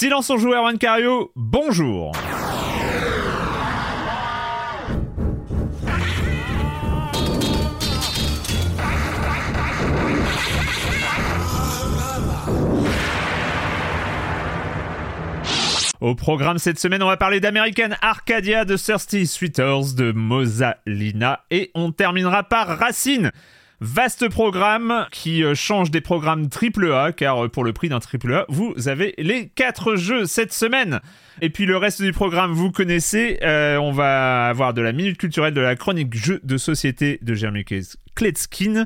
Silence 0.00 0.30
en 0.30 0.38
joueur, 0.38 0.66
Cario, 0.78 1.30
bonjour. 1.36 2.12
Au 16.00 16.14
programme 16.14 16.56
cette 16.56 16.78
semaine, 16.78 17.02
on 17.02 17.06
va 17.06 17.18
parler 17.18 17.40
d'American 17.40 17.90
Arcadia, 18.00 18.64
de 18.64 18.78
Thirsty 18.78 19.26
Sweeters, 19.26 19.92
de 19.94 20.12
Mosalina 20.12 21.44
et 21.50 21.70
on 21.74 21.92
terminera 21.92 22.42
par 22.42 22.68
Racine. 22.78 23.32
Vaste 23.82 24.28
programme 24.28 25.06
qui 25.10 25.42
euh, 25.42 25.54
change 25.54 25.90
des 25.90 26.02
programmes 26.02 26.48
AAA, 26.50 27.12
car 27.12 27.44
euh, 27.44 27.48
pour 27.48 27.64
le 27.64 27.72
prix 27.72 27.88
d'un 27.88 27.98
AAA, 27.98 28.44
vous 28.50 28.74
avez 28.88 29.14
les 29.16 29.48
4 29.48 29.96
jeux 29.96 30.26
cette 30.26 30.52
semaine. 30.52 31.00
Et 31.40 31.50
puis 31.50 31.66
le 31.66 31.76
reste 31.76 32.02
du 32.02 32.12
programme, 32.12 32.52
vous 32.52 32.70
connaissez. 32.70 33.38
Euh, 33.42 33.76
on 33.78 33.92
va 33.92 34.48
avoir 34.48 34.74
de 34.74 34.82
la 34.82 34.92
minute 34.92 35.16
culturelle, 35.16 35.54
de 35.54 35.60
la 35.60 35.76
chronique 35.76 36.14
jeux 36.14 36.40
de 36.44 36.56
société 36.56 37.18
de 37.22 37.34
Jeremy 37.34 37.64
Kletskin, 38.14 38.84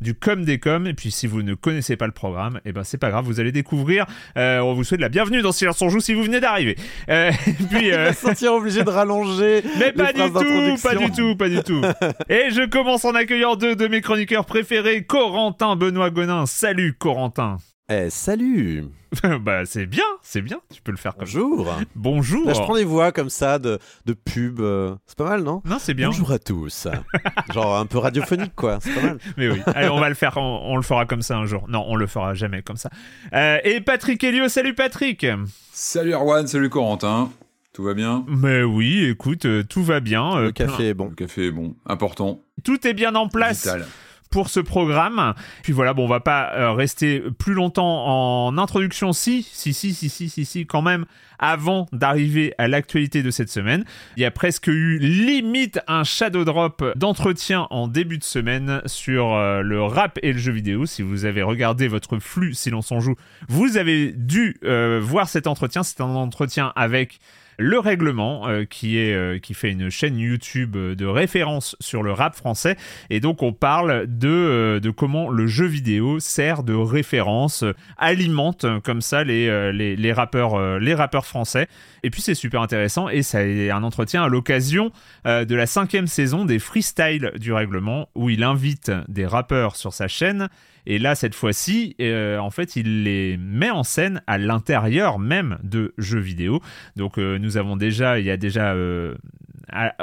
du 0.00 0.14
com 0.14 0.44
des 0.44 0.58
com. 0.58 0.86
Et 0.86 0.94
puis 0.94 1.10
si 1.10 1.26
vous 1.26 1.42
ne 1.42 1.54
connaissez 1.54 1.96
pas 1.96 2.06
le 2.06 2.12
programme, 2.12 2.56
et 2.58 2.70
eh 2.70 2.72
ben 2.72 2.84
c'est 2.84 2.98
pas 2.98 3.10
grave, 3.10 3.24
vous 3.24 3.40
allez 3.40 3.52
découvrir. 3.52 4.06
Euh, 4.36 4.60
on 4.60 4.74
vous 4.74 4.84
souhaite 4.84 5.00
la 5.00 5.08
bienvenue 5.08 5.42
dans 5.42 5.52
Silence 5.52 5.82
on 5.82 5.88
joue 5.88 6.00
si 6.00 6.14
vous 6.14 6.22
venez 6.22 6.40
d'arriver. 6.40 6.76
Euh, 7.08 7.32
puis, 7.70 7.92
euh... 7.92 8.12
sentir 8.12 8.54
obligé 8.54 8.84
de 8.84 8.90
rallonger. 8.90 9.62
Mais 9.78 9.92
pas 9.92 10.12
du 10.12 10.20
tout, 10.20 10.82
pas 10.82 10.94
du 10.94 11.10
tout, 11.10 11.36
pas 11.36 11.48
du 11.48 11.60
tout. 11.62 11.82
et 12.28 12.50
je 12.50 12.66
commence 12.66 13.04
en 13.04 13.14
accueillant 13.14 13.56
deux 13.56 13.76
de 13.76 13.88
mes 13.88 14.00
chroniqueurs 14.00 14.44
préférés, 14.44 15.04
Corentin 15.04 15.76
Benoît 15.76 16.10
Gonin. 16.10 16.46
Salut 16.46 16.94
Corentin. 16.94 17.58
Eh, 17.88 18.10
salut 18.10 18.86
Bah, 19.42 19.64
c'est 19.64 19.86
bien, 19.86 20.02
c'est 20.20 20.42
bien, 20.42 20.58
tu 20.74 20.82
peux 20.82 20.90
le 20.90 20.96
faire 20.96 21.14
comme 21.14 21.20
Bonjour 21.22 21.72
Bonjour 21.94 22.44
Là, 22.44 22.54
je 22.54 22.60
prends 22.60 22.74
des 22.74 22.84
voix 22.84 23.12
comme 23.12 23.30
ça 23.30 23.60
de, 23.60 23.78
de 24.06 24.12
pub, 24.12 24.58
euh, 24.58 24.96
c'est 25.06 25.16
pas 25.16 25.28
mal, 25.28 25.44
non? 25.44 25.62
Non, 25.64 25.76
c'est 25.78 25.94
bien. 25.94 26.08
Bonjour 26.08 26.32
à 26.32 26.40
tous 26.40 26.88
Genre 27.54 27.76
un 27.76 27.86
peu 27.86 27.98
radiophonique, 27.98 28.56
quoi, 28.56 28.78
c'est 28.80 28.92
pas 28.92 29.02
mal. 29.02 29.18
Mais 29.36 29.48
oui, 29.48 29.60
allez, 29.66 29.88
on 29.88 30.00
va 30.00 30.08
le 30.08 30.16
faire, 30.16 30.36
on, 30.36 30.74
le 30.74 30.82
fera 30.82 31.06
comme 31.06 31.22
ça 31.22 31.36
un 31.36 31.46
jour. 31.46 31.66
Non, 31.68 31.84
on 31.86 31.94
le 31.94 32.08
fera 32.08 32.34
jamais 32.34 32.60
comme 32.62 32.76
ça. 32.76 32.90
Euh, 33.32 33.58
et 33.62 33.80
Patrick 33.80 34.22
Helio, 34.24 34.48
salut 34.48 34.74
Patrick 34.74 35.24
Salut 35.70 36.12
Erwan, 36.12 36.46
salut 36.48 36.70
Corentin 36.70 37.30
tout 37.72 37.82
va 37.82 37.92
bien? 37.92 38.24
Mais 38.26 38.62
oui, 38.62 39.04
écoute, 39.04 39.44
euh, 39.44 39.62
tout 39.62 39.82
va 39.82 40.00
bien. 40.00 40.40
Le 40.40 40.50
café 40.50 40.88
est 40.88 40.94
bon. 40.94 41.10
Le 41.10 41.14
café 41.14 41.48
est 41.48 41.50
bon, 41.50 41.76
important. 41.84 42.40
Tout 42.64 42.86
est 42.86 42.94
bien 42.94 43.14
en 43.14 43.28
place. 43.28 43.64
Vital 43.64 43.86
pour 44.30 44.48
ce 44.48 44.60
programme. 44.60 45.34
Puis 45.62 45.72
voilà, 45.72 45.94
bon, 45.94 46.04
on 46.04 46.08
va 46.08 46.20
pas 46.20 46.52
euh, 46.54 46.72
rester 46.72 47.22
plus 47.38 47.54
longtemps 47.54 48.46
en 48.46 48.58
introduction, 48.58 49.12
si, 49.12 49.42
si, 49.42 49.72
si, 49.72 49.94
si, 49.94 50.08
si, 50.08 50.44
si, 50.44 50.66
quand 50.66 50.82
même, 50.82 51.06
avant 51.38 51.86
d'arriver 51.92 52.54
à 52.58 52.68
l'actualité 52.68 53.22
de 53.22 53.30
cette 53.30 53.50
semaine. 53.50 53.84
Il 54.16 54.22
y 54.22 54.26
a 54.26 54.30
presque 54.30 54.68
eu 54.68 54.98
limite 54.98 55.80
un 55.86 56.04
shadow 56.04 56.44
drop 56.44 56.84
d'entretien 56.96 57.66
en 57.70 57.88
début 57.88 58.18
de 58.18 58.24
semaine 58.24 58.80
sur 58.86 59.34
euh, 59.34 59.62
le 59.62 59.82
rap 59.82 60.18
et 60.22 60.32
le 60.32 60.38
jeu 60.38 60.52
vidéo. 60.52 60.86
Si 60.86 61.02
vous 61.02 61.24
avez 61.24 61.42
regardé 61.42 61.88
votre 61.88 62.18
flux, 62.18 62.54
si 62.54 62.70
l'on 62.70 62.82
s'en 62.82 63.00
joue, 63.00 63.16
vous 63.48 63.76
avez 63.76 64.12
dû 64.12 64.56
euh, 64.64 65.00
voir 65.02 65.28
cet 65.28 65.46
entretien. 65.46 65.82
C'est 65.82 66.00
un 66.00 66.14
entretien 66.14 66.72
avec 66.76 67.18
le 67.58 67.78
Règlement, 67.78 68.48
euh, 68.48 68.64
qui, 68.64 68.98
est, 68.98 69.14
euh, 69.14 69.38
qui 69.38 69.54
fait 69.54 69.70
une 69.70 69.90
chaîne 69.90 70.18
YouTube 70.18 70.76
euh, 70.76 70.94
de 70.94 71.06
référence 71.06 71.76
sur 71.80 72.02
le 72.02 72.12
rap 72.12 72.34
français. 72.34 72.76
Et 73.10 73.20
donc, 73.20 73.42
on 73.42 73.52
parle 73.52 74.06
de, 74.06 74.78
de 74.82 74.90
comment 74.90 75.30
le 75.30 75.46
jeu 75.46 75.66
vidéo 75.66 76.20
sert 76.20 76.62
de 76.62 76.74
référence, 76.74 77.64
alimente 77.96 78.66
comme 78.82 79.00
ça 79.00 79.24
les, 79.24 79.72
les, 79.72 79.96
les 79.96 80.12
rappeurs, 80.12 80.78
les 80.78 80.94
rappeurs 80.94 81.26
français. 81.26 81.68
Et 82.02 82.10
puis, 82.10 82.20
c'est 82.22 82.34
super 82.34 82.62
intéressant. 82.62 83.08
Et 83.08 83.22
ça 83.22 83.44
est 83.44 83.70
un 83.70 83.82
entretien 83.82 84.22
à 84.22 84.28
l'occasion 84.28 84.90
de 85.24 85.54
la 85.54 85.66
cinquième 85.66 86.06
saison 86.06 86.44
des 86.44 86.58
freestyles 86.58 87.32
du 87.38 87.52
Règlement, 87.52 88.08
où 88.14 88.30
il 88.30 88.42
invite 88.42 88.92
des 89.08 89.26
rappeurs 89.26 89.76
sur 89.76 89.92
sa 89.92 90.08
chaîne 90.08 90.48
et 90.86 90.98
là, 90.98 91.14
cette 91.16 91.34
fois-ci, 91.34 91.96
euh, 92.00 92.38
en 92.38 92.50
fait, 92.50 92.76
il 92.76 93.02
les 93.02 93.36
met 93.36 93.70
en 93.70 93.82
scène 93.82 94.22
à 94.26 94.38
l'intérieur 94.38 95.18
même 95.18 95.58
de 95.64 95.92
jeux 95.98 96.20
vidéo. 96.20 96.60
Donc, 96.94 97.18
euh, 97.18 97.38
nous 97.38 97.56
avons 97.56 97.76
déjà, 97.76 98.20
il 98.20 98.24
y 98.24 98.30
a 98.30 98.36
déjà 98.36 98.72
euh, 98.72 99.16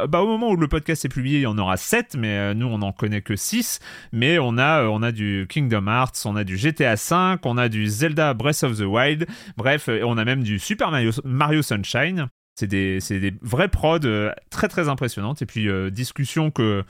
bah, 0.09 0.21
au 0.21 0.27
moment 0.27 0.49
où 0.49 0.57
le 0.57 0.67
podcast 0.67 1.05
est 1.05 1.09
publié, 1.09 1.39
il 1.39 1.43
y 1.43 1.47
en 1.47 1.57
aura 1.57 1.77
7, 1.77 2.17
mais 2.17 2.53
nous, 2.53 2.67
on 2.67 2.79
n'en 2.79 2.91
connaît 2.91 3.21
que 3.21 3.37
6. 3.37 3.79
Mais 4.11 4.39
on 4.39 4.57
a, 4.57 4.83
on 4.83 5.01
a 5.01 5.13
du 5.13 5.47
Kingdom 5.49 5.87
Hearts, 5.87 6.25
on 6.25 6.35
a 6.35 6.43
du 6.43 6.57
GTA 6.57 6.95
V, 6.95 7.37
on 7.43 7.57
a 7.57 7.69
du 7.69 7.87
Zelda 7.87 8.33
Breath 8.33 8.63
of 8.63 8.77
the 8.77 8.81
Wild, 8.85 9.25
bref, 9.55 9.89
on 10.03 10.17
a 10.17 10.25
même 10.25 10.43
du 10.43 10.59
Super 10.59 10.91
Mario, 11.23 11.61
Sunshine. 11.61 12.27
C'est 12.55 12.67
des, 12.67 12.99
des 13.09 13.33
vrais 13.41 13.69
prods 13.69 13.99
très 14.51 14.67
très 14.67 14.89
impressionnantes. 14.89 15.41
Et 15.41 15.45
puis, 15.45 15.67
discussion 15.91 16.51
que 16.51 16.83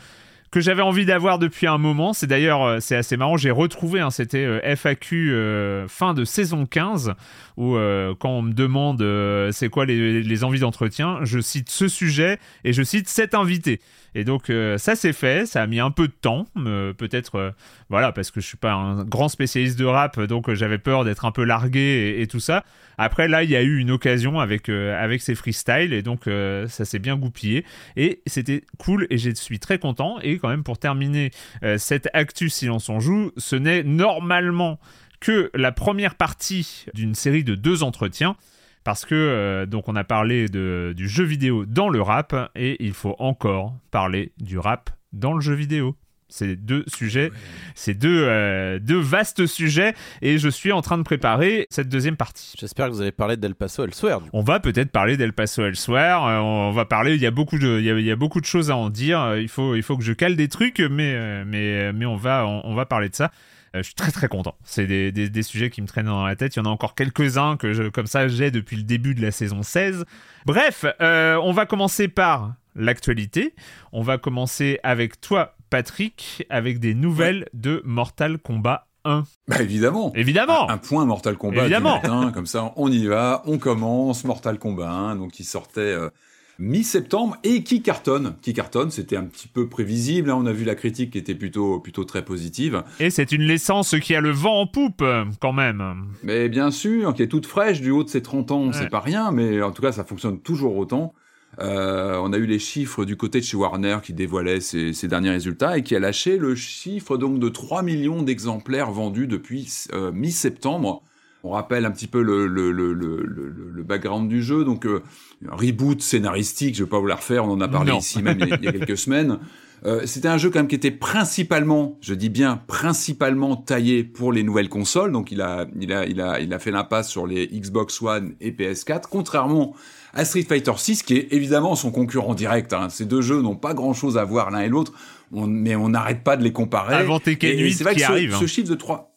que 0.54 0.62
j'avais 0.62 0.84
envie 0.84 1.06
d'avoir 1.06 1.40
depuis 1.40 1.66
un 1.66 1.80
moment. 1.80 2.14
C'est 2.14 2.28
d'ailleurs, 2.28 2.62
euh, 2.62 2.80
c'est 2.80 2.96
assez 2.96 3.18
marrant, 3.18 3.38
j'ai 3.38 3.50
retrouvé, 3.50 4.02
hein, 4.02 4.12
c'était 4.12 4.46
euh, 4.46 4.76
FAQ 4.76 5.32
euh, 5.32 5.88
fin 5.88 6.14
de 6.14 6.26
saison 6.26 6.68
15, 6.68 7.16
où 7.58 7.76
quand 8.20 8.30
on 8.30 8.44
me 8.44 8.54
demande 8.54 9.04
c'est 9.52 9.70
quoi 9.70 9.86
les, 9.86 10.22
les 10.22 10.44
envies 10.44 10.60
d'entretien, 10.60 11.20
je 11.24 11.40
cite 11.40 11.70
ce 11.70 11.88
sujet 11.88 12.40
et 12.64 12.74
je 12.74 12.84
cite 12.84 13.10
cet 13.10 13.34
invité. 13.34 13.80
Et 14.16 14.24
donc 14.24 14.50
euh, 14.50 14.78
ça 14.78 14.96
c'est 14.96 15.14
fait, 15.14 15.46
ça 15.46 15.62
a 15.62 15.68
mis 15.68 15.80
un 15.80 15.92
peu 15.92 16.08
de 16.08 16.14
temps, 16.14 16.48
euh, 16.58 16.94
peut-être 16.94 17.36
euh, 17.36 17.52
voilà 17.90 18.12
parce 18.12 18.32
que 18.32 18.42
je 18.42 18.48
suis 18.48 18.58
pas 18.58 18.74
un 18.74 19.04
grand 19.04 19.30
spécialiste 19.30 19.78
de 19.78 19.86
rap, 19.86 20.20
donc 20.22 20.52
j'avais 20.54 20.78
peur 20.78 21.04
d'être 21.04 21.26
un 21.26 21.32
peu 21.32 21.44
largué 21.44 22.16
et, 22.20 22.28
tout 22.28 22.40
ça. 22.40 22.64
Après 22.98 23.28
là 23.28 23.44
il 23.44 23.50
y 23.50 23.56
a 23.56 23.64
eu 23.64 23.78
une 23.78 23.92
occasion 23.92 24.40
avec 24.40 24.70
avec 24.70 25.22
ces 25.22 25.36
freestyles 25.36 25.94
et 25.94 26.02
donc 26.02 26.26
ça 26.26 26.86
s'est 26.86 27.00
bien 27.00 27.16
goupillé 27.16 27.66
et 27.96 28.22
c'était 28.28 28.64
cool 28.78 29.08
et 29.10 29.18
je 29.18 29.32
suis 29.32 29.60
très 29.60 29.80
content. 29.80 30.20
Et 30.22 30.38
quand 30.38 30.50
même 30.50 30.64
pour 30.64 30.78
terminer 30.78 31.32
cette 31.78 32.10
actu 32.14 32.50
silence 32.50 32.90
on 32.90 33.00
joue, 33.00 33.32
ce 33.38 33.56
n'est 33.56 33.84
normalement 33.84 34.80
que 35.20 35.50
la 35.54 35.72
première 35.72 36.16
partie 36.16 36.86
d'une 36.94 37.16
série 37.16 37.44
de 37.44 37.56
deux 37.56 37.82
entretiens 37.82 38.36
parce 38.84 39.06
que 39.06 39.16
euh, 39.16 39.66
donc 39.66 39.88
on 39.88 39.96
a 39.96 40.04
parlé 40.04 40.48
de, 40.48 40.94
du 40.96 41.08
jeu 41.08 41.24
vidéo 41.24 41.66
dans 41.66 41.90
le 41.90 42.02
rap 42.02 42.36
et 42.56 42.84
il 42.84 42.94
faut 42.94 43.16
encore 43.20 43.76
parler 43.92 44.34
du 44.40 44.58
rap 44.58 44.90
dans 45.12 45.34
le 45.34 45.42
jeu 45.42 45.54
vidéo. 45.54 45.96
C'est 46.30 46.56
deux 46.56 46.84
sujets, 46.88 47.32
c'est 47.76 47.94
deux, 47.94 48.26
euh, 48.28 48.80
deux 48.80 49.00
vastes 49.00 49.46
sujets 49.46 49.94
et 50.24 50.40
je 50.40 50.50
suis 50.50 50.72
en 50.72 50.82
train 50.82 50.98
de 50.98 51.04
préparer 51.04 51.68
cette 51.70 51.90
deuxième 51.90 52.18
partie. 52.18 52.56
J'espère 52.60 52.88
que 52.88 52.94
vous 52.94 53.02
allez 53.02 53.12
parler 53.12 53.38
d'El 53.38 53.54
Paso 53.54 53.84
Elsewhere. 53.84 54.18
On 54.34 54.42
va 54.42 54.60
peut-être 54.60 54.90
parler 54.90 55.16
d'El 55.16 55.34
Paso 55.34 55.64
Elsewhere. 55.64 56.26
Euh, 56.26 56.40
on 56.40 56.72
va 56.72 56.86
parler, 56.86 57.14
il 57.14 57.22
y 57.22 57.28
a 57.28 57.32
beaucoup 57.32 57.60
de, 57.60 57.80
il 57.80 57.86
y 57.86 58.12
a, 58.12 58.16
beaucoup 58.16 58.42
de 58.42 58.48
choses 58.48 58.72
à 58.72 58.76
en 58.76 58.90
dire. 58.90 59.36
Il 59.38 59.48
faut, 59.48 59.76
il 59.76 59.84
faut 59.84 59.96
que 59.96 60.04
je 60.04 60.14
cale 60.14 60.36
des 60.36 60.48
trucs, 60.48 60.80
mais, 60.80 61.46
mais, 61.46 61.94
mais 61.94 62.06
on 62.08 62.16
va, 62.16 62.48
on 62.48 62.74
va 62.74 62.88
parler 62.88 63.10
de 63.10 63.16
ça. 63.16 63.30
Euh, 63.76 63.80
je 63.80 63.84
suis 63.84 63.96
très 63.96 64.12
très 64.12 64.28
content. 64.28 64.56
C'est 64.64 64.86
des, 64.86 65.12
des, 65.12 65.44
sujets 65.44 65.70
qui 65.70 65.82
me 65.82 65.88
traînent 65.88 66.06
dans 66.06 66.26
la 66.26 66.36
tête. 66.36 66.56
Il 66.56 66.60
y 66.60 66.62
en 66.62 66.66
a 66.66 66.70
encore 66.70 66.94
quelques-uns 66.94 67.58
que 67.58 67.74
je, 67.74 67.84
comme 67.84 68.06
ça 68.06 68.28
j'ai 68.28 68.52
depuis 68.52 68.78
le 68.78 68.84
début 68.84 69.16
de 69.16 69.22
la 69.22 69.32
saison 69.32 69.64
16. 69.64 70.06
Bref, 70.46 70.86
euh, 71.02 71.40
on 71.44 71.52
va 71.54 71.66
commencer 71.66 72.08
par 72.08 72.54
l'actualité. 72.76 73.56
On 73.92 74.04
va 74.04 74.18
commencer 74.18 74.80
avec 74.84 75.20
toi, 75.22 75.56
Patrick, 75.70 76.46
avec 76.50 76.80
des 76.80 76.94
nouvelles 76.94 77.50
de 77.54 77.82
Mortal 77.84 78.38
Kombat 78.38 78.88
1. 79.06 79.24
Bah 79.48 79.62
évidemment. 79.62 80.14
Évidemment. 80.16 80.70
Un, 80.70 80.78
point 80.78 81.06
Mortal 81.06 81.38
Kombat 81.38 81.64
évidemment. 81.64 82.00
comme 82.32 82.46
ça 82.46 82.74
on 82.76 82.92
y 82.92 83.06
va, 83.06 83.42
on 83.46 83.58
commence 83.58 84.24
Mortal 84.24 84.60
Kombat 84.60 84.90
1, 84.90 85.16
donc 85.18 85.40
il 85.40 85.46
sortait 85.46 85.82
euh, 85.82 86.10
mi-septembre 86.60 87.38
et 87.44 87.64
qui 87.64 87.82
cartonne. 87.82 88.36
Qui 88.42 88.54
cartonne, 88.54 88.92
c'était 88.92 89.18
un 89.18 89.26
petit 89.26 89.48
peu 89.48 89.68
prévisible. 89.68 90.30
Hein. 90.30 90.38
On 90.40 90.46
a 90.46 90.54
vu 90.54 90.66
la 90.66 90.76
critique 90.76 91.12
qui 91.12 91.18
était 91.18 91.36
plutôt, 91.36 91.80
plutôt 91.80 92.04
très 92.04 92.24
positive. 92.24 92.84
Et 93.00 93.10
c'est 93.10 93.32
une 93.32 93.44
licence 93.44 93.96
qui 94.00 94.16
a 94.16 94.22
le 94.22 94.32
vent 94.32 94.62
en 94.62 94.68
poupe, 94.68 95.04
quand 95.40 95.54
même. 95.54 96.06
Mais 96.24 96.50
bien 96.50 96.72
sûr, 96.72 97.14
qui 97.14 97.24
est 97.24 97.28
toute 97.28 97.46
fraîche 97.46 97.82
du 97.82 97.92
haut 97.92 98.04
de 98.04 98.10
ses 98.10 98.22
30 98.22 98.52
ans, 98.52 98.72
c'est 98.72 98.90
pas 98.90 99.00
rien, 99.00 99.32
mais 99.32 99.62
en 99.62 99.72
tout 99.72 99.82
cas, 99.82 99.92
ça 99.92 100.04
fonctionne 100.04 100.40
toujours 100.40 100.78
autant. 100.78 101.14
Euh, 101.60 102.18
on 102.22 102.34
a 102.34 102.38
eu 102.38 102.46
les 102.46 102.60
chiffres 102.60 103.06
du 103.06 103.16
côté 103.16 103.40
de 103.40 103.46
chez 103.46 103.58
Warner 103.58 103.98
qui 104.04 104.14
dévoilait 104.14 104.60
ses, 104.60 105.08
derniers 105.08 105.30
résultats 105.30 105.78
et 105.78 105.84
qui 105.84 105.96
a 105.96 106.00
lâché 106.00 106.38
le 106.38 106.56
chiffre 106.56 107.18
donc 107.18 107.40
de 107.40 107.50
3 107.50 107.84
millions 107.84 108.24
d'exemplaires 108.24 108.92
vendus 108.92 109.28
depuis 109.28 109.72
euh, 109.94 110.12
mi-septembre. 110.12 111.04
On 111.44 111.52
rappelle 111.52 111.86
un 111.86 111.92
petit 111.92 112.08
peu 112.08 112.22
le, 112.22 112.48
le, 112.48 112.72
le, 112.72 112.94
le 112.94 113.84
background 113.84 114.30
du 114.30 114.42
jeu. 114.42 114.64
Donc, 114.64 114.86
euh, 114.86 115.04
un 115.52 115.56
reboot 115.56 116.02
scénaristique, 116.02 116.76
je 116.76 116.84
vais 116.84 116.90
pas 116.90 117.00
vous 117.00 117.08
la 117.08 117.16
refaire, 117.16 117.46
on 117.46 117.52
en 117.52 117.62
a 117.62 117.68
parlé 117.68 117.94
ici 117.94 118.22
même 118.22 118.38
il, 118.40 118.48
y 118.48 118.68
a, 118.68 118.72
quelques 118.72 118.98
semaines. 118.98 119.40
Euh, 119.86 120.02
c'était 120.06 120.30
un 120.30 120.38
jeu 120.38 120.50
quand 120.50 120.60
même 120.60 120.70
qui 120.70 120.76
était 120.76 120.92
principalement, 120.92 121.98
je 122.00 122.14
dis 122.14 122.30
bien 122.30 122.62
principalement 122.68 123.58
taillé 123.58 124.06
pour 124.06 124.32
les 124.32 124.44
nouvelles 124.44 124.70
consoles. 124.70 125.12
Donc 125.12 125.32
il 125.32 125.42
a, 125.42 125.66
il 125.78 125.92
a, 125.92 126.06
il 126.06 126.22
a, 126.22 126.40
il 126.40 126.54
a 126.54 126.60
fait 126.60 126.72
l'impasse 126.72 127.10
sur 127.10 127.28
les 127.28 127.48
Xbox 127.48 128.02
One 128.02 128.34
et 128.40 128.52
PS4, 128.52 129.04
contrairement 129.10 129.76
à 130.14 130.24
Street 130.24 130.46
Fighter 130.48 130.72
6, 130.78 131.04
qui 131.04 131.18
est 131.18 131.34
évidemment 131.34 131.76
son 131.76 131.92
concurrent 131.92 132.34
direct. 132.34 132.72
Hein. 132.72 132.88
Ces 132.90 133.06
deux 133.06 133.22
jeux 133.22 133.42
n'ont 133.42 133.58
pas 133.58 133.74
grand-chose 133.74 134.18
à 134.18 134.24
voir 134.24 134.52
l'un 134.52 134.62
et 134.62 134.70
l'autre, 134.70 134.94
mais 135.32 135.76
on 135.76 135.90
n'arrête 135.90 136.24
pas 136.24 136.38
de 136.38 136.44
les 136.44 136.54
comparer. 136.54 136.96
Avant 136.96 137.20
Tekken 137.20 137.60
8 137.60 137.74
c'est 137.74 137.84
vrai 137.84 137.96
qui 137.96 138.02
que 138.02 138.06
arrive. 138.06 138.32
Ce, 138.32 138.36
hein. 138.36 138.40
ce 138.40 138.46
chiffre 138.46 138.70
de 138.70 138.76
3 138.76 139.13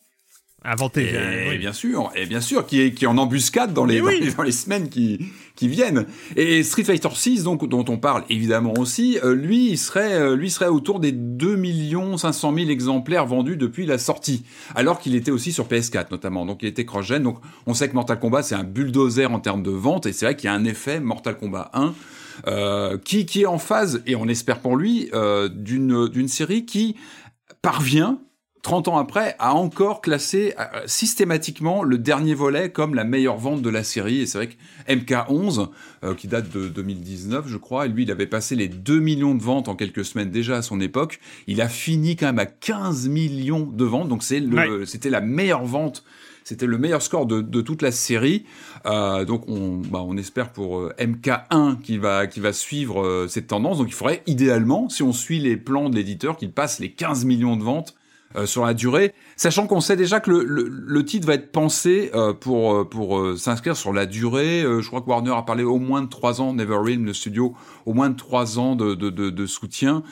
Inventé. 0.69 1.15
Et, 1.53 1.59
bien 1.59 1.73
sûr, 1.73 2.11
et 2.17 2.27
bien 2.27 2.41
sûr, 2.41 2.67
qui 2.67 2.81
est, 2.81 2.91
qui 2.91 3.05
est 3.05 3.07
en 3.07 3.19
embuscade 3.19 3.73
dans 3.73 3.85
les, 3.85 4.01
dans 4.37 4.43
les, 4.43 4.51
semaines 4.51 4.89
qui, 4.89 5.21
qui 5.55 5.69
viennent. 5.69 6.07
Et 6.35 6.65
Street 6.65 6.83
Fighter 6.83 7.09
6, 7.15 7.45
donc, 7.45 7.69
dont 7.69 7.85
on 7.89 7.99
parle 7.99 8.25
évidemment 8.31 8.75
aussi, 8.77 9.17
euh, 9.23 9.33
lui, 9.33 9.71
il 9.71 9.79
serait, 9.79 10.15
euh, 10.15 10.35
lui 10.35 10.51
serait 10.51 10.67
autour 10.67 10.99
des 10.99 11.13
2 11.13 11.57
500 12.17 12.53
000 12.53 12.69
exemplaires 12.69 13.27
vendus 13.27 13.57
depuis 13.57 13.87
la 13.87 13.97
sortie. 13.97 14.45
Alors 14.75 14.99
qu'il 14.99 15.15
était 15.15 15.31
aussi 15.31 15.53
sur 15.53 15.69
PS4, 15.69 16.07
notamment. 16.11 16.45
Donc, 16.45 16.59
il 16.63 16.69
était 16.69 16.85
cross-gen. 16.85 17.23
Donc, 17.23 17.39
on 17.67 17.75
sait 17.75 17.89
que 17.89 17.95
Mortal 17.95 18.19
Kombat, 18.19 18.43
c'est 18.43 18.57
un 18.57 18.65
bulldozer 18.65 19.31
en 19.31 19.39
termes 19.39 19.63
de 19.63 19.71
vente. 19.71 20.07
Et 20.07 20.13
c'est 20.13 20.27
vrai 20.27 20.35
qu'il 20.35 20.47
y 20.47 20.51
a 20.51 20.55
un 20.55 20.65
effet 20.65 20.99
Mortal 20.99 21.39
Kombat 21.39 21.71
1 21.75 21.95
euh, 22.49 22.99
qui, 22.99 23.25
qui 23.25 23.43
est 23.43 23.47
en 23.47 23.59
phase, 23.59 24.03
et 24.05 24.17
on 24.17 24.27
espère 24.27 24.59
pour 24.59 24.77
lui, 24.77 25.11
d'une 25.55 26.29
série 26.29 26.67
qui 26.67 26.97
parvient 27.63 28.19
30 28.67 28.89
ans 28.89 28.99
après, 28.99 29.37
a 29.39 29.55
encore 29.55 30.01
classé 30.01 30.53
euh, 30.59 30.65
systématiquement 30.87 31.85
le 31.85 31.99
dernier 31.99 32.35
volet 32.35 32.69
comme 32.69 32.97
la 32.97 33.05
meilleure 33.05 33.37
vente 33.37 33.63
de 33.63 33.71
la 33.71 33.85
série. 33.85 34.23
Et 34.23 34.27
c'est 34.27 34.39
vrai 34.39 34.49
que 34.49 34.93
MK11, 34.93 35.69
euh, 36.03 36.15
qui 36.17 36.27
date 36.27 36.51
de 36.51 36.67
2019, 36.67 37.47
je 37.47 37.59
crois, 37.59 37.87
et 37.87 37.89
lui, 37.89 38.03
il 38.03 38.11
avait 38.11 38.27
passé 38.27 38.57
les 38.57 38.67
2 38.67 38.99
millions 38.99 39.37
de 39.37 39.43
ventes 39.43 39.69
en 39.69 39.77
quelques 39.77 40.05
semaines 40.05 40.33
déjà 40.33 40.57
à 40.57 40.63
son 40.63 40.81
époque. 40.81 41.21
Il 41.47 41.61
a 41.61 41.69
fini 41.69 42.17
quand 42.17 42.27
même 42.27 42.41
à 42.41 42.47
15 42.47 43.07
millions 43.07 43.71
de 43.73 43.85
ventes, 43.85 44.09
donc 44.09 44.25
c'est 44.25 44.41
le, 44.41 44.85
c'était 44.85 45.11
la 45.11 45.21
meilleure 45.21 45.65
vente 45.65 46.05
c'était 46.43 46.67
le 46.67 46.79
meilleur 46.79 47.03
score 47.03 47.27
de, 47.27 47.41
de 47.41 47.61
toute 47.61 47.83
la 47.83 47.91
série. 47.91 48.47
Euh, 48.87 49.25
donc 49.25 49.49
on, 49.49 49.79
bah, 49.79 50.03
on 50.05 50.17
espère 50.17 50.53
pour 50.53 50.79
euh, 50.79 50.95
MK1 50.99 51.81
qui 51.81 51.99
va, 51.99 52.29
qui 52.29 52.39
va 52.39 52.53
suivre 52.53 53.27
cette 53.29 53.47
tendance. 53.47 53.79
Donc 53.79 53.89
il 53.89 53.95
faudrait 53.95 54.23
idéalement, 54.27 54.89
si 54.89 55.05
on 55.05 55.13
suit 55.13 55.39
les 55.39 55.57
plans 55.57 55.89
de 55.89 55.97
l'éditeur, 55.97 56.37
qu'il 56.37 56.51
passe 56.51 56.81
les 56.81 56.91
15 56.91 57.25
millions 57.25 57.57
de 57.57 57.63
ventes 57.63 57.97
euh, 58.37 58.45
sur 58.45 58.67
la 58.67 58.75
durée, 58.75 59.15
sachant 59.37 59.67
qu'on 59.67 59.81
sait 59.81 59.97
déjà 59.97 60.21
que 60.21 60.31
le, 60.31 60.45
le, 60.45 60.69
le, 60.69 61.05
titre 61.05 61.27
va 61.27 61.35
être 61.35 61.53
pensé 61.53 62.11
euh, 62.15 62.35
pour 62.35 62.75
euh, 62.75 62.85
pour 62.85 63.39
s'inscrire 63.39 63.77
sur 63.77 63.93
la 63.93 64.05
durée. 64.05 64.63
je 64.63 64.87
crois 64.87 65.01
que 65.01 65.09
Warner 65.09 65.33
a 65.33 65.43
parlé 65.43 65.65
au 65.65 65.79
moins 65.79 66.03
de 66.03 66.09
trois 66.09 66.41
ans, 66.41 66.53
NeverRealm, 66.53 67.05
le 67.07 67.15
studio, 67.15 67.55
au 67.87 67.95
moins 67.95 68.11
de 68.11 68.17
trois 68.17 68.59
ans 68.59 68.77
de, 68.77 68.95
de, 68.95 69.11
de, 69.11 69.31
de 69.31 69.47
soutien 69.47 70.03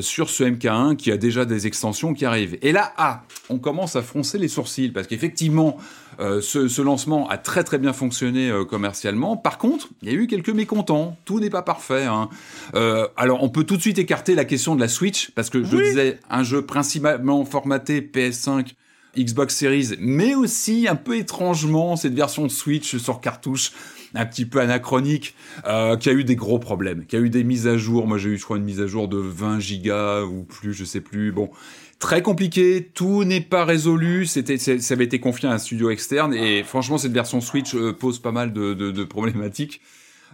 sur 0.00 0.30
ce 0.30 0.44
MK1 0.44 0.96
qui 0.96 1.12
a 1.12 1.16
déjà 1.16 1.44
des 1.44 1.66
extensions 1.66 2.14
qui 2.14 2.24
arrivent. 2.24 2.58
Et 2.62 2.72
là, 2.72 2.92
ah, 2.96 3.22
on 3.48 3.58
commence 3.58 3.96
à 3.96 4.02
froncer 4.02 4.38
les 4.38 4.48
sourcils 4.48 4.90
parce 4.90 5.06
qu'effectivement, 5.06 5.76
euh, 6.18 6.40
ce, 6.40 6.68
ce, 6.68 6.82
lancement 6.82 7.28
a 7.28 7.38
très 7.38 7.64
très 7.64 7.78
bien 7.78 7.92
fonctionné 7.92 8.50
euh, 8.50 8.64
commercialement. 8.64 9.36
Par 9.36 9.58
contre, 9.58 9.88
il 10.02 10.08
y 10.08 10.10
a 10.12 10.14
eu 10.14 10.26
quelques 10.26 10.50
mécontents. 10.50 11.16
Tout 11.24 11.40
n'est 11.40 11.50
pas 11.50 11.62
parfait. 11.62 12.04
Hein. 12.04 12.28
Euh, 12.74 13.06
alors, 13.16 13.42
on 13.42 13.48
peut 13.48 13.64
tout 13.64 13.76
de 13.76 13.82
suite 13.82 13.98
écarter 13.98 14.34
la 14.34 14.44
question 14.44 14.74
de 14.74 14.80
la 14.80 14.88
Switch 14.88 15.30
parce 15.32 15.50
que 15.50 15.62
je 15.62 15.76
disais 15.76 16.18
un 16.28 16.42
jeu 16.42 16.62
principalement 16.62 17.44
formaté 17.44 18.00
PS5. 18.00 18.74
Xbox 19.18 19.56
Series, 19.56 19.96
mais 19.98 20.36
aussi 20.36 20.86
un 20.88 20.94
peu 20.94 21.16
étrangement 21.16 21.96
cette 21.96 22.14
version 22.14 22.44
de 22.44 22.48
Switch 22.48 22.96
sur 22.96 23.20
cartouche 23.20 23.72
un 24.14 24.26
petit 24.26 24.44
peu 24.44 24.60
anachronique, 24.60 25.34
euh, 25.66 25.96
qui 25.96 26.08
a 26.08 26.12
eu 26.12 26.24
des 26.24 26.36
gros 26.36 26.58
problèmes, 26.58 27.06
qui 27.06 27.16
a 27.16 27.20
eu 27.20 27.30
des 27.30 27.44
mises 27.44 27.66
à 27.66 27.76
jour. 27.76 28.06
Moi, 28.06 28.18
j'ai 28.18 28.30
eu, 28.30 28.38
je 28.38 28.44
crois, 28.44 28.56
une 28.56 28.64
mise 28.64 28.80
à 28.80 28.86
jour 28.86 29.08
de 29.08 29.18
20 29.18 29.60
gigas 29.60 30.22
ou 30.22 30.42
plus, 30.42 30.72
je 30.72 30.84
sais 30.84 31.00
plus. 31.00 31.32
Bon, 31.32 31.50
très 32.00 32.22
compliqué, 32.22 32.90
tout 32.92 33.22
n'est 33.22 33.40
pas 33.40 33.64
résolu. 33.64 34.26
C'était, 34.26 34.58
ça 34.58 34.94
avait 34.94 35.04
été 35.04 35.20
confié 35.20 35.48
à 35.48 35.52
un 35.52 35.58
studio 35.58 35.90
externe 35.90 36.34
et 36.34 36.64
franchement, 36.64 36.98
cette 36.98 37.12
version 37.12 37.40
Switch 37.40 37.76
euh, 37.76 37.92
pose 37.92 38.18
pas 38.18 38.32
mal 38.32 38.52
de, 38.52 38.74
de, 38.74 38.90
de, 38.90 39.04
problématiques. 39.04 39.80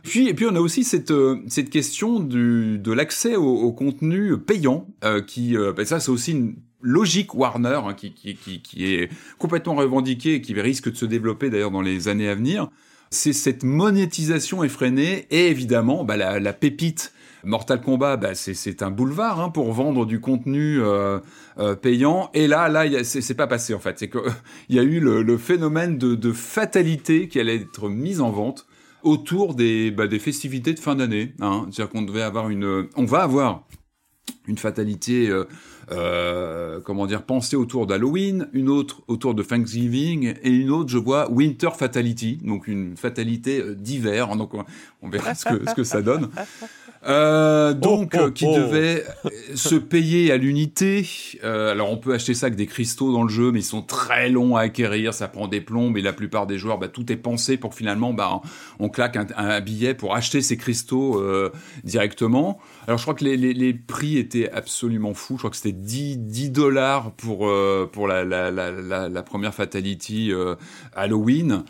Puis, 0.02 0.28
et 0.28 0.34
puis, 0.34 0.46
on 0.48 0.54
a 0.54 0.60
aussi 0.60 0.84
cette, 0.84 1.10
euh, 1.10 1.42
cette 1.48 1.68
question 1.68 2.20
du, 2.20 2.78
de 2.78 2.92
l'accès 2.92 3.36
au, 3.36 3.56
au, 3.56 3.72
contenu 3.72 4.38
payant, 4.38 4.86
euh, 5.04 5.20
qui, 5.20 5.56
ben 5.76 5.84
ça, 5.84 6.00
c'est 6.00 6.10
aussi 6.10 6.32
une 6.32 6.54
logique 6.80 7.34
Warner 7.34 7.80
hein, 7.84 7.94
qui, 7.94 8.12
qui, 8.12 8.36
qui, 8.36 8.62
qui, 8.62 8.94
est 8.94 9.10
complètement 9.38 9.74
revendiquée 9.74 10.34
et 10.34 10.40
qui 10.40 10.58
risque 10.60 10.90
de 10.90 10.96
se 10.96 11.06
développer 11.06 11.50
d'ailleurs 11.50 11.72
dans 11.72 11.82
les 11.82 12.06
années 12.06 12.28
à 12.28 12.34
venir. 12.36 12.70
C'est 13.10 13.32
cette 13.32 13.64
monétisation 13.64 14.62
effrénée 14.62 15.26
et 15.30 15.48
évidemment 15.48 16.04
bah, 16.04 16.16
la, 16.16 16.38
la 16.38 16.52
pépite 16.52 17.12
Mortal 17.46 17.80
Kombat, 17.80 18.16
bah, 18.16 18.34
c'est 18.34 18.82
un 18.82 18.90
boulevard 18.90 19.40
hein, 19.40 19.50
pour 19.50 19.72
vendre 19.72 20.04
du 20.04 20.20
contenu 20.20 20.80
euh, 20.80 21.20
euh, 21.58 21.76
payant. 21.76 22.28
Et 22.34 22.48
là, 22.48 22.68
là, 22.68 23.04
c'est 23.04 23.34
pas 23.34 23.46
passé 23.46 23.72
en 23.72 23.78
fait. 23.78 23.98
C'est 23.98 24.10
y 24.68 24.78
a 24.78 24.82
eu 24.82 24.98
le, 25.00 25.38
phénomène 25.38 25.96
de, 25.96 26.32
fatalité 26.32 27.28
qui 27.28 27.38
allait 27.38 27.56
être 27.56 27.88
mise 27.88 28.20
en 28.20 28.30
vente 28.30 28.66
autour 29.04 29.54
des, 29.54 29.92
bah, 29.92 30.08
des 30.08 30.18
festivités 30.18 30.74
de 30.74 30.80
fin 30.80 30.96
d'année. 30.96 31.34
Hein. 31.40 31.66
C'est-à-dire 31.70 31.92
qu'on 31.92 32.02
devait 32.02 32.22
avoir 32.22 32.50
une, 32.50 32.88
on 32.96 33.04
va 33.04 33.22
avoir 33.22 33.64
une 34.48 34.58
fatalité. 34.58 35.30
Euh, 35.92 36.80
comment 36.80 37.06
dire, 37.06 37.22
penser 37.22 37.54
autour 37.54 37.86
d'Halloween, 37.86 38.48
une 38.52 38.68
autre 38.68 39.02
autour 39.06 39.36
de 39.36 39.44
Thanksgiving 39.44 40.34
et 40.42 40.50
une 40.50 40.70
autre, 40.70 40.90
je 40.90 40.98
vois, 40.98 41.30
Winter 41.30 41.70
Fatality, 41.78 42.40
donc 42.42 42.66
une 42.66 42.96
fatalité 42.96 43.62
d'hiver. 43.76 44.34
Donc 44.34 44.54
on, 44.54 45.08
verra 45.08 45.36
ce 45.36 45.74
que 45.74 45.84
ça 45.84 46.02
donne. 46.02 46.28
Euh, 47.08 47.72
donc, 47.72 48.14
oh, 48.18 48.24
oh, 48.26 48.30
qui 48.30 48.46
oh. 48.46 48.56
devait 48.56 49.04
se 49.54 49.74
payer 49.74 50.32
à 50.32 50.36
l'unité. 50.36 51.06
Euh, 51.44 51.72
alors, 51.72 51.90
on 51.90 51.96
peut 51.96 52.14
acheter 52.14 52.34
ça 52.34 52.46
avec 52.46 52.56
des 52.56 52.66
cristaux 52.66 53.12
dans 53.12 53.22
le 53.22 53.28
jeu, 53.28 53.52
mais 53.52 53.60
ils 53.60 53.64
sont 53.64 53.82
très 53.82 54.28
longs 54.28 54.56
à 54.56 54.62
acquérir, 54.62 55.14
ça 55.14 55.28
prend 55.28 55.48
des 55.48 55.60
plombes, 55.60 55.96
et 55.96 56.02
la 56.02 56.12
plupart 56.12 56.46
des 56.46 56.58
joueurs, 56.58 56.78
bah, 56.78 56.88
tout 56.88 57.10
est 57.12 57.16
pensé 57.16 57.56
pour 57.56 57.74
finalement, 57.74 58.12
bah, 58.12 58.40
on 58.80 58.88
claque 58.88 59.16
un, 59.16 59.26
un 59.36 59.60
billet 59.60 59.94
pour 59.94 60.14
acheter 60.14 60.40
ces 60.40 60.56
cristaux 60.56 61.20
euh, 61.20 61.52
directement. 61.84 62.58
Alors, 62.86 62.98
je 62.98 63.04
crois 63.04 63.14
que 63.14 63.24
les, 63.24 63.36
les, 63.36 63.52
les, 63.52 63.74
prix 63.74 64.16
étaient 64.16 64.48
absolument 64.50 65.12
fous. 65.12 65.34
Je 65.34 65.38
crois 65.38 65.50
que 65.50 65.56
c'était 65.56 65.72
10, 65.72 66.18
10 66.18 66.50
dollars 66.50 67.10
pour, 67.12 67.48
euh, 67.48 67.88
pour 67.90 68.06
la, 68.06 68.24
la, 68.24 68.50
la, 68.52 69.08
la, 69.08 69.22
première 69.22 69.52
Fatality 69.54 70.32
euh, 70.32 70.54
Halloween, 70.94 71.64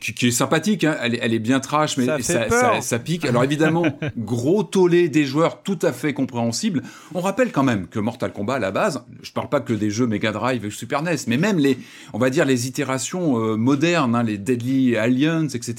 qui, 0.00 0.12
qui, 0.12 0.26
est 0.26 0.32
sympathique. 0.32 0.82
Hein. 0.82 0.96
Elle, 1.02 1.18
elle, 1.22 1.34
est 1.34 1.38
bien 1.38 1.60
trash, 1.60 1.96
mais 1.96 2.06
ça, 2.06 2.48
ça, 2.48 2.80
ça 2.80 2.98
pique. 2.98 3.24
Alors, 3.24 3.44
évidemment, 3.44 3.84
gros 4.18 4.64
tollé 4.64 5.08
des 5.08 5.24
joueurs 5.24 5.62
tout 5.62 5.78
à 5.82 5.92
fait 5.92 6.14
compréhensible. 6.14 6.82
On 7.14 7.20
rappelle 7.20 7.52
quand 7.52 7.64
même 7.64 7.86
que 7.86 8.00
Mortal 8.00 8.32
Kombat 8.32 8.54
à 8.54 8.58
la 8.58 8.72
base, 8.72 9.04
je 9.22 9.30
parle 9.30 9.48
pas 9.48 9.60
que 9.60 9.72
des 9.72 9.90
jeux 9.90 10.08
Mega 10.08 10.32
Drive 10.32 10.64
et 10.64 10.70
Super 10.70 11.02
NES, 11.02 11.16
mais 11.28 11.36
même 11.36 11.58
les, 11.58 11.78
on 12.12 12.18
va 12.18 12.28
dire 12.28 12.44
les 12.44 12.66
itérations 12.66 13.38
euh, 13.38 13.56
modernes, 13.56 14.16
hein, 14.16 14.24
les 14.24 14.36
Deadly 14.36 14.96
Aliens, 14.96 15.46
etc. 15.46 15.74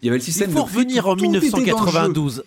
Il 0.00 0.06
y 0.06 0.08
avait 0.08 0.18
le 0.18 0.24
système. 0.24 0.50
Il 0.50 0.56
faut 0.56 0.64
revenir 0.64 1.06
en 1.06 1.16
1992. 1.16 2.44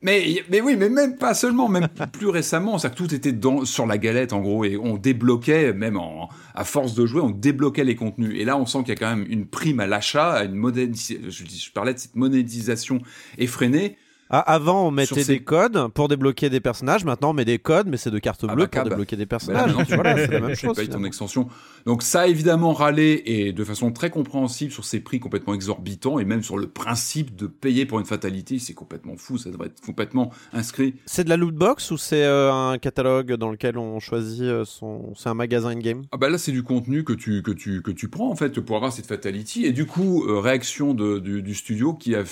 Mais, 0.00 0.44
mais 0.50 0.60
oui, 0.60 0.76
mais 0.76 0.88
même 0.88 1.16
pas 1.16 1.34
seulement, 1.34 1.68
même 1.68 1.88
plus 2.12 2.28
récemment, 2.28 2.78
ça 2.78 2.90
que 2.90 2.94
tout 2.94 3.14
était 3.14 3.32
dans, 3.32 3.64
sur 3.64 3.86
la 3.86 3.98
galette 3.98 4.32
en 4.32 4.40
gros, 4.40 4.64
et 4.64 4.76
on 4.76 4.96
débloquait, 4.96 5.72
même 5.72 5.96
en, 5.96 6.28
à 6.54 6.64
force 6.64 6.94
de 6.94 7.06
jouer, 7.06 7.20
on 7.20 7.30
débloquait 7.30 7.84
les 7.84 7.96
contenus. 7.96 8.40
Et 8.40 8.44
là, 8.44 8.56
on 8.56 8.66
sent 8.66 8.80
qu'il 8.80 8.90
y 8.90 8.92
a 8.92 8.96
quand 8.96 9.16
même 9.16 9.26
une 9.28 9.46
prime 9.46 9.80
à 9.80 9.86
l'achat, 9.86 10.44
une 10.44 10.72
je, 10.94 11.14
je 11.30 11.72
parlais 11.72 11.94
de 11.94 11.98
cette 11.98 12.16
monétisation 12.16 13.00
effrénée. 13.38 13.96
Ah, 14.34 14.40
avant, 14.40 14.88
on 14.88 14.90
mettait 14.90 15.24
des 15.24 15.40
codes 15.40 15.88
pour 15.88 16.08
débloquer 16.08 16.48
des 16.48 16.60
personnages. 16.60 17.04
Maintenant, 17.04 17.30
on 17.30 17.34
met 17.34 17.44
des 17.44 17.58
codes, 17.58 17.86
mais 17.86 17.98
c'est 17.98 18.10
de 18.10 18.18
carte 18.18 18.46
ah 18.48 18.54
bleue 18.54 18.64
bah, 18.64 18.80
pour 18.80 18.88
débloquer 18.88 19.14
des 19.14 19.26
personnages. 19.26 19.72
voilà, 19.90 20.16
c'est 20.16 20.32
la 20.32 20.40
même 20.40 20.56
chose. 20.56 20.78
ton 20.88 21.04
extension. 21.04 21.48
Donc, 21.84 22.02
ça 22.02 22.22
a 22.22 22.26
évidemment 22.28 22.72
râlé 22.72 23.22
et 23.26 23.52
de 23.52 23.62
façon 23.62 23.92
très 23.92 24.08
compréhensible 24.08 24.72
sur 24.72 24.86
ces 24.86 25.00
prix 25.00 25.20
complètement 25.20 25.52
exorbitants 25.52 26.18
et 26.18 26.24
même 26.24 26.42
sur 26.42 26.56
le 26.56 26.66
principe 26.66 27.36
de 27.36 27.46
payer 27.46 27.84
pour 27.84 28.00
une 28.00 28.06
fatalité. 28.06 28.58
C'est 28.58 28.72
complètement 28.72 29.18
fou. 29.18 29.36
Ça 29.36 29.50
devrait 29.50 29.66
être 29.66 29.82
complètement 29.82 30.32
inscrit. 30.54 30.94
C'est 31.04 31.24
de 31.24 31.28
la 31.28 31.36
loot 31.36 31.54
box 31.54 31.90
ou 31.90 31.98
c'est 31.98 32.24
euh, 32.24 32.50
un 32.50 32.78
catalogue 32.78 33.34
dans 33.34 33.50
lequel 33.50 33.76
on 33.76 34.00
choisit 34.00 34.44
euh, 34.44 34.64
son. 34.64 35.12
C'est 35.14 35.28
un 35.28 35.34
magasin 35.34 35.68
in-game? 35.68 36.04
Ah, 36.10 36.16
bah 36.16 36.30
là, 36.30 36.38
c'est 36.38 36.52
du 36.52 36.62
contenu 36.62 37.04
que 37.04 37.12
tu, 37.12 37.42
que, 37.42 37.50
tu, 37.50 37.82
que 37.82 37.90
tu 37.90 38.08
prends 38.08 38.30
en 38.30 38.36
fait 38.36 38.58
pour 38.60 38.76
avoir 38.76 38.94
cette 38.94 39.06
fatality. 39.06 39.66
Et 39.66 39.72
du 39.72 39.84
coup, 39.84 40.24
euh, 40.26 40.38
réaction 40.38 40.94
de, 40.94 41.18
du, 41.18 41.42
du, 41.42 41.54
studio 41.54 41.92
qui 41.92 42.14
a 42.14 42.24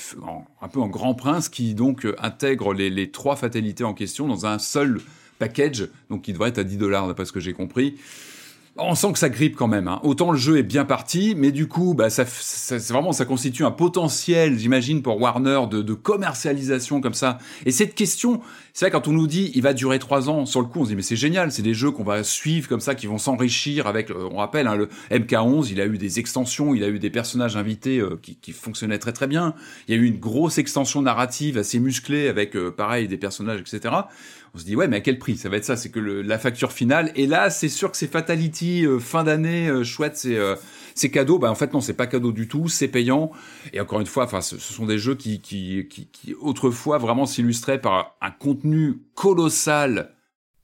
un 0.63 0.69
peu 0.69 0.81
en 0.81 0.89
grand 0.89 1.15
prince 1.15 1.51
qui 1.51 1.75
donc 1.75 1.90
euh, 2.05 2.15
intègre 2.19 2.73
les, 2.73 3.11
trois 3.11 3.37
fatalités 3.37 3.85
en 3.85 3.95
question 3.95 4.27
dans 4.27 4.47
un 4.47 4.59
seul 4.59 5.01
package, 5.39 5.89
donc 6.11 6.23
qui 6.23 6.33
devrait 6.33 6.51
être 6.51 6.59
à 6.59 6.65
10 6.65 6.77
dollars 6.77 7.09
d'après 7.09 7.25
ce 7.25 7.33
que 7.33 7.41
j'ai 7.41 7.53
compris 7.53 7.97
on 8.77 8.95
sent 8.95 9.13
que 9.13 9.19
ça 9.19 9.29
grippe 9.29 9.57
quand 9.57 9.69
même. 9.69 9.89
Hein. 9.89 10.01
Autant 10.03 10.31
le 10.31 10.39
jeu 10.39 10.59
est 10.59 10.63
bien 10.63 10.85
parti, 10.85 11.35
mais 11.37 11.53
du 11.53 11.69
coup, 11.69 11.95
bah, 11.95 12.11
ça, 12.11 12.25
vraiment, 12.89 13.13
ça 13.13 13.25
constitue 13.25 13.65
un 13.65 13.71
potentiel, 13.71 14.59
j'imagine, 14.59 15.03
pour 15.03 15.21
Warner 15.21 15.63
de, 15.71 15.95
commercialisation 15.95 17.01
comme 17.01 17.15
ça. 17.15 17.39
Et 17.67 17.73
cette 17.73 17.95
question, 17.95 18.41
c'est 18.73 18.87
vrai 18.87 18.91
quand 18.91 19.09
on 19.09 19.13
nous 19.13 19.27
dit, 19.27 19.51
il 19.55 19.63
va 19.63 19.73
durer 19.73 19.99
trois 19.99 20.29
ans, 20.29 20.47
sur 20.47 20.61
le 20.61 20.67
coup, 20.67 20.81
on 20.81 20.85
se 20.85 20.91
dit 20.91 20.97
mais 20.97 21.03
c'est 21.03 21.17
génial, 21.17 21.53
c'est 21.53 21.63
des 21.63 21.75
jeux 21.75 21.91
qu'on 21.91 22.05
va 22.05 22.23
suivre 22.23 22.69
comme 22.69 22.81
ça, 22.81 22.95
qui 22.95 23.07
vont 23.07 23.19
s'enrichir 23.19 23.87
avec. 23.87 24.11
On 24.11 24.37
rappelle, 24.37 24.67
hein, 24.67 24.77
le 24.77 24.89
MK11, 25.11 25.69
il 25.71 25.81
a 25.81 25.87
eu 25.87 25.99
des 25.99 26.19
extensions, 26.19 26.75
il 26.75 26.85
a 26.85 26.89
eu 26.89 26.99
des 26.99 27.11
personnages 27.11 27.57
invités 27.57 27.99
euh, 27.99 28.19
qui, 28.21 28.37
qui, 28.37 28.53
fonctionnaient 28.53 28.99
très 28.99 29.13
très 29.13 29.27
bien. 29.27 29.55
Il 29.89 29.95
y 29.95 29.99
a 29.99 30.01
eu 30.01 30.07
une 30.07 30.19
grosse 30.19 30.59
extension 30.59 31.03
narrative 31.03 31.59
assez 31.59 31.81
musclée 31.81 32.29
avec, 32.29 32.57
euh, 32.57 32.71
pareil, 32.71 33.09
des 33.09 33.17
personnages, 33.17 33.61
etc 33.61 34.03
on 34.55 34.59
se 34.59 34.65
dit 34.65 34.77
ouais 34.77 34.89
mais 34.89 34.97
à 34.97 35.01
quel 35.01 35.19
prix? 35.19 35.37
Ça 35.37 35.49
va 35.49 35.57
être 35.57 35.65
ça 35.65 35.77
c'est 35.77 35.91
que 35.91 36.01
le, 36.01 36.23
la 36.23 36.39
facture 36.39 36.73
finale 36.73 37.13
et 37.15 37.27
là 37.27 37.51
c'est 37.51 37.69
sûr 37.69 37.91
que 37.91 37.97
c'est 37.97 38.11
fatality 38.11 38.85
euh, 38.85 38.99
fin 38.99 39.25
d'année 39.25 39.69
euh, 39.69 39.85
chouette 39.85 40.17
c'est 40.17 40.37
euh, 40.37 40.57
c'est 40.95 41.11
cadeau 41.11 41.39
bah 41.39 41.51
en 41.51 41.55
fait 41.55 41.73
non 41.73 41.81
c'est 41.81 41.95
pas 41.95 42.07
cadeau 42.07 42.33
du 42.33 42.49
tout 42.49 42.69
c'est 42.69 42.89
payant 42.89 43.31
et 43.73 43.81
encore 43.81 44.01
une 44.01 44.07
fois 44.07 44.25
enfin 44.25 44.41
ce, 44.41 44.59
sont 44.59 44.87
des 44.87 44.99
jeux 44.99 45.15
qui 45.15 45.41
qui, 45.41 45.87
qui, 45.89 46.09
qui 46.11 46.35
autrefois 46.35 46.99
vraiment 46.99 47.27
s'illustraient 47.27 47.81
par 47.81 48.17
un 48.21 48.31
contenu 48.31 48.60
colossal 49.15 50.15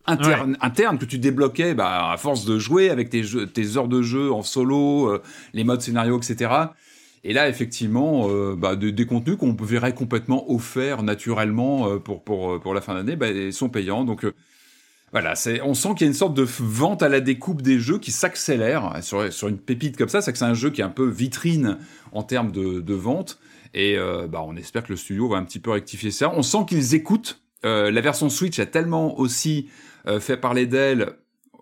interne, 0.06 0.56
interne 0.60 0.98
que 0.98 1.04
tu 1.04 1.18
débloquais 1.18 1.74
bah, 1.74 2.12
à 2.12 2.16
force 2.16 2.44
de 2.44 2.58
jouer 2.58 2.90
avec 2.90 3.10
tes, 3.10 3.22
jeux, 3.22 3.46
tes 3.46 3.76
heures 3.76 3.88
de 3.88 4.02
jeu 4.02 4.32
en 4.32 4.42
solo, 4.42 5.08
euh, 5.08 5.22
les 5.52 5.64
modes 5.64 5.80
scénario, 5.80 6.18
etc. 6.18 6.50
Et 7.24 7.32
là, 7.32 7.48
effectivement, 7.48 8.28
euh, 8.28 8.54
bah, 8.56 8.76
des 8.76 9.06
contenus 9.06 9.36
qu'on 9.36 9.52
verrait 9.54 9.94
complètement 9.94 10.50
offerts 10.50 11.02
naturellement 11.02 11.88
euh, 11.88 11.98
pour, 11.98 12.22
pour, 12.22 12.60
pour 12.60 12.74
la 12.74 12.80
fin 12.80 12.94
d'année 12.94 13.16
bah, 13.16 13.26
sont 13.50 13.68
payants. 13.68 14.04
Donc 14.04 14.24
voilà, 15.12 15.34
c'est, 15.34 15.60
on 15.62 15.74
sent 15.74 15.90
qu'il 15.96 16.02
y 16.02 16.04
a 16.04 16.08
une 16.08 16.14
sorte 16.14 16.34
de 16.34 16.46
vente 16.60 17.02
à 17.02 17.08
la 17.08 17.20
découpe 17.20 17.62
des 17.62 17.80
jeux 17.80 17.98
qui 17.98 18.12
s'accélère 18.12 18.92
sur, 19.02 19.32
sur 19.32 19.48
une 19.48 19.58
pépite 19.58 19.96
comme 19.96 20.08
ça. 20.08 20.20
C'est 20.20 20.32
que 20.32 20.38
c'est 20.38 20.44
un 20.44 20.54
jeu 20.54 20.70
qui 20.70 20.80
est 20.80 20.84
un 20.84 20.90
peu 20.90 21.08
vitrine 21.08 21.78
en 22.12 22.22
termes 22.22 22.52
de, 22.52 22.80
de 22.80 22.94
vente. 22.94 23.38
Et 23.74 23.98
bah, 24.30 24.42
on 24.46 24.56
espère 24.56 24.84
que 24.84 24.90
le 24.92 24.96
studio 24.96 25.28
va 25.28 25.36
un 25.36 25.44
petit 25.44 25.58
peu 25.58 25.70
rectifier 25.70 26.10
ça. 26.10 26.32
On 26.34 26.42
sent 26.42 26.64
qu'ils 26.68 26.94
écoutent. 26.94 27.45
La 27.66 28.00
version 28.00 28.28
Switch 28.28 28.58
a 28.58 28.66
tellement 28.66 29.18
aussi 29.18 29.68
euh, 30.08 30.20
fait 30.20 30.36
parler 30.36 30.66
d'elle. 30.66 31.14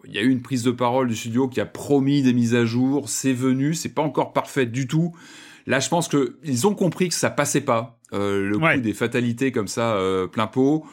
Il 0.06 0.14
y 0.14 0.18
a 0.18 0.22
eu 0.22 0.28
une 0.28 0.42
prise 0.42 0.62
de 0.62 0.70
parole 0.70 1.08
du 1.08 1.16
studio 1.16 1.48
qui 1.48 1.60
a 1.60 1.66
promis 1.66 2.22
des 2.22 2.34
mises 2.34 2.54
à 2.54 2.66
jour. 2.66 3.08
C'est 3.08 3.32
venu, 3.32 3.74
c'est 3.74 3.88
pas 3.88 4.02
encore 4.02 4.34
parfait 4.34 4.66
du 4.66 4.86
tout. 4.86 5.12
Là, 5.66 5.80
je 5.80 5.88
pense 5.88 6.08
que 6.08 6.36
ils 6.44 6.66
ont 6.66 6.74
compris 6.74 7.08
que 7.08 7.14
ça 7.14 7.30
passait 7.30 7.62
pas. 7.62 7.98
Euh, 8.12 8.48
le 8.48 8.58
coup 8.58 8.80
des 8.80 8.92
fatalités 8.92 9.50
comme 9.50 9.66
ça, 9.66 9.94
euh, 9.94 10.26
plein 10.26 10.46
pot. 10.46 10.84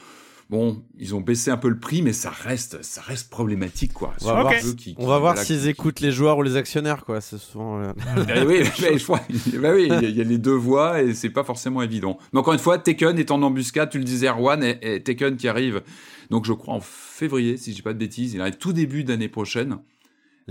Bon, 0.52 0.84
ils 1.00 1.16
ont 1.16 1.22
baissé 1.22 1.50
un 1.50 1.56
peu 1.56 1.70
le 1.70 1.80
prix, 1.80 2.02
mais 2.02 2.12
ça 2.12 2.30
reste, 2.30 2.84
ça 2.84 3.02
reste 3.02 3.30
problématique, 3.30 3.94
quoi. 3.94 4.14
On 4.22 4.26
va 4.26 4.42
voir, 4.42 4.54
on 4.98 5.08
va 5.08 5.18
voir 5.18 5.38
s'ils 5.38 5.70
écoutent 5.70 6.02
les 6.02 6.12
joueurs 6.12 6.38
ou 6.38 6.44
les 6.44 6.58
actionnaires, 6.58 7.06
quoi. 7.06 7.22
C'est 7.22 7.38
souvent. 7.38 7.82
Oui, 8.46 8.64
je 8.66 9.04
crois. 9.04 9.22
Bah 9.60 9.70
oui, 9.74 9.90
il 10.02 10.10
y, 10.10 10.20
a 10.20 10.24
les 10.26 10.38
deux 10.38 10.52
voix 10.52 11.02
et 11.02 11.14
c'est 11.14 11.30
pas 11.30 11.46
forcément 11.46 11.82
évident. 11.82 12.18
Mais 12.34 12.40
encore 12.40 12.52
une 12.52 12.60
fois, 12.60 12.78
Tekken 12.78 13.18
est 13.18 13.32
en 13.32 13.42
embuscade. 13.44 13.90
Tu 13.92 13.98
le 13.98 14.04
disais, 14.04 14.28
Erwan, 14.28 14.62
et, 14.62 14.78
et 14.82 15.02
Tekken 15.02 15.38
qui 15.38 15.48
arrive. 15.48 15.84
Donc, 16.30 16.46
je 16.46 16.52
crois 16.52 16.74
en 16.74 16.82
février, 16.82 17.56
si 17.56 17.72
je 17.72 17.78
dis 17.78 17.82
pas 17.82 17.94
de 17.94 18.00
bêtises. 18.00 18.34
Il 18.34 18.42
arrive 18.42 18.58
tout 18.58 18.74
début 18.74 19.06
d'année 19.06 19.30
prochaine. 19.30 19.78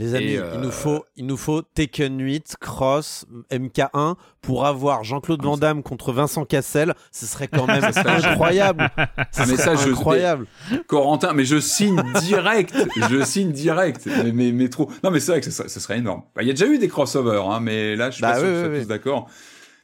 Les 0.01 0.15
amis, 0.15 0.33
il, 0.33 0.61
nous 0.61 0.69
euh, 0.69 0.71
faut, 0.71 1.05
il 1.17 1.27
nous 1.27 1.37
faut 1.37 1.61
Taken 1.61 2.19
8, 2.19 2.57
Cross, 2.59 3.27
MK1 3.53 4.15
pour 4.41 4.65
avoir 4.65 5.05
Jean-Claude 5.05 5.43
Van 5.43 5.59
Damme 5.59 5.83
contre 5.83 6.15
Vincent 6.15 6.47
Cassel. 6.47 6.95
Ce 7.13 7.27
serait 7.27 7.49
quand 7.49 7.67
même 7.67 7.85
incroyable. 8.07 8.91
Ça 9.31 9.43
ah, 9.43 9.45
serait 9.45 9.91
incroyable. 9.91 10.47
Corentin, 10.87 11.35
mais 11.35 11.45
je 11.45 11.61
signe 11.61 12.03
direct. 12.23 12.75
je 13.11 13.23
signe 13.25 13.53
direct. 13.53 14.09
Mais, 14.33 14.53
mais, 14.53 14.69
trop. 14.71 14.91
Non, 15.05 15.11
mais 15.11 15.21
c'est 15.21 15.33
vrai 15.33 15.43
que 15.43 15.51
ce 15.51 15.81
serait, 15.81 15.99
énorme. 15.99 16.23
Bah, 16.35 16.43
il 16.43 16.49
y 16.49 16.51
a 16.51 16.55
déjà 16.55 16.67
eu 16.67 16.79
des 16.79 16.89
crossovers, 16.89 17.45
hein, 17.45 17.61
mais 17.61 17.95
là, 17.95 18.09
je 18.09 18.15
suis 18.15 18.23
bah 18.23 18.33
pas 18.33 18.39
sûr 18.39 18.49
que 18.49 18.81
tous 18.81 18.89
d'accord. 18.89 19.29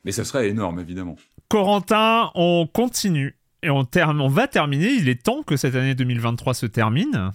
Mais 0.06 0.12
ce 0.12 0.24
serait 0.24 0.48
énorme, 0.48 0.80
évidemment. 0.80 1.16
Corentin, 1.48 2.30
on 2.34 2.66
continue 2.66 3.36
et 3.62 3.68
on, 3.68 3.86
on 3.94 4.28
va 4.28 4.48
terminer. 4.48 4.92
Il 4.92 5.10
est 5.10 5.22
temps 5.22 5.42
que 5.42 5.58
cette 5.58 5.74
année 5.74 5.94
2023 5.94 6.54
se 6.54 6.64
termine 6.64 7.32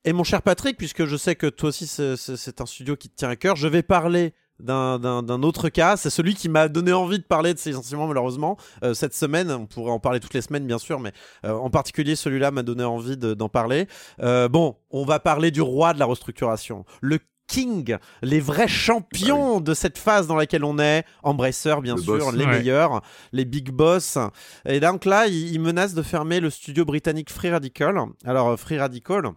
et 0.05 0.13
mon 0.13 0.23
cher 0.23 0.41
Patrick, 0.41 0.77
puisque 0.77 1.05
je 1.05 1.17
sais 1.17 1.35
que 1.35 1.47
toi 1.47 1.69
aussi 1.69 1.87
c'est 1.87 2.61
un 2.61 2.65
studio 2.65 2.95
qui 2.95 3.09
te 3.09 3.15
tient 3.15 3.29
à 3.29 3.35
cœur, 3.35 3.55
je 3.55 3.67
vais 3.67 3.83
parler 3.83 4.33
d'un 4.59 5.43
autre 5.43 5.69
cas. 5.69 5.97
C'est 5.97 6.09
celui 6.09 6.33
qui 6.33 6.49
m'a 6.49 6.67
donné 6.67 6.93
envie 6.93 7.19
de 7.19 7.23
parler 7.23 7.53
de 7.53 7.59
ces 7.59 7.73
sentiments, 7.73 8.07
malheureusement. 8.07 8.57
Euh, 8.83 8.93
cette 8.93 9.13
semaine, 9.13 9.51
on 9.51 9.65
pourrait 9.65 9.91
en 9.91 9.99
parler 9.99 10.19
toutes 10.19 10.33
les 10.33 10.41
semaines, 10.41 10.65
bien 10.65 10.79
sûr, 10.79 10.99
mais 10.99 11.11
euh, 11.45 11.51
en 11.51 11.69
particulier, 11.69 12.15
celui-là 12.15 12.51
m'a 12.51 12.63
donné 12.63 12.83
envie 12.83 13.17
d'en 13.17 13.49
parler. 13.49 13.87
Euh, 14.21 14.47
bon, 14.47 14.77
on 14.89 15.05
va 15.05 15.19
parler 15.19 15.51
du 15.51 15.61
roi 15.61 15.93
de 15.93 15.99
la 15.99 16.05
restructuration. 16.05 16.85
Le 17.01 17.19
King, 17.47 17.97
les 18.21 18.39
vrais 18.39 18.67
champions 18.67 19.57
ah 19.57 19.61
de 19.61 19.73
cette 19.73 19.97
phase 19.97 20.27
dans 20.27 20.35
laquelle 20.35 20.63
on 20.63 20.79
est, 20.79 21.05
Embracer 21.23 21.75
bien 21.81 21.97
sûr, 21.97 22.31
les 22.31 22.45
meilleurs, 22.45 23.01
les 23.31 23.45
big 23.45 23.71
boss. 23.71 24.17
Et 24.65 24.79
donc 24.79 25.05
là, 25.05 25.27
il, 25.27 25.59
menace 25.59 25.93
de 25.93 26.01
fermer 26.01 26.39
le 26.39 26.49
studio 26.49 26.85
britannique 26.85 27.31
Free 27.31 27.49
Radical. 27.49 27.97
Alors 28.25 28.59
Free 28.59 28.77
Radical, 28.77 29.31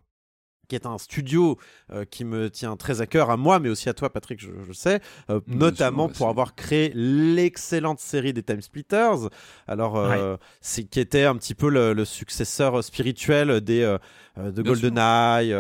qui 0.71 0.77
est 0.77 0.87
un 0.87 0.97
studio 0.99 1.59
euh, 1.93 2.05
qui 2.05 2.25
me 2.25 2.49
tient 2.49 2.77
très 2.77 3.01
à 3.01 3.07
cœur, 3.07 3.29
à 3.29 3.37
moi, 3.37 3.59
mais 3.59 3.69
aussi 3.69 3.89
à 3.89 3.93
toi, 3.93 4.09
Patrick, 4.11 4.41
je, 4.41 4.73
sais, 4.73 5.01
euh, 5.29 5.41
notamment 5.49 6.09
pour 6.09 6.29
avoir 6.29 6.55
créé 6.55 6.93
l'excellente 6.95 7.99
série 7.99 8.33
des 8.33 8.45
Time 8.45 8.63
Splitters, 8.63 9.29
alors 9.67 9.97
euh, 9.97 10.37
c'est 10.61 10.85
qui 10.85 11.01
était 11.01 11.25
un 11.25 11.35
petit 11.37 11.55
peu 11.55 11.69
le, 11.69 12.05
successeur 12.05 12.83
spirituel 12.83 13.61
des 13.61 13.97
de 14.37 14.63
GoldenEye, 14.63 15.53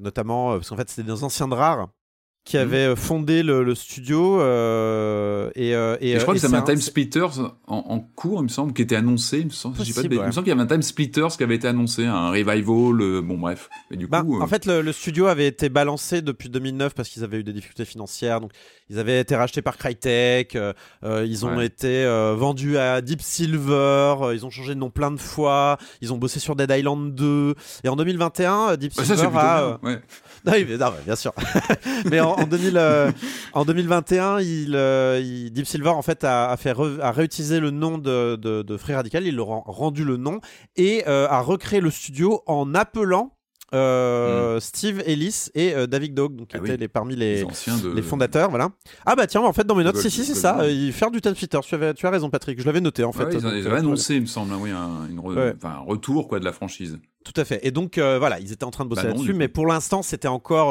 notamment 0.00 0.52
parce 0.52 0.68
qu'en 0.68 0.76
fait 0.76 0.88
c'était 0.88 1.10
des 1.10 1.24
anciens 1.24 1.48
de 1.48 1.54
rares 1.54 1.88
qui 2.46 2.56
mhm. 2.56 2.62
avait 2.62 2.86
euh, 2.86 2.96
fondé 2.96 3.42
le, 3.42 3.74
studio. 3.74 4.40
Euh, 4.40 5.50
et, 5.56 5.74
euh, 5.74 5.96
et, 6.00 6.14
je 6.14 6.22
crois 6.22 6.32
que 6.32 6.40
ça 6.40 6.56
un 6.56 6.62
Time 6.62 6.80
Splitters 6.80 7.40
en, 7.66 8.00
cours, 8.00 8.40
il 8.40 8.44
me 8.44 8.48
semble, 8.48 8.72
qui 8.72 8.82
était 8.82 8.94
annoncé. 8.94 9.40
Il 9.40 9.46
me 9.46 9.50
semble, 9.50 9.76
qu'il 9.76 10.46
y 10.46 10.50
avait 10.52 10.62
un 10.62 10.66
Time 10.66 10.80
Splitters 10.80 11.36
qui 11.36 11.42
avait 11.42 11.56
été 11.56 11.66
annoncé, 11.66 12.06
un 12.06 12.30
revival, 12.30 13.22
bon 13.22 13.36
bref. 13.36 13.68
Mais 13.90 13.96
du 13.96 14.06
bah, 14.06 14.22
coup, 14.22 14.40
En 14.40 14.46
fait, 14.46 14.64
le, 14.64 14.92
studio 14.92 15.26
avait 15.26 15.48
été 15.48 15.68
balancé 15.68 16.22
depuis 16.22 16.48
2009 16.48 16.94
parce 16.94 17.08
qu'ils 17.08 17.24
avaient 17.24 17.38
eu 17.38 17.44
des 17.44 17.52
difficultés 17.52 17.84
financières. 17.84 18.40
Donc, 18.40 18.52
ils 18.88 19.00
avaient 19.00 19.20
été 19.20 19.34
rachetés 19.34 19.60
par 19.60 19.76
Crytek. 19.76 20.56
ils 21.02 21.46
ont 21.46 21.60
été 21.60 22.06
vendus 22.36 22.78
à 22.78 23.00
Deep 23.00 23.22
Silver. 23.22 24.14
ils 24.32 24.46
ont 24.46 24.50
changé 24.50 24.74
de 24.74 24.78
nom 24.78 24.90
plein 24.90 25.10
de 25.10 25.20
fois. 25.20 25.78
Ils 26.00 26.12
ont 26.12 26.16
bossé 26.16 26.38
sur 26.38 26.54
Dead 26.54 26.70
Island 26.70 27.12
2. 27.12 27.54
Et 27.82 27.88
en 27.88 27.96
2021, 27.96 28.76
Deep 28.76 28.92
bah, 28.96 29.04
Silver 29.04 29.30
a... 29.34 29.80
Non, 30.46 30.52
bien 31.04 31.16
sûr. 31.16 31.32
mais 32.10 32.20
en, 32.20 32.35
2000, 32.44 33.12
en 33.52 33.64
2021, 33.64 34.40
il, 34.40 34.74
euh, 34.74 35.48
Deep 35.50 35.66
Silver 35.66 35.90
en 35.90 36.02
fait 36.02 36.24
a, 36.24 36.54
fait 36.56 36.74
a 37.00 37.12
réutilisé 37.12 37.60
le 37.60 37.70
nom 37.70 37.98
de, 37.98 38.36
de, 38.36 38.76
Free 38.76 38.94
Radical. 38.94 39.26
Il 39.26 39.36
leur 39.36 39.50
a 39.50 39.62
rendu 39.66 40.04
le 40.04 40.16
nom 40.16 40.40
et 40.76 41.04
euh, 41.06 41.26
a 41.28 41.40
recréé 41.40 41.80
le 41.80 41.90
studio 41.90 42.42
en 42.46 42.74
appelant 42.74 43.32
euh, 43.74 44.56
hmm. 44.56 44.60
Steve 44.60 45.02
Ellis 45.06 45.46
et 45.54 45.74
David 45.88 46.14
Dog, 46.14 46.36
donc 46.36 46.48
qui 46.48 46.56
ah 46.56 46.60
étaient 46.60 46.76
les, 46.76 46.88
parmi 46.88 47.16
les, 47.16 47.44
les, 47.94 48.02
fondateurs, 48.02 48.48
voilà. 48.48 48.70
Ah 49.04 49.16
bah 49.16 49.26
tiens, 49.26 49.40
en 49.40 49.52
fait 49.52 49.66
dans 49.66 49.74
mes 49.74 49.82
notes, 49.82 49.96
si 49.96 50.08
si 50.08 50.24
c'est 50.24 50.34
ça, 50.34 50.68
il 50.68 50.92
faire 50.92 51.10
du 51.10 51.20
Time 51.20 51.34
Splitter. 51.34 51.58
Tu, 51.64 51.74
avais, 51.74 51.92
tu 51.92 52.06
as 52.06 52.10
raison, 52.10 52.30
Patrick. 52.30 52.60
Je 52.60 52.64
l'avais 52.66 52.80
noté 52.80 53.02
en 53.02 53.12
fait. 53.12 53.26
ils, 53.32 53.66
avaient 53.66 53.78
annoncé, 53.78 54.16
il 54.16 54.22
me 54.22 54.26
semble, 54.26 54.52
hein, 54.52 54.58
oui, 54.60 54.70
un, 54.70 55.08
une 55.10 55.18
un 55.18 55.78
retour 55.78 56.28
quoi 56.28 56.38
de 56.38 56.44
la 56.44 56.52
franchise. 56.52 56.98
Tout 57.26 57.40
à 57.40 57.44
fait. 57.44 57.66
Et 57.66 57.70
donc 57.70 57.98
voilà, 57.98 58.38
ils 58.40 58.52
étaient 58.52 58.64
en 58.64 58.70
train 58.70 58.84
de 58.84 58.90
bosser 58.90 59.02
bah 59.02 59.08
là-dessus, 59.08 59.34
mais 59.34 59.48
pour 59.48 59.66
l'instant, 59.66 60.02
c'était 60.02 60.28
encore, 60.28 60.68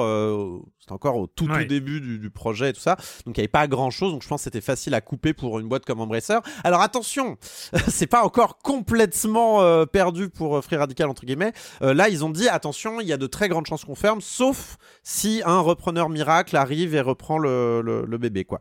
c'était 0.79 0.93
encore 0.93 1.17
au 1.17 1.27
tout, 1.27 1.47
tout 1.47 1.65
début 1.65 1.99
du, 1.99 2.29
projet 2.29 2.69
et 2.69 2.73
tout 2.73 2.79
ça. 2.79 2.95
Donc 3.25 3.37
il 3.37 3.39
n'y 3.39 3.43
avait 3.43 3.47
pas 3.47 3.67
grand-chose. 3.67 4.13
Donc 4.13 4.23
je 4.23 4.27
pense 4.27 4.41
que 4.41 4.43
c'était 4.45 4.61
facile 4.61 4.93
à 4.93 5.01
couper 5.01 5.33
pour 5.33 5.59
une 5.59 5.67
boîte 5.67 5.85
comme 5.85 5.99
Embracer. 5.99 6.39
Alors 6.63 6.81
attention, 6.81 7.37
c'est 7.87 8.07
pas 8.07 8.23
encore 8.23 8.57
complètement 8.59 9.85
perdu 9.85 10.29
pour 10.29 10.63
Free 10.63 10.77
Radical 10.77 11.09
entre 11.09 11.25
guillemets. 11.25 11.53
là, 11.81 12.09
ils 12.09 12.23
ont 12.23 12.29
dit 12.29 12.47
attention, 12.47 13.01
il 13.01 13.07
y 13.07 13.13
a 13.13 13.17
de 13.17 13.27
très 13.27 13.49
grandes 13.49 13.67
chances 13.67 13.83
qu'on 13.83 13.95
ferme, 13.95 14.21
sauf 14.21 14.77
si 15.03 15.41
un 15.45 15.59
repreneur 15.59 16.09
miracle 16.09 16.55
arrive 16.55 16.95
et 16.95 17.01
reprend 17.01 17.37
le, 17.37 17.81
le 17.81 18.17
bébé, 18.17 18.45
quoi. 18.45 18.59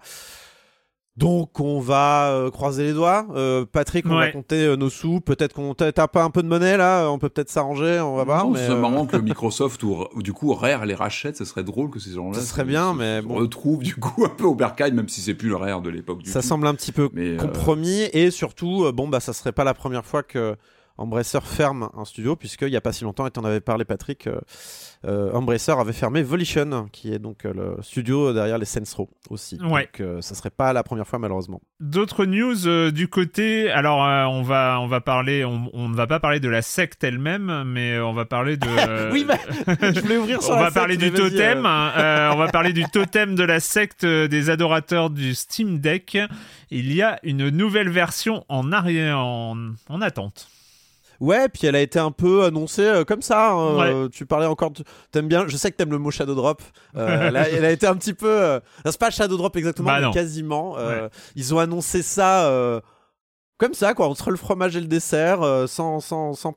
Donc 1.17 1.61
on 1.61 1.79
va 1.79 2.33
euh, 2.33 2.51
croiser 2.51 2.85
les 2.85 2.93
doigts. 2.93 3.27
Euh, 3.37 3.65
Patrick, 3.65 4.05
on 4.07 4.17
va 4.17 4.33
compter 4.33 4.65
euh, 4.65 4.77
nos 4.77 4.91
sous. 4.91 5.21
Peut-être 5.21 5.53
qu'on 5.53 5.73
t'as 5.75 5.93
pas 6.09 6.25
un 6.25 6.31
peu 6.31 6.43
de 6.43 6.49
monnaie 6.49 6.77
là. 6.77 7.09
On 7.09 7.21
peut 7.21 7.29
peut-être 7.29 7.51
s'arranger. 7.51 8.01
On 8.01 8.17
va 8.17 8.25
voir. 8.25 8.47
C'est 8.57 8.75
marrant 8.75 9.07
que 9.07 9.17
Microsoft 9.25 9.83
ou, 9.85 10.07
du 10.17 10.33
coup 10.33 10.53
Rare 10.53 10.87
les 10.87 10.95
rachète. 10.95 11.37
Ce 11.37 11.45
serait 11.45 11.63
drôle 11.63 11.91
que 11.91 12.01
ces 12.01 12.13
gens-là. 12.13 12.41
Ce 12.41 12.45
serait 12.45 12.65
bien, 12.65 12.95
mais 12.95 13.23
bon. 13.23 13.35
retrouve 13.35 13.83
du 13.85 13.95
coup 13.95 14.25
un 14.25 14.29
peu 14.29 14.45
au 14.45 14.57
bercail, 14.57 14.93
même 14.93 15.09
si 15.09 15.21
c'est 15.21 15.35
plus 15.35 15.49
le 15.49 15.57
Rare 15.57 15.83
de 15.83 15.91
l'époque. 15.91 16.23
Ça 16.25 16.43
semble 16.43 16.67
un 16.67 16.75
petit 16.75 16.93
peu 16.93 17.09
compromis 17.39 18.03
et 18.13 18.31
surtout, 18.31 18.91
bon 18.93 19.07
bah 19.07 19.21
ça 19.21 19.33
serait 19.33 19.53
pas 19.53 19.65
la 19.65 19.75
première 19.75 20.05
fois 20.05 20.23
que 20.23 20.57
Embracer 20.97 21.41
ferme 21.43 21.91
un 21.97 22.05
studio, 22.05 22.37
puisqu'il 22.37 22.69
n'y 22.69 22.77
a 22.77 22.81
pas 22.81 22.93
si 22.93 23.03
longtemps, 23.03 23.27
et 23.27 23.31
tu 23.33 23.41
en 23.41 23.45
avais 23.45 23.61
parlé 23.61 23.85
Patrick, 23.85 24.29
euh, 24.29 24.39
euh, 25.05 25.33
Embracer 25.33 25.73
avait 25.73 25.93
fermé 25.93 26.23
Volition, 26.23 26.89
qui 26.93 27.13
est 27.13 27.19
donc 27.19 27.45
euh, 27.45 27.53
le 27.53 27.83
studio 27.83 28.33
derrière 28.33 28.59
les 28.59 28.65
Saints 28.65 28.95
Row 28.97 29.11
aussi. 29.29 29.59
Ouais. 29.61 29.89
Donc 29.99 30.23
ça 30.23 30.37
serait 30.37 30.51
pas 30.51 30.73
la 30.73 30.85
première 30.85 31.09
fois 31.09 31.19
malheureusement. 31.19 31.61
D'autres 31.81 32.27
news 32.27 32.93
du 32.93 33.09
côté, 33.09 33.73
alors 33.73 33.99
on, 34.31 34.43
va, 34.43 34.79
on 34.81 34.87
va 34.87 35.01
parler, 35.01 35.45
on, 35.45 35.89
ne 35.89 35.97
va 35.97 36.07
pas 36.07 36.21
parler 36.21 36.39
de 36.39 36.49
la 36.49 36.63
secte 36.63 37.03
elle-même, 37.03 37.65
mais 37.67 37.99
on 37.99 38.13
va 38.13 38.25
parler 38.25 38.57
de... 38.57 39.11
oui, 39.13 39.27
mais 39.27 39.41
je 39.93 40.01
voulais 40.01 40.17
ouvrir 40.17 40.43
sur 40.43 40.55
On 40.55 40.61
va 40.61 40.71
parler 40.71 40.97
du 40.97 41.11
totem, 41.11 41.67
on 41.67 42.37
va 42.37 42.49
parler 42.53 42.73
du 42.73 42.85
totem 42.85 43.35
de 43.35 43.43
la 43.43 43.59
secte 43.59 44.07
des 44.07 44.49
adorateurs 44.49 45.11
du 45.11 45.35
Steam 45.35 45.81
Deck. 45.81 46.17
Il 46.71 46.95
y 46.95 47.03
a 47.03 47.19
une 47.25 47.49
nouvelle 47.49 47.89
version 47.89 48.45
en, 48.49 48.71
arrière, 48.71 49.19
en, 49.19 49.57
en 49.89 50.01
attente. 50.01 50.49
Ouais, 51.25 51.49
puis 51.49 51.67
elle 51.67 51.75
a 51.75 51.81
été 51.81 51.99
un 51.99 52.11
peu 52.11 52.45
annoncée 52.45 52.83
euh, 52.83 53.05
comme 53.05 53.23
ça. 53.23 53.53
Hein, 53.53 53.81
euh, 53.81 54.09
tu 54.11 54.27
parlais 54.27 54.45
encore. 54.45 54.73
T'aimes 55.11 55.27
bien. 55.27 55.49
Je 55.49 55.57
sais 55.57 55.71
que 55.71 55.77
t'aimes 55.77 55.91
le 55.91 55.99
mot 55.99 56.11
Shadow 56.11 56.35
Drop. 56.35 56.63
Euh, 56.97 57.29
elle, 57.29 57.65
a, 57.65 57.71
été 57.71 57.87
un 57.87 57.97
petit 57.97 58.13
peu. 58.13 58.61
c'est 58.85 58.99
pas 58.99 59.11
Shadow 59.11 59.39
Drop 59.39 59.57
exactement, 59.57 59.89
bah 59.89 60.01
mais 60.03 60.11
quasiment. 60.11 60.77
Ils 61.35 61.55
ont 61.55 61.59
annoncé 61.59 62.03
ça 62.03 62.83
comme 63.57 63.73
ça, 63.73 63.95
quoi, 63.95 64.09
entre 64.09 64.31
le 64.31 64.37
fromage 64.37 64.77
et 64.77 64.81
le 64.81 64.87
dessert, 64.87 65.41
sans, 65.69 66.01
sans, 66.01 66.35
sans, 66.35 66.55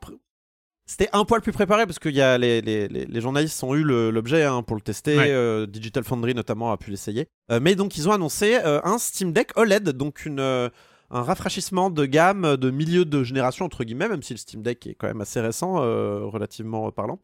c'était 0.86 1.10
un 1.14 1.26
poil 1.26 1.42
plus 1.42 1.52
préparé 1.52 1.86
parce 1.86 2.00
que 2.00 2.10
y 2.10 2.22
a 2.22 2.38
les, 2.38 2.62
les, 2.62 2.88
les, 2.88 3.22
journalistes 3.22 3.62
ont 3.64 3.76
eu 3.76 3.84
l'objet 3.84 4.44
hein, 4.44 4.64
pour 4.64 4.76
le 4.76 4.82
tester. 4.82 5.66
Digital 5.68 6.04
Foundry 6.04 6.34
notamment 6.34 6.72
a 6.74 6.78
pu 6.78 6.92
l'essayer. 6.92 7.28
mais 7.62 7.76
donc 7.76 7.98
ils 7.98 8.10
ont 8.10 8.12
annoncé 8.12 8.56
un 8.56 8.98
Steam 8.98 9.32
Deck 9.32 9.52
OLED, 9.56 9.90
donc 9.92 10.26
une 10.26 10.70
un 11.10 11.22
rafraîchissement 11.22 11.90
de 11.90 12.06
gamme 12.06 12.58
de 12.58 12.70
milieu 12.70 13.06
de 13.06 13.24
génération 13.24 13.66
entre 13.66 13.84
guillemets 13.84 14.10
même 14.10 14.24
si 14.24 14.34
le 14.34 14.38
Steam 14.38 14.62
Deck 14.62 14.86
est 14.88 14.96
quand 14.96 15.08
même 15.08 15.22
assez 15.22 15.40
récent 15.40 15.82
euh, 15.82 16.26
relativement 16.26 16.92
parlant 16.92 17.20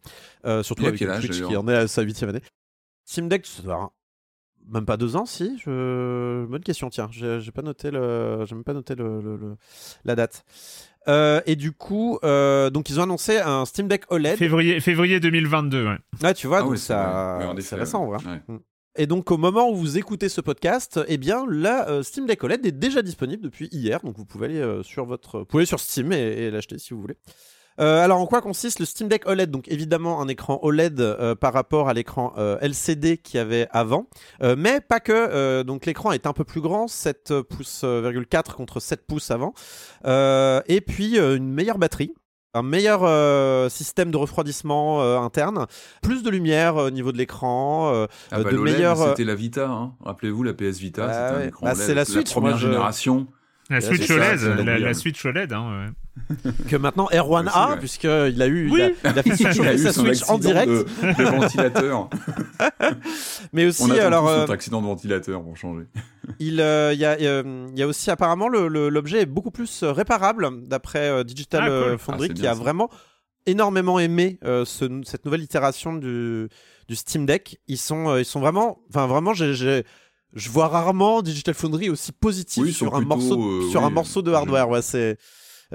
euh, 0.46 0.64
surtout 0.64 0.86
avec 0.86 1.00
le 1.00 1.20
Twitch 1.20 1.42
qui 1.42 1.56
en 1.56 1.68
est 1.68 1.76
à 1.76 1.88
sa 1.88 2.02
huitième 2.02 2.30
année 2.30 2.42
Steam 3.06 3.28
Deck 3.28 3.46
ça 3.46 3.64
doit 3.64 3.92
même 4.66 4.86
pas 4.86 4.96
deux 4.96 5.18
ans 5.18 5.26
si 5.26 5.58
je... 5.60 6.46
bonne 6.46 6.64
question 6.64 6.90
tiens 6.90 7.10
j'ai 7.12 7.52
pas 7.52 7.62
noté 7.62 7.92
le 7.92 8.46
j'ai 8.46 8.56
même 8.56 8.64
pas 8.64 8.74
noté 8.74 8.96
le, 8.96 9.58
la 10.06 10.16
date 10.16 10.46
euh, 11.10 11.42
et 11.46 11.58
du 11.58 11.74
coup, 11.74 12.18
donc 12.22 12.90
ils 12.90 12.98
ont 12.98 13.04
annoncé 13.04 13.38
un 13.38 13.66
Steam 13.66 13.90
Deck 13.90 14.06
OLED. 14.08 14.38
Février, 14.38 14.80
février 14.80 15.20
2022, 15.20 15.86
ouais. 15.86 15.98
Ah, 16.24 16.34
tu 16.34 16.48
vois, 16.48 16.60
ah 16.60 16.64
donc 16.64 16.78
ça, 16.78 17.54
c'est 17.60 17.76
récent, 17.76 18.06
ouais. 18.06 18.20
Mm. 18.48 18.60
Et 18.96 19.08
donc 19.08 19.32
au 19.32 19.38
moment 19.38 19.72
où 19.72 19.76
vous 19.76 19.98
écoutez 19.98 20.30
ce 20.30 20.40
podcast, 20.40 21.00
eh 21.08 21.18
bien 21.18 21.46
la 21.50 21.90
euh, 21.90 22.04
Steam 22.04 22.28
Deck 22.28 22.44
OLED 22.44 22.64
est 22.64 22.72
déjà 22.72 23.02
disponible 23.02 23.42
depuis 23.42 23.68
hier, 23.72 24.00
donc 24.02 24.18
vous 24.18 24.26
pouvez 24.26 24.46
aller 24.46 24.60
euh, 24.60 24.84
sur 24.84 25.06
votre, 25.06 25.40
vous 25.40 25.46
pouvez 25.46 25.66
sur 25.66 25.80
Steam 25.80 26.14
et, 26.14 26.52
l'acheter 26.52 26.78
si 26.78 26.94
vous 26.94 27.02
voulez. 27.02 27.18
Euh, 27.80 28.04
alors 28.04 28.20
en 28.20 28.28
quoi 28.28 28.40
consiste 28.40 28.78
le 28.78 28.86
Steam 28.86 29.10
Deck 29.10 29.26
OLED? 29.26 29.50
Donc 29.50 29.68
évidemment 29.68 30.22
un 30.22 30.28
écran 30.28 30.60
OLED 30.62 31.34
par 31.42 31.54
rapport 31.54 31.90
à 31.90 31.96
l'écran 31.96 32.36
LCD 32.62 33.18
qu'il 33.18 33.40
y 33.40 33.42
avait 33.42 33.68
avant, 33.72 34.06
mais 34.42 34.80
pas 34.80 35.00
que. 35.00 35.64
donc 35.64 35.88
l'écran 35.88 36.12
est 36.12 36.28
un 36.28 36.34
peu 36.34 36.44
plus 36.44 36.62
grand, 36.62 36.88
7 36.88 37.42
pouces 37.42 37.84
4 38.30 38.56
contre 38.56 38.80
7 38.80 39.08
pouces 39.08 39.32
avant, 39.32 39.56
et 40.06 40.82
puis 40.82 41.18
une 41.18 41.52
meilleure 41.52 41.80
batterie 41.80 42.14
un 42.54 42.62
meilleur 42.62 43.04
euh, 43.04 43.70
système 43.70 44.12
de 44.12 44.18
refroidissement 44.18 45.02
euh, 45.02 45.18
interne, 45.18 45.66
plus 46.02 46.24
de 46.24 46.30
lumière 46.30 46.76
au 46.76 46.90
niveau 46.92 47.12
de 47.12 47.18
l'écran, 47.18 47.92
euh, 47.94 48.08
ah 48.32 48.44
bah, 48.44 48.52
de 48.52 48.58
meilleurs. 48.58 49.10
C'était 49.10 49.24
la 49.24 49.36
Vita, 49.36 49.70
hein. 49.70 49.94
rappelez-vous 50.02 50.44
la 50.44 50.54
PS 50.54 50.78
Vita, 50.80 51.08
bah 51.08 51.14
c'était 51.14 51.44
un 51.44 51.48
écran 51.48 51.66
bah, 51.66 51.76
C'est 51.76 51.96
la 51.96 52.06
Switch, 52.06 52.32
première 52.32 52.58
génération. 52.58 53.28
La 53.70 53.82
Switch 53.82 54.10
OLED, 54.10 54.42
la, 54.66 54.94
Switch 54.94 55.26
OLED. 55.26 55.54
Hein, 55.54 55.94
que 56.70 56.76
maintenant 56.76 57.08
R1A, 57.12 57.80
puisqu'il 57.80 58.10
a 58.42 58.48
eu, 58.48 58.70
il, 58.72 58.82
a, 58.82 58.90
il 58.90 59.20
a 59.20 59.24
fait 59.24 59.54
chauffer 59.54 59.78
sa 59.78 59.94
Switch 59.94 60.30
en 60.30 60.38
direct. 60.38 60.72
De, 61.02 61.24
ventilateur. 61.24 62.10
Mais 63.52 63.66
aussi, 63.66 63.84
On 63.84 63.92
alors. 63.92 64.28
Euh, 64.28 64.46
accident 64.48 64.82
de 64.82 64.88
ventilateur 64.88 65.44
pour 65.44 65.58
changer. 65.58 65.86
Il 66.40 66.62
euh, 66.62 66.94
y, 66.94 67.06
a, 67.06 67.20
il 67.20 67.78
y 67.78 67.84
a 67.84 67.88
aussi 67.88 68.12
apparemment 68.12 68.48
l'objet 68.48 69.22
est 69.22 69.26
beaucoup 69.26 69.52
plus 69.52 69.84
réparable 69.84 70.68
d'après 70.68 71.10
euh, 71.10 71.24
Digital 71.24 71.94
ah, 71.94 71.98
Foundry 71.98 72.30
ah, 72.32 72.34
qui 72.34 72.48
a 72.48 72.54
vraiment 72.54 72.90
énormément 73.46 74.00
aimé 74.00 74.40
ce, 74.44 75.02
cette 75.04 75.26
nouvelle 75.26 75.42
itération 75.44 75.94
du, 75.94 76.48
du 76.88 76.96
Steam 76.96 77.26
Deck. 77.26 77.60
Ils 77.68 77.78
sont, 77.78 78.18
ils 78.18 78.26
sont 78.26 78.40
vraiment, 78.40 78.80
enfin 78.90 79.08
vraiment, 79.08 79.34
j'ai 79.34 79.84
je 80.36 80.50
vois 80.50 80.68
rarement 80.68 81.22
Digital 81.22 81.54
Foundry 81.54 81.90
aussi 81.90 82.12
positif 82.12 82.76
sur 82.76 82.96
un 82.96 83.02
morceau 83.02 83.42
euh, 83.42 83.70
sur 83.70 83.84
un 83.84 83.90
morceau 83.90 84.22
de 84.22 84.32
hardware. 84.32 84.70
Ouais, 84.70 84.82
c'est 84.82 85.18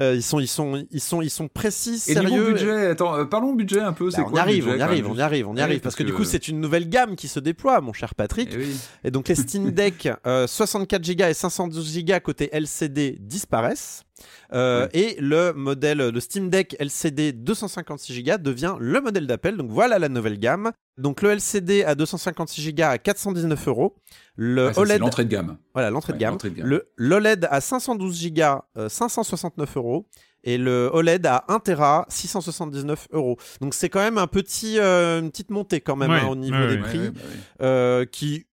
euh, 0.01 0.15
ils 0.15 0.23
sont 0.23 0.39
ils 0.39 0.49
sont 0.49 0.85
ils 0.91 1.01
sont 1.01 1.23
ils 1.23 1.31
sont 1.31 1.49
précis, 1.49 1.99
sérieux. 1.99 2.29
Niveau 2.29 2.47
budget, 2.47 2.87
attends, 2.87 3.17
euh, 3.17 3.25
parlons 3.25 3.53
budget 3.55 3.81
un 3.81 3.93
peu. 3.93 4.11
C'est 4.11 4.19
bah, 4.19 4.25
quoi 4.25 4.33
on 4.33 4.37
y 4.37 4.41
arrive, 4.41 4.69
on 4.69 4.77
y 4.77 4.83
arrive, 4.83 5.11
on 5.11 5.15
y 5.15 5.21
arrive, 5.21 5.49
on 5.49 5.57
y 5.57 5.61
arrive, 5.61 5.81
parce, 5.81 5.97
que, 5.97 6.03
du 6.03 6.13
coup 6.13 6.25
c'est 6.25 6.49
une 6.49 6.61
nouvelle 6.61 6.89
gamme 6.89 7.17
qui 7.17 7.29
se 7.29 7.41
déploie, 7.41 7.81
mon 7.81 7.93
cher 7.93 8.15
Patrick. 8.15 8.55
Et, 8.55 9.09
et 9.09 9.11
donc 9.11 9.29
les 9.29 9.35
Steam 9.35 9.71
Deck 9.71 10.09
64 10.47 11.17
Go 11.17 11.25
et 11.25 11.35
512 11.35 12.05
Go 12.05 12.15
côté 12.23 12.49
LCD 12.53 13.17
disparaissent. 13.21 14.05
Euh, 14.53 14.89
et 14.93 15.17
le 15.21 15.53
modèle, 15.53 15.99
le 15.99 16.21
Steam 16.21 16.51
Deck 16.51 16.77
LCD 16.79 17.33
256 17.33 18.23
Go 18.23 18.39
devient 18.39 18.77
le 18.79 19.01
modèle 19.01 19.27
d'appel. 19.27 19.57
Donc 19.57 19.71
voilà 19.71 19.99
la 19.99 20.09
nouvelle 20.09 20.39
gamme. 20.39 20.73
Donc 20.97 21.23
le 21.23 21.31
LCD 21.31 21.85
à 21.85 21.95
256 21.95 22.75
Go 22.75 22.83
à 22.85 22.99
419 22.99 23.69
euros. 23.69 23.97
Le 24.37 24.69
ah, 24.69 24.79
OLED. 24.81 25.01
l'entrée 25.01 25.25
de 25.25 25.31
gamme. 25.31 25.59
Voilà, 25.75 25.91
l'entrée 25.91 26.13
de, 26.13 26.19
gamme. 26.19 26.39
Le 26.43 26.89
l'OLED 26.97 27.47
à 27.51 27.61
512 27.61 28.33
Go, 28.33 28.89
569 28.89 29.77
euros. 29.77 30.07
Et 30.45 30.57
le 30.57 30.89
OLED 30.93 31.27
à 31.27 31.45
1 31.49 31.59
Tera, 31.59 32.07
679 32.09 33.09
euros. 33.13 33.37
Donc 33.61 33.75
c'est 33.75 33.89
quand 33.89 34.01
même 34.01 34.19
un 34.19 34.29
petit, 34.29 34.79
euh, 34.79 35.21
une 35.21 35.31
petite 35.31 35.51
montée 35.51 35.81
quand 35.81 35.97
même 35.97 36.13
hein, 36.13 36.29
au 36.29 36.37
niveau 36.37 36.67
des 36.69 36.79
prix, 36.79 37.11
bah 37.11 37.21
euh, 37.63 38.05
qui 38.05 38.47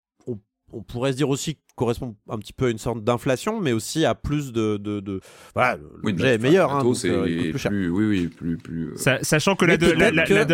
on 0.76 0.84
pourrait 0.84 1.14
se 1.14 1.18
dire 1.18 1.30
aussi 1.30 1.58
correspond 1.76 2.16
un 2.30 2.38
petit 2.38 2.54
peu 2.54 2.68
à 2.68 2.70
une 2.70 2.78
sorte 2.78 3.04
d'inflation, 3.04 3.60
mais 3.60 3.72
aussi 3.72 4.06
à 4.06 4.16
plus 4.16 4.52
de, 4.52 4.78
de, 4.78 5.00
de... 5.00 5.20
voilà, 5.54 5.78
l'objet 6.04 6.36
est 6.36 6.38
meilleur, 6.38 6.74
hein, 6.74 6.84
donc, 6.84 6.98
euh, 7.06 7.52
plus 7.52 7.60
cher. 7.60 7.72
oui, 7.72 7.90
oui, 7.90 8.28
plus, 8.28 8.58
plus. 8.58 8.94
Euh, 9.08 9.18
sachant 9.22 9.56
que 9.56 9.66
la, 9.66 9.78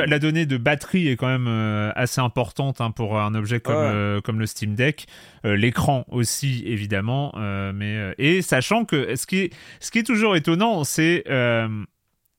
la, 0.05 0.19
donnée 0.19 0.45
de 0.45 0.57
batterie 0.57 1.10
est 1.10 1.15
quand 1.15 1.27
même 1.27 1.47
euh, 1.47 1.91
assez 1.95 2.21
importante 2.21 2.81
hein, 2.81 2.91
pour 2.91 3.19
un 3.19 3.36
objet 3.36 3.60
comme 3.60 4.21
comme 4.21 4.39
le 4.39 4.45
Steam 4.45 4.75
Deck, 4.75 5.05
l'écran 5.43 6.05
aussi 6.10 6.63
évidemment, 6.65 7.34
mais 7.73 8.13
et 8.17 8.41
sachant 8.41 8.86
que 8.86 9.15
ce 9.15 9.25
qui 9.25 9.39
est 9.39 9.53
ce 9.79 9.91
qui 9.91 9.99
est 9.99 10.03
toujours 10.03 10.36
étonnant, 10.36 10.84
c'est 10.84 11.23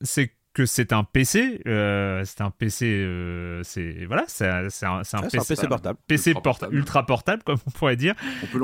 c'est 0.01 0.31
que 0.53 0.65
c'est 0.67 0.93
un 0.93 1.03
PC, 1.03 1.61
euh, 1.65 2.21
c'est 2.25 2.41
un 2.41 2.51
PC, 2.51 2.85
euh, 2.85 3.61
c'est 3.63 4.05
voilà, 4.05 4.25
c'est 4.27 4.47
un, 4.47 4.67
un, 4.67 5.21
PC, 5.21 5.67
portable, 5.67 5.97
PC 6.07 6.29
ultra 6.29 6.41
portable. 6.43 6.75
ultra 6.75 7.05
portable 7.05 7.43
comme 7.43 7.57
on 7.67 7.71
pourrait 7.71 7.95
dire, 7.95 8.13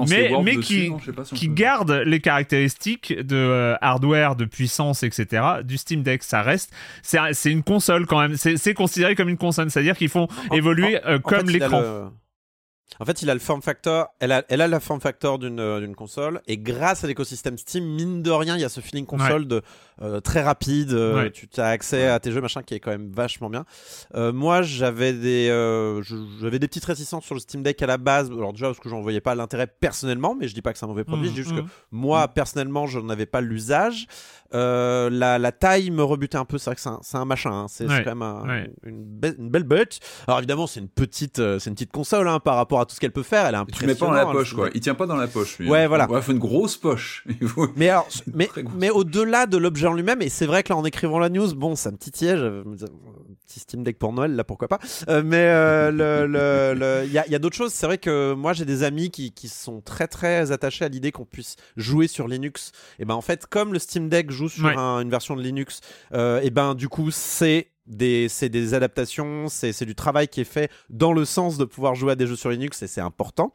mais, 0.07 0.31
mais 0.43 0.57
qui, 0.57 0.91
qui 1.33 1.49
garde 1.49 1.91
les 1.91 2.19
caractéristiques 2.19 3.13
de 3.13 3.35
euh, 3.35 3.75
hardware, 3.81 4.35
de 4.35 4.45
puissance, 4.45 5.01
etc. 5.03 5.43
du 5.63 5.77
Steam 5.77 6.03
Deck. 6.03 6.21
Ça 6.23 6.43
reste, 6.43 6.71
c'est 7.01 7.51
une 7.51 7.63
console 7.63 8.05
quand 8.05 8.19
même, 8.19 8.35
c'est 8.35 8.73
considéré 8.73 9.15
comme 9.15 9.29
une 9.29 9.37
console, 9.37 9.71
c'est-à-dire 9.71 9.97
qu'ils 9.97 10.09
font 10.09 10.27
évoluer 10.51 10.99
comme 11.23 11.49
l'écran. 11.49 12.11
En 12.99 13.05
fait, 13.05 13.21
il 13.21 13.29
a 13.29 13.33
le 13.33 13.39
form 13.39 13.61
factor, 13.61 14.07
elle 14.19 14.31
a, 14.31 14.43
elle 14.49 14.61
a 14.61 14.67
la 14.67 14.79
form 14.79 14.99
factor 14.99 15.39
d'une 15.39 15.59
euh, 15.59 15.79
d'une 15.79 15.95
console, 15.95 16.41
et 16.47 16.57
grâce 16.57 17.03
à 17.03 17.07
l'écosystème 17.07 17.57
Steam, 17.57 17.85
mine 17.85 18.23
de 18.23 18.31
rien, 18.31 18.55
il 18.55 18.61
y 18.61 18.65
a 18.65 18.69
ce 18.69 18.81
feeling 18.81 19.05
console 19.05 19.47
de 19.47 19.61
euh, 20.01 20.19
très 20.19 20.41
rapide. 20.41 20.91
Euh, 20.91 21.29
tu 21.29 21.47
as 21.57 21.67
accès 21.67 22.07
à 22.07 22.19
tes 22.19 22.31
jeux, 22.31 22.41
machin, 22.41 22.63
qui 22.63 22.73
est 22.73 22.79
quand 22.79 22.91
même 22.91 23.11
vachement 23.11 23.49
bien. 23.49 23.65
moi, 24.15 24.61
j'avais 24.61 25.13
des, 25.13 25.47
j'avais 26.41 26.59
des 26.59 26.67
petites 26.67 26.85
réticences 26.85 27.25
sur 27.25 27.35
le 27.35 27.41
Steam 27.41 27.63
Deck 27.63 27.81
à 27.81 27.87
la 27.87 27.97
base. 27.97 28.31
Alors 28.31 28.53
déjà 28.53 28.67
parce 28.67 28.79
que 28.79 28.89
j'en 28.89 29.01
voyais 29.01 29.21
pas 29.21 29.35
l'intérêt 29.35 29.67
personnellement, 29.67 30.35
mais 30.35 30.47
je 30.47 30.53
dis 30.53 30.61
pas 30.61 30.73
que 30.73 30.79
c'est 30.79 30.85
un 30.85 30.89
mauvais 30.89 31.03
produit. 31.03 31.27
Mmh, 31.27 31.29
je 31.29 31.35
dis 31.35 31.43
juste 31.43 31.55
que 31.55 31.61
mmh. 31.61 31.69
moi, 31.91 32.25
mmh. 32.25 32.33
personnellement, 32.33 32.87
je 32.87 32.99
n'avais 32.99 33.25
pas 33.25 33.41
l'usage. 33.41 34.07
La, 34.51 35.09
la, 35.37 35.51
taille 35.51 35.91
me 35.91 36.03
rebutait 36.03 36.37
un 36.37 36.45
peu. 36.45 36.57
C'est 36.57 36.71
vrai 36.71 36.75
que 36.75 36.81
c'est 36.81 37.17
un, 37.17 37.25
machin. 37.25 37.51
Hein. 37.51 37.65
C'est 37.69 37.85
quand 37.85 38.15
même 38.15 38.67
une, 38.83 39.05
belle 39.49 39.63
bête. 39.63 39.99
Alors 40.27 40.39
évidemment, 40.39 40.67
c'est 40.67 40.79
une 40.79 40.89
petite, 40.89 41.37
c'est 41.37 41.69
une 41.69 41.75
petite 41.75 41.91
console 41.91 42.27
hein, 42.27 42.39
par 42.39 42.55
rapport 42.55 42.78
à 42.81 42.85
tout 42.85 42.95
ce 42.95 42.99
qu'elle 42.99 43.11
peut 43.11 43.23
faire. 43.23 43.45
Elle 43.45 43.55
est 43.55 43.71
Tu 43.71 43.85
mets 43.85 43.95
pas 43.95 44.05
dans 44.07 44.11
la 44.11 44.25
poche, 44.25 44.53
quoi. 44.53 44.69
Il 44.73 44.81
tient 44.81 44.95
pas 44.95 45.05
dans 45.05 45.15
la 45.15 45.27
poche. 45.27 45.59
Lui, 45.59 45.69
ouais, 45.69 45.87
voilà. 45.87 46.07
Il 46.09 46.21
faut 46.21 46.31
une 46.31 46.39
grosse 46.39 46.77
poche. 46.77 47.25
mais 47.75 47.89
alors, 47.89 48.07
mais, 48.33 48.49
mais 48.75 48.89
au-delà 48.89 49.45
de 49.45 49.57
l'objet 49.57 49.87
en 49.87 49.93
lui-même, 49.93 50.21
et 50.21 50.29
c'est 50.29 50.45
vrai 50.45 50.63
que 50.63 50.69
là, 50.69 50.77
en 50.77 50.85
écrivant 50.85 51.19
la 51.19 51.29
news, 51.29 51.53
bon, 51.55 51.75
ça 51.75 51.91
me 51.91 51.97
titillait. 51.97 52.35
Petit 53.47 53.61
Steam 53.61 53.83
Deck 53.83 53.97
pour 53.97 54.13
Noël, 54.13 54.35
là, 54.35 54.43
pourquoi 54.43 54.67
pas. 54.67 54.79
Euh, 55.07 55.23
mais 55.25 55.45
le, 55.91 57.03
il 57.05 57.11
y 57.11 57.17
a, 57.17 57.27
y 57.27 57.35
a 57.35 57.39
d'autres 57.39 57.55
choses. 57.55 57.73
C'est 57.73 57.87
vrai 57.87 57.97
que 57.97 58.33
moi, 58.33 58.53
j'ai 58.53 58.65
des 58.65 58.83
amis 58.83 59.09
qui, 59.09 59.31
qui 59.31 59.47
sont 59.47 59.81
très 59.81 60.07
très 60.07 60.51
attachés 60.51 60.85
à 60.85 60.89
l'idée 60.89 61.11
qu'on 61.11 61.25
puisse 61.25 61.55
jouer 61.77 62.07
sur 62.07 62.27
Linux. 62.27 62.71
Et 62.99 63.05
ben 63.05 63.15
en 63.15 63.21
fait, 63.21 63.45
comme 63.47 63.73
le 63.73 63.79
Steam 63.79 64.09
Deck 64.09 64.31
joue 64.31 64.49
sur 64.49 64.67
une 64.67 65.09
version 65.09 65.35
de 65.35 65.41
Linux, 65.41 65.81
euh, 66.13 66.41
et 66.41 66.49
ben 66.49 66.75
du 66.75 66.89
coup 66.89 67.11
c'est 67.11 67.67
c'est 68.29 68.49
des 68.49 68.73
adaptations, 68.73 69.47
c'est, 69.47 69.83
du 69.83 69.95
travail 69.95 70.27
qui 70.27 70.41
est 70.41 70.45
fait 70.45 70.71
dans 70.89 71.13
le 71.13 71.25
sens 71.25 71.57
de 71.57 71.65
pouvoir 71.65 71.95
jouer 71.95 72.13
à 72.13 72.15
des 72.15 72.27
jeux 72.27 72.35
sur 72.35 72.49
Linux 72.49 72.81
et 72.81 72.87
c'est 72.87 73.01
important. 73.01 73.53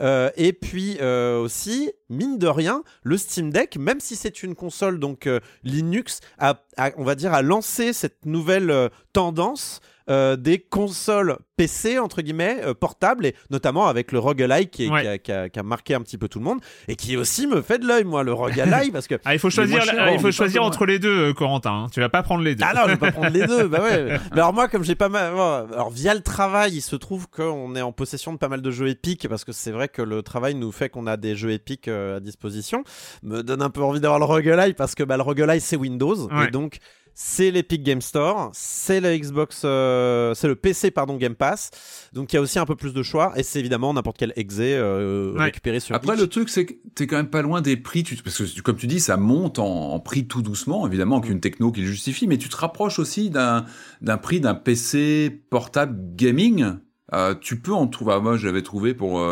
Euh, 0.00 0.30
et 0.36 0.52
puis 0.52 0.96
euh, 1.00 1.40
aussi, 1.40 1.92
mine 2.08 2.38
de 2.38 2.46
rien, 2.46 2.82
le 3.02 3.16
Steam 3.16 3.50
Deck, 3.50 3.76
même 3.76 4.00
si 4.00 4.16
c'est 4.16 4.42
une 4.42 4.54
console 4.54 4.98
donc 4.98 5.28
Linux, 5.62 6.20
a, 6.38 6.60
on 6.96 7.04
va 7.04 7.14
dire 7.14 7.32
a 7.32 7.42
lancé 7.42 7.92
cette 7.92 8.26
nouvelle 8.26 8.90
tendance 9.12 9.80
euh, 10.08 10.36
des 10.36 10.60
consoles 10.60 11.36
PC 11.56 11.98
entre 11.98 12.22
guillemets 12.22 12.60
euh, 12.62 12.74
portables 12.74 13.26
et 13.26 13.34
notamment 13.50 13.88
avec 13.88 14.12
le 14.12 14.20
roguelike 14.20 14.70
qui, 14.70 14.88
qui, 15.24 15.32
a, 15.32 15.62
marqué 15.64 15.94
un 15.94 16.00
petit 16.00 16.16
peu 16.16 16.28
tout 16.28 16.38
le 16.38 16.44
monde 16.44 16.60
et 16.86 16.94
qui 16.94 17.16
aussi 17.16 17.48
me 17.48 17.60
fait 17.60 17.78
de 17.78 17.88
l'œil 17.88 18.04
moi 18.04 18.22
le 18.22 18.32
roguelike 18.32 18.92
parce 18.92 19.08
que 19.08 19.16
ah, 19.24 19.34
il 19.34 19.40
faut 19.40 19.50
choisir 19.50 19.82
il 20.12 20.20
faut 20.20 20.30
choisir 20.30 20.62
entre 20.62 20.86
les 20.86 21.00
deux 21.00 21.30
euh, 21.30 21.32
Corentin 21.32 21.72
hein. 21.72 21.86
tu 21.92 21.98
vas 21.98 22.08
pas 22.08 22.22
prendre 22.22 22.44
les 22.44 22.54
deux. 22.54 22.64
Ah 22.64 22.72
non 22.74 22.82
je 22.84 22.90
vais 22.90 22.96
pas 22.98 23.10
prendre 23.10 23.30
les 23.30 23.44
deux 23.46 23.64
bah 23.68 23.82
ouais. 23.82 24.18
Mais 24.32 24.38
alors 24.38 24.52
moi 24.52 24.68
comme 24.68 24.84
j'ai 24.84 24.94
pas 24.94 25.08
mal 25.08 25.32
alors 25.34 25.90
via 25.90 26.14
le 26.14 26.20
travail 26.20 26.74
il 26.74 26.82
se 26.82 26.94
trouve 26.94 27.28
qu'on 27.28 27.74
est 27.74 27.82
en 27.82 27.90
possession 27.90 28.32
de 28.32 28.38
pas 28.38 28.48
mal 28.48 28.62
de 28.62 28.70
jeux 28.70 28.88
épiques 28.88 29.28
parce 29.28 29.44
que 29.44 29.50
c'est 29.50 29.72
vrai 29.72 29.88
que 29.88 30.02
le 30.02 30.22
travail 30.22 30.54
nous 30.54 30.70
fait 30.70 30.88
qu'on 30.88 31.08
a 31.08 31.16
des 31.16 31.34
jeux 31.34 31.50
épiques 31.50 31.88
à 31.88 32.20
disposition 32.20 32.84
me 33.24 33.42
donne 33.42 33.62
un 33.62 33.70
peu 33.70 33.82
envie 33.82 33.98
d'avoir 33.98 34.20
le 34.20 34.26
roguelike 34.26 34.76
parce 34.76 34.94
que 34.94 35.02
bah, 35.02 35.16
le 35.16 35.24
roguelike 35.24 35.62
c'est 35.62 35.76
Windows 35.76 36.28
et 36.46 36.50
donc 36.52 36.78
c'est 37.18 37.50
l'Epic 37.50 37.82
Game 37.82 38.02
Store, 38.02 38.50
c'est 38.52 39.00
le 39.00 39.16
Xbox, 39.16 39.62
euh, 39.64 40.34
c'est 40.34 40.48
le 40.48 40.54
PC 40.54 40.90
pardon 40.90 41.16
Game 41.16 41.34
Pass. 41.34 41.70
Donc 42.12 42.30
il 42.30 42.36
y 42.36 42.38
a 42.38 42.42
aussi 42.42 42.58
un 42.58 42.66
peu 42.66 42.76
plus 42.76 42.92
de 42.92 43.02
choix 43.02 43.32
et 43.36 43.42
c'est 43.42 43.58
évidemment 43.58 43.94
n'importe 43.94 44.18
quel 44.18 44.34
exe 44.36 44.56
euh, 44.58 45.32
récupéré 45.34 45.80
sur. 45.80 45.96
Après 45.96 46.14
le 46.14 46.26
truc 46.26 46.50
c'est 46.50 46.66
que 46.66 46.74
t'es 46.94 47.06
quand 47.06 47.16
même 47.16 47.30
pas 47.30 47.40
loin 47.40 47.62
des 47.62 47.78
prix, 47.78 48.04
parce 48.22 48.36
que 48.36 48.60
comme 48.60 48.76
tu 48.76 48.86
dis 48.86 49.00
ça 49.00 49.16
monte 49.16 49.58
en, 49.58 49.98
prix 49.98 50.26
tout 50.26 50.42
doucement 50.42 50.86
évidemment 50.86 51.22
qu'une 51.22 51.40
techno 51.40 51.72
qui 51.72 51.80
le 51.80 51.86
justifie, 51.86 52.26
mais 52.26 52.36
tu 52.36 52.50
te 52.50 52.56
rapproches 52.56 52.98
aussi 52.98 53.30
d'un 53.30 53.64
d'un 54.02 54.18
prix 54.18 54.40
d'un 54.40 54.54
PC 54.54 55.40
portable 55.48 55.98
gaming. 56.14 56.74
Euh, 57.14 57.34
tu 57.40 57.58
peux 57.58 57.72
en 57.72 57.86
trouver. 57.86 58.12
Ah, 58.14 58.20
moi 58.20 58.36
j'avais 58.36 58.62
trouvé 58.62 58.92
pour 58.92 59.22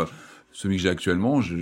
celui 0.54 0.76
que 0.76 0.82
j'ai 0.82 0.88
actuellement, 0.88 1.40
j'ai 1.40 1.56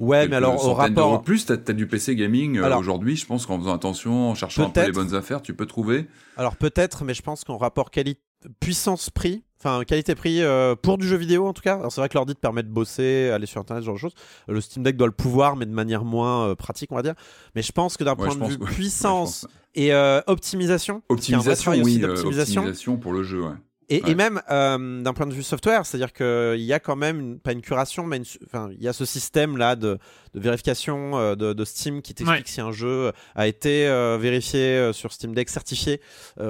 ouais, 0.00 0.26
mais 0.26 0.36
alors 0.36 0.64
au 0.64 0.74
rapport 0.74 1.22
plus, 1.22 1.44
t'as 1.44 1.54
as 1.54 1.72
du 1.72 1.86
PC 1.86 2.16
gaming 2.16 2.58
euh, 2.58 2.76
aujourd'hui. 2.76 3.14
Je 3.14 3.26
pense 3.26 3.46
qu'en 3.46 3.58
faisant 3.58 3.74
attention, 3.74 4.30
en 4.30 4.34
cherchant 4.34 4.66
un 4.66 4.70
peu 4.70 4.86
les 4.86 4.92
bonnes 4.92 5.14
affaires, 5.14 5.42
tu 5.42 5.54
peux 5.54 5.66
trouver. 5.66 6.06
Alors 6.36 6.56
peut-être, 6.56 7.04
mais 7.04 7.14
je 7.14 7.22
pense 7.22 7.44
qu'en 7.44 7.58
rapport 7.58 7.90
qualité 7.90 8.22
puissance-prix, 8.60 9.42
enfin 9.58 9.82
qualité-prix 9.84 10.42
euh, 10.42 10.76
pour 10.76 10.96
du 10.96 11.06
jeu 11.06 11.16
vidéo 11.16 11.46
en 11.46 11.52
tout 11.52 11.60
cas. 11.60 11.74
Alors 11.74 11.92
c'est 11.92 12.00
vrai 12.00 12.08
que 12.08 12.14
l'ordi 12.14 12.34
te 12.34 12.40
permet 12.40 12.62
de 12.62 12.68
bosser, 12.68 13.30
aller 13.30 13.46
sur 13.46 13.60
internet, 13.60 13.82
ce 13.82 13.86
genre 13.86 13.96
de 13.96 14.00
choses. 14.00 14.14
Le 14.46 14.60
Steam 14.60 14.82
Deck 14.82 14.96
doit 14.96 15.08
le 15.08 15.12
pouvoir, 15.12 15.56
mais 15.56 15.66
de 15.66 15.72
manière 15.72 16.04
moins 16.04 16.48
euh, 16.48 16.54
pratique, 16.54 16.90
on 16.92 16.96
va 16.96 17.02
dire. 17.02 17.14
Mais 17.54 17.62
je 17.62 17.72
pense 17.72 17.96
que 17.96 18.04
d'un 18.04 18.16
point 18.16 18.34
de 18.34 18.44
vue 18.44 18.58
puissance 18.58 19.46
et 19.74 19.92
optimisation, 20.26 21.02
optimisation, 21.08 21.72
oui, 21.72 22.02
optimisation 22.02 22.96
pour 22.96 23.12
le 23.12 23.22
jeu. 23.22 23.44
Ouais. 23.90 24.02
Et, 24.06 24.14
même 24.14 24.40
euh, 24.50 25.02
d'un 25.02 25.14
point 25.14 25.26
de 25.26 25.32
vue 25.32 25.42
software, 25.42 25.86
c'est-à-dire 25.86 26.12
qu'il 26.12 26.60
y 26.60 26.72
a 26.72 26.78
quand 26.78 26.96
même, 26.96 27.38
pas 27.38 27.52
une 27.52 27.62
curation, 27.62 28.04
mais 28.04 28.20
enfin, 28.46 28.68
il 28.72 28.82
y 28.82 28.88
a 28.88 28.92
ce 28.92 29.06
système-là 29.06 29.76
de, 29.76 29.98
de, 30.34 30.40
vérification 30.40 31.18
euh, 31.18 31.34
de, 31.34 31.54
de, 31.54 31.64
Steam 31.64 32.02
qui 32.02 32.12
t'explique 32.12 32.48
si 32.48 32.60
un 32.60 32.70
jeu 32.70 33.12
a 33.34 33.46
été 33.46 33.88
euh, 33.88 34.18
vérifié 34.20 34.90
sur 34.92 35.12
Steam 35.12 35.34
Deck, 35.34 35.48
certifié. 35.48 36.00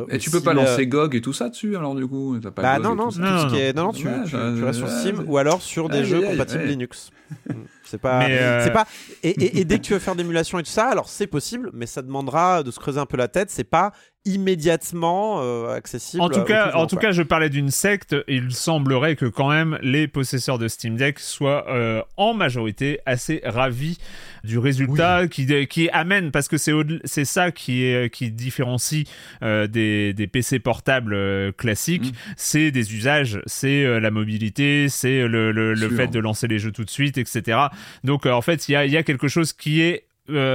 et 0.09 0.18
tu 0.18 0.31
peux 0.31 0.40
pas 0.40 0.55
lancer 0.55 0.87
GOG 0.87 1.14
et 1.14 1.20
tout 1.20 1.33
ça 1.33 1.48
dessus, 1.48 1.77
alors 1.77 1.94
du 1.94 2.07
coup 2.07 2.38
pas 2.40 2.51
bah 2.51 2.79
non, 2.79 2.96
non, 2.96 3.11
non, 3.16 3.48
non, 3.48 3.55
est... 3.55 3.72
non, 3.72 3.85
non, 3.85 3.92
tu, 3.92 4.09
tu, 4.27 4.64
restes 4.64 4.79
sur 4.79 4.90
Steam 4.90 5.24
ou 5.27 5.38
alors 5.38 5.62
sur 5.62 5.88
des 5.88 6.05
jeux 6.05 6.22
compatibles 6.22 6.64
Linux. 6.64 7.11
Mm. 7.48 7.53
C'est 7.85 7.98
pas, 7.98 8.27
c'est 8.62 8.72
pas. 8.72 8.87
Et, 9.22 9.31
et, 9.31 9.61
et, 9.61 9.64
dès 9.64 9.79
que 9.79 9.85
tu 9.85 9.92
veux 9.94 9.98
faire 9.98 10.14
d'émulation 10.14 10.59
et 10.59 10.62
tout 10.62 10.70
ça, 10.70 10.88
alors 10.88 11.09
c'est 11.09 11.27
possible, 11.27 11.70
mais 11.72 11.87
ça 11.87 12.03
demandera 12.03 12.62
de 12.62 12.70
se 12.70 12.79
creuser 12.79 13.01
un 13.01 13.07
peu 13.07 13.16
la 13.16 13.29
tête. 13.29 13.51
C'est 13.51 13.64
pas 13.64 13.92
immédiatement 14.25 15.41
euh, 15.41 15.75
accessible. 15.75 16.23
En 16.23 16.29
tout 16.29 16.43
cas, 16.43 16.73
en 16.75 16.87
tout 16.87 16.97
cas, 16.97 17.13
je 17.13 17.23
parlais 17.23 17.49
d'une 17.49 17.71
secte. 17.71 18.15
Et 18.27 18.37
il 18.37 18.53
semblerait 18.53 19.17
que 19.17 19.27
quand 19.27 19.49
même 19.49 19.79
les 19.83 20.07
possesseurs 20.07 20.59
de 20.59 20.69
Steam 20.69 20.97
Deck 20.97 21.19
soient 21.19 21.69
euh, 21.69 22.03
en 22.17 22.35
majorité 22.35 23.01
assez 23.07 23.41
ravis 23.45 23.99
du 24.45 24.59
résultat 24.59 25.29
qui, 25.29 25.67
qui 25.67 25.91
amène 25.91 26.31
parce 26.31 26.49
que 26.49 26.59
c'est 26.59 26.73
c'est 27.05 27.25
ça 27.25 27.51
qui 27.51 27.85
est 27.85 28.13
qui 28.13 28.31
différencie 28.31 29.05
euh, 29.43 29.67
des, 29.67 30.13
des, 30.13 30.27
PC 30.27 30.59
portables 30.59 31.53
classiques. 31.55 32.13
Mm. 32.13 32.33
C'est 32.37 32.71
des 32.71 32.95
usages, 32.95 33.41
c'est 33.47 34.01
la 34.01 34.11
mobilité, 34.11 34.89
c'est 34.89 35.27
le, 35.27 35.53
le, 35.53 35.75
le 35.75 35.91
fait 35.91 36.09
de 36.09 36.19
lancer 36.19 36.47
les 36.47 36.59
jeux 36.59 36.73
tout 36.73 36.85
de 36.85 36.91
suite, 36.91 37.19
etc. 37.19 37.59
Donc 38.05 38.27
en 38.27 38.43
fait, 38.43 38.69
il 38.69 38.73
y 38.73 38.77
a, 38.77 38.87
y 38.87 38.97
a 38.97 39.03
quelque 39.03 39.29
chose 39.29 39.53
qui 39.53 39.81
est 39.81 40.05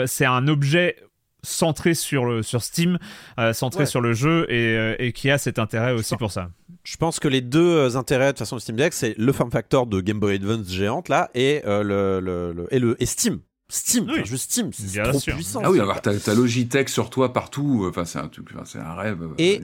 c'est 0.05 0.25
un 0.25 0.47
objet 0.47 0.97
centré 1.43 1.93
sur, 1.93 2.25
le, 2.25 2.41
sur 2.41 2.63
Steam, 2.63 2.97
euh, 3.39 3.53
centré 3.53 3.85
sur 3.85 4.01
le 4.01 4.13
jeu 4.13 4.45
et, 4.49 4.77
euh, 4.77 4.95
et, 4.99 5.11
qui 5.11 5.29
a 5.29 5.37
cet 5.37 5.59
intérêt 5.59 5.93
aussi 5.93 6.15
pour 6.17 6.31
ça. 6.31 6.49
Je 6.83 6.97
pense 6.97 7.19
que 7.19 7.27
les 7.27 7.41
deux 7.41 7.59
euh, 7.59 7.95
intérêts 7.95 8.27
de 8.27 8.31
toute 8.31 8.39
façon 8.39 8.55
de 8.55 8.61
Steam 8.61 8.77
Deck, 8.77 8.93
c'est 8.93 9.15
le 9.17 9.31
form 9.31 9.51
factor 9.51 9.85
de 9.85 10.01
Game 10.01 10.19
Boy 10.19 10.35
Advance 10.35 10.69
géante 10.69 11.09
là 11.09 11.29
et, 11.35 11.61
le, 11.65 12.19
le, 12.19 12.67
et, 12.71 12.79
le, 12.79 13.01
et 13.01 13.05
Steam. 13.05 13.39
Steam, 13.69 14.07
juste 14.25 14.51
Steam, 14.51 14.71
c'est 14.71 15.01
trop 15.01 15.19
puissant. 15.19 15.61
Ah 15.63 15.71
oui, 15.71 15.79
avoir 15.79 16.01
ta, 16.01 16.11
Logitech 16.33 16.89
sur 16.89 17.09
toi 17.09 17.33
partout, 17.33 17.85
enfin 17.89 18.05
c'est 18.05 18.19
un, 18.19 18.29
c'est 18.65 18.79
un 18.79 18.93
rêve. 18.93 19.19
Et, 19.37 19.61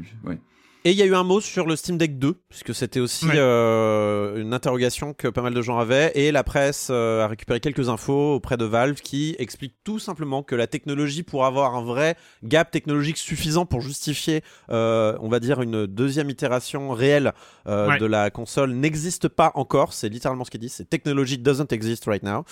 et 0.86 0.92
il 0.92 0.98
y 0.98 1.02
a 1.02 1.06
eu 1.06 1.14
un 1.14 1.24
mot 1.24 1.42
sur 1.42 1.66
le 1.66 1.76
Steam 1.76 1.98
Deck 1.98 2.18
2, 2.20 2.36
puisque 2.48 2.74
c'était 2.74 3.02
aussi 3.02 3.28
euh, 3.34 4.42
une 4.42 4.54
interrogation 4.54 5.14
que 5.14 5.28
pas 5.28 5.42
mal 5.42 5.54
de 5.54 5.62
gens 5.62 5.78
avaient. 5.78 6.14
Et 6.16 6.32
la 6.32 6.44
presse 6.46 6.88
euh, 6.90 7.24
a 7.24 7.28
récupéré 7.28 7.60
quelques 7.60 7.90
infos 7.90 8.36
auprès 8.36 8.56
de 8.56 8.64
Valve 8.64 9.02
qui 9.02 9.36
expliquent 9.40 9.76
tout 9.84 10.00
simplement 10.00 10.42
que 10.42 10.56
la 10.56 10.68
technologie, 10.68 11.24
pour 11.24 11.46
avoir 11.46 11.76
un 11.76 11.84
vrai 11.84 12.16
gap 12.44 12.72
technologique 12.72 13.18
suffisant 13.18 13.66
pour 13.66 13.82
justifier, 13.82 14.42
euh, 14.72 15.18
on 15.20 15.28
va 15.28 15.42
dire, 15.42 15.62
une 15.62 15.86
deuxième 15.86 16.30
itération 16.30 16.92
réelle 16.92 17.34
de 17.66 18.06
la 18.06 18.30
console, 18.30 18.72
n'existe 18.72 19.28
pas 19.28 19.52
encore. 19.56 19.92
C'est 19.94 20.10
littéralement 20.10 20.46
ce 20.46 20.52
qu'il 20.52 20.62
dit. 20.62 20.70
C'est 20.70 20.90
technology 20.90 21.38
doesn't 21.38 21.68
exist 21.72 22.06
right 22.06 22.24
now. 22.24 22.46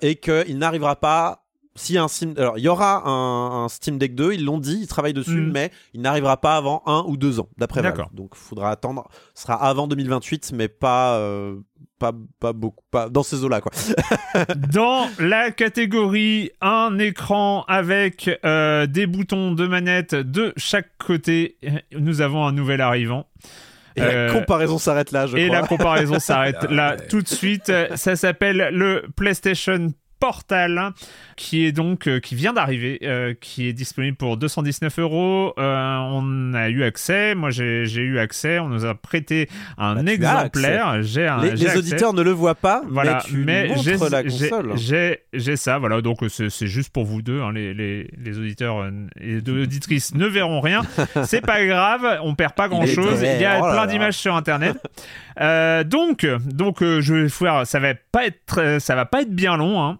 et 0.00 0.16
qu'il 0.16 0.58
n'arrivera 0.58 0.96
pas 0.96 1.47
si 1.78 1.96
un 1.98 2.08
Steam, 2.08 2.34
alors 2.36 2.58
il 2.58 2.64
y 2.64 2.68
aura 2.68 3.08
un, 3.08 3.68
Steam 3.68 3.98
Deck 3.98 4.14
2, 4.14 4.34
ils 4.34 4.44
l'ont 4.44 4.58
dit, 4.58 4.80
ils 4.82 4.86
travaillent 4.86 5.14
dessus, 5.14 5.40
mm. 5.40 5.52
mais 5.52 5.70
il 5.94 6.00
n'arrivera 6.00 6.36
pas 6.36 6.56
avant 6.56 6.82
un 6.86 7.04
ou 7.06 7.16
deux 7.16 7.40
ans, 7.40 7.48
d'après 7.56 7.82
Valve. 7.82 8.06
Donc 8.12 8.32
il 8.34 8.38
faudra 8.38 8.70
attendre. 8.70 9.08
Ce 9.34 9.42
sera 9.42 9.54
avant 9.54 9.86
2028, 9.88 10.52
mais 10.54 10.68
pas. 10.68 11.16
Euh, 11.16 11.56
pas, 11.98 12.12
pas 12.38 12.52
beaucoup, 12.52 12.84
pas 12.92 13.08
dans 13.08 13.24
ces 13.24 13.44
eaux-là, 13.44 13.60
quoi. 13.60 13.72
dans 14.72 15.08
la 15.18 15.50
catégorie 15.50 16.50
un 16.60 16.96
écran 16.98 17.64
avec 17.66 18.30
euh, 18.44 18.86
des 18.86 19.06
boutons 19.06 19.52
de 19.52 19.66
manette 19.66 20.14
de 20.14 20.52
chaque 20.56 20.96
côté, 20.98 21.58
nous 21.92 22.20
avons 22.20 22.46
un 22.46 22.52
nouvel 22.52 22.80
arrivant. 22.80 23.26
Et 23.96 24.00
la 24.00 24.06
euh, 24.06 24.32
comparaison 24.32 24.78
s'arrête 24.78 25.10
là, 25.10 25.26
je 25.26 25.36
et 25.36 25.46
crois. 25.46 25.58
Et 25.58 25.60
la 25.60 25.66
comparaison 25.66 26.20
s'arrête 26.20 26.62
là 26.70 26.96
tout 26.96 27.20
de 27.20 27.28
suite. 27.28 27.72
Ça 27.96 28.14
s'appelle 28.14 28.68
le 28.72 29.06
PlayStation 29.16 29.88
Portal 30.18 30.92
qui 31.36 31.64
est 31.64 31.72
donc 31.72 32.06
euh, 32.08 32.20
qui 32.20 32.34
vient 32.34 32.52
d'arriver, 32.52 32.98
euh, 33.04 33.34
qui 33.40 33.68
est 33.68 33.72
disponible 33.72 34.16
pour 34.16 34.36
219 34.36 34.98
euros. 34.98 35.54
Euh, 35.58 35.96
on 35.96 36.52
a 36.54 36.68
eu 36.68 36.82
accès, 36.82 37.34
moi 37.34 37.50
j'ai 37.50 37.84
eu 37.84 38.18
accès, 38.18 38.58
on 38.58 38.68
nous 38.68 38.84
a 38.84 38.94
prêté 38.94 39.48
un 39.78 40.02
bah, 40.02 40.12
exemplaire. 40.12 41.02
J'ai 41.02 41.26
un, 41.26 41.42
les, 41.42 41.76
auditeurs 41.76 42.12
ne 42.12 42.22
le 42.22 42.32
voient 42.32 42.54
pas, 42.54 42.82
voilà, 42.88 43.22
mais, 43.32 43.68
console. 43.68 44.74
J'ai 44.76 45.56
ça, 45.56 45.78
voilà. 45.78 46.00
Donc 46.00 46.18
c'est 46.28 46.66
juste 46.66 46.92
pour 46.92 47.04
vous 47.04 47.22
deux, 47.22 47.40
hein, 47.40 47.52
les, 47.52 47.72
les, 47.72 48.10
les, 48.18 48.38
auditeurs 48.38 48.90
et 49.20 49.36
auditrices 49.48 50.14
ne 50.14 50.26
verront 50.26 50.60
rien. 50.60 50.82
c'est 51.24 51.40
pas 51.40 51.64
grave, 51.64 52.18
on 52.22 52.34
perd 52.34 52.54
pas 52.54 52.68
grand 52.68 52.86
chose. 52.86 53.20
Il 53.22 53.40
y 53.40 53.44
a 53.44 53.60
plein 53.60 53.86
d'images 53.86 54.16
sur 54.16 54.34
internet. 54.34 54.76
Donc, 55.38 56.26
donc 56.46 56.82
je 56.82 57.14
vais 57.14 57.28
faire, 57.28 57.66
ça 57.66 57.78
va 57.80 57.94
pas 57.94 58.26
être, 58.26 58.78
ça 58.80 58.94
va 58.94 59.06
pas 59.06 59.22
être 59.22 59.34
bien 59.34 59.56
long. 59.56 59.82
Hein. 59.82 59.98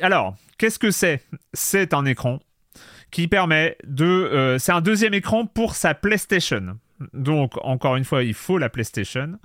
Alors, 0.00 0.36
qu'est-ce 0.58 0.78
que 0.78 0.90
c'est? 0.90 1.22
C'est 1.52 1.94
un 1.94 2.04
écran 2.04 2.40
qui 3.10 3.28
permet 3.28 3.76
de, 3.84 4.56
c'est 4.58 4.72
un 4.72 4.80
deuxième 4.80 5.14
écran 5.14 5.46
pour 5.46 5.74
sa 5.74 5.94
PlayStation. 5.94 6.76
Donc, 7.14 7.54
encore 7.62 7.96
une 7.96 8.04
fois, 8.04 8.22
il 8.22 8.34
faut 8.34 8.58
la 8.58 8.68
PlayStation 8.68 9.38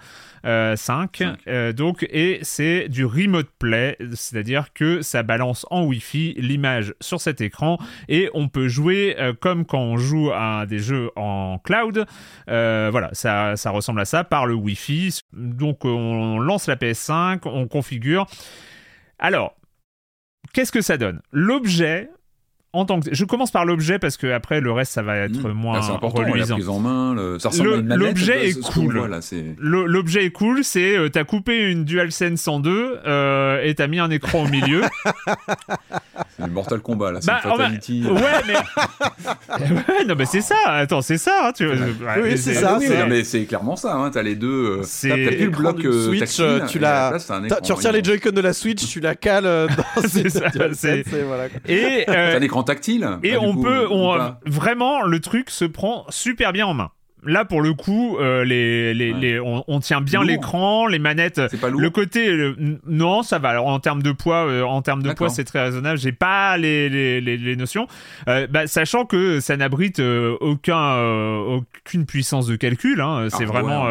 5. 0.44 1.22
Euh, 1.22 1.36
euh, 1.48 1.74
donc, 1.74 2.06
et 2.10 2.40
c'est 2.42 2.90
du 2.90 3.06
remote 3.06 3.50
play, 3.60 3.98
c'est-à-dire 4.14 4.74
que 4.74 5.02
ça 5.02 5.24
balance 5.24 5.66
en 5.70 5.86
Wi-Fi 5.86 6.36
l'image 6.38 6.94
sur 7.00 7.22
cet 7.22 7.42
écran 7.42 7.78
et 8.10 8.30
on 8.34 8.50
peut 8.50 8.68
jouer 8.68 9.16
euh, 9.20 9.34
comme 9.34 9.66
quand 9.66 9.80
on 9.80 9.98
joue 9.98 10.32
à 10.34 10.66
des 10.66 10.80
jeux 10.80 11.12
en 11.16 11.60
cloud. 11.64 12.06
voilà, 12.48 13.10
ça, 13.14 13.56
ça 13.56 13.70
ressemble 13.70 14.02
à 14.02 14.06
ça 14.06 14.24
par 14.24 14.46
le 14.46 14.54
Wi-Fi. 14.54 15.22
Donc, 15.34 15.86
on 15.86 16.40
lance 16.40 16.68
la 16.68 16.76
PS5, 16.76 17.42
on 17.46 17.68
configure. 17.68 18.28
Alors, 19.18 19.56
qu'est-ce 20.54 20.72
que 20.72 20.82
ça 20.82 20.98
donne? 20.98 21.22
L'objet 21.32 22.10
en 22.76 22.86
tant 22.86 23.00
que 23.00 23.14
je 23.14 23.26
commence 23.26 23.52
par 23.52 23.66
l'objet 23.66 24.00
parce 24.00 24.18
que 24.18 24.28
après 24.28 24.60
le 24.60 24.72
reste 24.72 24.92
ça 24.92 25.02
va 25.02 25.18
être 25.18 25.50
mmh. 25.50 25.54
moins 25.54 25.80
ah, 25.82 25.94
important, 25.94 26.24
reluisant. 26.24 26.58
La 26.58 26.70
en 26.70 26.80
main, 26.80 27.16
l'objet 27.96 28.50
est 28.50 28.62
cool. 28.62 29.10
l'objet 29.60 30.26
est 30.26 30.32
cool, 30.32 30.64
c'est 30.64 30.98
euh, 30.98 31.10
t'as 31.10 31.24
coupé 31.24 31.72
une 31.72 31.86
DualSense 31.86 32.48
en 32.48 32.60
deux 32.60 32.98
euh, 33.06 33.64
et 33.64 33.76
t'as 33.76 33.88
mis 33.88 34.00
un 34.00 34.10
écran 34.10 34.44
au 34.44 34.48
milieu. 34.48 34.82
c'est 36.38 36.48
Mortal 36.48 36.80
Kombat 36.82 37.12
là, 37.12 37.22
c'est 37.22 37.28
bah, 37.28 37.40
Fatality. 37.42 38.06
ouais 38.08 38.22
mais 38.48 38.54
ouais, 39.76 40.06
non 40.06 40.16
mais 40.18 40.26
c'est 40.26 40.42
ça. 40.42 40.56
Attends, 40.66 41.02
c'est 41.02 41.18
ça. 41.18 41.48
Hein, 41.48 41.52
tu... 41.54 41.68
oui, 41.68 42.38
c'est 42.38 42.54
ça. 42.54 42.80
mais 43.08 43.24
c'est 43.24 43.46
clairement 43.46 43.76
ça. 43.76 43.94
Hein, 43.96 44.10
t'as 44.12 44.24
les 44.24 44.36
deux. 44.36 44.82
Euh, 44.82 44.84
t'as 44.84 45.16
plus 45.16 45.46
le 45.46 45.50
bloc 45.50 45.82
Switch. 45.82 46.42
tu 46.70 46.80
la, 46.80 47.18
tu 47.64 47.72
retires 47.74 47.92
les 47.92 48.04
Joy-Con 48.04 48.32
de 48.32 48.42
la 48.42 48.54
Switch, 48.54 48.88
tu 48.88 49.00
la 49.00 49.16
cales 49.16 49.44
dans. 49.44 50.02
c'est 50.08 50.30
ça. 50.30 50.50
Et 51.68 52.06
un 52.08 52.42
écran 52.42 52.64
tactile. 52.64 53.08
Et 53.24 53.38
on 53.38 53.56
peut, 53.56 53.88
on, 53.90 54.18
vraiment, 54.46 55.04
le 55.04 55.20
truc 55.20 55.50
se 55.50 55.66
prend 55.66 56.06
super 56.10 56.54
bien 56.54 56.66
en 56.66 56.74
main 56.74 56.92
là 57.26 57.46
pour 57.46 57.62
le 57.62 57.74
coup 57.74 58.18
euh, 58.18 58.44
les, 58.44 58.94
les, 58.94 59.14
les 59.14 59.40
on, 59.40 59.80
tient 59.80 60.02
bien 60.02 60.24
l'écran 60.24 60.88
les 60.88 61.00
manettes 61.00 61.42
c'est 61.50 61.60
pas 61.60 61.70
lourd. 61.70 61.82
le 61.82 61.90
côté 61.90 62.54
non 62.88 63.24
ça 63.24 63.40
va. 63.40 63.50
Alors 63.50 63.68
en 63.68 63.80
termes 63.80 64.04
de 64.04 64.12
poids 64.12 64.46
euh, 64.46 64.64
en 64.64 64.82
termes 64.82 65.04
de 65.04 65.14
poids 65.14 65.30
c'est 65.30 65.44
très 65.44 65.64
raisonnable. 65.64 65.98
J'ai 65.98 66.12
pas 66.12 66.58
les, 66.58 66.90
les, 66.90 67.22
les 67.22 67.56
notions. 67.56 67.88
Euh, 68.28 68.48
bah, 68.48 68.68
sachant 68.68 69.06
que 69.06 69.40
ça 69.40 69.58
n'abrite 69.58 70.00
aucun 70.00 70.98
aucune 70.98 72.06
puissance 72.06 72.48
de 72.48 72.56
calcul 72.56 73.02
hein. 73.02 73.28
c'est 73.30 73.44
ah, 73.44 73.48
vraiment 73.48 73.88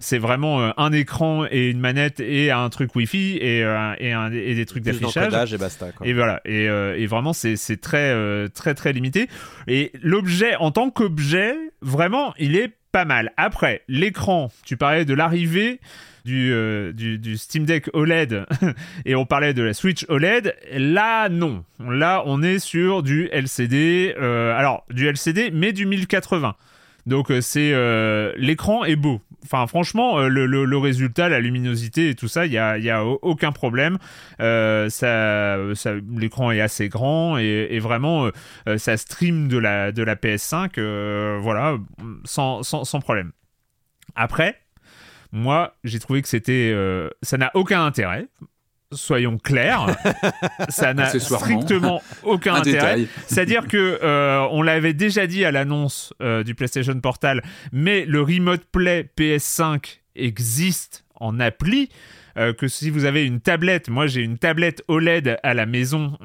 c'est 0.00 0.18
vraiment 0.18 0.72
un 0.78 0.92
écran 0.92 1.44
et 1.50 1.68
une 1.68 1.80
manette 1.80 2.20
et 2.20 2.50
un 2.50 2.68
truc 2.68 2.94
wifi 2.94 3.38
et 3.40 3.60
et, 3.62 4.12
un, 4.12 4.32
et 4.32 4.54
des 4.54 4.66
trucs 4.66 4.82
d'affichage. 4.82 5.54
et 5.54 5.58
basta 5.58 5.86
et 6.04 6.12
voilà. 6.12 6.40
Et, 6.44 6.64
et 6.64 7.06
vraiment 7.06 7.32
c'est 7.32 7.56
c'est 7.56 7.80
très 7.80 8.14
très 8.50 8.74
très 8.74 8.92
limité. 8.92 9.28
Et 9.68 9.92
l'objet 10.02 10.56
en 10.56 10.70
tant 10.70 10.90
qu'objet 10.90 11.56
vraiment 11.82 12.34
il 12.38 12.56
est 12.56 12.72
pas 12.92 13.04
mal. 13.04 13.32
Après, 13.36 13.82
l'écran, 13.88 14.50
tu 14.64 14.76
parlais 14.76 15.04
de 15.04 15.14
l'arrivée 15.14 15.80
du, 16.24 16.52
euh, 16.52 16.92
Steam 17.36 17.64
Deck 17.64 17.88
OLED 17.94 18.46
et 19.06 19.14
on 19.14 19.24
parlait 19.24 19.54
de 19.54 19.62
la 19.62 19.74
Switch 19.74 20.04
OLED. 20.08 20.54
Là, 20.72 21.28
non. 21.28 21.64
Là, 21.80 22.22
on 22.26 22.42
est 22.42 22.58
sur 22.58 23.02
du 23.02 23.28
LCD. 23.32 24.14
Euh, 24.18 24.56
alors, 24.56 24.84
du 24.90 25.06
LCD, 25.06 25.50
mais 25.52 25.72
du 25.72 25.86
1080. 25.86 26.54
Donc 27.06 27.30
euh, 27.30 27.40
c'est 27.40 27.72
l'écran 28.36 28.84
est 28.84 28.96
beau. 28.96 29.20
Enfin 29.44 29.66
franchement 29.66 30.20
le, 30.20 30.76
résultat, 30.76 31.28
la 31.28 31.40
luminosité 31.40 32.10
et 32.10 32.14
tout 32.14 32.28
ça, 32.28 32.46
il 32.46 32.52
y 32.52 32.58
a, 32.58 32.78
y 32.78 32.90
a, 32.90 33.04
aucun 33.04 33.52
problème. 33.52 33.98
l'écran 34.38 34.90
est 36.52 36.60
assez 36.60 36.88
grand 36.88 37.38
et, 37.38 37.78
vraiment 37.80 38.28
ça 38.76 38.96
stream 38.96 39.48
de 39.48 39.58
la 39.58 39.90
de 39.90 40.02
la 40.02 40.14
PS5, 40.14 41.38
voilà, 41.38 41.76
sans, 42.24 42.62
sans, 42.62 43.00
problème. 43.00 43.32
Après, 44.14 44.62
moi, 45.32 45.74
j'ai 45.82 45.98
trouvé 45.98 46.20
que 46.20 46.28
c'était, 46.28 46.70
euh, 46.74 47.08
ça 47.22 47.38
n'a 47.38 47.50
aucun 47.54 47.84
intérêt. 47.84 48.28
Soyons 48.92 49.38
clairs, 49.38 49.86
ça 50.68 50.94
n'a 50.94 51.06
strictement 51.18 52.02
aucun 52.22 52.54
intérêt. 52.54 53.06
C'est-à-dire 53.26 53.66
que 53.66 53.98
euh, 54.02 54.46
on 54.50 54.62
l'avait 54.62 54.94
déjà 54.94 55.26
dit 55.26 55.44
à 55.44 55.50
l'annonce 55.50 56.14
euh, 56.22 56.42
du 56.42 56.54
PlayStation 56.54 56.98
Portal, 57.00 57.42
mais 57.72 58.04
le 58.04 58.20
Remote 58.22 58.64
Play 58.70 59.08
PS5 59.18 60.00
existe 60.14 61.04
en 61.14 61.40
appli. 61.40 61.88
que 62.34 62.66
si 62.66 62.90
vous 62.90 63.04
avez 63.04 63.24
une 63.24 63.40
tablette, 63.40 63.88
moi 63.88 64.06
j'ai 64.06 64.22
une 64.22 64.38
tablette 64.38 64.82
OLED 64.88 65.38
à 65.42 65.54
la 65.54 65.66
maison 65.66 66.18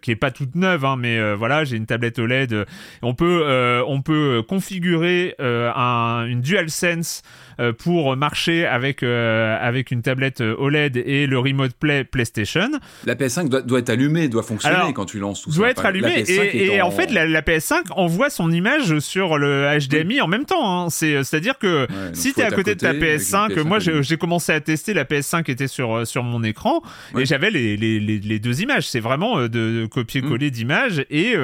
qui 0.00 0.10
est 0.10 0.16
pas 0.16 0.30
toute 0.30 0.54
neuve, 0.54 0.84
hein, 0.84 0.96
mais 0.96 1.34
voilà 1.34 1.64
j'ai 1.64 1.76
une 1.76 1.86
tablette 1.86 2.18
OLED. 2.18 2.64
On 3.02 3.14
peut 3.14 3.82
on 3.86 4.00
peut 4.02 4.42
configurer 4.48 5.34
un, 5.40 6.26
une 6.26 6.40
DualSense 6.40 7.22
euh, 7.22 7.40
pour 7.72 8.16
marcher 8.16 8.66
avec, 8.66 9.02
euh, 9.02 9.56
avec 9.60 9.90
une 9.90 10.02
tablette 10.02 10.40
euh, 10.40 10.54
OLED 10.58 10.96
et 10.96 11.26
le 11.26 11.38
Remote 11.38 11.72
Play 11.74 12.04
PlayStation. 12.04 12.70
La 13.04 13.14
PS5 13.14 13.48
doit, 13.48 13.62
doit 13.62 13.80
être 13.80 13.90
allumée, 13.90 14.28
doit 14.28 14.42
fonctionner 14.42 14.92
quand 14.94 15.04
tu 15.04 15.18
lances 15.18 15.42
tout 15.42 15.50
ça. 15.50 15.56
Doit 15.56 15.70
être 15.70 15.84
allumée 15.84 16.24
et, 16.26 16.80
en... 16.82 16.90
fait 16.90 17.10
la, 17.10 17.42
PS5 17.42 17.92
envoie 17.92 18.30
son 18.30 18.50
image 18.52 18.98
sur 19.00 19.38
le 19.38 19.66
HDMI 19.78 20.20
en 20.20 20.28
même 20.28 20.44
temps. 20.44 20.84
Hein. 20.84 20.90
C'est, 20.90 21.22
c'est-à-dire 21.24 21.58
que 21.58 21.86
si 22.12 22.32
tu 22.32 22.40
es 22.40 22.44
à 22.44 22.50
côté, 22.50 22.74
de 22.74 22.80
ta 22.80 22.92
PS5, 22.92 23.60
moi 23.62 23.78
j'ai 23.78 24.16
commencé 24.16 24.52
à 24.52 24.60
tester, 24.60 24.94
la 24.94 25.04
PS5 25.04 25.50
était 25.50 25.68
sur, 25.68 26.06
sur 26.06 26.22
mon 26.22 26.42
écran 26.42 26.82
et 27.18 27.24
j'avais 27.24 27.50
les, 27.50 27.76
les, 27.76 27.98
les, 28.00 28.38
deux 28.38 28.62
images. 28.62 28.88
C'est 28.88 29.00
vraiment 29.00 29.48
de, 29.48 29.86
copier-coller 29.86 30.48
mm. 30.48 30.50
d'images 30.50 31.04
et, 31.10 31.34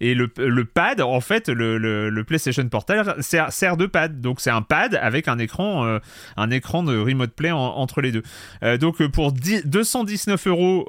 et 0.00 0.14
le, 0.14 0.30
le, 0.36 0.64
pad, 0.64 1.00
en 1.00 1.20
fait, 1.20 1.48
le, 1.48 1.78
le, 1.78 2.24
PlayStation 2.24 2.66
Portal 2.68 3.16
sert, 3.20 3.52
sert 3.52 3.76
de 3.76 3.86
pad. 3.86 4.20
Donc 4.20 4.40
c'est 4.40 4.50
un 4.50 4.62
pad 4.62 4.98
avec 5.00 5.28
un 5.28 5.38
écran 5.38 5.63
euh, 5.64 5.98
un 6.36 6.50
écran 6.50 6.82
de 6.82 6.96
remote 6.96 7.32
play 7.32 7.50
entre 7.50 8.00
les 8.00 8.12
deux. 8.12 8.22
Euh, 8.62 8.76
donc 8.76 9.00
euh, 9.00 9.08
pour 9.08 9.32
219 9.32 10.46
euros, 10.46 10.86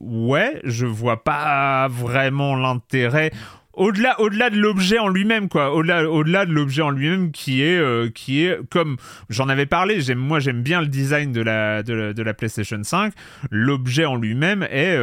ouais, 0.00 0.60
je 0.64 0.86
vois 0.86 1.22
pas 1.24 1.88
vraiment 1.88 2.56
l'intérêt. 2.56 3.32
Au-delà 3.76 4.14
de 4.50 4.56
l'objet 4.56 4.98
en 4.98 5.08
lui-même 5.08 5.48
quoi. 5.48 5.74
Au-delà 5.74 6.08
au-delà 6.08 6.46
de 6.46 6.52
l'objet 6.52 6.82
en 6.82 6.90
lui-même 6.90 7.32
qui 7.32 7.60
est 7.60 8.14
qui 8.14 8.44
est 8.44 8.56
comme 8.70 8.96
j'en 9.30 9.48
avais 9.48 9.66
parlé 9.66 10.00
j'aime 10.00 10.20
moi 10.20 10.38
j'aime 10.38 10.62
bien 10.62 10.80
le 10.80 10.86
design 10.86 11.32
de 11.32 11.40
la 11.40 11.82
de 11.82 12.22
la, 12.22 12.34
PlayStation 12.34 12.80
5 12.80 13.12
l'objet 13.50 14.04
en 14.04 14.14
lui-même 14.14 14.62
est, 14.70 14.94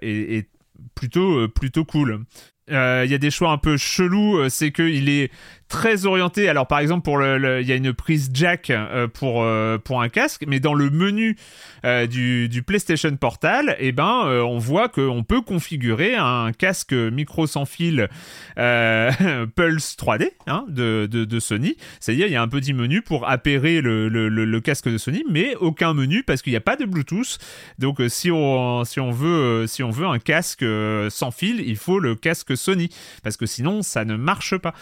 est, 0.00 0.48
plutôt 0.94 1.46
plutôt 1.48 1.84
cool. 1.84 2.20
Il 2.68 2.74
y 2.74 3.14
a 3.14 3.18
des 3.18 3.30
choix 3.30 3.50
un 3.50 3.58
peu 3.58 3.76
chelous 3.76 4.48
c'est 4.48 4.70
que 4.70 4.82
il 4.82 5.10
est 5.10 5.30
très 5.70 6.04
orienté. 6.04 6.48
Alors 6.48 6.66
par 6.66 6.80
exemple 6.80 7.02
pour 7.02 7.16
le, 7.16 7.62
il 7.62 7.66
y 7.66 7.72
a 7.72 7.76
une 7.76 7.94
prise 7.94 8.30
jack 8.34 8.68
euh, 8.68 9.06
pour 9.06 9.42
euh, 9.42 9.78
pour 9.78 10.02
un 10.02 10.08
casque, 10.10 10.44
mais 10.46 10.60
dans 10.60 10.74
le 10.74 10.90
menu 10.90 11.38
euh, 11.86 12.06
du, 12.06 12.48
du, 12.48 12.62
PlayStation 12.62 13.16
Portal, 13.16 13.76
eh 13.78 13.92
ben 13.92 14.24
on 14.44 14.58
voit 14.58 14.88
qu'on 14.88 15.22
peut 15.22 15.40
configurer 15.40 16.16
un 16.16 16.52
casque 16.52 16.92
micro 16.92 17.46
sans 17.46 17.64
fil 17.64 18.08
Pulse 18.56 19.96
3D 19.96 20.30
hein, 20.48 20.64
de, 20.68 21.08
de, 21.10 21.24
de, 21.24 21.40
Sony. 21.40 21.76
C'est-à-dire 22.00 22.26
il 22.26 22.32
y 22.32 22.36
a 22.36 22.42
un 22.42 22.48
petit 22.48 22.74
menu 22.74 23.00
pour 23.00 23.28
appairer 23.28 23.80
le, 23.80 24.08
le, 24.08 24.28
le 24.28 24.60
casque 24.60 24.88
de 24.88 24.98
Sony, 24.98 25.24
mais 25.30 25.54
aucun 25.56 25.94
menu 25.94 26.24
parce 26.24 26.42
qu'il 26.42 26.52
n'y 26.52 26.56
a 26.56 26.60
pas 26.60 26.76
de 26.76 26.84
Bluetooth. 26.84 27.38
Donc 27.78 28.02
si 28.08 28.30
on 28.32 28.84
si 28.84 28.98
on 28.98 29.12
veut 29.12 29.66
si 29.68 29.84
on 29.84 29.90
veut 29.90 30.06
un 30.06 30.18
casque 30.18 30.64
sans 31.10 31.30
fil, 31.30 31.62
il 31.64 31.76
faut 31.76 32.00
le 32.00 32.16
casque 32.16 32.56
Sony 32.56 32.90
parce 33.22 33.36
que 33.36 33.46
sinon 33.46 33.82
ça 33.82 34.04
ne 34.04 34.16
marche 34.16 34.56
pas. 34.58 34.74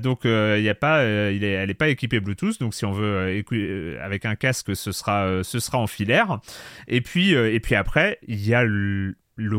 donc 0.00 0.26
euh, 0.32 0.74
euh, 0.84 1.32
il 1.32 1.44
elle 1.44 1.68
n'est 1.68 1.74
pas 1.74 1.88
équipée 1.88 2.20
Bluetooth, 2.20 2.58
donc 2.60 2.74
si 2.74 2.84
on 2.84 2.92
veut 2.92 3.42
euh, 3.52 3.98
avec 4.02 4.24
un 4.24 4.34
casque, 4.34 4.74
ce 4.74 4.92
sera, 4.92 5.42
en 5.72 5.86
filaire. 5.86 6.40
Et 6.88 7.00
puis, 7.00 7.34
après, 7.74 8.18
il 8.26 8.46
y 8.46 8.54
a 8.54 8.64
le, 8.64 9.14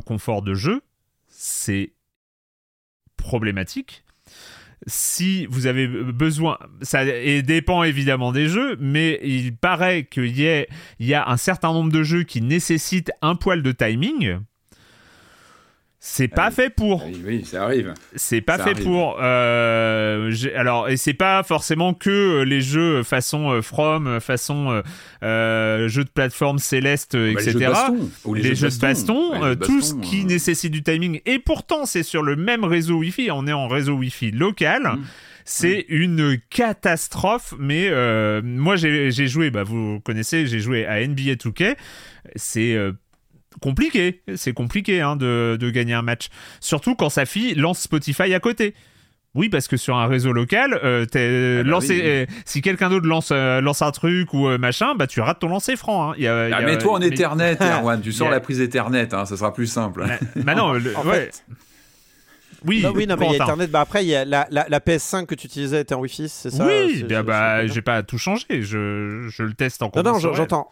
confort 0.05 0.41
de 0.41 0.53
jeu, 0.53 0.81
c'est 1.27 1.93
problématique 3.17 4.03
si 4.85 5.45
vous 5.45 5.65
avez 5.65 5.87
besoin, 5.87 6.57
ça 6.81 7.05
dépend 7.05 7.83
évidemment 7.83 8.33
des 8.33 8.49
jeux, 8.49 8.75
mais 8.81 9.17
il 9.23 9.55
paraît 9.55 10.03
qu'il 10.03 10.37
y, 10.37 10.65
il 10.99 11.07
y 11.07 11.13
a 11.13 11.29
un 11.29 11.37
certain 11.37 11.71
nombre 11.71 11.89
de 11.89 12.03
jeux 12.03 12.23
qui 12.23 12.41
nécessitent 12.41 13.13
un 13.21 13.35
poil 13.35 13.63
de 13.63 13.71
timing. 13.71 14.39
C'est 16.05 16.27
pas 16.27 16.51
fait 16.51 16.69
pour. 16.69 17.07
Oui, 17.25 17.45
ça 17.45 17.63
arrive. 17.63 17.93
C'est 18.17 18.41
pas 18.41 18.57
fait 18.57 18.75
pour. 18.75 19.19
Euh, 19.21 20.33
alors, 20.53 20.89
et 20.89 20.97
c'est 20.97 21.13
pas 21.13 21.43
forcément 21.43 21.93
que 21.93 22.43
les 22.43 22.59
jeux 22.59 23.03
façon 23.03 23.51
euh, 23.51 23.61
From, 23.61 24.19
façon 24.19 24.83
euh, 25.23 25.87
jeux 25.87 26.03
de 26.03 26.09
plateforme 26.09 26.59
Céleste, 26.59 27.15
bah, 27.15 27.29
etc. 27.29 27.53
Les 27.53 27.53
jeux 27.53 27.53
de 27.53 27.69
baston. 27.69 28.09
Ou 28.25 28.33
les, 28.33 28.53
jeux, 28.53 28.69
de 28.69 28.79
baston, 28.79 29.55
tout 29.55 29.81
ce 29.81 29.93
qui 29.95 30.25
nécessite 30.25 30.73
du 30.73 30.83
timing. 30.83 31.21
Et 31.25 31.39
pourtant, 31.39 31.85
c'est 31.85 32.03
sur 32.03 32.21
le 32.21 32.35
même 32.35 32.65
réseau 32.65 32.95
Wi-Fi. 32.97 33.31
On 33.31 33.47
est 33.47 33.53
en 33.53 33.69
réseau 33.69 33.93
Wi-Fi 33.93 34.31
local. 34.31 34.83
Mmh. 34.83 35.03
c'est 35.45 35.85
une 35.87 36.37
catastrophe. 36.49 37.53
Mais 37.57 37.89
moi, 38.43 38.75
j'ai 38.75 39.27
joué, 39.27 39.51
bah, 39.51 39.63
vous 39.63 40.01
connaissez, 40.01 40.47
j'ai 40.47 40.59
joué 40.59 40.85
à 40.85 40.99
NBA 40.99 41.35
2K. 41.35 41.77
C'est 42.35 42.77
compliqué, 43.61 44.21
c'est 44.35 44.53
compliqué 44.53 45.01
hein, 45.01 45.15
de, 45.15 45.57
de, 45.59 45.69
gagner 45.69 45.93
un 45.93 46.01
match. 46.01 46.29
Surtout 46.59 46.95
quand 46.95 47.09
sa 47.09 47.25
fille 47.25 47.55
lance 47.55 47.79
Spotify 47.79 48.33
à 48.33 48.39
côté. 48.39 48.73
Oui, 49.35 49.49
parce 49.49 49.67
que 49.67 49.77
sur 49.77 49.97
un 49.97 50.05
réseau 50.05 50.31
local, 50.31 50.79
euh, 50.83 51.05
ah 51.11 51.63
bah 51.63 51.79
euh, 51.89 52.25
si 52.45 52.61
quelqu'un 52.61 52.89
d'autre 52.91 53.07
lance, 53.07 53.29
euh, 53.31 53.61
lance 53.61 53.81
un 53.81 53.89
truc 53.89 54.31
ou 54.33 54.47
machin, 54.59 54.93
bah 54.93 55.07
tu 55.07 55.21
rates 55.21 55.39
ton 55.39 55.49
lancer 55.49 55.75
franc. 55.75 56.11
Hein. 56.11 56.51
Ah, 56.53 56.61
mets-toi 56.61 56.93
en 56.93 57.01
Ethernet, 57.01 57.57
Erwan, 57.59 57.99
tu 57.99 58.11
sors 58.11 58.29
la 58.29 58.39
prise 58.39 58.61
Ethernet, 58.61 59.11
hein, 59.13 59.25
ça 59.25 59.35
sera 59.35 59.53
plus 59.53 59.67
simple. 59.67 60.05
Bah, 60.35 60.55
non, 60.55 60.73
Oui, 62.65 62.85
oui, 62.93 63.07
non, 63.07 63.15
mais 63.17 63.25
il 63.25 63.37
y 63.37 63.41
a 63.41 63.43
Ethernet. 63.43 63.67
Bah 63.67 63.81
après, 63.81 64.05
il 64.05 64.09
y 64.09 64.15
a 64.15 64.23
la, 64.23 64.47
la, 64.51 64.79
PS5 64.79 65.25
que 65.25 65.35
tu 65.35 65.47
utilisais 65.47 65.81
était 65.81 65.95
en 65.95 65.99
Wi-Fi, 65.99 66.29
c'est 66.29 66.51
ça 66.51 66.65
Oui, 66.65 67.03
bah, 67.03 67.65
j'ai 67.65 67.81
pas 67.81 68.03
tout 68.03 68.19
changé. 68.19 68.45
Je, 68.61 69.27
je 69.29 69.43
le 69.43 69.53
teste 69.53 69.81
en 69.81 69.91
Non, 69.95 70.03
non, 70.03 70.19
j'entends. 70.19 70.69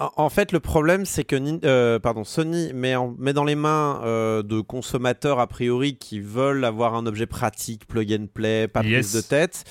En 0.00 0.28
fait, 0.28 0.52
le 0.52 0.60
problème, 0.60 1.04
c'est 1.04 1.24
que 1.24 1.36
euh, 1.64 1.98
pardon, 1.98 2.22
Sony 2.22 2.72
met, 2.72 2.94
met, 3.18 3.32
dans 3.32 3.42
les 3.42 3.56
mains 3.56 4.00
euh, 4.04 4.44
de 4.44 4.60
consommateurs 4.60 5.40
a 5.40 5.48
priori 5.48 5.98
qui 5.98 6.20
veulent 6.20 6.64
avoir 6.64 6.94
un 6.94 7.04
objet 7.06 7.26
pratique, 7.26 7.84
plug 7.84 8.12
and 8.12 8.26
play, 8.32 8.68
pas 8.68 8.82
prise 8.82 9.12
de 9.12 9.20
tête. 9.20 9.64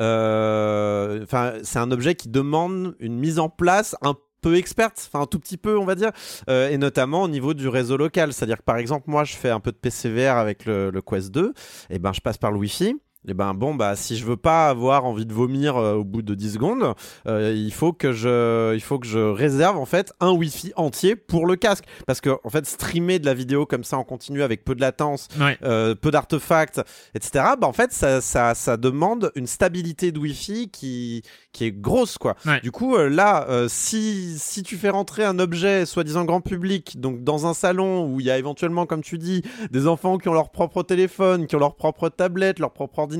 Euh, 0.00 1.22
enfin, 1.22 1.54
c'est 1.62 1.78
un 1.78 1.90
objet 1.90 2.14
qui 2.14 2.28
demande 2.28 2.96
une 3.00 3.18
mise 3.18 3.38
en 3.38 3.50
place 3.50 3.94
un 4.00 4.14
peu 4.40 4.56
experte, 4.56 5.10
enfin 5.12 5.24
un 5.24 5.26
tout 5.26 5.40
petit 5.40 5.58
peu, 5.58 5.76
on 5.76 5.84
va 5.84 5.94
dire, 5.94 6.12
et 6.48 6.78
notamment 6.78 7.24
au 7.24 7.28
niveau 7.28 7.52
du 7.52 7.68
réseau 7.68 7.98
local. 7.98 8.32
C'est-à-dire 8.32 8.58
que 8.58 8.64
par 8.64 8.78
exemple, 8.78 9.10
moi, 9.10 9.24
je 9.24 9.36
fais 9.36 9.50
un 9.50 9.60
peu 9.60 9.72
de 9.72 9.76
PCVR 9.76 10.36
avec 10.36 10.64
le, 10.64 10.90
le 10.90 11.02
Quest 11.02 11.30
2, 11.32 11.52
et 11.90 11.98
ben 11.98 12.14
je 12.14 12.22
passe 12.22 12.38
par 12.38 12.50
le 12.50 12.56
Wi-Fi 12.56 12.96
eh 13.28 13.34
ben 13.34 13.54
bon 13.54 13.74
bah 13.74 13.96
si 13.96 14.16
je 14.16 14.24
veux 14.24 14.36
pas 14.36 14.68
avoir 14.68 15.04
envie 15.04 15.26
de 15.26 15.32
vomir 15.32 15.76
euh, 15.76 15.94
au 15.94 16.04
bout 16.04 16.22
de 16.22 16.34
10 16.34 16.54
secondes, 16.54 16.94
euh, 17.26 17.52
il 17.56 17.72
faut 17.72 17.92
que 17.92 18.12
je 18.12 18.72
il 18.74 18.80
faut 18.80 18.98
que 19.00 19.06
je 19.06 19.18
réserve 19.18 19.76
en 19.78 19.84
fait 19.84 20.12
un 20.20 20.30
wifi 20.30 20.72
entier 20.76 21.16
pour 21.16 21.46
le 21.46 21.56
casque 21.56 21.84
parce 22.06 22.20
que 22.20 22.30
en 22.44 22.50
fait 22.50 22.66
streamer 22.66 23.18
de 23.18 23.26
la 23.26 23.34
vidéo 23.34 23.66
comme 23.66 23.82
ça 23.82 23.98
en 23.98 24.04
continu 24.04 24.42
avec 24.42 24.64
peu 24.64 24.76
de 24.76 24.80
latence, 24.80 25.26
euh, 25.62 25.94
peu 25.96 26.12
d'artefacts, 26.12 26.80
etc. 27.14 27.44
Bah 27.60 27.66
en 27.66 27.72
fait 27.72 27.92
ça, 27.92 28.20
ça, 28.20 28.54
ça 28.54 28.76
demande 28.76 29.32
une 29.34 29.48
stabilité 29.48 30.12
de 30.12 30.18
wifi 30.20 30.68
qui 30.70 31.22
qui 31.52 31.64
est 31.64 31.72
grosse 31.72 32.18
quoi. 32.18 32.36
Du 32.62 32.70
coup 32.70 32.96
là 32.96 33.46
si 33.68 34.38
si 34.38 34.62
tu 34.62 34.76
fais 34.76 34.90
rentrer 34.90 35.24
un 35.24 35.38
objet 35.40 35.84
soi-disant 35.84 36.24
grand 36.24 36.40
public 36.40 37.00
donc 37.00 37.24
dans 37.24 37.46
un 37.46 37.54
salon 37.54 38.06
où 38.06 38.20
il 38.20 38.26
y 38.26 38.30
a 38.30 38.38
éventuellement 38.38 38.86
comme 38.86 39.02
tu 39.02 39.18
dis 39.18 39.42
des 39.72 39.88
enfants 39.88 40.18
qui 40.18 40.28
ont 40.28 40.34
leur 40.34 40.50
propre 40.50 40.84
téléphone, 40.84 41.46
qui 41.46 41.56
ont 41.56 41.60
leur 41.60 41.74
propre 41.74 42.08
tablette, 42.08 42.60
leur 42.60 42.72
propre 42.72 43.00
ordinateur 43.00 43.15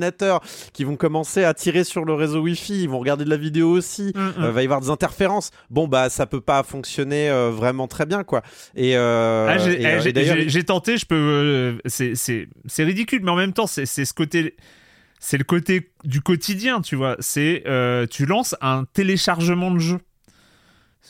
qui 0.72 0.84
vont 0.84 0.96
commencer 0.96 1.44
à 1.44 1.54
tirer 1.54 1.84
sur 1.84 2.04
le 2.04 2.14
réseau 2.14 2.40
Wi-Fi, 2.40 2.82
ils 2.82 2.88
vont 2.88 2.98
regarder 2.98 3.24
de 3.24 3.30
la 3.30 3.36
vidéo 3.36 3.70
aussi, 3.70 4.12
il 4.14 4.20
mm, 4.20 4.24
mm. 4.38 4.44
euh, 4.44 4.50
va 4.50 4.62
y 4.62 4.64
avoir 4.64 4.80
des 4.80 4.90
interférences. 4.90 5.50
Bon 5.70 5.88
bah 5.88 6.08
ça 6.08 6.26
peut 6.26 6.40
pas 6.40 6.62
fonctionner 6.62 7.30
euh, 7.30 7.50
vraiment 7.50 7.88
très 7.88 8.06
bien 8.06 8.24
quoi. 8.24 8.42
Et, 8.74 8.96
euh, 8.96 9.46
ah, 9.48 9.58
j'ai 9.58 10.64
tenté, 10.64 10.96
je 10.98 11.06
peux, 11.06 11.78
c'est 11.86 12.84
ridicule, 12.84 13.20
mais 13.22 13.30
en 13.30 13.36
même 13.36 13.52
temps 13.52 13.66
c'est 13.66 13.86
ce 13.86 14.14
côté 14.14 14.56
c'est 15.18 15.38
le 15.38 15.44
côté 15.44 15.90
du 16.04 16.20
quotidien, 16.20 16.80
tu 16.80 16.96
vois. 16.96 17.16
C'est 17.20 17.64
tu 18.10 18.26
lances 18.26 18.54
un 18.60 18.84
téléchargement 18.92 19.70
de 19.70 19.78
jeu 19.78 19.98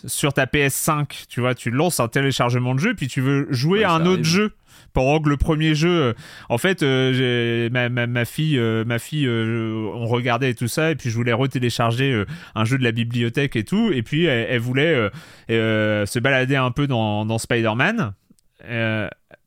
sur 0.04 0.32
ta 0.32 0.46
PS5, 0.46 1.26
tu 1.28 1.40
vois, 1.40 1.54
tu 1.54 1.70
lances 1.70 2.00
un 2.00 2.08
téléchargement 2.08 2.74
de 2.74 2.80
jeu, 2.80 2.94
puis 2.94 3.08
tu 3.08 3.20
veux 3.20 3.46
jouer 3.50 3.84
à 3.84 3.92
un 3.92 4.06
autre 4.06 4.24
jeu 4.24 4.52
pendant 4.92 5.20
que 5.20 5.28
le 5.28 5.36
premier 5.36 5.74
jeu, 5.74 6.02
euh, 6.02 6.12
en 6.48 6.58
fait, 6.58 6.82
euh, 6.82 7.68
ma, 7.70 7.88
ma, 7.88 8.24
fille, 8.24 8.58
euh, 8.58 8.84
ma 8.84 8.98
fille, 8.98 9.28
on 9.28 10.06
regardait 10.06 10.54
tout 10.54 10.68
ça, 10.68 10.90
et 10.90 10.96
puis 10.96 11.10
je 11.10 11.14
voulais 11.14 11.32
retélécharger 11.32 12.24
un 12.54 12.64
jeu 12.64 12.78
de 12.78 12.84
la 12.84 12.92
bibliothèque 12.92 13.56
et 13.56 13.64
tout, 13.64 13.90
et 13.92 14.02
puis 14.02 14.24
elle, 14.24 14.60
voulait 14.60 15.10
se 15.48 16.18
balader 16.18 16.56
un 16.56 16.70
peu 16.70 16.86
dans, 16.86 17.26
dans 17.26 17.38
Spider-Man. 17.38 18.14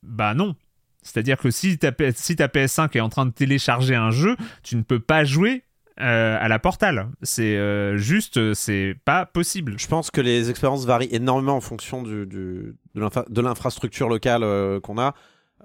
bah 0.02 0.34
non, 0.34 0.54
c'est-à-dire 1.02 1.38
que 1.38 1.50
si 1.50 1.78
ta, 1.78 1.92
si 2.14 2.36
ta 2.36 2.46
PS5 2.46 2.96
est 2.96 3.00
en 3.00 3.08
train 3.08 3.26
de 3.26 3.32
télécharger 3.32 3.94
un 3.94 4.10
jeu, 4.10 4.36
tu 4.62 4.76
ne 4.76 4.82
peux 4.82 5.00
pas 5.00 5.24
jouer 5.24 5.64
à 6.00 6.48
la 6.48 6.58
Portal. 6.58 7.08
C'est 7.22 7.58
juste, 7.96 8.54
c'est 8.54 8.96
pas 9.04 9.26
possible. 9.26 9.74
Je 9.78 9.86
pense 9.86 10.10
que 10.10 10.20
les 10.20 10.50
expériences 10.50 10.84
varient 10.86 11.08
énormément 11.12 11.56
en 11.56 11.60
fonction 11.60 12.02
du, 12.02 12.26
du 12.26 12.74
de 12.94 13.40
l'infrastructure 13.40 14.08
locale 14.08 14.42
qu'on 14.80 14.98
a. 14.98 15.14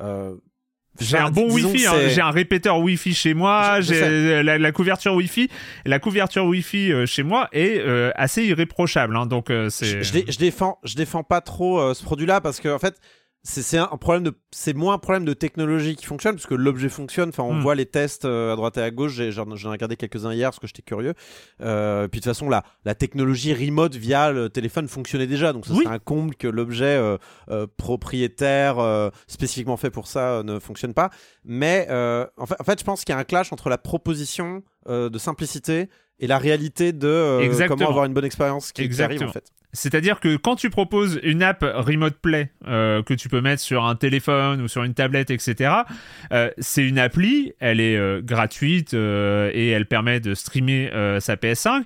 Euh, 0.01 0.35
j'ai 0.97 1.17
un 1.17 1.29
bon 1.29 1.51
Wi-Fi, 1.51 1.87
hein. 1.87 1.93
j'ai 2.07 2.21
un 2.21 2.31
répéteur 2.31 2.79
Wi-Fi 2.79 3.13
chez 3.13 3.33
moi, 3.33 3.81
j'ai 3.81 4.41
la, 4.43 4.71
couverture 4.71 5.13
Wi-Fi, 5.13 5.49
la 5.85 5.99
couverture 5.99 6.45
Wi-Fi 6.45 6.93
euh, 6.93 7.05
chez 7.05 7.23
moi 7.23 7.49
est 7.51 7.79
euh, 7.79 8.11
assez 8.15 8.45
irréprochable. 8.45 9.17
Hein, 9.17 9.25
donc 9.25 9.51
c'est. 9.69 10.03
Je, 10.03 10.21
je, 10.25 10.37
défends, 10.37 10.79
je 10.85 10.95
défends 10.95 11.23
pas 11.23 11.41
trop 11.41 11.93
ce 11.93 12.01
produit-là 12.01 12.39
parce 12.39 12.61
que 12.61 12.69
en 12.69 12.79
fait, 12.79 12.95
c'est 13.47 13.77
un 13.77 13.85
problème 13.97 14.23
de 14.23 14.33
c'est 14.51 14.73
moins 14.73 14.95
un 14.95 14.97
problème 14.97 15.23
de 15.23 15.33
technologie 15.33 15.95
qui 15.95 16.05
fonctionne 16.05 16.35
parce 16.35 16.47
que 16.47 16.55
l'objet 16.55 16.89
fonctionne. 16.89 17.29
Enfin 17.29 17.43
on 17.43 17.53
hmm. 17.53 17.61
voit 17.61 17.75
les 17.75 17.85
tests 17.85 18.25
euh, 18.25 18.53
à 18.53 18.55
droite 18.55 18.77
et 18.77 18.81
à 18.81 18.89
gauche. 18.89 19.13
J'en 19.29 19.45
ai 19.45 19.69
regardé 19.69 19.95
quelques-uns 19.97 20.33
hier 20.33 20.49
parce 20.49 20.59
que 20.59 20.65
j'étais 20.65 20.81
curieux. 20.81 21.13
Euh, 21.61 22.07
puis 22.07 22.19
de 22.19 22.23
toute 22.23 22.33
façon 22.33 22.49
la, 22.49 22.63
la 22.85 22.95
technologie 22.95 23.53
remote 23.53 23.95
via 23.95 24.31
le 24.31 24.49
téléphone 24.49 24.87
fonctionnait 24.87 25.27
déjà. 25.27 25.53
Donc 25.53 25.67
c'est 25.67 25.85
un 25.85 25.99
comble 25.99 26.35
que 26.35 26.47
l'objet 26.47 26.99
euh, 27.49 27.67
propriétaire 27.77 29.11
spécifiquement 29.27 29.77
fait 29.77 29.91
pour 29.91 30.07
ça 30.07 30.41
ne 30.43 30.57
fonctionne 30.59 30.95
pas. 30.95 31.11
Mais 31.43 31.87
en 32.37 32.45
fait, 32.47 32.55
en, 32.59 32.63
fait, 32.63 32.79
je 32.79 32.83
pense 32.83 33.03
qu'il 33.03 33.13
y 33.13 33.17
a 33.17 33.19
un 33.19 33.23
clash 33.23 33.53
entre 33.53 33.69
la 33.69 33.77
proposition 33.77 34.63
de 34.87 35.17
simplicité 35.17 35.89
et 36.19 36.27
la 36.27 36.37
réalité 36.37 36.93
de 36.93 37.67
comment 37.67 37.89
avoir 37.89 38.05
une 38.05 38.13
bonne 38.13 38.25
expérience 38.25 38.71
qui, 38.71 38.87
qui 38.87 39.01
arrive 39.01 39.23
en 39.23 39.31
fait 39.31 39.51
c'est-à-dire 39.75 40.19
que 40.19 40.37
quand 40.37 40.55
tu 40.55 40.69
proposes 40.69 41.19
une 41.21 41.43
app 41.43 41.61
Remote 41.61 42.15
Play 42.15 42.51
euh, 42.65 43.03
que 43.03 43.13
tu 43.13 43.29
peux 43.29 43.41
mettre 43.41 43.61
sur 43.61 43.85
un 43.85 43.95
téléphone 43.95 44.61
ou 44.61 44.67
sur 44.67 44.83
une 44.83 44.93
tablette, 44.93 45.29
etc., 45.29 45.73
euh, 46.31 46.49
c'est 46.57 46.87
une 46.87 46.97
appli, 46.97 47.53
elle 47.59 47.81
est 47.81 47.97
euh, 47.97 48.21
gratuite 48.23 48.93
et 48.93 49.69
elle 49.69 49.85
permet 49.85 50.19
de 50.19 50.33
streamer 50.33 50.89
sa 51.19 51.35
PS5. 51.35 51.83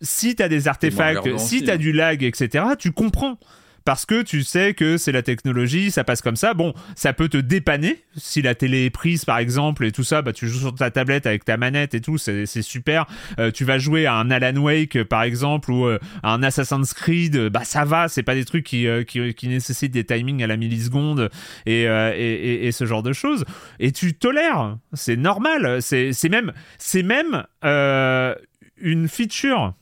Si 0.00 0.34
tu 0.34 0.42
as 0.42 0.48
des 0.48 0.66
artefacts, 0.66 1.38
si 1.38 1.62
tu 1.62 1.70
as 1.70 1.76
du 1.76 1.92
lag, 1.92 2.22
etc., 2.22 2.64
tu 2.78 2.92
comprends 2.92 3.38
parce 3.86 4.04
que 4.04 4.22
tu 4.22 4.42
sais 4.42 4.74
que 4.74 4.98
c'est 4.98 5.12
la 5.12 5.22
technologie, 5.22 5.92
ça 5.92 6.02
passe 6.02 6.20
comme 6.20 6.34
ça. 6.34 6.54
Bon, 6.54 6.74
ça 6.96 7.12
peut 7.12 7.28
te 7.28 7.36
dépanner 7.36 8.02
si 8.16 8.42
la 8.42 8.56
télé 8.56 8.86
est 8.86 8.90
prise 8.90 9.24
par 9.24 9.38
exemple 9.38 9.86
et 9.86 9.92
tout 9.92 10.02
ça, 10.02 10.22
bah 10.22 10.32
tu 10.32 10.48
joues 10.48 10.58
sur 10.58 10.74
ta 10.74 10.90
tablette 10.90 11.24
avec 11.24 11.44
ta 11.44 11.56
manette 11.56 11.94
et 11.94 12.00
tout, 12.00 12.18
c'est 12.18 12.46
super. 12.62 13.06
Euh, 13.38 13.52
tu 13.52 13.64
vas 13.64 13.78
jouer 13.78 14.06
à 14.06 14.14
un 14.14 14.32
Alan 14.32 14.60
Wake 14.60 15.04
par 15.04 15.22
exemple 15.22 15.70
ou 15.70 15.86
euh, 15.86 16.00
à 16.24 16.32
un 16.34 16.42
Assassin's 16.42 16.92
Creed, 16.94 17.48
bah 17.48 17.62
ça 17.62 17.84
va, 17.84 18.08
c'est 18.08 18.24
pas 18.24 18.34
des 18.34 18.44
trucs 18.44 18.64
qui, 18.64 18.88
euh, 18.88 19.04
qui, 19.04 19.48
nécessitent 19.48 19.92
des 19.92 20.04
timings 20.04 20.42
à 20.42 20.48
la 20.48 20.56
milliseconde 20.56 21.30
et, 21.64 21.82
et, 21.82 22.66
et, 22.66 22.72
ce 22.72 22.86
genre 22.86 23.04
de 23.04 23.12
choses. 23.12 23.44
Et 23.78 23.92
tu 23.92 24.14
tolères, 24.14 24.78
c'est 24.94 25.16
normal, 25.16 25.80
c'est 25.80 26.28
même, 26.28 26.52
c'est 26.78 27.04
même 27.04 27.44
une 27.62 29.08
feature 29.08 29.74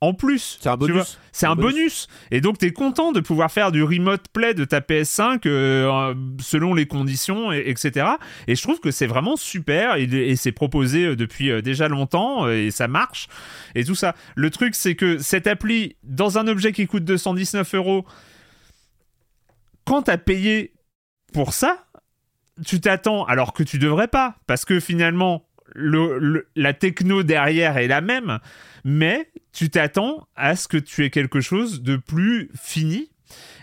en 0.00 0.14
plus. 0.14 0.58
C'est 0.60 0.68
un 0.68 0.76
bonus. 0.76 1.18
C'est 1.32 1.46
un, 1.46 1.56
bonus. 1.56 2.06
Et 2.30 2.40
donc, 2.40 2.58
tu 2.58 2.66
es 2.66 2.72
content 2.72 3.12
de 3.12 3.20
pouvoir 3.20 3.50
faire 3.50 3.72
du 3.72 3.82
remote 3.82 4.28
play 4.32 4.54
de 4.54 4.64
ta 4.64 4.80
PS5 4.80 5.40
euh, 5.46 6.14
selon 6.40 6.74
les 6.74 6.86
conditions, 6.86 7.52
et, 7.52 7.64
etc. 7.66 8.06
Et 8.46 8.54
je 8.54 8.62
trouve 8.62 8.80
que 8.80 8.90
c'est 8.90 9.06
vraiment 9.06 9.36
super 9.36 9.96
et, 9.96 10.36
c'est 10.36 10.52
proposé 10.52 11.06
euh, 11.06 11.16
depuis 11.16 11.50
euh, 11.50 11.62
déjà 11.62 11.88
longtemps 11.88 12.48
et 12.48 12.70
ça 12.70 12.86
marche 12.86 13.28
et 13.74 13.84
tout 13.84 13.94
ça. 13.94 14.14
Le 14.36 14.50
truc, 14.50 14.74
c'est 14.74 14.94
que 14.94 15.18
cette 15.18 15.46
appli, 15.46 15.96
dans 16.04 16.38
un 16.38 16.46
objet 16.46 16.72
qui 16.72 16.86
coûte 16.86 17.04
219 17.04 17.74
euros, 17.74 18.04
quand 19.84 20.02
tu 20.02 20.10
as 20.10 20.18
payé 20.18 20.74
pour 21.32 21.52
ça, 21.52 21.86
tu 22.64 22.80
t'attends 22.80 23.24
alors 23.24 23.52
que 23.52 23.62
tu 23.62 23.78
devrais 23.78 24.08
pas 24.08 24.36
parce 24.46 24.64
que 24.64 24.80
finalement, 24.80 25.47
la 25.74 26.72
techno 26.72 27.22
derrière 27.22 27.76
est 27.76 27.88
la 27.88 28.00
même, 28.00 28.38
mais 28.84 29.28
tu 29.52 29.70
t'attends 29.70 30.26
à 30.36 30.56
ce 30.56 30.68
que 30.68 30.76
tu 30.76 31.04
aies 31.04 31.10
quelque 31.10 31.40
chose 31.40 31.82
de 31.82 31.96
plus 31.96 32.50
fini. 32.60 33.10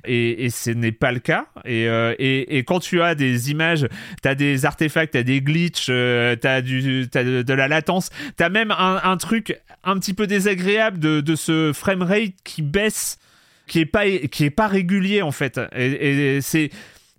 Et, 0.07 0.51
ce 0.51 0.69
n'est 0.69 0.91
pas 0.91 1.11
le 1.11 1.19
cas. 1.19 1.47
Euh, 1.65 2.13
et, 2.19 2.57
et, 2.57 2.63
quand 2.63 2.79
tu 2.79 3.01
as 3.01 3.15
des 3.15 3.49
images, 3.49 3.87
tu 4.21 4.27
as 4.27 4.35
des 4.35 4.65
artefacts, 4.65 5.13
tu 5.13 5.17
as 5.17 5.23
des 5.23 5.41
glitches, 5.41 5.87
euh, 5.89 6.35
tu 6.39 6.47
as, 6.47 6.61
de, 6.61 7.53
la 7.53 7.67
latence, 7.67 8.11
tu 8.37 8.43
as 8.43 8.49
même 8.49 8.69
un, 8.69 9.17
truc 9.17 9.59
un 9.83 9.97
petit 9.97 10.13
peu 10.13 10.27
désagréable 10.27 10.99
de, 10.99 11.21
de 11.21 11.35
ce 11.35 11.71
framerate 11.73 12.33
qui 12.43 12.61
baisse 12.61 13.17
qui 13.65 13.79
est 13.79 13.87
pas 13.87 14.07
qui 14.07 14.43
est 14.43 14.51
pas 14.51 14.67
régulier 14.67 15.23
en 15.23 15.31
fait 15.31 15.59
et 15.75 16.39
c'est 16.41 16.69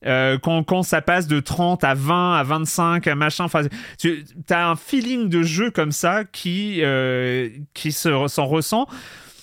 euh, 0.07 0.38
quand, 0.38 0.62
quand, 0.62 0.83
ça 0.83 1.03
passe 1.03 1.27
de 1.27 1.40
30 1.40 1.85
à 1.85 1.95
20 1.95 2.35
à 2.35 2.42
25 2.42 3.07
à 3.07 3.14
machin 3.14 3.45
enfin 3.45 3.62
tu 3.99 4.25
as 4.51 4.71
un 4.71 4.77
feeling 4.77 5.29
de 5.29 5.42
jeu 5.42 5.71
comme 5.71 5.92
ça 5.92 6.25
qui 6.25 6.83
euh, 6.83 7.49
qui 7.75 7.92
s'en 7.92 8.47
ressent. 8.47 8.87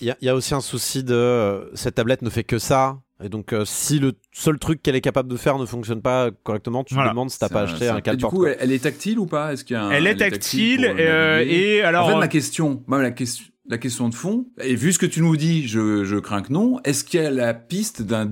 Il 0.02 0.14
y, 0.22 0.30
a 0.30 0.36
aussi 0.36 0.54
un 0.54 0.60
souci 0.60 1.02
de 1.02 1.14
euh, 1.14 1.74
cette 1.76 1.96
tablette 1.96 2.24
ne 2.24 2.30
fait 2.30 2.44
que 2.44 2.60
ça. 2.60 3.00
Et 3.24 3.30
donc, 3.30 3.54
euh, 3.54 3.64
si 3.64 4.00
le 4.00 4.12
seul 4.34 4.60
truc 4.60 4.82
qu'elle 4.82 4.98
est 4.98 5.02
capable 5.02 5.30
de 5.30 5.38
faire 5.38 5.58
ne 5.58 5.66
fonctionne 5.66 6.02
pas 6.02 6.30
correctement, 6.44 6.84
tu 6.84 6.94
te 6.94 7.08
demandes 7.08 7.30
si 7.30 7.40
t'as 7.40 7.48
pas 7.48 7.62
acheté 7.62 7.88
un 7.88 8.02
câble. 8.02 8.18
Du 8.18 8.26
coup, 8.26 8.46
elle, 8.46 8.74
est 8.74 8.84
tactile 8.84 9.18
ou 9.18 9.28
pas? 9.28 9.54
Est-ce 9.54 9.64
qu'il 9.64 9.78
y 9.78 9.80
a 9.80 9.90
elle, 9.94 10.08
est 10.08 10.18
tactile, 10.18 10.84
et 10.84 11.82
alors. 11.84 12.08
En 12.08 12.10
fait, 12.10 12.18
ma 12.18 12.28
question, 12.28 12.84
la 12.90 13.12
question, 13.12 13.46
la 13.70 13.78
question 13.78 14.10
de 14.10 14.16
fond, 14.16 14.48
et 14.62 14.76
vu 14.76 14.92
ce 14.92 15.00
que 15.00 15.06
tu 15.06 15.22
nous 15.22 15.38
dis, 15.38 15.68
je, 15.70 16.04
je 16.04 16.18
crains 16.18 16.42
que 16.42 16.52
non, 16.52 16.82
est-ce 16.84 17.06
qu'il 17.06 17.22
y 17.22 17.26
a 17.26 17.32
la 17.32 17.54
piste 17.54 18.02
d'un 18.02 18.28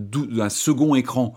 second 0.49 0.93
écran? 0.95 1.35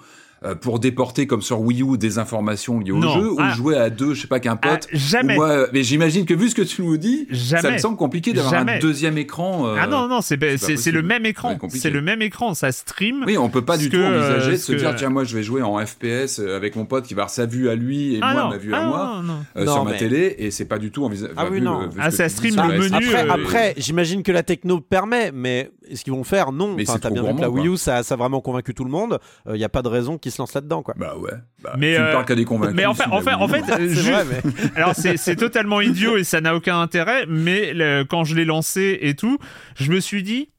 Pour 0.61 0.79
déporter 0.79 1.27
comme 1.27 1.43
sur 1.43 1.61
Wii 1.61 1.83
U 1.83 1.99
des 1.99 2.19
informations 2.19 2.79
liées 2.81 2.93
au 2.93 3.03
jeu 3.03 3.33
ou 3.33 3.37
ah. 3.39 3.55
jouer 3.55 3.77
à 3.77 3.91
deux, 3.91 4.15
je 4.15 4.23
sais 4.23 4.29
pas 4.29 4.41
qu'un 4.41 4.59
ah, 4.63 4.69
pote. 4.69 4.89
jamais. 4.93 5.37
mais 5.73 5.83
j'imagine 5.83 6.27
que 6.27 6.35
vu 6.35 6.49
ce 6.49 6.55
que 6.55 6.63
tu 6.63 6.83
nous 6.83 6.97
dis, 6.97 7.27
ça 7.33 7.71
me 7.71 7.79
semble 7.79 7.97
compliqué 7.97 8.33
d'avoir 8.33 8.55
un 8.55 8.79
deuxième 8.79 9.19
écran. 9.19 9.67
Euh, 9.67 9.77
ah 9.81 9.87
non 9.87 10.09
non, 10.09 10.21
c'est 10.21 10.39
c'est 10.59 10.91
le 10.91 11.03
même 11.03 11.27
écran. 11.27 11.57
C'est 11.71 11.91
le 11.91 12.03
même 12.03 12.23
écran, 12.23 12.55
ça 12.55 12.73
stream. 12.73 13.25
Oui, 13.27 13.39
on 13.39 13.49
peut 13.49 13.65
pas 13.65 13.77
du 13.77 13.91
tout 13.91 13.97
envisager 13.97 14.53
de 14.53 14.57
se 14.57 14.73
dire 14.73 14.95
tiens 14.97 15.11
moi 15.11 15.25
je 15.25 15.37
vais 15.37 15.43
jouer 15.43 15.63
en 15.63 15.85
FPS 15.85 16.39
avec 16.39 16.77
mon 16.77 16.85
pote 16.85 17.07
qui 17.07 17.15
va 17.15 17.23
avoir 17.23 17.31
sa 17.31 17.47
vue 17.47 17.69
à 17.69 17.75
lui 17.75 18.17
et 18.17 18.19
ah 18.23 18.33
moi 18.33 18.49
ma 18.51 18.57
vue 18.57 18.75
à 18.75 18.85
moi 18.85 19.23
euh, 19.57 19.65
sur 19.67 19.85
ma 19.85 19.95
télé 19.95 20.37
et 20.39 20.51
c'est 20.51 20.65
pas 20.65 20.79
du 20.79 20.91
tout 20.91 21.05
envisageable. 21.05 21.39
Ah 21.39 21.47
oui 21.51 21.61
non. 21.61 21.89
Ah 21.99 22.11
ça 22.11 22.29
stream 22.29 22.57
le 22.57 22.79
menu. 22.79 22.95
Après 22.95 23.29
après 23.29 23.75
j'imagine 23.77 24.23
que 24.23 24.33
la 24.33 24.43
techno 24.43 24.81
permet, 24.81 25.33
mais 25.33 25.71
est-ce 25.89 26.05
qu'ils 26.05 26.13
vont 26.13 26.25
faire? 26.25 26.53
Non. 26.53 26.77
Enfin 26.81 26.99
t'as 27.01 27.11
bien 27.11 27.23
vu 27.23 27.35
que 27.35 27.41
la 27.41 27.51
Wii 27.51 27.69
U 27.69 27.77
ça 27.77 27.99
a 27.99 28.17
vraiment 28.17 28.41
convaincu 28.41 28.75
tout 28.75 28.85
le 28.85 28.91
monde. 28.91 29.19
Il 29.49 29.57
y 29.57 29.65
a 29.65 29.69
pas 29.69 29.83
de 29.83 29.89
raison 29.89 30.19
qu'ils 30.19 30.33
se 30.35 30.43
lancent 30.43 30.55
là-dedans 30.55 30.83
quoi. 30.83 30.95
Bah 30.97 31.17
ouais. 31.17 31.33
Bah, 31.63 31.75
mais 31.79 31.97
tu 31.97 32.03
me 32.03 32.13
parles 32.13 32.25
qu'à 32.25 32.35
des 32.35 32.45
convaincus. 32.45 32.77
Mais 32.77 32.87
en 32.87 32.95
fait, 32.95 33.07
en 33.11 33.21
fait, 33.21 33.35
en 33.35 33.49
fait, 33.49 33.65
alors 34.77 34.95
c'est 34.95 35.37
totalement 35.37 35.81
idiot 35.81 36.17
et 36.17 36.25
ça 36.25 36.41
n'a 36.41 36.55
aucun 36.55 36.81
intérêt. 36.81 37.27
Mais 37.27 37.73
quand 38.09 38.25
je 38.25 38.35
l'ai 38.35 38.45
lancé 38.45 38.99
et 39.01 39.15
tout, 39.15 39.39
je 39.77 39.91
me 39.91 40.01
suis 40.01 40.23
dit, 40.23 40.51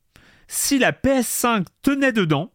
si 0.47 0.80
la 0.80 0.91
PS5 0.91 1.65
tenait 1.82 2.11
dedans, 2.11 2.51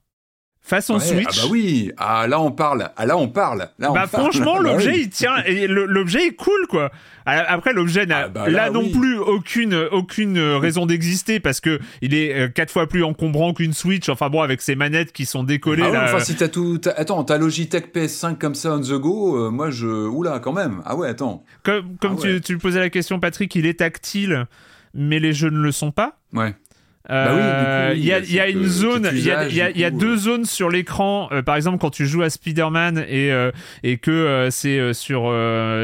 façon 0.70 0.98
Switch. 0.98 1.26
Ah 1.28 1.42
bah 1.42 1.48
oui, 1.50 1.92
ah 1.98 2.26
là 2.26 2.40
on 2.40 2.50
parle, 2.50 2.90
ah 2.96 3.04
là 3.04 3.16
on 3.18 3.28
parle. 3.28 3.68
Là, 3.78 3.90
bah 3.92 4.06
franchement 4.06 4.56
bah 4.62 4.70
l'objet 4.70 5.00
il 5.00 5.10
tient, 5.10 5.36
et 5.44 5.66
l'objet 5.66 6.28
est 6.28 6.34
cool 6.34 6.66
quoi. 6.68 6.90
Après 7.26 7.72
l'objet 7.72 8.06
n'a 8.06 8.24
ah 8.24 8.28
bah 8.28 8.48
là, 8.48 8.70
non 8.70 8.88
plus 8.88 9.18
aucune 9.18 9.74
aucune 9.74 10.38
raison 10.38 10.86
d'exister 10.86 11.38
parce 11.38 11.60
que 11.60 11.78
il 12.00 12.14
est 12.14 12.34
euh, 12.34 12.48
quatre 12.48 12.70
fois 12.72 12.88
plus 12.88 13.04
encombrant 13.04 13.52
qu'une 13.52 13.74
Switch. 13.74 14.08
Enfin 14.08 14.30
bon 14.30 14.40
avec 14.40 14.62
ses 14.62 14.74
manettes 14.74 15.12
qui 15.12 15.26
sont 15.26 15.44
décollées. 15.44 15.82
Ah 15.84 15.90
ouais, 15.90 15.98
Enfin 15.98 16.20
si 16.20 16.34
t'as 16.34 16.48
tout, 16.48 16.80
attends 16.96 17.22
t'as 17.24 17.36
Logitech 17.36 17.94
PS5 17.94 18.38
comme 18.38 18.54
ça 18.54 18.72
on 18.72 18.80
the 18.80 18.98
go, 18.98 19.36
euh, 19.36 19.50
moi 19.50 19.70
je, 19.70 19.86
oula 19.86 20.38
quand 20.38 20.52
même. 20.52 20.80
Ah 20.86 20.96
ouais 20.96 21.08
attends. 21.08 21.44
Comme 21.62 21.96
comme 22.00 22.16
ah 22.18 22.22
tu, 22.22 22.40
tu 22.40 22.58
posais 22.58 22.80
la 22.80 22.90
question 22.90 23.20
Patrick, 23.20 23.54
il 23.54 23.66
est 23.66 23.80
tactile 23.80 24.46
mais 24.94 25.20
les 25.20 25.32
jeux 25.32 25.50
ne 25.50 25.60
le 25.60 25.72
sont 25.72 25.92
pas. 25.92 26.18
Ouais. 26.32 26.54
Euh, 27.08 27.94
il 27.96 28.04
y, 28.04 28.12
a, 28.12 28.48
une 28.48 28.66
zone, 28.66 29.08
il 29.12 29.24
y 29.24 29.84
a, 29.84 29.90
deux 29.90 30.16
zones 30.16 30.44
sur 30.44 30.68
l'écran. 30.68 31.28
Euh, 31.32 31.42
par 31.42 31.56
exemple, 31.56 31.78
quand 31.78 31.90
tu 31.90 32.06
joues 32.06 32.22
à 32.22 32.28
Spider-Man 32.28 32.98
et, 33.08 33.32
euh, 33.32 33.50
et 33.82 33.96
que 33.96 34.48
c'est 34.50 34.92
sur, 34.92 35.32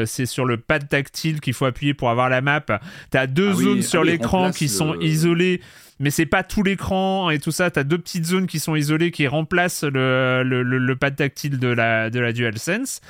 c'est 0.05 0.25
sur 0.25 0.45
le 0.45 0.57
pad 0.57 0.87
tactile 0.87 1.41
qu'il 1.41 1.53
faut 1.53 1.65
appuyer 1.65 1.93
pour 1.93 2.09
avoir 2.09 2.29
la 2.29 2.41
map, 2.41 2.61
tu 2.61 3.17
as 3.17 3.27
deux 3.27 3.51
ah 3.51 3.61
zones 3.61 3.81
sur 3.81 4.01
ah 4.01 4.05
l'écran 4.05 4.51
qui 4.51 4.69
sont 4.69 4.99
isolées 4.99 5.61
mais 5.99 6.11
c'est 6.11 6.27
pas 6.27 6.43
tout 6.43 6.61
l'écran 6.61 7.31
et 7.31 7.39
tout 7.39 7.49
ça. 7.51 7.71
T'as 7.71 7.83
deux 7.83 7.97
petites 7.97 8.25
zones 8.25 8.45
qui 8.45 8.59
sont 8.59 8.75
isolées 8.75 9.09
qui 9.09 9.25
remplacent 9.25 9.83
le, 9.83 10.43
le, 10.43 10.61
le, 10.61 10.95
pad 10.95 11.15
tactile 11.15 11.57
de 11.57 11.69
la, 11.69 12.11
de 12.11 12.19
la 12.19 12.33
DualSense 12.33 13.01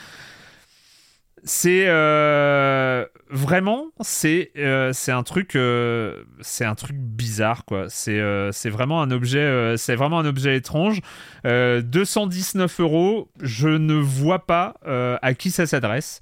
c'est 1.44 1.86
euh, 1.88 3.06
vraiment 3.30 3.88
c'est 4.02 4.52
euh, 4.58 4.92
c'est 4.94 5.12
un 5.12 5.24
truc 5.24 5.56
euh, 5.56 6.24
c'est 6.42 6.66
un 6.66 6.76
truc 6.76 6.98
bizarre 6.98 7.66
quoi. 7.66 7.86
C'est 7.90 8.22
c'est 8.52 8.70
vraiment 8.70 9.02
un 9.02 9.12
objet 9.12 9.76
c'est 9.78 9.96
vraiment 9.96 10.20
un 10.20 10.26
objet 10.26 10.56
étrange. 10.58 11.02
219 11.44 12.80
euros 12.80 13.30
je 13.42 13.70
ne 13.70 13.94
vois 13.94 14.46
pas 14.46 14.76
à 15.22 15.34
qui 15.34 15.52
ça 15.52 15.66
s'adresse 15.66 16.22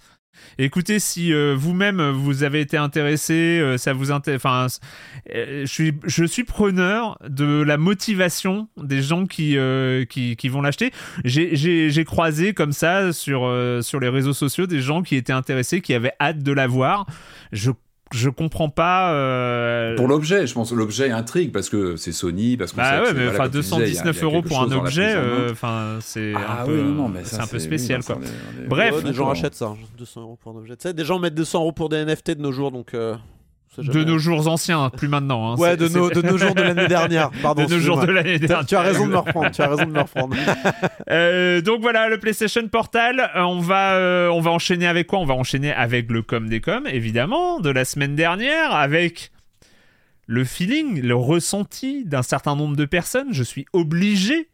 Écoutez, 0.57 0.99
si 0.99 1.33
euh, 1.33 1.55
vous-même 1.57 2.01
vous 2.11 2.43
avez 2.43 2.61
été 2.61 2.77
intéressé, 2.77 3.59
euh, 3.59 3.77
ça 3.77 3.93
vous 3.93 4.11
enfin, 4.11 4.67
euh, 5.33 5.61
je 5.65 5.71
suis 5.71 5.93
je 6.05 6.23
suis 6.23 6.43
preneur 6.43 7.17
de 7.27 7.61
la 7.61 7.77
motivation 7.77 8.67
des 8.77 9.01
gens 9.01 9.25
qui 9.25 9.57
qui, 10.09 10.35
qui, 10.35 10.49
vont 10.49 10.61
l'acheter. 10.61 10.91
J'ai 11.23 12.05
croisé 12.05 12.53
comme 12.53 12.71
ça 12.71 13.11
sur 13.13 13.51
sur 13.81 13.99
les 13.99 14.09
réseaux 14.09 14.33
sociaux 14.33 14.67
des 14.67 14.81
gens 14.81 15.03
qui 15.03 15.15
étaient 15.15 15.33
intéressés, 15.33 15.81
qui 15.81 15.93
avaient 15.93 16.13
hâte 16.19 16.39
de 16.39 16.51
l'avoir. 16.51 17.05
Je 17.51 17.71
je 18.13 18.29
comprends 18.29 18.69
pas. 18.69 19.13
Euh, 19.13 19.95
pour 19.95 20.07
l'objet, 20.07 20.45
je 20.47 20.53
pense 20.53 20.71
l'objet 20.71 21.11
intrigue 21.11 21.51
parce 21.51 21.69
que 21.69 21.95
c'est 21.95 22.11
Sony, 22.11 22.57
parce 22.57 22.71
que 22.71 22.77
bah 22.77 23.01
ouais, 23.03 23.13
mais 23.13 23.27
enfin 23.29 23.49
219 23.49 24.23
euros 24.23 24.41
pour 24.41 24.61
un 24.61 24.71
objet, 24.71 25.13
euh, 25.15 25.51
enfin 25.51 25.97
c'est 26.01 26.33
ah 26.35 26.61
un, 26.61 26.65
peu, 26.65 26.83
un 27.39 27.47
peu 27.47 27.59
spécial 27.59 28.03
quoi. 28.03 28.19
Bref, 28.67 29.03
des 29.03 29.13
gens 29.13 29.29
achètent 29.29 29.55
ça, 29.55 29.73
200 29.97 30.21
euros 30.21 30.37
pour 30.41 30.51
un 30.53 30.57
objet. 30.59 30.75
Tu 30.75 30.83
sais, 30.83 30.93
des 30.93 31.05
gens 31.05 31.19
mettent 31.19 31.35
200 31.35 31.59
euros 31.59 31.71
pour 31.71 31.89
des 31.89 32.05
NFT 32.05 32.31
de 32.31 32.41
nos 32.41 32.51
jours, 32.51 32.71
donc. 32.71 32.93
Euh, 32.93 33.15
de 33.77 34.03
nos 34.03 34.17
jours 34.17 34.47
anciens, 34.47 34.89
plus 34.89 35.07
maintenant. 35.07 35.51
Hein. 35.51 35.55
Ouais, 35.57 35.77
de 35.77 35.87
nos, 35.87 36.09
de 36.09 36.21
nos 36.21 36.37
jours 36.37 36.55
de 36.55 36.61
l'année 36.63 36.87
dernière. 36.87 37.31
Pardon. 37.41 37.65
De 37.65 37.73
nos 37.73 37.79
jours 37.79 37.99
de 37.99 38.11
l'année 38.11 38.39
dernière. 38.39 38.65
Tu 38.65 38.75
as 38.75 38.81
raison 38.81 39.05
de 39.07 39.11
me 39.11 39.17
reprendre. 39.17 39.51
Tu 39.51 39.61
as 39.61 39.67
raison 39.67 39.85
de 39.85 39.91
me 39.91 39.99
reprendre. 39.99 40.35
euh, 41.09 41.61
donc 41.61 41.81
voilà, 41.81 42.09
le 42.09 42.19
PlayStation 42.19 42.67
Portal. 42.67 43.19
Euh, 43.35 43.41
on 43.41 43.59
va, 43.59 43.95
euh, 43.95 44.29
on 44.29 44.41
va 44.41 44.51
enchaîner 44.51 44.87
avec 44.87 45.07
quoi? 45.07 45.19
On 45.19 45.25
va 45.25 45.33
enchaîner 45.33 45.71
avec 45.71 46.09
le 46.11 46.21
com 46.21 46.47
des 46.47 46.61
com, 46.61 46.87
évidemment, 46.87 47.59
de 47.59 47.69
la 47.69 47.85
semaine 47.85 48.15
dernière, 48.15 48.73
avec 48.73 49.31
le 50.27 50.43
feeling, 50.43 51.01
le 51.01 51.15
ressenti 51.15 52.03
d'un 52.05 52.23
certain 52.23 52.55
nombre 52.55 52.75
de 52.75 52.85
personnes. 52.85 53.29
Je 53.31 53.43
suis 53.43 53.65
obligé 53.73 54.49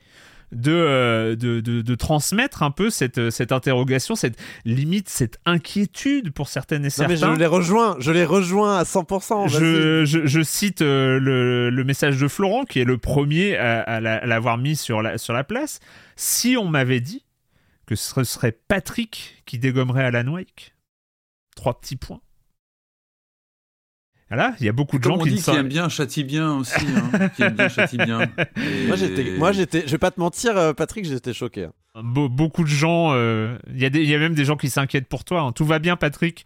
euh, 0.53 1.35
de, 1.35 1.61
de, 1.61 1.81
de, 1.81 1.95
transmettre 1.95 2.61
un 2.61 2.71
peu 2.71 2.89
cette, 2.89 3.29
cette 3.29 3.53
interrogation, 3.53 4.15
cette 4.15 4.37
limite, 4.65 5.07
cette 5.07 5.39
inquiétude 5.45 6.31
pour 6.31 6.49
certaines 6.49 6.83
et 6.83 6.89
certains. 6.89 7.15
je 7.15 7.39
les 7.39 7.45
rejoins, 7.45 7.95
je 7.99 8.11
les 8.11 8.25
rejoins 8.25 8.77
à 8.77 8.83
100%. 8.83 9.47
Je, 9.47 10.03
je, 10.03 10.25
je, 10.25 10.41
cite 10.41 10.81
euh, 10.81 11.19
le, 11.19 11.69
le, 11.69 11.83
message 11.85 12.19
de 12.19 12.27
Florent, 12.27 12.65
qui 12.65 12.79
est 12.79 12.85
le 12.85 12.97
premier 12.97 13.55
à, 13.55 14.01
l'avoir 14.01 14.57
mis 14.57 14.75
sur 14.75 15.01
la, 15.01 15.17
sur 15.17 15.33
la 15.33 15.45
place. 15.45 15.79
Si 16.17 16.57
on 16.57 16.67
m'avait 16.67 17.01
dit 17.01 17.23
que 17.85 17.95
ce 17.95 18.23
serait 18.23 18.51
Patrick 18.51 19.43
qui 19.45 19.57
dégommerait 19.57 20.03
Alan 20.03 20.33
Wake, 20.33 20.75
trois 21.55 21.79
petits 21.79 21.95
points. 21.95 22.21
Voilà, 24.31 24.55
il 24.61 24.65
y 24.65 24.69
a 24.69 24.71
beaucoup 24.71 24.97
de 24.97 25.03
gens 25.03 25.17
qui, 25.17 25.29
dit, 25.29 25.41
qui 25.43 25.51
aiment 25.51 25.67
bien 25.67 25.89
châtie 25.89 26.23
bien 26.23 26.55
aussi, 26.55 26.73
hein, 26.79 27.27
qui 27.35 27.43
aiment 27.43 27.53
bien 27.53 27.67
châtie 27.67 27.97
bien. 27.97 28.19
Moi 28.87 28.95
j'étais, 28.95 29.31
moi 29.37 29.51
j'étais, 29.51 29.83
je 29.85 29.91
vais 29.91 29.97
pas 29.97 30.09
te 30.09 30.21
mentir, 30.21 30.57
euh, 30.57 30.71
Patrick, 30.71 31.03
j'étais 31.03 31.33
choqué. 31.33 31.65
Hein. 31.65 32.01
beaucoup 32.01 32.63
de 32.63 32.69
gens, 32.69 33.11
euh, 33.11 33.57
il 33.67 33.77
y, 33.77 34.07
y, 34.07 34.15
a 34.15 34.17
même 34.17 34.33
des 34.33 34.45
gens 34.45 34.55
qui 34.55 34.69
s'inquiètent 34.69 35.09
pour 35.09 35.25
toi. 35.25 35.41
Hein. 35.41 35.51
Tout 35.51 35.65
va 35.65 35.79
bien, 35.79 35.97
Patrick. 35.97 36.45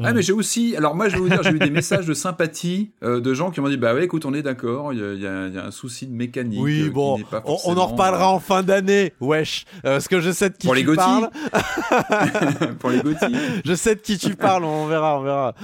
Ah 0.00 0.12
mais 0.12 0.22
j'ai 0.22 0.32
aussi, 0.32 0.76
alors 0.76 0.94
moi 0.94 1.08
je 1.08 1.14
vais 1.14 1.22
vous 1.22 1.28
dire, 1.28 1.42
j'ai 1.42 1.50
eu 1.50 1.58
des 1.58 1.70
messages 1.70 2.06
de 2.06 2.14
sympathie 2.14 2.92
euh, 3.02 3.20
de 3.20 3.34
gens 3.34 3.50
qui 3.50 3.60
m'ont 3.60 3.68
dit 3.68 3.76
bah 3.76 3.94
ouais 3.94 4.04
écoute 4.04 4.24
on 4.26 4.34
est 4.34 4.42
d'accord, 4.42 4.92
il 4.92 4.98
y, 4.98 5.22
y, 5.22 5.26
a 5.26 5.66
un 5.66 5.70
souci 5.72 6.06
de 6.06 6.12
mécanique. 6.12 6.60
Oui 6.60 6.88
bon, 6.88 7.18
on, 7.44 7.76
en 7.76 7.86
reparlera 7.86 8.30
en 8.30 8.40
fin 8.40 8.62
d'année, 8.62 9.12
wesh, 9.20 9.66
parce 9.82 10.06
que 10.06 10.20
je 10.20 10.30
sais 10.30 10.50
de 10.50 10.56
qui 10.56 10.68
pour 10.68 10.76
tu 10.76 10.84
les 10.84 10.94
parles. 10.94 11.30
pour 12.78 12.90
les 12.90 13.00
Gauthier. 13.00 13.36
je 13.64 13.74
sais 13.74 13.96
de 13.96 14.00
qui 14.00 14.18
tu 14.18 14.36
parles, 14.36 14.64
on 14.64 14.86
verra, 14.86 15.18
on 15.18 15.22
verra. 15.22 15.54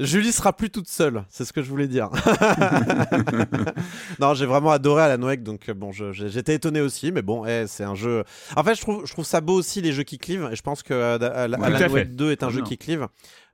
Julie 0.00 0.32
sera 0.32 0.52
plus 0.52 0.70
toute 0.70 0.88
seule, 0.88 1.24
c'est 1.28 1.44
ce 1.44 1.52
que 1.52 1.62
je 1.62 1.70
voulais 1.70 1.86
dire. 1.86 2.10
non, 4.20 4.34
j'ai 4.34 4.44
vraiment 4.44 4.72
adoré 4.72 5.02
Alan 5.02 5.22
Wake, 5.22 5.44
donc 5.44 5.70
bon, 5.70 5.92
j'étais 5.92 6.54
étonné 6.54 6.80
aussi, 6.80 7.12
mais 7.12 7.22
bon, 7.22 7.46
eh, 7.46 7.66
c'est 7.68 7.84
un 7.84 7.94
jeu. 7.94 8.24
En 8.56 8.64
fait, 8.64 8.74
je 8.74 8.80
trouve, 8.80 9.06
je 9.06 9.12
trouve 9.12 9.24
ça 9.24 9.40
beau 9.40 9.54
aussi 9.54 9.80
les 9.80 9.92
jeux 9.92 10.02
qui 10.02 10.18
clivent, 10.18 10.48
et 10.50 10.56
je 10.56 10.62
pense 10.62 10.82
que 10.82 10.92
euh, 10.92 11.44
Alan 11.44 11.60
Wake 11.60 12.16
2 12.16 12.32
est 12.32 12.42
un 12.42 12.50
jeu 12.50 12.62
qui 12.62 12.76
clive. 12.76 13.06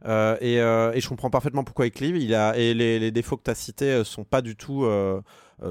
Euh, 0.07 0.37
et, 0.41 0.61
euh, 0.61 0.93
et, 0.95 1.01
je 1.03 1.09
comprends 1.11 1.29
parfaitement 1.29 1.63
pourquoi 1.63 1.87
il 1.87 1.93
clive. 1.93 2.17
Il 2.17 2.35
a, 2.35 2.57
et 2.57 2.73
les, 2.73 2.99
les 2.99 3.11
défauts 3.11 3.37
que 3.37 3.45
tu 3.45 3.51
as 3.51 3.55
cités 3.55 4.03
sont 4.05 4.25
pas 4.25 4.41
du 4.41 4.57
tout 4.57 4.89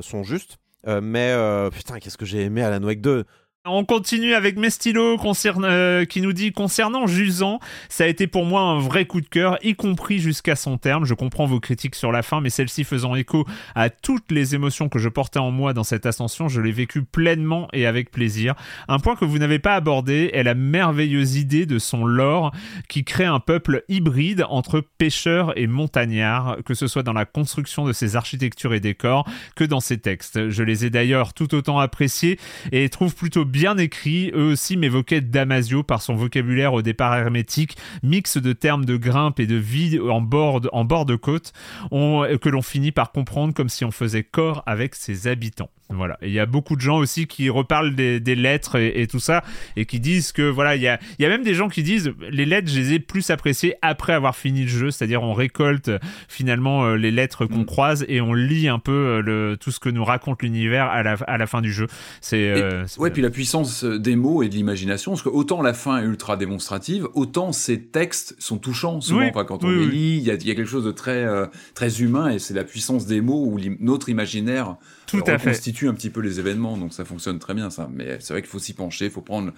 sont 0.02 0.24
justes. 0.24 0.60
mais 0.86 1.36
putain, 1.72 2.00
qu'est-ce 2.00 2.18
que 2.18 2.26
j'ai 2.26 2.44
aimé 2.44 2.62
Alan 2.62 2.86
Wake 2.86 3.02
2 3.02 3.26
on 3.72 3.86
continue 3.86 4.34
avec 4.34 4.58
Mestilo 4.58 5.18
euh, 5.64 6.06
qui 6.06 6.22
nous 6.22 6.34
dit 6.34 6.52
concernant 6.52 7.08
Jusant, 7.08 7.60
ça 7.88 8.04
a 8.04 8.08
été 8.08 8.28
pour 8.28 8.46
moi 8.46 8.62
un 8.62 8.80
vrai 8.80 9.06
coup 9.06 9.22
de 9.22 9.28
cœur, 9.28 9.58
y 9.64 9.76
compris 9.76 10.20
jusqu'à 10.20 10.56
son 10.56 10.78
terme. 10.78 11.06
Je 11.06 11.14
comprends 11.14 11.46
vos 11.46 11.60
critiques 11.60 11.96
sur 11.96 12.12
la 12.12 12.22
fin, 12.22 12.42
mais 12.42 12.50
celle-ci 12.50 12.84
faisant 12.84 13.16
écho 13.16 13.46
à 13.76 13.90
toutes 13.90 14.32
les 14.32 14.56
émotions 14.56 14.90
que 14.90 15.00
je 15.00 15.10
portais 15.10 15.40
en 15.40 15.52
moi 15.52 15.74
dans 15.74 15.84
cette 15.84 16.06
ascension, 16.06 16.48
je 16.48 16.62
l'ai 16.62 16.72
vécu 16.72 17.04
pleinement 17.04 17.68
et 17.74 17.86
avec 17.86 18.12
plaisir. 18.12 18.56
Un 18.88 19.00
point 19.00 19.16
que 19.16 19.26
vous 19.26 19.38
n'avez 19.38 19.60
pas 19.60 19.76
abordé 19.76 20.32
est 20.34 20.44
la 20.44 20.56
merveilleuse 20.56 21.38
idée 21.38 21.66
de 21.66 21.80
son 21.80 22.06
lore 22.06 22.52
qui 22.88 23.04
crée 23.04 23.26
un 23.26 23.40
peuple 23.40 23.84
hybride 23.90 24.46
entre 24.50 24.82
pêcheurs 24.98 25.58
et 25.58 25.68
montagnards, 25.68 26.58
que 26.66 26.74
ce 26.74 26.88
soit 26.88 27.04
dans 27.04 27.14
la 27.14 27.26
construction 27.26 27.86
de 27.86 27.94
ses 27.94 28.16
architectures 28.16 28.74
et 28.74 28.80
décors 28.80 29.28
que 29.56 29.64
dans 29.64 29.80
ses 29.80 29.98
textes. 29.98 30.50
Je 30.50 30.64
les 30.64 30.86
ai 30.86 30.90
d'ailleurs 30.90 31.34
tout 31.34 31.54
autant 31.54 31.80
appréciés 31.80 32.40
et 32.72 32.90
trouve 32.90 33.16
plutôt 33.16 33.46
bien 33.46 33.59
écrit. 33.78 34.32
Eux 34.34 34.52
aussi 34.52 34.78
m'évoquaient 34.78 35.22
Damasio 35.22 35.84
par 35.84 36.02
son 36.02 36.16
vocabulaire 36.16 36.74
au 36.74 36.82
départ 36.82 37.16
hermétique, 37.16 37.78
mix 38.04 38.38
de 38.38 38.54
termes 38.54 38.86
de 38.86 38.98
grimpe 38.98 39.40
et 39.40 39.48
de 39.48 39.56
vie 39.56 40.00
en 40.00 40.22
bord 40.22 40.62
de 40.62 41.16
côte, 41.16 41.54
que 41.92 42.50
l'on 42.50 42.62
finit 42.62 42.92
par 42.92 43.12
comprendre 43.12 43.54
comme 43.54 43.70
si 43.70 43.86
on 43.86 43.92
faisait 43.92 44.24
corps 44.24 44.64
avec 44.66 44.96
ses 44.96 45.28
habitants. 45.28 45.70
Voilà. 45.92 46.20
Et 46.22 46.28
il 46.28 46.34
y 46.34 46.40
a 46.40 46.46
beaucoup 46.46 46.76
de 46.76 46.82
gens 46.82 46.98
aussi 46.98 47.26
qui 47.26 47.50
reparlent 47.50 47.96
des, 47.96 48.20
lettres 48.36 48.78
et, 48.78 49.08
tout 49.08 49.20
ça 49.20 49.44
et 49.76 49.86
qui 49.86 50.00
disent 50.00 50.32
que 50.32 50.48
voilà, 50.48 50.76
il 50.76 50.84
y 50.84 50.88
a, 50.88 51.00
y 51.18 51.26
a 51.26 51.30
même 51.30 51.44
des 51.44 51.56
gens 51.56 51.68
qui 51.68 51.82
disent 51.82 52.14
les 52.30 52.46
lettres, 52.46 52.70
je 52.70 52.80
les 52.80 52.94
ai 52.94 53.00
plus 53.00 53.32
appréciées 53.32 53.76
après 53.82 54.14
avoir 54.14 54.36
fini 54.36 54.62
le 54.62 54.68
jeu, 54.68 54.92
c'est-à-dire 54.92 55.24
on 55.24 55.34
récolte 55.34 55.90
finalement 56.28 56.86
euh, 56.86 56.96
les 56.96 57.10
lettres 57.10 57.48
qu'on 57.48 57.62
mm. 57.62 57.66
croise 57.66 58.06
et 58.08 58.22
on 58.22 58.36
lit 58.36 58.68
un 58.68 58.78
peu 58.78 58.92
euh, 58.92 59.22
le, 59.22 59.58
tout 59.60 59.72
ce 59.72 59.80
que 59.80 59.90
nous 59.90 60.06
raconte 60.06 60.44
l'univers 60.44 60.86
à 60.86 61.02
la, 61.02 61.14
à 61.26 61.40
la 61.40 61.48
fin 61.48 61.62
du 61.62 61.74
jeu. 61.74 61.88
C'est 62.22 62.52
euh, 62.52 62.86
ouais, 63.00 63.10
puis 63.10 63.24
la 63.24 63.32
puissance 63.32 63.84
des 63.84 64.16
mots 64.16 64.44
et 64.44 64.50
de 64.50 64.54
l'imagination, 64.54 65.14
parce 65.14 65.24
que 65.24 65.30
autant 65.30 65.64
la 65.64 65.74
fin 65.74 65.98
est 65.98 66.06
ultra 66.06 66.38
démonstrative, 66.38 67.08
autant 67.16 67.52
ces 67.52 67.82
textes 67.82 68.36
sont 68.38 68.60
touchants 68.60 69.02
souvent. 69.02 69.32
quand 69.32 69.64
on 69.64 69.70
les 69.70 69.88
lit, 69.88 70.18
il 70.18 70.24
y 70.24 70.30
a, 70.30 70.36
y 70.36 70.52
a, 70.52 70.56
quelque 70.56 70.66
chose 70.66 70.86
de 70.86 70.92
très 70.92 71.26
très 71.74 72.02
humain 72.02 72.30
et 72.30 72.38
c'est 72.38 72.54
la 72.54 72.64
puissance 72.64 73.08
des 73.08 73.22
mots 73.22 73.44
ou 73.44 73.60
notre 73.80 74.10
imaginaire 74.10 74.76
tout 75.10 75.24
à 75.28 75.38
constitue 75.38 75.88
un 75.88 75.94
petit 75.94 76.10
peu 76.10 76.22
les 76.22 76.40
événements, 76.40 76.78
donc 76.78 76.94
ça 76.94 77.06
fonctionne 77.06 77.40
très 77.40 77.54
bien 77.54 77.70
ça. 77.70 77.90
Mais 77.92 78.18
c'est 78.20 78.34
vrai 78.34 78.42
qu'il 78.42 78.50
faut 78.50 78.60
s'y 78.60 78.74
pencher, 78.74 79.06
il 79.06 79.12
faut 79.12 79.22
prendre 79.22 79.52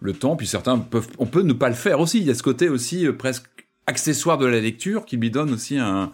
le 0.00 0.12
temps, 0.12 0.36
puis 0.36 0.46
certains 0.46 0.78
peuvent, 0.78 1.08
on 1.18 1.26
peut 1.26 1.42
ne 1.42 1.52
pas 1.52 1.68
le 1.68 1.74
faire 1.74 2.00
aussi. 2.00 2.18
Il 2.18 2.24
y 2.24 2.30
a 2.30 2.34
ce 2.34 2.42
côté 2.42 2.68
aussi 2.68 3.06
euh, 3.06 3.12
presque 3.12 3.46
accessoire 3.86 4.38
de 4.38 4.46
la 4.46 4.60
lecture 4.60 5.04
qui 5.04 5.16
lui 5.16 5.30
donne 5.30 5.52
aussi 5.52 5.78
un 5.78 6.12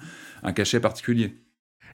cachet 0.54 0.78
particulier. 0.78 1.34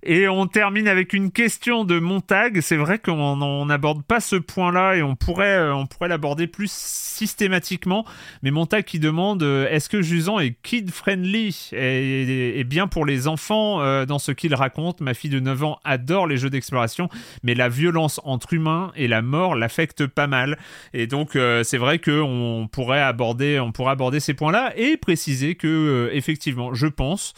Et 0.02 0.28
on 0.28 0.46
termine 0.46 0.88
avec 0.88 1.12
une 1.12 1.30
question 1.30 1.84
de 1.84 1.98
Montag. 1.98 2.60
C'est 2.62 2.76
vrai 2.76 2.98
qu'on 2.98 3.66
n'aborde 3.66 4.02
pas 4.02 4.20
ce 4.20 4.36
point-là 4.36 4.94
et 4.94 5.02
on 5.02 5.14
pourrait, 5.14 5.58
euh, 5.58 5.74
on 5.74 5.86
pourrait 5.86 6.08
l'aborder 6.08 6.46
plus 6.46 6.70
systématiquement. 6.70 8.06
Mais 8.42 8.50
Montag 8.50 8.84
qui 8.84 8.98
demande 8.98 9.42
euh, 9.42 9.68
est-ce 9.68 9.90
que 9.90 10.00
Jusan 10.00 10.40
est 10.40 10.56
kid-friendly 10.62 11.70
et, 11.72 12.64
bien 12.64 12.86
pour 12.86 13.04
les 13.04 13.28
enfants 13.28 13.82
euh, 13.82 14.06
dans 14.06 14.18
ce 14.18 14.32
qu'il 14.32 14.54
raconte? 14.54 15.02
Ma 15.02 15.12
fille 15.12 15.30
de 15.30 15.40
9 15.40 15.64
ans 15.64 15.80
adore 15.84 16.26
les 16.26 16.38
jeux 16.38 16.50
d'exploration, 16.50 17.10
mais 17.42 17.54
la 17.54 17.68
violence 17.68 18.20
entre 18.24 18.54
humains 18.54 18.92
et 18.96 19.06
la 19.06 19.20
mort 19.20 19.54
l'affecte 19.54 20.06
pas 20.06 20.26
mal. 20.26 20.56
Et 20.94 21.06
donc, 21.06 21.36
c'est 21.62 21.78
vrai 21.78 21.98
qu'on 21.98 22.68
pourrait 22.70 23.02
aborder, 23.02 23.60
on 23.60 23.72
pourrait 23.72 23.92
aborder 23.92 24.20
ces 24.20 24.34
points-là 24.34 24.72
et 24.76 24.96
préciser 24.96 25.56
que, 25.56 26.10
effectivement, 26.12 26.74
je 26.74 26.86
pense, 26.86 27.34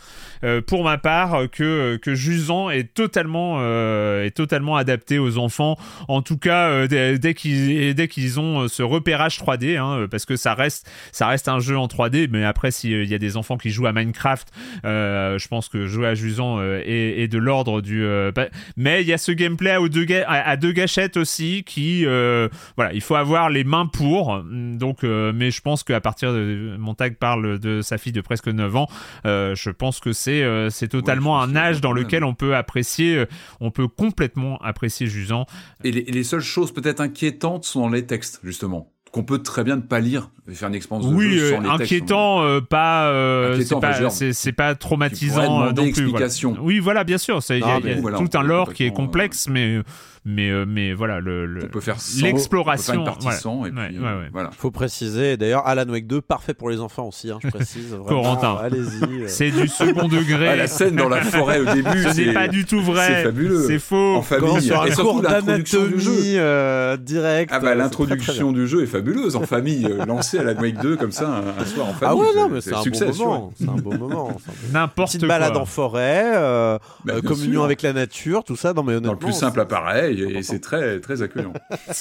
pour 0.67 0.85
ma 0.85 0.99
part, 0.99 1.51
que, 1.51 1.97
que 1.97 2.15
Jusan 2.15 2.52
est 2.71 2.95
totalement, 2.95 3.57
euh, 3.61 4.25
est 4.25 4.31
totalement 4.31 4.77
adapté 4.77 5.19
aux 5.19 5.39
enfants. 5.39 5.77
En 6.09 6.23
tout 6.23 6.39
cas, 6.39 6.69
euh, 6.69 7.19
dès, 7.19 7.35
qu'ils 7.35 7.95
dès 7.95 8.09
qu'ils 8.09 8.41
ont 8.41 8.63
euh, 8.63 8.69
ce 8.69 8.83
repérage 8.83 9.39
3D, 9.39 9.79
hein, 9.79 10.07
parce 10.11 10.25
que 10.25 10.37
ça 10.37 10.55
reste, 10.55 10.91
ça 11.13 11.27
reste 11.27 11.49
un 11.49 11.61
jeu 11.61 11.79
en 11.79 11.87
3D. 11.87 12.29
Mais 12.31 12.45
après, 12.45 12.71
s'il 12.71 13.05
y 13.05 13.15
a 13.15 13.19
des 13.19 13.37
enfants 13.37 13.57
qui 13.57 13.71
jouent 13.71 13.87
à 13.87 13.93
Minecraft, 13.93 14.49
je 14.85 15.49
pense 15.49 15.69
que 15.69 15.87
jouer 15.87 16.09
à 16.09 16.15
Jusan 16.15 16.61
est, 16.63 17.31
de 17.31 17.39
l'ordre 17.39 17.81
du. 17.81 18.05
mais 18.77 19.03
il 19.03 19.09
y 19.09 19.13
a 19.13 19.19
ce 19.19 19.33
gameplay 19.33 19.71
à 19.71 19.81
deux, 19.89 20.07
à, 20.27 20.57
deux 20.57 20.73
gâchettes 20.73 21.17
aussi 21.17 21.65
qui, 21.65 22.05
voilà, 22.05 22.93
il 22.93 23.01
faut 23.01 23.15
avoir 23.15 23.51
les 23.51 23.65
mains 23.65 23.87
pour. 23.87 24.43
Donc, 24.43 25.03
mais 25.03 25.51
je 25.51 25.61
pense 25.61 25.83
qu'à 25.83 26.01
partir 26.01 26.33
de 26.33 26.77
Montag 26.79 27.17
parle 27.17 27.59
de 27.59 27.83
sa 27.83 27.99
fille 27.99 28.13
de 28.13 28.21
presque 28.21 28.49
9 28.49 28.77
ans, 28.77 28.89
je 29.25 29.71
pense 29.71 30.01
que 30.01 30.13
c'est 30.13 30.43
c'est 30.71 30.89
totalement 30.89 31.41
un 31.41 31.57
âge 31.57 31.81
dans 31.81 31.93
lequel 31.93 32.25
on 32.25 32.35
peut 32.43 32.57
apprécier, 32.57 33.19
euh, 33.19 33.27
on 33.61 33.71
peut 33.71 33.87
complètement 33.87 34.59
apprécier 34.59 35.07
Jusant. 35.07 35.47
Et 35.85 35.93
les, 35.93 36.25
seules 36.25 36.41
choses 36.41 36.73
peut-être 36.73 37.01
inquiétantes 37.01 37.65
sont 37.65 37.81
dans 37.81 37.89
les 37.89 38.05
textes, 38.05 38.41
justement 38.43 38.89
qu'on 39.13 39.25
peut 39.25 39.43
très 39.43 39.63
bien 39.63 39.77
ne 39.77 39.83
pas 39.83 40.01
lire 40.01 40.31
et 40.51 40.55
faire 40.55 40.71
une 40.71 40.75
expérience 40.75 41.07
de 41.07 41.15
oui, 41.15 41.37
jeu 41.37 41.51
sans 41.51 41.61
les 41.61 41.69
inquiétant, 41.69 42.43
euh, 42.45 42.63
pas, 42.63 43.11
euh, 43.11 43.63
c'est 44.33 44.53
pas, 44.53 44.75
traumatisant 44.75 45.71
non 45.71 45.93
plus. 45.93 46.11
Oui, 46.63 46.79
voilà, 46.79 47.05
bien 47.05 47.19
sûr, 47.19 47.41
il 47.51 47.59
y 47.59 47.63
a, 47.63 47.79
tout 48.17 48.31
un 48.33 48.43
lore 48.43 48.73
qui 48.73 48.85
est 48.85 48.91
complexe, 48.91 49.49
mais 49.51 49.81
mais 50.25 50.51
euh, 50.51 50.65
mais 50.67 50.93
voilà 50.93 51.19
le, 51.19 51.59
on 51.65 51.67
peut 51.67 51.81
faire 51.81 51.97
l'exploration 52.21 53.05
euh, 53.65 54.29
voilà. 54.33 54.51
faut 54.57 54.71
préciser 54.71 55.37
d'ailleurs 55.37 55.67
Alan 55.67 55.89
Wake 55.89 56.07
2 56.07 56.21
parfait 56.21 56.55
pour 56.55 56.71
les 56.71 56.79
enfants 56.79 57.09
aussi 57.09 57.31
hein, 57.31 57.39
je 57.43 57.49
précise. 57.49 57.97
Corentin. 58.07 58.57
Allez-y 58.63 59.03
euh. 59.03 59.25
c'est 59.27 59.51
du 59.51 59.67
second 59.67 60.07
degré. 60.07 60.49
Ah, 60.49 60.57
la 60.57 60.69
scène 60.69 60.95
dans 60.95 61.09
la 61.09 61.23
forêt 61.23 61.59
au 61.59 61.75
début 61.75 62.05
ce 62.05 62.21
n'est 62.21 62.33
pas 62.33 62.47
du 62.47 62.65
tout 62.65 62.81
vrai. 62.81 63.07
c'est 63.09 63.23
fabuleux. 63.25 63.67
C'est 63.67 63.81
faux. 63.81 64.17
En 64.17 64.23
famille 64.23 64.63
sur 64.63 64.81
un 64.81 64.91
cours 64.91 65.23
d'anatomie 65.23 66.37
euh, 66.37 66.97
direct 66.97 67.51
ah 67.53 67.59
bah 67.59 67.75
l'introduction 67.75 68.53
du 68.53 68.69
jeu 68.69 68.85
est 68.85 68.87
fabuleuse 68.87 69.35
en 69.35 69.43
famille 69.43 69.89
lancée 70.07 70.39
à 70.39 70.45
la 70.45 70.53
Wake 70.53 70.81
2 70.81 70.97
comme 70.97 71.13
ça 71.13 71.43
un, 71.59 71.65
soir 71.65 71.89
en 71.89 71.95
famille 71.95 72.23
ah 72.25 72.33
ouais 72.33 72.41
non 72.41 72.49
mais 72.49 72.61
c'est 72.61 72.75
un, 72.75 72.83
bon 72.83 73.17
moment 73.17 73.53
c'est 73.57 73.69
un 73.69 73.73
beau 73.73 73.93
moment 73.93 74.37
n'importe 74.73 75.19
quoi 75.19 75.29
balade 75.29 75.57
en 75.57 75.67
forêt 75.67 76.31
bah, 77.05 77.15
communion 77.27 77.65
avec 77.65 77.83
la 77.83 77.93
nature 77.93 78.45
tout 78.45 78.57
ça 78.57 78.73
dans 78.73 78.85
le 78.85 79.17
plus 79.17 79.33
simple 79.33 79.59
appareil 79.59 80.12
et 80.21 80.43
c'est 80.43 80.61
très, 80.61 81.01
très 81.01 81.23
accueillant. 81.23 81.53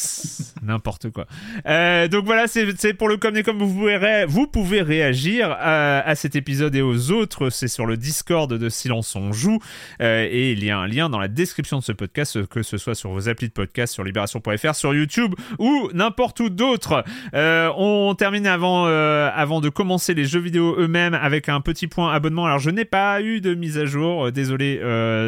N'importe 0.63 1.09
quoi. 1.09 1.25
Euh, 1.65 2.07
donc 2.07 2.25
voilà, 2.25 2.47
c'est 2.47 2.93
pour 2.93 3.09
le 3.09 3.17
comme 3.17 3.35
et 3.37 3.43
comme 3.43 3.57
vous 3.57 3.73
pouvez, 3.73 4.25
vous 4.27 4.47
pouvez 4.47 4.81
réagir 4.81 5.55
à, 5.59 6.13
cet 6.15 6.35
épisode 6.35 6.75
et 6.75 6.81
aux 6.81 7.11
autres. 7.11 7.49
C'est 7.49 7.67
sur 7.67 7.85
le 7.85 7.97
Discord 7.97 8.51
de 8.51 8.69
Silence 8.69 9.15
on 9.15 9.31
Joue. 9.31 9.59
Euh, 10.01 10.27
et 10.29 10.51
il 10.51 10.63
y 10.63 10.69
a 10.69 10.77
un 10.77 10.87
lien 10.87 11.09
dans 11.09 11.19
la 11.19 11.27
description 11.27 11.79
de 11.79 11.83
ce 11.83 11.91
podcast, 11.91 12.45
que 12.47 12.63
ce 12.63 12.77
soit 12.77 12.95
sur 12.95 13.11
vos 13.11 13.29
applis 13.29 13.47
de 13.47 13.53
podcast, 13.53 13.93
sur 13.93 14.03
libération.fr, 14.03 14.75
sur 14.75 14.93
YouTube 14.93 15.33
ou 15.59 15.89
n'importe 15.93 16.39
où 16.39 16.49
d'autre. 16.49 17.03
Euh, 17.33 17.71
on 17.77 18.13
termine 18.15 18.47
avant, 18.47 18.85
avant 18.85 19.61
de 19.61 19.69
commencer 19.69 20.13
les 20.13 20.25
jeux 20.25 20.39
vidéo 20.39 20.75
eux-mêmes 20.77 21.13
avec 21.13 21.49
un 21.49 21.61
petit 21.61 21.87
point 21.87 22.13
abonnement. 22.13 22.45
Alors 22.45 22.59
je 22.59 22.69
n'ai 22.69 22.85
pas 22.85 23.21
eu 23.21 23.41
de 23.41 23.53
mise 23.53 23.77
à 23.77 23.85
jour, 23.85 24.31
désolé 24.31 24.79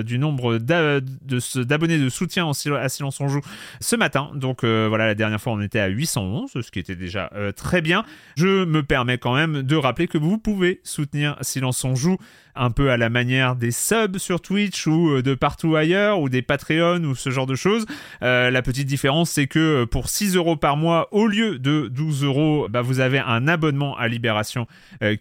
du 0.03 0.19
nombre 0.19 0.57
d'abonnés 0.57 1.97
de, 1.97 2.09
soutien 2.09 2.45
à 2.75 2.89
Silence 2.89 3.19
on 3.21 3.27
joue 3.27 3.41
ce 3.79 3.95
matin. 3.95 4.31
Donc 4.35 4.63
euh, 4.63 4.87
voilà, 4.89 5.05
la 5.05 5.15
dernière 5.15 5.41
fois 5.41 5.53
on 5.53 5.61
était 5.61 5.79
à 5.79 5.87
811, 5.87 6.51
ce 6.61 6.71
qui 6.71 6.79
était 6.79 6.95
déjà 6.95 7.29
euh, 7.35 7.51
très 7.51 7.81
bien. 7.81 8.03
Je 8.35 8.65
me 8.65 8.83
permets 8.83 9.17
quand 9.17 9.35
même 9.35 9.63
de 9.63 9.75
rappeler 9.75 10.07
que 10.07 10.17
vous 10.17 10.37
pouvez 10.37 10.81
soutenir 10.83 11.37
Silence 11.41 11.83
on 11.83 11.95
joue 11.95 12.17
un 12.55 12.71
peu 12.71 12.91
à 12.91 12.97
la 12.97 13.09
manière 13.09 13.55
des 13.55 13.71
subs 13.71 14.17
sur 14.17 14.41
Twitch 14.41 14.87
ou 14.87 15.09
euh, 15.09 15.21
de 15.21 15.33
partout 15.33 15.75
ailleurs 15.75 16.19
ou 16.19 16.29
des 16.29 16.41
Patreon 16.41 17.03
ou 17.03 17.15
ce 17.15 17.29
genre 17.29 17.45
de 17.45 17.55
choses. 17.55 17.85
la 18.21 18.61
petite 18.61 18.87
différence 18.87 19.31
c'est 19.31 19.47
que 19.47 19.85
pour 19.85 20.09
6 20.09 20.35
euros 20.35 20.55
par 20.55 20.77
mois 20.77 21.07
au 21.11 21.27
lieu 21.27 21.59
de 21.59 21.87
12 21.87 22.23
euros, 22.23 22.67
bah, 22.69 22.81
vous 22.81 22.99
avez 22.99 23.19
un 23.19 23.47
abonnement 23.47 23.97
à 23.97 24.07
Libération 24.07 24.67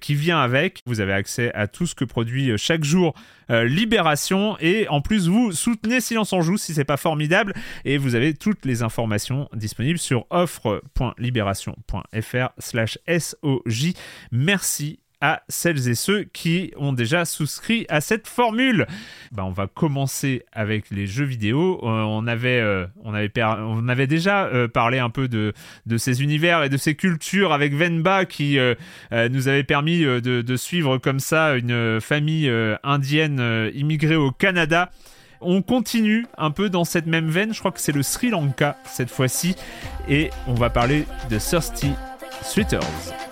qui 0.01 0.15
vient 0.15 0.41
avec. 0.41 0.83
Vous 0.87 1.01
avez 1.01 1.13
accès 1.13 1.53
à 1.55 1.67
tout 1.67 1.87
ce 1.87 1.95
que 1.95 2.05
produit 2.05 2.53
chaque 2.57 2.85
jour 2.85 3.15
Libération 3.49 4.57
et 4.61 4.87
en 4.89 5.01
plus 5.01 5.29
vous 5.29 5.53
soutenez 5.53 6.01
Silence 6.01 6.33
en 6.33 6.41
joue 6.41 6.57
si 6.57 6.75
c'est 6.75 6.85
pas 6.85 6.97
formidable 6.97 7.55
et 7.85 7.99
vous 7.99 8.15
avez 8.15 8.35
toutes 8.35 8.65
les 8.65 8.83
informations 8.83 9.49
disponibles 9.55 9.99
sur 9.99 10.27
offre.libération.fr 10.31 12.49
slash 12.59 12.99
SOJ. 13.07 13.93
Merci 14.31 15.02
à 15.23 15.43
celles 15.49 15.89
et 15.89 15.95
ceux 15.95 16.25
qui 16.25 16.73
ont 16.77 16.93
déjà 16.93 17.25
souscrit 17.25 17.87
à 17.89 18.01
cette 18.01 18.27
formule. 18.27 18.87
Bah, 19.31 19.45
on 19.47 19.53
va 19.53 19.69
commencer 19.69 20.45
avec 20.53 20.91
les 20.91 21.07
jeux 21.07 21.25
vidéo. 21.25 21.81
Euh, 21.85 22.03
on, 22.03 22.27
avait, 22.27 22.61
euh, 22.61 22.87
on, 23.05 23.15
avait 23.15 23.31
on 23.41 23.89
avait 23.89 24.09
déjà 24.09 24.47
euh, 24.47 24.67
parlé 24.67 24.99
un 24.99 25.11
peu 25.11 25.29
de, 25.29 25.55
de 25.87 25.97
ces 25.97 26.23
univers 26.23 26.65
et 26.65 26.69
de 26.69 26.77
ces 26.77 26.97
cultures 26.97 27.53
avec 27.53 27.73
Venba 27.73 28.25
qui 28.25 28.59
nous 29.13 29.49
avait 29.49 29.63
permis 29.63 30.01
de, 30.01 30.19
de, 30.19 30.57
suivre 30.57 30.99
comme 30.99 31.21
ça 31.21 31.55
une 31.55 32.01
famille 32.01 32.51
indienne 32.83 33.71
immigrée 33.75 34.17
au 34.17 34.33
Canada 34.33 34.91
on 35.41 35.63
continue 35.63 36.27
un 36.39 36.51
peu 36.51 36.71
dans 36.71 36.85
cette 36.85 37.07
même 37.07 37.29
veine, 37.29 37.53
je 37.53 37.59
crois 37.59 37.73
que 37.73 37.81
c'est 37.81 37.93
le 37.93 38.03
Sri 38.03 38.31
Lanka 38.31 38.77
cette 38.85 39.11
fois-ci, 39.11 39.57
et 40.09 40.31
on 40.47 40.55
va 40.55 40.71
parler 40.71 41.05
de 41.31 41.39
Thirsty 41.39 41.91
Sweeters. 42.43 43.32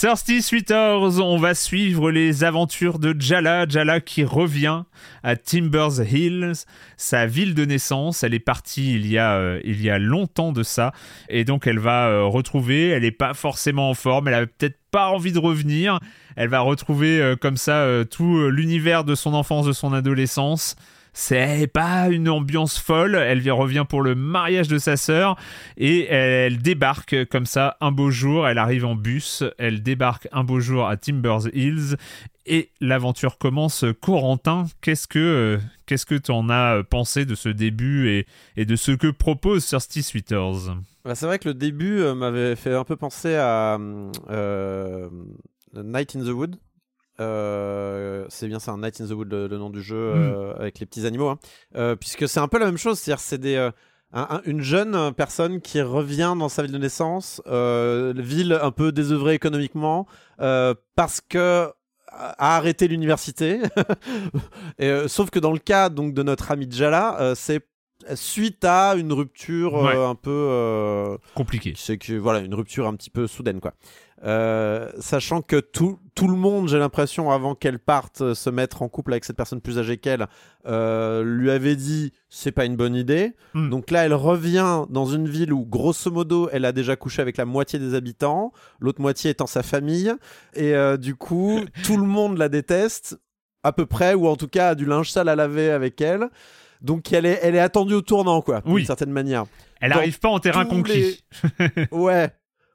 Thirsty 0.00 0.40
Sweeters, 0.40 1.20
on 1.20 1.36
va 1.36 1.54
suivre 1.54 2.10
les 2.10 2.42
aventures 2.42 2.98
de 2.98 3.14
Jala. 3.18 3.68
Jala 3.68 4.00
qui 4.00 4.24
revient 4.24 4.84
à 5.22 5.36
Timbers 5.36 6.00
Hills, 6.10 6.64
sa 6.96 7.26
ville 7.26 7.54
de 7.54 7.66
naissance. 7.66 8.22
Elle 8.22 8.32
est 8.32 8.38
partie 8.38 8.94
il 8.94 9.06
y 9.06 9.18
a, 9.18 9.34
euh, 9.34 9.60
il 9.62 9.82
y 9.82 9.90
a 9.90 9.98
longtemps 9.98 10.52
de 10.52 10.62
ça. 10.62 10.92
Et 11.28 11.44
donc 11.44 11.66
elle 11.66 11.78
va 11.78 12.08
euh, 12.08 12.24
retrouver, 12.24 12.88
elle 12.88 13.02
n'est 13.02 13.10
pas 13.10 13.34
forcément 13.34 13.90
en 13.90 13.94
forme, 13.94 14.28
elle 14.28 14.34
a 14.34 14.46
peut-être 14.46 14.78
pas 14.90 15.08
envie 15.08 15.32
de 15.32 15.38
revenir. 15.38 16.00
Elle 16.34 16.48
va 16.48 16.60
retrouver 16.60 17.20
euh, 17.20 17.36
comme 17.36 17.58
ça 17.58 17.86
tout 18.10 18.48
l'univers 18.48 19.04
de 19.04 19.14
son 19.14 19.34
enfance, 19.34 19.66
de 19.66 19.74
son 19.74 19.92
adolescence. 19.92 20.76
C'est 21.12 21.66
pas 21.66 22.08
une 22.08 22.28
ambiance 22.28 22.78
folle. 22.78 23.14
Elle 23.14 23.48
revient 23.50 23.84
pour 23.88 24.02
le 24.02 24.14
mariage 24.14 24.68
de 24.68 24.78
sa 24.78 24.96
sœur 24.96 25.36
et 25.76 26.06
elle 26.06 26.58
débarque 26.58 27.26
comme 27.26 27.46
ça 27.46 27.76
un 27.80 27.92
beau 27.92 28.10
jour. 28.10 28.46
Elle 28.46 28.58
arrive 28.58 28.84
en 28.84 28.94
bus, 28.94 29.44
elle 29.58 29.82
débarque 29.82 30.28
un 30.32 30.44
beau 30.44 30.60
jour 30.60 30.86
à 30.86 30.96
Timbers 30.96 31.48
Hills 31.52 31.96
et 32.46 32.70
l'aventure 32.80 33.38
commence. 33.38 33.84
Corentin, 34.00 34.66
qu'est-ce 34.80 35.06
que 35.06 35.58
qu'est-ce 35.86 36.06
que 36.06 36.14
tu 36.14 36.30
en 36.30 36.48
as 36.50 36.82
pensé 36.84 37.24
de 37.24 37.34
ce 37.34 37.48
début 37.48 38.24
et, 38.56 38.64
de 38.64 38.76
ce 38.76 38.92
que 38.92 39.10
propose 39.10 39.66
Thirsty 39.66 40.02
Sweeters? 40.02 40.76
Bah, 41.04 41.14
C'est 41.14 41.26
vrai 41.26 41.38
que 41.38 41.48
le 41.48 41.54
début 41.54 42.00
euh, 42.00 42.14
m'avait 42.14 42.56
fait 42.56 42.74
un 42.74 42.84
peu 42.84 42.96
penser 42.96 43.34
à 43.34 43.78
euh, 44.30 45.08
Night 45.74 46.16
in 46.16 46.24
the 46.24 46.28
Wood. 46.28 46.56
C'est 47.20 48.48
bien 48.48 48.58
ça, 48.58 48.76
Night 48.76 49.00
in 49.00 49.06
the 49.06 49.12
Wood, 49.12 49.32
le, 49.32 49.48
nom 49.58 49.70
du 49.70 49.82
jeu, 49.82 50.14
mm. 50.14 50.54
avec 50.58 50.78
les 50.80 50.86
petits 50.86 51.06
animaux. 51.06 51.28
Hein. 51.74 51.96
puisque 51.96 52.28
c'est 52.28 52.40
un 52.40 52.48
peu 52.48 52.58
la 52.58 52.66
même 52.66 52.78
chose, 52.78 52.98
c'est-à-dire 52.98 53.20
c'est 53.20 53.38
des 53.38 53.70
une 54.44 54.60
jeune 54.60 55.14
personne 55.14 55.60
qui 55.60 55.80
revient 55.80 56.34
dans 56.36 56.48
sa 56.48 56.62
ville 56.62 56.72
de 56.72 56.78
naissance, 56.78 57.40
ville 57.46 58.58
un 58.60 58.70
peu 58.72 58.92
désœuvrée 58.92 59.34
économiquement, 59.34 60.06
parce 60.38 61.20
que 61.20 61.70
a 62.12 62.56
arrêté 62.56 62.88
l'université. 62.88 63.60
Euh, 64.80 65.08
sauf 65.08 65.28
que 65.30 65.38
dans 65.38 65.52
le 65.52 65.58
cas 65.58 65.90
donc 65.90 66.14
de 66.14 66.22
notre 66.22 66.50
ami 66.50 66.66
Jala, 66.70 67.20
euh, 67.20 67.34
c'est 67.34 67.66
suite 68.14 68.64
à 68.64 68.94
une 68.94 69.12
rupture 69.12 69.76
euh, 69.76 70.08
un 70.08 70.14
peu 70.14 71.18
compliquée. 71.34 71.74
C'est 71.76 71.98
que 71.98 72.14
voilà 72.14 72.38
une 72.40 72.54
rupture 72.54 72.86
un 72.86 72.94
petit 72.94 73.10
peu 73.10 73.26
soudaine 73.26 73.60
quoi. 73.60 73.74
Euh, 74.22 74.90
sachant 74.98 75.40
que 75.40 75.56
tout, 75.56 75.98
tout 76.14 76.28
le 76.28 76.36
monde, 76.36 76.68
j'ai 76.68 76.78
l'impression, 76.78 77.30
avant 77.30 77.54
qu'elle 77.54 77.78
parte 77.78 78.20
euh, 78.20 78.34
se 78.34 78.50
mettre 78.50 78.82
en 78.82 78.88
couple 78.88 79.12
avec 79.12 79.24
cette 79.24 79.36
personne 79.36 79.62
plus 79.62 79.78
âgée 79.78 79.96
qu'elle, 79.96 80.26
euh, 80.66 81.24
lui 81.24 81.50
avait 81.50 81.76
dit 81.76 82.12
c'est 82.28 82.52
pas 82.52 82.66
une 82.66 82.76
bonne 82.76 82.94
idée. 82.94 83.32
Hmm. 83.54 83.70
Donc 83.70 83.90
là, 83.90 84.04
elle 84.04 84.12
revient 84.12 84.84
dans 84.90 85.06
une 85.06 85.26
ville 85.26 85.52
où, 85.52 85.64
grosso 85.64 86.10
modo, 86.10 86.50
elle 86.52 86.66
a 86.66 86.72
déjà 86.72 86.96
couché 86.96 87.22
avec 87.22 87.38
la 87.38 87.46
moitié 87.46 87.78
des 87.78 87.94
habitants, 87.94 88.52
l'autre 88.78 89.00
moitié 89.00 89.30
étant 89.30 89.46
sa 89.46 89.62
famille. 89.62 90.12
Et 90.54 90.74
du 90.98 91.14
coup, 91.14 91.60
tout 91.84 91.96
le 91.96 92.06
monde 92.06 92.36
la 92.36 92.48
déteste, 92.48 93.18
à 93.62 93.72
peu 93.72 93.86
près, 93.86 94.14
ou 94.14 94.26
en 94.26 94.36
tout 94.36 94.48
cas 94.48 94.70
a 94.70 94.74
du 94.74 94.84
linge 94.84 95.10
sale 95.10 95.28
à 95.28 95.36
laver 95.36 95.70
avec 95.70 96.00
elle. 96.00 96.28
Donc 96.82 97.12
elle 97.12 97.26
est, 97.26 97.38
elle 97.42 97.54
est 97.54 97.60
attendue 97.60 97.94
au 97.94 98.02
tournant, 98.02 98.42
quoi, 98.42 98.60
d'une 98.60 98.84
certaine 98.84 99.10
manière. 99.10 99.44
Elle 99.80 99.90
n'arrive 99.90 100.18
pas 100.18 100.28
en 100.28 100.38
terrain 100.38 100.66
conquis. 100.66 101.24
ouais. 101.90 102.30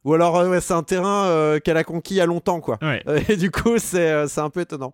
Ou 0.05 0.13
alors, 0.13 0.37
euh, 0.37 0.59
c'est 0.61 0.73
un 0.73 0.83
terrain 0.83 1.25
euh, 1.25 1.59
qu'elle 1.59 1.77
a 1.77 1.83
conquis 1.83 2.13
il 2.13 2.17
y 2.17 2.21
a 2.21 2.25
longtemps, 2.27 2.61
quoi. 2.61 2.77
Et 3.29 3.35
du 3.35 3.51
coup, 3.51 3.77
c'est 3.79 4.37
un 4.37 4.49
peu 4.49 4.61
étonnant. 4.61 4.93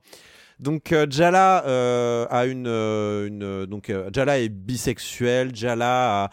Donc 0.62 0.91
euh, 0.91 1.07
Jala 1.09 1.66
euh, 1.66 2.28
a 2.30 2.45
une, 2.45 2.68
euh, 2.68 3.28
une 3.28 3.66
donc 3.66 3.91
Jala 4.14 4.39
est 4.39 4.49
bisexuel, 4.49 5.55
Jala 5.55 6.30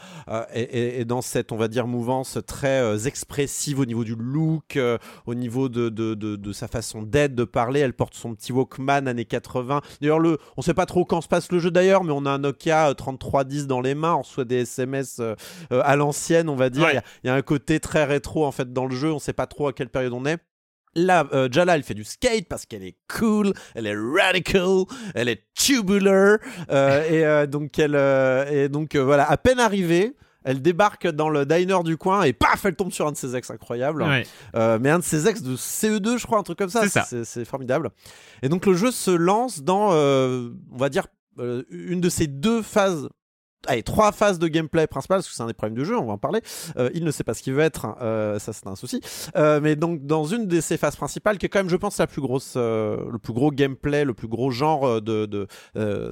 est, 0.52 1.06
dans 1.06 1.22
cette 1.22 1.50
on 1.50 1.56
va 1.56 1.68
dire 1.68 1.86
mouvance 1.86 2.38
très 2.46 3.06
expressive 3.06 3.80
au 3.80 3.86
niveau 3.86 4.04
du 4.04 4.14
look, 4.14 4.78
au 5.26 5.34
niveau 5.34 5.70
de, 5.70 5.88
de, 5.88 6.14
de, 6.14 6.52
sa 6.52 6.68
façon 6.68 7.02
d'être, 7.02 7.34
de 7.34 7.44
parler. 7.44 7.80
Elle 7.80 7.94
porte 7.94 8.14
son 8.14 8.34
petit 8.34 8.52
Walkman 8.52 9.06
années 9.06 9.24
80. 9.24 9.80
D'ailleurs 10.02 10.18
le, 10.18 10.36
on 10.58 10.62
sait 10.62 10.74
pas 10.74 10.86
trop 10.86 11.06
quand 11.06 11.22
se 11.22 11.28
passe 11.28 11.50
le 11.50 11.58
jeu 11.58 11.70
d'ailleurs, 11.70 12.04
mais 12.04 12.12
on 12.14 12.26
a 12.26 12.30
un 12.30 12.38
Nokia 12.38 12.94
3310 12.94 13.66
dans 13.66 13.80
les 13.80 13.94
mains, 13.94 14.14
on 14.14 14.22
reçoit 14.22 14.44
des 14.44 14.62
SMS 14.62 15.22
à 15.70 15.96
l'ancienne, 15.96 16.50
on 16.50 16.56
va 16.56 16.68
dire. 16.68 16.90
Il 16.90 17.00
y, 17.24 17.28
y, 17.28 17.30
a 17.30 17.34
un 17.34 17.42
côté 17.42 17.80
très 17.80 18.04
rétro 18.04 18.44
en 18.44 18.52
fait 18.52 18.72
dans 18.72 18.84
le 18.84 18.94
jeu. 18.94 19.10
On 19.10 19.18
sait 19.18 19.32
pas 19.32 19.46
trop 19.46 19.68
à 19.68 19.72
quelle 19.72 19.88
période 19.88 20.12
on 20.12 20.26
est. 20.26 20.38
Là, 20.94 21.26
euh, 21.32 21.48
Jala, 21.50 21.76
elle 21.76 21.82
fait 21.82 21.94
du 21.94 22.04
skate 22.04 22.46
parce 22.48 22.66
qu'elle 22.66 22.84
est 22.84 22.96
cool, 23.08 23.52
elle 23.74 23.86
est 23.86 23.96
radical, 23.96 24.84
elle 25.14 25.28
est 25.28 25.44
tubular. 25.54 26.38
Euh, 26.70 27.10
et 27.10 27.24
euh, 27.24 27.46
donc, 27.46 27.78
elle, 27.78 27.94
et 28.52 28.68
donc 28.68 28.96
voilà, 28.96 29.30
à 29.30 29.36
peine 29.36 29.60
arrivée, 29.60 30.16
elle 30.44 30.62
débarque 30.62 31.08
dans 31.08 31.28
le 31.28 31.44
diner 31.44 31.82
du 31.84 31.96
coin 31.96 32.22
et 32.22 32.32
paf, 32.32 32.64
elle 32.64 32.74
tombe 32.74 32.92
sur 32.92 33.06
un 33.06 33.12
de 33.12 33.16
ses 33.16 33.36
ex 33.36 33.50
incroyable. 33.50 34.04
mais 34.54 34.90
un 34.90 34.98
de 34.98 35.04
ses 35.04 35.28
ex 35.28 35.42
de 35.42 35.56
CE2, 35.56 36.18
je 36.18 36.26
crois, 36.26 36.38
un 36.38 36.42
truc 36.42 36.58
comme 36.58 36.70
ça. 36.70 36.86
C'est 37.24 37.44
formidable. 37.44 37.90
Et 38.42 38.48
donc, 38.48 38.66
le 38.66 38.74
jeu 38.74 38.90
se 38.90 39.10
lance 39.10 39.62
dans, 39.62 39.92
on 39.92 40.76
va 40.76 40.88
dire, 40.88 41.06
une 41.70 42.00
de 42.00 42.08
ces 42.08 42.26
deux 42.26 42.62
phases 42.62 43.08
Allez, 43.66 43.82
trois 43.82 44.12
phases 44.12 44.38
de 44.38 44.46
gameplay 44.46 44.86
principales, 44.86 45.18
parce 45.18 45.28
que 45.28 45.34
c'est 45.34 45.42
un 45.42 45.46
des 45.46 45.52
problèmes 45.52 45.76
du 45.76 45.84
jeu, 45.84 45.98
on 45.98 46.06
va 46.06 46.12
en 46.12 46.18
parler. 46.18 46.40
Euh, 46.76 46.90
il 46.94 47.04
ne 47.04 47.10
sait 47.10 47.24
pas 47.24 47.34
ce 47.34 47.42
qu'il 47.42 47.54
veut 47.54 47.62
être, 47.62 47.86
hein, 47.86 47.96
euh, 48.00 48.38
ça 48.38 48.52
c'est 48.52 48.66
un 48.68 48.76
souci. 48.76 49.00
Euh, 49.36 49.60
mais 49.60 49.74
donc, 49.74 50.06
dans 50.06 50.24
une 50.24 50.46
de 50.46 50.60
ces 50.60 50.76
phases 50.76 50.96
principales, 50.96 51.38
qui 51.38 51.46
est 51.46 51.48
quand 51.48 51.58
même, 51.58 51.68
je 51.68 51.76
pense, 51.76 51.98
la 51.98 52.06
plus 52.06 52.20
grosse, 52.20 52.56
le 52.56 53.18
plus 53.18 53.32
gros 53.32 53.50
gameplay, 53.50 54.04
le 54.04 54.14
plus 54.14 54.28
gros 54.28 54.50
genre 54.50 55.02
de, 55.02 55.26
de 55.26 55.48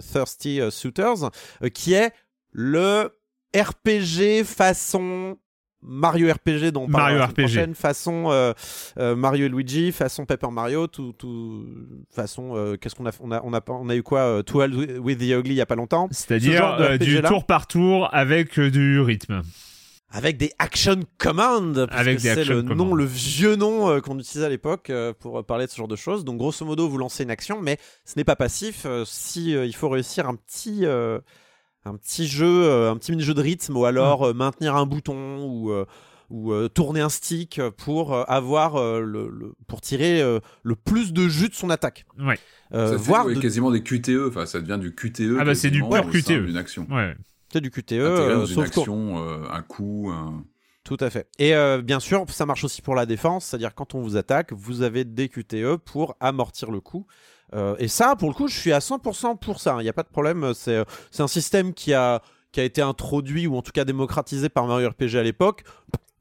Thirsty 0.01 0.61
Suitors, 0.71 1.31
qui 1.73 1.95
est 1.95 2.13
le 2.51 3.13
RPG 3.55 4.45
façon 4.45 5.39
Mario 5.87 6.33
RPG 6.33 6.73
dont 6.73 6.85
on 6.85 6.89
Mario 6.89 7.23
RPG. 7.23 7.35
prochaine 7.35 7.75
façon 7.75 8.27
euh, 8.27 8.53
euh, 8.99 9.15
Mario 9.15 9.47
et 9.47 9.49
Luigi 9.49 9.93
façon 9.93 10.27
Paper 10.27 10.51
Mario 10.51 10.89
tout, 10.89 11.15
tout 11.17 11.65
façon 12.11 12.57
euh, 12.57 12.77
qu'est-ce 12.77 12.97
qu'on 12.97 13.07
a 13.07 13.13
on 13.21 13.31
a 13.31 13.41
on 13.45 13.55
a 13.55 13.61
on 13.69 13.89
a 13.89 13.97
eu 13.97 14.03
quoi 14.03 14.43
To 14.43 14.59
with 14.59 15.19
the 15.19 15.31
Ugly 15.31 15.55
il 15.55 15.57
y 15.57 15.61
a 15.61 15.67
pas 15.67 15.77
longtemps. 15.77 16.09
C'est-à-dire 16.11 16.99
du 16.99 17.23
tour 17.23 17.47
par 17.47 17.67
tour 17.67 18.13
avec 18.13 18.59
du 18.59 19.01
rythme. 19.01 19.43
Avec 20.11 20.37
des 20.37 20.53
action 20.59 21.01
commands 21.19 21.75
avec 21.91 22.21
c'est 22.21 22.45
le 22.45 22.63
nom 22.63 22.95
le 22.95 23.05
vieux 23.05 23.57
nom 23.57 24.01
qu'on 24.01 24.19
utilisait 24.19 24.47
à 24.47 24.49
l'époque 24.49 24.91
pour 25.21 25.45
parler 25.45 25.67
de 25.67 25.71
ce 25.71 25.77
genre 25.77 25.89
de 25.89 25.97
choses. 25.97 26.25
Donc 26.25 26.39
grosso 26.39 26.65
modo 26.65 26.89
vous 26.89 26.99
lancez 26.99 27.23
une 27.23 27.31
action 27.31 27.61
mais 27.61 27.79
ce 28.05 28.15
n'est 28.17 28.25
pas 28.25 28.37
passif 28.37 28.87
si 29.05 29.53
il 29.53 29.75
faut 29.75 29.89
réussir 29.89 30.29
un 30.29 30.35
petit 30.35 30.85
un 31.87 31.97
petit 31.97 32.27
jeu, 32.27 32.65
euh, 32.65 32.91
un 32.91 32.97
petit 32.97 33.13
mini-jeu 33.13 33.35
de 33.35 33.41
rythme, 33.41 33.77
ou 33.77 33.85
alors 33.85 34.23
mm. 34.23 34.25
euh, 34.25 34.35
maintenir 34.35 34.77
un 34.77 34.87
bouton, 34.87 35.45
ou, 35.47 35.71
euh, 35.71 35.87
ou 36.31 36.53
tourner 36.69 37.01
un 37.01 37.09
stick 37.09 37.61
pour 37.79 38.29
avoir 38.29 39.01
le, 39.01 39.55
pour 39.69 39.81
tirer 39.81 40.21
le 40.65 40.75
plus 40.75 41.13
de 41.13 41.29
jus 41.29 41.49
de 41.49 41.55
son 41.55 41.71
attaque. 41.71 42.05
Ouais. 42.19 42.39
voir 42.97 43.27
quasiment 43.41 43.71
des 43.71 43.85
QTE, 43.85 44.27
enfin 44.27 44.45
ça 44.45 44.61
devient 44.61 44.81
du 44.81 44.93
QTE. 44.93 45.37
Ah 45.39 45.45
bah 45.45 45.55
c'est 45.55 45.71
du 45.71 45.83
pur 45.83 46.11
QTE. 46.11 46.49
Une 46.49 46.57
action. 46.57 46.89
Ouais. 46.91 47.15
C'est 47.53 47.61
du 47.61 47.71
QTE. 47.71 48.45
sauf 48.45 48.51
une 48.51 48.63
action, 48.63 49.25
un 49.49 49.63
coup. 49.63 50.13
Tout 50.83 50.97
à 50.99 51.11
fait. 51.11 51.29
Et 51.39 51.53
bien 51.85 52.01
sûr, 52.01 52.25
ça 52.29 52.45
marche 52.45 52.65
aussi 52.65 52.83
pour 52.83 52.97
la 52.97 53.07
défense, 53.07 53.45
c'est-à-dire 53.45 53.77
quand 53.77 53.95
on 53.95 54.01
vous 54.01 54.17
attaque, 54.17 54.53
vous 54.53 54.83
avez 54.83 55.05
des 55.05 55.29
QTE 55.29 55.77
pour 55.77 56.17
amortir 56.19 56.73
le 56.73 56.81
coup. 56.81 57.07
Euh, 57.55 57.77
et 57.79 57.89
ça, 57.89 58.17
pour 58.17 58.29
le 58.29 58.35
coup, 58.35 58.49
je 58.49 58.59
suis 58.59 58.73
à 58.73 58.81
100% 58.81 59.39
pour 59.39 59.61
ça. 59.61 59.73
Il 59.73 59.79
hein. 59.79 59.83
n'y 59.83 59.89
a 59.89 59.93
pas 59.93 60.03
de 60.03 60.09
problème. 60.09 60.53
C'est 60.55 60.85
un 61.19 61.29
système 61.29 61.75
qui 61.75 61.95
a, 61.95 62.23
qui 62.53 62.61
a 62.61 62.65
été 62.65 62.83
introduit 62.83 63.47
ou 63.47 63.57
en 63.57 63.63
tout 63.63 63.73
cas 63.73 63.85
démocratisé 63.85 64.49
par 64.49 64.67
Mario 64.67 64.89
RPG 64.91 65.17
à 65.17 65.23
l'époque. 65.23 65.65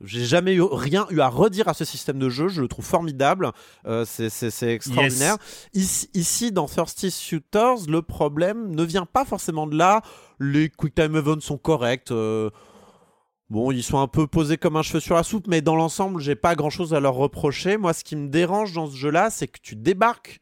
J'ai 0.02 0.26
jamais 0.26 0.54
eu 0.54 0.62
rien 0.62 1.08
eu 1.10 1.22
à 1.22 1.30
redire 1.30 1.70
à 1.70 1.74
ce 1.74 1.86
système 1.86 2.20
de 2.20 2.30
jeu. 2.30 2.50
Je 2.50 2.62
le 2.62 2.68
trouve 2.68 2.86
formidable. 2.86 3.52
Euh, 3.88 4.04
c'est 4.06 4.74
extraordinaire. 4.74 5.38
Ici, 5.74 6.52
dans 6.52 6.66
Thirsty 6.66 7.12
Shooters, 7.12 7.88
le 7.88 8.02
problème 8.02 8.76
ne 8.76 8.84
vient 8.84 9.06
pas 9.06 9.24
forcément 9.24 9.68
de 9.68 9.78
là. 9.78 10.02
Les 10.40 10.70
Quick 10.70 10.96
Time 10.96 11.16
Events 11.16 11.40
sont 11.40 11.58
corrects. 11.58 12.12
Euh, 12.12 12.50
bon, 13.50 13.72
ils 13.72 13.84
sont 13.84 14.00
un 14.00 14.08
peu 14.08 14.28
posés 14.28 14.58
comme 14.58 14.76
un 14.76 14.84
cheveu 14.84 15.00
sur 15.00 15.16
la 15.16 15.24
soupe, 15.24 15.48
mais 15.48 15.62
dans 15.62 15.78
l'ensemble, 15.78 16.20
j'ai 16.20 16.36
pas 16.36 16.56
grand 16.56 16.70
chose 16.70 16.94
à 16.94 17.00
leur 17.00 17.16
reprocher. 17.16 17.78
Moi, 17.78 17.94
ce 17.94 18.04
qui 18.04 18.18
me 18.18 18.28
dérange 18.28 18.74
dans 18.74 18.88
ce 18.88 18.98
jeu-là, 18.98 19.30
c'est 19.30 19.48
que 19.48 19.60
tu 19.62 19.78
débarques 19.78 20.42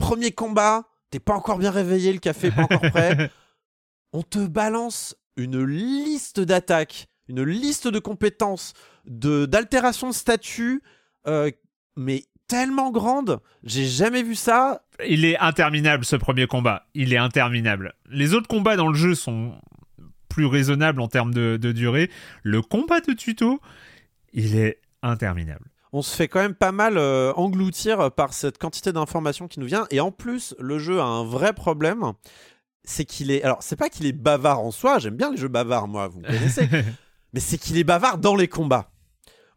Premier 0.00 0.32
combat, 0.32 0.84
t'es 1.10 1.20
pas 1.20 1.34
encore 1.34 1.58
bien 1.58 1.70
réveillé, 1.70 2.12
le 2.12 2.18
café 2.18 2.50
pas 2.50 2.62
encore 2.62 2.80
prêt. 2.90 3.30
On 4.12 4.22
te 4.22 4.44
balance 4.44 5.14
une 5.36 5.64
liste 5.64 6.40
d'attaques, 6.40 7.06
une 7.28 7.44
liste 7.44 7.86
de 7.86 7.98
compétences, 8.00 8.72
de 9.06 9.46
d'altération 9.46 10.08
de 10.08 10.14
statut, 10.14 10.82
euh, 11.28 11.50
mais 11.96 12.24
tellement 12.48 12.90
grande. 12.90 13.40
J'ai 13.62 13.86
jamais 13.86 14.24
vu 14.24 14.34
ça. 14.34 14.82
Il 15.06 15.24
est 15.24 15.38
interminable 15.38 16.04
ce 16.04 16.16
premier 16.16 16.48
combat. 16.48 16.86
Il 16.94 17.12
est 17.12 17.18
interminable. 17.18 17.94
Les 18.10 18.34
autres 18.34 18.48
combats 18.48 18.74
dans 18.74 18.88
le 18.88 18.96
jeu 18.96 19.14
sont 19.14 19.54
plus 20.28 20.46
raisonnables 20.46 21.00
en 21.00 21.08
termes 21.08 21.32
de 21.32 21.72
durée. 21.72 22.10
Le 22.42 22.62
combat 22.62 23.00
de 23.00 23.12
tuto, 23.12 23.60
il 24.32 24.56
est 24.56 24.80
interminable 25.02 25.70
on 25.92 26.02
se 26.02 26.14
fait 26.14 26.28
quand 26.28 26.40
même 26.40 26.54
pas 26.54 26.72
mal 26.72 26.96
euh, 26.96 27.32
engloutir 27.34 28.12
par 28.12 28.32
cette 28.32 28.58
quantité 28.58 28.92
d'informations 28.92 29.48
qui 29.48 29.60
nous 29.60 29.66
vient. 29.66 29.86
Et 29.90 30.00
en 30.00 30.12
plus, 30.12 30.54
le 30.58 30.78
jeu 30.78 31.00
a 31.00 31.04
un 31.04 31.24
vrai 31.24 31.52
problème. 31.52 32.12
C'est 32.84 33.04
qu'il 33.04 33.30
est. 33.30 33.42
Alors, 33.42 33.62
c'est 33.62 33.76
pas 33.76 33.88
qu'il 33.88 34.06
est 34.06 34.12
bavard 34.12 34.60
en 34.60 34.70
soi. 34.70 34.98
J'aime 34.98 35.16
bien 35.16 35.30
les 35.30 35.36
jeux 35.36 35.48
bavards, 35.48 35.88
moi, 35.88 36.08
vous 36.08 36.20
connaissez. 36.20 36.68
mais 37.32 37.40
c'est 37.40 37.58
qu'il 37.58 37.76
est 37.76 37.84
bavard 37.84 38.18
dans 38.18 38.36
les 38.36 38.48
combats. 38.48 38.90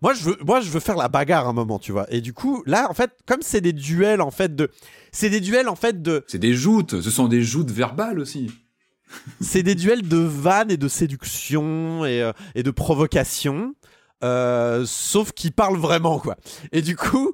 Moi 0.01 0.13
je, 0.13 0.23
veux, 0.25 0.37
moi, 0.45 0.59
je 0.59 0.69
veux 0.69 0.81
faire 0.81 0.97
la 0.97 1.07
bagarre 1.07 1.47
un 1.47 1.53
moment, 1.53 1.79
tu 1.79 1.93
vois. 1.93 2.05
Et 2.13 2.19
du 2.19 2.33
coup, 2.33 2.61
là, 2.65 2.87
en 2.89 2.93
fait, 2.93 3.11
comme 3.25 3.41
c'est 3.41 3.61
des 3.61 3.71
duels, 3.71 4.21
en 4.21 4.31
fait, 4.31 4.53
de. 4.53 4.69
C'est 5.13 5.29
des 5.29 5.39
duels, 5.39 5.69
en 5.69 5.77
fait, 5.77 6.01
de. 6.01 6.25
C'est 6.27 6.39
des 6.39 6.53
joutes. 6.53 6.99
Ce 6.99 7.09
sont 7.09 7.29
des 7.29 7.41
joutes 7.41 7.71
verbales 7.71 8.19
aussi. 8.19 8.51
c'est 9.39 9.63
des 9.63 9.75
duels 9.75 10.05
de 10.05 10.17
vannes 10.17 10.71
et 10.71 10.75
de 10.77 10.89
séduction 10.89 12.03
et, 12.03 12.21
euh, 12.21 12.33
et 12.53 12.63
de 12.63 12.71
provocation. 12.71 13.75
Euh, 14.23 14.83
sauf 14.85 15.31
qu'il 15.33 15.51
parle 15.51 15.77
vraiment 15.77 16.19
quoi. 16.19 16.37
Et 16.71 16.81
du 16.81 16.95
coup, 16.95 17.33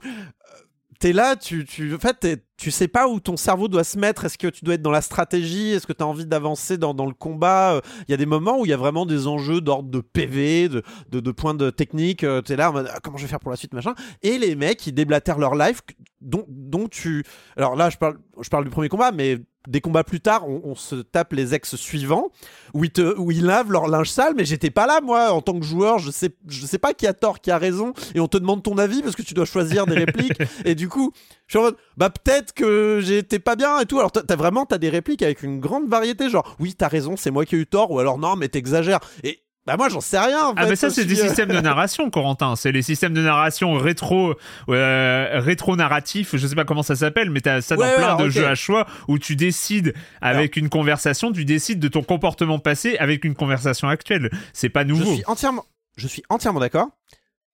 t'es 1.00 1.14
là, 1.14 1.36
tu, 1.36 1.66
tu, 1.66 1.94
en 1.94 2.00
fait, 2.00 2.44
tu 2.58 2.72
sais 2.72 2.88
pas 2.88 3.08
où 3.08 3.20
ton 3.20 3.38
cerveau 3.38 3.68
doit 3.68 3.84
se 3.84 3.98
mettre. 3.98 4.26
Est-ce 4.26 4.38
que 4.38 4.48
tu 4.48 4.66
dois 4.66 4.74
être 4.74 4.82
dans 4.82 4.92
la 4.92 5.02
stratégie? 5.02 5.70
Est-ce 5.70 5.88
que 5.88 5.94
tu 5.94 6.04
as 6.04 6.08
envie 6.08 6.26
d'avancer 6.26 6.78
dans, 6.78 6.94
dans, 6.94 7.06
le 7.06 7.14
combat? 7.14 7.82
Il 8.08 8.12
y 8.12 8.14
a 8.14 8.18
des 8.18 8.26
moments 8.26 8.60
où 8.60 8.66
il 8.66 8.70
y 8.70 8.74
a 8.74 8.78
vraiment 8.78 9.06
des 9.06 9.28
enjeux 9.28 9.62
d'ordre 9.62 9.90
de 9.90 10.02
PV, 10.02 10.68
de, 10.70 10.84
de, 11.12 11.32
points 11.32 11.54
de 11.54 11.70
technique. 11.70 12.26
Tu 12.46 12.54
es 12.54 12.56
là 12.56 12.74
ah, 12.76 13.00
comment 13.02 13.18
je 13.18 13.24
vais 13.24 13.30
faire 13.30 13.40
pour 13.40 13.52
la 13.52 13.58
suite, 13.58 13.74
machin. 13.74 13.94
Et 14.22 14.38
les 14.38 14.56
mecs, 14.56 14.86
ils 14.88 14.94
déblatèrent 14.94 15.40
leur 15.40 15.56
life, 15.56 15.82
dont, 16.22 16.46
dont 16.50 16.88
tu. 16.88 17.24
Alors 17.56 17.76
là, 17.76 17.90
je 17.90 17.98
parle, 17.98 18.18
je 18.42 18.50
parle 18.50 18.66
du 18.66 18.70
premier 18.70 18.90
combat, 18.90 19.12
mais 19.12 19.38
des 19.70 19.82
combats 19.82 20.04
plus 20.04 20.20
tard, 20.20 20.48
on, 20.50 20.76
se 20.76 20.96
tape 20.96 21.34
les 21.34 21.54
ex 21.54 21.76
suivants 21.76 22.30
où 22.74 22.84
ils, 22.84 22.92
te, 22.92 23.18
où 23.18 23.32
ils 23.32 23.46
lavent 23.46 23.72
leur 23.72 23.88
linge 23.88 24.10
sale, 24.10 24.34
mais 24.36 24.44
j'étais 24.44 24.72
pas 24.72 24.88
là, 24.88 25.00
moi, 25.02 25.32
en 25.32 25.42
tant 25.42 25.58
que 25.60 25.66
joueur, 25.66 26.00
je 26.00 26.10
sais, 26.10 26.32
je 26.48 26.66
sais 26.66 26.80
pas 26.80 26.94
qui 26.94 27.06
a 27.06 27.14
tort, 27.14 27.40
qui 27.40 27.52
a 27.52 27.58
raison, 27.58 27.94
et 28.16 28.20
on 28.20 28.28
te 28.28 28.38
demande 28.38 28.64
ton 28.64 28.78
avis 28.78 29.04
parce 29.04 29.16
que 29.16 29.22
tu 29.22 29.36
dois 29.36 29.46
choisir 29.46 29.86
des 29.86 29.96
répliques, 29.96 30.42
et 30.66 30.74
du 30.74 30.90
coup, 30.90 31.14
je 31.46 31.52
suis 31.54 31.60
en 31.60 31.64
mode, 31.64 31.78
bah 31.98 32.10
peut-être 32.10 32.54
que 32.54 33.00
j'étais 33.02 33.40
pas 33.40 33.56
bien 33.56 33.80
et 33.80 33.86
tout. 33.86 34.00
Alors 34.00 34.12
t'as 34.12 34.36
vraiment, 34.36 34.66
t'as 34.66 34.80
des 34.80 34.90
répliques 34.90 35.22
avec 35.22 35.44
une 35.44 35.60
grande 35.60 35.88
variété, 35.88 36.30
genre, 36.30 36.56
oui, 36.60 36.74
t'as 36.76 36.88
raison, 36.88 37.16
c'est 37.16 37.32
moi 37.32 37.46
qui 37.46 37.56
ai 37.56 37.60
eu 37.60 37.68
tort, 37.68 37.92
ou 37.92 38.00
alors 38.00 38.18
non, 38.18 38.36
mais 38.36 38.50
t'exagères. 38.50 39.00
Et 39.24 39.40
bah 39.70 39.78
moi 39.78 39.90
j'en 39.90 40.02
sais 40.02 40.18
rien. 40.18 40.48
En 40.48 40.54
ah 40.56 40.66
mais 40.66 40.76
ça 40.76 40.90
c'est 40.90 41.06
des 41.06 41.16
systèmes 41.16 41.50
de 41.50 41.60
narration, 41.60 42.10
Corentin. 42.12 42.56
C'est 42.56 42.72
les 42.72 42.82
systèmes 42.82 43.14
de 43.14 43.22
narration 43.22 43.74
rétro, 43.74 44.34
euh, 44.68 45.40
rétro 45.40 45.76
narratif. 45.76 46.36
Je 46.36 46.48
sais 46.48 46.56
pas 46.56 46.66
comment 46.66 46.82
ça 46.82 46.96
s'appelle, 46.96 47.30
mais 47.30 47.40
t'as 47.42 47.62
ça 47.62 47.76
dans 47.76 47.84
plein 47.96 48.16
de 48.18 48.30
jeux 48.30 48.48
à 48.48 48.56
choix 48.56 48.88
où 49.08 49.20
tu 49.20 49.36
décides 49.36 49.94
avec 50.22 50.58
une 50.58 50.70
conversation, 50.70 51.32
tu 51.32 51.46
décides 51.46 51.80
de 51.80 51.88
ton 51.88 52.02
comportement 52.02 52.58
passé 52.58 52.98
avec 52.98 53.26
une 53.26 53.36
conversation 53.36 53.88
actuelle. 53.88 54.32
C'est 54.54 54.70
pas 54.70 54.84
nouveau. 54.84 55.06
Je 55.06 55.16
suis 55.18 55.26
entièrement, 55.28 55.66
je 55.98 56.08
suis 56.08 56.24
entièrement 56.30 56.60
d'accord. 56.60 56.88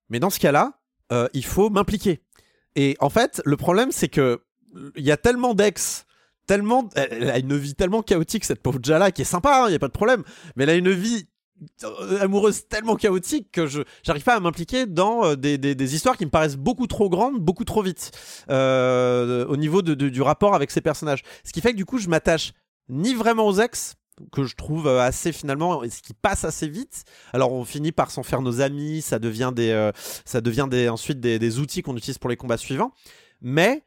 Mais 0.08 0.18
dans 0.18 0.30
ce 0.30 0.40
cas-là, 0.40 0.72
euh, 1.12 1.28
il 1.34 1.44
faut 1.44 1.68
m'impliquer. 1.68 2.22
Et 2.76 2.96
en 3.00 3.10
fait, 3.10 3.42
le 3.44 3.58
problème 3.58 3.92
c'est 3.92 4.08
que 4.08 4.40
il 4.96 5.04
y 5.04 5.10
a 5.10 5.18
tellement 5.18 5.52
d'ex 5.52 6.06
tellement 6.46 6.88
elle 6.94 7.30
a 7.30 7.38
une 7.38 7.56
vie 7.56 7.74
tellement 7.74 8.02
chaotique 8.02 8.44
cette 8.44 8.62
pauvre 8.62 8.78
Jala 8.82 9.10
qui 9.10 9.22
est 9.22 9.26
sympa, 9.26 9.64
il 9.64 9.68
hein, 9.68 9.70
y 9.72 9.74
a 9.74 9.78
pas 9.78 9.88
de 9.88 9.92
problème, 9.92 10.22
mais 10.54 10.64
elle 10.64 10.70
a 10.70 10.74
une 10.74 10.92
vie 10.92 11.24
euh, 11.24 11.30
amoureuse 12.20 12.68
tellement 12.68 12.96
chaotique 12.96 13.50
que 13.52 13.66
je 13.66 13.82
j'arrive 14.02 14.24
pas 14.24 14.34
à 14.34 14.40
m'impliquer 14.40 14.86
dans 14.86 15.24
euh, 15.24 15.36
des, 15.36 15.58
des, 15.58 15.94
histoires 15.94 16.16
qui 16.16 16.26
me 16.26 16.30
paraissent 16.30 16.56
beaucoup 16.56 16.86
trop 16.86 17.08
grandes, 17.08 17.40
beaucoup 17.40 17.64
trop 17.64 17.82
vite 17.82 18.10
euh, 18.50 19.46
au 19.46 19.56
niveau 19.56 19.82
de, 19.82 19.94
du 19.94 20.22
rapport 20.22 20.54
avec 20.54 20.70
ces 20.70 20.80
personnages. 20.80 21.22
Ce 21.44 21.52
qui 21.52 21.60
fait 21.60 21.72
que 21.72 21.76
du 21.76 21.84
coup 21.84 21.98
je 21.98 22.08
m'attache 22.08 22.52
ni 22.88 23.14
vraiment 23.14 23.46
aux 23.46 23.60
ex 23.60 23.94
que 24.32 24.44
je 24.44 24.56
trouve 24.56 24.88
assez 24.88 25.30
finalement 25.32 25.82
ce 25.82 26.00
qui 26.02 26.14
passe 26.14 26.44
assez 26.44 26.68
vite. 26.68 27.04
Alors 27.32 27.52
on 27.52 27.64
finit 27.64 27.92
par 27.92 28.10
s'en 28.10 28.22
faire 28.22 28.42
nos 28.42 28.60
amis, 28.60 29.02
ça 29.02 29.18
devient 29.18 29.52
des 29.54 29.90
ça 30.24 30.40
devient 30.40 30.68
des 30.70 30.88
ensuite 30.88 31.20
des, 31.20 31.38
des 31.38 31.58
outils 31.58 31.82
qu'on 31.82 31.96
utilise 31.96 32.18
pour 32.18 32.30
les 32.30 32.36
combats 32.36 32.56
suivants. 32.56 32.92
Mais 33.42 33.82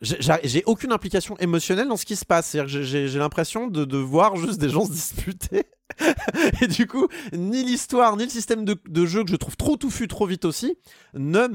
j'ai 0.00 0.62
aucune 0.64 0.92
implication 0.92 1.36
émotionnelle 1.38 1.88
dans 1.88 1.96
ce 1.96 2.06
qui 2.06 2.16
se 2.16 2.24
passe. 2.24 2.56
J'ai 2.66 3.18
l'impression 3.18 3.66
de, 3.66 3.84
de, 3.84 3.98
voir 3.98 4.36
juste 4.36 4.58
des 4.58 4.70
gens 4.70 4.84
se 4.86 4.92
disputer. 4.92 5.64
et 6.62 6.68
du 6.68 6.86
coup, 6.86 7.08
ni 7.32 7.62
l'histoire, 7.62 8.16
ni 8.16 8.24
le 8.24 8.30
système 8.30 8.64
de, 8.64 8.76
de, 8.88 9.06
jeu 9.06 9.24
que 9.24 9.30
je 9.30 9.36
trouve 9.36 9.56
trop 9.56 9.76
touffu 9.76 10.08
trop 10.08 10.24
vite 10.24 10.44
aussi, 10.44 10.78
ne 11.14 11.46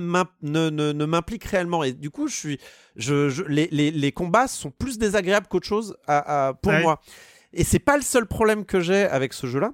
m'implique 1.05 1.45
ne, 1.45 1.49
réellement. 1.49 1.83
Et 1.83 1.93
du 1.93 2.11
coup, 2.11 2.27
je 2.27 2.35
suis, 2.35 2.59
je, 2.95 3.29
je 3.29 3.43
les, 3.43 3.67
les, 3.71 3.89
les, 3.89 4.11
combats 4.11 4.47
sont 4.47 4.69
plus 4.69 4.99
désagréables 4.99 5.47
qu'autre 5.47 5.67
chose 5.67 5.97
à, 6.05 6.47
à, 6.47 6.53
pour 6.53 6.73
moi. 6.73 7.01
Et 7.53 7.63
c'est 7.63 7.79
pas 7.79 7.95
le 7.95 8.03
seul 8.03 8.27
problème 8.27 8.65
que 8.65 8.79
j'ai 8.79 9.03
avec 9.03 9.33
ce 9.33 9.47
jeu-là. 9.47 9.73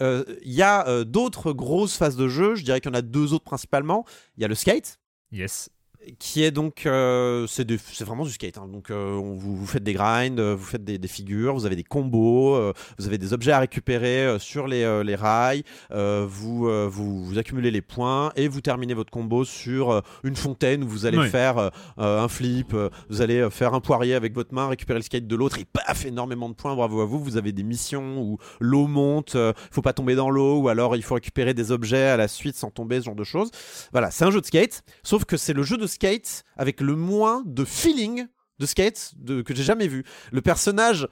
Euh, 0.00 0.24
il 0.42 0.52
y 0.52 0.62
a 0.62 0.86
euh, 0.86 1.04
d'autres 1.04 1.52
grosses 1.52 1.96
phases 1.96 2.16
de 2.16 2.28
jeu. 2.28 2.54
Je 2.54 2.62
dirais 2.62 2.80
qu'il 2.80 2.90
y 2.90 2.94
en 2.94 2.98
a 2.98 3.02
deux 3.02 3.32
autres 3.32 3.44
principalement. 3.44 4.04
Il 4.36 4.42
y 4.42 4.44
a 4.44 4.48
le 4.48 4.54
skate. 4.54 5.00
Yes 5.32 5.70
qui 6.18 6.42
est 6.42 6.50
donc 6.50 6.86
euh, 6.86 7.46
c'est 7.46 8.04
vraiment 8.04 8.24
du 8.24 8.30
skate 8.30 8.58
hein. 8.58 8.68
donc 8.68 8.90
euh, 8.90 9.12
vous, 9.12 9.56
vous, 9.56 9.66
faites 9.66 9.82
des 9.82 9.92
grinds 9.92 10.38
euh, 10.38 10.54
vous 10.54 10.64
faites 10.64 10.84
des, 10.84 10.98
des, 10.98 11.08
figures 11.08 11.54
vous 11.54 11.66
avez 11.66 11.76
des 11.76 11.84
combos 11.84 12.72
vous 12.98 13.06
avez 13.06 13.18
des 13.18 13.32
objets 13.32 13.52
à 13.52 13.60
récupérer 13.60 14.38
sur 14.38 14.66
les, 14.66 15.02
les 15.04 15.14
rails 15.14 15.62
vous, 15.90 16.68
vous, 16.88 17.24
vous 17.24 17.38
accumulez 17.38 17.70
les 17.70 17.82
points 17.82 18.32
et 18.36 18.48
vous 18.48 18.60
terminez 18.60 18.94
votre 18.94 19.10
combo 19.10 19.44
sur 19.44 20.02
une 20.24 20.36
fontaine 20.36 20.84
où 20.84 20.88
vous 20.88 21.06
allez 21.06 21.28
faire 21.28 21.70
un 21.98 22.28
flip 22.28 22.74
vous 23.08 23.20
allez 23.20 23.48
faire 23.50 23.74
un 23.74 23.80
poirier 23.80 24.14
avec 24.14 24.34
votre 24.34 24.54
main 24.54 24.68
récupérer 24.68 24.98
le 24.98 25.04
skate 25.04 25.26
de 25.26 25.36
l'autre 25.36 25.58
et 25.58 25.64
paf 25.64 26.04
énormément 26.04 26.48
de 26.48 26.54
points. 26.54 26.74
Bravo 26.74 27.00
à 27.00 27.04
vous 27.04 27.22
vous 27.22 27.36
avez 27.36 27.52
des 27.52 27.62
missions 27.62 28.20
où 28.20 28.38
l'eau 28.60 28.86
monte 28.86 29.36
faut 29.70 29.82
pas 29.82 29.92
tomber 29.92 30.14
dans 30.14 30.30
l'eau 30.30 30.60
ou 30.60 30.68
alors 30.68 30.96
il 30.96 31.02
faut 31.02 31.14
récupérer 31.14 31.54
des 31.54 31.72
objets 31.72 32.08
à 32.08 32.16
la 32.16 32.28
suite 32.28 32.56
sans 32.56 32.70
tomber 32.70 33.00
ce 33.00 33.06
genre 33.06 33.14
de 33.14 33.24
choses. 33.24 33.50
Voilà 33.92 34.10
c'est 34.10 34.24
un 34.24 34.30
jeu 34.30 34.40
de 34.40 34.46
skate 34.46 34.82
sauf 35.02 35.24
que 35.24 35.36
c'est 35.36 35.52
le 35.52 35.62
jeu 35.62 35.76
de 35.76 35.86
skate 35.92 36.44
avec 36.56 36.80
le 36.80 36.96
moins 36.96 37.42
de 37.46 37.64
feeling 37.64 38.26
de 38.62 38.66
skate 38.66 39.12
de, 39.16 39.42
que 39.42 39.54
j'ai 39.54 39.62
jamais 39.62 39.88
vu. 39.88 40.04
Le 40.30 40.40
personnage. 40.40 41.08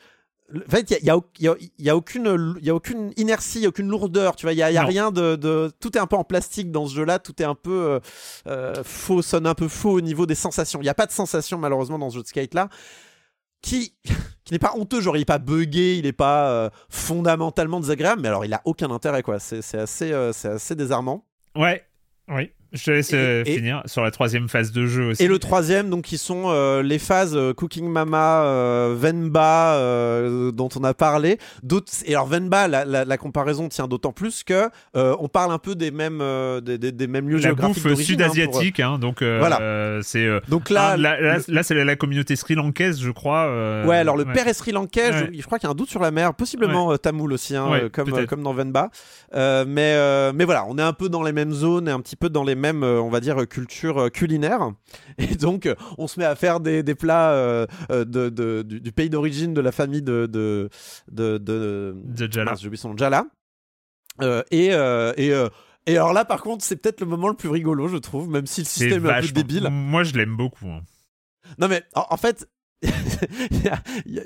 En 0.52 0.68
fait, 0.68 0.90
il 0.90 1.04
n'y 1.04 1.10
a, 1.10 1.16
y 1.38 1.46
a, 1.48 1.54
y 1.78 1.90
a, 1.90 1.96
aucune, 1.96 2.56
y 2.60 2.70
a 2.70 2.74
aucune 2.74 3.12
inertie, 3.16 3.68
aucune 3.68 3.88
lourdeur. 3.88 4.34
Tu 4.34 4.46
vois, 4.46 4.52
il 4.52 4.56
n'y 4.56 4.62
a, 4.62 4.72
y 4.72 4.78
a 4.78 4.84
rien 4.84 5.12
de, 5.12 5.36
de, 5.36 5.70
Tout 5.78 5.96
est 5.96 6.00
un 6.00 6.08
peu 6.08 6.16
en 6.16 6.24
plastique 6.24 6.72
dans 6.72 6.86
ce 6.86 6.94
jeu-là. 6.96 7.20
Tout 7.20 7.40
est 7.40 7.44
un 7.44 7.54
peu 7.54 7.70
euh, 7.70 8.00
euh, 8.48 8.82
faux, 8.82 9.22
sonne 9.22 9.46
un 9.46 9.54
peu 9.54 9.68
faux 9.68 9.92
au 9.92 10.00
niveau 10.00 10.26
des 10.26 10.34
sensations. 10.34 10.80
Il 10.80 10.84
n'y 10.84 10.88
a 10.88 10.94
pas 10.94 11.06
de 11.06 11.12
sensation, 11.12 11.56
malheureusement, 11.56 12.00
dans 12.00 12.10
ce 12.10 12.16
jeu 12.16 12.22
de 12.22 12.26
skate-là. 12.26 12.68
Qui, 13.62 13.94
qui 14.44 14.52
n'est 14.52 14.58
pas 14.58 14.72
honteux, 14.74 15.00
genre 15.00 15.16
il 15.16 15.20
n'est 15.20 15.24
pas 15.24 15.38
buggé, 15.38 15.98
il 15.98 16.02
n'est 16.02 16.12
pas 16.12 16.50
euh, 16.50 16.70
fondamentalement 16.88 17.78
désagréable, 17.78 18.22
mais 18.22 18.28
alors 18.28 18.44
il 18.44 18.52
a 18.52 18.60
aucun 18.64 18.90
intérêt, 18.90 19.22
quoi. 19.22 19.38
C'est 19.38 19.78
assez, 19.78 20.30
c'est 20.32 20.48
assez 20.48 20.74
désarmant. 20.74 21.28
Ouais, 21.54 21.84
oui. 22.26 22.50
Je 22.72 22.84
te 22.84 22.90
laisse 22.92 23.10
euh, 23.14 23.44
finir 23.44 23.82
sur 23.86 24.02
la 24.02 24.10
troisième 24.10 24.48
phase 24.48 24.70
de 24.70 24.86
jeu 24.86 25.10
aussi. 25.10 25.22
Et 25.22 25.26
le 25.26 25.38
troisième, 25.38 25.90
donc, 25.90 26.04
qui 26.04 26.18
sont 26.18 26.44
euh, 26.46 26.82
les 26.82 27.00
phases 27.00 27.34
euh, 27.34 27.52
Cooking 27.52 27.88
Mama, 27.88 28.44
Venba, 28.94 29.76
dont 30.52 30.68
on 30.76 30.84
a 30.84 30.94
parlé. 30.94 31.38
Et 32.06 32.14
alors 32.14 32.26
Venba, 32.26 32.68
la, 32.68 32.84
la, 32.84 33.16
comparaison 33.18 33.68
tient 33.68 33.88
d'autant 33.88 34.12
plus 34.12 34.44
que 34.44 34.68
on 34.94 35.28
parle 35.28 35.52
un 35.52 35.58
peu 35.58 35.74
des 35.74 35.90
mêmes, 35.90 36.22
des, 36.62 36.78
des, 36.78 37.06
mêmes 37.06 37.28
lieux 37.28 37.36
la 37.36 37.42
géographiques. 37.42 37.82
bouffe 37.82 38.00
sud-asiatique, 38.00 38.80
hein, 38.80 38.98
donc 38.98 39.22
voilà. 39.22 40.00
C'est. 40.02 40.28
donc 40.48 40.70
là, 40.70 40.96
là, 40.96 41.62
c'est 41.62 41.74
la, 41.74 41.96
communauté 41.96 42.36
sri-lankaise, 42.36 43.00
je 43.00 43.10
crois. 43.10 43.84
ouais, 43.84 43.96
alors 43.96 44.16
le 44.16 44.24
père 44.24 44.46
est 44.46 44.54
sri-lankais. 44.54 45.30
Je, 45.32 45.46
crois 45.46 45.58
qu'il 45.58 45.66
y 45.66 45.68
a 45.68 45.72
un 45.72 45.76
doute 45.76 45.90
sur 45.90 46.00
la 46.00 46.10
mer, 46.10 46.34
possiblement 46.34 46.96
tamoul 46.96 47.32
aussi, 47.32 47.56
hein, 47.56 47.88
comme 47.92 48.26
comme 48.26 48.42
dans 48.42 48.52
Venba. 48.52 48.90
mais 49.34 50.32
mais 50.32 50.44
voilà, 50.44 50.64
on 50.68 50.78
est 50.78 50.82
un 50.82 50.92
peu 50.92 51.08
dans 51.08 51.22
les 51.22 51.32
mêmes 51.32 51.52
zones 51.52 51.88
et 51.88 51.92
un 51.92 52.00
petit 52.00 52.16
peu 52.16 52.28
dans 52.28 52.44
les 52.44 52.54
même, 52.60 52.84
euh, 52.84 53.00
on 53.00 53.08
va 53.08 53.20
dire, 53.20 53.48
culture 53.48 53.98
euh, 53.98 54.08
culinaire. 54.08 54.70
Et 55.18 55.34
donc, 55.34 55.68
on 55.98 56.06
se 56.06 56.20
met 56.20 56.26
à 56.26 56.36
faire 56.36 56.60
des, 56.60 56.82
des 56.82 56.94
plats 56.94 57.32
euh, 57.32 57.66
de, 57.90 58.62
du, 58.62 58.92
pays 58.92 59.10
d'origine 59.10 59.54
de 59.54 59.60
la 59.60 59.72
famille 59.72 60.02
de. 60.02 60.26
de, 60.26 60.68
de, 61.10 61.38
de, 61.38 61.96
de 62.04 62.32
Jala. 62.32 62.54
Son 62.74 62.96
Jala. 62.96 63.26
et. 64.50 64.68
et 64.68 65.46
et 65.86 65.96
alors 65.96 66.12
là, 66.12 66.26
par 66.26 66.42
contre, 66.42 66.62
c'est 66.62 66.76
peut-être 66.76 67.00
le 67.00 67.06
moment 67.06 67.28
le 67.28 67.34
plus 67.34 67.48
rigolo, 67.48 67.88
je 67.88 67.96
trouve, 67.96 68.28
même 68.28 68.46
si 68.46 68.60
le 68.60 68.66
système 68.66 69.06
est, 69.06 69.10
un 69.10 69.20
peu 69.22 69.28
débile. 69.28 69.68
Moi, 69.70 70.04
je 70.04 70.12
l'aime 70.12 70.36
beaucoup. 70.36 70.66
Hein. 70.66 70.82
Non, 71.58 71.68
mais 71.68 71.82
en 71.94 72.16
fait, 72.18 72.46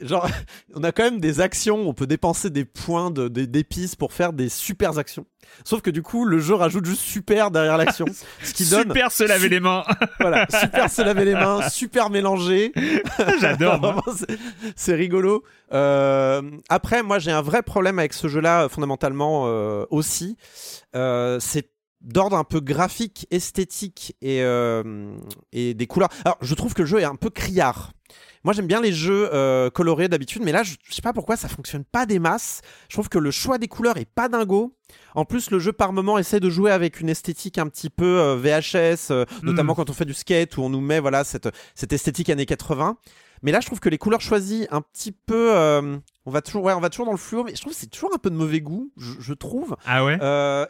genre, 0.03 0.29
on 0.75 0.85
a 0.85 0.93
quand 0.93 1.05
même 1.05 1.21
des 1.21 1.41
actions, 1.41 1.89
on 1.89 1.95
peut 1.95 2.07
dépenser 2.07 2.51
des 2.51 2.65
points 2.65 3.11
d'épices 3.11 3.97
pour 3.97 4.13
faire 4.13 4.33
des 4.33 4.49
super 4.49 4.99
actions. 4.99 5.27
Sauf 5.65 5.83
que 5.83 5.91
du 5.91 6.03
coup, 6.03 6.25
le 6.25 6.39
jeu 6.39 6.55
rajoute 6.55 6.85
juste 6.85 7.03
super 7.03 7.51
derrière 7.51 7.77
l'action. 7.77 8.07
Ce 8.43 8.53
qui 8.53 8.69
donne. 8.69 8.85
Super 8.85 9.13
se 9.13 9.25
laver 9.25 9.49
les 9.49 9.61
mains. 9.61 9.85
voilà, 10.21 10.47
super 10.49 10.91
se 10.91 11.03
laver 11.03 11.25
les 11.25 11.35
mains, 11.35 11.69
super 11.69 12.11
mélanger. 12.11 12.73
J'adore. 13.41 14.05
c'est 14.77 14.95
rigolo. 14.95 15.45
Euh, 15.73 16.43
après, 16.69 17.03
moi, 17.03 17.19
j'ai 17.19 17.31
un 17.31 17.43
vrai 17.43 17.63
problème 17.63 17.99
avec 17.99 18.13
ce 18.13 18.29
jeu-là, 18.29 18.69
fondamentalement 18.69 19.45
euh, 19.47 19.85
aussi. 19.91 20.37
Euh, 20.95 21.39
c'est 21.41 21.71
d'ordre 22.01 22.37
un 22.37 22.45
peu 22.45 22.61
graphique, 22.61 23.27
esthétique 23.31 24.15
et, 24.21 24.43
et 25.53 25.75
des 25.75 25.87
couleurs. 25.87 26.11
Alors, 26.27 26.37
je 26.43 26.55
trouve 26.55 26.75
que 26.75 26.83
le 26.83 26.87
jeu 26.87 27.01
est 27.01 27.05
un 27.05 27.17
peu 27.17 27.31
criard. 27.31 27.93
Moi, 28.45 28.53
j'aime 28.53 28.67
bien 28.67 28.83
les 28.83 28.93
jeux 28.93 29.31
euh, 29.33 29.71
colorés 29.71 30.09
d'habitude, 30.09 30.43
mais 30.45 30.53
là, 30.53 30.63
je, 30.63 30.75
sais 30.91 31.01
pas 31.01 31.15
pourquoi 31.15 31.37
ça 31.37 31.49
fonctionne 31.49 31.85
pas 31.85 32.05
des 32.05 32.19
masses. 32.19 32.61
Je 32.91 32.95
trouve 32.95 33.09
que 33.09 33.19
le 33.19 33.31
choix 33.31 33.57
des 33.57 33.69
couleurs 33.69 33.97
est 33.97 34.05
pas 34.05 34.29
dingo. 34.29 34.77
En 35.15 35.25
plus, 35.25 35.51
le 35.51 35.59
jeu 35.59 35.73
par 35.73 35.95
moment 35.95 36.19
essaie 36.19 36.41
de 36.41 36.51
jouer 36.51 36.71
avec 36.71 37.01
une 37.01 37.09
esthétique 37.09 37.57
un 37.57 37.69
petit 37.69 37.89
peu 37.89 38.21
euh, 38.21 38.37
VHS, 38.37 39.11
euh, 39.11 39.25
hmm. 39.25 39.47
notamment 39.47 39.75
quand 39.75 39.89
on 39.89 39.95
fait 39.95 40.05
du 40.05 40.13
skate 40.13 40.59
où 40.59 40.63
on 40.63 40.69
nous 40.69 40.83
met 40.83 41.01
voilà 41.01 41.25
cette, 41.25 41.49
cette 41.75 41.95
esthétique 41.95 42.29
années 42.29 42.45
80. 42.45 42.99
Mais 43.43 43.51
là, 43.51 43.61
je 43.61 43.67
trouve 43.67 43.81
que 43.81 43.89
les 43.89 43.99
couleurs 43.99 44.21
choisies 44.21 44.67
un 44.71 44.83
petit 44.83 45.13
peu, 45.13 45.53
on 46.25 46.31
va 46.31 46.41
toujours, 46.41 46.65
ouais, 46.65 46.73
on 46.73 46.81
va 46.81 46.89
toujours 46.89 47.05
dans 47.05 47.13
le 47.13 47.19
fluo, 47.19 47.45
mais 47.45 47.55
je 47.55 47.61
trouve 47.61 47.75
que 47.75 47.79
c'est 47.79 47.91
toujours 47.91 48.11
un 48.15 48.19
peu 48.19 48.31
de 48.31 48.37
mauvais 48.37 48.63
goût, 48.63 48.91
je, 48.97 49.13
je 49.21 49.35
trouve. 49.35 49.77
Ah 49.85 50.03
ouais? 50.03 50.19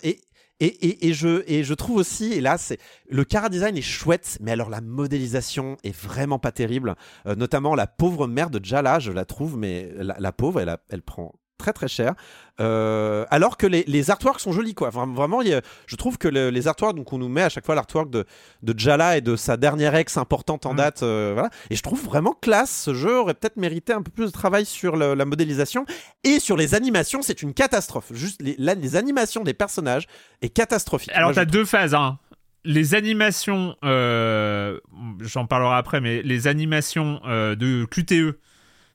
et 0.02 0.20
et, 0.66 1.12
je, 1.12 1.74
trouve 1.74 1.96
aussi, 1.96 2.32
et 2.32 2.40
là, 2.40 2.58
c'est 2.58 2.78
le 3.08 3.24
cara 3.24 3.48
design 3.48 3.76
est 3.76 3.82
chouette, 3.82 4.38
mais 4.40 4.52
alors 4.52 4.70
la 4.70 4.80
modélisation 4.80 5.76
est 5.84 5.94
vraiment 5.94 6.38
pas 6.38 6.52
terrible. 6.52 6.94
Euh, 7.26 7.34
notamment 7.34 7.74
la 7.74 7.86
pauvre 7.86 8.26
mère 8.26 8.50
de 8.50 8.64
Jala, 8.64 8.98
je 8.98 9.12
la 9.12 9.24
trouve, 9.24 9.56
mais 9.56 9.90
la, 9.98 10.32
pauvre, 10.32 10.60
elle 10.88 11.02
prend 11.02 11.32
très 11.58 11.72
très 11.72 11.88
cher. 11.88 12.14
Euh, 12.60 13.24
alors 13.30 13.56
que 13.56 13.66
les, 13.66 13.84
les, 13.88 14.10
artworks 14.10 14.40
sont 14.40 14.52
jolis, 14.52 14.74
quoi. 14.74 14.90
vraiment, 14.90 15.42
je 15.42 15.96
trouve 15.96 16.18
que 16.18 16.28
les 16.28 16.68
artworks, 16.68 16.94
donc 16.94 17.12
on 17.12 17.18
nous 17.18 17.28
met 17.28 17.42
à 17.42 17.48
chaque 17.48 17.66
fois 17.66 17.74
l'artwork 17.74 18.10
de, 18.10 18.24
de 18.62 18.78
Jala 18.78 19.16
et 19.16 19.20
de 19.20 19.34
sa 19.34 19.56
dernière 19.56 19.94
ex 19.96 20.16
importante 20.16 20.66
en 20.66 20.74
mm. 20.74 20.76
date, 20.76 21.02
euh, 21.02 21.32
voilà. 21.34 21.50
Et 21.70 21.76
je 21.76 21.82
trouve 21.82 22.02
vraiment 22.04 22.32
classe. 22.32 22.82
Ce 22.84 22.94
jeu 22.94 23.18
aurait 23.18 23.34
peut-être 23.34 23.56
mérité 23.56 23.92
un 23.92 24.02
peu 24.02 24.10
plus 24.10 24.26
de 24.26 24.30
travail 24.30 24.66
sur 24.66 24.96
la 24.96 25.24
modélisation 25.24 25.84
et 26.22 26.38
sur 26.38 26.56
les 26.56 26.74
animations. 26.74 27.22
C'est 27.22 27.42
une 27.42 27.54
catastrophe. 27.54 28.12
Juste 28.12 28.40
les, 28.40 28.56
les 28.56 28.96
animations 28.96 29.42
des 29.42 29.54
personnages 29.54 30.06
est 30.42 30.50
catastrophique. 30.50 31.10
Alors, 31.12 31.32
t'as 31.32 31.44
deux 31.44 31.64
phases, 31.64 31.94
hein 31.94 32.18
les 32.66 32.94
animations, 32.94 33.76
euh, 33.84 34.80
j'en 35.20 35.44
parlerai 35.44 35.74
après, 35.74 36.00
mais 36.00 36.22
les 36.22 36.46
animations 36.46 37.20
de 37.26 37.84
QTE 37.84 38.38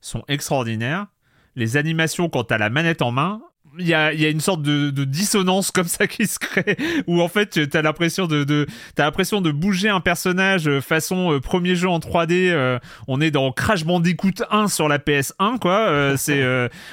sont 0.01 0.23
extraordinaires. 0.27 1.05
Les 1.59 1.75
animations 1.75 2.29
quand 2.29 2.45
t'as 2.45 2.57
la 2.57 2.69
manette 2.69 3.01
en 3.01 3.11
main, 3.11 3.41
il 3.77 3.87
y 3.87 3.93
a, 3.93 4.13
y 4.13 4.25
a, 4.25 4.29
une 4.29 4.39
sorte 4.39 4.61
de, 4.61 4.89
de, 4.89 5.03
dissonance 5.03 5.71
comme 5.71 5.87
ça 5.87 6.07
qui 6.07 6.25
se 6.27 6.39
crée 6.39 6.77
où 7.07 7.21
en 7.21 7.27
fait 7.27 7.69
t'as 7.69 7.81
l'impression 7.81 8.25
de, 8.25 8.43
de 8.43 8.65
t'as 8.95 9.03
l'impression 9.03 9.41
de 9.41 9.51
bouger 9.51 9.89
un 9.89 9.99
personnage 9.99 10.67
euh, 10.67 10.81
façon 10.81 11.33
euh, 11.33 11.39
premier 11.39 11.75
jeu 11.75 11.87
en 11.87 11.99
3D 11.99 12.49
euh, 12.49 12.79
on 13.07 13.21
est 13.21 13.31
dans 13.31 13.51
Crash 13.51 13.85
Bandicoot 13.85 14.43
1 14.49 14.67
sur 14.67 14.87
la 14.87 14.97
PS1 14.97 15.59
quoi 15.59 16.17
c'est 16.17 16.43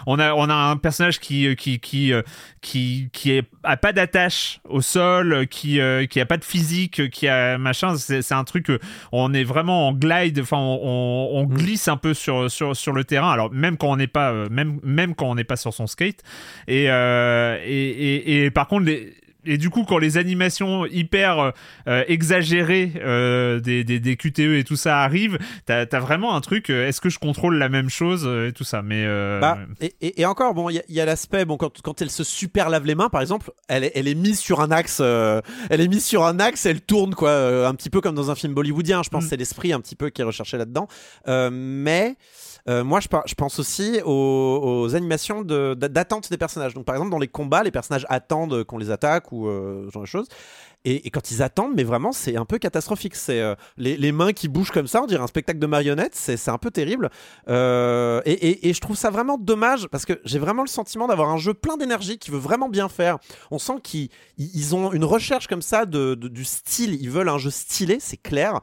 on 0.06 0.18
a 0.18 0.34
on 0.34 0.48
a 0.50 0.54
un 0.54 0.76
personnage 0.76 1.20
qui 1.20 1.54
qui 1.56 1.80
qui 1.80 2.12
qui 2.60 3.08
qui 3.12 3.30
est, 3.30 3.44
a 3.62 3.76
pas 3.76 3.92
d'attache 3.92 4.60
au 4.68 4.80
sol 4.80 5.46
qui 5.48 5.80
qui 6.10 6.20
a 6.20 6.26
pas 6.26 6.36
de 6.36 6.44
physique 6.44 7.10
qui 7.10 7.28
a 7.28 7.58
machin 7.58 7.96
c'est 7.96 8.32
un 8.32 8.44
truc 8.44 8.70
on 9.12 9.32
est 9.34 9.44
vraiment 9.44 9.88
en 9.88 9.92
glide 9.92 10.40
enfin 10.40 10.58
on, 10.58 11.30
on, 11.32 11.44
mm. 11.44 11.54
glisse 11.54 11.88
un 11.88 11.96
peu 11.96 12.14
sur 12.14 12.50
sur 12.50 12.76
sur 12.76 12.92
le 12.92 13.04
terrain 13.04 13.30
alors 13.30 13.50
même 13.52 13.76
quand 13.76 13.90
on 13.90 13.96
n'est 13.96 14.06
pas 14.06 14.32
même 14.50 14.80
même 14.82 15.14
quand 15.14 15.30
on 15.30 15.34
n'est 15.34 15.44
pas 15.44 15.56
sur 15.56 15.72
son 15.72 15.86
skate 15.86 16.22
euh, 16.68 17.58
et, 17.64 17.88
et, 17.88 18.44
et, 18.44 18.50
par 18.50 18.68
contre, 18.68 18.86
les, 18.86 19.14
et 19.48 19.58
du 19.58 19.70
coup, 19.70 19.84
quand 19.84 19.98
les 19.98 20.18
animations 20.18 20.86
hyper 20.86 21.52
euh, 21.86 22.04
exagérées 22.08 22.94
euh, 22.96 23.60
des, 23.60 23.84
des, 23.84 24.00
des, 24.00 24.16
QTE 24.16 24.56
et 24.56 24.64
tout 24.64 24.74
ça 24.74 25.02
arrivent, 25.02 25.38
t'as 25.66 25.86
as 25.90 26.00
vraiment 26.00 26.34
un 26.34 26.40
truc. 26.40 26.68
Est-ce 26.68 27.00
que 27.00 27.08
je 27.08 27.20
contrôle 27.20 27.56
la 27.56 27.68
même 27.68 27.88
chose 27.88 28.28
et 28.48 28.52
tout 28.52 28.64
ça? 28.64 28.82
Mais 28.82 29.06
bah, 29.40 29.58
et, 29.80 30.20
et, 30.20 30.26
encore, 30.26 30.52
bon, 30.54 30.68
il 30.68 30.82
y 30.88 31.00
a, 31.00 31.04
l'aspect 31.04 31.44
bon 31.44 31.56
quand, 31.56 31.80
quand 31.80 32.02
elle 32.02 32.10
se 32.10 32.24
super 32.24 32.68
lave 32.68 32.86
les 32.86 32.96
mains, 32.96 33.08
par 33.08 33.20
exemple, 33.20 33.52
elle 33.68 33.84
est, 33.84 33.92
elle 33.94 34.08
est 34.08 34.16
mise 34.16 34.40
sur 34.40 34.60
un 34.60 34.72
axe. 34.72 35.00
elle 35.00 35.80
est 35.80 35.88
mise 35.88 36.04
sur 36.04 36.24
un 36.24 36.40
axe, 36.40 36.66
elle 36.66 36.80
tourne 36.80 37.14
quoi, 37.14 37.68
un 37.68 37.74
petit 37.74 37.90
peu 37.90 38.00
comme 38.00 38.16
dans 38.16 38.32
un 38.32 38.34
film 38.34 38.52
bollywoodien. 38.52 39.04
Je 39.04 39.10
pense 39.10 39.24
mm. 39.24 39.28
c'est 39.28 39.36
l'esprit 39.36 39.72
un 39.72 39.80
petit 39.80 39.94
peu 39.94 40.10
qui 40.10 40.22
est 40.22 40.24
recherché 40.24 40.58
là-dedans. 40.58 40.88
mais 41.26 42.16
euh, 42.68 42.82
moi, 42.82 43.00
je, 43.00 43.34
pense 43.34 43.58
aussi 43.58 44.00
aux, 44.04 44.94
animations 44.94 45.42
d'attente 45.42 46.30
des 46.30 46.36
personnages. 46.36 46.74
Donc, 46.74 46.84
par 46.84 46.96
exemple, 46.96 47.10
dans 47.10 47.18
les 47.18 47.28
combats, 47.28 47.62
les 47.62 47.70
personnages 47.70 48.06
attendent 48.08 48.64
qu'on 48.64 48.78
les 48.78 48.90
attaque 48.90 49.30
ou 49.30 49.46
euh, 49.46 49.86
ce 49.86 49.92
genre 49.92 50.02
de 50.02 50.08
choses. 50.08 50.28
Et, 50.84 51.10
quand 51.10 51.30
ils 51.30 51.42
attendent, 51.42 51.74
mais 51.74 51.82
vraiment, 51.82 52.12
c'est 52.12 52.36
un 52.36 52.44
peu 52.44 52.58
catastrophique. 52.58 53.14
C'est 53.14 53.40
euh, 53.40 53.54
les, 53.76 54.12
mains 54.12 54.32
qui 54.32 54.48
bougent 54.48 54.70
comme 54.70 54.86
ça, 54.86 55.02
on 55.02 55.06
dirait 55.06 55.22
un 55.22 55.28
spectacle 55.28 55.58
de 55.58 55.66
marionnettes. 55.66 56.14
C'est 56.14 56.48
un 56.48 56.58
peu 56.58 56.70
terrible. 56.70 57.10
et, 57.48 58.72
je 58.72 58.80
trouve 58.80 58.96
ça 58.96 59.10
vraiment 59.10 59.38
dommage 59.38 59.86
parce 59.88 60.04
que 60.04 60.20
j'ai 60.24 60.38
vraiment 60.38 60.62
le 60.62 60.68
sentiment 60.68 61.06
d'avoir 61.06 61.30
un 61.30 61.38
jeu 61.38 61.54
plein 61.54 61.76
d'énergie 61.76 62.18
qui 62.18 62.30
veut 62.30 62.38
vraiment 62.38 62.68
bien 62.68 62.88
faire. 62.88 63.18
On 63.50 63.58
sent 63.58 63.80
qu'ils 63.82 64.74
ont 64.74 64.92
une 64.92 65.04
recherche 65.04 65.46
comme 65.46 65.62
ça 65.62 65.86
de, 65.86 66.14
du 66.14 66.44
style. 66.44 66.94
Ils 67.00 67.10
veulent 67.10 67.28
un 67.28 67.38
jeu 67.38 67.50
stylé, 67.50 67.98
c'est 68.00 68.16
clair. 68.16 68.60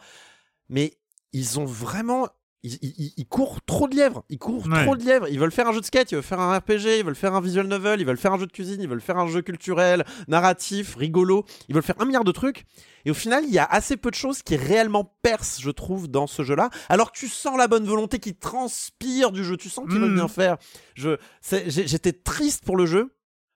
Mais 0.70 0.94
ils 1.34 1.60
ont 1.60 1.66
vraiment 1.66 2.28
ils, 2.64 3.26
courent 3.28 3.62
trop 3.66 3.88
de 3.90 3.96
lièvres. 3.96 4.24
Ils 4.30 4.40
courent 4.40 4.64
trop 4.64 4.96
de 4.96 5.04
lièvres. 5.04 5.28
Ils 5.30 5.40
veulent 5.40 5.52
faire 5.52 5.68
un 5.68 5.74
jeu 5.74 5.82
de 5.82 5.86
skate, 5.86 6.12
ils 6.12 6.16
veulent 6.16 6.24
faire 6.24 6.40
un 6.40 6.58
RPG, 6.58 7.00
ils 7.00 7.04
veulent 7.04 7.16
faire 7.16 7.36
un 7.36 7.42
visual 7.42 7.68
novel, 7.68 8.00
ils 8.00 8.06
veulent 8.06 8.18
faire 8.18 8.34
un 8.34 8.40
jeu 8.40 8.46
de 8.46 8.52
cuisine, 8.52 8.82
ils 8.82 8.88
veulent 8.88 9.02
faire 9.02 9.18
un 9.18 9.28
jeu 9.28 9.42
culturel, 9.42 10.06
narratif, 10.30 10.96
rigolo. 10.96 11.46
Ils 11.68 11.76
veulent 11.76 11.84
faire 11.84 12.00
un 12.00 12.06
milliard 12.06 12.24
de 12.24 12.32
trucs. 12.32 12.66
Et 13.06 13.12
au 13.12 13.14
final, 13.14 13.44
il 13.46 13.54
y 13.54 13.60
a 13.60 13.66
assez 13.66 13.98
peu 13.98 14.10
de 14.10 14.16
choses 14.16 14.44
qui 14.44 14.56
réellement 14.56 15.14
percent, 15.22 15.62
je 15.62 15.72
trouve, 15.72 16.08
dans 16.08 16.26
ce 16.26 16.44
jeu-là. 16.44 16.70
Alors 16.88 17.12
que 17.12 17.18
tu 17.18 17.28
sens 17.28 17.58
la 17.58 17.68
bonne 17.68 17.86
volonté 17.86 18.20
qui 18.20 18.34
transpire 18.34 19.32
du 19.32 19.44
jeu. 19.44 19.58
Tu 19.58 19.70
sens 19.70 19.86
qu'ils 19.90 20.00
veulent 20.00 20.12
hmm. 20.12 20.16
bien 20.16 20.28
faire. 20.30 20.58
J'étais 20.96 22.14
triste 22.14 22.64
pour 22.64 22.78
le 22.78 22.86
jeu. 22.86 23.14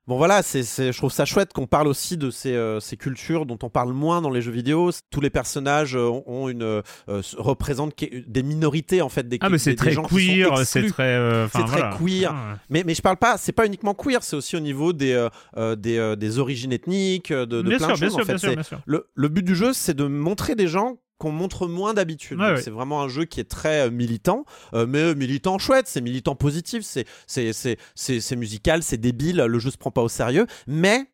Bon 0.08 0.16
voilà, 0.16 0.42
c'est, 0.42 0.64
je 0.64 0.98
trouve 0.98 1.12
ça 1.12 1.26
chouette 1.26 1.52
qu'on 1.52 1.68
parle 1.68 1.88
aussi 1.88 2.16
de 2.16 2.32
ces, 2.32 2.54
euh, 2.54 2.80
ces, 2.80 2.96
cultures 2.96 3.46
dont 3.46 3.60
on 3.62 3.70
parle 3.70 3.92
moins 3.92 4.22
dans 4.22 4.30
les 4.30 4.42
jeux 4.42 4.54
vidéo. 4.54 4.90
Tous 5.12 5.20
les 5.20 5.30
personnages 5.30 5.98
euh, 5.98 6.10
ont 6.26 6.48
une 6.48 6.64
euh, 6.64 6.82
représentent 7.38 7.94
des 8.26 8.44
minorités 8.44 9.02
en 9.02 9.10
fait, 9.10 9.28
des, 9.28 9.38
ah 9.42 9.50
mais 9.50 9.58
c'est 9.58 9.76
très 9.76 9.94
queer, 9.94 10.66
c'est 10.66 10.88
très, 10.88 11.48
c'est 11.54 11.66
très 11.66 11.90
queer. 12.00 12.32
Ah, 12.34 12.58
mais 12.70 12.84
mais 12.86 12.96
je 12.96 13.02
parle 13.02 13.18
pas, 13.18 13.38
c'est 13.38 13.52
pas 13.52 13.66
uniquement 13.66 13.94
queer, 13.94 14.24
c'est 14.24 14.38
aussi 14.38 14.56
au 14.56 14.62
niveau 14.62 14.94
des 14.94 15.28
des, 15.78 16.16
des, 16.18 16.40
origines 16.40 16.72
ethniques, 16.72 17.34
de, 17.34 17.44
de 17.46 17.78
plein 17.78 17.90
de 17.90 17.96
choses. 17.96 18.16
en 18.16 18.24
fait. 18.24 18.72
Le, 18.86 19.08
le 19.14 19.28
but 19.28 19.44
du 19.44 19.56
jeu, 19.56 19.74
c'est 19.74 19.94
de 19.94 20.06
montrer 20.06 20.56
des 20.56 20.68
gens 20.68 21.00
qu'on 21.18 21.32
montre 21.32 21.68
moins 21.68 21.94
d'habitude. 21.94 22.40
C'est 22.64 22.70
vraiment 22.70 23.02
un 23.02 23.08
jeu 23.08 23.26
qui 23.26 23.40
est 23.40 23.50
très 23.50 23.88
euh, 23.88 23.92
militant, 23.92 24.46
euh, 24.74 24.86
mais 24.88 25.00
euh, 25.00 25.16
militant 25.16 25.58
chouette, 25.58 25.88
c'est 25.88 26.02
militant 26.02 26.36
positif, 26.36 26.84
c'est 26.86 28.36
musical, 28.36 28.84
c'est 28.84 28.98
débile, 28.98 29.38
le 29.38 29.60
jeu 29.60 29.72
se 29.72 29.78
prend 29.78 29.92
pas 29.92 30.02
au 30.02 30.10
sérieux, 30.10 30.46
mais 30.68 31.06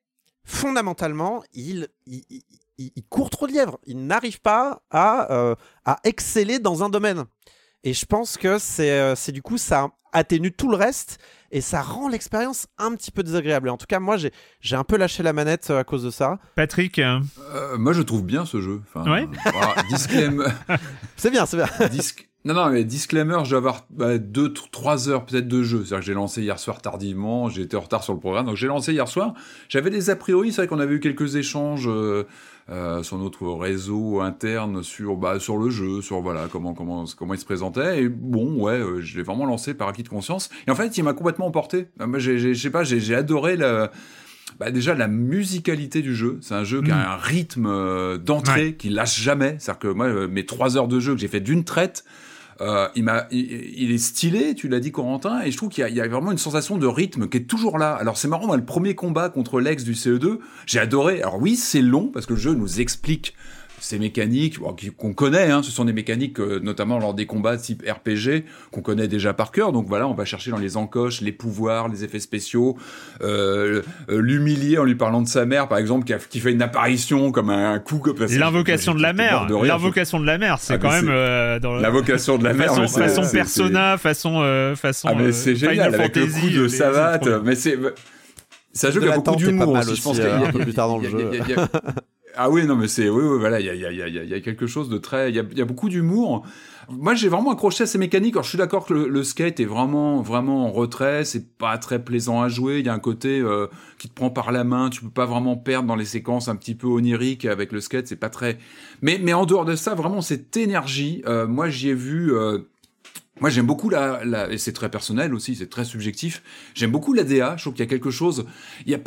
fondamentalement, 0.45 1.43
il, 1.53 1.87
il, 2.05 2.23
il, 2.77 3.03
court 3.09 3.29
trop 3.29 3.47
de 3.47 3.53
lièvres, 3.53 3.79
il 3.85 4.05
n'arrive 4.05 4.41
pas 4.41 4.83
à, 4.91 5.55
à 5.85 5.99
exceller 6.03 6.59
dans 6.59 6.83
un 6.83 6.89
domaine. 6.89 7.23
Et 7.85 7.93
je 7.93 8.05
pense 8.05 8.37
que 8.37 8.57
c'est 8.59 9.31
du 9.31 9.41
coup, 9.41 9.57
ça 9.57 9.89
atténue 10.13 10.51
tout 10.51 10.69
le 10.69 10.77
reste 10.77 11.19
et 11.51 11.61
ça 11.61 11.81
rend 11.81 12.07
l'expérience 12.07 12.67
un 12.77 12.95
petit 12.95 13.11
peu 13.11 13.23
désagréable. 13.23 13.69
en 13.69 13.77
tout 13.77 13.85
cas, 13.85 13.99
moi, 13.99 14.17
j'ai 14.17 14.75
un 14.75 14.83
peu 14.83 14.97
lâché 14.97 15.21
la 15.23 15.33
manette 15.33 15.69
euh, 15.69 15.79
à 15.79 15.83
cause 15.83 16.03
de 16.03 16.09
ça. 16.09 16.39
Patrick 16.55 16.99
euh, 16.99 17.19
Moi, 17.77 17.93
je 17.93 18.01
trouve 18.01 18.23
bien 18.23 18.45
ce 18.45 18.59
jeu. 18.59 18.81
Enfin, 18.87 19.09
ouais. 19.11 19.27
disclaimer. 19.89 20.45
c'est 21.15 21.29
bien, 21.29 21.45
c'est 21.45 21.57
bien. 21.57 21.67
Non, 22.45 22.55
non, 22.55 22.69
mais 22.71 22.83
disclaimer, 22.83 23.37
je 23.45 23.51
vais 23.51 23.55
avoir 23.55 23.87
2-3 23.97 24.25
bah, 24.83 25.09
heures 25.09 25.25
peut-être 25.25 25.47
de 25.47 25.63
jeu. 25.63 25.77
C'est-à-dire 25.77 25.99
que 25.99 26.05
j'ai 26.05 26.13
lancé 26.13 26.41
hier 26.41 26.59
soir 26.59 26.81
tardivement, 26.81 27.47
j'ai 27.47 27.61
été 27.61 27.77
en 27.77 27.79
retard 27.79 28.03
sur 28.03 28.11
le 28.11 28.19
programme, 28.19 28.47
donc 28.47 28.57
j'ai 28.57 28.67
lancé 28.67 28.91
hier 28.91 29.07
soir. 29.07 29.33
J'avais 29.69 29.89
des 29.89 30.09
a 30.09 30.17
priori, 30.17 30.51
c'est 30.51 30.57
vrai 30.57 30.67
qu'on 30.67 30.81
avait 30.81 30.95
eu 30.95 30.99
quelques 30.99 31.37
échanges 31.37 31.89
euh, 32.69 32.83
euh, 32.83 33.03
sur 33.03 33.17
notre 33.17 33.47
réseau 33.47 34.21
interne 34.21 34.83
sur 34.83 35.15
bah, 35.15 35.39
sur 35.39 35.57
le 35.57 35.69
jeu, 35.69 36.01
sur 36.01 36.21
voilà 36.21 36.47
comment 36.51 36.73
comment 36.73 37.05
comment 37.17 37.33
il 37.33 37.39
se 37.39 37.45
présentait. 37.45 38.03
Et 38.03 38.09
bon, 38.09 38.61
ouais, 38.61 38.73
euh, 38.73 39.01
je 39.01 39.17
l'ai 39.17 39.23
vraiment 39.23 39.45
lancé 39.45 39.73
par 39.73 39.87
acquis 39.87 40.03
de 40.03 40.09
conscience. 40.09 40.49
Et 40.67 40.71
en 40.71 40.75
fait, 40.75 40.97
il 40.97 41.03
m'a 41.03 41.13
complètement 41.13 41.47
emporté. 41.47 41.87
Moi, 41.99 42.19
je 42.19 42.53
sais 42.53 42.69
pas, 42.69 42.83
j'ai 42.83 43.15
adoré 43.15 43.57
la 43.57 43.91
bah 44.59 44.69
déjà 44.69 44.93
la 44.93 45.07
musicalité 45.07 46.01
du 46.01 46.15
jeu, 46.15 46.37
c'est 46.41 46.53
un 46.53 46.63
jeu 46.63 46.81
qui 46.81 46.91
a 46.91 46.95
mm. 46.95 47.11
un 47.11 47.15
rythme 47.15 48.17
d'entrée 48.19 48.75
qui 48.75 48.89
lâche 48.89 49.19
jamais. 49.19 49.55
C'est-à-dire 49.59 49.79
que 49.79 49.87
moi, 49.87 50.27
mes 50.27 50.45
trois 50.45 50.77
heures 50.77 50.87
de 50.87 50.99
jeu 50.99 51.13
que 51.13 51.19
j'ai 51.19 51.27
fait 51.27 51.39
d'une 51.39 51.63
traite, 51.63 52.03
euh, 52.63 52.87
il, 52.95 53.91
est 53.91 53.97
stylé, 53.97 54.55
tu 54.55 54.69
l'as 54.69 54.79
dit 54.79 54.91
Corentin, 54.91 55.41
et 55.41 55.51
je 55.51 55.57
trouve 55.57 55.69
qu'il 55.69 55.85
y, 55.87 56.01
a, 56.01 56.07
vraiment 56.07 56.31
une 56.31 56.37
sensation 56.37 56.77
de 56.77 56.87
rythme 56.87 57.27
qui 57.27 57.37
est 57.37 57.41
toujours 57.41 57.77
là. 57.77 57.93
Alors 57.93 58.17
c'est 58.17 58.27
marrant, 58.27 58.55
le 58.55 58.63
premier 58.63 58.95
combat 58.95 59.29
contre 59.29 59.59
l'ex 59.59 59.83
du 59.83 59.93
CE2, 59.93 60.39
j'ai 60.65 60.79
adoré. 60.79 61.21
Alors 61.21 61.41
oui, 61.41 61.55
c'est 61.55 61.81
long 61.81 62.07
parce 62.07 62.25
que 62.25 62.33
le 62.33 62.39
jeu 62.39 62.53
nous 62.53 62.79
explique 62.79 63.35
ces 63.83 63.99
mécaniques 63.99 64.57
qu'on 64.97 65.13
connaît, 65.13 65.51
hein, 65.51 65.61
ce 65.61 65.69
sont 65.69 65.85
des 65.85 65.93
mécaniques 65.93 66.39
euh, 66.39 66.59
notamment 66.63 66.99
lors 66.99 67.13
des 67.13 67.25
combats 67.25 67.57
type 67.57 67.83
RPG 67.87 68.45
qu'on 68.71 68.81
connaît 68.81 69.09
déjà 69.09 69.33
par 69.33 69.51
cœur. 69.51 69.73
Donc 69.73 69.87
voilà, 69.87 70.07
on 70.07 70.13
va 70.13 70.23
chercher 70.23 70.51
dans 70.51 70.57
les 70.57 70.77
encoches 70.77 71.19
les 71.19 71.33
pouvoirs, 71.33 71.89
les 71.89 72.05
effets 72.05 72.19
spéciaux, 72.19 72.77
euh, 73.21 73.81
euh 74.09 74.21
l'humilier 74.21 74.77
en 74.77 74.85
lui 74.85 74.95
parlant 74.95 75.21
de 75.21 75.27
sa 75.27 75.45
mère, 75.45 75.67
par 75.67 75.79
exemple, 75.79 76.05
qui, 76.05 76.13
a, 76.13 76.17
qui 76.17 76.39
fait 76.39 76.51
une 76.51 76.61
apparition 76.61 77.31
comme 77.31 77.49
un, 77.49 77.79
coup. 77.79 78.01
L'invocation 78.29 78.95
de 78.95 79.01
la 79.01 79.11
mère, 79.11 79.47
l'invocation 79.49 80.19
de 80.19 80.25
la 80.25 80.37
mère, 80.37 80.59
c'est 80.59 80.73
ah, 80.73 80.77
quand 80.77 80.91
même 80.91 81.09
euh, 81.09 81.59
dans 81.59 81.75
l'invocation 81.75 82.37
de 82.37 82.45
la 82.45 82.53
mère, 82.53 82.73
façon, 82.73 82.99
façon 82.99 83.31
persona, 83.31 83.97
façon 83.97 84.75
façon. 84.75 85.09
Ah 85.11 85.15
mais 85.15 85.33
c'est 85.33 85.55
génial 85.55 85.93
avec 85.93 86.15
le 86.15 86.27
coup 86.27 86.49
de 86.49 86.67
savate, 86.69 87.27
mais 87.43 87.55
c'est 87.55 87.77
ça 88.71 88.89
joue 88.89 89.03
a 89.03 89.15
beaucoup 89.15 89.35
d'humour 89.35 89.69
aussi, 89.69 89.95
je 89.95 90.01
pense 90.01 90.15
qu'il 90.15 90.25
y 90.25 90.29
a 90.29 90.37
un 90.47 90.51
peu 90.51 90.59
plus 90.59 90.73
tard 90.73 90.87
dans 90.87 90.97
le 90.97 91.09
jeu. 91.09 91.31
Ah 92.35 92.49
oui, 92.49 92.65
non, 92.65 92.75
mais 92.75 92.87
c'est 92.87 93.09
oui, 93.09 93.23
oui, 93.23 93.39
voilà, 93.39 93.59
il 93.59 93.65
y 93.65 93.69
a, 93.69 93.75
y, 93.75 93.85
a, 93.85 94.07
y 94.07 94.33
a, 94.33 94.39
quelque 94.41 94.65
chose 94.65 94.89
de 94.89 94.97
très, 94.97 95.29
il 95.29 95.35
y 95.35 95.39
a, 95.39 95.43
y 95.55 95.61
a 95.61 95.65
beaucoup 95.65 95.89
d'humour. 95.89 96.43
Moi, 96.89 97.15
j'ai 97.15 97.29
vraiment 97.29 97.51
accroché 97.51 97.83
à 97.83 97.87
ces 97.87 97.97
mécaniques. 97.97 98.33
Alors, 98.35 98.43
je 98.43 98.49
suis 98.49 98.57
d'accord 98.57 98.85
que 98.85 98.93
le, 98.93 99.23
skate 99.23 99.59
est 99.59 99.65
vraiment, 99.65 100.21
vraiment 100.21 100.65
en 100.65 100.71
retrait. 100.71 101.25
C'est 101.25 101.57
pas 101.57 101.77
très 101.77 102.03
plaisant 102.03 102.41
à 102.41 102.49
jouer. 102.49 102.79
Il 102.79 102.85
y 102.85 102.89
a 102.89 102.93
un 102.93 102.99
côté 102.99 103.39
euh, 103.39 103.67
qui 103.97 104.09
te 104.09 104.13
prend 104.13 104.29
par 104.29 104.51
la 104.51 104.63
main. 104.63 104.89
Tu 104.89 105.01
peux 105.01 105.09
pas 105.09 105.25
vraiment 105.25 105.55
perdre 105.55 105.87
dans 105.87 105.95
les 105.95 106.05
séquences 106.05 106.47
un 106.47 106.55
petit 106.55 106.75
peu 106.75 106.87
oniriques 106.87 107.45
avec 107.45 107.71
le 107.71 107.79
skate. 107.79 108.07
C'est 108.07 108.15
pas 108.15 108.29
très. 108.29 108.57
Mais, 109.01 109.19
mais 109.21 109.33
en 109.33 109.45
dehors 109.45 109.65
de 109.65 109.75
ça, 109.75 109.95
vraiment 109.95 110.21
cette 110.21 110.57
énergie. 110.57 111.23
Euh, 111.27 111.47
moi, 111.47 111.69
j'y 111.69 111.89
ai 111.89 111.93
vu. 111.93 112.35
Euh, 112.35 112.59
moi, 113.43 113.49
j'aime 113.49 113.65
beaucoup 113.65 113.89
la, 113.89 114.23
la 114.23 114.49
et 114.49 114.57
c'est 114.57 114.71
très 114.71 114.89
personnel 114.89 115.33
aussi, 115.33 115.55
c'est 115.55 115.69
très 115.69 115.83
subjectif. 115.83 116.41
J'aime 116.75 116.91
beaucoup 116.91 117.11
la 117.11 117.25
DA. 117.25 117.55
Je 117.57 117.63
trouve 117.63 117.73
qu'il 117.73 117.83
y 117.83 117.85
a 117.85 117.89
quelque 117.89 118.09
chose. 118.09 118.45
Il 118.85 118.91
y 118.93 118.95
a 118.95 118.99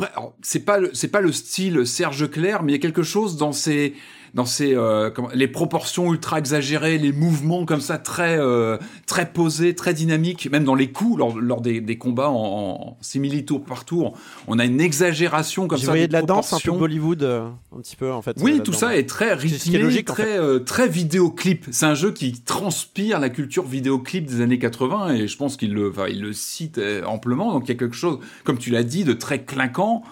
c'est 0.43 0.59
pas 0.59 0.77
c'est 0.93 1.07
pas 1.07 1.21
le 1.21 1.31
style 1.31 1.87
Serge 1.87 2.29
Clair, 2.29 2.61
mais 2.61 2.73
il 2.73 2.75
y 2.75 2.77
a 2.77 2.79
quelque 2.79 3.01
chose 3.01 3.35
dans 3.37 3.51
ces 3.51 3.95
dans 4.33 4.45
ces 4.45 4.75
euh, 4.75 5.09
les 5.33 5.47
proportions 5.47 6.13
ultra 6.13 6.39
exagérées, 6.39 6.97
les 6.97 7.11
mouvements 7.11 7.65
comme 7.65 7.81
ça 7.81 7.97
très 7.97 8.37
euh, 8.37 8.77
très 9.05 9.31
posés, 9.31 9.75
très 9.75 9.93
dynamiques, 9.93 10.49
même 10.51 10.63
dans 10.63 10.75
les 10.75 10.91
coups 10.91 11.17
lors, 11.17 11.39
lors 11.39 11.61
des, 11.61 11.81
des, 11.81 11.97
combats 11.97 12.29
en, 12.29 12.35
en 12.35 12.97
simili 13.01 13.45
tour 13.45 13.63
par 13.63 13.85
tour, 13.85 14.17
on 14.47 14.59
a 14.59 14.65
une 14.65 14.81
exagération 14.81 15.67
comme 15.67 15.77
ça. 15.77 15.85
Vous 15.85 15.91
voyez 15.91 16.07
de 16.07 16.13
la 16.13 16.21
danse 16.21 16.53
un 16.53 16.59
peu 16.59 16.71
Bollywood, 16.71 17.23
euh, 17.23 17.49
un 17.75 17.81
petit 17.81 17.95
peu 17.95 18.11
en 18.11 18.21
fait. 18.21 18.37
Oui, 18.41 18.61
tout 18.63 18.73
ça 18.73 18.95
est 18.97 19.07
très 19.07 19.33
rythmé, 19.33 19.79
logique, 19.79 20.05
très 20.05 20.37
très 20.63 20.87
vidéoclip. 20.87 21.65
C'est 21.71 21.85
un 21.85 21.95
jeu 21.95 22.11
qui 22.11 22.41
transpire 22.41 23.19
la 23.19 23.29
culture 23.29 23.65
vidéoclip 23.65 24.25
des 24.25 24.41
années 24.41 24.59
80 24.59 25.13
et 25.13 25.27
je 25.27 25.37
pense 25.37 25.57
qu'il 25.57 25.73
le 25.73 25.89
enfin, 25.89 26.07
il 26.09 26.21
le 26.21 26.33
cite 26.33 26.79
amplement. 27.05 27.53
Donc 27.53 27.63
il 27.65 27.69
y 27.69 27.75
a 27.75 27.75
quelque 27.75 27.95
chose, 27.95 28.19
comme 28.43 28.57
tu 28.57 28.71
l'as 28.71 28.83
dit, 28.83 29.03
de 29.03 29.13
très 29.13 29.43
clinquant. 29.43 30.03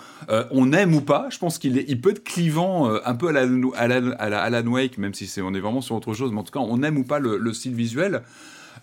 on 0.52 0.74
aime 0.74 0.96
ou 0.96 1.02
pas, 1.02 1.28
je 1.30 1.38
pense 1.38 1.58
qu'il 1.58 1.84
il 1.88 2.02
peut 2.02 2.12
être 2.12 2.24
clivant, 2.24 2.90
un 3.06 3.16
peu 3.16 3.28
à 3.28 3.32
la, 3.32 3.48
à 3.76 3.88
la 3.88 4.02
à 4.20 4.30
la 4.30 4.42
Alan 4.42 4.66
Wake, 4.68 4.98
même 4.98 5.14
si 5.14 5.28
c'est 5.28 5.42
on 5.42 5.54
est 5.54 5.60
vraiment 5.60 5.82
sur 5.82 5.96
autre 5.96 6.14
chose, 6.14 6.32
mais 6.32 6.40
en 6.40 6.44
tout 6.44 6.52
cas, 6.52 6.60
on 6.60 6.82
aime 6.84 6.98
ou 6.98 7.04
pas 7.04 7.20
le, 7.20 7.54
style 7.54 7.74
visuel. 7.74 8.22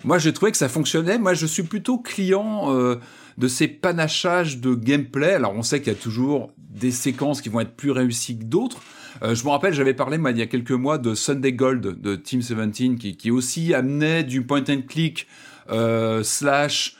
Moi, 0.04 0.18
j'ai 0.18 0.32
trouvé 0.32 0.50
que 0.50 0.58
ça 0.58 0.68
fonctionnait. 0.68 1.18
Moi, 1.18 1.34
je 1.34 1.46
suis 1.46 1.62
plutôt 1.62 1.98
client 1.98 2.74
euh, 2.74 2.96
de 3.38 3.48
ces 3.48 3.68
panachages 3.68 4.58
de 4.58 4.74
gameplay. 4.74 5.34
Alors, 5.34 5.52
on 5.54 5.62
sait 5.62 5.80
qu'il 5.80 5.92
y 5.92 5.96
a 5.96 5.98
toujours 5.98 6.52
des 6.58 6.90
séquences 6.90 7.40
qui 7.40 7.48
vont 7.48 7.60
être 7.60 7.76
plus 7.76 7.90
réussies 7.90 8.38
que 8.38 8.44
d'autres. 8.44 8.80
Euh, 9.22 9.34
je 9.34 9.44
me 9.44 9.50
rappelle, 9.50 9.74
j'avais 9.74 9.94
parlé 9.94 10.18
moi, 10.18 10.30
il 10.30 10.38
y 10.38 10.42
a 10.42 10.46
quelques 10.46 10.72
mois 10.72 10.98
de 10.98 11.14
Sunday 11.14 11.52
Gold 11.52 12.00
de 12.00 12.16
Team 12.16 12.40
17 12.40 13.16
qui, 13.16 13.30
aussi 13.30 13.74
amenait 13.74 14.24
du 14.24 14.42
point 14.44 14.64
and 14.68 14.82
click 14.88 15.26
euh, 15.70 16.22
slash 16.22 16.96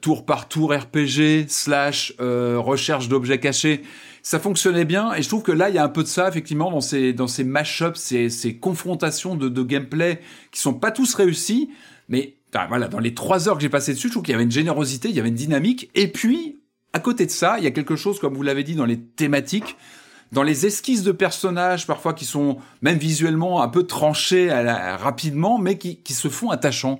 tour 0.00 0.26
par 0.26 0.48
tour 0.48 0.74
RPG 0.74 1.46
slash 1.46 2.14
recherche 2.18 3.08
d'objets 3.08 3.38
cachés 3.38 3.82
ça 4.24 4.40
fonctionnait 4.40 4.86
bien. 4.86 5.12
Et 5.14 5.22
je 5.22 5.28
trouve 5.28 5.42
que 5.42 5.52
là 5.52 5.68
il 5.68 5.76
y 5.76 5.78
a 5.78 5.84
un 5.84 5.88
peu 5.88 6.02
de 6.02 6.08
ça 6.08 6.26
effectivement 6.26 6.72
dans 6.72 6.80
ces 6.80 7.12
dans 7.12 7.28
ces 7.28 7.44
mashups, 7.44 8.00
ces, 8.00 8.30
ces 8.30 8.56
confrontations 8.56 9.36
de, 9.36 9.48
de 9.48 9.62
gameplay 9.62 10.20
qui 10.50 10.60
sont 10.60 10.74
pas 10.74 10.90
tous 10.90 11.14
réussis, 11.14 11.70
mais 12.08 12.34
voilà 12.68 12.88
dans 12.88 13.00
les 13.00 13.14
trois 13.14 13.48
heures 13.48 13.56
que 13.56 13.62
j'ai 13.62 13.68
passé 13.68 13.92
dessus, 13.92 14.08
je 14.08 14.12
trouve 14.12 14.24
qu'il 14.24 14.32
y 14.32 14.34
avait 14.34 14.44
une 14.44 14.50
générosité, 14.50 15.08
il 15.08 15.14
y 15.14 15.20
avait 15.20 15.28
une 15.28 15.34
dynamique. 15.34 15.90
Et 15.94 16.08
puis 16.08 16.58
à 16.92 17.00
côté 17.00 17.26
de 17.26 17.30
ça, 17.30 17.58
il 17.58 17.64
y 17.64 17.66
a 17.66 17.70
quelque 17.70 17.96
chose 17.96 18.18
comme 18.18 18.34
vous 18.34 18.42
l'avez 18.42 18.64
dit 18.64 18.74
dans 18.74 18.86
les 18.86 18.98
thématiques 18.98 19.76
dans 20.32 20.42
les 20.42 20.66
esquisses 20.66 21.02
de 21.02 21.12
personnages 21.12 21.86
parfois 21.86 22.14
qui 22.14 22.24
sont 22.24 22.56
même 22.80 22.98
visuellement 22.98 23.62
un 23.62 23.68
peu 23.68 23.84
tranchés 23.84 24.50
rapidement 24.50 25.58
mais 25.58 25.76
qui, 25.78 25.98
qui 25.98 26.14
se 26.14 26.28
font 26.28 26.50
attachants 26.50 26.98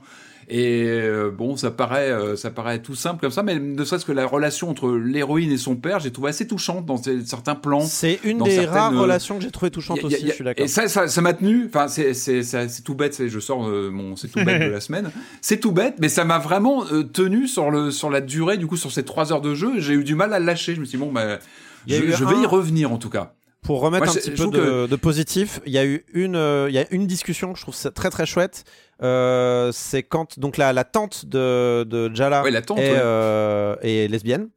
et 0.48 0.84
euh, 0.84 1.30
bon, 1.30 1.56
ça 1.56 1.70
paraît, 1.70 2.10
euh, 2.10 2.36
ça 2.36 2.50
paraît 2.50 2.80
tout 2.80 2.94
simple 2.94 3.20
comme 3.20 3.30
ça, 3.30 3.42
mais 3.42 3.58
ne 3.58 3.84
serait-ce 3.84 4.04
que 4.04 4.12
la 4.12 4.26
relation 4.26 4.70
entre 4.70 4.90
l'héroïne 4.92 5.50
et 5.50 5.56
son 5.56 5.76
père, 5.76 6.00
j'ai 6.00 6.10
trouvé 6.10 6.30
assez 6.30 6.46
touchante 6.46 6.84
dans 6.84 7.00
certains 7.24 7.54
plans. 7.54 7.80
C'est 7.80 8.20
une 8.24 8.42
des 8.42 8.66
rares 8.66 8.92
euh, 8.92 9.00
relations 9.00 9.36
que 9.38 9.42
j'ai 9.42 9.50
trouvé 9.50 9.70
touchante 9.70 10.04
aussi. 10.04 10.26
je 10.26 10.32
suis 10.32 10.44
d'accord. 10.44 10.64
Et 10.64 10.68
ça, 10.68 10.88
ça, 10.88 11.20
m'a 11.20 11.32
tenu. 11.32 11.66
Enfin, 11.66 11.88
c'est 11.88 12.82
tout 12.84 12.94
bête. 12.94 13.26
Je 13.26 13.40
sors 13.40 13.68
mon, 13.68 14.16
c'est 14.16 14.28
tout 14.28 14.44
bête 14.44 14.62
de 14.62 14.70
la 14.70 14.80
semaine. 14.82 15.10
C'est 15.40 15.60
tout 15.60 15.72
bête, 15.72 15.96
mais 15.98 16.08
ça 16.08 16.24
m'a 16.24 16.38
vraiment 16.38 16.84
tenu 17.12 17.46
sur 17.46 17.70
le 17.70 17.90
sur 17.90 18.10
la 18.10 18.20
durée. 18.20 18.58
Du 18.58 18.66
coup, 18.66 18.76
sur 18.76 18.92
ces 18.92 19.04
trois 19.04 19.32
heures 19.32 19.40
de 19.40 19.54
jeu, 19.54 19.78
j'ai 19.78 19.94
eu 19.94 20.04
du 20.04 20.14
mal 20.14 20.32
à 20.34 20.38
lâcher. 20.38 20.74
Je 20.74 20.80
me 20.80 20.84
suis 20.84 20.98
dit 20.98 21.04
bon, 21.04 21.12
bah, 21.12 21.38
je, 21.86 22.24
vais 22.24 22.42
y 22.42 22.46
revenir 22.46 22.92
en 22.92 22.98
tout 22.98 23.10
cas. 23.10 23.34
Pour 23.62 23.80
remettre 23.80 24.10
un 24.10 24.14
petit 24.14 24.30
peu 24.30 24.48
de, 24.48 24.86
de, 24.86 24.96
positif, 24.96 25.60
il 25.64 25.72
y 25.72 25.78
a 25.78 25.86
eu 25.86 26.04
une, 26.12 26.66
il 26.68 26.74
y 26.74 26.78
a 26.78 26.84
une 26.90 27.06
discussion, 27.06 27.54
je 27.54 27.62
trouve 27.62 27.74
ça 27.74 27.90
très 27.90 28.10
très 28.10 28.26
chouette. 28.26 28.64
Euh, 29.02 29.70
c'est 29.72 30.02
quand 30.02 30.38
donc 30.38 30.56
la, 30.56 30.72
la 30.72 30.84
tante 30.84 31.26
de, 31.26 31.84
de 31.84 32.14
Jala 32.14 32.44
euh, 32.44 33.76
est, 33.82 34.08
lesbienne. 34.08 34.48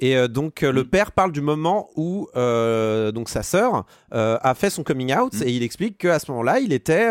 Et 0.00 0.16
euh, 0.16 0.28
donc 0.28 0.62
le 0.62 0.82
mm. 0.82 0.88
père 0.88 1.12
parle 1.12 1.32
du 1.32 1.40
moment 1.40 1.90
où 1.96 2.28
donc 2.34 3.28
sa 3.28 3.42
sœur 3.42 3.84
a 4.10 4.54
fait 4.54 4.70
son 4.70 4.82
coming 4.82 5.14
out 5.14 5.34
mm. 5.34 5.42
et 5.44 5.50
il 5.50 5.62
explique 5.62 5.98
qu'à 5.98 6.18
ce 6.18 6.30
moment-là 6.30 6.60
il 6.60 6.72
était 6.72 7.10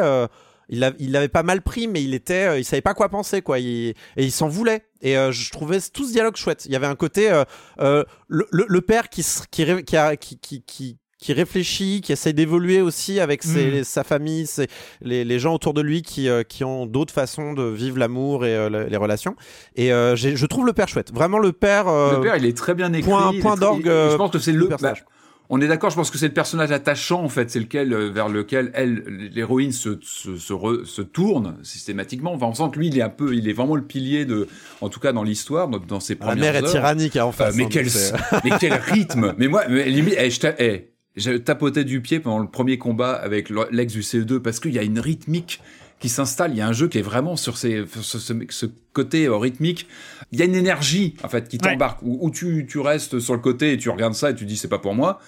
il 0.70 1.12
l'avait 1.12 1.28
pas 1.28 1.44
mal 1.44 1.62
pris 1.62 1.88
mais 1.88 2.04
il 2.04 2.14
était 2.14 2.60
il 2.60 2.66
savait 2.66 2.82
pas 2.82 2.94
quoi 2.94 3.10
penser 3.10 3.42
quoi 3.42 3.60
et 3.60 3.96
il 4.16 4.32
s'en 4.32 4.48
voulait 4.48 4.86
et 5.02 5.16
je 5.16 5.52
trouvais 5.52 5.80
tout 5.94 6.06
ce 6.06 6.12
dialogue 6.12 6.36
chouette 6.36 6.66
il 6.66 6.72
y 6.72 6.76
avait 6.76 6.88
un 6.88 6.96
côté 6.96 7.30
le, 7.78 8.06
le, 8.28 8.82
père 8.82 9.10
qui 9.10 9.26
qui, 9.52 10.38
qui, 10.40 10.64
qui, 10.64 10.98
qui 11.22 11.34
réfléchit, 11.34 12.02
qui 12.02 12.12
essaie 12.12 12.34
d'évoluer 12.34 12.82
aussi 12.82 13.20
avec 13.20 13.44
ses, 13.44 13.82
mm. 13.82 13.84
sa 13.84 14.04
famille, 14.04 14.48
ses, 14.48 14.68
les, 15.02 15.24
les, 15.24 15.40
gens 15.40 15.54
autour 15.54 15.76
de 15.76 15.82
lui 15.82 16.02
qui, 16.02 16.28
euh, 16.28 16.44
qui 16.44 16.64
ont 16.64 16.88
d'autres 16.88 17.14
façons 17.14 17.54
de 17.54 17.64
vivre 17.64 18.00
l'amour 18.00 18.44
et 18.44 18.56
euh, 18.56 18.88
les 18.90 18.98
relations. 18.98 19.36
Et 19.76 19.94
euh, 19.94 20.16
je 20.16 20.46
trouve 20.48 20.66
le 20.66 20.74
père 20.74 20.88
chouette. 20.88 21.14
Vraiment 21.14 21.38
le 21.38 21.52
père. 21.52 21.86
le 21.86 22.22
père, 22.22 22.36
il 22.36 22.46
est 22.46 22.58
très 22.58 22.74
bien 22.74 22.92
écrit. 22.92 23.10
Point, 23.10 23.40
point 23.40 23.56
d'orgue. 23.56 23.86
Je 23.86 24.16
pense 24.16 24.32
que 24.32 24.40
c'est 24.40 24.52
le, 24.52 24.68
personnage. 24.68 25.02
Bah, 25.02 25.12
on 25.54 25.62
est 25.62 25.68
d'accord, 25.68 25.90
je 25.90 25.96
pense 25.96 26.10
que 26.10 26.18
c'est 26.18 26.30
le 26.30 26.34
personnage 26.34 26.72
attachant 26.72 27.22
en 27.24 27.30
fait, 27.30 27.52
c'est 27.52 27.60
lequel 27.60 27.94
vers 27.94 28.30
lequel 28.30 28.72
elle, 28.74 29.04
l'héroïne 29.34 29.74
se 29.74 30.00
se, 30.02 30.38
se, 30.38 30.86
se, 30.86 31.02
tourne 31.02 31.58
systématiquement. 31.62 32.34
Enfin, 32.34 32.48
on 32.48 32.54
sent 32.54 32.72
que 32.74 32.80
lui, 32.80 32.88
il 32.88 32.98
est 32.98 33.02
un 33.02 33.10
peu, 33.10 33.36
il 33.36 33.50
est 33.50 33.54
vraiment 33.54 33.76
le 33.76 33.84
pilier 33.84 34.24
de, 34.26 34.48
en 34.80 34.88
tout 34.88 35.02
cas 35.02 35.12
dans 35.12 35.24
l'histoire, 35.24 35.68
dans 35.68 36.00
ses 36.00 36.16
premières 36.16 36.36
La 36.36 36.42
mère 36.42 36.56
est 36.56 36.72
tyrannique 36.72 37.18
hein, 37.18 37.26
en 37.26 37.34
face. 37.34 37.56
mais, 37.58 37.66
hein, 37.66 37.70
quel, 37.70 37.88
mais 38.46 38.52
quel 38.60 38.74
rythme 38.74 39.36
Mais 39.38 39.50
moi, 39.50 39.66
limite, 39.68 40.16
eh, 40.18 40.30
je 40.32 40.40
eh, 40.58 40.92
je 41.16 41.32
tapotais 41.34 41.84
du 41.84 42.02
pied 42.02 42.20
pendant 42.20 42.40
le 42.40 42.48
premier 42.48 42.78
combat 42.78 43.14
avec 43.14 43.50
l'ex 43.72 43.94
du 43.94 44.02
CE2 44.02 44.40
parce 44.40 44.60
qu'il 44.60 44.74
y 44.74 44.80
a 44.80 44.84
une 44.84 45.00
rythmique 45.00 45.62
qui 46.00 46.10
s'installe. 46.10 46.52
Il 46.52 46.58
y 46.58 46.62
a 46.62 46.68
un 46.68 46.74
jeu 46.74 46.88
qui 46.88 46.98
est 46.98 47.04
vraiment 47.04 47.36
sur, 47.36 47.58
ces, 47.58 47.86
ce, 48.02 48.18
ce, 48.18 48.66
côté 48.94 49.26
euh, 49.26 49.38
rythmique. 49.38 49.88
Il 50.32 50.40
y 50.40 50.42
a 50.42 50.46
une 50.46 50.56
énergie 50.56 51.16
en 51.24 51.30
fait 51.30 51.48
qui 51.48 51.58
t'embarque. 51.58 52.00
Où, 52.02 52.30
tu, 52.32 52.66
tu, 52.68 52.80
restes 52.80 53.20
sur 53.20 53.34
le 53.34 53.40
côté 53.40 53.74
et 53.74 53.78
tu 53.78 53.90
regardes 53.90 54.16
ça 54.16 54.32
et 54.32 54.36
tu 54.36 54.46
dis 54.46 54.58
c'est 54.58 54.68
pas 54.68 54.80
pour 54.80 54.96
moi. 54.96 55.20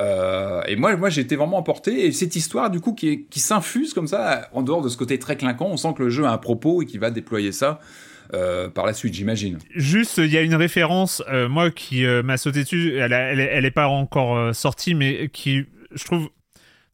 Euh, 0.00 0.62
et 0.66 0.76
moi, 0.76 0.94
moi, 0.96 1.08
j'ai 1.08 1.22
été 1.22 1.36
vraiment 1.36 1.58
emporté. 1.58 2.06
Et 2.06 2.12
cette 2.12 2.36
histoire, 2.36 2.70
du 2.70 2.80
coup, 2.80 2.92
qui, 2.92 3.24
qui 3.26 3.40
s'infuse 3.40 3.94
comme 3.94 4.08
ça, 4.08 4.48
en 4.52 4.62
dehors 4.62 4.82
de 4.82 4.88
ce 4.88 4.96
côté 4.96 5.18
très 5.18 5.36
clinquant, 5.36 5.68
on 5.70 5.76
sent 5.76 5.94
que 5.96 6.02
le 6.02 6.10
jeu 6.10 6.24
a 6.24 6.32
un 6.32 6.38
propos 6.38 6.82
et 6.82 6.86
qu'il 6.86 7.00
va 7.00 7.10
déployer 7.10 7.52
ça. 7.52 7.80
Euh, 8.34 8.68
par 8.68 8.86
la 8.86 8.92
suite, 8.92 9.14
j'imagine. 9.14 9.58
Juste, 9.74 10.18
il 10.18 10.32
y 10.32 10.36
a 10.36 10.42
une 10.42 10.54
référence, 10.54 11.22
euh, 11.28 11.48
moi, 11.48 11.70
qui 11.70 12.04
euh, 12.04 12.22
m'a 12.22 12.36
sauté 12.36 12.60
dessus. 12.60 12.96
Elle, 12.96 13.12
elle, 13.12 13.40
elle, 13.40 13.64
est 13.64 13.70
pas 13.70 13.88
encore 13.88 14.54
sortie, 14.54 14.94
mais 14.94 15.28
qui, 15.28 15.66
je 15.94 16.04
trouve, 16.04 16.28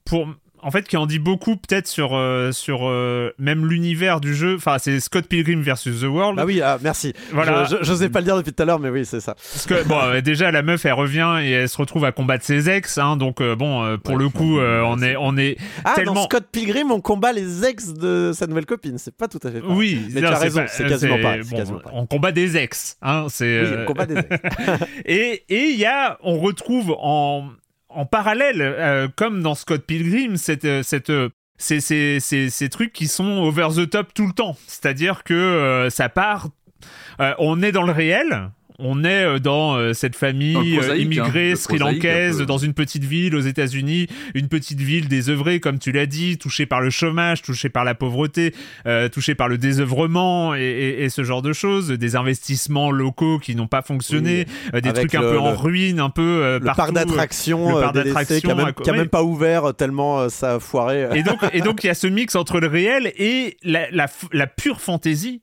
pour 0.04 0.28
en 0.62 0.70
fait, 0.70 0.86
qui 0.86 0.96
en 0.96 1.06
dit 1.06 1.18
beaucoup 1.18 1.56
peut-être 1.56 1.86
sur 1.86 2.14
euh, 2.14 2.52
sur 2.52 2.88
euh, 2.88 3.32
même 3.38 3.68
l'univers 3.68 4.20
du 4.20 4.34
jeu. 4.34 4.56
Enfin, 4.56 4.76
c'est 4.78 5.00
Scott 5.00 5.26
Pilgrim 5.26 5.60
versus 5.60 6.00
The 6.00 6.04
World. 6.04 6.38
Ah 6.40 6.46
oui, 6.46 6.60
ah, 6.62 6.78
merci. 6.80 7.12
Voilà. 7.32 7.64
Je, 7.64 7.76
n'osais 7.76 8.08
pas 8.08 8.20
le 8.20 8.26
dire 8.26 8.36
depuis 8.36 8.52
tout 8.52 8.62
à 8.62 8.66
l'heure, 8.66 8.78
mais 8.78 8.88
oui, 8.88 9.04
c'est 9.04 9.20
ça. 9.20 9.34
Parce 9.34 9.66
que 9.66 9.86
bon, 9.86 9.98
euh, 10.00 10.20
déjà 10.20 10.50
la 10.50 10.62
meuf, 10.62 10.84
elle 10.84 10.92
revient 10.92 11.38
et 11.42 11.50
elle 11.50 11.68
se 11.68 11.76
retrouve 11.76 12.04
à 12.04 12.12
combattre 12.12 12.44
ses 12.44 12.70
ex. 12.70 12.98
Hein, 12.98 13.16
donc 13.16 13.42
bon, 13.42 13.98
pour 13.98 14.16
le 14.16 14.28
coup, 14.28 14.58
on 14.60 15.02
est 15.02 15.16
on 15.16 15.36
est 15.36 15.56
ah, 15.84 15.92
tellement. 15.94 16.14
Dans 16.14 16.24
Scott 16.24 16.46
Pilgrim, 16.52 16.90
on 16.90 17.00
combat 17.00 17.32
les 17.32 17.64
ex 17.64 17.92
de 17.92 18.32
sa 18.34 18.46
nouvelle 18.46 18.66
copine. 18.66 18.98
C'est 18.98 19.16
pas 19.16 19.28
tout 19.28 19.40
à 19.42 19.50
fait. 19.50 19.60
Pareil. 19.60 19.76
Oui, 19.76 20.00
mais 20.12 20.20
tu 20.20 20.26
as 20.26 20.38
raison. 20.38 20.64
C'est 20.68 20.86
quasiment 20.86 21.18
pas. 21.20 21.36
On 21.92 22.06
combat 22.06 22.32
des 22.32 22.56
ex. 22.56 22.96
Hein, 23.02 23.26
c'est. 23.28 23.62
Oui, 23.62 23.76
on 23.80 23.84
combat 23.84 24.06
des 24.06 24.18
ex. 24.18 24.26
et 25.04 25.44
et 25.48 25.64
il 25.70 25.78
y 25.78 25.86
a, 25.86 26.18
on 26.22 26.38
retrouve 26.38 26.94
en 26.98 27.48
en 27.94 28.06
parallèle, 28.06 28.60
euh, 28.62 29.08
comme 29.14 29.42
dans 29.42 29.54
Scott 29.54 29.84
Pilgrim, 29.86 30.36
cette, 30.36 30.64
euh, 30.64 30.82
cette, 30.82 31.10
euh, 31.10 31.28
ces, 31.58 32.68
trucs 32.70 32.92
qui 32.92 33.08
sont 33.08 33.42
over 33.42 33.68
the 33.76 33.88
top 33.88 34.14
tout 34.14 34.26
le 34.26 34.32
temps. 34.32 34.56
C'est-à-dire 34.66 35.24
que 35.24 35.88
ça 35.90 36.08
part, 36.08 36.48
on 37.38 37.62
est 37.62 37.72
dans 37.72 37.84
le 37.84 37.92
réel, 37.92 38.50
on 38.82 39.04
est 39.04 39.24
euh, 39.24 39.38
dans 39.38 39.76
euh, 39.76 39.92
cette 39.92 40.16
famille 40.16 40.78
euh, 40.78 40.96
immigrée 40.96 41.52
hein, 41.52 41.56
sri-lankaise 41.56 42.38
dans 42.42 42.58
une 42.58 42.74
petite 42.74 43.04
ville 43.04 43.34
aux 43.34 43.40
États-Unis, 43.40 44.08
une 44.34 44.48
petite 44.48 44.80
ville 44.80 45.08
désœuvrée 45.08 45.60
comme 45.60 45.78
tu 45.78 45.92
l'as 45.92 46.06
dit, 46.06 46.36
touchée 46.36 46.66
par 46.66 46.80
le 46.80 46.90
chômage, 46.90 47.42
touchée 47.42 47.68
par 47.68 47.84
la 47.84 47.94
pauvreté, 47.94 48.54
touchée 49.12 49.34
par 49.34 49.48
le 49.48 49.58
désœuvrement 49.58 50.54
et, 50.54 51.06
ce 51.08 51.24
genre 51.24 51.42
de 51.42 51.52
choses, 51.52 51.88
des 51.88 52.16
investissements 52.16 52.90
locaux 52.90 53.38
qui 53.38 53.54
n'ont 53.54 53.66
pas 53.66 53.82
fonctionné, 53.82 54.46
des 54.72 54.92
trucs 54.92 55.14
un 55.14 55.20
peu 55.20 55.38
en 55.38 55.54
ruine, 55.54 56.00
un 56.00 56.10
peu 56.10 56.58
le 56.60 56.64
parc 56.64 56.92
d'attractions, 56.92 57.66
qui 57.92 58.50
a, 58.50 58.54
même, 58.54 58.72
même 58.86 59.08
pas 59.08 59.22
ouvert 59.22 59.74
tellement 59.74 60.28
ça 60.28 60.54
a 60.54 60.60
foiré. 60.60 61.08
Et 61.14 61.22
donc 61.22 61.38
et 61.52 61.60
donc 61.60 61.84
il 61.84 61.86
y 61.86 61.90
a 61.90 61.94
ce 61.94 62.06
mix 62.06 62.34
entre 62.34 62.60
le 62.60 62.66
réel 62.66 63.12
et 63.16 63.56
la, 63.62 63.90
la, 63.90 64.06
la 64.32 64.46
pure 64.46 64.80
fantaisie 64.80 65.42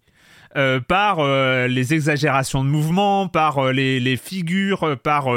euh, 0.58 0.80
par 0.80 1.20
euh, 1.20 1.68
les 1.68 1.94
exagérations 1.94 2.64
de 2.64 2.70
mouvement, 2.70 3.28
par 3.28 3.60
euh, 3.60 3.72
les, 3.72 4.00
les, 4.00 4.18
figures, 4.18 4.98
par, 5.04 5.28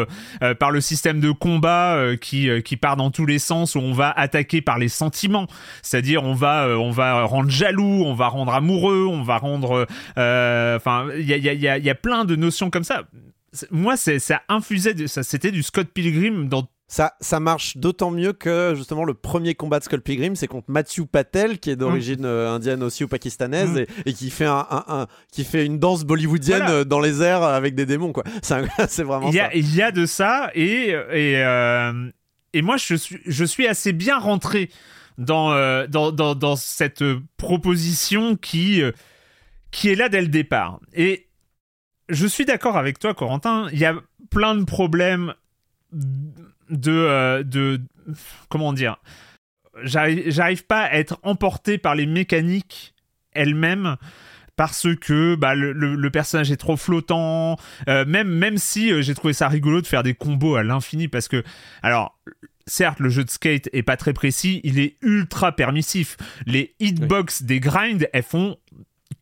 par 0.59 0.71
le 0.71 0.81
système 0.81 1.21
de 1.21 1.31
combat 1.31 2.17
qui, 2.21 2.49
qui 2.63 2.77
part 2.77 2.97
dans 2.97 3.11
tous 3.11 3.27
les 3.27 3.39
sens, 3.39 3.75
où 3.75 3.79
on 3.79 3.93
va 3.93 4.11
attaquer 4.11 4.61
par 4.63 4.79
les 4.79 4.89
sentiments. 4.89 5.47
C'est-à-dire, 5.83 6.25
on 6.25 6.35
va, 6.35 6.69
on 6.79 6.91
va 6.91 7.25
rendre 7.25 7.51
jaloux, 7.51 8.05
on 8.05 8.15
va 8.15 8.29
rendre 8.29 8.55
amoureux, 8.55 9.07
on 9.07 9.23
va 9.23 9.39
rendre. 9.39 9.87
Enfin, 10.17 11.09
il 11.17 11.27
y 11.27 11.35
a, 11.35 11.37
y, 11.37 11.69
a, 11.69 11.79
y 11.79 11.91
a 11.91 11.95
plein 11.95 12.25
de 12.25 12.37
notions 12.37 12.71
comme 12.71 12.85
ça. 12.85 13.03
Moi, 13.71 13.97
ça 13.97 14.43
infusait, 14.49 15.07
ça, 15.09 15.23
c'était 15.23 15.51
du 15.51 15.63
Scott 15.63 15.89
Pilgrim 15.93 16.49
dans 16.49 16.67
ça, 16.93 17.15
ça 17.21 17.41
marche 17.41 17.79
d'autant 17.79 18.11
mieux 18.11 18.35
que 18.35 18.75
justement 18.77 19.07
le 19.07 19.15
premier 19.15 19.55
combat 19.55 19.79
de 19.79 19.85
Skull 19.85 20.03
Pilgrim, 20.03 20.37
c'est 20.37 20.47
contre 20.47 20.71
Matthew 20.71 21.07
Patel, 21.11 21.59
qui 21.59 21.71
est 21.71 21.77
d'origine 21.77 22.21
mm. 22.21 22.27
euh, 22.27 22.51
indienne 22.51 22.83
aussi 22.83 23.03
ou 23.03 23.09
pakistanaise, 23.09 23.71
mm. 23.71 23.87
et, 24.05 24.13
qui, 24.13 24.29
fait 24.29 24.45
un, 24.45 24.67
un, 24.71 25.07
qui 25.33 25.45
fait 25.45 25.65
une 25.65 25.79
danse 25.79 26.05
bollywoodienne 26.05 26.67
euh, 26.69 26.85
dans 26.85 27.01
les 27.01 27.23
airs 27.23 27.45
avec 27.45 27.75
des 27.75 27.87
démons. 27.87 28.13
quoi. 28.13 28.25
C'est 28.43 29.05
vraiment 29.05 29.31
il 29.31 29.35
y 29.35 29.41
a, 29.41 29.57
Il 29.57 29.75
y 29.75 29.81
a 29.81 29.91
de 29.91 30.05
ça, 30.05 30.51
et, 30.55 30.89
et, 30.91 31.39
euh, 31.39 32.11
et 32.53 32.61
moi, 32.61 32.77
je 32.77 32.95
suis, 32.95 33.21
je 33.25 33.45
suis 33.47 33.67
assez 33.67 33.95
bien 33.95 34.19
rentré 34.19 34.69
dans, 35.17 35.51
euh, 35.53 35.87
dans, 35.87 36.13
dans, 36.13 36.35
dans, 36.35 36.57
cette 36.57 37.03
proposition 37.39 38.37
qui, 38.37 38.83
euh, 38.83 38.93
qui 39.71 39.89
est 39.89 39.95
là 39.95 40.11
dès 40.11 40.21
le 40.21 40.29
départ. 40.29 40.79
Et 40.93 41.31
je 42.11 42.27
suis 42.27 42.45
d'accord 42.45 42.77
avec 42.77 42.99
toi, 42.99 43.15
Corentin. 43.15 43.69
Il 43.73 43.79
y 43.79 43.87
a 43.87 43.95
plein 44.29 44.55
de 44.55 44.65
problèmes 44.65 45.33
de, 46.73 46.93
euh, 46.93 47.43
de 47.43 47.81
comment 48.49 48.73
dire. 48.73 48.97
J'arrive 49.85 50.67
pas 50.67 50.83
à 50.83 50.95
être 50.95 51.19
emporté 51.23 51.79
par 51.79 51.95
les 51.95 52.07
mécaniques 52.07 52.95
elles-mêmes 53.33 53.97
parce 54.57 54.87
que 55.01 55.35
bah, 55.35 55.55
le, 55.55 56.11
personnage 56.11 56.51
est 56.51 56.57
trop 56.57 56.77
flottant. 56.77 57.57
Euh, 57.89 58.05
même, 58.05 58.29
même 58.29 58.59
si 58.59 58.93
euh, 58.93 59.03
j'ai 59.03 59.15
trouvé 59.15 59.33
ça 59.33 59.49
rigolo 59.49 59.81
de 59.81 59.87
faire 59.87 60.03
des 60.03 60.15
combos 60.15 60.57
à 60.57 60.63
l'infini, 60.63 61.09
parce 61.09 61.29
que, 61.29 61.43
alors, 61.83 62.19
certes, 62.67 63.01
le 63.01 63.09
jeu 63.09 63.25
de 63.25 63.31
skate 63.31 63.69
est 63.73 63.83
pas 63.83 63.97
très 63.97 64.13
précis, 64.13 64.61
il 64.63 64.79
est 64.79 64.97
ultra 65.01 65.53
permissif. 65.53 66.17
Les 66.47 66.75
hitbox 66.81 67.43
des 67.45 67.61
grinds, 67.61 68.07
elles 68.13 68.23
font 68.23 68.57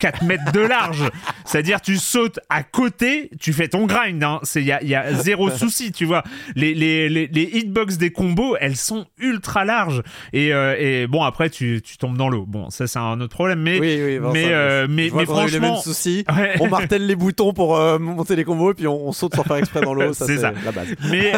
4 0.00 0.24
mètres 0.24 0.50
de 0.52 0.60
large. 0.60 1.08
C'est-à-dire, 1.44 1.80
tu 1.80 1.96
sautes 1.96 2.40
à 2.48 2.62
côté, 2.62 3.30
tu 3.38 3.52
fais 3.52 3.68
ton 3.68 3.86
grind. 3.86 4.22
Hein. 4.22 4.40
Il 4.56 4.62
y 4.62 4.72
a, 4.72 4.82
y 4.82 4.94
a, 4.94 5.12
zéro 5.14 5.50
souci, 5.50 5.92
tu 5.92 6.04
vois. 6.04 6.24
Les, 6.56 6.74
les, 6.74 7.08
les, 7.08 7.26
les, 7.28 7.42
hitbox 7.42 7.98
des 7.98 8.10
combos, 8.10 8.56
elles 8.60 8.76
sont 8.76 9.06
ultra 9.18 9.64
larges. 9.64 10.02
Et, 10.32 10.52
euh, 10.52 10.74
et 10.78 11.06
bon, 11.06 11.22
après, 11.22 11.50
tu, 11.50 11.80
tu 11.84 11.98
tombes 11.98 12.16
dans 12.16 12.28
l'eau. 12.28 12.46
Bon, 12.46 12.70
ça, 12.70 12.86
c'est 12.86 12.98
un 12.98 13.20
autre 13.20 13.34
problème. 13.34 13.60
Mais, 13.60 13.78
oui, 13.78 14.00
oui, 14.02 14.18
mais, 14.32 14.46
euh, 14.48 14.86
mais, 14.88 15.10
mais 15.14 15.26
franchement. 15.26 15.80
On 16.60 16.68
martèle 16.68 17.06
les 17.06 17.16
boutons 17.16 17.52
pour 17.52 17.76
euh, 17.76 17.98
monter 17.98 18.36
les 18.36 18.44
combos, 18.44 18.72
et 18.72 18.74
puis 18.74 18.86
on, 18.86 19.12
saute 19.12 19.34
sans 19.34 19.42
faire 19.42 19.56
exprès 19.56 19.80
dans 19.80 19.94
l'eau. 19.94 20.12
c'est 20.12 20.38
ça. 20.38 20.52
la 20.64 20.72
base. 20.72 20.88
Mais, 21.10 21.32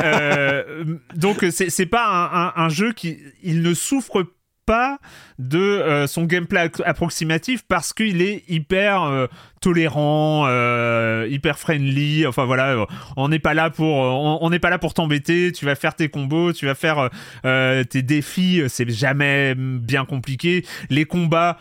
donc, 1.17 1.45
c'est 1.51 1.87
pas 1.87 2.07
un, 2.07 2.47
un, 2.47 2.53
un 2.65 2.69
jeu 2.69 2.93
qui. 2.93 3.19
Il 3.43 3.63
ne 3.63 3.75
souffre 3.75 4.23
pas 4.23 4.42
pas 4.67 4.99
de 5.39 5.59
euh, 5.59 6.07
son 6.07 6.25
gameplay 6.25 6.71
approximatif 6.85 7.65
parce 7.67 7.93
qu'il 7.93 8.23
est 8.23 8.45
hyper 8.49 9.03
euh, 9.03 9.27
tolérant, 9.61 10.45
euh, 10.47 11.27
hyper 11.31 11.59
friendly. 11.59 12.27
Enfin 12.27 12.45
voilà, 12.45 12.87
on 13.17 13.29
n'est 13.29 13.39
pas 13.39 13.55
là 13.55 13.71
pour 13.71 13.97
on 13.97 14.51
n'est 14.51 14.59
pas 14.59 14.71
là 14.71 14.79
pour 14.79 14.95
t'embêter. 14.95 15.53
Tu 15.53 15.65
vas 15.65 15.75
faire 15.75 15.95
tes 15.95 16.09
combos, 16.09 16.53
tu 16.53 16.67
vas 16.67 16.75
faire 16.75 17.11
tes 17.43 18.03
défis. 18.03 18.63
C'est 18.69 18.89
jamais 18.91 19.55
bien 19.57 20.05
compliqué. 20.05 20.65
Les 20.91 21.05
combats 21.05 21.59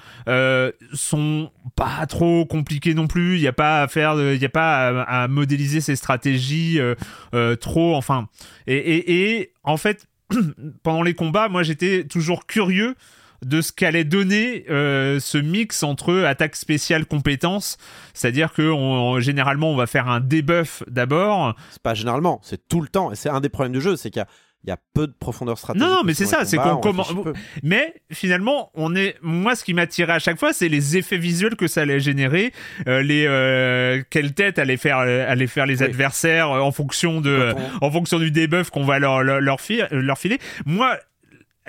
sont 0.94 1.52
pas 1.76 2.06
trop 2.08 2.46
compliqués 2.46 2.94
non 2.94 3.08
plus. 3.08 3.36
Il 3.36 3.42
y 3.42 3.48
a 3.48 3.54
pas 3.54 3.84
à 3.84 3.88
faire, 3.88 4.16
il 4.20 4.42
y 4.42 4.46
a 4.46 4.50
pas 4.50 5.04
à, 5.04 5.28
modéliser 5.28 5.82
ses 5.82 5.96
stratégies 5.96 6.80
trop. 7.60 7.96
Enfin 7.96 8.28
et, 8.68 9.38
et 9.38 9.54
en 9.64 9.78
fait 9.78 10.08
pendant 10.84 11.04
les 11.04 11.14
combats, 11.14 11.50
moi 11.50 11.64
j'étais 11.64 12.06
toujours 12.06 12.46
curieux 12.46 12.96
de 13.46 13.62
ce 13.62 13.72
qu'allait 13.72 14.04
donner 14.04 14.66
euh, 14.70 15.20
ce 15.20 15.38
mix 15.38 15.82
entre 15.82 16.24
attaque 16.26 16.56
spéciale 16.56 17.06
compétence, 17.06 17.78
c'est-à-dire 18.14 18.54
que 18.54 18.72
généralement 19.20 19.72
on 19.72 19.76
va 19.76 19.88
faire 19.88 20.08
un 20.08 20.20
debuff 20.20 20.84
d'abord. 20.88 21.56
C'est 21.72 21.82
pas 21.82 21.96
généralement, 21.96 22.40
c'est 22.44 22.68
tout 22.68 22.82
le 22.82 22.88
temps, 22.88 23.12
et 23.12 23.16
c'est 23.16 23.30
un 23.30 23.42
des 23.42 23.50
problèmes 23.50 23.74
du 23.74 23.82
jeu, 23.82 23.96
c'est 23.96 24.12
qu'il 24.12 24.20
y 24.20 24.24
a 24.24 24.28
il 24.64 24.70
y 24.70 24.74
a 24.74 24.78
peu 24.94 25.08
de 25.08 25.14
profondeur 25.14 25.58
stratégique. 25.58 25.88
Non, 25.88 25.98
non 25.98 26.04
mais 26.04 26.14
c'est 26.14 26.26
ça, 26.26 26.46
c'est 26.46 26.58
qu'on 26.58 26.78
commence. 26.78 27.14
Mais 27.64 27.96
finalement, 28.12 28.72
on 28.76 28.96
est. 28.96 29.16
Moi, 29.22 29.56
ce 29.56 29.64
qui 29.64 29.74
m'attirait 29.74 30.14
à 30.14 30.20
chaque 30.20 30.40
fois, 30.40 30.54
c'est 30.54 30.70
les 30.70 30.98
effets 30.98 31.18
visuels 31.18 31.56
que 31.56 31.68
ça 31.68 31.82
allait 31.82 32.00
générer, 32.00 32.54
euh, 32.88 33.02
les 33.02 33.26
euh, 33.28 34.04
quelle 34.10 34.34
tête 34.34 34.60
allait 34.60 34.78
faire, 34.78 34.98
allait 34.98 35.48
faire 35.48 35.66
les 35.66 35.82
adversaires 35.82 36.52
en 36.52 36.72
fonction 36.72 37.22
de, 37.22 37.54
en 37.82 37.92
fonction 37.92 38.20
du 38.20 38.32
debuff 38.32 38.70
qu'on 38.70 38.86
va 38.86 39.00
leur 39.00 39.24
leur, 39.24 39.42
leur, 39.42 39.58
leur 39.92 40.18
filer. 40.18 40.40
Moi, 40.66 40.98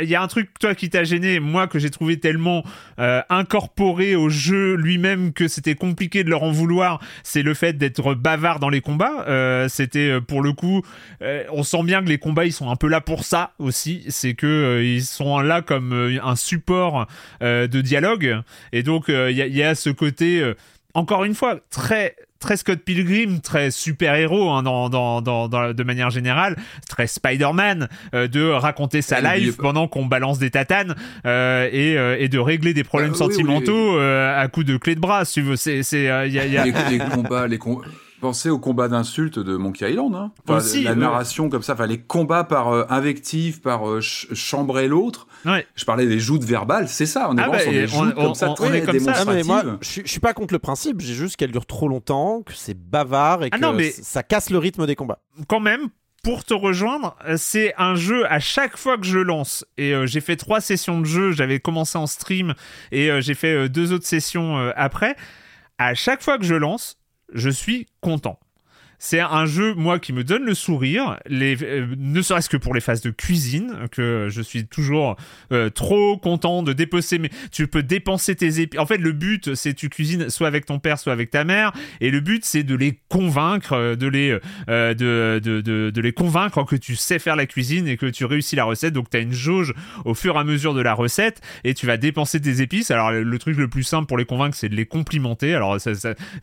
il 0.01 0.09
y 0.09 0.14
a 0.14 0.22
un 0.22 0.26
truc 0.26 0.51
toi 0.59 0.74
qui 0.74 0.88
t'a 0.88 1.05
gêné, 1.05 1.38
moi 1.38 1.66
que 1.66 1.78
j'ai 1.78 1.90
trouvé 1.90 2.18
tellement 2.18 2.64
euh, 2.99 3.20
incorporé 3.28 4.16
au 4.16 4.28
jeu 4.28 4.74
lui-même 4.74 5.32
que 5.32 5.49
c'était 5.49 5.74
compliqué 5.74 6.24
de 6.24 6.30
leur 6.30 6.43
en 6.43 6.51
vouloir, 6.51 7.01
c'est 7.22 7.43
le 7.43 7.53
fait 7.53 7.74
d'être 7.74 8.14
bavard 8.14 8.59
dans 8.59 8.70
les 8.70 8.80
combats. 8.80 9.24
Euh, 9.28 9.68
c'était 9.68 10.11
euh, 10.11 10.20
pour 10.20 10.43
le 10.43 10.53
coup, 10.53 10.82
on 11.51 11.62
sent 11.62 11.82
bien 11.84 12.03
que 12.03 12.09
les 12.09 12.18
combats 12.18 12.47
ils 12.47 12.53
sont 12.53 12.70
un 12.70 12.76
peu 12.76 12.88
là 12.88 13.01
pour 13.01 13.24
ça 13.24 13.53
aussi, 13.59 14.05
c'est 14.09 14.34
que 14.34 14.82
ils 14.82 15.05
sont 15.05 15.40
là 15.40 15.62
comme 15.62 15.93
un 16.22 16.36
support 16.36 17.07
de 17.40 17.80
dialogue 17.80 18.40
et 18.72 18.82
donc 18.82 19.05
il 19.09 19.30
y, 19.30 19.59
y, 19.59 19.62
a 19.62 19.74
ce 19.74 19.90
côté 19.90 20.53
encore 20.95 21.24
une 21.24 21.34
fois 21.34 21.59
très 21.70 22.16
très 22.43 22.59
Scott 22.59 22.80
Pilgrim, 22.80 23.40
très 23.40 23.70
super-héros 23.70 24.51
hein, 24.51 24.62
dans, 24.62 24.90
dans, 24.90 25.22
dans, 25.22 25.49
de 25.49 25.82
manière 25.82 26.11
générale, 26.11 26.57
très 26.88 27.07
Spider-Man, 27.07 27.88
euh, 28.14 28.28
de 28.28 28.51
raconter 28.51 29.01
sa 29.01 29.20
life 29.20 29.57
pendant 29.57 29.88
qu'on 29.88 30.05
balance 30.05 30.38
des 30.38 30.51
tatanes 30.51 30.95
euh, 31.24 31.68
et, 31.72 31.97
euh, 31.97 32.16
et, 32.18 32.28
de 32.28 32.38
régler 32.38 32.74
des 32.74 32.84
problèmes 32.84 33.14
sentimentaux 33.14 33.99
à 33.99 34.47
coup 34.49 34.64
de 34.64 34.76
clé 34.76 34.95
de 34.95 35.01
bras, 35.01 35.24
si 35.24 35.34
tu 35.34 35.43
veux. 35.43 35.57
C'est, 35.57 35.82
c'est, 35.82 36.05
y 36.05 36.09
a, 36.09 36.26
y 36.26 36.38
a... 36.59 36.64
Les, 36.64 36.99
combats, 36.99 37.47
les 37.47 37.59
Pensez 38.22 38.50
au 38.50 38.60
combat 38.60 38.86
d'insultes 38.86 39.40
de 39.40 39.56
Monkey 39.56 39.90
Island. 39.90 40.14
Hein. 40.14 40.30
Aussi, 40.46 40.84
la 40.84 40.94
narration 40.94 41.48
comme 41.48 41.62
ça, 41.62 41.72
enfin, 41.72 41.88
les 41.88 41.98
combats 41.98 42.44
par 42.44 42.68
euh, 42.68 42.84
invective, 42.88 43.60
par 43.60 43.90
euh, 43.90 44.00
chambrer 44.00 44.86
l'autre. 44.86 45.26
Ouais. 45.44 45.66
Je 45.74 45.84
parlais 45.84 46.06
des 46.06 46.20
joutes 46.20 46.44
verbales, 46.44 46.88
c'est 46.88 47.04
ça. 47.04 47.26
On 47.28 47.36
est 47.36 47.42
ah 47.42 47.48
bah, 47.50 47.58
sur 47.58 47.72
des 47.72 47.88
joutes 47.88 48.14
comme 48.14 48.36
ça, 48.36 48.50
très 48.50 48.78
est 48.78 48.82
comme 48.82 49.00
ça. 49.00 49.24
mais 49.24 49.42
moi, 49.42 49.64
je, 49.80 50.02
suis 50.04 50.20
pas 50.20 50.34
contre 50.34 50.54
le 50.54 50.60
principe. 50.60 51.00
J'ai 51.00 51.14
juste 51.14 51.34
qu'elle 51.34 51.50
dure 51.50 51.66
trop 51.66 51.88
longtemps, 51.88 52.42
que 52.42 52.52
c'est 52.54 52.78
bavard 52.78 53.42
et 53.42 53.48
ah 53.50 53.58
que 53.58 53.90
ça 53.90 54.22
casse 54.22 54.50
le 54.50 54.58
rythme 54.58 54.86
des 54.86 54.94
combats. 54.94 55.18
Quand 55.48 55.58
même, 55.58 55.88
pour 56.22 56.44
te 56.44 56.54
rejoindre, 56.54 57.16
c'est 57.36 57.74
un 57.76 57.96
jeu 57.96 58.24
à 58.30 58.38
chaque 58.38 58.76
fois 58.76 58.98
que 58.98 59.04
je 59.04 59.18
lance. 59.18 59.66
Et 59.78 59.92
euh, 59.92 60.06
j'ai 60.06 60.20
fait 60.20 60.36
trois 60.36 60.60
sessions 60.60 61.00
de 61.00 61.06
jeu. 61.06 61.32
J'avais 61.32 61.58
commencé 61.58 61.98
en 61.98 62.06
stream 62.06 62.54
et 62.92 63.10
j'ai 63.20 63.34
fait 63.34 63.68
deux 63.68 63.92
autres 63.92 64.06
sessions 64.06 64.70
après. 64.76 65.16
À 65.78 65.94
chaque 65.94 66.22
fois 66.22 66.38
que 66.38 66.44
je 66.44 66.54
lance, 66.54 67.01
je 67.33 67.51
suis 67.51 67.87
content. 68.01 68.39
C'est 69.05 69.18
un 69.18 69.46
jeu, 69.46 69.74
moi, 69.74 69.98
qui 69.98 70.12
me 70.12 70.22
donne 70.22 70.44
le 70.44 70.55
sourire, 70.55 71.18
euh, 71.28 71.86
ne 71.98 72.22
serait-ce 72.22 72.48
que 72.48 72.57
pour 72.57 72.72
les 72.72 72.80
phases 72.80 73.00
de 73.00 73.11
cuisine, 73.11 73.74
que 73.90 74.28
je 74.30 74.40
suis 74.40 74.64
toujours 74.64 75.16
euh, 75.50 75.70
trop 75.70 76.16
content 76.16 76.62
de 76.62 76.72
dépenser. 76.72 77.18
Mais 77.18 77.28
tu 77.50 77.66
peux 77.66 77.82
dépenser 77.82 78.36
tes 78.36 78.61
épices. 78.61 78.78
En 78.78 78.86
fait, 78.86 78.98
le 78.98 79.11
but, 79.11 79.57
c'est 79.57 79.74
tu 79.74 79.88
cuisines 79.88 80.30
soit 80.30 80.46
avec 80.46 80.66
ton 80.66 80.78
père, 80.78 81.00
soit 81.00 81.12
avec 81.12 81.32
ta 81.32 81.42
mère, 81.42 81.72
et 82.00 82.12
le 82.12 82.20
but, 82.20 82.44
c'est 82.44 82.62
de 82.62 82.76
les 82.76 83.00
convaincre, 83.09 83.72
euh, 83.72 83.96
de, 83.96 86.00
les 86.00 86.12
convaincre 86.12 86.64
que 86.64 86.76
tu 86.76 86.94
sais 86.94 87.18
faire 87.18 87.34
la 87.34 87.46
cuisine 87.46 87.88
et 87.88 87.96
que 87.96 88.07
tu 88.07 88.24
réussis 88.24 88.55
la 88.55 88.64
recette. 88.64 88.94
Donc, 88.94 89.11
tu 89.11 89.16
as 89.16 89.20
une 89.20 89.32
jauge 89.32 89.74
au 90.05 90.14
fur 90.14 90.36
et 90.36 90.38
à 90.38 90.44
mesure 90.44 90.74
de 90.74 90.80
la 90.80 90.94
recette, 90.94 91.40
et 91.64 91.74
tu 91.74 91.86
vas 91.86 91.96
dépenser 91.96 92.40
tes 92.40 92.61
épices. 92.61 92.92
Alors, 92.92 93.11
le, 93.11 93.38
truc 93.40 93.57
le 93.57 93.66
plus 93.66 93.82
simple 93.82 94.07
pour 94.07 94.16
les 94.16 94.26
convaincre, 94.26 94.57
c'est 94.57 94.68
de 94.68 94.76
les 94.76 94.86
complimenter. 94.86 95.57
Alors, 95.57 95.76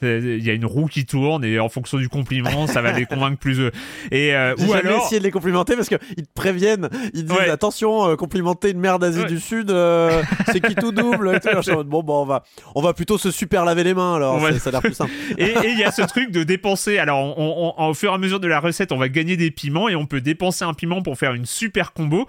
il 0.02 0.44
y 0.44 0.50
a 0.50 0.54
une 0.54 0.66
roue 0.66 0.88
qui 0.88 1.06
tourne, 1.06 1.46
et 1.46 1.58
en 1.58 1.70
fonction 1.70 1.98
du 1.98 2.10
compliment 2.10 2.49
ça 2.68 2.82
va 2.82 2.92
les 2.92 3.06
convaincre 3.10 3.38
plus. 3.38 3.60
eux 3.60 3.72
Et 4.12 4.36
euh, 4.36 4.56
ou 4.60 4.74
alors 4.74 5.06
essayer 5.06 5.20
de 5.20 5.24
les 5.24 5.32
complimenter 5.32 5.76
parce 5.76 5.90
que 5.90 5.96
ils 6.18 6.26
te 6.26 6.34
préviennent, 6.34 6.90
ils 7.14 7.26
disent 7.26 7.50
attention, 7.50 8.10
euh, 8.10 8.16
complimenter 8.16 8.72
une 8.72 8.80
mère 8.80 9.00
d'Asie 9.00 9.26
du 9.26 9.40
Sud, 9.40 9.72
euh, 9.72 10.22
c'est 10.48 10.60
qui 10.60 10.76
tout 10.76 10.92
double. 10.92 11.40
bon, 11.86 12.04
bon, 12.04 12.22
on 12.22 12.26
va, 12.26 12.44
on 12.76 12.82
va 12.82 12.94
plutôt 12.94 13.18
se 13.18 13.32
super 13.32 13.66
laver 13.66 13.84
les 13.84 13.94
mains 13.94 14.16
alors. 14.16 14.40
Ça 14.60 14.70
a 14.70 14.72
l'air 14.72 14.82
plus 14.82 14.94
simple. 14.94 15.12
et 15.38 15.54
il 15.64 15.80
y 15.80 15.84
a 15.84 15.92
ce 15.92 16.02
truc 16.02 16.32
de 16.32 16.44
dépenser. 16.44 16.98
Alors, 16.98 17.38
on, 17.38 17.74
au 17.78 17.94
fur 17.94 18.12
et 18.12 18.16
à 18.16 18.18
mesure 18.18 18.40
de 18.40 18.48
la 18.48 18.60
recette, 18.60 18.92
on 18.92 18.98
va 18.98 19.10
gagner 19.10 19.38
des 19.38 19.52
piments 19.52 19.90
et 19.90 19.96
on 19.96 20.06
peut 20.06 20.22
dépenser 20.22 20.66
un 20.66 20.74
piment 20.74 21.02
pour 21.02 21.18
faire 21.18 21.34
une 21.34 21.46
super 21.46 21.94
combo 21.94 22.28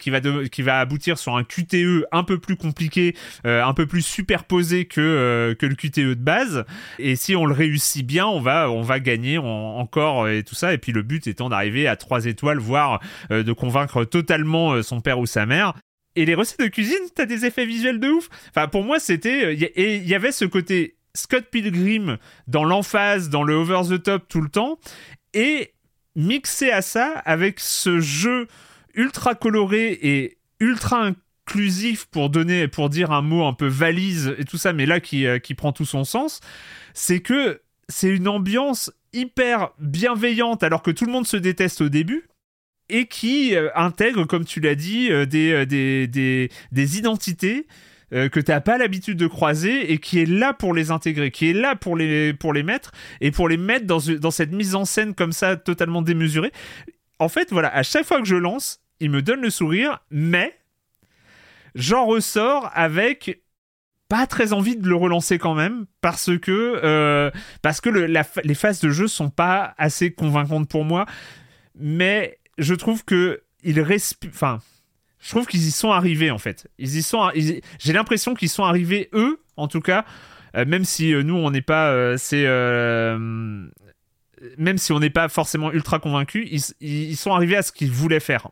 qui 0.00 0.10
va 0.10 0.20
qui 0.50 0.62
va 0.62 0.80
aboutir 0.80 1.18
sur 1.18 1.36
un 1.36 1.44
QTE 1.44 2.04
un 2.12 2.24
peu 2.24 2.38
plus 2.38 2.56
compliqué, 2.56 3.16
un 3.44 3.74
peu 3.74 3.86
plus 3.86 4.02
superposé 4.02 4.84
que 4.84 5.56
que 5.58 5.66
le 5.66 5.74
QTE 5.74 6.00
de 6.00 6.14
base. 6.14 6.64
Et 6.98 7.16
si 7.16 7.34
on 7.36 7.46
le 7.46 7.54
réussit 7.54 8.06
bien, 8.06 8.26
on 8.26 8.40
va 8.40 8.70
on 8.70 8.82
va 8.82 9.00
gagner 9.00 9.38
encore 9.62 10.28
et 10.28 10.42
tout 10.42 10.54
ça. 10.54 10.72
Et 10.74 10.78
puis 10.78 10.92
le 10.92 11.02
but 11.02 11.26
étant 11.26 11.48
d'arriver 11.48 11.86
à 11.86 11.96
trois 11.96 12.26
étoiles, 12.26 12.58
voire 12.58 13.00
euh, 13.30 13.42
de 13.42 13.52
convaincre 13.52 14.04
totalement 14.04 14.72
euh, 14.72 14.82
son 14.82 15.00
père 15.00 15.18
ou 15.18 15.26
sa 15.26 15.46
mère. 15.46 15.74
Et 16.14 16.26
les 16.26 16.34
recettes 16.34 16.60
de 16.60 16.66
cuisine, 16.66 16.98
t'as 17.14 17.26
des 17.26 17.46
effets 17.46 17.66
visuels 17.66 18.00
de 18.00 18.08
ouf. 18.08 18.28
Enfin, 18.50 18.68
pour 18.68 18.84
moi, 18.84 18.98
c'était. 18.98 19.44
Euh, 19.44 19.68
et 19.74 19.96
il 19.96 20.08
y 20.08 20.14
avait 20.14 20.32
ce 20.32 20.44
côté 20.44 20.96
Scott 21.14 21.44
Pilgrim 21.50 22.18
dans 22.46 22.64
l'emphase, 22.64 23.28
dans 23.30 23.42
le 23.42 23.54
over 23.54 23.82
the 23.88 24.02
top 24.02 24.28
tout 24.28 24.40
le 24.40 24.48
temps. 24.48 24.78
Et 25.34 25.72
mixé 26.14 26.70
à 26.70 26.82
ça 26.82 27.22
avec 27.24 27.58
ce 27.60 28.00
jeu 28.00 28.46
ultra 28.94 29.34
coloré 29.34 29.98
et 30.02 30.38
ultra 30.60 31.12
inclusif 31.46 32.04
pour 32.06 32.28
donner 32.28 32.68
pour 32.68 32.90
dire 32.90 33.10
un 33.12 33.22
mot 33.22 33.46
un 33.46 33.54
peu 33.54 33.66
valise 33.66 34.34
et 34.36 34.44
tout 34.44 34.58
ça 34.58 34.74
mais 34.74 34.84
là 34.84 35.00
qui, 35.00 35.24
qui 35.42 35.54
prend 35.54 35.72
tout 35.72 35.86
son 35.86 36.04
sens 36.04 36.40
c'est 36.92 37.20
que 37.20 37.62
c'est 37.88 38.08
une 38.08 38.28
ambiance 38.28 38.90
hyper 39.12 39.72
bienveillante 39.78 40.62
alors 40.62 40.82
que 40.82 40.90
tout 40.90 41.06
le 41.06 41.12
monde 41.12 41.26
se 41.26 41.36
déteste 41.36 41.80
au 41.80 41.88
début 41.88 42.26
et 42.88 43.06
qui 43.06 43.56
euh, 43.56 43.70
intègre, 43.74 44.24
comme 44.24 44.44
tu 44.44 44.60
l'as 44.60 44.74
dit, 44.74 45.10
euh, 45.10 45.24
euh, 45.34 45.64
des, 45.64 46.06
des, 46.06 46.50
des, 46.70 46.98
identités 46.98 47.66
que 48.10 48.40
tu 48.40 48.50
n'as 48.50 48.60
pas 48.60 48.76
l'habitude 48.76 49.16
de 49.16 49.26
croiser 49.26 49.90
et 49.90 49.96
qui 49.96 50.18
est 50.20 50.26
là 50.26 50.52
pour 50.52 50.74
les 50.74 50.90
intégrer, 50.90 51.30
qui 51.30 51.48
est 51.48 51.54
là 51.54 51.76
pour 51.76 51.96
les, 51.96 52.34
pour 52.34 52.52
les 52.52 52.62
mettre 52.62 52.92
et 53.22 53.30
pour 53.30 53.48
les 53.48 53.56
mettre 53.56 53.86
dans, 53.86 54.00
dans 54.20 54.30
cette 54.30 54.52
mise 54.52 54.74
en 54.74 54.84
scène 54.84 55.14
comme 55.14 55.32
ça 55.32 55.56
totalement 55.56 56.02
démesurée. 56.02 56.52
En 57.18 57.30
fait, 57.30 57.48
voilà, 57.52 57.74
à 57.74 57.82
chaque 57.82 58.04
fois 58.04 58.18
que 58.18 58.26
je 58.26 58.36
lance, 58.36 58.82
il 59.00 59.08
me 59.08 59.22
donne 59.22 59.40
le 59.40 59.48
sourire, 59.48 59.98
mais 60.10 60.54
j'en 61.74 62.04
ressors 62.04 62.70
avec 62.74 63.40
pas 64.12 64.26
très 64.26 64.52
envie 64.52 64.76
de 64.76 64.86
le 64.86 64.94
relancer 64.94 65.38
quand 65.38 65.54
même 65.54 65.86
parce 66.02 66.36
que 66.38 66.80
euh, 66.84 67.30
parce 67.62 67.80
que 67.80 67.88
les 67.88 68.54
phases 68.54 68.78
de 68.80 68.90
jeu 68.90 69.08
sont 69.08 69.30
pas 69.30 69.72
assez 69.78 70.12
convaincantes 70.12 70.68
pour 70.68 70.84
moi 70.84 71.06
mais 71.74 72.38
je 72.58 72.74
trouve 72.74 73.06
que 73.06 73.40
il 73.62 73.80
respire 73.80 74.28
enfin 74.28 74.58
je 75.18 75.30
trouve 75.30 75.46
qu'ils 75.46 75.66
y 75.66 75.70
sont 75.70 75.92
arrivés 75.92 76.30
en 76.30 76.36
fait 76.36 76.68
ils 76.76 76.94
y 76.98 77.02
sont 77.02 77.30
j'ai 77.34 77.92
l'impression 77.94 78.34
qu'ils 78.34 78.50
sont 78.50 78.64
arrivés 78.64 79.08
eux 79.14 79.40
en 79.56 79.66
tout 79.66 79.80
cas 79.80 80.04
euh, 80.56 80.66
même 80.66 80.84
si 80.84 81.14
euh, 81.14 81.22
nous 81.22 81.36
on 81.36 81.50
n'est 81.50 81.62
pas 81.62 82.18
c'est 82.18 82.44
même 84.58 84.76
si 84.76 84.92
on 84.92 85.00
n'est 85.00 85.08
pas 85.08 85.28
forcément 85.30 85.72
ultra 85.72 86.00
convaincu, 86.00 86.48
ils, 86.50 86.60
ils, 86.80 87.16
sont 87.16 87.32
arrivés 87.32 87.56
à 87.56 87.62
ce 87.62 87.70
qu'ils 87.70 87.92
voulaient 87.92 88.18
faire. 88.18 88.48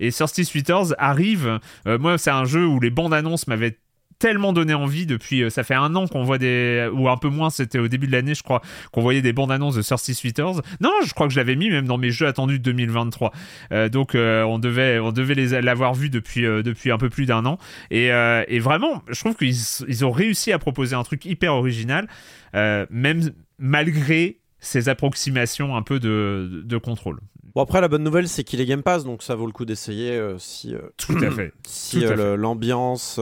Et 0.00 0.10
Thirsty 0.10 0.44
Sweeters 0.44 0.94
arrive. 0.98 1.60
moi, 1.86 2.18
c'est 2.18 2.32
un 2.32 2.44
jeu 2.44 2.66
où 2.66 2.80
les 2.80 2.90
bandes 2.90 3.14
annonces 3.14 3.46
m'avaient 3.46 3.78
tellement 4.18 4.52
donné 4.52 4.74
envie 4.74 5.06
depuis. 5.06 5.42
Euh, 5.42 5.50
ça 5.50 5.64
fait 5.64 5.74
un 5.74 5.94
an 5.94 6.06
qu'on 6.06 6.22
voit 6.22 6.38
des. 6.38 6.88
Ou 6.92 7.08
un 7.08 7.16
peu 7.16 7.28
moins, 7.28 7.50
c'était 7.50 7.78
au 7.78 7.88
début 7.88 8.06
de 8.06 8.12
l'année, 8.12 8.34
je 8.34 8.42
crois, 8.42 8.62
qu'on 8.92 9.00
voyait 9.00 9.22
des 9.22 9.32
bandes 9.32 9.52
annonces 9.52 9.76
de 9.76 9.82
Thirsty 9.82 10.14
Sweeters. 10.14 10.62
Non, 10.80 10.92
je 11.04 11.12
crois 11.14 11.26
que 11.26 11.32
je 11.32 11.38
l'avais 11.38 11.56
mis 11.56 11.70
même 11.70 11.86
dans 11.86 11.98
mes 11.98 12.10
jeux 12.10 12.26
attendus 12.26 12.58
de 12.58 12.64
2023. 12.64 13.32
Euh, 13.72 13.88
donc 13.88 14.14
euh, 14.14 14.42
on 14.42 14.58
devait, 14.58 14.98
on 14.98 15.12
devait 15.12 15.34
l'avoir 15.60 15.94
vu 15.94 16.10
depuis, 16.10 16.42
depuis 16.42 16.90
un 16.90 16.98
peu 16.98 17.08
plus 17.08 17.26
d'un 17.26 17.44
an. 17.46 17.58
Et, 17.90 18.06
et, 18.06 18.58
vraiment, 18.58 19.02
je 19.08 19.20
trouve 19.20 19.36
qu'ils 19.36 19.56
ils 19.88 20.04
ont 20.04 20.10
réussi 20.10 20.52
à 20.52 20.58
proposer 20.58 20.94
un 20.94 21.02
truc 21.02 21.24
hyper 21.24 21.54
original, 21.54 22.08
même 22.54 23.32
malgré 23.58 24.38
ces 24.60 24.88
approximations 24.88 25.76
un 25.76 25.82
peu 25.82 26.00
de, 26.00 26.62
de 26.64 26.76
contrôle. 26.76 27.20
Bon 27.54 27.62
après 27.62 27.80
la 27.80 27.88
bonne 27.88 28.02
nouvelle 28.02 28.28
c'est 28.28 28.44
qu'il 28.44 28.60
est 28.60 28.66
Game 28.66 28.82
Pass 28.82 29.04
donc 29.04 29.22
ça 29.22 29.34
vaut 29.34 29.46
le 29.46 29.52
coup 29.52 29.64
d'essayer 29.64 30.10
euh, 30.10 30.38
si 30.38 30.74
euh, 30.74 30.80
tout 30.96 31.16
à 31.22 31.30
fait. 31.30 31.52
si 31.66 32.04
euh, 32.04 32.36
l'ambiance 32.36 33.18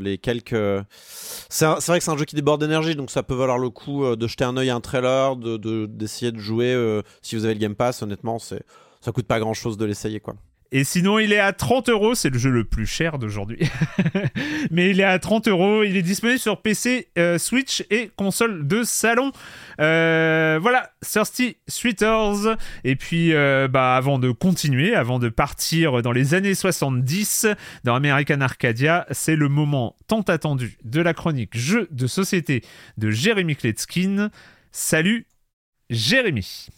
les 0.00 0.18
quelques 0.18 0.84
c'est 1.48 1.66
vrai 1.66 1.98
que 1.98 2.04
c'est 2.04 2.10
un 2.10 2.16
jeu 2.16 2.24
qui 2.24 2.36
déborde 2.36 2.60
d'énergie 2.60 2.94
donc 2.94 3.10
ça 3.10 3.22
peut 3.22 3.34
valoir 3.34 3.58
le 3.58 3.70
coup 3.70 4.04
de 4.14 4.26
jeter 4.26 4.44
un 4.44 4.56
œil 4.56 4.70
à 4.70 4.74
un 4.74 4.80
trailer 4.80 5.36
de 5.36 5.86
d'essayer 5.86 6.32
de, 6.32 6.38
jouer 6.38 7.00
si 7.22 7.36
vous 7.36 7.44
avez 7.44 7.54
le 7.54 7.60
Game 7.60 7.74
Pass 7.74 8.02
honnêtement 8.02 8.38
c'est 8.38 8.62
ça 9.00 9.12
coûte 9.12 9.26
pas 9.26 9.40
grand 9.40 9.54
chose 9.54 9.76
de 9.76 9.84
l'essayer 9.84 10.20
quoi. 10.20 10.34
Et 10.72 10.84
sinon, 10.84 11.18
il 11.18 11.32
est 11.32 11.38
à 11.38 11.52
30 11.52 11.88
euros. 11.88 12.14
C'est 12.14 12.30
le 12.30 12.38
jeu 12.38 12.50
le 12.50 12.64
plus 12.64 12.86
cher 12.86 13.18
d'aujourd'hui. 13.18 13.58
Mais 14.70 14.90
il 14.90 15.00
est 15.00 15.04
à 15.04 15.18
30 15.18 15.48
euros. 15.48 15.82
Il 15.82 15.96
est 15.96 16.02
disponible 16.02 16.38
sur 16.38 16.62
PC, 16.62 17.08
euh, 17.18 17.38
Switch 17.38 17.84
et 17.90 18.10
console 18.16 18.66
de 18.66 18.84
salon. 18.84 19.32
Euh, 19.80 20.58
voilà, 20.62 20.90
Thirsty 21.04 21.56
Sweeters. 21.66 22.56
Et 22.84 22.94
puis, 22.94 23.34
euh, 23.34 23.66
bah, 23.66 23.96
avant 23.96 24.18
de 24.18 24.30
continuer, 24.30 24.94
avant 24.94 25.18
de 25.18 25.28
partir 25.28 26.02
dans 26.02 26.12
les 26.12 26.34
années 26.34 26.54
70 26.54 27.46
dans 27.82 27.96
American 27.96 28.40
Arcadia, 28.40 29.06
c'est 29.10 29.36
le 29.36 29.48
moment 29.48 29.96
tant 30.06 30.22
attendu 30.22 30.78
de 30.84 31.00
la 31.00 31.14
chronique 31.14 31.56
jeu 31.56 31.88
de 31.90 32.06
société 32.06 32.62
de 32.96 33.10
Jérémy 33.10 33.56
Kletskin. 33.56 34.30
Salut, 34.70 35.26
Jérémy. 35.90 36.68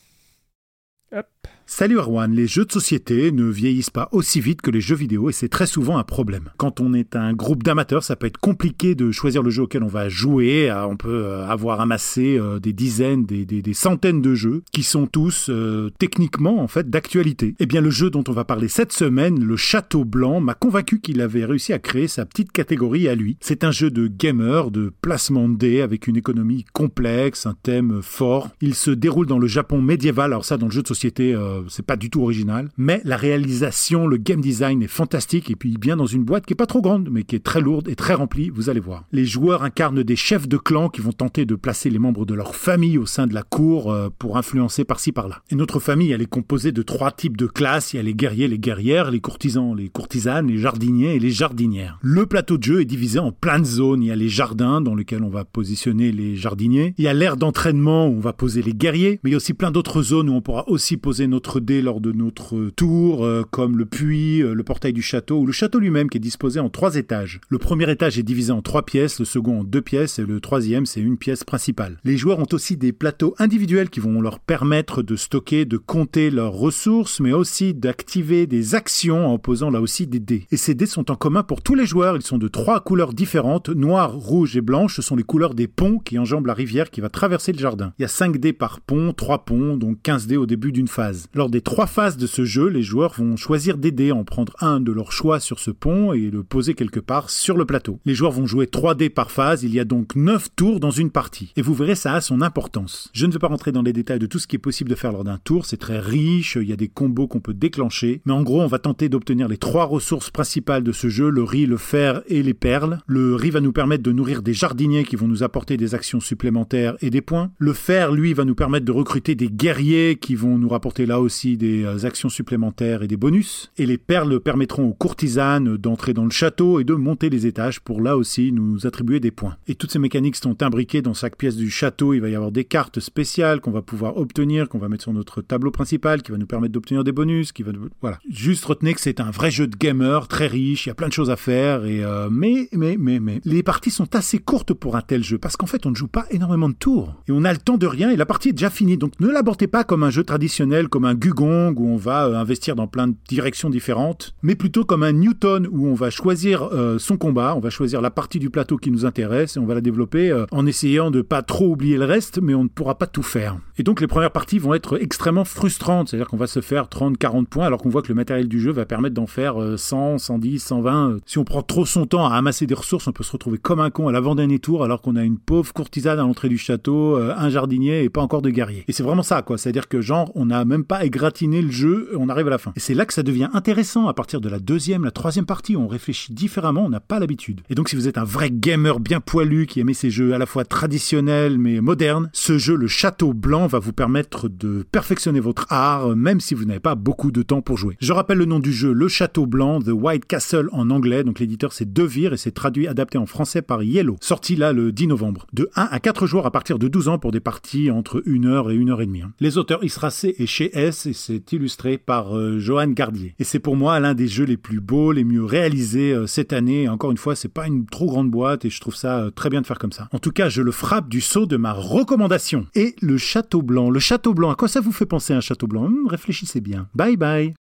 Hop. 1.14 1.26
Salut 1.74 1.96
Erwan, 1.96 2.30
les 2.34 2.46
jeux 2.46 2.66
de 2.66 2.70
société 2.70 3.32
ne 3.32 3.44
vieillissent 3.44 3.88
pas 3.88 4.10
aussi 4.12 4.42
vite 4.42 4.60
que 4.60 4.70
les 4.70 4.82
jeux 4.82 4.94
vidéo 4.94 5.30
et 5.30 5.32
c'est 5.32 5.48
très 5.48 5.64
souvent 5.64 5.96
un 5.96 6.02
problème. 6.02 6.50
Quand 6.58 6.80
on 6.80 6.92
est 6.92 7.16
un 7.16 7.32
groupe 7.32 7.62
d'amateurs, 7.62 8.04
ça 8.04 8.14
peut 8.14 8.26
être 8.26 8.36
compliqué 8.36 8.94
de 8.94 9.10
choisir 9.10 9.42
le 9.42 9.48
jeu 9.48 9.62
auquel 9.62 9.82
on 9.82 9.88
va 9.88 10.10
jouer. 10.10 10.70
Euh, 10.70 10.86
on 10.86 10.98
peut 10.98 11.24
euh, 11.24 11.46
avoir 11.46 11.80
amassé 11.80 12.36
euh, 12.38 12.58
des 12.58 12.74
dizaines, 12.74 13.24
des, 13.24 13.72
centaines 13.72 14.20
de 14.20 14.34
jeux 14.34 14.62
qui 14.70 14.82
sont 14.82 15.06
tous 15.06 15.50
techniquement 15.98 16.60
en 16.60 16.68
fait 16.68 16.90
d'actualité. 16.90 17.54
Eh 17.58 17.64
bien 17.64 17.80
le 17.80 17.88
jeu 17.88 18.10
dont 18.10 18.24
on 18.28 18.32
va 18.32 18.44
parler 18.44 18.68
cette 18.68 18.92
semaine, 18.92 19.42
le 19.42 19.56
Château 19.56 20.04
Blanc, 20.04 20.40
m'a 20.40 20.52
convaincu 20.52 21.00
qu'il 21.00 21.22
avait 21.22 21.46
réussi 21.46 21.72
à 21.72 21.78
créer 21.78 22.06
sa 22.06 22.26
petite 22.26 22.52
catégorie 22.52 23.08
à 23.08 23.14
lui. 23.14 23.38
C'est 23.40 23.64
un 23.64 23.70
jeu 23.70 23.90
de 23.90 24.08
gamer, 24.08 24.70
de 24.70 24.92
placement 25.00 25.48
de 25.48 25.56
dés 25.56 25.80
avec 25.80 26.06
une 26.06 26.18
économie 26.18 26.66
complexe, 26.74 27.46
un 27.46 27.56
thème 27.62 28.00
fort. 28.02 28.50
Il 28.60 28.74
se 28.74 28.90
déroule 28.90 29.26
dans 29.26 29.38
le 29.38 29.46
Japon 29.46 29.80
médiéval, 29.80 30.32
alors 30.32 30.44
ça 30.44 30.58
dans 30.58 30.66
le 30.66 30.72
jeu 30.72 30.82
de 30.82 30.88
société 30.88 31.34
c'est 31.68 31.84
pas 31.84 31.96
du 31.96 32.10
tout 32.10 32.22
original. 32.22 32.70
Mais 32.76 33.00
la 33.04 33.16
réalisation, 33.16 34.06
le 34.06 34.16
game 34.16 34.40
design 34.40 34.82
est 34.82 34.88
fantastique 34.88 35.50
et 35.50 35.56
puis 35.56 35.76
bien 35.78 35.96
dans 35.96 36.06
une 36.06 36.24
boîte 36.24 36.46
qui 36.46 36.52
est 36.52 36.56
pas 36.56 36.66
trop 36.66 36.80
grande, 36.80 37.08
mais 37.10 37.22
qui 37.22 37.36
est 37.36 37.44
très 37.44 37.60
lourde 37.60 37.88
et 37.88 37.94
très 37.94 38.14
remplie, 38.14 38.50
vous 38.50 38.70
allez 38.70 38.80
voir. 38.80 39.04
Les 39.12 39.24
joueurs 39.24 39.62
incarnent 39.62 40.02
des 40.02 40.16
chefs 40.16 40.48
de 40.48 40.56
clan 40.56 40.88
qui 40.88 41.00
vont 41.00 41.12
tenter 41.12 41.44
de 41.44 41.54
placer 41.54 41.90
les 41.90 41.98
membres 41.98 42.26
de 42.26 42.34
leur 42.34 42.54
famille 42.54 42.98
au 42.98 43.06
sein 43.06 43.26
de 43.26 43.34
la 43.34 43.42
cour 43.42 43.92
euh, 43.92 44.08
pour 44.18 44.36
influencer 44.36 44.84
par-ci 44.84 45.12
par-là. 45.12 45.42
Et 45.50 45.54
notre 45.54 45.80
famille, 45.80 46.12
elle 46.12 46.22
est 46.22 46.26
composée 46.26 46.72
de 46.72 46.82
trois 46.82 47.10
types 47.10 47.36
de 47.36 47.46
classes. 47.46 47.92
Il 47.92 47.96
y 47.96 48.00
a 48.00 48.02
les 48.02 48.14
guerriers, 48.14 48.48
les 48.48 48.58
guerrières, 48.58 49.10
les 49.10 49.20
courtisans, 49.20 49.74
les 49.74 49.88
courtisanes, 49.88 50.46
les 50.46 50.58
jardiniers 50.58 51.14
et 51.14 51.18
les 51.18 51.30
jardinières. 51.30 51.98
Le 52.02 52.26
plateau 52.26 52.58
de 52.58 52.62
jeu 52.62 52.80
est 52.80 52.86
divisé 52.86 53.18
en 53.18 53.32
plein 53.32 53.58
de 53.58 53.64
zones. 53.64 54.02
Il 54.02 54.08
y 54.08 54.12
a 54.12 54.16
les 54.16 54.28
jardins 54.28 54.80
dans 54.80 54.94
lesquels 54.94 55.22
on 55.22 55.30
va 55.30 55.44
positionner 55.44 56.12
les 56.12 56.36
jardiniers. 56.36 56.94
Il 56.98 57.04
y 57.04 57.08
a 57.08 57.14
l'aire 57.14 57.36
d'entraînement 57.36 58.06
où 58.06 58.16
on 58.16 58.20
va 58.20 58.32
poser 58.32 58.62
les 58.62 58.74
guerriers. 58.74 59.20
Mais 59.22 59.30
il 59.30 59.32
y 59.32 59.34
a 59.34 59.38
aussi 59.38 59.54
plein 59.54 59.70
d'autres 59.70 60.02
zones 60.02 60.28
où 60.28 60.34
on 60.34 60.40
pourra 60.40 60.68
aussi 60.68 60.96
poser 60.96 61.26
notre 61.26 61.41
dés 61.60 61.82
lors 61.82 62.00
de 62.00 62.12
notre 62.12 62.70
tour, 62.70 63.24
euh, 63.24 63.44
comme 63.50 63.76
le 63.76 63.86
puits, 63.86 64.42
euh, 64.42 64.54
le 64.54 64.62
portail 64.62 64.92
du 64.92 65.02
château 65.02 65.40
ou 65.40 65.46
le 65.46 65.52
château 65.52 65.78
lui-même 65.78 66.08
qui 66.08 66.18
est 66.18 66.20
disposé 66.20 66.60
en 66.60 66.68
trois 66.68 66.96
étages. 66.96 67.40
Le 67.48 67.58
premier 67.58 67.90
étage 67.90 68.18
est 68.18 68.22
divisé 68.22 68.52
en 68.52 68.62
trois 68.62 68.84
pièces, 68.84 69.18
le 69.18 69.24
second 69.24 69.60
en 69.60 69.64
deux 69.64 69.82
pièces 69.82 70.18
et 70.18 70.24
le 70.24 70.40
troisième 70.40 70.86
c'est 70.86 71.00
une 71.00 71.16
pièce 71.16 71.44
principale. 71.44 71.98
Les 72.04 72.16
joueurs 72.16 72.38
ont 72.38 72.46
aussi 72.52 72.76
des 72.76 72.92
plateaux 72.92 73.34
individuels 73.38 73.90
qui 73.90 74.00
vont 74.00 74.20
leur 74.20 74.38
permettre 74.38 75.02
de 75.02 75.16
stocker, 75.16 75.64
de 75.64 75.76
compter 75.76 76.30
leurs 76.30 76.52
ressources, 76.52 77.20
mais 77.20 77.32
aussi 77.32 77.74
d'activer 77.74 78.46
des 78.46 78.74
actions 78.74 79.26
en 79.26 79.38
posant 79.38 79.70
là 79.70 79.80
aussi 79.80 80.06
des 80.06 80.20
dés. 80.20 80.46
Et 80.50 80.56
ces 80.56 80.74
dés 80.74 80.86
sont 80.86 81.10
en 81.10 81.16
commun 81.16 81.42
pour 81.42 81.62
tous 81.62 81.74
les 81.74 81.86
joueurs, 81.86 82.16
ils 82.16 82.22
sont 82.22 82.38
de 82.38 82.48
trois 82.48 82.80
couleurs 82.80 83.12
différentes, 83.12 83.68
noir, 83.68 84.14
rouge 84.14 84.56
et 84.56 84.60
blanche, 84.60 84.96
ce 84.96 85.02
sont 85.02 85.16
les 85.16 85.22
couleurs 85.22 85.54
des 85.54 85.68
ponts 85.68 85.98
qui 85.98 86.18
enjambent 86.18 86.46
la 86.46 86.54
rivière 86.54 86.90
qui 86.90 87.00
va 87.00 87.08
traverser 87.08 87.52
le 87.52 87.58
jardin. 87.58 87.92
Il 87.98 88.02
y 88.02 88.04
a 88.04 88.08
5 88.08 88.38
dés 88.38 88.52
par 88.52 88.80
pont, 88.80 89.12
3 89.12 89.44
ponts, 89.44 89.76
donc 89.76 90.00
15 90.02 90.26
dés 90.26 90.36
au 90.36 90.46
début 90.46 90.72
d'une 90.72 90.88
phase. 90.88 91.26
Lors 91.34 91.48
des 91.48 91.60
trois 91.60 91.86
phases 91.86 92.16
de 92.16 92.26
ce 92.26 92.44
jeu, 92.44 92.68
les 92.68 92.82
joueurs 92.82 93.14
vont 93.16 93.36
choisir 93.36 93.78
des 93.78 93.90
dés, 93.90 94.12
en 94.12 94.24
prendre 94.24 94.54
un 94.60 94.80
de 94.80 94.92
leur 94.92 95.12
choix 95.12 95.40
sur 95.40 95.58
ce 95.58 95.70
pont 95.70 96.12
et 96.12 96.30
le 96.30 96.42
poser 96.42 96.74
quelque 96.74 97.00
part 97.00 97.30
sur 97.30 97.56
le 97.56 97.64
plateau. 97.64 98.00
Les 98.04 98.14
joueurs 98.14 98.32
vont 98.32 98.46
jouer 98.46 98.66
3 98.66 98.94
dés 98.94 99.10
par 99.10 99.30
phase, 99.30 99.62
il 99.62 99.74
y 99.74 99.80
a 99.80 99.84
donc 99.84 100.14
9 100.14 100.48
tours 100.56 100.80
dans 100.80 100.90
une 100.90 101.10
partie. 101.10 101.52
Et 101.56 101.62
vous 101.62 101.74
verrez, 101.74 101.94
ça 101.94 102.14
a 102.14 102.20
son 102.20 102.42
importance. 102.42 103.10
Je 103.12 103.26
ne 103.26 103.32
vais 103.32 103.38
pas 103.38 103.48
rentrer 103.48 103.72
dans 103.72 103.82
les 103.82 103.92
détails 103.92 104.18
de 104.18 104.26
tout 104.26 104.38
ce 104.38 104.46
qui 104.46 104.56
est 104.56 104.58
possible 104.58 104.90
de 104.90 104.94
faire 104.94 105.12
lors 105.12 105.24
d'un 105.24 105.38
tour, 105.38 105.64
c'est 105.64 105.76
très 105.76 105.98
riche, 105.98 106.58
il 106.60 106.68
y 106.68 106.72
a 106.72 106.76
des 106.76 106.88
combos 106.88 107.26
qu'on 107.26 107.40
peut 107.40 107.54
déclencher, 107.54 108.20
mais 108.26 108.32
en 108.32 108.42
gros, 108.42 108.60
on 108.60 108.66
va 108.66 108.78
tenter 108.78 109.08
d'obtenir 109.08 109.48
les 109.48 109.56
trois 109.56 109.84
ressources 109.84 110.30
principales 110.30 110.82
de 110.82 110.92
ce 110.92 111.08
jeu, 111.08 111.30
le 111.30 111.42
riz, 111.42 111.66
le 111.66 111.76
fer 111.76 112.22
et 112.26 112.42
les 112.42 112.54
perles. 112.54 112.98
Le 113.06 113.34
riz 113.34 113.50
va 113.50 113.60
nous 113.60 113.72
permettre 113.72 114.02
de 114.02 114.12
nourrir 114.12 114.42
des 114.42 114.54
jardiniers 114.54 115.04
qui 115.04 115.16
vont 115.16 115.28
nous 115.28 115.42
apporter 115.42 115.76
des 115.76 115.94
actions 115.94 116.20
supplémentaires 116.20 116.96
et 117.00 117.10
des 117.10 117.22
points. 117.22 117.50
Le 117.58 117.72
fer, 117.72 118.12
lui, 118.12 118.34
va 118.34 118.44
nous 118.44 118.54
permettre 118.54 118.84
de 118.84 118.92
recruter 118.92 119.34
des 119.34 119.48
guerriers 119.48 120.16
qui 120.16 120.34
vont 120.34 120.58
nous 120.58 120.68
rapporter 120.68 121.06
là 121.06 121.21
aussi 121.22 121.56
des 121.56 121.84
euh, 121.84 122.04
actions 122.04 122.28
supplémentaires 122.28 123.02
et 123.02 123.08
des 123.08 123.16
bonus. 123.16 123.70
Et 123.78 123.86
les 123.86 123.98
perles 123.98 124.40
permettront 124.40 124.84
aux 124.84 124.94
courtisanes 124.94 125.76
d'entrer 125.76 126.12
dans 126.12 126.24
le 126.24 126.30
château 126.30 126.80
et 126.80 126.84
de 126.84 126.94
monter 126.94 127.30
les 127.30 127.46
étages 127.46 127.80
pour 127.80 128.00
là 128.00 128.16
aussi 128.16 128.52
nous 128.52 128.86
attribuer 128.86 129.20
des 129.20 129.30
points. 129.30 129.56
Et 129.66 129.74
toutes 129.74 129.92
ces 129.92 129.98
mécaniques 129.98 130.36
sont 130.36 130.62
imbriquées 130.62 131.02
dans 131.02 131.14
chaque 131.14 131.36
pièce 131.36 131.56
du 131.56 131.70
château. 131.70 132.14
Il 132.14 132.20
va 132.20 132.28
y 132.28 132.34
avoir 132.34 132.52
des 132.52 132.64
cartes 132.64 133.00
spéciales 133.00 133.60
qu'on 133.60 133.70
va 133.70 133.82
pouvoir 133.82 134.16
obtenir, 134.16 134.68
qu'on 134.68 134.78
va 134.78 134.88
mettre 134.88 135.04
sur 135.04 135.12
notre 135.12 135.40
tableau 135.42 135.70
principal, 135.70 136.22
qui 136.22 136.32
va 136.32 136.38
nous 136.38 136.46
permettre 136.46 136.72
d'obtenir 136.72 137.04
des 137.04 137.12
bonus, 137.12 137.52
qui 137.52 137.62
va 137.62 137.72
voilà. 138.00 138.18
Juste 138.30 138.64
retenez 138.64 138.94
que 138.94 139.00
c'est 139.00 139.20
un 139.20 139.30
vrai 139.30 139.50
jeu 139.50 139.66
de 139.66 139.76
gamer 139.76 140.28
très 140.28 140.46
riche. 140.46 140.86
Il 140.86 140.90
y 140.90 140.92
a 140.92 140.94
plein 140.94 141.08
de 141.08 141.12
choses 141.12 141.30
à 141.30 141.36
faire 141.36 141.84
et 141.84 142.04
euh, 142.04 142.28
mais 142.30 142.68
mais 142.72 142.96
mais 142.98 143.20
mais 143.20 143.40
les 143.44 143.62
parties 143.62 143.90
sont 143.90 144.14
assez 144.14 144.38
courtes 144.38 144.74
pour 144.74 144.96
un 144.96 145.02
tel 145.02 145.22
jeu 145.22 145.38
parce 145.38 145.56
qu'en 145.56 145.66
fait 145.66 145.86
on 145.86 145.90
ne 145.90 145.94
joue 145.94 146.08
pas 146.08 146.26
énormément 146.30 146.68
de 146.68 146.74
tours 146.74 147.14
et 147.28 147.32
on 147.32 147.44
a 147.44 147.52
le 147.52 147.58
temps 147.58 147.78
de 147.78 147.86
rien 147.86 148.10
et 148.10 148.16
la 148.16 148.26
partie 148.26 148.50
est 148.50 148.52
déjà 148.52 148.70
finie. 148.70 148.96
Donc 148.96 149.18
ne 149.20 149.28
l'abordez 149.28 149.66
pas 149.66 149.84
comme 149.84 150.02
un 150.02 150.10
jeu 150.10 150.24
traditionnel, 150.24 150.88
comme 150.88 151.04
un 151.04 151.11
Gugong 151.14 151.74
où 151.76 151.88
on 151.88 151.96
va 151.96 152.26
euh, 152.26 152.34
investir 152.34 152.76
dans 152.76 152.86
plein 152.86 153.08
de 153.08 153.14
directions 153.28 153.70
différentes, 153.70 154.34
mais 154.42 154.54
plutôt 154.54 154.84
comme 154.84 155.02
un 155.02 155.12
Newton 155.12 155.68
où 155.70 155.86
on 155.86 155.94
va 155.94 156.10
choisir 156.10 156.68
euh, 156.72 156.98
son 156.98 157.16
combat, 157.16 157.54
on 157.56 157.60
va 157.60 157.70
choisir 157.70 158.00
la 158.00 158.10
partie 158.10 158.38
du 158.38 158.50
plateau 158.50 158.76
qui 158.76 158.90
nous 158.90 159.04
intéresse 159.06 159.56
et 159.56 159.60
on 159.60 159.66
va 159.66 159.74
la 159.74 159.80
développer 159.80 160.30
euh, 160.30 160.46
en 160.50 160.66
essayant 160.66 161.10
de 161.10 161.22
pas 161.22 161.42
trop 161.42 161.66
oublier 161.66 161.96
le 161.96 162.04
reste, 162.04 162.40
mais 162.40 162.54
on 162.54 162.64
ne 162.64 162.68
pourra 162.68 162.98
pas 162.98 163.06
tout 163.06 163.22
faire. 163.22 163.58
Et 163.78 163.82
donc 163.82 164.00
les 164.00 164.06
premières 164.06 164.32
parties 164.32 164.58
vont 164.58 164.74
être 164.74 165.00
extrêmement 165.00 165.44
frustrantes, 165.44 166.08
c'est-à-dire 166.08 166.28
qu'on 166.28 166.36
va 166.36 166.46
se 166.46 166.60
faire 166.60 166.88
30, 166.88 167.18
40 167.18 167.48
points 167.48 167.66
alors 167.66 167.80
qu'on 167.80 167.90
voit 167.90 168.02
que 168.02 168.08
le 168.08 168.14
matériel 168.14 168.48
du 168.48 168.60
jeu 168.60 168.72
va 168.72 168.84
permettre 168.84 169.14
d'en 169.14 169.26
faire 169.26 169.56
100, 169.76 170.18
110, 170.18 170.58
120. 170.58 171.18
Si 171.26 171.38
on 171.38 171.44
prend 171.44 171.62
trop 171.62 171.86
son 171.86 172.06
temps 172.06 172.26
à 172.26 172.36
amasser 172.36 172.66
des 172.66 172.74
ressources, 172.74 173.06
on 173.06 173.12
peut 173.12 173.24
se 173.24 173.32
retrouver 173.32 173.58
comme 173.58 173.80
un 173.80 173.90
con 173.90 174.08
à 174.08 174.12
l'avant-dernier 174.12 174.58
tour 174.58 174.84
alors 174.84 175.02
qu'on 175.02 175.16
a 175.16 175.24
une 175.24 175.38
pauvre 175.38 175.72
courtisane 175.72 176.18
à 176.18 176.22
l'entrée 176.22 176.48
du 176.48 176.58
château, 176.58 177.16
un 177.16 177.48
jardinier 177.48 178.04
et 178.04 178.08
pas 178.08 178.20
encore 178.20 178.42
de 178.42 178.50
guerrier. 178.50 178.84
Et 178.88 178.92
c'est 178.92 179.02
vraiment 179.02 179.22
ça, 179.22 179.42
quoi. 179.42 179.58
C'est-à-dire 179.58 179.88
que 179.88 180.00
genre, 180.00 180.30
on 180.34 180.46
n'a 180.46 180.64
même 180.64 180.84
pas 180.84 181.01
pas 181.02 181.06
égratigner 181.06 181.62
le 181.62 181.70
jeu, 181.70 182.10
on 182.18 182.28
arrive 182.28 182.46
à 182.46 182.50
la 182.50 182.58
fin. 182.58 182.72
Et 182.76 182.80
c'est 182.80 182.94
là 182.94 183.06
que 183.06 183.14
ça 183.14 183.22
devient 183.22 183.48
intéressant 183.54 184.08
à 184.08 184.14
partir 184.14 184.40
de 184.40 184.48
la 184.48 184.58
deuxième, 184.58 185.04
la 185.04 185.10
troisième 185.10 185.46
partie, 185.46 185.76
on 185.76 185.88
réfléchit 185.88 186.32
différemment, 186.32 186.84
on 186.84 186.90
n'a 186.90 187.00
pas 187.00 187.18
l'habitude. 187.18 187.62
Et 187.70 187.74
donc 187.74 187.88
si 187.88 187.96
vous 187.96 188.08
êtes 188.08 188.18
un 188.18 188.24
vrai 188.24 188.50
gamer 188.50 189.00
bien 189.00 189.20
poilu 189.20 189.66
qui 189.66 189.80
aimait 189.80 189.94
ces 189.94 190.10
jeux 190.10 190.34
à 190.34 190.38
la 190.38 190.46
fois 190.46 190.64
traditionnels 190.64 191.58
mais 191.58 191.80
modernes, 191.80 192.30
ce 192.32 192.58
jeu, 192.58 192.76
le 192.76 192.86
Château 192.86 193.32
Blanc, 193.32 193.66
va 193.66 193.78
vous 193.78 193.92
permettre 193.92 194.48
de 194.48 194.84
perfectionner 194.90 195.40
votre 195.40 195.66
art, 195.70 196.14
même 196.14 196.40
si 196.40 196.54
vous 196.54 196.64
n'avez 196.64 196.80
pas 196.80 196.94
beaucoup 196.94 197.32
de 197.32 197.42
temps 197.42 197.62
pour 197.62 197.78
jouer. 197.78 197.96
Je 198.00 198.12
rappelle 198.12 198.38
le 198.38 198.44
nom 198.44 198.58
du 198.58 198.72
jeu, 198.72 198.92
Le 198.92 199.08
Château 199.08 199.46
Blanc, 199.46 199.80
The 199.80 199.92
White 199.92 200.26
Castle 200.26 200.68
en 200.72 200.90
anglais, 200.90 201.24
donc 201.24 201.40
l'éditeur 201.40 201.72
c'est 201.72 201.92
Devir 201.92 202.32
et 202.32 202.36
c'est 202.36 202.52
traduit, 202.52 202.86
adapté 202.86 203.18
en 203.18 203.26
français 203.26 203.62
par 203.62 203.82
Yellow, 203.82 204.16
sorti 204.20 204.56
là 204.56 204.72
le 204.72 204.92
10 204.92 205.08
novembre. 205.08 205.46
De 205.52 205.70
1 205.74 205.88
à 205.90 206.00
4 206.00 206.26
joueurs 206.26 206.46
à 206.46 206.50
partir 206.50 206.78
de 206.78 206.88
12 206.88 207.08
ans 207.08 207.18
pour 207.18 207.32
des 207.32 207.40
parties 207.40 207.90
entre 207.90 208.22
1 208.26 208.44
heure 208.44 208.70
et 208.70 208.76
1 208.76 208.88
heure 208.88 209.00
et 209.00 209.06
demie. 209.06 209.22
Hein. 209.22 209.32
Les 209.40 209.58
auteurs 209.58 209.84
Isracé 209.84 210.34
et 210.38 210.46
chez 210.46 210.70
Et 211.06 211.12
c'est 211.12 211.52
illustré 211.52 211.98
par 211.98 212.36
euh, 212.36 212.58
Johan 212.58 212.88
Gardier. 212.88 213.34
Et 213.38 213.44
c'est 213.44 213.58
pour 213.58 213.76
moi 213.76 213.98
l'un 214.00 214.14
des 214.14 214.28
jeux 214.28 214.44
les 214.44 214.56
plus 214.56 214.80
beaux, 214.80 215.12
les 215.12 215.24
mieux 215.24 215.44
réalisés 215.44 216.12
euh, 216.12 216.26
cette 216.26 216.52
année. 216.52 216.88
Encore 216.88 217.10
une 217.10 217.16
fois, 217.16 217.34
c'est 217.34 217.48
pas 217.48 217.66
une 217.66 217.86
trop 217.86 218.06
grande 218.06 218.30
boîte 218.30 218.64
et 218.64 218.70
je 218.70 218.80
trouve 218.80 218.94
ça 218.94 219.18
euh, 219.18 219.30
très 219.30 219.50
bien 219.50 219.60
de 219.60 219.66
faire 219.66 219.78
comme 219.78 219.92
ça. 219.92 220.08
En 220.12 220.18
tout 220.18 220.30
cas, 220.32 220.48
je 220.48 220.62
le 220.62 220.70
frappe 220.72 221.08
du 221.08 221.20
saut 221.20 221.46
de 221.46 221.56
ma 221.56 221.72
recommandation. 221.72 222.66
Et 222.74 222.94
le 223.00 223.18
Château 223.18 223.62
Blanc. 223.62 223.90
Le 223.90 224.00
Château 224.00 224.34
Blanc, 224.34 224.50
à 224.50 224.54
quoi 224.54 224.68
ça 224.68 224.80
vous 224.80 224.92
fait 224.92 225.06
penser 225.06 225.32
un 225.32 225.40
Château 225.40 225.66
Blanc? 225.66 225.84
Hum, 225.84 226.06
Réfléchissez 226.06 226.60
bien. 226.60 226.88
Bye 226.94 227.16
bye. 227.16 227.54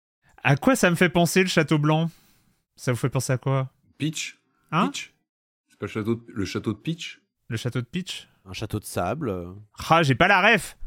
À 0.44 0.56
quoi 0.56 0.76
ça 0.76 0.90
me 0.90 0.96
fait 0.96 1.10
penser 1.10 1.42
le 1.42 1.50
Château 1.50 1.78
Blanc? 1.80 2.10
Ça 2.76 2.92
vous 2.92 2.98
fait 2.98 3.10
penser 3.10 3.34
à 3.34 3.38
quoi? 3.38 3.70
Peach 3.98 4.40
Hein? 4.72 4.88
Peach 4.88 5.14
C'est 5.70 5.78
pas 5.80 5.86
le 5.86 5.92
château, 5.92 6.16
de, 6.16 6.22
le 6.28 6.46
château 6.46 6.74
de 6.74 6.78
Peach? 6.78 7.22
Le 7.48 7.58
château 7.58 7.82
de 7.82 7.86
Peach? 7.86 8.28
Un 8.50 8.54
château 8.54 8.80
de 8.80 8.86
sable. 8.86 9.34
Ah, 9.90 10.02
j'ai 10.02 10.16
pas 10.16 10.28
la 10.28 10.42
ref 10.54 10.78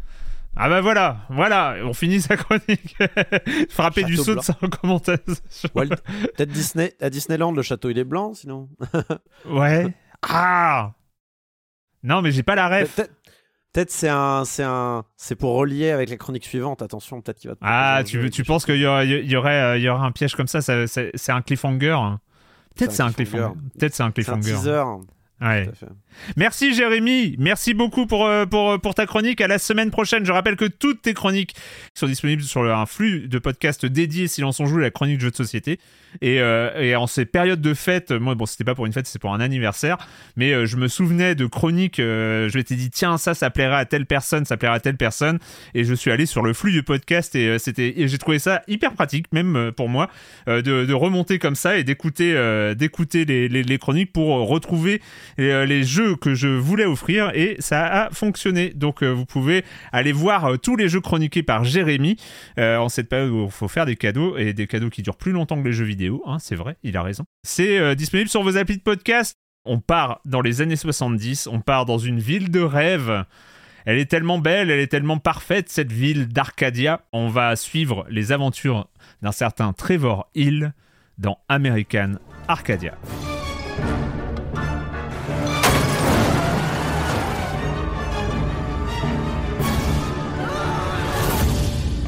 ah 0.57 0.69
bah 0.69 0.81
voilà, 0.81 1.19
voilà, 1.31 1.77
on 1.85 1.93
finit 1.95 2.21
sa 2.21 2.37
chronique. 2.37 2.97
Frapper 3.71 4.05
du 4.05 4.17
saut 4.17 4.35
de 4.35 4.41
sa 4.41 4.53
recommandation. 4.55 5.35
Peut-être 5.75 6.51
Disney, 6.51 6.95
à 7.01 7.11
Disneyland, 7.11 7.53
le 7.53 7.63
château 7.63 7.91
il 7.91 7.99
est 7.99 8.05
blanc 8.05 8.35
sinon. 8.35 8.69
ouais. 9.51 9.93
Ah 10.23 10.93
Non 12.03 12.23
mais 12.23 12.31
j'ai 12.31 12.43
pas 12.43 12.55
la 12.55 12.69
ref. 12.69 13.01
Peut-être 13.73 13.91
c'est 13.91 14.09
un, 14.09 14.45
c'est 14.45 14.63
un, 14.63 15.05
c'est 15.17 15.35
pour 15.35 15.55
relier 15.55 15.91
avec 15.91 16.09
la 16.09 16.17
chronique 16.17 16.45
suivante. 16.45 16.81
Attention, 16.81 17.21
peut-être 17.21 17.41
qu'il 17.41 17.51
va. 17.51 17.57
ah, 17.61 18.03
tu, 18.07 18.31
tu 18.31 18.45
penses 18.45 18.65
qu'il 18.65 18.77
y, 18.77 18.87
aurait, 18.87 19.07
y 19.09 19.37
aurait, 19.37 19.81
il 19.81 19.83
y 19.83 19.89
aurait 19.89 20.07
un 20.07 20.13
piège 20.13 20.37
comme 20.37 20.47
ça, 20.47 20.61
C'est 20.63 21.33
un 21.33 21.43
cliffhanger. 21.43 21.99
Peut-être 22.77 22.93
c'est 22.93 23.03
un 23.03 23.13
cliffhanger. 23.13 23.55
Peut-être 23.77 23.95
c'est 23.95 24.03
un 24.05 24.13
cliffhanger. 24.13 24.43
C'est 24.43 24.53
un 24.53 24.57
teaser. 24.59 24.85
Ouais. 25.45 25.69
Merci 26.37 26.75
Jérémy, 26.75 27.37
merci 27.39 27.75
beaucoup 27.75 28.07
pour, 28.07 28.27
euh, 28.27 28.47
pour, 28.47 28.73
euh, 28.73 28.79
pour 28.79 28.95
ta 28.95 29.05
chronique. 29.05 29.41
À 29.41 29.49
la 29.49 29.59
semaine 29.59 29.91
prochaine. 29.91 30.25
Je 30.25 30.33
rappelle 30.33 30.57
que 30.57 30.65
toutes 30.65 31.03
tes 31.03 31.13
chroniques 31.13 31.55
sont 31.95 32.07
disponibles 32.07 32.43
sur 32.43 32.63
un 32.63 32.87
flux 32.87 33.29
de 33.29 33.39
podcasts 33.39 33.85
dédié 33.85 34.27
si 34.29 34.41
l'on 34.41 34.53
s'en 34.53 34.67
joue 34.67 34.79
la 34.79 34.91
chronique 34.91 35.19
de 35.19 35.23
jeux 35.23 35.31
de 35.31 35.37
société. 35.37 35.79
Et, 36.23 36.41
euh, 36.41 36.81
et, 36.81 36.95
en 36.95 37.07
ces 37.07 37.27
périodes 37.27 37.61
de 37.61 37.75
fête, 37.75 38.13
moi, 38.13 38.35
bon, 38.37 38.47
c'était 38.47 38.65
pas 38.65 38.75
pour 38.75 38.87
une 38.87 38.93
fête, 38.93 39.07
c'est 39.07 39.19
pour 39.19 39.35
un 39.35 39.41
anniversaire, 39.41 39.99
mais 40.37 40.65
je 40.65 40.77
me 40.77 40.87
souvenais 40.87 41.35
de 41.35 41.47
chroniques. 41.47 41.97
je 41.99 42.57
m'étais 42.57 42.77
dit, 42.77 42.91
tiens, 42.91 43.19
ça, 43.19 43.35
ça 43.35 43.51
plairait 43.51 43.77
à 43.77 43.85
telle 43.85 44.07
personne, 44.07 44.45
ça 44.45 44.57
plairait 44.57 44.77
à 44.77 44.81
telle 44.81 44.97
personne. 44.97 45.39
Et 45.75 45.85
je 45.85 45.93
suis 45.93 46.13
allé 46.13 46.27
sur 46.27 46.43
le 46.43 46.53
flux 46.53 46.71
du 46.71 46.85
podcast 46.85 47.35
et 47.35 47.59
c'était, 47.59 47.95
j'ai 47.97 48.19
trouvé 48.19 48.39
ça 48.39 48.63
hyper 48.69 48.93
pratique, 48.93 49.27
même 49.33 49.73
pour 49.77 49.89
moi, 49.89 50.09
de, 50.47 50.63
de, 50.63 50.95
remonter 50.95 51.41
comme 51.41 51.57
ça 51.57 51.77
et 51.77 51.85
d'écouter, 51.85 52.33
d'écouter 52.77 53.25
les, 53.25 53.49
les, 53.49 53.65
les, 53.65 53.79
chroniques 53.79 54.13
pour 54.13 54.49
retrouver 54.49 55.03
les 55.39 55.85
jeux 55.85 56.17
que 56.17 56.35
je 56.35 56.49
voulais 56.49 56.85
offrir 56.85 57.31
et 57.35 57.57
ça 57.59 57.87
a 57.87 58.11
fonctionné. 58.11 58.71
Donc 58.71 59.03
euh, 59.03 59.11
vous 59.11 59.27
pouvez 59.27 59.65
aller 59.93 60.13
voir 60.13 60.45
euh, 60.45 60.57
tous 60.57 60.77
les 60.77 60.89
jeux 60.89 61.01
chroniqués 61.01 61.43
par 61.43 61.65
Jérémy 61.65 62.17
euh, 62.59 62.77
en 62.79 62.89
cette 62.89 63.09
période 63.09 63.31
où 63.31 63.45
il 63.45 63.51
faut 63.51 63.69
faire 63.69 63.87
des 63.87 63.97
cadeaux 63.97 64.37
et 64.37 64.53
des 64.53 64.67
cadeaux 64.67 64.91
qui 64.91 65.03
durent 65.03 65.17
plus 65.17 65.33
longtemps 65.33 65.61
que 65.61 65.67
les 65.67 65.73
jeux 65.73 65.85
vidéo. 65.85 66.23
Hein, 66.27 66.39
c'est 66.39 66.57
vrai, 66.57 66.77
il 66.83 66.97
a 66.97 67.03
raison. 67.03 67.25
C'est 67.43 67.95
disponible 67.97 68.29
sur 68.29 68.43
vos 68.43 68.57
applis 68.57 68.77
de 68.77 68.83
podcast. 68.83 69.37
On 69.65 69.81
part 69.81 70.21
dans 70.25 70.43
les 70.43 70.61
années 70.61 70.77
70, 70.77 71.47
on 71.47 71.61
part 71.61 71.87
dans 71.87 71.99
une 71.99 72.21
ville 72.21 72.51
de 72.51 72.61
rêve. 72.61 73.25
Elle 73.87 73.99
est 73.99 74.11
tellement 74.11 74.39
belle, 74.39 74.71
elle 74.71 74.81
est 74.81 74.89
tellement 74.89 75.19
parfaite, 75.19 75.69
cette 75.69 75.93
ville 75.93 76.29
d'Arcadia. 76.29 77.03
On 77.13 77.29
va 77.29 77.57
suivre 77.57 78.07
les 78.09 78.33
aventures 78.33 78.89
d'un 79.23 79.33
certain 79.33 79.73
Trevor 79.73 80.29
Hill 80.35 80.73
dans 81.19 81.39
American 81.49 82.15
Arcadia. 82.49 82.95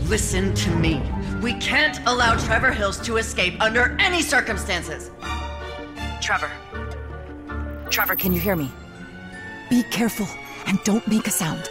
Listen 0.09 0.55
to 0.55 0.71
me. 0.71 1.03
We 1.43 1.55
can't 1.55 1.99
allow 2.07 2.37
Trevor 2.37 2.71
Hills 2.71 3.01
to 3.01 3.17
escape 3.17 3.61
under 3.61 3.97
any 3.99 4.23
circumstances. 4.23 5.11
Trevor. 6.21 6.49
Trevor, 7.91 8.15
can 8.15 8.33
you 8.33 8.39
hear 8.39 8.55
me? 8.55 8.71
Be 9.69 9.83
careful 9.91 10.29
and 10.69 10.79
don't 10.85 11.05
make 11.09 11.27
a 11.27 11.33
sound. 11.33 11.69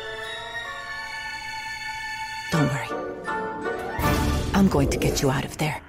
Don't 2.52 2.68
worry. 2.68 2.90
I'm 4.54 4.68
going 4.68 4.90
to 4.90 4.98
get 4.98 5.22
you 5.22 5.32
out 5.32 5.46
of 5.46 5.58
there. 5.58 5.82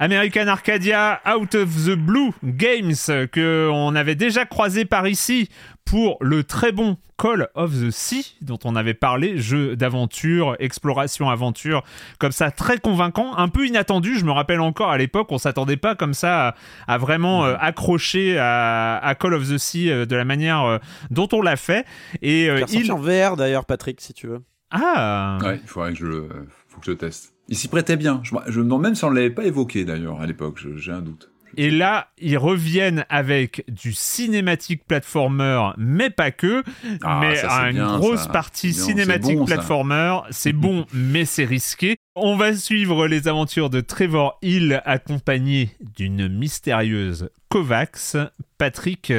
American 0.00 0.48
Arcadia 0.48 1.20
Out 1.24 1.54
of 1.54 1.84
the 1.84 1.96
Blue 1.96 2.32
Games 2.44 3.10
que 3.30 3.70
on 3.72 3.94
avait 3.94 4.16
déjà 4.16 4.44
croisé 4.46 4.84
par 4.84 5.06
ici 5.06 5.48
pour 5.88 6.18
le 6.20 6.44
très 6.44 6.70
bon 6.70 6.98
Call 7.16 7.48
of 7.54 7.72
the 7.72 7.90
Sea 7.90 8.36
dont 8.42 8.58
on 8.64 8.76
avait 8.76 8.94
parlé, 8.94 9.38
jeu 9.38 9.74
d'aventure, 9.74 10.54
exploration 10.58 11.30
aventure, 11.30 11.82
comme 12.18 12.30
ça 12.30 12.50
très 12.50 12.78
convaincant, 12.78 13.36
un 13.36 13.48
peu 13.48 13.66
inattendu. 13.66 14.16
Je 14.18 14.24
me 14.24 14.30
rappelle 14.30 14.60
encore 14.60 14.90
à 14.90 14.98
l'époque, 14.98 15.28
on 15.30 15.38
s'attendait 15.38 15.78
pas 15.78 15.94
comme 15.94 16.14
ça 16.14 16.54
à, 16.86 16.98
vraiment 16.98 17.46
euh, 17.46 17.56
accrocher 17.58 18.38
à, 18.38 19.14
Call 19.18 19.34
of 19.34 19.48
the 19.48 19.58
Sea 19.58 19.90
euh, 19.90 20.06
de 20.06 20.14
la 20.14 20.24
manière 20.24 20.62
euh, 20.64 20.78
dont 21.10 21.28
on 21.32 21.40
l'a 21.40 21.56
fait. 21.56 21.86
Et 22.22 22.48
il 22.70 22.92
en 22.92 22.98
VR 22.98 23.36
d'ailleurs, 23.36 23.64
Patrick, 23.64 24.00
si 24.00 24.12
tu 24.12 24.26
veux. 24.26 24.42
Ah. 24.70 25.38
Ouais, 25.42 25.58
il 25.62 25.68
faudrait 25.68 25.92
que 25.92 25.98
je 25.98 26.06
le, 26.06 26.28
faut 26.68 26.80
que 26.80 26.86
je 26.86 26.92
teste. 26.92 27.32
Il 27.48 27.56
s'y 27.56 27.68
prêtait 27.68 27.96
bien. 27.96 28.20
Je, 28.22 28.34
je 28.46 28.58
me 28.58 28.64
demande 28.64 28.82
même 28.82 28.94
si 28.94 29.04
on 29.04 29.10
ne 29.10 29.16
l'avait 29.16 29.30
pas 29.30 29.44
évoqué 29.44 29.86
d'ailleurs 29.86 30.20
à 30.20 30.26
l'époque. 30.26 30.60
J'ai 30.76 30.92
un 30.92 31.00
doute. 31.00 31.30
Et 31.56 31.70
là, 31.70 32.10
ils 32.18 32.38
reviennent 32.38 33.04
avec 33.08 33.64
du 33.68 33.92
cinématique 33.92 34.84
platformer, 34.86 35.70
mais 35.76 36.10
pas 36.10 36.30
que, 36.30 36.62
ah, 37.02 37.20
mais 37.20 37.40
une 37.70 37.84
grosse 37.98 38.26
partie 38.28 38.72
cinématique 38.72 39.44
platformer. 39.44 40.20
C'est 40.30 40.52
bon, 40.52 40.86
mais 40.92 41.24
c'est 41.24 41.44
risqué. 41.44 41.96
On 42.14 42.36
va 42.36 42.54
suivre 42.54 43.06
les 43.06 43.28
aventures 43.28 43.70
de 43.70 43.80
Trevor 43.80 44.38
Hill 44.42 44.82
accompagné 44.84 45.70
d'une 45.96 46.28
mystérieuse 46.28 47.30
Kovacs. 47.48 48.16
Patrick, 48.58 49.12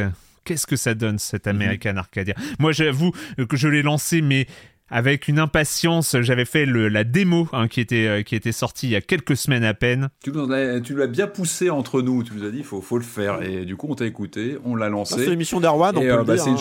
qu'est-ce 0.49 0.67
que 0.67 0.75
ça 0.75 0.95
donne 0.95 1.19
cet 1.19 1.45
mhm. 1.45 1.55
American 1.55 1.97
Arcadia? 1.97 2.33
Moi, 2.57 2.71
j'avoue 2.71 3.11
que 3.47 3.55
je 3.55 3.67
l'ai 3.67 3.83
lancé, 3.83 4.21
mais 4.21 4.47
avec 4.91 5.27
une 5.27 5.39
impatience. 5.39 6.15
J'avais 6.21 6.45
fait 6.45 6.65
la 6.65 7.03
démo 7.03 7.47
hein, 7.53 7.67
qui, 7.67 7.81
était, 7.81 8.07
euh, 8.07 8.23
qui 8.23 8.35
était 8.35 8.51
sortie 8.51 8.87
il 8.87 8.91
y 8.91 8.95
a 8.95 9.01
quelques 9.01 9.37
semaines 9.37 9.63
à 9.63 9.73
peine. 9.73 10.09
Tu, 10.23 10.31
l'as 10.31 11.07
bien 11.07 11.27
poussé 11.27 11.69
entre 11.69 12.01
nous. 12.01 12.23
Tu 12.23 12.33
nous 12.33 12.43
as 12.43 12.51
dit 12.51 12.59
il 12.59 12.63
faut, 12.63 12.81
faut 12.81 12.97
le 12.97 13.03
faire. 13.03 13.41
Et 13.41 13.65
du 13.65 13.75
coup, 13.75 13.87
on 13.89 13.95
t'a 13.95 14.05
écouté, 14.05 14.57
on 14.63 14.75
l'a 14.75 14.89
lancé. 14.89 15.15
C'est 15.17 15.29
l'émission 15.29 15.59
d'Arwan, 15.59 15.97
on 15.97 16.01
peut 16.01 16.11
euh, 16.11 16.23
bah, 16.23 16.35
hein. 16.39 16.55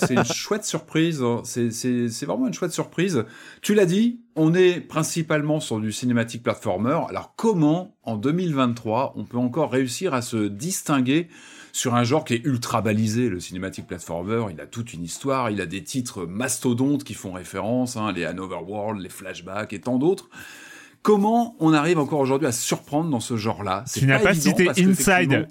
C'est 0.00 0.14
une, 0.14 0.24
chouette 0.24 0.64
surprise. 0.64 1.22
Hein. 1.22 1.42
C'est 1.44 2.24
vraiment 2.24 2.46
une 2.46 2.54
chouette 2.54 2.72
surprise. 2.72 3.24
Tu 3.62 3.74
l'as 3.74 3.86
dit, 3.86 4.20
on 4.36 4.54
est 4.54 4.80
principalement 4.80 5.60
sur 5.60 5.80
du 5.80 5.92
cinématique 5.92 6.42
platformer. 6.42 6.98
Alors 7.08 7.34
comment, 7.36 7.96
en 8.02 8.16
2023, 8.16 9.14
on 9.16 9.24
peut 9.24 9.38
encore 9.38 9.70
réussir 9.70 10.14
à 10.14 10.22
se 10.22 10.48
distinguer 10.48 11.28
sur 11.74 11.96
un 11.96 12.04
genre 12.04 12.24
qui 12.24 12.34
est 12.34 12.44
ultra 12.44 12.82
balisé, 12.82 13.28
le 13.28 13.40
cinématique 13.40 13.88
platformer, 13.88 14.46
il 14.52 14.60
a 14.60 14.66
toute 14.66 14.92
une 14.92 15.02
histoire, 15.02 15.50
il 15.50 15.60
a 15.60 15.66
des 15.66 15.82
titres 15.82 16.24
mastodontes 16.24 17.02
qui 17.02 17.14
font 17.14 17.32
référence, 17.32 17.96
hein, 17.96 18.12
les 18.12 18.24
Hanover 18.24 18.60
World, 18.64 19.00
les 19.00 19.08
flashbacks 19.08 19.72
et 19.72 19.80
tant 19.80 19.98
d'autres. 19.98 20.30
Comment 21.02 21.56
on 21.58 21.72
arrive 21.72 21.98
encore 21.98 22.20
aujourd'hui 22.20 22.46
à 22.46 22.52
surprendre 22.52 23.10
dans 23.10 23.18
ce 23.18 23.36
genre-là? 23.36 23.84
Tu 23.92 24.06
n'as 24.06 24.20
pas, 24.20 24.34
cité 24.34 24.70
Inside 24.78 25.48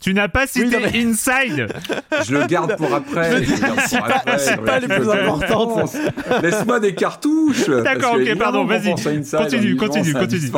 tu 0.00 0.14
n'as 0.14 0.26
pas 0.26 0.48
cité 0.48 0.78
Inside 0.96 1.68
Je 2.26 2.34
le 2.34 2.46
garde 2.46 2.76
pour 2.76 2.92
après. 2.92 3.44
C'est 3.86 4.60
pas, 4.60 4.80
les 4.80 4.88
plus 4.88 5.08
importantes. 5.08 5.94
Laisse-moi 6.42 6.80
des 6.80 6.96
cartouches. 6.96 7.68
D'accord, 7.68 8.16
ok, 8.16 8.36
pardon, 8.36 8.64
vas-y. 8.64 8.90
Continue, 9.30 9.76
continue, 9.76 10.12
continue. 10.12 10.50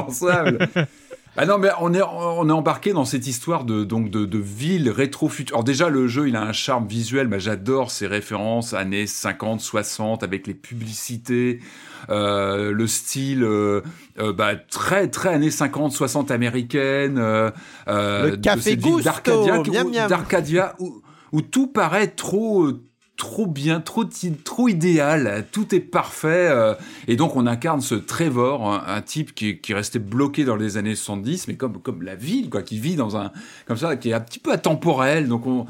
Ah 1.37 1.47
non, 1.47 1.59
mais 1.59 1.71
on 1.81 1.93
est, 1.93 2.03
on 2.03 2.49
est 2.49 2.53
embarqué 2.53 2.93
dans 2.93 3.05
cette 3.05 3.27
histoire 3.27 3.65
de, 3.65 3.83
donc 3.83 4.09
de, 4.09 4.25
de 4.25 4.39
ville 4.39 4.89
rétro-future. 4.89 5.57
Alors 5.57 5.65
déjà, 5.65 5.89
le 5.89 6.07
jeu, 6.07 6.29
il 6.29 6.37
a 6.37 6.43
un 6.43 6.53
charme 6.53 6.87
visuel. 6.87 7.27
Bah, 7.27 7.41
J'adore 7.41 7.91
ces 7.91 8.07
références 8.07 8.73
années 8.73 9.09
50, 9.09 9.61
60, 9.61 10.23
avec 10.23 10.47
les 10.47 10.55
publicités, 10.55 11.59
euh, 12.09 12.71
le 12.71 12.87
style 12.87 13.43
euh, 13.43 13.81
euh, 14.21 14.33
bah, 14.33 14.55
très, 14.55 15.09
très 15.09 15.31
années 15.31 15.51
50, 15.51 15.91
60 15.91 16.31
américaines. 16.31 17.19
Euh, 17.19 17.51
le 17.89 18.37
café 18.37 18.77
Gusto, 18.77 19.03
d'Arcadia, 20.09 20.77
où, 20.79 21.03
où, 21.33 21.43
tout 21.43 21.67
paraît 21.67 22.09
trop 22.09 22.69
trop 23.17 23.47
bien, 23.47 23.81
trop, 23.81 24.09
idéal, 24.69 25.47
tout 25.53 25.75
est 25.75 25.81
parfait. 25.81 26.49
Euh, 26.51 26.75
et 27.07 27.17
donc 27.17 27.37
on 27.37 27.47
incarne 27.47 27.81
ce 27.81 27.95
Trevor, 27.95 28.83
un, 28.89 29.03
type 29.03 29.35
qui, 29.35 29.59
qui 29.59 29.75
restait 29.75 29.99
bloqué 29.99 30.45
dans 30.45 30.57
les 30.57 30.77
années 30.77 30.95
70, 30.95 31.49
mais 31.49 31.57
comme, 31.57 31.81
comme 31.81 32.03
la 32.03 32.17
ville, 32.17 32.51
quoi, 32.51 32.63
qui 32.63 32.79
vit 32.79 32.97
dans 32.97 33.17
un, 33.17 33.31
comme 33.67 33.77
ça, 33.77 33.97
qui 33.97 34.11
est 34.11 34.15
un 34.15 34.21
petit 34.21 34.39
peu 34.39 34.53
atemporel. 34.53 35.29
Donc 35.29 35.47
on 35.47 35.67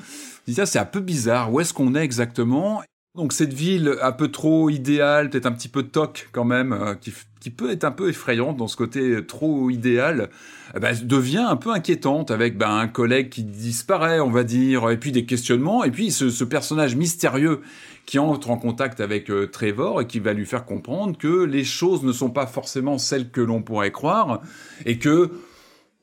dit, 0.47 0.55
ça 0.55 0.67
c'est 0.67 0.79
un 0.79 0.85
peu 0.85 1.01
bizarre, 1.01 1.53
où 1.53 1.61
est-ce 1.61 1.75
qu'on 1.75 1.95
est 1.95 2.05
exactement? 2.05 2.83
Donc 3.15 3.33
cette 3.33 3.53
ville 3.53 3.97
un 4.03 4.13
peu 4.13 4.29
trop 4.29 4.71
idéale, 4.71 5.31
peut-être 5.31 5.47
un 5.47 5.53
petit 5.53 5.69
peu 5.69 5.85
toc 5.85 6.29
quand 6.33 6.45
même, 6.45 6.73
euh, 6.73 6.95
qui, 6.95 7.13
qui, 7.45 7.51
peut 7.51 7.71
être 7.71 7.85
un 7.85 7.91
peu 7.91 8.09
effrayante 8.09 8.57
dans 8.57 8.69
ce 8.69 8.77
côté 8.77 9.25
trop 9.27 9.69
idéal, 9.69 10.31
eh 10.75 10.81
ben, 10.81 10.97
devient 11.03 11.47
un 11.47 11.57
peu 11.57 11.71
inquiétante 11.73 12.31
avec 12.31 12.57
ben, 12.57 12.71
un 12.71 12.89
collègue 12.89 13.29
qui 13.29 13.45
disparaît, 13.45 14.19
on 14.19 14.31
va 14.31 14.45
dire, 14.45 14.89
et 14.91 14.97
puis 14.97 15.13
des 15.13 15.27
questionnements, 15.27 15.85
et 15.85 15.91
puis 15.91 16.11
ce, 16.11 16.45
personnage 16.45 16.97
mystérieux 16.97 17.61
qui 18.07 18.19
entre 18.19 18.51
en 18.51 18.57
contact 18.57 19.01
avec 19.01 19.31
euh, 19.31 19.47
Trevor 19.47 20.01
et 20.01 20.07
qui 20.07 20.21
va 20.21 20.33
lui 20.33 20.47
faire 20.47 20.65
comprendre 20.65 21.19
que 21.19 21.45
les 21.45 21.65
choses 21.65 22.03
ne 22.03 22.13
sont 22.13 22.31
pas 22.31 22.47
forcément 22.47 22.97
celles 22.97 23.31
que 23.31 23.41
l'on 23.41 23.63
pourrait 23.63 23.93
croire, 23.93 24.41
et 24.87 24.99
que 24.99 25.31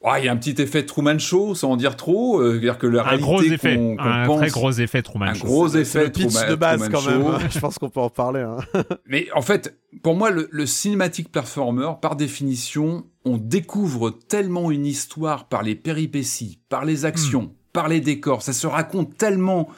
il 0.03 0.25
y 0.25 0.27
a 0.27 0.31
un 0.31 0.37
petit 0.37 0.59
effet 0.61 0.83
Truman 0.85 1.19
Show, 1.19 1.53
sans 1.53 1.71
en 1.71 1.77
dire 1.77 1.95
trop. 1.95 2.41
Euh, 2.41 2.59
dire 2.59 2.77
que 2.77 2.87
la 2.87 3.07
un 3.07 3.17
gros 3.17 3.41
effet, 3.41 3.79
un 3.99 4.27
très 4.27 4.49
gros 4.49 4.71
effet 4.71 5.01
Truman 5.01 5.33
Show. 5.33 5.45
Un 5.45 5.49
gros 5.49 5.67
effet 5.69 6.05
le 6.05 6.11
pitch 6.11 6.47
de 6.47 6.55
base 6.55 6.89
quand 6.89 7.05
même. 7.05 7.39
Je 7.49 7.59
pense 7.59 7.77
qu'on 7.77 7.89
peut 7.89 7.99
en 7.99 8.09
parler. 8.09 8.41
Hein. 8.41 8.57
Mais 9.05 9.27
en 9.35 9.41
fait, 9.41 9.77
pour 10.01 10.15
moi, 10.15 10.31
le, 10.31 10.47
le 10.51 10.65
cinématique 10.65 11.31
performer, 11.31 11.91
par 12.01 12.15
définition, 12.15 13.05
on 13.25 13.37
découvre 13.37 14.09
tellement 14.09 14.71
une 14.71 14.85
histoire 14.85 15.47
par 15.47 15.61
les 15.61 15.75
péripéties, 15.75 16.59
par 16.69 16.83
les 16.83 17.05
actions, 17.05 17.43
hmm. 17.43 17.53
par 17.73 17.87
les 17.87 17.99
décors. 17.99 18.41
Ça 18.41 18.53
se 18.53 18.65
raconte 18.65 19.17
tellement 19.17 19.69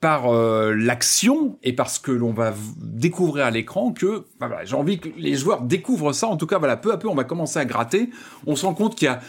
par 0.00 0.32
euh, 0.32 0.74
l'action 0.74 1.58
et 1.64 1.72
parce 1.72 1.98
que 1.98 2.12
l'on 2.12 2.32
va 2.32 2.54
découvrir 2.76 3.46
à 3.46 3.50
l'écran 3.50 3.92
que 3.92 4.26
bah 4.38 4.48
j'ai 4.64 4.76
envie 4.76 5.00
que 5.00 5.08
les 5.16 5.34
joueurs 5.34 5.62
découvrent 5.62 6.12
ça. 6.12 6.28
En 6.28 6.36
tout 6.36 6.46
cas 6.46 6.58
voilà 6.58 6.76
peu 6.76 6.92
à 6.92 6.98
peu 6.98 7.08
on 7.08 7.16
va 7.16 7.24
commencer 7.24 7.58
à 7.58 7.64
gratter. 7.64 8.10
On 8.46 8.54
se 8.54 8.64
rend 8.64 8.74
compte 8.74 8.94
qu'il 8.94 9.06
y 9.06 9.08
a 9.08 9.20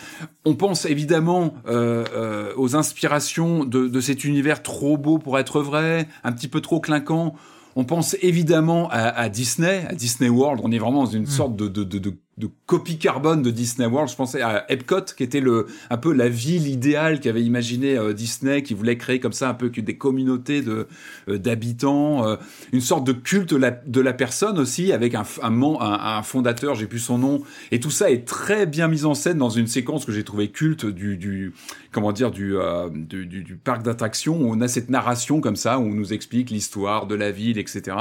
on 0.46 0.54
pense 0.56 0.86
évidemment 0.86 1.56
euh, 1.68 2.06
euh, 2.14 2.54
aux 2.56 2.76
inspirations 2.76 3.66
de, 3.66 3.88
de, 3.88 4.02
cet 4.02 4.24
univers 4.24 4.62
trop 4.62 4.98
beau 4.98 5.18
pour 5.18 5.40
être 5.40 5.62
vrai 5.62 6.08
un 6.24 6.32
petit 6.32 6.48
peu 6.48 6.62
trop 6.62 6.80
clinquant. 6.80 7.34
On 7.76 7.84
pense 7.84 8.16
évidemment 8.22 8.90
à, 8.90 9.08
à 9.08 9.30
Disney 9.30 9.86
à 9.90 9.96
Disney 9.96 10.30
World. 10.30 10.62
On 10.64 10.72
est 10.72 10.80
vraiment 10.80 11.06
dans 11.06 11.12
une 11.12 11.24
mmh. 11.24 11.28
sorte 11.28 11.56
de, 11.56 11.68
de, 11.68 11.84
de 11.84 11.98
de 11.98 12.16
copie 12.48 12.98
carbone 12.98 13.42
de 13.42 13.52
Disney 13.52 13.88
World. 13.88 14.10
Je 14.10 14.16
pensais 14.16 14.42
à 14.42 14.66
Epcot, 14.72 15.02
qui 15.16 15.24
était 15.24 15.42
le 15.42 15.68
un 15.90 15.98
peu 15.98 16.14
la 16.14 16.30
ville 16.30 16.68
idéale 16.68 17.20
qu'avait 17.20 17.42
imaginé 17.42 17.98
euh, 17.98 18.14
Disney, 18.14 18.64
qui 18.64 18.74
voulait 18.74 18.98
créer 18.98 19.20
comme 19.20 19.34
ça 19.34 19.50
un 19.50 19.54
peu 19.54 19.70
des 19.70 19.98
communautés 19.98 20.62
de 20.62 20.88
euh, 21.28 21.38
d'habitants, 21.38 22.28
euh, 22.28 22.36
une 22.72 22.82
sorte 22.82 23.06
de 23.06 23.14
culte 23.14 23.50
de 23.50 23.58
la, 23.58 23.72
de 23.72 24.02
la 24.02 24.14
personne 24.14 24.60
aussi, 24.60 24.92
avec 24.92 25.16
un, 25.16 25.24
un, 25.42 25.62
un, 25.62 26.24
fondateur, 26.24 26.76
j'ai 26.76 26.88
plus 26.88 27.00
son 27.00 27.18
nom, 27.18 27.42
et 27.72 27.80
tout 27.80 27.92
ça 27.92 28.12
est 28.12 28.28
très 28.28 28.66
bien 28.66 28.88
mis 28.88 29.06
en 29.06 29.14
scène 29.14 29.38
dans 29.38 29.50
une 29.50 29.68
séquence 29.68 30.06
que 30.06 30.12
j'ai 30.12 30.24
trouvé 30.24 30.50
culte 30.50 30.86
du, 30.86 31.18
du 31.18 31.54
comment 31.92 32.12
dire 32.12 32.32
du, 32.32 32.56
du, 33.02 33.60
parc 33.64 33.84
d'attractions 33.84 34.38
on 34.40 34.62
a 34.62 34.68
cette 34.68 34.90
narration 34.90 35.42
comme 35.42 35.56
ça 35.56 35.80
où 35.80 35.84
on 35.84 35.94
nous 35.94 36.14
explique 36.14 36.50
l'histoire 36.50 37.08
de 37.08 37.16
la 37.16 37.32
ville, 37.32 37.58
etc. 37.58 37.98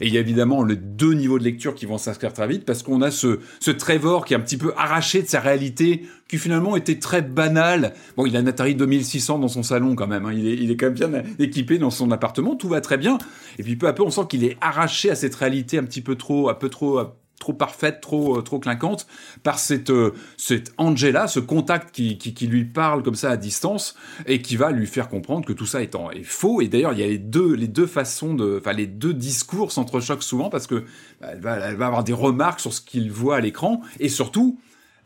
Et 0.00 0.06
il 0.06 0.14
y 0.14 0.16
a 0.16 0.20
évidemment 0.20 0.64
les 0.64 0.76
deux 0.76 1.12
niveaux 1.12 1.38
de 1.38 1.44
lecture 1.44 1.74
qui 1.74 1.86
vont 1.86 1.98
s'inscrire 1.98 2.32
très 2.32 2.46
vite 2.46 2.64
parce 2.64 2.82
qu'on 2.82 3.02
a 3.02 3.10
ce, 3.10 3.40
ce 3.60 3.70
Trevor 3.82 4.24
qui 4.24 4.34
est 4.34 4.36
un 4.36 4.40
petit 4.40 4.56
peu 4.56 4.72
arraché 4.76 5.22
de 5.22 5.26
sa 5.26 5.40
réalité, 5.40 6.02
qui 6.28 6.38
finalement 6.38 6.76
était 6.76 7.00
très 7.00 7.20
banale. 7.20 7.94
Bon, 8.16 8.26
il 8.26 8.36
a 8.36 8.38
un 8.38 8.46
Atari 8.46 8.76
2600 8.76 9.40
dans 9.40 9.48
son 9.48 9.64
salon 9.64 9.96
quand 9.96 10.06
même. 10.06 10.24
Hein. 10.24 10.32
Il, 10.32 10.46
est, 10.46 10.54
il 10.54 10.70
est 10.70 10.76
quand 10.76 10.86
même 10.86 10.94
bien 10.94 11.22
équipé 11.40 11.78
dans 11.78 11.90
son 11.90 12.12
appartement. 12.12 12.54
Tout 12.54 12.68
va 12.68 12.80
très 12.80 12.96
bien. 12.96 13.18
Et 13.58 13.64
puis 13.64 13.74
peu 13.74 13.88
à 13.88 13.92
peu, 13.92 14.04
on 14.04 14.10
sent 14.10 14.22
qu'il 14.28 14.44
est 14.44 14.56
arraché 14.60 15.10
à 15.10 15.16
cette 15.16 15.34
réalité 15.34 15.78
un 15.78 15.84
petit 15.84 16.00
peu 16.00 16.14
trop, 16.14 16.48
un 16.48 16.54
peu 16.54 16.68
trop 16.68 17.00
trop 17.42 17.52
parfaite, 17.52 18.00
trop 18.00 18.40
trop 18.40 18.60
clinquante 18.60 19.08
par 19.42 19.58
cette 19.58 19.90
euh, 19.90 20.14
cette 20.36 20.72
Angela, 20.78 21.26
ce 21.26 21.40
contact 21.40 21.92
qui, 21.92 22.16
qui, 22.16 22.46
lui 22.46 22.64
parle 22.64 23.02
comme 23.02 23.16
ça 23.16 23.30
à 23.30 23.36
distance 23.36 23.96
et 24.26 24.40
qui 24.40 24.56
va 24.56 24.70
lui 24.70 24.86
faire 24.86 25.08
comprendre 25.08 25.44
que 25.44 25.52
tout 25.52 25.66
ça 25.66 25.82
est, 25.82 25.96
est 26.14 26.22
faux. 26.22 26.60
Et 26.60 26.68
d'ailleurs, 26.68 26.92
il 26.92 27.00
y 27.00 27.02
a 27.02 27.08
les 27.08 27.18
deux 27.18 27.54
les 27.54 27.66
deux 27.66 27.86
façons 27.86 28.34
de, 28.34 28.58
enfin 28.60 28.72
les 28.72 28.86
deux 28.86 29.12
discours 29.12 29.72
s'entrechoquent 29.72 30.22
souvent 30.22 30.50
parce 30.50 30.68
que 30.68 30.84
bah, 31.20 31.28
elle, 31.32 31.40
va, 31.40 31.56
elle 31.56 31.76
va 31.76 31.86
avoir 31.86 32.04
des 32.04 32.12
remarques 32.12 32.60
sur 32.60 32.72
ce 32.72 32.80
qu'il 32.80 33.10
voit 33.10 33.36
à 33.36 33.40
l'écran 33.40 33.80
et 33.98 34.08
surtout 34.08 34.60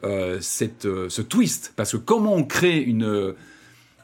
euh, 0.04 0.36
cette 0.42 0.84
euh, 0.84 1.08
ce 1.08 1.22
twist 1.22 1.72
parce 1.74 1.92
que 1.92 1.96
comment 1.96 2.34
on 2.34 2.44
crée 2.44 2.78
une 2.78 3.34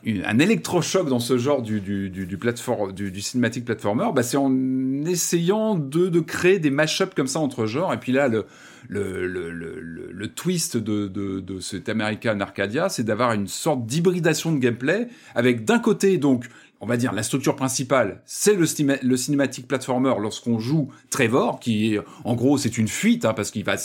un 0.05 0.39
électrochoc 0.39 1.09
dans 1.09 1.21
ce 1.21 1.39
genre 1.39 1.63
du, 1.63 1.81
du, 1.81 2.11
du, 2.11 2.27
du, 2.27 2.37
du, 2.37 3.11
du 3.11 3.21
cinématique 3.21 3.65
platformer, 3.65 4.09
bah 4.15 4.23
c'est 4.23 4.37
en 4.37 5.05
essayant 5.05 5.75
de, 5.77 6.09
de 6.09 6.21
créer 6.21 6.59
des 6.59 6.71
mash-ups 6.71 7.15
comme 7.15 7.29
ça 7.29 7.39
entre 7.39 7.67
genres. 7.67 7.93
Et 7.93 7.99
puis 7.99 8.13
là, 8.13 8.29
le, 8.29 8.47
le, 8.89 9.27
le, 9.27 9.51
le, 9.51 10.11
le 10.13 10.29
twist 10.29 10.77
de, 10.77 11.07
de, 11.07 11.41
de 11.41 11.61
cet 11.61 11.89
American 11.89 12.41
Arcadia, 12.41 12.89
c'est 12.89 13.05
d'avoir 13.05 13.33
une 13.33 13.47
sorte 13.47 13.87
d'hybridation 13.87 14.53
de 14.53 14.59
gameplay 14.59 15.09
avec 15.35 15.65
d'un 15.65 15.79
côté 15.79 16.19
donc 16.19 16.47
on 16.81 16.87
va 16.87 16.97
dire 16.97 17.13
la 17.13 17.23
structure 17.23 17.55
principale, 17.55 18.23
c'est 18.27 18.55
le, 18.55 18.67
le 19.03 19.17
cinématique 19.17 19.69
platformer 19.69 20.15
lorsqu'on 20.21 20.59
joue 20.59 20.89
Trevor, 21.11 21.61
qui 21.61 21.97
en 22.25 22.35
gros 22.35 22.59
c'est 22.59 22.77
une 22.77 22.89
fuite 22.89 23.25
hein, 23.25 23.35
parce 23.35 23.53
qu'il 23.53 23.63
va 23.63 23.77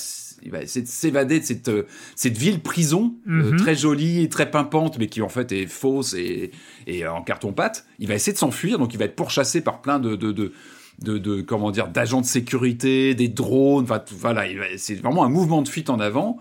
il 0.43 0.51
va 0.51 0.61
essayer 0.61 0.83
de 0.83 0.89
s'évader 0.89 1.39
de 1.39 1.45
cette, 1.45 1.69
euh, 1.69 1.87
cette 2.15 2.37
ville 2.37 2.61
prison 2.61 3.15
euh, 3.27 3.51
mhm. 3.51 3.57
très 3.57 3.75
jolie 3.75 4.21
et 4.21 4.29
très 4.29 4.49
pimpante, 4.49 4.97
mais 4.99 5.07
qui 5.07 5.21
en 5.21 5.29
fait 5.29 5.51
est 5.51 5.67
fausse 5.67 6.13
et, 6.13 6.51
et 6.85 7.07
en 7.07 7.21
carton-pâte. 7.21 7.85
Il 7.99 8.07
va 8.07 8.15
essayer 8.15 8.33
de 8.33 8.37
s'enfuir, 8.37 8.77
donc 8.77 8.93
il 8.93 8.97
va 8.97 9.05
être 9.05 9.15
pourchassé 9.15 9.61
par 9.61 9.81
plein 9.81 9.99
de, 9.99 10.15
de, 10.15 10.31
de 10.31 10.53
de, 10.99 11.19
de, 11.19 11.41
comment 11.41 11.69
dire 11.69 11.89
d'agents 11.89 12.21
de 12.21 12.25
sécurité, 12.25 13.13
des 13.13 13.27
drones, 13.27 13.83
enfin 13.83 14.03
voilà, 14.17 14.45
c'est 14.77 14.95
vraiment 14.95 15.23
un 15.23 15.29
mouvement 15.29 15.61
de 15.61 15.67
fuite 15.67 15.91
en 15.91 15.99
avant. 15.99 16.39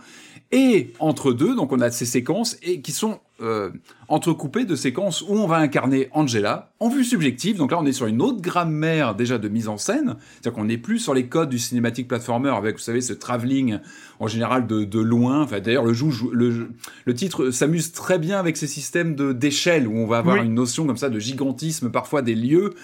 Et 0.52 0.92
entre 0.98 1.32
deux, 1.32 1.54
donc 1.54 1.72
on 1.72 1.80
a 1.80 1.90
ces 1.90 2.06
séquences 2.06 2.56
et 2.62 2.80
qui 2.80 2.92
sont 2.92 3.20
euh, 3.40 3.70
entrecoupées 4.08 4.64
de 4.64 4.74
séquences 4.76 5.22
où 5.22 5.32
on 5.32 5.46
va 5.46 5.56
incarner 5.56 6.08
Angela 6.12 6.70
en 6.80 6.88
vue 6.88 7.04
subjective. 7.04 7.56
Donc 7.56 7.72
là, 7.72 7.78
on 7.80 7.86
est 7.86 7.92
sur 7.92 8.06
une 8.06 8.22
autre 8.22 8.40
grammaire 8.40 9.14
déjà 9.14 9.38
de 9.38 9.48
mise 9.48 9.68
en 9.68 9.76
scène, 9.76 10.16
c'est-à-dire 10.32 10.52
qu'on 10.52 10.64
n'est 10.64 10.78
plus 10.78 10.98
sur 10.98 11.14
les 11.14 11.26
codes 11.26 11.50
du 11.50 11.58
cinématique 11.58 12.08
platformer 12.08 12.50
avec, 12.50 12.76
vous 12.76 12.82
savez, 12.82 13.00
ce 13.00 13.12
travelling 13.12 13.78
en 14.20 14.26
général 14.26 14.66
de, 14.66 14.84
de 14.84 15.00
loin. 15.00 15.42
Enfin, 15.42 15.60
d'ailleurs, 15.60 15.84
le, 15.84 15.92
le, 16.32 16.68
le 17.04 17.14
titre 17.14 17.50
s'amuse 17.50 17.92
très 17.92 18.18
bien 18.18 18.38
avec 18.38 18.56
ces 18.56 18.66
systèmes 18.66 19.14
de 19.14 19.32
d'échelle 19.32 19.86
où 19.86 19.96
on 19.96 20.06
va 20.06 20.18
avoir 20.18 20.36
une 20.36 20.54
notion 20.54 20.86
comme 20.86 20.96
ça 20.96 21.10
de 21.10 21.18
gigantisme, 21.18 21.90
parfois 21.90 22.22
des 22.22 22.34
lieux. 22.34 22.74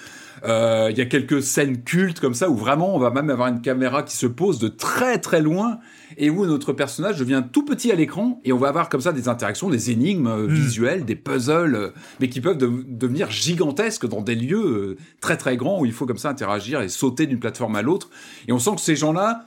Euh, 0.45 0.89
il 0.91 0.99
y 0.99 1.01
a 1.01 1.07
quelques 1.07 1.43
scènes 1.43 1.83
cultes 1.83 2.21
comme 2.21 2.35
ça 2.35 2.51
où 2.51 2.57
vraiment 2.57 2.95
on 2.95 2.99
va 2.99 3.11
même 3.11 3.31
avoir 3.31 3.49
une 3.49 3.61
caméra 3.61 4.03
qui 4.03 4.17
se 4.17 4.27
pose 4.27 4.59
de 4.59 4.69
très 4.69 5.19
très 5.19 5.41
loin 5.41 5.79
et 6.17 6.31
où 6.31 6.45
notre 6.47 6.73
personnage 6.73 7.19
devient 7.19 7.43
tout 7.53 7.65
petit 7.65 7.93
à 7.93 7.95
l'écran 7.95 8.41
et 8.45 8.53
on 8.53 8.59
va 8.59 8.69
avoir 8.69 8.89
comme 8.89 9.01
ça 9.01 9.13
des 9.13 9.29
interactions, 9.29 9.71
des 9.71 9.91
énigmes 9.91 10.27
euh, 10.27 10.47
hmm. 10.47 10.53
visuelles, 10.53 11.05
des 11.05 11.17
puzzles, 11.17 11.75
euh, 11.75 11.91
mais 12.21 12.29
qui 12.29 12.41
peuvent 12.41 12.59
devenir 12.59 13.31
gigantesques 13.31 14.07
dans 14.07 14.21
des 14.21 14.35
lieux 14.35 14.97
très 15.21 15.37
très 15.37 15.57
grands 15.57 15.81
où 15.81 15.87
il 15.87 15.93
faut 15.93 16.07
comme 16.07 16.19
ça 16.19 16.29
interagir 16.29 16.81
et 16.81 16.89
sauter 16.89 17.27
d'une 17.27 17.41
plateforme 17.41 17.77
à 17.77 17.83
l'autre. 17.83 18.11
Et 18.49 18.53
on 18.53 18.59
sent 18.59 18.73
que 18.75 18.81
ces 18.81 18.97
gens-là 18.97 19.45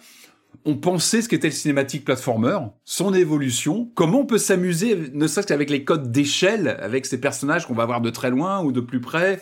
ont 0.63 0.75
pensé 0.75 1.21
ce 1.21 1.29
qu'était 1.29 1.47
le 1.47 1.53
cinématique 1.53 2.05
platformer, 2.05 2.57
son 2.85 3.13
évolution, 3.13 3.89
comment 3.95 4.21
on 4.21 4.25
peut 4.25 4.37
s'amuser, 4.37 5.11
ne 5.13 5.27
serait-ce 5.27 5.47
qu'avec 5.47 5.69
les 5.69 5.83
codes 5.83 6.11
d'échelle, 6.11 6.77
avec 6.81 7.05
ces 7.05 7.19
personnages 7.19 7.67
qu'on 7.67 7.73
va 7.73 7.85
voir 7.85 8.01
de 8.01 8.09
très 8.09 8.29
loin 8.29 8.63
ou 8.63 8.71
de 8.71 8.79
plus 8.79 9.01
près, 9.01 9.41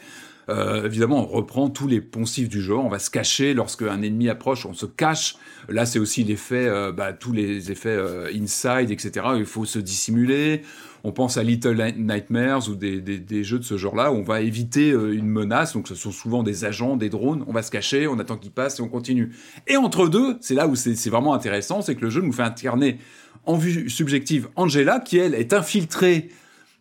euh, 0.50 0.86
évidemment, 0.86 1.22
on 1.22 1.26
reprend 1.26 1.70
tous 1.70 1.88
les 1.88 2.02
poncifs 2.02 2.50
du 2.50 2.62
genre. 2.62 2.86
On 2.86 2.90
va 2.90 3.00
se 3.00 3.10
cacher 3.10 3.54
lorsque 3.54 3.84
un 3.84 4.02
ennemi 4.02 4.30
approche, 4.30 4.66
on 4.66 4.74
se 4.74 4.86
cache. 4.86 5.36
Là, 5.70 5.86
c'est 5.86 6.00
aussi 6.00 6.24
l'effet, 6.24 6.68
euh, 6.68 6.92
bah, 6.92 7.14
tous 7.14 7.32
les 7.32 7.72
effets 7.72 7.90
euh, 7.90 8.30
inside, 8.34 8.92
etc. 8.92 9.26
Il 9.38 9.46
faut 9.46 9.66
se 9.66 9.80
dissimuler. 9.80 10.62
On 11.06 11.12
pense 11.12 11.38
à 11.38 11.44
Little 11.44 11.76
Nightmares 11.98 12.70
ou 12.70 12.76
des, 12.76 13.02
des, 13.02 13.20
des 13.20 13.44
jeux 13.44 13.60
de 13.60 13.64
ce 13.64 13.78
genre-là 13.78 14.12
où 14.12 14.16
on 14.16 14.24
va 14.24 14.42
éviter 14.42 14.90
une 14.90 15.28
menace. 15.28 15.74
Donc, 15.74 15.90
ce 15.90 15.96
sont 15.96 16.12
souvent 16.12 16.44
des 16.44 16.64
agents, 16.64 16.96
des 16.96 17.10
drones. 17.10 17.44
On 17.48 17.52
va 17.52 17.62
se 17.62 17.72
cacher, 17.72 18.08
on 18.08 18.20
attend 18.20 18.38
qu'ils 18.38 18.52
passent 18.52 18.80
et 18.80 18.82
on 18.82 18.88
continue. 18.88 19.34
Et 19.68 19.76
entre 19.76 20.08
deux, 20.08 20.38
c'est 20.40 20.56
là 20.56 20.68
où 20.68 20.76
c'est 20.76 21.10
vraiment 21.10 21.34
intéressant, 21.34 21.82
c'est 21.82 21.96
que 21.96 22.02
le 22.02 22.10
jeu 22.10 22.22
nous 22.22 22.32
fait 22.32 22.44
incarner 22.44 23.00
en 23.46 23.58
vue 23.58 23.90
subjective 23.90 24.48
Angela, 24.56 25.02
qui 25.02 25.18
elle 25.18 25.36
est 25.36 25.52
infiltrée 25.52 26.30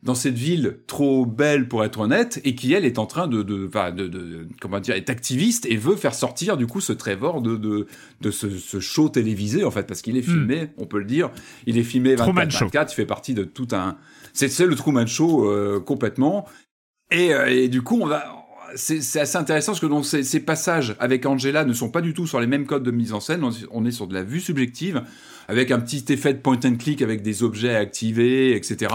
dans 0.02 0.14
cette 0.16 0.34
ville 0.34 0.78
trop 0.86 1.26
belle 1.26 1.68
pour 1.68 1.84
être 1.84 2.00
honnête 2.00 2.40
et 2.44 2.54
qui 2.54 2.72
elle 2.72 2.84
est 2.84 2.98
en 2.98 3.06
train 3.06 3.28
de, 3.28 3.42
de, 3.42 3.68
de, 3.68 4.08
de 4.08 4.48
comment 4.60 4.80
dire 4.80 4.96
est 4.96 5.10
activiste 5.10 5.64
et 5.66 5.76
veut 5.76 5.94
faire 5.94 6.14
sortir 6.14 6.56
du 6.56 6.66
coup 6.66 6.80
ce 6.80 6.92
Trevor 6.92 7.40
de 7.40 7.56
de, 7.56 7.86
de 8.20 8.30
ce, 8.30 8.50
ce 8.50 8.80
show 8.80 9.08
télévisé 9.08 9.64
en 9.64 9.70
fait 9.70 9.86
parce 9.86 10.02
qu'il 10.02 10.16
est 10.16 10.26
hmm. 10.26 10.32
filmé 10.32 10.68
on 10.78 10.86
peut 10.86 10.98
le 10.98 11.04
dire. 11.04 11.30
Il 11.66 11.78
est 11.78 11.84
filmé 11.84 12.16
24 12.16 12.52
24 12.52 12.92
il 12.92 12.94
fait 12.96 13.06
partie 13.06 13.34
de 13.34 13.44
tout 13.44 13.68
un 13.72 13.96
c'est 14.32 14.66
le 14.66 14.74
Truman 14.74 15.06
Show 15.06 15.48
euh, 15.48 15.80
complètement. 15.80 16.46
Et, 17.10 17.34
euh, 17.34 17.46
et 17.46 17.68
du 17.68 17.82
coup 17.82 17.98
on 18.00 18.06
va 18.06 18.41
c'est 18.76 19.20
assez 19.20 19.36
intéressant 19.36 19.72
parce 19.72 19.80
que 19.80 19.86
donc 19.86 20.04
ces, 20.04 20.22
ces, 20.22 20.40
passages 20.40 20.96
avec 20.98 21.26
Angela 21.26 21.64
ne 21.64 21.72
sont 21.72 21.90
pas 21.90 22.00
du 22.00 22.14
tout 22.14 22.26
sur 22.26 22.40
les 22.40 22.46
mêmes 22.46 22.66
codes 22.66 22.82
de 22.82 22.90
mise 22.90 23.12
en 23.12 23.20
scène. 23.20 23.44
On 23.70 23.84
est 23.84 23.90
sur 23.90 24.06
de 24.06 24.14
la 24.14 24.22
vue 24.22 24.40
subjective 24.40 25.02
avec 25.48 25.70
un 25.70 25.80
petit 25.80 26.04
effet 26.12 26.34
de 26.34 26.38
point 26.38 26.58
and 26.64 26.76
click 26.76 27.02
avec 27.02 27.22
des 27.22 27.42
objets 27.42 27.74
activés, 27.74 28.54
etc. 28.54 28.94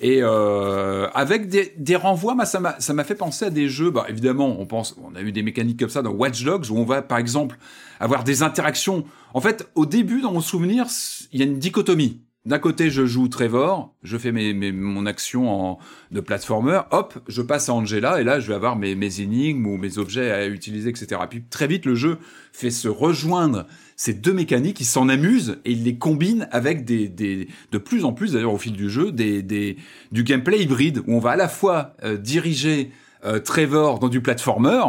Et 0.00 0.18
euh, 0.22 1.08
avec 1.14 1.48
des, 1.48 1.74
des 1.76 1.96
renvois, 1.96 2.34
bah, 2.34 2.44
ça 2.44 2.60
m'a 2.60 3.04
fait 3.04 3.14
penser 3.14 3.46
à 3.46 3.50
des 3.50 3.68
jeux. 3.68 3.90
Bah, 3.90 4.06
évidemment, 4.08 4.60
on 4.60 4.66
pense, 4.66 4.96
on 5.02 5.14
a 5.14 5.22
eu 5.22 5.32
des 5.32 5.42
mécaniques 5.42 5.80
comme 5.80 5.88
ça 5.88 6.02
dans 6.02 6.12
Watch 6.12 6.44
Dogs 6.44 6.70
où 6.70 6.76
on 6.76 6.84
va 6.84 7.02
par 7.02 7.18
exemple 7.18 7.58
avoir 8.00 8.24
des 8.24 8.42
interactions. 8.42 9.04
En 9.34 9.40
fait, 9.40 9.68
au 9.74 9.86
début, 9.86 10.20
dans 10.20 10.32
mon 10.32 10.40
souvenir, 10.40 10.86
il 11.32 11.40
y 11.40 11.42
a 11.42 11.46
une 11.46 11.58
dichotomie. 11.58 12.20
D'un 12.46 12.58
côté, 12.58 12.88
je 12.88 13.04
joue 13.04 13.28
Trevor, 13.28 13.94
je 14.02 14.16
fais 14.16 14.32
mes, 14.32 14.54
mon 14.72 15.06
action 15.06 15.50
en, 15.50 15.78
de 16.12 16.20
platformer, 16.20 16.80
hop, 16.92 17.18
je 17.28 17.42
passe 17.42 17.68
à 17.68 17.74
Angela, 17.74 18.20
et 18.20 18.24
là, 18.24 18.40
je 18.40 18.48
vais 18.48 18.54
avoir 18.54 18.76
mes, 18.76 18.94
mes 18.94 19.20
énigmes 19.20 19.66
ou 19.66 19.76
mes 19.76 19.98
objets 19.98 20.30
à 20.30 20.46
utiliser, 20.46 20.88
etc. 20.88 21.20
Puis 21.28 21.42
très 21.50 21.66
vite, 21.66 21.84
le 21.84 21.94
jeu 21.94 22.18
fait 22.52 22.70
se 22.70 22.88
rejoindre 22.88 23.66
ces 23.96 24.14
deux 24.14 24.32
mécaniques, 24.32 24.80
il 24.80 24.86
s'en 24.86 25.08
amuse 25.08 25.58
et 25.64 25.72
il 25.72 25.82
les 25.82 25.98
combine 25.98 26.48
avec 26.50 26.84
des, 26.84 27.08
des 27.08 27.48
de 27.72 27.78
plus 27.78 28.04
en 28.04 28.12
plus, 28.12 28.32
d'ailleurs, 28.32 28.54
au 28.54 28.58
fil 28.58 28.72
du 28.72 28.88
jeu, 28.88 29.12
des, 29.12 29.42
des, 29.42 29.76
du 30.12 30.22
gameplay 30.22 30.62
hybride, 30.62 31.00
où 31.06 31.14
on 31.14 31.18
va 31.18 31.32
à 31.32 31.36
la 31.36 31.48
fois 31.48 31.96
euh, 32.04 32.16
diriger 32.16 32.92
euh, 33.24 33.40
Trevor 33.40 33.98
dans 33.98 34.08
du 34.08 34.22
platformer, 34.22 34.84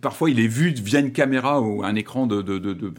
parfois 0.00 0.30
il 0.30 0.38
est 0.38 0.46
vu 0.46 0.70
via 0.70 1.00
une 1.00 1.12
caméra 1.12 1.60
ou 1.60 1.82
un 1.82 1.94
écran 1.94 2.26
de, 2.26 2.42
de, 2.42 2.58
de, 2.58 2.74
de 2.74 2.92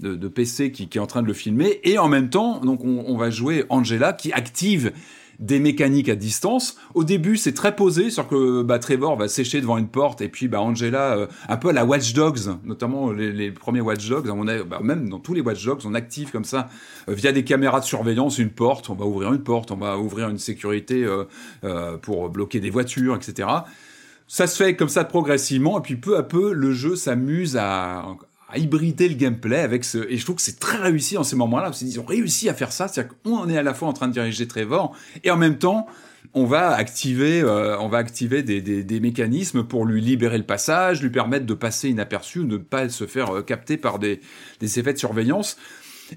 de, 0.00 0.28
PC 0.28 0.72
qui, 0.72 0.88
est 0.92 0.98
en 0.98 1.06
train 1.06 1.22
de 1.22 1.26
le 1.26 1.32
filmer, 1.32 1.80
et 1.84 1.98
en 1.98 2.08
même 2.08 2.30
temps, 2.30 2.60
donc 2.60 2.84
on, 2.84 3.16
va 3.16 3.30
jouer 3.30 3.64
Angela 3.68 4.12
qui 4.12 4.32
active 4.32 4.92
des 5.38 5.58
mécaniques 5.58 6.08
à 6.08 6.14
distance. 6.14 6.76
Au 6.94 7.04
début, 7.04 7.36
c'est 7.36 7.54
très 7.54 7.74
posé, 7.74 8.10
sur 8.10 8.28
que 8.28 8.62
bah, 8.62 8.78
Trevor 8.78 9.16
va 9.16 9.28
sécher 9.28 9.60
devant 9.60 9.78
une 9.78 9.88
porte, 9.88 10.20
et 10.20 10.28
puis 10.28 10.48
bah, 10.48 10.60
Angela, 10.60 11.16
euh, 11.16 11.26
un 11.48 11.56
peu 11.56 11.68
à 11.68 11.72
la 11.72 11.84
Watch 11.84 12.12
Dogs, 12.14 12.56
notamment 12.64 13.12
les, 13.12 13.50
premiers 13.50 13.80
Watch 13.80 14.08
Dogs, 14.08 14.28
on 14.30 14.46
a, 14.46 14.62
bah, 14.62 14.80
même 14.82 15.08
dans 15.08 15.18
tous 15.18 15.34
les 15.34 15.40
Watch 15.40 15.64
Dogs, 15.64 15.80
on 15.84 15.94
active 15.94 16.30
comme 16.30 16.44
ça, 16.44 16.68
euh, 17.08 17.14
via 17.14 17.32
des 17.32 17.44
caméras 17.44 17.80
de 17.80 17.84
surveillance, 17.84 18.38
une 18.38 18.50
porte, 18.50 18.90
on 18.90 18.94
va 18.94 19.06
ouvrir 19.06 19.32
une 19.32 19.42
porte, 19.42 19.70
on 19.70 19.76
va 19.76 19.98
ouvrir 19.98 20.28
une 20.28 20.38
sécurité 20.38 21.04
euh, 21.64 21.96
pour 21.98 22.28
bloquer 22.28 22.60
des 22.60 22.70
voitures, 22.70 23.16
etc. 23.16 23.48
Ça 24.26 24.46
se 24.46 24.56
fait 24.56 24.74
comme 24.74 24.88
ça 24.88 25.04
progressivement, 25.04 25.78
et 25.78 25.82
puis 25.82 25.96
peu 25.96 26.16
à 26.16 26.22
peu, 26.22 26.52
le 26.52 26.72
jeu 26.72 26.96
s'amuse 26.96 27.56
à, 27.56 28.06
hybrider 28.56 29.08
le 29.08 29.14
gameplay 29.14 29.60
avec 29.60 29.84
ce 29.84 29.98
et 30.10 30.16
je 30.16 30.24
trouve 30.24 30.36
que 30.36 30.42
c'est 30.42 30.58
très 30.58 30.78
réussi 30.78 31.16
en 31.16 31.24
ces 31.24 31.36
moments-là. 31.36 31.70
Qu'ils 31.70 32.00
ont 32.00 32.04
réussi 32.04 32.48
à 32.48 32.54
faire 32.54 32.72
ça. 32.72 32.88
C'est-à-dire 32.88 33.14
qu'on 33.22 33.48
est 33.48 33.56
à 33.56 33.62
la 33.62 33.74
fois 33.74 33.88
en 33.88 33.92
train 33.92 34.08
de 34.08 34.12
diriger 34.12 34.46
Trevor 34.46 34.96
et 35.22 35.30
en 35.30 35.36
même 35.36 35.58
temps 35.58 35.86
on 36.32 36.46
va 36.46 36.74
activer 36.74 37.42
euh, 37.42 37.78
on 37.78 37.88
va 37.88 37.98
activer 37.98 38.42
des, 38.42 38.60
des, 38.60 39.00
mécanismes 39.00 39.64
pour 39.64 39.84
lui 39.84 40.00
libérer 40.00 40.38
le 40.38 40.44
passage 40.44 41.02
lui 41.02 41.10
permettre 41.10 41.46
de 41.46 41.54
passer 41.54 41.90
inaperçu 41.90 42.40
de 42.40 42.44
ne 42.44 42.56
pas 42.56 42.88
se 42.88 43.06
faire 43.06 43.36
euh, 43.36 43.42
capter 43.42 43.76
par 43.76 43.98
des, 43.98 44.20
des 44.60 44.78
effets 44.78 44.92
de 44.92 44.98
surveillance. 44.98 45.56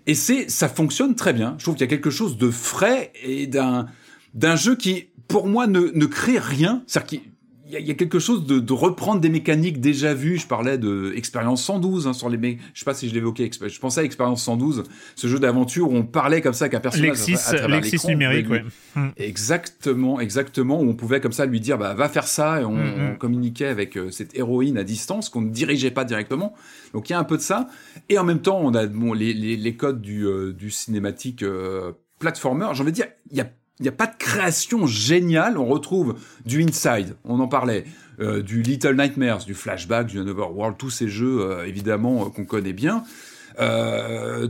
Et 0.05 0.15
c'est 0.15 0.49
ça 0.49 0.69
fonctionne 0.69 1.15
très 1.15 1.33
bien. 1.33 1.55
Je 1.57 1.63
trouve 1.63 1.75
qu'il 1.75 1.85
y 1.85 1.87
a 1.87 1.89
quelque 1.89 2.09
chose 2.09 2.37
de 2.37 2.49
frais 2.51 3.11
et 3.23 3.47
d'un 3.47 3.87
d'un 4.33 4.55
jeu 4.55 4.75
qui 4.75 5.07
pour 5.27 5.47
moi 5.47 5.67
ne, 5.67 5.91
ne 5.93 6.05
crée 6.05 6.39
rien. 6.39 6.83
C'est-à-dire 6.87 7.21
il 7.69 7.85
y, 7.85 7.91
a 7.91 7.93
quelque 7.95 8.19
chose 8.19 8.45
de, 8.45 8.59
de, 8.59 8.73
reprendre 8.73 9.19
des 9.19 9.29
mécaniques 9.29 9.81
déjà 9.81 10.13
vues. 10.13 10.37
Je 10.37 10.47
parlais 10.47 10.77
de 10.77 11.13
Expérience 11.15 11.63
112 11.63 12.07
hein, 12.07 12.13
sur 12.13 12.29
les. 12.29 12.57
Je 12.73 12.79
sais 12.79 12.85
pas 12.85 12.93
si 12.93 13.09
je 13.09 13.13
l'évoquais. 13.13 13.49
Je 13.51 13.79
pensais 13.79 14.01
à 14.01 14.03
Expérience 14.03 14.43
112, 14.43 14.83
ce 15.15 15.27
jeu 15.27 15.39
d'aventure 15.39 15.91
où 15.91 15.95
on 15.95 16.03
parlait 16.03 16.41
comme 16.41 16.53
ça 16.53 16.69
qu'un 16.69 16.79
personnage. 16.79 17.27
Lexis, 17.27 17.35
Lexis 17.67 18.07
numérique, 18.07 18.49
ouais. 18.49 18.63
Hmm. 18.95 19.09
Exactement, 19.17 20.19
exactement. 20.19 20.79
Où 20.79 20.89
on 20.89 20.93
pouvait 20.93 21.19
comme 21.19 21.33
ça 21.33 21.45
lui 21.45 21.59
dire, 21.59 21.77
bah 21.77 21.93
va 21.93 22.09
faire 22.09 22.27
ça, 22.27 22.61
et 22.61 22.65
on, 22.65 22.73
hmm, 22.73 23.13
hmm. 23.13 23.17
communiquait 23.17 23.67
avec 23.67 23.97
euh, 23.97 24.11
cette 24.11 24.37
héroïne 24.37 24.77
à 24.77 24.83
distance 24.83 25.29
qu'on 25.29 25.41
ne 25.41 25.49
dirigeait 25.49 25.91
pas 25.91 26.05
directement. 26.05 26.53
Donc 26.93 27.09
il 27.09 27.13
y 27.13 27.15
a 27.15 27.19
un 27.19 27.25
peu 27.25 27.37
de 27.37 27.41
ça. 27.41 27.67
Et 28.09 28.17
en 28.17 28.23
même 28.23 28.41
temps, 28.41 28.59
on 28.61 28.73
a 28.73 28.85
bon, 28.87 29.13
les, 29.13 29.33
les, 29.33 29.57
les 29.57 29.75
codes 29.75 30.01
du, 30.01 30.25
euh, 30.25 30.53
du 30.53 30.71
cinématique 30.71 31.43
euh, 31.43 31.91
platformer. 32.19 32.67
J'ai 32.73 32.81
envie 32.81 32.91
de 32.91 32.95
dire, 32.95 33.07
il 33.31 33.37
y 33.37 33.41
a 33.41 33.49
il 33.79 33.83
n'y 33.83 33.89
a 33.89 33.93
pas 33.93 34.07
de 34.07 34.17
création 34.17 34.87
géniale. 34.87 35.57
On 35.57 35.65
retrouve 35.65 36.15
du 36.45 36.63
Inside, 36.63 37.15
on 37.23 37.39
en 37.39 37.47
parlait, 37.47 37.85
euh, 38.19 38.41
du 38.41 38.63
Little 38.63 38.95
Nightmares, 38.95 39.45
du 39.45 39.53
Flashback, 39.53 40.07
du 40.07 40.19
World, 40.19 40.77
tous 40.77 40.89
ces 40.89 41.07
jeux 41.07 41.41
euh, 41.41 41.67
évidemment 41.67 42.25
euh, 42.25 42.29
qu'on 42.29 42.45
connaît 42.45 42.73
bien. 42.73 43.03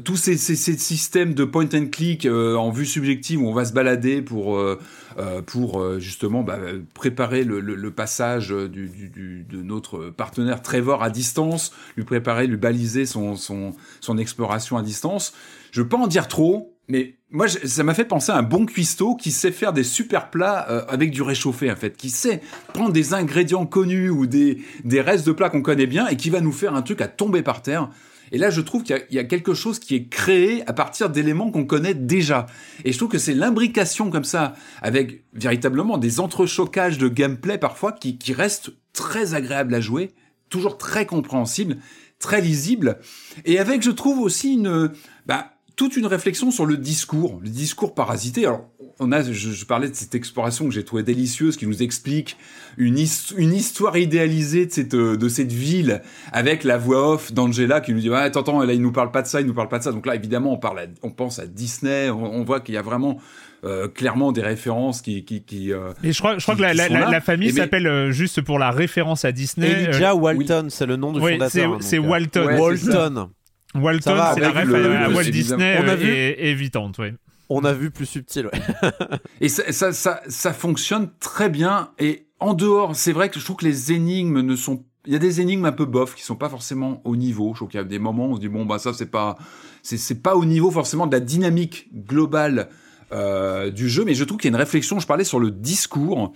tous 0.06 0.16
ces, 0.16 0.38
systèmes 0.38 1.34
de 1.34 1.44
point 1.44 1.68
and 1.74 1.88
click 1.92 2.26
en 2.26 2.72
vue 2.72 2.86
subjective 2.86 3.42
où 3.42 3.48
on 3.48 3.54
va 3.54 3.66
se 3.66 3.74
balader 3.74 4.22
pour, 4.22 4.60
justement 6.00 6.44
bah, 6.44 6.60
préparer 6.94 7.44
le, 7.44 7.92
passage 7.92 8.50
de 8.50 9.62
notre 9.62 10.10
partenaire 10.10 10.62
Trevor 10.62 11.04
à 11.04 11.10
distance, 11.10 11.74
lui 11.96 12.04
préparer, 12.04 12.48
lui 12.48 12.58
baliser 12.58 13.06
son, 13.06 13.38
exploration 14.18 14.78
à 14.78 14.82
distance. 14.82 15.34
Je 15.72 15.82
veux 15.82 15.90
pas 15.90 15.98
en 15.98 16.08
dire 16.08 16.28
trop, 16.28 16.77
mais 16.88 17.16
moi, 17.30 17.48
ça 17.50 17.84
m'a 17.84 17.94
fait 17.94 18.06
penser 18.06 18.32
à 18.32 18.38
un 18.38 18.44
bon 18.44 18.66
cuistot 18.66 19.16
qui 19.16 19.32
sait 19.32 19.52
faire 19.52 19.74
des 19.74 19.84
super 19.84 20.30
plats 20.30 20.66
euh, 20.70 20.86
avec 20.88 21.12
du 21.12 21.22
réchauffé, 21.22 21.70
en 21.70 21.76
fait, 21.76 21.98
qui 21.98 22.10
sait 22.10 22.42
prendre 22.74 22.94
des 22.94 23.14
ingrédients 23.14 23.66
connus 23.66 24.10
ou 24.10 24.26
des, 24.26 24.60
des 24.86 25.02
restes 25.02 25.28
de 25.28 25.34
plats 25.34 25.50
qu'on 25.50 25.62
connaît 25.62 25.88
bien 25.88 26.08
et 26.08 26.16
qui 26.16 26.30
va 26.30 26.40
nous 26.40 26.54
faire 26.54 26.74
un 26.74 26.82
truc 26.82 27.02
à 27.02 27.10
tomber 27.10 27.42
par 27.42 27.62
terre. 27.62 27.90
Et 28.32 28.38
là, 28.38 28.50
je 28.50 28.62
trouve 28.62 28.84
qu'il 28.84 29.06
y, 29.10 29.16
y, 29.16 29.20
a 29.20 29.26
quelque 29.26 29.54
chose 29.54 29.80
qui 29.80 29.96
est 29.96 30.08
créé 30.08 30.64
à 30.68 30.74
partir 30.74 31.10
d'éléments 31.10 31.52
qu'on 31.52 31.66
connaît 31.66 31.94
déjà. 31.94 32.46
Et 32.86 32.94
je 32.94 32.98
trouve 32.98 33.10
que 33.10 33.18
c'est 33.18 33.34
l'imbrication 33.34 34.10
comme 34.10 34.26
ça, 34.26 34.56
avec 34.82 35.24
véritablement 35.34 35.98
des 35.98 36.22
entrechocages 36.22 36.98
de 36.98 37.10
gameplay 37.10 37.58
parfois 37.58 37.92
qui, 37.92 38.18
qui 38.18 38.34
restent 38.34 38.72
très 38.94 39.34
agréables 39.34 39.76
à 39.76 39.82
jouer, 39.82 40.12
toujours 40.50 40.78
très 40.78 41.06
compréhensibles, 41.06 41.78
très 42.20 42.42
lisibles, 42.42 43.00
et 43.46 43.60
avec, 43.60 43.82
je 43.82 43.92
trouve 43.92 44.20
aussi 44.20 44.54
une... 44.54 44.92
Bah, 45.26 45.57
toute 45.78 45.96
une 45.96 46.08
réflexion 46.08 46.50
sur 46.52 46.66
le 46.66 46.76
discours, 46.76 47.40
le 47.42 47.50
discours 47.50 47.94
parasité. 47.94 48.46
Alors, 48.48 48.66
on 49.00 49.12
a, 49.12 49.22
je, 49.22 49.64
parlais 49.64 49.88
de 49.88 49.94
cette 49.94 50.16
exploration 50.16 50.66
que 50.66 50.72
j'ai 50.72 50.84
trouvée 50.84 51.04
délicieuse, 51.04 51.56
qui 51.56 51.68
nous 51.68 51.84
explique 51.84 52.36
une, 52.78 52.98
une 53.38 53.54
histoire 53.54 53.96
idéalisée 53.96 54.66
de 54.66 54.72
cette, 54.72 54.96
de 54.96 55.30
cette 55.30 55.52
ville, 55.52 56.02
avec 56.34 56.64
la 56.64 56.80
voix 56.80 57.14
off 57.14 57.32
d'Angela 57.32 57.80
qui 57.80 57.94
nous 57.94 58.00
dit, 58.00 58.10
ouais, 58.10 58.30
t'entends, 58.32 58.62
là, 58.64 58.74
il 58.74 58.82
nous 58.82 58.92
parle 58.92 59.12
pas 59.12 59.22
de 59.22 59.28
ça, 59.28 59.40
il 59.40 59.46
nous 59.46 59.54
parle 59.54 59.70
pas 59.70 59.78
de 59.78 59.84
ça. 59.84 59.92
Donc 59.92 60.08
là, 60.08 60.16
évidemment, 60.16 60.52
on 60.52 60.58
parle, 60.58 60.90
on 61.04 61.12
pense 61.12 61.38
à 61.38 61.46
Disney, 61.46 62.10
on, 62.10 62.44
voit 62.44 62.60
qu'il 62.60 62.74
y 62.74 62.78
a 62.80 62.82
vraiment 62.82 63.20
euh, 63.64 63.88
clairement 63.88 64.32
des 64.32 64.42
références 64.42 65.02
qui 65.02 65.26
qui, 65.26 65.44
qui 65.44 65.74
euh, 65.74 65.92
et 66.04 66.12
je 66.12 66.20
crois 66.20 66.38
je 66.38 66.44
crois 66.44 66.56
que 66.56 66.62
la, 66.62 66.74
la, 66.74 66.88
la, 66.88 67.22
famille 67.22 67.52
s'appelle 67.52 67.88
euh, 67.88 68.12
juste 68.12 68.42
pour 68.42 68.60
la 68.60 68.70
référence 68.70 69.26
à 69.26 69.32
Disney 69.32 69.68
Elijah 69.68 70.14
Walton 70.14 70.68
c'est 70.70 70.86
le 70.86 70.96
nom 70.96 71.12
du 71.12 71.20
oui, 71.20 71.34
fondateur 71.34 71.78
c'est 71.80 71.98
Walton. 71.98 72.56
Walton 72.56 73.30
Walton, 73.78 74.16
c'est 74.34 74.42
la 74.42 74.52
ref 74.52 74.74
à, 74.74 75.10
Walt 75.10 75.24
Disney 75.24 75.80
on 75.84 75.88
a 75.88 75.96
vu... 75.96 76.10
et, 76.10 76.50
évitante, 76.50 76.98
oui. 77.00 77.10
On 77.50 77.64
a 77.64 77.74
vu 77.74 77.92
plus 77.92 78.06
subtil, 78.06 78.48
ouais. 78.48 78.90
et 79.42 79.48
ça, 79.48 79.72
ça, 79.72 79.94
ça, 79.94 80.22
ça, 80.28 80.54
fonctionne 80.54 81.10
très 81.20 81.50
bien. 81.50 81.92
Et 81.98 82.28
en 82.40 82.54
dehors, 82.54 82.96
c'est 82.96 83.14
vrai 83.14 83.30
que 83.30 83.40
je 83.40 83.46
trouve 83.46 83.58
que 83.58 83.66
les 83.66 83.94
énigmes 83.94 84.42
ne 84.42 84.56
sont 84.56 84.84
il 85.08 85.14
y 85.14 85.16
a 85.16 85.20
des 85.20 85.40
énigmes 85.40 85.66
un 85.66 85.72
peu 85.72 85.86
bof 85.86 86.16
qui 86.16 86.24
sont 86.24 86.36
pas 86.36 86.50
forcément 86.50 87.02
au 87.06 87.16
niveau. 87.16 87.52
Je 87.54 87.60
trouve 87.60 87.70
qu'il 87.70 87.80
y 87.80 87.82
a 87.82 87.86
des 87.86 87.98
moments 87.98 88.28
où 88.28 88.32
on 88.34 88.36
se 88.36 88.42
dit 88.42 88.50
bon 88.50 88.66
bah 88.66 88.78
ça 88.78 88.94
c'est 88.94 89.10
pas 89.10 89.38
c'est 89.82 90.22
pas 90.22 90.36
au 90.36 90.44
niveau 90.44 90.70
forcément 90.70 91.08
de 91.08 91.14
la 91.14 91.22
dynamique 91.22 91.88
globale 92.06 92.68
euh, 93.14 93.72
du 93.72 93.90
jeu, 93.90 94.04
mais 94.04 94.14
je 94.14 94.26
trouve 94.26 94.38
qu'il 94.38 94.52
y 94.52 94.54
a 94.54 94.56
une 94.56 94.62
réflexion. 94.62 95.00
Je 95.00 95.08
parlais 95.08 95.24
sur 95.24 95.40
le 95.40 95.50
discours. 95.50 96.34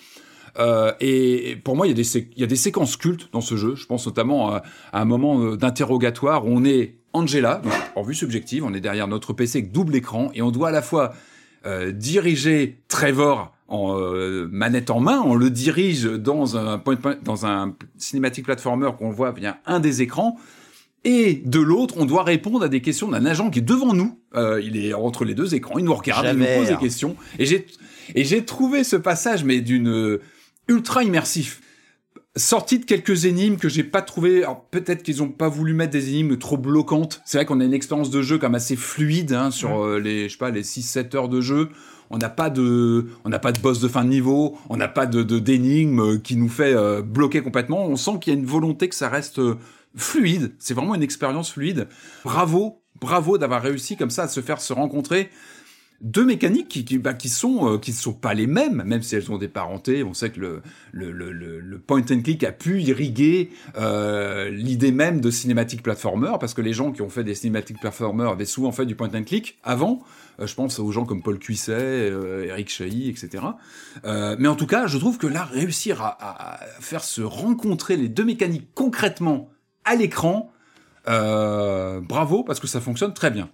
Euh, 0.57 0.93
et 1.01 1.57
pour 1.63 1.76
moi, 1.76 1.85
il 1.85 1.89
y, 1.89 1.93
a 1.93 1.95
des 1.95 2.18
il 2.18 2.39
y 2.39 2.43
a 2.43 2.47
des 2.47 2.55
séquences 2.55 2.95
cultes 2.95 3.30
dans 3.34 3.41
ce 3.41 3.57
jeu. 3.57 3.76
Je 3.76 3.85
pense 3.85 4.05
notamment 4.05 4.53
à, 4.53 4.63
à 4.93 5.01
un 5.01 5.05
moment 5.05 5.41
euh, 5.41 5.57
d'interrogatoire 5.57 6.45
où 6.45 6.49
on 6.49 6.63
est 6.63 7.01
Angela, 7.13 7.61
en 7.95 8.03
vue 8.03 8.15
subjective, 8.15 8.63
on 8.63 8.73
est 8.73 8.79
derrière 8.79 9.07
notre 9.07 9.33
PC 9.33 9.59
avec 9.59 9.71
double 9.71 9.95
écran 9.95 10.31
et 10.33 10.41
on 10.41 10.51
doit 10.51 10.69
à 10.69 10.71
la 10.71 10.81
fois 10.81 11.13
euh, 11.65 11.91
diriger 11.91 12.79
Trevor 12.88 13.53
en 13.67 13.97
euh, 13.97 14.47
manette 14.51 14.89
en 14.89 14.99
main, 14.99 15.21
on 15.23 15.35
le 15.35 15.49
dirige 15.49 16.03
dans 16.03 16.57
un 16.57 16.77
point, 16.77 16.97
dans 17.23 17.45
un 17.45 17.75
cinématique 17.97 18.45
platformer 18.45 18.89
qu'on 18.97 19.11
voit 19.11 19.31
via 19.31 19.59
un 19.65 19.79
des 19.79 20.01
écrans, 20.01 20.38
et 21.03 21.41
de 21.45 21.59
l'autre, 21.59 21.95
on 21.97 22.05
doit 22.05 22.23
répondre 22.23 22.63
à 22.63 22.67
des 22.67 22.81
questions 22.81 23.07
d'un 23.07 23.25
agent 23.25 23.49
qui 23.49 23.59
est 23.59 23.63
devant 23.63 23.93
nous. 23.93 24.19
Euh, 24.35 24.61
il 24.61 24.77
est 24.77 24.93
entre 24.93 25.25
les 25.25 25.33
deux 25.33 25.55
écrans, 25.55 25.79
il 25.79 25.85
nous 25.85 25.95
regarde, 25.95 26.27
il 26.31 26.38
nous 26.38 26.45
pose 26.45 26.67
des 26.67 26.77
questions. 26.77 27.15
Et 27.39 27.45
j'ai 27.45 27.65
et 28.13 28.23
j'ai 28.23 28.43
trouvé 28.43 28.83
ce 28.83 28.97
passage 28.97 29.43
mais 29.43 29.61
d'une 29.61 30.19
ultra 30.67 31.03
immersif 31.03 31.61
sorti 32.35 32.79
de 32.79 32.85
quelques 32.85 33.25
énigmes 33.25 33.57
que 33.57 33.69
j'ai 33.69 33.83
pas 33.83 34.01
trouvé. 34.01 34.43
Alors 34.43 34.65
peut-être 34.65 35.03
qu'ils 35.03 35.21
ont 35.21 35.29
pas 35.29 35.49
voulu 35.49 35.73
mettre 35.73 35.91
des 35.91 36.09
énigmes 36.09 36.37
trop 36.37 36.57
bloquantes. 36.57 37.21
C'est 37.25 37.37
vrai 37.37 37.45
qu'on 37.45 37.59
a 37.59 37.65
une 37.65 37.73
expérience 37.73 38.09
de 38.09 38.21
jeu 38.21 38.37
comme 38.37 38.55
assez 38.55 38.75
fluide 38.75 39.33
hein, 39.33 39.51
sur 39.51 39.83
euh, 39.83 39.99
les 39.99 40.27
je 40.27 40.33
sais 40.33 40.37
pas 40.37 40.51
les 40.51 40.63
6 40.63 40.81
7 40.81 41.15
heures 41.15 41.29
de 41.29 41.41
jeu. 41.41 41.69
On 42.09 42.17
n'a 42.17 42.29
pas 42.29 42.49
de 42.49 43.07
on 43.23 43.29
n'a 43.29 43.39
pas 43.39 43.51
de 43.51 43.59
boss 43.59 43.79
de 43.79 43.87
fin 43.87 44.03
de 44.03 44.09
niveau, 44.09 44.57
on 44.69 44.77
n'a 44.77 44.87
pas 44.87 45.05
de 45.05 45.23
d'énigmes 45.39 46.19
qui 46.21 46.35
nous 46.35 46.49
fait 46.49 46.73
euh, 46.73 47.01
bloquer 47.01 47.41
complètement. 47.41 47.85
On 47.85 47.95
sent 47.95 48.19
qu'il 48.21 48.33
y 48.33 48.35
a 48.35 48.39
une 48.39 48.45
volonté 48.45 48.89
que 48.89 48.95
ça 48.95 49.09
reste 49.09 49.39
euh, 49.39 49.55
fluide. 49.95 50.53
C'est 50.59 50.73
vraiment 50.73 50.95
une 50.95 51.03
expérience 51.03 51.51
fluide. 51.51 51.87
Bravo, 52.23 52.81
bravo 52.99 53.37
d'avoir 53.37 53.61
réussi 53.61 53.97
comme 53.97 54.09
ça 54.09 54.23
à 54.23 54.27
se 54.27 54.41
faire 54.41 54.61
se 54.61 54.73
rencontrer 54.73 55.29
deux 56.02 56.26
mécaniques 56.26 56.68
qui 56.68 56.86
qui, 56.86 56.98
bah, 56.98 57.14
qui 57.14 57.30
sont 57.30 57.78
qui 57.80 57.94
sont 57.94 58.14
pas 58.14 58.34
les 58.34 58.48
mêmes, 58.48 58.84
même 58.86 59.02
si 59.02 59.15
elles 59.15 59.32
ont 59.32 59.38
des 59.38 59.48
parentés. 59.48 60.03
On 60.03 60.14
sait 60.14 60.30
que 60.30 60.40
le 60.40 60.61
le, 60.91 61.11
le, 61.11 61.32
le 61.32 61.80
point 61.80 62.02
and 62.02 62.22
click 62.22 62.44
a 62.44 62.52
pu 62.52 62.82
irriguer 62.82 63.49
l'idée 64.52 64.91
même 64.91 65.22
de 65.22 65.32
cinématique 65.32 65.84
platformer 65.84 66.34
parce 66.40 66.53
que 66.53 66.61
les 66.61 66.73
gens 66.73 66.91
qui 66.91 67.02
ont 67.02 67.10
fait 67.10 67.23
des 67.23 67.36
cinématiques 67.36 67.80
platformer 67.80 68.30
avaient 68.30 68.45
souvent 68.45 68.72
fait 68.72 68.86
du 68.86 68.95
point 68.95 69.10
and 69.14 69.23
click 69.23 69.57
avant. 69.64 70.03
Euh, 70.40 70.48
je 70.48 70.56
pense 70.56 70.80
aux 70.80 70.91
gens 70.91 71.06
comme 71.06 71.22
Paul 71.22 71.40
Cuisset, 71.40 71.73
euh, 71.73 72.45
Eric 72.45 72.69
Chahi, 72.69 73.10
etc. 73.10 73.44
Euh, 74.06 74.36
mais 74.40 74.48
en 74.48 74.56
tout 74.56 74.68
cas, 74.68 74.88
je 74.88 74.98
trouve 74.98 75.18
que 75.18 75.28
là, 75.28 75.44
réussir 75.45 76.02
à, 76.02 76.60
faire 76.80 77.03
se 77.03 77.22
rencontrer 77.22 77.98
les 77.98 78.10
deux 78.10 78.26
mécaniques 78.26 78.69
concrètement 78.73 79.49
à 79.86 79.95
l'écran, 79.95 80.52
bravo, 81.06 82.44
parce 82.44 82.60
que 82.60 82.68
ça 82.68 82.82
fonctionne 82.82 83.14
très 83.14 83.32
bien. 83.32 83.49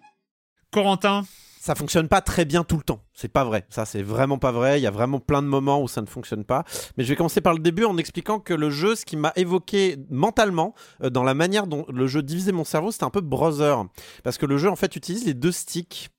Corentin? 0.72 1.24
Ça 1.68 1.76
fonctionne 1.76 2.08
pas 2.08 2.22
très 2.22 2.46
bien 2.46 2.64
tout 2.64 2.78
le 2.78 2.84
temps. 2.84 3.02
C'est 3.20 3.34
pas 3.34 3.44
vrai. 3.44 3.66
Ça, 3.72 3.86
c'est 3.86 4.04
vraiment 4.04 4.38
pas 4.38 4.52
vrai. 4.52 4.80
Il 4.80 4.84
y 4.84 4.88
a 4.88 4.92
vraiment 4.92 5.20
plein 5.20 5.42
de 5.42 5.48
moments 5.48 5.82
où 5.82 5.88
ça 5.88 6.02
ne 6.02 6.06
fonctionne 6.06 6.46
pas. 6.46 6.64
Mais 6.98 7.04
je 7.04 7.10
vais 7.10 7.16
commencer 7.16 7.42
par 7.42 7.54
le 7.54 7.60
début 7.60 7.84
en 7.84 7.98
expliquant 7.98 8.40
que 8.40 8.54
le 8.54 8.70
jeu, 8.70 8.94
ce 8.96 9.06
qui 9.06 9.18
m'a 9.18 9.34
évoqué 9.36 9.98
mentalement 10.12 10.76
dans 11.02 11.24
la 11.24 11.34
manière 11.34 11.66
dont 11.66 11.84
le 11.90 12.06
jeu 12.06 12.22
divisait 12.22 12.52
mon 12.52 12.64
cerveau, 12.64 12.92
c'était 12.92 13.06
un 13.06 13.10
peu 13.10 13.22
Brother. 13.22 13.86
Parce 14.24 14.38
que 14.38 14.46
le 14.46 14.60
jeu, 14.60 14.70
en 14.70 14.76
fait, 14.76 14.96
utilise 14.96 15.26
les 15.26 15.34
deux 15.34 15.52
sticks 15.52 16.12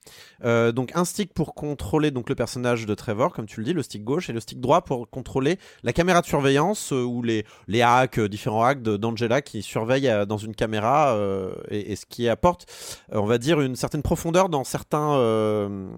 euh, 0.44 0.72
donc 0.72 0.92
un 0.94 1.04
stick 1.04 1.34
pour 1.34 1.54
contrôler 1.54 2.10
donc 2.10 2.28
le 2.28 2.34
personnage 2.34 2.86
de 2.86 2.94
Trevor, 2.94 3.32
comme 3.32 3.46
tu 3.46 3.60
le 3.60 3.64
dis, 3.64 3.72
le 3.72 3.82
stick 3.82 4.04
gauche, 4.04 4.30
et 4.30 4.32
le 4.32 4.40
stick 4.40 4.60
droit 4.60 4.82
pour 4.82 5.08
contrôler 5.10 5.58
la 5.82 5.92
caméra 5.92 6.20
de 6.20 6.26
surveillance 6.26 6.92
euh, 6.92 7.02
ou 7.02 7.22
les, 7.22 7.44
les 7.66 7.82
hacks, 7.82 8.18
euh, 8.18 8.28
différents 8.28 8.64
hacks 8.64 8.82
d'Angela 8.82 9.42
qui 9.42 9.62
surveillent 9.62 10.26
dans 10.26 10.38
une 10.38 10.54
caméra 10.54 11.16
et, 11.70 11.96
ce 11.96 12.06
qui 12.06 12.28
apporte, 12.28 12.66
on 13.10 13.24
va 13.24 13.38
dire, 13.38 13.60
une 13.60 13.76
certaine 13.76 14.02
profondeur 14.02 14.48
dans 14.48 14.64
certains, 14.64 15.88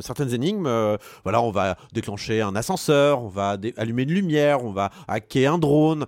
certaines 0.00 0.32
énigmes. 0.32 0.49
Voilà, 0.58 1.42
on 1.42 1.50
va 1.50 1.76
déclencher 1.92 2.40
un 2.40 2.54
ascenseur, 2.56 3.22
on 3.22 3.28
va 3.28 3.56
allumer 3.76 4.02
une 4.02 4.12
lumière, 4.12 4.64
on 4.64 4.72
va 4.72 4.90
hacker 5.08 5.54
un 5.54 5.58
drone. 5.58 6.06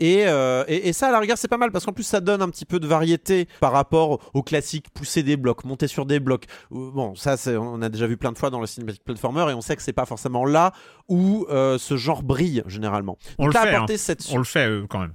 Et, 0.00 0.24
et, 0.68 0.92
ça, 0.92 1.08
à 1.08 1.12
la 1.12 1.18
rigueur, 1.20 1.38
c'est 1.38 1.48
pas 1.48 1.58
mal 1.58 1.72
parce 1.72 1.84
qu'en 1.84 1.92
plus, 1.92 2.04
ça 2.04 2.20
donne 2.20 2.42
un 2.42 2.48
petit 2.48 2.64
peu 2.64 2.80
de 2.80 2.86
variété 2.86 3.48
par 3.60 3.72
rapport 3.72 4.20
au 4.34 4.42
classique 4.42 4.90
pousser 4.90 5.22
des 5.22 5.36
blocs, 5.36 5.64
monter 5.64 5.86
sur 5.86 6.06
des 6.06 6.20
blocs. 6.20 6.44
Bon, 6.70 7.14
ça, 7.14 7.36
on 7.58 7.82
a 7.82 7.88
déjà 7.88 8.06
vu 8.06 8.16
plein 8.16 8.32
de 8.32 8.38
fois 8.38 8.50
dans 8.50 8.60
le 8.60 8.66
cinématique 8.66 9.04
platformer 9.04 9.50
et 9.50 9.54
on 9.54 9.60
sait 9.60 9.76
que 9.76 9.82
c'est 9.82 9.92
pas 9.92 10.06
forcément 10.06 10.44
là 10.44 10.72
où 11.08 11.46
euh, 11.50 11.78
ce 11.78 11.96
genre 11.96 12.22
brille 12.22 12.62
généralement. 12.66 13.18
On 13.38 13.46
le 13.46 13.52
fait, 13.52 13.74
hein. 13.74 13.86
on 14.30 14.38
le 14.38 14.44
fait 14.44 14.68
euh, 14.68 14.86
quand 14.88 15.00
même. 15.00 15.14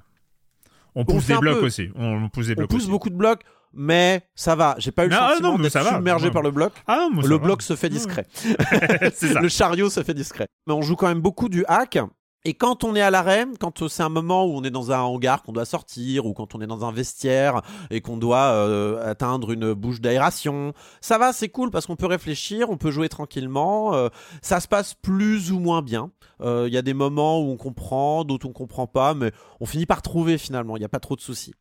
On 0.95 1.05
pousse 1.05 1.27
des 1.27 1.37
blocs 1.37 1.63
aussi. 1.63 1.89
On 1.95 2.29
pousse 2.29 2.47
des 2.47 2.55
blocs. 2.55 2.69
On 2.71 2.75
pousse 2.75 2.87
beaucoup 2.87 3.09
de 3.09 3.15
blocs 3.15 3.41
mais 3.73 4.27
ça 4.35 4.55
va. 4.55 4.75
J'ai 4.77 4.91
pas 4.91 5.05
eu 5.05 5.09
le 5.09 5.15
ah, 5.15 5.31
sentiment 5.31 5.57
d'être 5.57 5.87
submergé 5.87 6.31
par 6.31 6.41
le 6.41 6.51
bloc. 6.51 6.73
Ah, 6.87 7.09
le 7.11 7.37
bloc 7.37 7.61
se 7.61 7.75
fait 7.75 7.89
discret. 7.89 8.27
le 9.41 9.47
chariot 9.49 9.89
se 9.89 10.03
fait 10.03 10.13
discret. 10.13 10.47
Mais 10.67 10.73
on 10.73 10.81
joue 10.81 10.95
quand 10.95 11.07
même 11.07 11.21
beaucoup 11.21 11.49
du 11.49 11.65
hack. 11.67 11.97
Et 12.45 12.53
quand 12.55 12.83
on 12.83 12.93
est 12.93 13.01
à 13.01 13.09
l'arrêt, 13.09 13.45
quand 13.57 13.87
c'est 13.87 14.03
un 14.03 14.09
moment 14.09 14.45
où 14.45 14.57
on 14.57 14.63
est 14.65 14.69
dans 14.69 14.91
un 14.91 14.99
hangar 14.99 15.43
qu'on 15.43 15.53
doit 15.53 15.63
sortir, 15.63 16.25
ou 16.25 16.33
quand 16.33 16.55
on 16.55 16.61
est 16.61 16.67
dans 16.67 16.83
un 16.83 16.91
vestiaire 16.91 17.61
et 17.89 18.01
qu'on 18.01 18.17
doit 18.17 18.51
euh, 18.51 19.09
atteindre 19.09 19.51
une 19.51 19.71
bouche 19.71 20.01
d'aération, 20.01 20.73
ça 20.99 21.17
va, 21.17 21.31
c'est 21.31 21.47
cool 21.47 21.71
parce 21.71 21.85
qu'on 21.85 21.95
peut 21.95 22.05
réfléchir, 22.05 22.69
on 22.69 22.75
peut 22.75 22.91
jouer 22.91 23.07
tranquillement, 23.07 23.93
euh, 23.93 24.09
ça 24.41 24.59
se 24.59 24.67
passe 24.67 24.93
plus 24.93 25.53
ou 25.53 25.59
moins 25.59 25.81
bien. 25.81 26.11
Euh, 26.41 26.65
il 26.67 26.73
y 26.73 26.77
a 26.77 26.81
des 26.81 26.93
moments 26.93 27.39
où 27.39 27.49
on 27.49 27.55
comprend, 27.55 28.25
d'autres 28.25 28.47
on 28.47 28.51
comprend 28.51 28.87
pas, 28.87 29.13
mais 29.13 29.31
on 29.61 29.65
finit 29.65 29.85
par 29.85 30.01
trouver 30.01 30.37
finalement, 30.37 30.75
il 30.75 30.79
n'y 30.79 30.85
a 30.85 30.89
pas 30.89 30.99
trop 30.99 31.15
de 31.15 31.21
soucis. 31.21 31.53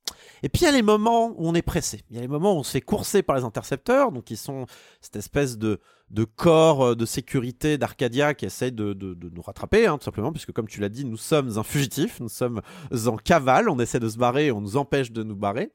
Et 0.43 0.49
puis 0.49 0.63
il 0.63 0.65
y 0.65 0.69
a 0.69 0.73
les 0.73 0.83
moments 0.83 1.29
où 1.37 1.49
on 1.49 1.55
est 1.55 1.63
pressé, 1.63 2.03
il 2.11 2.17
y 2.17 2.19
a 2.19 2.23
les 2.23 2.29
moments 2.29 2.55
où 2.55 2.59
on 2.59 2.63
se 2.65 2.73
fait 2.73 2.81
courser 2.81 3.23
par 3.23 3.37
les 3.37 3.45
intercepteurs, 3.45 4.11
donc 4.11 4.33
ils 4.33 4.37
sont 4.37 4.67
cette 5.01 5.15
espèce 5.15 5.59
de 5.59 5.79
de 6.13 6.25
corps 6.25 6.83
euh, 6.85 6.95
de 6.95 7.07
sécurité 7.07 7.79
d'Arcadia 7.79 8.35
qui 8.35 8.45
essaye 8.45 8.71
de, 8.71 8.93
nous 8.95 9.43
rattraper, 9.43 9.87
hein, 9.87 9.99
tout 9.99 10.05
simplement, 10.05 10.31
puisque 10.31 10.53
comme 10.53 10.69
tu 10.69 10.81
l'as 10.81 10.91
dit, 10.91 11.05
nous 11.05 11.17
sommes 11.17 11.59
un 11.59 11.63
fugitif, 11.63 12.21
nous 12.21 12.29
sommes 12.29 12.61
en 13.07 13.17
cavale, 13.17 13.69
on 13.69 13.79
essaie 13.79 14.01
de 14.01 14.09
se 14.09 14.19
barrer, 14.19 14.53
on 14.53 14.61
nous 14.61 14.77
empêche 14.77 15.11
de 15.11 15.23
nous 15.23 15.37
barrer. 15.37 15.73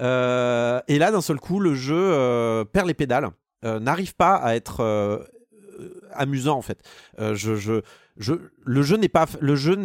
Euh, 0.00 0.80
et 0.88 0.98
là, 0.98 1.10
d'un 1.12 1.20
seul 1.20 1.38
coup, 1.38 1.60
le 1.60 1.74
jeu 1.74 1.96
euh, 1.96 2.64
perd 2.64 2.86
les 2.86 2.94
pédales, 2.94 3.30
n'arrive 3.62 4.14
pas 4.14 4.36
à 4.36 4.54
être 4.54 5.26
amusant 6.12 6.56
en 6.56 6.62
fait. 6.62 6.78
je, 7.18 7.56
je, 7.56 7.80
je, 8.16 8.34
le 8.64 8.82
jeu 8.82 8.96
n'est 8.96 9.08
pas, 9.08 9.26
le 9.40 9.56
jeu, 9.56 9.76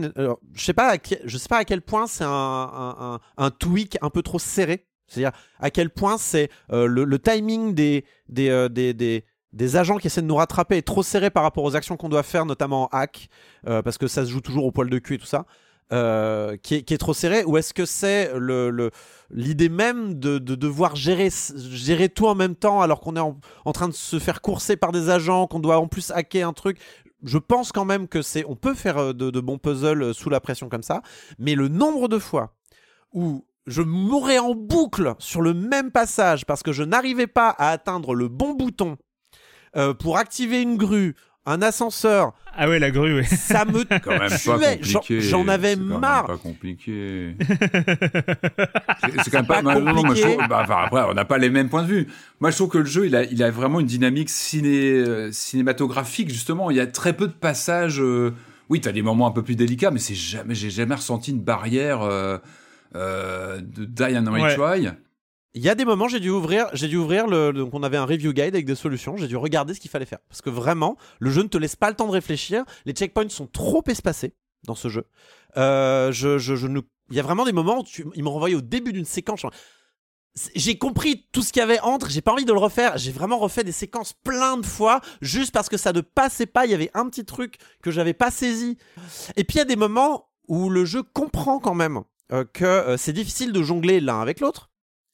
je 0.54 0.64
sais 0.64 0.74
pas, 0.74 0.98
je 1.26 1.38
sais 1.38 1.48
pas 1.48 1.58
à 1.58 1.66
quel 1.66 1.82
point 1.82 2.06
c'est 2.06 2.24
un, 2.24 2.30
un, 2.30 3.20
un, 3.38 3.50
tweak 3.50 3.98
un 4.04 4.12
peu 4.12 4.22
trop 4.22 4.38
serré. 4.38 4.86
C'est-à-dire 5.08 5.32
à 5.60 5.72
quel 5.72 5.90
point 5.90 6.20
c'est 6.20 6.52
le, 6.70 7.18
timing 7.18 7.74
des, 7.74 8.06
des, 8.30 8.70
des 8.70 8.94
des 8.94 9.26
agents 9.76 9.98
qui 9.98 10.08
essaient 10.08 10.22
de 10.22 10.28
nous 10.28 10.36
rattraper 10.36 10.78
est 10.78 10.82
trop 10.82 11.04
serré 11.04 11.30
par 11.30 11.44
rapport 11.44 11.64
aux 11.64 11.76
actions 11.76 11.98
qu'on 11.98 12.10
doit 12.10 12.24
faire, 12.24 12.46
notamment 12.46 12.84
en 12.84 12.88
hack, 12.92 13.30
euh, 13.68 13.82
parce 13.82 13.98
que 13.98 14.08
ça 14.08 14.26
se 14.26 14.32
joue 14.32 14.42
toujours 14.42 14.66
au 14.66 14.72
poil 14.72 14.90
de 14.90 15.00
cul 15.00 15.16
et 15.16 15.18
tout 15.18 15.26
ça, 15.26 15.46
euh, 15.92 16.56
qui, 16.58 16.76
est, 16.76 16.98
trop 16.98 17.14
serré, 17.14 17.44
ou 17.44 17.58
est-ce 17.58 17.74
que 17.74 17.86
c'est 17.86 18.32
l'idée 19.30 19.70
même 19.70 20.20
de, 20.20 20.38
devoir 20.38 20.96
gérer, 20.96 21.30
gérer 21.56 22.10
tout 22.10 22.28
en 22.28 22.36
même 22.36 22.56
temps 22.56 22.82
alors 22.82 23.02
qu'on 23.02 23.16
est 23.16 23.20
en, 23.66 23.72
train 23.74 23.90
de 23.90 23.94
se 23.94 24.20
faire 24.20 24.42
courser 24.42 24.78
par 24.78 24.92
des 24.92 25.10
agents, 25.10 25.48
qu'on 25.48 25.60
doit 25.60 25.80
en 25.80 25.88
plus 25.88 26.12
hacker 26.12 26.48
un 26.48 26.54
truc? 26.54 26.78
Je 27.24 27.38
pense 27.38 27.72
quand 27.72 27.86
même 27.86 28.08
que 28.08 28.22
c'est, 28.24 28.46
on 28.48 28.56
peut 28.56 28.74
faire 28.74 28.98
euh, 28.98 29.14
de, 29.14 29.30
de 29.30 29.40
bons 29.40 29.58
puzzles 29.58 30.14
sous 30.14 30.30
la 30.30 30.40
pression 30.40 30.70
comme 30.70 30.82
ça, 30.82 31.02
mais 31.38 31.56
le 31.56 31.68
nombre 31.68 32.08
de 32.08 32.18
fois 32.18 32.56
où 33.14 33.46
je 33.68 33.82
mourrais 33.82 34.40
en 34.40 34.56
boucle 34.56 35.14
sur 35.20 35.42
le 35.42 35.54
même 35.54 35.92
passage 35.92 36.46
parce 36.46 36.64
que 36.64 36.72
je 36.72 36.84
n'arrivais 36.84 37.28
pas 37.28 37.50
à 37.50 37.70
atteindre 37.70 38.16
le 38.16 38.28
bon 38.28 38.54
bouton 38.54 38.98
euh, 39.76 39.94
pour 39.94 40.18
activer 40.18 40.62
une 40.62 40.78
grue, 40.78 41.16
un 41.46 41.62
ascenseur. 41.62 42.34
Ah 42.56 42.68
ouais, 42.68 42.80
la 42.80 42.92
grue, 42.92 43.20
oui. 43.20 43.26
Ça 43.26 43.66
me 43.66 43.84
quand 44.00 44.20
même. 44.20 45.22
J'en 45.22 45.48
avais 45.48 45.76
marre. 45.76 46.26
C'est 46.28 46.34
pas 46.34 46.38
compliqué. 46.38 47.36
c'est 49.24 49.32
quand 49.32 49.40
même 49.40 49.48
pas, 49.48 49.62
mal. 49.62 49.84
Non, 49.84 50.04
bah, 50.50 50.66
après, 50.68 51.02
on 51.10 51.14
n'a 51.14 51.26
pas 51.26 51.38
les 51.38 51.50
mêmes 51.50 51.70
points 51.70 51.84
de 51.84 51.88
vue. 51.88 52.08
Moi, 52.40 52.52
je 52.52 52.58
trouve 52.58 52.70
que 52.70 52.78
le 52.78 52.86
jeu, 52.86 53.06
il 53.08 53.16
a, 53.16 53.24
il 53.24 53.42
a 53.42 53.50
vraiment 53.50 53.80
une 53.80 53.88
dynamique 53.88 54.30
ciné, 54.30 54.94
euh, 54.94 55.32
cinématographique, 55.32 56.30
justement. 56.30 56.70
Il 56.70 56.78
y 56.78 56.82
a 56.82 56.88
très 56.88 57.14
peu 57.14 57.28
de 57.28 57.34
passages. 57.34 58.02
Euh... 58.02 58.34
Oui, 58.70 58.80
t'as 58.82 58.92
des 58.92 59.02
moments 59.02 59.28
un 59.28 59.32
peu 59.32 59.44
plus 59.44 59.56
délicats, 59.56 59.92
mais 59.92 60.00
c'est 60.00 60.16
jamais, 60.16 60.56
j'ai 60.56 60.70
jamais 60.70 60.96
ressenti 60.96 61.32
une 61.32 61.42
barrière 61.42 62.02
euh, 62.02 62.38
euh 62.96 63.60
de 63.62 63.86
Diane 63.86 64.30
Retry. 64.30 64.88
Il 65.54 65.62
y 65.62 65.70
a 65.70 65.76
des 65.76 65.84
moments, 65.84 66.08
j'ai 66.08 66.22
dû 66.22 66.30
ouvrir, 66.30 66.68
j'ai 66.74 66.88
dû 66.88 66.96
ouvrir 66.96 67.28
le, 67.28 67.52
donc 67.52 67.74
on 67.74 67.84
avait 67.84 67.98
un 67.98 68.06
review 68.06 68.32
guide 68.32 68.56
avec 68.56 68.66
des 68.66 68.76
solutions, 68.76 69.18
j'ai 69.18 69.28
dû 69.28 69.36
regarder 69.36 69.74
ce 69.74 69.82
qu'il 69.82 69.92
fallait 69.92 70.06
faire 70.06 70.20
parce 70.30 70.42
que 70.42 70.50
vraiment, 70.50 70.96
le 71.20 71.30
jeu 71.30 71.44
ne 71.44 71.50
te 71.50 71.58
laisse 71.58 71.76
pas 71.76 71.90
le 71.90 71.96
temps 71.96 72.08
de 72.08 72.14
réfléchir, 72.14 72.64
les 72.86 72.94
checkpoints 72.94 73.28
sont 73.28 73.48
trop 73.48 73.84
espacés 73.88 74.34
dans 74.66 74.76
ce 74.76 74.88
jeu. 74.88 75.06
Euh, 75.58 76.12
je, 76.14 76.38
je, 76.38 76.56
je 76.56 76.68
il 77.10 77.18
y 77.18 77.20
a 77.20 77.24
vraiment 77.24 77.44
des 77.44 77.52
moments 77.52 77.80
où 77.80 77.84
tu, 77.84 78.06
ils 78.16 78.24
m'ont 78.24 78.32
renvoyé 78.32 78.56
au 78.56 78.62
début 78.62 78.94
d'une 78.94 79.06
séquence. 79.06 79.46
J'ai 80.56 80.78
compris 80.78 81.28
tout 81.34 81.42
ce 81.42 81.52
qu'il 81.52 81.60
y 81.60 81.64
avait 81.64 81.82
entre, 81.82 82.10
j'ai 82.10 82.22
pas 82.22 82.32
envie 82.32 82.46
de 82.46 82.54
le 82.54 82.60
refaire. 82.60 82.98
J'ai 82.98 83.12
vraiment 83.12 83.38
refait 83.38 83.66
des 83.66 83.74
séquences 83.74 84.14
plein 84.14 84.56
de 84.56 84.66
fois 84.66 85.02
juste 85.22 85.52
parce 85.52 85.68
que 85.68 85.76
ça 85.76 85.92
ne 85.92 86.00
passait 86.00 86.46
pas. 86.46 86.66
Il 86.66 86.72
y 86.72 86.74
avait 86.74 86.90
un 86.94 87.10
petit 87.10 87.26
truc 87.26 87.58
que 87.84 87.92
j'avais 87.92 88.14
pas 88.14 88.32
saisi. 88.32 88.78
Et 89.36 89.44
puis 89.44 89.56
il 89.56 89.60
y 89.60 89.62
a 89.62 89.66
des 89.66 89.76
moments 89.76 90.30
où 90.48 90.70
le 90.70 90.86
jeu 90.86 91.04
comprend 91.04 91.60
quand 91.60 91.74
même 91.76 92.02
euh, 92.32 92.46
que 92.46 92.64
euh, 92.64 92.96
c'est 92.98 93.12
difficile 93.12 93.52
de 93.52 93.62
jongler 93.62 94.00
l'un 94.00 94.22
avec 94.22 94.40
l'autre 94.40 94.71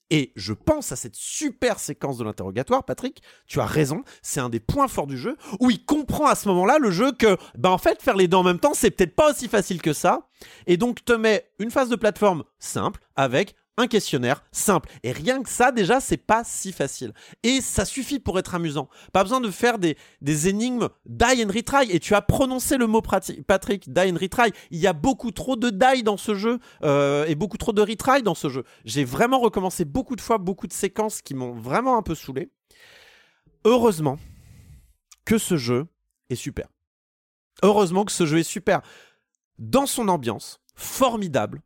et 0.09 0.31
je 0.35 0.53
pense 0.53 0.91
à 0.91 0.95
cette 0.95 1.15
super 1.15 1.79
séquence 1.79 2.17
de 2.17 2.23
l'interrogatoire, 2.23 2.83
Patrick, 2.83 3.21
tu 3.45 3.59
as 3.59 3.65
raison, 3.65 4.03
c'est 4.21 4.39
un 4.39 4.49
des 4.49 4.59
points 4.59 4.87
forts 4.87 5.07
du 5.07 5.17
jeu, 5.17 5.37
où 5.59 5.69
il 5.69 5.83
comprend 5.83 6.27
à 6.27 6.35
ce 6.35 6.47
moment-là 6.49 6.77
le 6.79 6.91
jeu 6.91 7.11
que, 7.11 7.37
ben 7.57 7.69
en 7.69 7.77
fait, 7.77 8.01
faire 8.01 8.15
les 8.15 8.27
deux 8.27 8.37
en 8.37 8.43
même 8.43 8.59
temps, 8.59 8.73
c'est 8.73 8.91
peut-être 8.91 9.15
pas 9.15 9.31
aussi 9.31 9.47
facile 9.47 9.81
que 9.81 9.93
ça, 9.93 10.29
et 10.65 10.77
donc 10.77 11.03
te 11.03 11.13
met 11.13 11.49
une 11.59 11.71
phase 11.71 11.89
de 11.89 11.95
plateforme 11.95 12.43
simple, 12.59 13.01
avec 13.15 13.55
un 13.77 13.87
questionnaire 13.87 14.43
simple. 14.51 14.89
Et 15.03 15.11
rien 15.11 15.41
que 15.41 15.49
ça, 15.49 15.71
déjà, 15.71 15.99
c'est 15.99 16.17
pas 16.17 16.43
si 16.43 16.71
facile. 16.71 17.13
Et 17.43 17.61
ça 17.61 17.85
suffit 17.85 18.19
pour 18.19 18.39
être 18.39 18.55
amusant. 18.55 18.89
Pas 19.13 19.23
besoin 19.23 19.39
de 19.39 19.51
faire 19.51 19.77
des, 19.79 19.95
énigmes 20.47 20.89
die 21.05 21.45
and 21.45 21.51
retry. 21.53 21.91
Et 21.91 21.99
tu 21.99 22.15
as 22.15 22.21
prononcé 22.21 22.77
le 22.77 22.87
mot 22.87 23.01
Patrick, 23.01 23.93
die 23.93 24.11
and 24.11 24.17
retry. 24.19 24.51
Il 24.71 24.79
y 24.79 24.87
a 24.87 24.93
beaucoup 24.93 25.31
trop 25.31 25.55
de 25.55 25.69
die 25.69 26.03
dans 26.03 26.17
ce 26.17 26.35
jeu 26.35 26.59
euh, 26.83 27.25
et 27.27 27.35
beaucoup 27.35 27.57
trop 27.57 27.71
de 27.71 27.81
retry 27.81 28.23
dans 28.23 28.35
ce 28.35 28.49
jeu. 28.49 28.63
J'ai 28.83 29.03
vraiment 29.03 29.39
recommencé 29.39 29.85
beaucoup 29.85 30.15
de 30.15 30.21
fois, 30.21 30.37
beaucoup 30.39 30.67
de 30.67 30.73
séquences 30.73 31.21
qui 31.21 31.35
m'ont 31.35 31.53
vraiment 31.53 31.97
un 31.97 32.01
peu 32.01 32.15
saoulé. 32.15 32.49
Heureusement 33.63 34.17
que 35.25 35.37
ce 35.37 35.57
jeu 35.57 35.87
est 36.29 36.35
super. 36.35 36.67
Heureusement 37.63 38.05
que 38.05 38.11
ce 38.11 38.25
jeu 38.25 38.39
est 38.39 38.43
super. 38.43 38.81
Dans 39.57 39.87
son 39.87 40.07
ambiance, 40.07 40.59
formidable, 40.75 41.61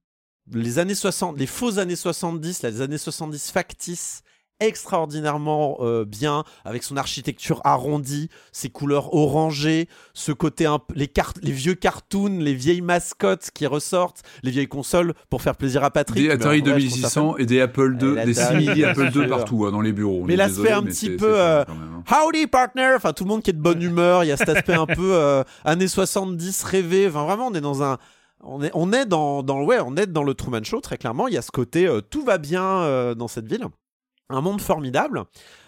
les 0.54 0.80
années 0.80 0.96
60, 0.96 1.38
les 1.38 1.48
fausses 1.48 1.78
années 1.78 1.96
70, 1.96 2.64
les 2.64 2.82
années 2.82 2.98
70 2.98 3.52
factices, 3.52 4.24
extraordinairement 4.62 5.78
euh, 5.82 6.06
bien 6.06 6.44
avec 6.64 6.84
son 6.84 6.96
architecture 6.96 7.62
arrondie, 7.64 8.30
ses 8.52 8.70
couleurs 8.70 9.14
orangées, 9.14 9.90
ce 10.14 10.32
côté 10.32 10.66
un, 10.66 10.80
les 10.96 11.08
cartes, 11.08 11.40
les 11.42 11.52
vieux 11.52 11.74
cartoons, 11.74 12.38
les 12.40 12.54
vieilles 12.54 12.82
mascottes 12.82 13.50
qui 13.54 13.66
ressortent, 13.66 14.22
les 14.44 14.52
vieilles 14.52 14.68
consoles 14.68 15.14
pour 15.30 15.42
faire 15.42 15.56
plaisir 15.56 15.84
à 15.84 15.90
Patrick. 15.90 16.24
Des 16.24 16.30
Atari 16.30 16.62
2600 16.62 17.38
et 17.38 17.46
des 17.46 17.60
Apple 17.60 17.98
II, 18.00 18.24
des 18.24 18.34
simili 18.34 18.86
Apple 18.86 19.10
II 19.14 19.28
partout 19.28 19.66
hein, 19.66 19.72
dans 19.72 19.82
les 19.82 19.94
bureaux. 19.94 20.24
Mais 20.26 20.36
l'aspect 20.36 20.72
un 20.72 20.84
petit 20.84 21.10
peu 21.10 21.40
euh, 21.40 21.64
hein. 21.68 22.04
howdy 22.10 22.48
partner, 22.48 22.94
enfin 22.96 23.14
tout 23.14 23.24
le 23.24 23.30
monde 23.30 23.42
qui 23.42 23.50
est 23.50 23.54
de 23.54 23.62
bonne 23.62 23.82
humeur, 23.82 24.24
il 24.24 24.28
y 24.28 24.32
a 24.32 24.38
cet 24.38 24.50
aspect 24.50 24.76
un 24.76 24.86
peu 24.86 25.14
euh, 25.16 25.44
années 25.66 25.88
70 25.88 26.64
rêvé, 26.64 27.08
enfin 27.08 27.26
vraiment 27.26 27.48
on 27.48 27.54
est 27.56 27.62
dans 27.62 27.82
un 27.82 27.98
on 28.44 28.94
est, 28.94 29.06
dans, 29.06 29.44
dans, 29.44 29.64
ouais, 29.64 29.80
on 29.80 29.96
est 29.96 30.08
dans 30.08 30.24
le 30.24 30.34
Truman 30.34 30.64
Show, 30.64 30.82
très 30.82 30.98
clairement. 30.98 31.28
Il 31.28 31.34
y 31.34 31.38
a 31.38 31.42
ce 31.42 31.52
côté 31.52 31.90
tout 32.10 32.24
va 32.24 32.38
bien 32.38 33.14
dans 33.16 33.28
cette 33.28 33.48
ville 33.48 33.68
un 34.32 34.42
monde 34.42 34.62
formidable 34.62 35.24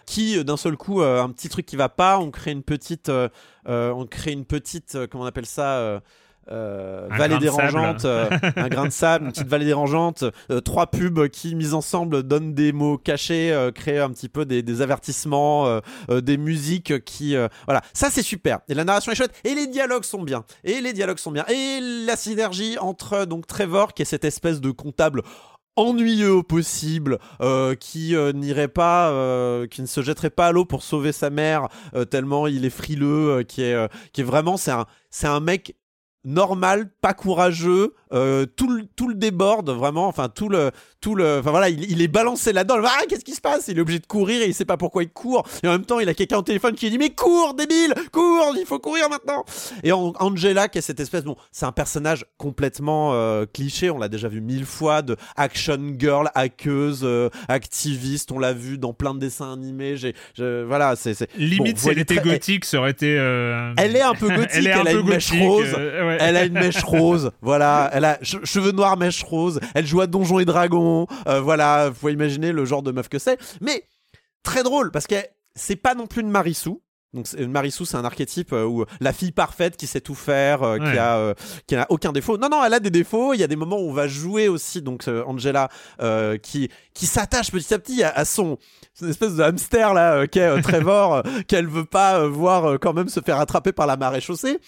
qui 0.06 0.38
euh, 0.38 0.44
d'un 0.44 0.58
seul 0.58 0.78
coup 0.78 1.02
euh, 1.02 1.22
un 1.22 1.30
petit 1.30 1.50
truc 1.50 1.66
qui 1.66 1.76
va 1.76 1.90
pas 1.90 2.20
on 2.20 2.32
crée 2.32 2.52
une 2.52 2.64
petite 2.64 3.10
euh, 3.10 3.30
on 3.66 4.06
crée 4.06 4.32
une 4.32 4.46
petite 4.46 4.98
comment 5.08 5.24
on 5.24 5.28
appelle 5.28 5.46
ça 5.46 6.02
vallée 6.48 7.38
dérangeante, 7.40 8.06
un 8.06 8.68
grain 8.68 8.86
de 8.86 8.92
sable, 8.92 9.26
une 9.26 9.32
petite 9.32 9.48
vallée 9.48 9.66
dérangeante, 9.66 10.26
trois 10.64 10.88
pubs 10.88 11.28
qui, 11.30 11.56
mis 11.56 11.74
ensemble, 11.74 12.24
donnent 12.24 12.54
des 12.54 12.72
mots 12.72 12.98
cachés, 12.98 13.70
créent 13.76 14.00
un 14.00 14.10
petit 14.10 14.30
peu 14.30 14.46
des, 14.46 14.82
avertissements, 14.82 15.80
des 16.10 16.38
musiques 16.38 17.04
qui, 17.06 17.36
voilà, 17.66 17.82
ça 17.94 18.10
c'est 18.10 18.24
super. 18.24 18.60
Et 18.68 18.74
la 18.74 18.84
narration 18.84 19.12
est 19.12 19.16
chouette, 19.16 19.34
et 19.44 19.56
les 19.56 19.68
dialogues 19.68 20.04
sont 20.04 20.22
bien, 20.22 20.44
et 20.64 20.82
les 20.82 20.94
dialogues 20.94 21.20
sont 21.20 21.32
bien, 21.32 21.46
et 21.48 21.80
la 22.06 22.16
synergie 22.16 22.78
entre 22.80 23.26
donc 23.26 23.48
Trevor 23.48 23.94
qui 23.94 24.02
est 24.02 24.06
cette 24.06 24.26
espèce 24.26 24.62
de 24.62 24.72
comptable 24.72 25.22
ennuyeux 25.76 26.32
au 26.32 26.44
possible, 26.44 27.20
euh, 27.42 27.76
qui 27.76 28.16
euh, 28.16 28.32
n'irait 28.32 28.68
pas, 28.68 29.10
euh, 29.10 29.68
qui 29.68 29.82
ne 29.82 29.88
se 29.88 30.02
jetterait 30.02 30.30
pas 30.30 30.48
à 30.48 30.52
l'eau 30.52 30.66
pour 30.66 30.84
sauver 30.84 31.12
sa 31.12 31.30
mère 31.30 31.68
tellement 32.10 32.48
il 32.48 32.66
est 32.66 32.70
frileux, 32.70 33.44
qui 33.44 33.64
est, 33.64 33.92
qui 34.12 34.22
est 34.22 34.24
vraiment, 34.24 34.58
c'est 34.58 34.72
un, 34.72 34.86
c'est 35.10 35.28
un 35.28 35.40
mec 35.40 35.76
normal, 36.24 36.90
pas 37.02 37.14
courageux, 37.14 37.94
euh, 38.14 38.46
tout, 38.46 38.70
le, 38.70 38.84
tout 38.96 39.08
le 39.08 39.16
déborde 39.16 39.72
vraiment, 39.72 40.08
enfin 40.08 40.30
tout 40.30 40.50
le, 40.50 40.72
tout 41.02 41.16
le, 41.16 41.40
enfin 41.40 41.50
voilà, 41.50 41.70
il, 41.70 42.02
est 42.02 42.08
balancé 42.08 42.54
là-dedans. 42.54 42.76
Ah, 42.86 43.02
qu'est-ce 43.10 43.26
qui 43.26 43.34
se 43.34 43.42
passe? 43.42 43.68
Il 43.70 43.78
est 43.78 43.82
obligé 43.82 44.00
de 44.00 44.06
courir 44.06 44.42
et 44.42 44.46
il 44.46 44.54
sait 44.54 44.66
pas 44.66 44.78
pourquoi 44.78 45.02
il 45.02 45.10
court. 45.10 45.48
Et 45.64 45.68
en 45.68 45.72
même 45.72 45.86
temps, 45.86 46.00
il 46.00 46.08
a 46.08 46.14
quelqu'un 46.14 46.38
au 46.38 46.44
téléphone 46.44 46.76
qui 46.76 46.86
lui 46.86 46.92
dit 46.92 46.98
mais 47.00 47.10
cours, 47.10 47.56
débile, 47.56 47.96
cours, 48.12 48.54
il 48.58 48.66
faut 48.66 48.80
courir 48.80 49.10
maintenant. 49.10 49.44
Et 49.84 49.92
Angela, 49.92 50.68
qui 50.68 50.78
est 50.78 50.82
cette 50.82 51.00
espèce, 51.00 51.24
bon, 51.24 51.36
c'est 51.52 51.66
un 51.66 51.72
personnage 51.72 52.26
complètement 52.38 53.14
euh, 53.14 53.46
cliché. 53.52 53.90
On 53.90 53.98
l'a 53.98 54.10
déjà 54.10 54.28
vu 54.28 54.42
mille 54.42 54.66
fois 54.66 55.02
de 55.02 55.16
action 55.36 55.96
girl, 55.98 56.30
hackeuse, 56.36 57.02
euh, 57.04 57.30
activiste. 57.48 58.32
On 58.32 58.38
l'a 58.38 58.54
vu 58.54 58.78
dans 58.78 58.94
plein 58.94 59.16
de 59.16 59.20
dessins 59.20 59.54
animés. 59.54 59.98
J'ai, 59.98 60.14
voilà, 60.38 60.96
c'est, 60.96 61.28
limite 61.36 61.80
si 61.80 61.90
elle 61.90 62.00
était 62.00 62.18
gothique, 62.18 62.66
ça 62.66 62.78
aurait 62.78 62.92
été. 62.92 63.14
Elle 63.78 63.96
est 63.96 64.02
un 64.02 64.14
peu 64.14 64.28
gothique. 64.36 64.68
elle, 64.68 64.88
a 64.88 64.92
une 64.92 65.08
mèche 65.08 65.32
rose. 65.32 65.76
Elle 66.20 66.38
a 66.38 66.46
une 66.46 66.54
mèche 66.54 66.84
rose. 66.84 67.32
Voilà, 67.42 67.90
elle 67.92 68.03
cheveux 68.22 68.72
noirs, 68.72 68.98
mèche 68.98 69.24
rose. 69.24 69.60
Elle 69.74 69.88
joue 69.88 70.02
à 70.02 70.08
Donjons 70.08 70.40
et 70.40 70.46
Dragons. 70.46 71.08
Euh, 71.28 71.42
voilà, 71.42 71.90
vous 71.90 71.96
pouvez 71.96 72.14
imaginer 72.14 72.52
le 72.52 72.66
genre 72.66 72.84
de 72.84 72.92
meuf 72.92 73.10
que 73.10 73.20
c'est. 73.20 73.40
Mais 73.62 73.86
très 74.44 74.64
drôle 74.64 74.92
parce 74.92 75.08
que 75.08 75.16
c'est 75.56 75.76
pas 75.76 75.96
non 75.96 76.08
plus 76.08 76.22
une 76.22 76.30
Marissou. 76.30 76.83
Donc 77.14 77.32
Marissou, 77.34 77.86
c'est 77.86 77.98
un 77.98 78.06
archétype 78.06 78.54
euh, 78.54 78.66
où 78.66 78.86
la 79.00 79.14
fille 79.14 79.32
parfaite 79.32 79.78
qui 79.78 79.88
sait 79.88 80.02
tout 80.02 80.16
faire, 80.16 80.64
euh, 80.64 80.78
qui 80.78 80.98
a 80.98 81.34
qui 81.68 81.76
n'a 81.76 81.86
aucun 81.90 82.12
défaut. 82.12 82.38
Non, 82.38 82.50
non, 82.50 82.64
elle 82.64 82.74
a 82.74 82.80
des 82.80 82.90
défauts. 82.90 83.34
Il 83.34 83.40
y 83.40 83.44
a 83.44 83.48
des 83.48 83.56
moments 83.56 83.78
où 83.78 83.90
on 83.90 83.94
va 83.94 84.08
jouer 84.08 84.48
aussi. 84.48 84.82
Donc 84.82 85.08
Angela 85.08 85.70
qui 86.42 86.70
qui 86.94 87.06
s'attache 87.06 87.52
petit 87.52 87.74
à 87.74 87.80
petit 87.80 88.04
à, 88.04 88.26
son 88.26 88.58
une 89.02 89.10
espèce 89.10 89.36
de 89.36 89.44
hamster 89.44 89.94
là 89.94 90.28
qu'est 90.28 90.62
Trevor 90.62 91.24
qu'elle 91.48 91.68
veut 91.68 91.86
pas 91.86 92.28
voir 92.28 92.80
quand 92.80 92.94
même 92.94 93.10
se 93.10 93.20
faire 93.20 93.40
attraper 93.40 93.72
par 93.72 93.88
la 93.88 93.98
marée 93.98 94.22
chaussée 94.22 94.60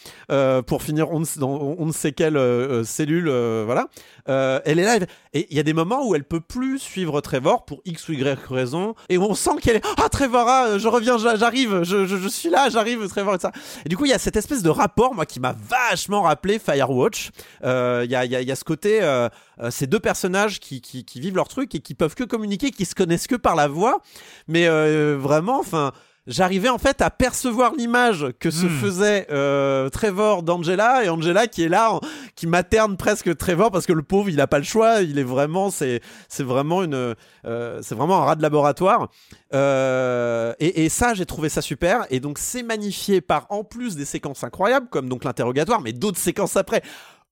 pour 0.65 0.81
finir 0.81 1.11
on 1.11 1.19
ne, 1.19 1.26
dans 1.39 1.76
on 1.77 1.85
ne 1.85 1.91
sait 1.91 2.11
quelle 2.11 2.39
cellule 2.84 3.30
voilà 3.65 3.88
euh, 4.27 4.59
elle 4.65 4.80
est 4.80 4.85
là, 4.85 4.97
et 5.34 5.47
il 5.51 5.55
y 5.55 5.59
a 5.59 5.63
des 5.63 5.73
moments 5.73 6.07
où 6.07 6.15
elle 6.15 6.23
peut 6.23 6.39
plus 6.39 6.80
suivre 6.80 7.22
Trevor 7.22 7.65
pour 7.65 7.81
X 7.85 8.09
ou 8.09 8.13
Y 8.13 8.39
raison, 8.49 8.95
et 9.09 9.17
où 9.17 9.23
on 9.23 9.35
sent 9.35 9.57
qu'elle 9.61 9.77
est 9.77 9.85
Ah, 10.03 10.09
Trevor, 10.09 10.47
ah, 10.47 10.77
je 10.80 10.88
reviens, 10.88 11.17
j'arrive, 11.17 11.84
je, 11.84 12.05
je, 12.05 12.27
suis 12.35 12.49
là, 12.49 12.69
j'arrive, 12.69 13.07
Trevor, 13.07 13.35
et 13.35 13.39
ça. 13.39 13.51
Et 13.85 13.89
du 13.89 13.97
coup, 13.97 14.05
il 14.05 14.11
y 14.11 14.13
a 14.13 14.19
cette 14.19 14.35
espèce 14.35 14.63
de 14.63 14.69
rapport, 14.69 15.13
moi, 15.13 15.25
qui 15.25 15.39
m'a 15.39 15.55
vachement 15.69 16.21
rappelé 16.23 16.59
Firewatch. 16.59 17.31
Euh, 17.63 18.01
il 18.05 18.11
y, 18.11 18.15
a, 18.15 18.25
y, 18.25 18.29
y, 18.29 18.51
a, 18.51 18.55
ce 18.55 18.63
côté, 18.63 19.01
euh, 19.01 19.29
ces 19.69 19.87
deux 19.87 19.99
personnages 19.99 20.59
qui, 20.59 20.81
qui, 20.81 21.05
qui, 21.05 21.19
vivent 21.19 21.35
leur 21.35 21.47
truc 21.47 21.73
et 21.75 21.79
qui 21.79 21.93
peuvent 21.95 22.15
que 22.15 22.23
communiquer, 22.23 22.71
qui 22.71 22.85
se 22.85 22.95
connaissent 22.95 23.27
que 23.27 23.35
par 23.35 23.55
la 23.55 23.67
voix, 23.67 24.01
mais 24.47 24.67
vraiment, 25.15 25.59
enfin 25.59 25.91
j'arrivais 26.27 26.69
en 26.69 26.77
fait 26.77 27.02
à 27.02 27.10
percevoir 27.10 27.73
l'image 27.76 28.27
que 28.39 28.49
se 28.49 28.65
hmm. 28.65 28.80
faisait 28.80 29.27
euh, 29.31 29.89
Trevor 29.89 30.43
d'Angela 30.43 31.03
et 31.03 31.10
Angela 31.10 31.47
qui 31.47 31.64
est 31.64 31.69
là, 31.69 31.99
qui 32.35 32.47
materne 32.47 32.97
presque 32.97 33.35
Trevor 33.38 33.72
parce 33.72 33.85
que 33.85 33.93
le 33.93 34.03
pauvre 34.03 34.30
il 34.30 34.41
a 34.41 34.47
pas 34.47 34.57
le 34.57 34.64
choix, 34.64 35.02
il 35.02 35.19
est 35.19 35.23
vraiment, 35.23 35.69
c'est 35.69 36.02
c'est 36.27 36.43
vraiment 36.43 36.84
une, 36.84 37.15
euh, 37.45 37.80
c'est 37.81 37.95
vraiment 37.95 38.22
un 38.22 38.26
rat 38.26 38.35
de 38.35 38.41
laboratoire. 38.41 39.10
Euh, 39.53 40.53
et, 40.60 40.85
et, 40.85 40.89
ça 40.89 41.14
j'ai 41.14 41.26
trouvé 41.26 41.49
ça 41.49 41.61
super 41.61 42.06
et 42.10 42.19
donc 42.19 42.39
c'est 42.39 42.64
magnifié 42.64 43.22
par 43.22 43.45
en 43.49 43.64
plus 43.64 43.95
des 43.95 44.06
séquences 44.06 44.43
incroyables 44.43 44.88
comme 44.89 45.07
donc 45.10 45.23
l'interrogatoire, 45.23 45.81
mais 45.81 45.93
d'autres 45.93 46.19
séquences 46.19 46.57
après 46.57 46.81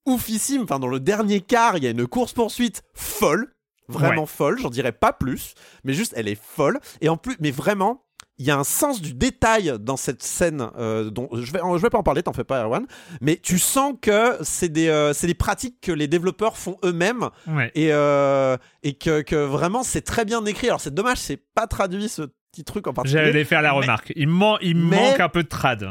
oufissime. 0.05 0.63
Enfin 0.63 0.79
dans 0.79 0.87
le 0.87 0.99
dernier 0.99 1.41
quart 1.41 1.77
il 1.77 1.83
y 1.83 1.87
a 1.87 1.91
une 1.91 2.07
course 2.07 2.33
poursuite 2.33 2.83
folle. 2.93 3.49
Vraiment 3.89 4.25
folle, 4.25 4.57
j'en 4.59 4.69
dirais 4.69 4.93
pas 4.93 5.11
plus, 5.11 5.55
mais 5.83 5.93
juste 5.93 6.13
elle 6.15 6.29
est 6.29 6.41
folle. 6.41 6.79
Et 7.01 7.09
en 7.09 7.17
plus, 7.17 7.35
mais 7.41 7.51
vraiment, 7.51 8.01
il 8.39 8.45
y 8.45 8.51
a 8.51 8.57
un 8.57 8.63
sens 8.63 9.01
du 9.01 9.13
détail 9.13 9.73
dans 9.79 9.97
cette 9.97 10.23
scène 10.23 10.67
euh, 10.77 11.09
dont 11.09 11.29
je 11.33 11.51
vais 11.51 11.59
je 11.59 11.81
vais 11.81 11.89
pas 11.89 11.99
en 11.99 12.03
parler 12.03 12.23
t'en 12.23 12.33
fais 12.33 12.43
pas 12.43 12.63
Erwan 12.63 12.85
mais 13.21 13.37
tu 13.37 13.59
sens 13.59 13.93
que 14.01 14.37
c'est 14.41 14.69
des 14.69 14.87
euh, 14.87 15.13
c'est 15.13 15.27
des 15.27 15.35
pratiques 15.35 15.79
que 15.81 15.91
les 15.91 16.07
développeurs 16.07 16.57
font 16.57 16.77
eux-mêmes 16.83 17.29
et 17.75 17.93
euh, 17.93 18.57
et 18.81 18.93
que, 18.93 19.21
que 19.21 19.35
vraiment 19.35 19.83
c'est 19.83 20.01
très 20.01 20.25
bien 20.25 20.43
écrit 20.45 20.67
alors 20.67 20.81
c'est 20.81 20.93
dommage 20.93 21.19
c'est 21.19 21.41
pas 21.53 21.67
traduit 21.67 22.09
ce 22.09 22.23
petit 22.51 22.63
truc 22.63 22.87
en 22.87 22.93
particulier 22.93 23.25
j'allais 23.25 23.43
faire 23.45 23.61
la 23.61 23.71
remarque 23.71 24.11
il, 24.15 24.27
man 24.27 24.57
il 24.61 24.77
manque 24.77 25.19
un 25.19 25.29
peu 25.29 25.43
de 25.43 25.49
trad 25.49 25.89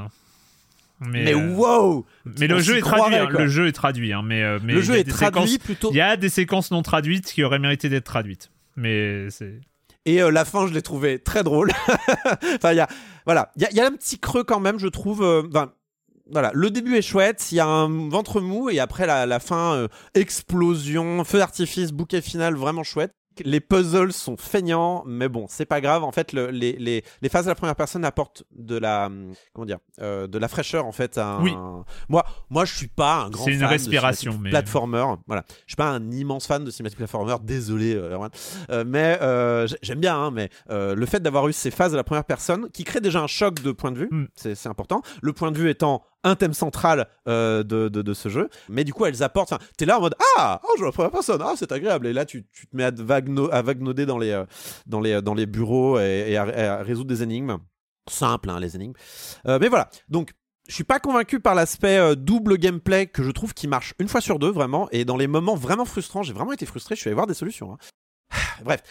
mais, 1.00 1.24
mais 1.24 1.34
wow 1.34 2.06
Mais 2.24 2.46
le 2.46 2.60
jeu, 2.60 2.78
traduit, 2.78 3.16
hein, 3.16 3.26
le 3.28 3.48
jeu 3.48 3.66
est 3.66 3.72
traduit. 3.72 4.12
Hein, 4.12 4.22
mais, 4.24 4.60
mais 4.60 4.72
le 4.72 4.82
jeu 4.82 4.94
est 4.94 5.02
traduit 5.02 5.58
plutôt. 5.58 5.90
Il 5.90 5.96
y 5.96 6.00
a 6.00 6.16
des 6.16 6.28
séquences 6.28 6.70
non 6.70 6.80
traduites 6.82 7.32
qui 7.32 7.42
auraient 7.42 7.58
mérité 7.58 7.88
d'être 7.88 8.04
traduites. 8.04 8.52
Mais 8.76 9.28
c'est. 9.30 9.58
Et 10.04 10.22
euh, 10.22 10.30
la 10.30 10.44
fin, 10.44 10.66
je 10.66 10.72
l'ai 10.72 10.82
trouvé 10.82 11.18
très 11.18 11.42
drôle. 11.42 11.70
enfin, 12.56 12.72
il 12.72 12.76
y 12.76 12.80
a, 12.80 12.88
voilà, 13.24 13.52
il 13.56 13.62
y, 13.70 13.80
a 13.80 13.86
un 13.86 13.92
petit 13.92 14.18
creux 14.18 14.44
quand 14.44 14.60
même, 14.60 14.78
je 14.78 14.88
trouve. 14.88 15.22
Euh, 15.22 15.42
voilà, 16.30 16.50
le 16.54 16.70
début 16.70 16.96
est 16.96 17.02
chouette, 17.02 17.52
il 17.52 17.56
y 17.56 17.60
a 17.60 17.66
un 17.66 18.08
ventre 18.08 18.40
mou 18.40 18.70
et 18.70 18.78
après 18.78 19.06
la, 19.06 19.26
la 19.26 19.38
fin, 19.38 19.74
euh, 19.74 19.88
explosion, 20.14 21.24
feu 21.24 21.38
d'artifice, 21.38 21.92
bouquet 21.92 22.20
final, 22.20 22.54
vraiment 22.54 22.82
chouette. 22.82 23.12
Les 23.44 23.60
puzzles 23.60 24.12
sont 24.12 24.36
feignants, 24.36 25.04
mais 25.06 25.28
bon, 25.28 25.46
c'est 25.48 25.66
pas 25.66 25.80
grave. 25.80 26.04
En 26.04 26.12
fait, 26.12 26.32
le, 26.32 26.50
les, 26.50 26.72
les, 26.72 27.04
les, 27.20 27.28
phases 27.28 27.44
de 27.44 27.50
la 27.50 27.54
première 27.54 27.76
personne 27.76 28.04
apportent 28.04 28.44
de 28.52 28.76
la 28.76 29.10
comment 29.52 29.66
dire, 29.66 29.78
euh, 30.00 30.26
de 30.26 30.38
la 30.38 30.48
fraîcheur 30.48 30.86
en 30.86 30.92
fait. 30.92 31.18
Un, 31.18 31.40
oui. 31.42 31.54
Moi, 32.08 32.24
moi, 32.50 32.64
je 32.64 32.74
suis 32.74 32.88
pas 32.88 33.22
un 33.22 33.30
grand. 33.30 33.44
C'est 33.44 33.52
une 33.52 33.64
respiration, 33.64 34.38
mais 34.40 34.50
platformer. 34.50 35.04
Voilà, 35.26 35.44
je 35.66 35.72
suis 35.72 35.76
pas 35.76 35.90
un 35.90 36.10
immense 36.10 36.46
fan 36.46 36.64
de 36.64 36.70
cinématique 36.70 36.98
platformer. 36.98 37.36
Désolé, 37.42 37.94
euh, 37.94 38.18
euh 38.70 38.84
mais 38.86 39.18
euh, 39.22 39.66
j'aime 39.82 40.00
bien. 40.00 40.16
Hein, 40.16 40.30
mais 40.30 40.50
le 40.68 41.06
fait 41.06 41.20
d'avoir 41.20 41.48
eu 41.48 41.52
ces 41.52 41.70
phases 41.70 41.92
de 41.92 41.96
la 41.96 42.04
première 42.04 42.24
personne 42.24 42.68
qui 42.70 42.84
crée 42.84 43.00
déjà 43.00 43.20
un 43.20 43.26
choc 43.26 43.60
de 43.60 43.72
point 43.72 43.92
de 43.92 43.98
vue, 43.98 44.08
mm. 44.10 44.26
c'est 44.34 44.66
important. 44.66 45.02
Le 45.22 45.32
point 45.32 45.50
de 45.50 45.58
vue 45.58 45.70
étant 45.70 46.02
un 46.24 46.36
thème 46.36 46.54
central 46.54 47.08
euh, 47.28 47.62
de, 47.62 47.88
de, 47.88 48.14
ce 48.14 48.28
jeu. 48.28 48.48
Mais 48.68 48.84
du 48.84 48.92
coup, 48.92 49.06
elles 49.06 49.22
apportent. 49.22 49.52
T'es 49.76 49.86
là 49.86 49.98
en 49.98 50.00
mode 50.00 50.14
Ah, 50.36 50.60
oh, 50.64 50.74
je 50.78 50.84
la 50.84 50.92
première 50.92 51.10
personne, 51.10 51.42
ah, 51.42 51.54
c'est 51.56 51.72
agréable. 51.72 52.06
Et 52.06 52.12
là, 52.12 52.24
tu, 52.24 52.46
tu 52.52 52.66
te 52.66 52.76
mets 52.76 52.84
à, 52.84 52.90
vagno, 52.90 53.48
à 53.52 53.62
vagnoder 53.62 54.06
dans 54.06 54.18
les, 54.18 54.30
euh, 54.30 54.44
dans 54.86 55.00
les, 55.00 55.20
dans 55.22 55.34
les 55.34 55.46
bureaux 55.46 55.98
et, 55.98 56.36
à, 56.36 56.82
résoudre 56.82 57.08
des 57.08 57.22
énigmes. 57.22 57.58
Simple, 58.10 58.50
hein, 58.50 58.60
les 58.60 58.76
énigmes. 58.76 58.94
Euh, 59.46 59.58
mais 59.60 59.68
voilà. 59.68 59.88
Donc, 60.08 60.32
je 60.68 60.74
suis 60.74 60.84
pas 60.84 61.00
convaincu 61.00 61.40
par 61.40 61.54
l'aspect 61.54 62.14
double 62.16 62.56
gameplay 62.56 63.06
que 63.06 63.22
je 63.22 63.30
trouve 63.30 63.52
qui 63.52 63.66
marche 63.66 63.94
une 63.98 64.08
fois 64.08 64.20
sur 64.20 64.38
deux, 64.38 64.50
vraiment. 64.50 64.88
Et 64.92 65.04
dans 65.04 65.16
les 65.16 65.26
moments 65.26 65.56
vraiment 65.56 65.84
frustrants, 65.84 66.22
j'ai 66.22 66.32
vraiment 66.32 66.52
été 66.52 66.66
frustré. 66.66 66.94
Je 66.94 67.00
suis 67.00 67.08
allé 67.08 67.14
voir 67.14 67.26
des 67.26 67.34
solutions. 67.34 67.72
Hein. 67.72 68.36
Bref. 68.64 68.82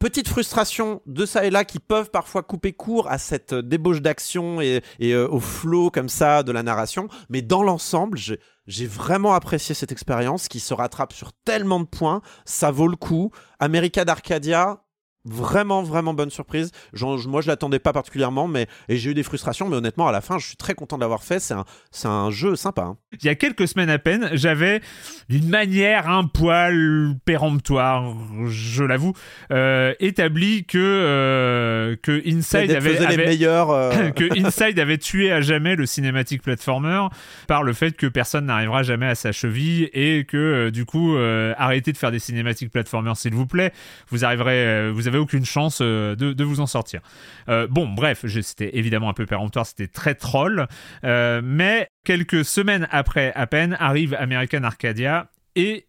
Petite 0.00 0.28
frustration 0.28 1.02
de 1.04 1.26
ça 1.26 1.44
et 1.44 1.50
là 1.50 1.66
qui 1.66 1.78
peuvent 1.78 2.10
parfois 2.10 2.42
couper 2.42 2.72
court 2.72 3.06
à 3.10 3.18
cette 3.18 3.52
débauche 3.52 4.00
d'action 4.00 4.62
et, 4.62 4.80
euh, 5.02 5.28
au 5.28 5.40
flow 5.40 5.90
comme 5.90 6.08
ça 6.08 6.42
de 6.42 6.52
la 6.52 6.62
narration. 6.62 7.06
Mais 7.28 7.42
dans 7.42 7.62
l'ensemble, 7.62 8.16
j'ai 8.16 8.86
vraiment 8.86 9.34
apprécié 9.34 9.74
cette 9.74 9.92
expérience 9.92 10.48
qui 10.48 10.58
se 10.58 10.72
rattrape 10.72 11.12
sur 11.12 11.34
tellement 11.44 11.80
de 11.80 11.84
points. 11.84 12.22
Ça 12.46 12.70
vaut 12.70 12.88
le 12.88 12.96
coup. 12.96 13.30
America 13.58 14.06
d'Arcadia, 14.06 14.82
Vraiment, 15.26 15.82
vraiment 15.82 16.14
bonne 16.14 16.30
surprise. 16.30 16.72
moi, 16.98 17.42
je 17.42 17.48
l'attendais 17.48 17.78
pas 17.78 17.92
particulièrement, 17.92 18.48
mais 18.48 18.66
et 18.88 18.96
j'ai 18.96 19.10
eu 19.10 19.14
des 19.14 19.22
frustrations, 19.22 19.68
mais 19.68 19.76
honnêtement, 19.76 20.08
à 20.08 20.12
la 20.12 20.22
fin, 20.22 20.38
je 20.38 20.46
suis 20.46 20.56
très 20.56 20.72
content 20.72 20.96
de 20.96 21.02
l'avoir 21.02 21.22
fait. 21.22 21.40
C'est 21.40 21.52
un, 21.52 21.66
c'est 21.90 22.08
un 22.08 22.30
jeu 22.30 22.56
sympa. 22.56 22.82
Hein. 22.82 22.96
Il 23.20 23.26
y 23.26 23.28
a 23.28 23.34
quelques 23.34 23.68
semaines 23.68 23.90
à 23.90 23.98
peine, 23.98 24.30
j'avais 24.32 24.80
d'une 25.28 25.48
manière 25.48 26.08
un 26.08 26.24
poil 26.24 27.16
péremptoire, 27.26 28.14
je 28.46 28.82
l'avoue, 28.82 29.12
euh, 29.52 29.92
établi 30.00 30.64
que 30.64 30.78
euh, 30.78 31.96
que 32.02 32.22
Inside 32.26 32.70
avait, 32.70 32.96
euh. 33.44 34.10
que 34.16 34.38
Inside 34.38 34.78
avait 34.78 34.98
tué 34.98 35.30
à 35.32 35.42
jamais 35.42 35.76
le 35.76 35.84
cinématique 35.84 36.42
platformer 36.42 37.08
par 37.46 37.62
le 37.62 37.74
fait 37.74 37.94
que 37.94 38.06
personne 38.06 38.46
n'arrivera 38.46 38.82
jamais 38.84 39.06
à 39.06 39.14
sa 39.14 39.32
cheville 39.32 39.90
et 39.92 40.24
que 40.24 40.70
du 40.70 40.86
coup, 40.86 41.14
arrêtez 41.58 41.92
de 41.92 41.98
faire 41.98 42.10
des 42.10 42.18
cinématiques 42.18 42.72
platformers, 42.72 43.16
s'il 43.16 43.34
vous 43.34 43.46
plaît. 43.46 43.72
Vous 44.08 44.24
arriverez, 44.24 44.90
vous 44.90 45.09
aucune 45.18 45.44
chance 45.44 45.78
euh, 45.82 46.14
de, 46.16 46.44
vous 46.44 46.60
en 46.60 46.66
sortir. 46.66 47.00
Euh, 47.48 47.66
bon, 47.68 47.88
bref, 47.88 48.24
c'était 48.42 48.76
évidemment 48.76 49.08
un 49.08 49.14
peu 49.14 49.26
péremptoire, 49.26 49.66
c'était 49.66 49.88
très 49.88 50.14
troll, 50.14 50.66
euh, 51.04 51.40
mais 51.44 51.88
quelques 52.04 52.44
semaines 52.44 52.88
après 52.90 53.32
à 53.34 53.46
peine 53.46 53.76
arrive 53.78 54.14
American 54.14 54.62
Arcadia 54.62 55.30
et 55.56 55.86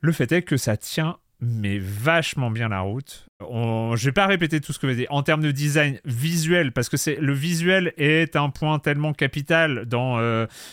le 0.00 0.12
fait 0.12 0.32
est 0.32 0.42
que 0.42 0.56
ça 0.56 0.76
tient 0.76 1.16
mais 1.44 1.80
vachement 1.80 2.52
bien 2.52 2.68
la 2.68 2.82
route. 2.82 3.26
On, 3.40 3.96
je 3.96 4.04
vais 4.04 4.12
pas 4.12 4.28
répéter 4.28 4.60
tout 4.60 4.72
ce 4.72 4.78
que 4.78 4.86
vous 4.86 4.92
avez 4.92 5.02
dit 5.02 5.08
en 5.10 5.24
termes 5.24 5.42
de 5.42 5.50
design 5.50 5.98
visuel 6.04 6.70
parce 6.70 6.88
que 6.88 6.96
c'est 6.96 7.16
le 7.16 7.32
visuel 7.32 7.92
est 7.96 8.36
un 8.36 8.48
point 8.48 8.78
tellement 8.78 9.12
capital 9.12 9.86
dans 9.86 10.18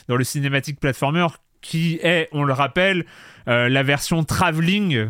dans 0.07 0.15
le 0.15 0.23
cinématique 0.23 0.80
platformer 0.80 1.26
qui 1.61 1.99
est, 2.03 2.30
on 2.34 2.44
le 2.44 2.53
rappelle, 2.53 3.06
la 3.48 3.81
version 3.81 4.23
travelling 4.23 5.10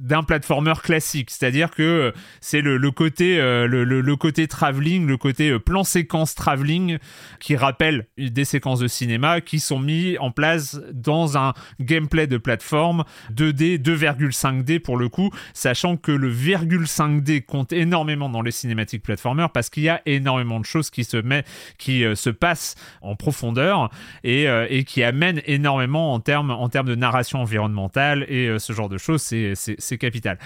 d'un 0.00 0.22
platformer 0.22 0.74
classique, 0.82 1.30
c'est-à-dire 1.30 1.70
que 1.70 1.82
euh, 1.82 2.12
c'est 2.40 2.60
le, 2.60 2.78
côté 2.90 3.40
euh, 3.40 3.66
le, 3.66 4.16
côté 4.16 4.46
travelling, 4.46 5.06
le 5.06 5.16
côté 5.16 5.50
euh, 5.50 5.58
plan 5.58 5.84
séquence 5.84 6.34
travelling 6.34 6.98
qui 7.40 7.56
rappelle 7.56 8.06
des 8.16 8.44
séquences 8.44 8.80
de 8.80 8.88
cinéma 8.88 9.40
qui 9.40 9.60
sont 9.60 9.78
mis 9.78 10.16
en 10.18 10.30
place 10.30 10.80
dans 10.92 11.36
un 11.36 11.54
gameplay 11.80 12.26
de 12.26 12.38
plateforme 12.38 13.04
2D, 13.34 13.80
2,5D 13.80 14.80
pour 14.80 14.96
le 14.96 15.08
coup, 15.08 15.30
sachant 15.52 15.96
que 15.96 16.12
le 16.12 16.32
5D 16.32 17.44
compte 17.44 17.72
énormément 17.72 18.28
dans 18.28 18.42
les 18.42 18.50
cinématiques 18.50 19.02
platformers 19.02 19.50
parce 19.50 19.70
qu'il 19.70 19.82
y 19.82 19.88
a 19.88 20.00
énormément 20.06 20.60
de 20.60 20.64
choses 20.64 20.90
qui 20.90 21.04
se 21.04 21.16
met, 21.16 21.44
qui 21.78 22.04
se 22.14 22.30
passent 22.30 22.76
en 23.02 23.16
profondeur 23.16 23.90
et, 24.24 24.46
et 24.68 24.84
qui 24.84 25.02
amènent 25.02 25.42
énormément 25.46 26.14
en 26.14 26.20
termes 26.20 26.50
en 26.50 26.68
termes 26.68 26.86
de 26.86 26.94
narration 26.94 27.40
environnementale 27.40 28.24
et 28.28 28.58
ce 28.58 28.72
genre 28.72 28.88
de 28.88 28.98
choses. 28.98 29.22
C'est 29.22 29.87
c'est 29.88 29.98
capital. 29.98 30.38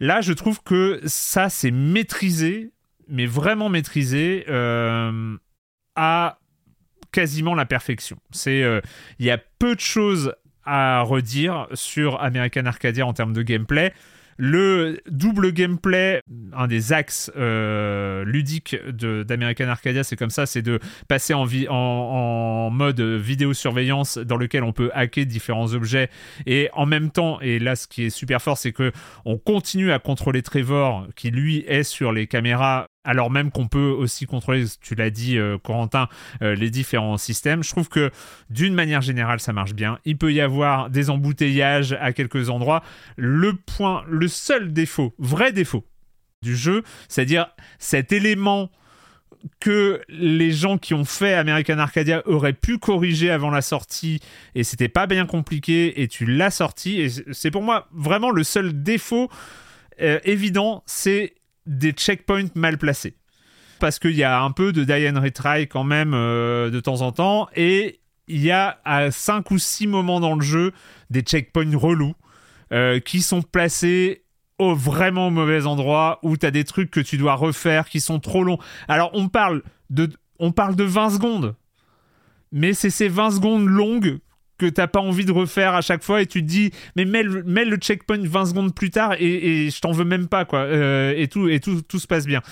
Là, 0.00 0.20
je 0.20 0.32
trouve 0.32 0.62
que 0.62 1.00
ça, 1.04 1.48
c'est 1.48 1.70
maîtrisé, 1.70 2.70
mais 3.08 3.26
vraiment 3.26 3.68
maîtrisé 3.68 4.44
euh, 4.48 5.36
à 5.94 6.38
quasiment 7.12 7.54
la 7.54 7.64
perfection. 7.64 8.18
C'est, 8.30 8.62
euh, 8.62 8.80
il 9.18 9.26
y 9.26 9.30
a 9.30 9.38
peu 9.38 9.74
de 9.74 9.80
choses 9.80 10.34
à 10.64 11.00
redire 11.02 11.68
sur 11.74 12.20
American 12.20 12.66
Arcadia 12.66 13.06
en 13.06 13.12
termes 13.12 13.32
de 13.32 13.42
gameplay. 13.42 13.94
Le 14.36 15.00
double 15.08 15.52
gameplay, 15.52 16.20
un 16.52 16.66
des 16.66 16.92
axes 16.92 17.30
euh, 17.36 18.24
ludiques 18.24 18.76
d'American 18.86 19.68
Arcadia, 19.68 20.04
c'est 20.04 20.16
comme 20.16 20.30
ça, 20.30 20.46
c'est 20.46 20.62
de 20.62 20.78
passer 21.08 21.34
en, 21.34 21.46
en, 21.68 22.70
mode 22.70 23.00
vidéosurveillance 23.00 24.18
dans 24.18 24.36
lequel 24.36 24.62
on 24.62 24.72
peut 24.72 24.90
hacker 24.92 25.24
différents 25.24 25.72
objets 25.72 26.10
et 26.46 26.68
en 26.74 26.84
même 26.86 27.10
temps, 27.10 27.40
et 27.40 27.58
là 27.58 27.76
ce 27.76 27.86
qui 27.86 28.04
est 28.04 28.10
super 28.10 28.42
fort, 28.42 28.58
c'est 28.58 28.72
que 28.72 28.92
on 29.24 29.38
continue 29.38 29.92
à 29.92 29.98
contrôler 29.98 30.42
Trevor 30.42 31.06
qui 31.16 31.30
lui 31.30 31.64
est 31.66 31.84
sur 31.84 32.12
les 32.12 32.26
caméras 32.26 32.88
alors 33.06 33.30
même 33.30 33.50
qu'on 33.50 33.68
peut 33.68 33.88
aussi 33.88 34.26
contrôler, 34.26 34.64
tu 34.82 34.94
l'as 34.94 35.10
dit 35.10 35.38
euh, 35.38 35.56
Corentin, 35.58 36.08
euh, 36.42 36.54
les 36.54 36.70
différents 36.70 37.16
systèmes. 37.16 37.62
Je 37.62 37.70
trouve 37.70 37.88
que 37.88 38.10
d'une 38.50 38.74
manière 38.74 39.00
générale, 39.00 39.40
ça 39.40 39.52
marche 39.52 39.74
bien. 39.74 39.98
Il 40.04 40.18
peut 40.18 40.32
y 40.32 40.40
avoir 40.40 40.90
des 40.90 41.08
embouteillages 41.08 41.96
à 42.00 42.12
quelques 42.12 42.50
endroits. 42.50 42.82
Le 43.16 43.54
point, 43.54 44.04
le 44.08 44.28
seul 44.28 44.72
défaut, 44.72 45.14
vrai 45.18 45.52
défaut 45.52 45.86
du 46.42 46.56
jeu, 46.56 46.82
c'est-à-dire 47.08 47.46
cet 47.78 48.12
élément 48.12 48.70
que 49.60 50.00
les 50.08 50.50
gens 50.50 50.76
qui 50.76 50.92
ont 50.92 51.04
fait 51.04 51.34
American 51.34 51.78
Arcadia 51.78 52.26
auraient 52.26 52.52
pu 52.52 52.78
corriger 52.78 53.30
avant 53.30 53.50
la 53.50 53.62
sortie 53.62 54.20
et 54.54 54.64
c'était 54.64 54.88
pas 54.88 55.06
bien 55.06 55.26
compliqué 55.26 56.02
et 56.02 56.08
tu 56.08 56.26
l'as 56.26 56.50
sorti 56.50 57.00
et 57.00 57.08
c'est 57.32 57.52
pour 57.52 57.62
moi 57.62 57.86
vraiment 57.92 58.30
le 58.30 58.42
seul 58.42 58.82
défaut 58.82 59.30
euh, 60.00 60.18
évident 60.24 60.82
c'est 60.86 61.34
des 61.66 61.92
checkpoints 61.92 62.48
mal 62.54 62.78
placés. 62.78 63.16
Parce 63.78 63.98
qu'il 63.98 64.16
y 64.16 64.24
a 64.24 64.40
un 64.40 64.50
peu 64.50 64.72
de 64.72 64.84
die 64.84 65.08
and 65.08 65.20
retry 65.20 65.68
quand 65.68 65.84
même 65.84 66.14
euh, 66.14 66.70
de 66.70 66.80
temps 66.80 67.02
en 67.02 67.12
temps. 67.12 67.48
Et 67.54 68.00
il 68.28 68.42
y 68.42 68.50
a 68.50 68.80
à 68.84 69.10
5 69.10 69.50
ou 69.50 69.58
6 69.58 69.86
moments 69.86 70.20
dans 70.20 70.34
le 70.34 70.42
jeu 70.42 70.72
des 71.10 71.20
checkpoints 71.20 71.76
relous 71.76 72.14
euh, 72.72 72.98
qui 73.00 73.20
sont 73.20 73.42
placés 73.42 74.24
au 74.58 74.74
vraiment 74.74 75.30
mauvais 75.30 75.66
endroit 75.66 76.18
où 76.22 76.36
tu 76.36 76.46
as 76.46 76.50
des 76.50 76.64
trucs 76.64 76.90
que 76.90 77.00
tu 77.00 77.18
dois 77.18 77.34
refaire 77.34 77.88
qui 77.88 78.00
sont 78.00 78.18
trop 78.18 78.42
longs. 78.42 78.58
Alors 78.88 79.10
on 79.12 79.28
parle 79.28 79.62
de, 79.90 80.10
on 80.38 80.52
parle 80.52 80.76
de 80.76 80.84
20 80.84 81.10
secondes. 81.10 81.54
Mais 82.52 82.72
c'est 82.72 82.90
ces 82.90 83.08
20 83.08 83.32
secondes 83.32 83.66
longues 83.66 84.18
que 84.58 84.66
t'as 84.66 84.86
pas 84.86 85.00
envie 85.00 85.24
de 85.24 85.32
refaire 85.32 85.74
à 85.74 85.80
chaque 85.80 86.02
fois 86.02 86.22
et 86.22 86.26
tu 86.26 86.42
te 86.42 86.46
dis 86.46 86.70
mais 86.96 87.04
mets 87.04 87.22
le, 87.22 87.76
checkpoint 87.76 88.18
20 88.22 88.46
secondes 88.46 88.74
plus 88.74 88.90
tard 88.90 89.14
et, 89.18 89.70
je 89.70 89.80
t'en 89.80 89.92
veux 89.92 90.04
même 90.04 90.28
pas 90.28 90.44
quoi. 90.44 90.60
Euh, 90.60 91.12
et 91.16 91.28
tout 91.28 91.48
et 91.48 91.60
tout, 91.60 91.82
tout 91.82 91.98
se 91.98 92.06
passe 92.06 92.26
bien. 92.26 92.42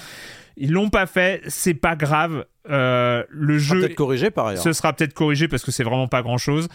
Ils 0.56 0.72
l'ont 0.72 0.90
pas 0.90 1.06
fait 1.06 1.42
c'est 1.48 1.74
pas 1.74 1.96
grave. 1.96 2.44
Euh, 2.70 3.24
le 3.28 3.58
jeu 3.58 3.80
peut-être 3.80 3.94
corrigé 3.94 4.30
par 4.30 4.48
ailleurs. 4.48 4.62
ce 4.62 4.72
sera 4.72 4.92
peut-être 4.92 5.12
corrigé 5.12 5.48
parce 5.48 5.62
que 5.62 5.70
c'est 5.70 5.84
vraiment 5.84 6.08
pas 6.08 6.22
grand 6.22 6.38
chose 6.38 6.68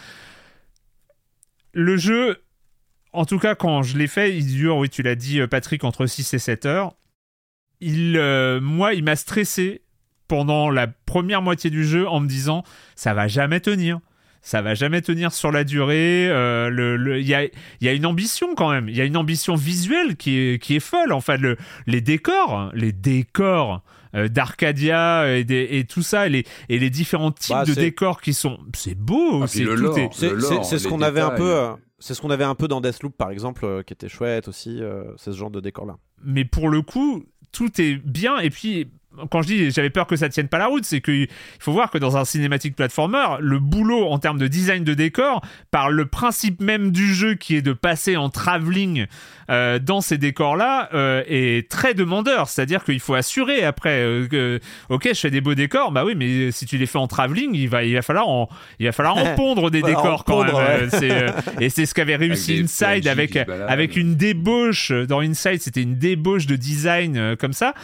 le 1.72 1.96
jeu 1.96 2.44
en 3.12 3.24
tout 3.24 3.40
cas 3.40 3.56
quand 3.56 3.82
je 3.82 3.98
l'ai 3.98 4.06
fait 4.06 4.36
il 4.36 4.46
dure 4.46 4.76
oui 4.76 4.88
tu 4.88 5.02
l'as 5.02 5.16
dit 5.16 5.40
euh, 5.40 5.48
Patrick 5.48 5.82
entre 5.82 6.06
6 6.06 6.34
et 6.34 6.38
7 6.38 6.66
heures. 6.66 6.94
Il 7.80 8.20
moi 8.60 8.94
il 8.94 9.02
m'a 9.04 9.16
stressé 9.16 9.82
pendant 10.28 10.70
la 10.70 10.86
première 10.86 11.42
moitié 11.42 11.70
du 11.70 11.84
jeu 11.84 12.06
en 12.06 12.20
me 12.20 12.28
disant 12.28 12.62
ça 12.94 13.14
va 13.14 13.26
jamais 13.26 13.60
tenir 13.60 14.00
ça 14.42 14.62
va 14.62 14.74
jamais 14.74 15.02
tenir 15.02 15.32
sur 15.32 15.52
la 15.52 15.64
durée. 15.64 16.24
Il 16.24 16.30
euh, 16.30 16.70
le, 16.70 17.20
y, 17.20 17.34
a, 17.34 17.44
y, 17.80 17.88
a, 17.88 17.92
une 17.92 18.06
ambition 18.06 18.54
quand 18.54 18.70
même. 18.70 18.88
Il 18.88 18.96
y 18.96 19.00
a 19.00 19.04
une 19.04 19.16
ambition 19.16 19.54
visuelle 19.54 20.16
qui 20.16 20.38
est, 20.38 20.62
qui 20.62 20.76
est 20.76 20.80
folle. 20.80 21.12
En 21.12 21.20
fait, 21.20 21.36
le, 21.36 21.56
les 21.86 22.00
décors, 22.00 22.70
les 22.74 22.92
décors 22.92 23.82
euh, 24.14 24.28
d'Arcadia 24.28 25.38
et, 25.38 25.46
et, 25.78 25.84
tout 25.84 26.02
ça, 26.02 26.26
et 26.26 26.30
les, 26.30 26.46
et 26.68 26.78
les 26.78 26.90
différents 26.90 27.32
types 27.32 27.54
bah, 27.54 27.64
de 27.64 27.74
décors 27.74 28.20
qui 28.20 28.32
sont, 28.32 28.58
c'est 28.74 28.96
beau. 28.96 29.42
Ah, 29.42 29.46
c'est 29.46 29.64
c'est 30.62 30.78
ce 30.78 30.88
qu'on 30.88 31.02
avait 31.02 31.20
un 31.20 31.30
peu. 31.30 31.54
Euh, 31.54 31.72
c'est 31.98 32.14
ce 32.14 32.22
qu'on 32.22 32.30
avait 32.30 32.44
un 32.44 32.54
peu 32.54 32.66
dans 32.66 32.80
Deathloop 32.80 33.14
par 33.14 33.30
exemple, 33.30 33.84
qui 33.84 33.92
était 33.92 34.08
chouette 34.08 34.48
aussi. 34.48 34.80
c'est 35.18 35.32
ce 35.32 35.36
genre 35.36 35.50
de 35.50 35.60
décor 35.60 35.84
là. 35.84 35.96
Mais 36.24 36.46
pour 36.46 36.70
le 36.70 36.80
coup, 36.80 37.24
tout 37.52 37.78
est 37.78 37.96
bien. 37.96 38.38
Et 38.38 38.48
puis 38.48 38.88
quand 39.30 39.42
je 39.42 39.48
dis 39.48 39.70
j'avais 39.70 39.90
peur 39.90 40.06
que 40.06 40.16
ça 40.16 40.28
tienne 40.28 40.48
pas 40.48 40.58
la 40.58 40.66
route, 40.66 40.84
c'est 40.84 41.00
qu'il 41.00 41.28
faut 41.58 41.72
voir 41.72 41.90
que 41.90 41.98
dans 41.98 42.16
un 42.16 42.24
cinématique 42.24 42.76
platformer, 42.76 43.36
le 43.40 43.58
boulot 43.58 44.06
en 44.06 44.18
termes 44.18 44.38
de 44.38 44.46
design 44.46 44.84
de 44.84 44.94
décor, 44.94 45.42
par 45.70 45.90
le 45.90 46.06
principe 46.06 46.60
même 46.60 46.92
du 46.92 47.12
jeu 47.12 47.34
qui 47.34 47.56
est 47.56 47.62
de 47.62 47.72
passer 47.72 48.16
en 48.16 48.30
travelling 48.30 49.06
euh, 49.50 49.80
dans 49.80 50.00
ces 50.00 50.16
décors-là, 50.16 50.90
euh, 50.94 51.24
est 51.26 51.68
très 51.68 51.94
demandeur. 51.94 52.48
C'est-à-dire 52.48 52.84
qu'il 52.84 53.00
faut 53.00 53.14
assurer 53.14 53.64
après 53.64 54.00
euh, 54.00 54.28
que, 54.28 54.60
ok, 54.88 55.08
je 55.12 55.18
fais 55.18 55.30
des 55.30 55.40
beaux 55.40 55.54
décors, 55.54 55.90
bah 55.90 56.04
oui, 56.04 56.14
mais 56.16 56.52
si 56.52 56.66
tu 56.66 56.78
les 56.78 56.86
fais 56.86 56.98
en 56.98 57.08
travelling, 57.08 57.54
il 57.54 57.68
va, 57.68 57.82
il 57.82 57.94
va 57.94 58.02
falloir 58.02 58.28
en, 58.28 58.48
il 58.78 58.86
va 58.86 58.92
falloir 58.92 59.16
en 59.16 59.34
pondre 59.36 59.70
des 59.70 59.82
décors 59.82 60.24
quand 60.24 60.44
même. 60.44 60.90
et 61.60 61.68
c'est 61.68 61.86
ce 61.86 61.94
qu'avait 61.94 62.16
réussi 62.16 62.60
Inside 62.60 63.08
avec, 63.08 63.36
avec 63.36 63.96
une 63.96 64.14
débauche 64.14 64.92
dans 64.92 65.20
Inside, 65.20 65.60
c'était 65.60 65.82
une 65.82 65.96
débauche 65.96 66.46
de 66.46 66.56
design 66.56 67.36
comme 67.36 67.52
ça. 67.52 67.74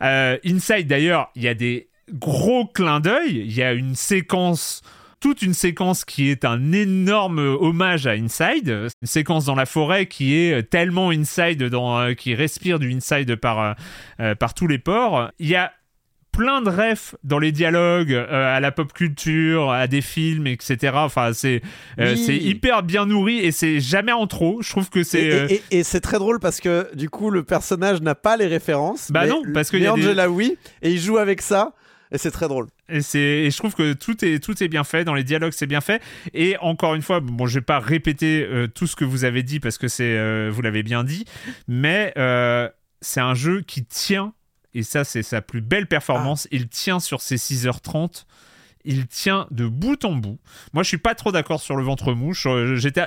Inside 0.00 0.73
d'ailleurs, 0.82 1.30
il 1.36 1.42
y 1.42 1.48
a 1.48 1.54
des 1.54 1.88
gros 2.12 2.66
clins 2.66 3.00
d'œil. 3.00 3.44
Il 3.46 3.54
y 3.54 3.62
a 3.62 3.72
une 3.72 3.94
séquence 3.94 4.82
toute 5.24 5.40
une 5.40 5.54
séquence 5.54 6.04
qui 6.04 6.28
est 6.28 6.44
un 6.44 6.72
énorme 6.72 7.38
hommage 7.38 8.06
à 8.06 8.10
Inside, 8.10 8.68
une 9.00 9.08
séquence 9.08 9.46
dans 9.46 9.54
la 9.54 9.64
forêt 9.64 10.04
qui 10.04 10.34
est 10.34 10.68
tellement 10.68 11.08
Inside, 11.08 11.62
dans, 11.62 11.98
euh, 11.98 12.12
qui 12.12 12.34
respire 12.34 12.78
du 12.78 12.92
Inside 12.92 13.34
par, 13.36 13.58
euh, 13.58 13.72
euh, 14.20 14.34
par 14.34 14.52
tous 14.52 14.66
les 14.66 14.76
ports. 14.76 15.30
Il 15.38 15.48
y 15.48 15.56
a 15.56 15.72
plein 16.36 16.62
de 16.62 16.70
refs 16.70 17.14
dans 17.22 17.38
les 17.38 17.52
dialogues 17.52 18.12
à 18.12 18.60
la 18.60 18.72
pop 18.72 18.92
culture, 18.92 19.70
à 19.70 19.86
des 19.86 20.00
films, 20.00 20.46
etc. 20.46 20.92
Enfin, 20.96 21.32
c'est 21.32 21.62
c'est 21.96 22.36
hyper 22.36 22.82
bien 22.82 23.06
nourri 23.06 23.38
et 23.38 23.52
c'est 23.52 23.80
jamais 23.80 24.12
en 24.12 24.26
trop. 24.26 24.60
Je 24.62 24.70
trouve 24.70 24.90
que 24.90 25.02
c'est 25.02 25.62
et, 25.70 25.82
c'est 25.82 26.00
très 26.00 26.18
drôle 26.18 26.40
parce 26.40 26.60
que 26.60 26.94
du 26.94 27.08
coup 27.08 27.30
le 27.30 27.42
personnage 27.42 28.00
n'a 28.00 28.14
pas 28.14 28.36
les 28.36 28.46
références. 28.46 29.10
Bah 29.10 29.26
non, 29.26 29.42
parce 29.52 29.70
que 29.70 29.88
Angela 29.88 30.28
oui 30.28 30.56
et 30.82 30.90
il 30.90 31.00
joue 31.00 31.18
avec 31.18 31.42
ça. 31.42 31.72
Et 32.12 32.18
c'est 32.18 32.30
très 32.30 32.46
drôle. 32.46 32.68
Et, 32.88 33.00
c'est, 33.00 33.50
je 33.50 33.56
trouve 33.56 33.74
que 33.74 33.92
tout 33.92 34.24
est, 34.24 34.38
tout 34.38 34.62
est 34.62 34.68
bien 34.68 34.84
fait. 34.84 35.02
Dans 35.02 35.14
les 35.14 35.24
dialogues, 35.24 35.54
c'est 35.56 35.66
bien 35.66 35.80
fait. 35.80 36.00
Et 36.32 36.56
encore 36.60 36.94
une 36.94 37.02
fois, 37.02 37.18
bon, 37.18 37.46
je 37.46 37.54
vais 37.54 37.64
pas 37.64 37.80
répéter 37.80 38.46
tout 38.72 38.86
ce 38.86 38.94
que 38.94 39.04
vous 39.04 39.24
avez 39.24 39.42
dit 39.42 39.58
parce 39.58 39.78
que 39.78 39.88
c'est, 39.88 40.48
vous 40.50 40.62
l'avez 40.62 40.84
bien 40.84 41.02
dit. 41.02 41.24
Mais 41.66 42.12
c'est 43.00 43.20
un 43.20 43.34
jeu 43.34 43.62
qui 43.62 43.84
tient, 43.84 44.32
et 44.74 44.82
ça 44.82 45.04
c'est 45.04 45.22
sa 45.22 45.40
plus 45.40 45.60
belle 45.60 45.86
performance, 45.86 46.48
il 46.50 46.68
tient 46.68 47.00
sur 47.00 47.20
ses 47.20 47.36
6h30 47.36 48.24
il 48.84 49.06
tient 49.06 49.46
de 49.50 49.66
bout 49.66 50.04
en 50.04 50.14
bout. 50.14 50.38
Moi, 50.72 50.82
je 50.82 50.88
suis 50.88 50.98
pas 50.98 51.14
trop 51.14 51.32
d'accord 51.32 51.60
sur 51.60 51.76
le 51.76 51.82
ventre 51.82 52.12
mouche. 52.12 52.46
Euh, 52.46 52.76
j'étais, 52.76 53.02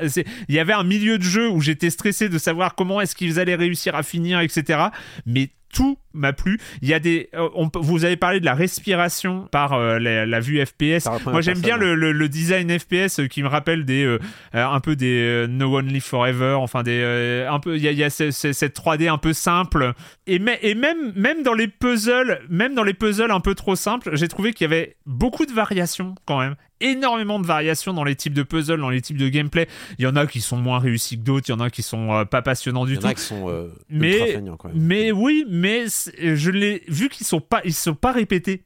il 0.48 0.56
y 0.56 0.60
avait 0.60 0.74
un 0.74 0.84
milieu 0.84 1.18
de 1.18 1.24
jeu 1.24 1.50
où 1.50 1.62
j'étais 1.62 1.90
stressé 1.90 2.30
de 2.30 2.38
savoir 2.38 2.76
comment 2.76 3.00
est-ce 3.00 3.16
qu'ils 3.16 3.40
allaient 3.40 3.56
réussir 3.56 3.96
à 3.96 4.04
finir, 4.04 4.40
etc. 4.40 4.86
Mais 5.26 5.52
tout 5.74 5.98
m'a 6.14 6.34
plu. 6.34 6.60
Il 6.82 6.88
y 6.88 6.94
a 6.94 7.00
des, 7.00 7.30
euh, 7.36 7.50
vous 7.76 8.06
avez 8.06 8.18
parlé 8.18 8.40
de 8.40 8.46
la 8.46 8.54
respiration 8.54 9.48
par 9.52 9.74
euh, 9.74 10.00
la, 10.00 10.40
vue 10.40 10.64
FPS. 10.66 11.08
Moi, 11.26 11.42
j'aime 11.42 11.60
bien 11.60 11.78
le, 11.78 12.28
design 12.30 12.78
FPS 12.78 13.20
euh, 13.20 13.28
qui 13.28 13.44
me 13.44 13.48
rappelle 13.48 13.86
des, 13.86 14.18
un 14.54 14.80
peu 14.80 14.96
des 14.96 15.46
No 15.50 15.78
One 15.78 15.88
Live 15.88 16.04
Forever. 16.04 16.58
Enfin, 16.60 16.84
des, 16.84 17.46
un 17.50 17.60
peu, 17.60 17.78
il 17.78 17.84
y 17.84 18.04
a, 18.04 18.10
cette 18.10 18.78
3D 18.78 19.10
un 19.10 19.18
peu 19.18 19.34
simple. 19.34 19.94
Et, 20.26 20.42
et 20.62 20.76
même, 20.76 21.14
même 21.16 21.44
dans 21.44 21.54
les 21.54 21.68
puzzles, 21.68 22.40
même 22.50 22.76
dans 22.76 22.84
les 22.84 22.94
puzzles 22.94 23.32
un 23.32 23.40
peu 23.40 23.56
trop 23.56 23.76
simples, 23.76 24.12
j'ai 24.14 24.28
trouvé 24.28 24.54
qu'il 24.54 24.66
y 24.66 24.74
avait 24.74 24.98
beaucoup 25.06 25.46
de 25.46 25.54
variations 25.54 26.16
quand 26.26 26.40
même 26.40 26.56
énormément 26.82 27.40
de 27.40 27.46
variations 27.46 27.94
dans 27.94 28.04
les 28.04 28.16
types 28.16 28.34
de 28.34 28.44
puzzles, 28.44 28.80
dans 28.80 28.90
les 28.90 29.02
types 29.02 29.18
de 29.18 29.30
gameplay. 29.30 29.68
Il 29.98 30.04
y 30.04 30.08
en 30.08 30.16
a 30.16 30.28
qui 30.28 30.42
sont 30.42 30.58
moins 30.58 30.80
réussis 30.80 31.18
que 31.18 31.24
d'autres, 31.24 31.50
il 31.50 31.52
y 31.52 31.56
en 31.56 31.60
a 31.60 31.70
qui 31.70 31.84
sont 31.84 32.14
euh, 32.14 32.26
pas 32.26 32.42
passionnants 32.42 32.86
du 32.86 32.98
tout. 32.98 33.02
Il 33.02 33.04
y 33.04 33.08
en 33.08 33.12
a 33.12 33.14
qui 33.14 33.22
sont 33.22 33.50
euh, 33.50 33.70
mais, 33.90 34.40
quand 34.58 34.70
même. 34.70 34.78
Mais 34.82 35.12
oui, 35.12 35.46
mais 35.50 35.86
je 35.88 36.52
l'ai 36.52 36.84
vu 36.88 37.10
qu'ils 37.10 37.26
sont 37.26 37.42
pas, 37.42 37.62
ils 37.66 37.74
sont 37.74 37.96
pas 37.96 38.12
répétés. 38.12 38.64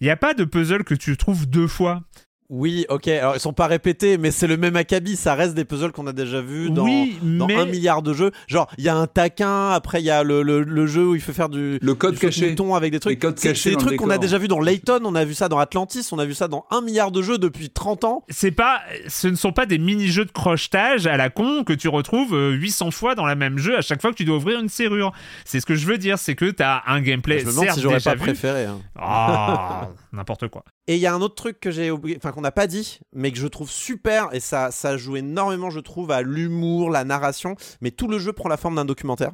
Il 0.00 0.04
n'y 0.04 0.10
a 0.10 0.16
pas 0.16 0.34
de 0.34 0.44
puzzle 0.44 0.84
que 0.84 0.94
tu 0.94 1.16
trouves 1.16 1.48
deux 1.48 1.66
fois. 1.66 2.02
Oui, 2.50 2.86
ok. 2.88 3.08
Alors 3.08 3.36
ils 3.36 3.40
sont 3.40 3.52
pas 3.52 3.66
répétés, 3.66 4.16
mais 4.16 4.30
c'est 4.30 4.46
le 4.46 4.56
même 4.56 4.76
acabit. 4.76 5.16
Ça 5.16 5.34
reste 5.34 5.54
des 5.54 5.66
puzzles 5.66 5.92
qu'on 5.92 6.06
a 6.06 6.14
déjà 6.14 6.40
vus 6.40 6.70
dans, 6.70 6.86
un 6.86 7.66
milliard 7.66 8.02
de 8.02 8.14
jeux. 8.14 8.30
Genre, 8.46 8.70
il 8.78 8.84
y 8.84 8.88
a 8.88 8.96
un 8.96 9.06
taquin. 9.06 9.70
Après, 9.70 10.00
il 10.00 10.06
y 10.06 10.10
a 10.10 10.22
le, 10.22 10.42
le, 10.42 10.86
jeu 10.86 11.08
où 11.08 11.14
il 11.14 11.20
faut 11.20 11.34
faire 11.34 11.50
du 11.50 11.78
le 11.82 11.94
code 11.94 12.18
caché, 12.18 12.56
avec 12.74 12.92
des 12.92 13.00
trucs. 13.00 13.22
C'est 13.36 13.70
des 13.70 13.76
trucs 13.76 13.96
qu'on 13.96 14.10
a 14.10 14.18
déjà 14.18 14.38
vu 14.38 14.48
dans 14.48 14.60
Layton. 14.60 15.00
On 15.04 15.14
a 15.14 15.24
vu 15.24 15.34
ça 15.34 15.48
dans 15.48 15.58
Atlantis. 15.58 16.08
On 16.12 16.18
a 16.18 16.24
vu 16.24 16.34
ça 16.34 16.48
dans 16.48 16.64
un 16.70 16.80
milliard 16.80 17.10
de 17.10 17.20
jeux 17.20 17.36
depuis 17.36 17.68
30 17.68 18.04
ans. 18.04 18.24
C'est 18.30 18.50
pas, 18.50 18.80
ce 19.08 19.28
ne 19.28 19.36
sont 19.36 19.52
pas 19.52 19.66
des 19.66 19.78
mini-jeux 19.78 20.24
de 20.24 20.32
crochetage 20.32 21.06
à 21.06 21.16
la 21.18 21.28
con 21.28 21.64
que 21.64 21.74
tu 21.74 21.88
retrouves 21.88 22.34
800 22.34 22.86
euh, 22.86 22.90
fois 22.90 23.14
dans 23.14 23.26
la 23.26 23.34
même 23.34 23.58
jeu 23.58 23.76
à 23.76 23.82
chaque 23.82 24.00
fois 24.00 24.10
que 24.10 24.16
tu 24.16 24.24
dois 24.24 24.36
ouvrir 24.36 24.58
une 24.58 24.70
serrure. 24.70 25.12
C'est 25.44 25.60
ce 25.60 25.66
que 25.66 25.74
je 25.74 25.86
veux 25.86 25.98
dire, 25.98 26.18
c'est 26.18 26.34
que 26.34 26.50
tu 26.50 26.62
as 26.62 26.82
un 26.86 27.02
gameplay. 27.02 27.40
Je 27.40 27.46
me 27.46 27.50
demande 27.50 27.70
si 27.70 27.80
j'aurais 27.80 28.00
pas 28.00 28.16
préféré. 28.16 28.64
Hein. 28.64 28.80
Ah, 28.96 29.88
n'importe 30.12 30.48
quoi. 30.48 30.64
Et 30.88 30.94
il 30.94 31.00
y 31.00 31.06
a 31.06 31.14
un 31.14 31.20
autre 31.20 31.34
truc 31.34 31.60
que 31.60 31.70
j'ai 31.70 31.90
oublié, 31.90 32.16
enfin 32.16 32.32
qu'on 32.32 32.40
n'a 32.40 32.50
pas 32.50 32.66
dit, 32.66 32.98
mais 33.12 33.30
que 33.30 33.38
je 33.38 33.46
trouve 33.46 33.70
super, 33.70 34.30
et 34.32 34.40
ça, 34.40 34.70
ça 34.70 34.96
joue 34.96 35.16
énormément, 35.16 35.68
je 35.68 35.80
trouve, 35.80 36.10
à 36.10 36.22
l'humour, 36.22 36.90
la 36.90 37.04
narration, 37.04 37.54
mais 37.82 37.90
tout 37.90 38.08
le 38.08 38.18
jeu 38.18 38.32
prend 38.32 38.48
la 38.48 38.56
forme 38.56 38.74
d'un 38.76 38.86
documentaire. 38.86 39.32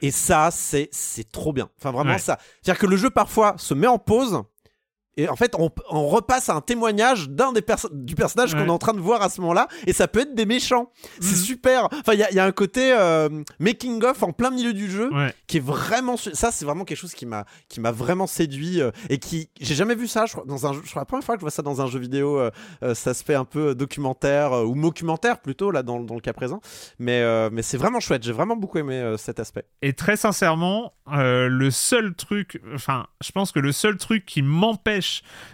Et 0.00 0.10
ça, 0.10 0.48
c'est 0.50 0.88
trop 1.30 1.52
bien. 1.52 1.68
Enfin, 1.78 1.90
vraiment, 1.92 2.16
ça. 2.18 2.38
C'est-à-dire 2.62 2.80
que 2.80 2.86
le 2.86 2.96
jeu, 2.96 3.10
parfois, 3.10 3.54
se 3.58 3.74
met 3.74 3.86
en 3.86 3.98
pause, 3.98 4.42
et 5.16 5.28
en 5.28 5.36
fait, 5.36 5.54
on, 5.58 5.70
repasse 6.06 6.50
à 6.50 6.54
un 6.54 6.60
témoignage 6.60 7.30
d'un 7.30 7.52
des 7.52 7.64
du 7.92 8.14
personnage 8.14 8.54
qu'on 8.54 8.66
est 8.66 8.70
en 8.70 8.78
train 8.78 8.92
de 8.92 9.00
voir 9.00 9.22
à 9.22 9.30
ce 9.30 9.40
moment-là, 9.40 9.66
et 9.86 9.94
ça 9.94 10.08
peut 10.08 10.20
être 10.20 10.34
des 10.34 10.44
méchants. 10.44 10.90
C'est 11.20 11.36
mhm. 11.36 11.42
super. 11.42 11.88
Enfin, 12.00 12.12
il 12.12 12.18
y, 12.18 12.38
a 12.38 12.44
un 12.44 12.52
côté 12.52 12.92
euh, 12.92 13.28
making 13.58 14.04
of 14.04 14.22
en 14.22 14.32
plein 14.32 14.50
milieu 14.50 14.74
du 14.74 14.90
jeu 14.90 15.10
qui 15.46 15.56
est 15.56 15.64
vraiment. 15.64 16.16
Ça, 16.16 16.50
c'est 16.50 16.64
vraiment 16.64 16.84
quelque 16.84 16.98
chose 16.98 17.14
qui 17.14 17.24
m'a 17.24 17.46
qui 17.68 17.80
m'a 17.80 17.92
vraiment 17.92 18.26
séduit 18.26 18.82
euh, 18.82 18.90
et 19.08 19.18
qui 19.18 19.48
j'ai 19.58 19.74
jamais 19.74 19.94
vu 19.94 20.06
ça. 20.06 20.26
Je 20.26 20.32
crois 20.32 20.44
dans 20.46 20.66
un. 20.66 20.74
Je 20.74 20.90
crois 20.90 21.02
la 21.02 21.06
première 21.06 21.24
fois 21.24 21.36
que 21.36 21.40
je 21.40 21.44
vois 21.44 21.50
ça 21.50 21.62
dans 21.62 21.80
un 21.80 21.86
jeu 21.86 21.98
vidéo. 21.98 22.38
Euh, 22.38 22.50
ça 22.94 23.14
se 23.14 23.24
fait 23.24 23.34
un 23.34 23.46
peu 23.46 23.74
documentaire 23.74 24.52
ou 24.52 24.74
mockumentaire 24.74 25.40
plutôt 25.40 25.70
là 25.70 25.82
dans, 25.82 26.00
dans 26.00 26.14
le 26.14 26.20
cas 26.20 26.34
présent. 26.34 26.60
Mais 26.98 27.50
mais 27.50 27.62
c'est 27.62 27.78
vraiment 27.78 28.00
chouette. 28.00 28.22
J'ai 28.22 28.32
vraiment 28.32 28.56
beaucoup 28.56 28.78
aimé 28.78 29.14
cet 29.16 29.40
aspect. 29.40 29.64
Et 29.80 29.94
très 29.94 30.16
sincèrement, 30.16 30.92
le 31.06 31.70
seul 31.70 32.14
truc, 32.14 32.60
enfin, 32.74 33.06
je 33.22 33.32
pense 33.32 33.50
que 33.52 33.60
le 33.60 33.72
seul 33.72 33.96
truc 33.96 34.26
qui 34.26 34.42
m'empêche 34.42 35.05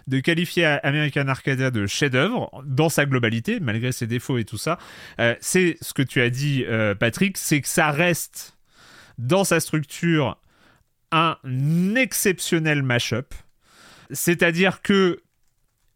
de 0.07 0.19
qualifier 0.19 0.65
American 0.83 1.27
Arcadia 1.27 1.71
de 1.71 1.85
chef-d'œuvre 1.87 2.63
dans 2.65 2.89
sa 2.89 3.05
globalité, 3.05 3.59
malgré 3.59 3.91
ses 3.91 4.07
défauts 4.07 4.37
et 4.37 4.45
tout 4.45 4.57
ça, 4.57 4.77
euh, 5.19 5.35
c'est 5.39 5.77
ce 5.81 5.93
que 5.93 6.01
tu 6.01 6.21
as 6.21 6.29
dit, 6.29 6.65
euh, 6.67 6.95
Patrick, 6.95 7.37
c'est 7.37 7.61
que 7.61 7.67
ça 7.67 7.91
reste 7.91 8.57
dans 9.17 9.43
sa 9.43 9.59
structure 9.59 10.37
un 11.11 11.37
exceptionnel 11.95 12.81
mash-up. 12.81 13.33
C'est-à-dire 14.11 14.81
que 14.81 15.21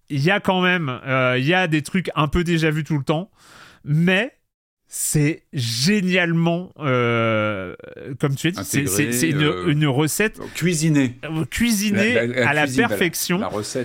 il 0.10 0.22
y 0.22 0.32
a 0.32 0.40
quand 0.40 0.62
même, 0.62 0.90
euh, 1.06 1.38
il 1.38 1.46
y 1.46 1.54
a 1.54 1.68
des 1.68 1.82
trucs 1.82 2.10
un 2.16 2.28
peu 2.28 2.44
déjà 2.44 2.72
vus 2.72 2.84
tout 2.84 2.98
le 2.98 3.04
temps, 3.04 3.30
mais 3.84 4.37
c'est 4.90 5.44
génialement, 5.52 6.72
euh, 6.80 7.76
comme 8.20 8.36
tu 8.36 8.48
as 8.48 8.52
dit, 8.52 8.64
c'est 8.64 9.30
une, 9.30 9.44
euh, 9.44 9.68
une, 9.68 9.86
recette 9.86 10.40
cuisinée, 10.56 11.18
cuisinée 11.52 12.18
à 12.38 12.54
la 12.54 12.68
perfection, 12.68 13.42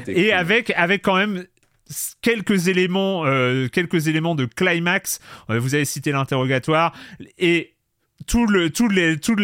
et 0.07 0.33
avec 0.33 0.71
avec 0.77 1.03
quand 1.03 1.17
même 1.17 1.45
quelques 2.21 2.69
éléments, 2.69 3.27
euh, 3.27 3.67
quelques 3.69 4.07
éléments 4.07 4.37
de 4.37 4.45
climax. 4.45 5.19
vous 5.49 5.75
avez 5.75 5.85
cité 5.85 6.13
l'interrogatoire 6.13 6.95
et 7.37 7.75
tout 8.29 8.47
le 8.47 8.71
tout 8.71 8.89
les 8.89 9.19
tout 9.19 9.35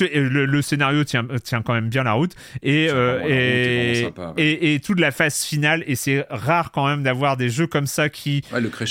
le, 0.00 0.46
le, 0.46 0.62
scénario 0.62 1.04
tient, 1.04 1.26
tient 1.42 1.62
quand 1.62 1.74
même 1.74 1.88
bien 1.88 2.04
la 2.04 2.12
route. 2.12 2.34
Et, 2.62 2.86
et, 2.86 4.08
et, 4.36 4.74
et, 4.74 4.80
toute 4.80 5.00
la 5.00 5.10
phase 5.10 5.42
finale 5.42 5.84
et 5.86 5.96
c'est 5.96 6.26
rare 6.30 6.70
quand 6.72 6.86
même 6.86 7.02
d'avoir 7.02 7.36
des 7.36 7.48
jeux 7.48 7.66
comme 7.66 7.86
ça 7.86 8.08
qui, 8.08 8.42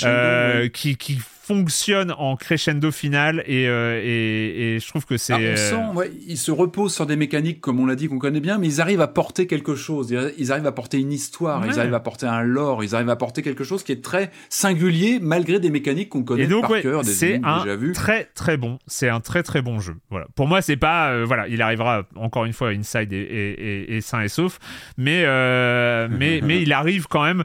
euh, 0.04 0.68
qui, 0.68 0.96
qui 0.96 1.20
fonctionne 1.50 2.14
en 2.16 2.36
crescendo 2.36 2.92
final 2.92 3.42
et, 3.44 3.66
euh, 3.66 4.00
et, 4.04 4.78
je 4.78 4.86
trouve 4.88 5.04
que 5.04 5.16
c'est. 5.16 5.32
Ah, 5.32 5.38
on 5.38 5.56
sent, 5.56 5.96
ouais, 5.98 6.12
ils 6.28 6.36
se 6.36 6.52
reposent 6.52 6.94
sur 6.94 7.06
des 7.06 7.16
mécaniques, 7.16 7.60
comme 7.60 7.80
on 7.80 7.86
l'a 7.86 7.96
dit, 7.96 8.06
qu'on 8.06 8.20
connaît 8.20 8.40
bien, 8.40 8.56
mais 8.58 8.68
ils 8.68 8.80
arrivent 8.80 9.00
à 9.00 9.08
porter 9.08 9.48
quelque 9.48 9.74
chose. 9.74 10.14
Ils 10.38 10.52
arrivent 10.52 10.68
à 10.68 10.72
porter 10.72 10.98
une 10.98 11.12
histoire, 11.12 11.66
ils 11.66 11.80
arrivent 11.80 11.94
à 11.94 12.00
porter 12.00 12.26
un 12.26 12.42
lore, 12.42 12.84
ils 12.84 12.94
arrivent 12.94 13.10
à 13.10 13.16
porter 13.16 13.42
quelque 13.42 13.64
chose 13.64 13.82
qui 13.82 13.90
est 13.90 14.02
très 14.02 14.30
singulier 14.48 15.18
malgré 15.20 15.58
des 15.58 15.70
mécaniques 15.70 16.10
qu'on 16.10 16.22
connaît 16.22 16.46
par 16.46 16.80
cœur, 16.80 17.02
des 17.02 17.10
c'est 17.10 17.40
un 17.42 17.64
déjà 17.64 17.74
vu. 17.74 17.92
Très 17.94 18.26
très 18.26 18.56
bon, 18.56 18.78
c'est 18.86 19.08
un 19.08 19.20
très 19.20 19.42
très 19.42 19.60
bon 19.60 19.80
jeu. 19.80 19.96
Voilà. 20.08 20.28
Pour 20.36 20.46
moi, 20.46 20.62
c'est 20.62 20.76
pas 20.76 21.10
euh, 21.10 21.24
voilà, 21.26 21.48
il 21.48 21.62
arrivera 21.62 22.04
encore 22.14 22.44
une 22.44 22.52
fois 22.52 22.68
Inside 22.68 23.12
et, 23.12 23.96
et, 23.96 24.00
sain 24.00 24.20
et 24.20 24.28
sauf, 24.28 24.60
mais 24.96 25.24
euh, 25.24 26.06
mais 26.10 26.40
mais 26.44 26.62
il 26.62 26.72
arrive 26.72 27.08
quand 27.08 27.24
même. 27.24 27.42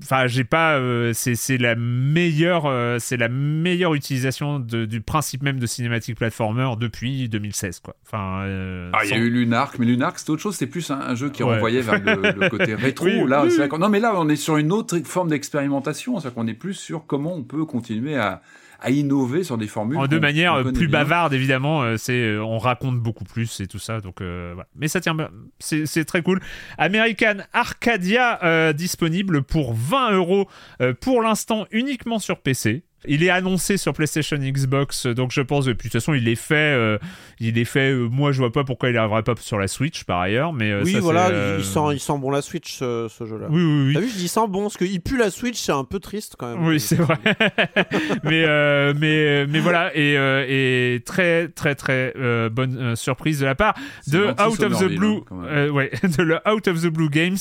Enfin, 0.00 0.28
j'ai 0.28 0.44
pas, 0.44 0.80
c'est 1.12 1.58
la 1.58 1.74
meilleure, 1.74 2.72
c'est 3.00 3.16
la 3.16 3.31
meilleure 3.32 3.94
utilisation 3.94 4.58
du 4.60 5.00
principe 5.00 5.42
même 5.42 5.58
de 5.58 5.66
cinématique 5.66 6.16
platformer 6.16 6.74
depuis 6.78 7.28
2016 7.28 7.80
quoi. 7.80 7.96
Enfin, 8.06 8.42
euh, 8.44 8.90
ah, 8.92 9.00
il 9.04 9.10
y 9.10 9.14
a 9.14 9.16
eu 9.16 9.30
Lunark, 9.30 9.78
mais 9.78 9.86
Lunark 9.86 10.18
c'est 10.18 10.30
autre 10.30 10.42
chose, 10.42 10.56
c'est 10.56 10.66
plus 10.66 10.90
un, 10.90 11.14
jeu 11.14 11.30
qui 11.30 11.42
renvoyait 11.42 11.80
vers 11.80 12.00
le, 12.00 12.48
côté 12.48 12.74
rétro. 12.76 13.26
là, 13.26 13.44
non 13.78 13.88
mais 13.88 14.00
là 14.00 14.14
on 14.16 14.28
est 14.28 14.36
sur 14.36 14.56
une 14.56 14.72
autre 14.72 14.98
forme 15.04 15.28
d'expérimentation, 15.28 16.18
c'est-à-dire 16.18 16.34
qu'on 16.34 16.46
est 16.46 16.54
plus 16.54 16.74
sur 16.74 17.06
comment 17.06 17.34
on 17.34 17.42
peut 17.42 17.64
continuer 17.64 18.16
à 18.16 18.42
à 18.82 18.90
innover 18.90 19.44
sur 19.44 19.56
des 19.56 19.68
formules. 19.68 19.96
En 19.96 20.06
de 20.06 20.18
manière 20.18 20.62
plus 20.72 20.88
bavarde, 20.88 21.32
évidemment. 21.32 21.82
Euh, 21.82 21.96
c'est, 21.96 22.20
euh, 22.20 22.44
on 22.44 22.58
raconte 22.58 22.98
beaucoup 22.98 23.24
plus 23.24 23.60
et 23.60 23.66
tout 23.66 23.78
ça. 23.78 24.00
Donc, 24.00 24.16
voilà. 24.20 24.66
Mais 24.74 24.88
ça 24.88 25.00
tient 25.00 25.16
C'est, 25.58 25.86
c'est 25.86 26.04
très 26.04 26.22
cool. 26.22 26.40
American 26.78 27.44
Arcadia 27.52 28.72
disponible 28.72 29.42
pour 29.42 29.74
20 29.74 30.12
euros 30.12 30.48
pour 31.00 31.22
l'instant 31.22 31.66
uniquement 31.70 32.18
sur 32.18 32.40
PC. 32.40 32.82
Il 33.06 33.24
est 33.24 33.30
annoncé 33.30 33.76
sur 33.76 33.92
PlayStation 33.92 34.36
Xbox, 34.36 35.06
donc 35.06 35.32
je 35.32 35.40
pense, 35.40 35.64
puis 35.64 35.74
de 35.74 35.82
toute 35.82 35.92
façon, 35.92 36.14
il 36.14 36.28
est 36.28 36.36
fait. 36.36 36.54
Euh, 36.54 36.98
il 37.40 37.58
est 37.58 37.64
fait. 37.64 37.92
Euh, 37.92 38.08
moi, 38.08 38.30
je 38.32 38.38
vois 38.38 38.52
pas 38.52 38.62
pourquoi 38.62 38.90
il 38.90 38.96
arriverait 38.96 39.24
pas 39.24 39.34
sur 39.40 39.58
la 39.58 39.66
Switch, 39.66 40.04
par 40.04 40.20
ailleurs. 40.20 40.52
Mais 40.52 40.70
euh, 40.70 40.82
oui, 40.84 40.96
voilà, 41.00 41.56
il, 41.58 41.64
sent, 41.64 41.80
il 41.92 42.00
sent 42.00 42.18
bon 42.18 42.30
la 42.30 42.42
Switch, 42.42 42.78
ce, 42.78 43.08
jeu-là. 43.20 43.48
Oui, 43.50 43.62
oui, 43.62 43.86
oui. 43.88 43.94
T'as 43.94 44.00
vu, 44.00 44.08
je 44.08 44.16
dis 44.16 44.28
sent 44.28 44.46
bon, 44.48 44.62
parce 44.62 44.76
qu'il 44.76 45.00
pue 45.00 45.16
la 45.16 45.30
Switch, 45.30 45.60
c'est 45.60 45.72
un 45.72 45.84
peu 45.84 45.98
triste 45.98 46.36
quand 46.38 46.54
même. 46.54 46.64
Oui, 46.64 46.78
c'est 46.78 46.96
vrai. 46.96 47.18
mais, 48.24 48.94
mais, 48.94 49.46
mais 49.46 49.60
voilà, 49.60 49.90
et, 49.96 50.14
et 50.14 51.00
très, 51.00 51.48
très, 51.48 51.74
très 51.74 52.14
bonne 52.50 52.94
surprise 52.94 53.40
de 53.40 53.46
la 53.46 53.54
part 53.54 53.74
de 54.06 54.26
Out 54.28 54.62
of 54.62 54.78
the 54.78 54.94
Blue, 54.94 55.22
ouais, 55.72 55.90
de 56.02 56.22
le 56.22 56.38
Out 56.48 56.68
of 56.68 56.82
the 56.82 56.88
Blue 56.88 57.10
Games, 57.10 57.38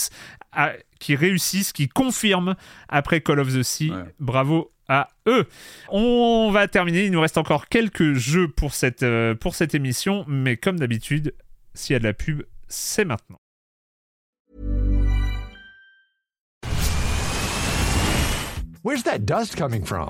qui 1.00 1.16
réussissent, 1.16 1.72
qui 1.72 1.88
confirment 1.88 2.56
après 2.90 3.22
Call 3.22 3.40
of 3.40 3.54
the 3.54 3.64
Sea. 3.64 3.92
Bravo 4.20 4.72
eux. 5.28 5.48
On 5.90 6.52
va 6.52 6.68
terminer, 6.68 7.06
il 7.06 7.12
nous 7.12 7.22
reste 7.22 7.38
encore 7.38 7.68
quelques 7.68 8.14
jeux 8.14 8.48
pour 8.48 8.74
cette, 8.74 9.04
euh, 9.04 9.36
pour 9.36 9.56
cette 9.56 9.76
émission, 9.76 10.26
mais 10.28 10.58
comme 10.58 10.80
d'habitude, 10.80 11.34
s'il 11.74 11.94
y 11.94 11.96
a 11.96 12.00
de 12.00 12.04
la 12.06 12.14
pub, 12.14 12.44
c'est 12.68 13.06
maintenant. 13.06 13.38
Where's 18.84 19.04
that 19.04 19.20
dust 19.20 19.56
coming 19.56 19.86
from? 19.86 20.10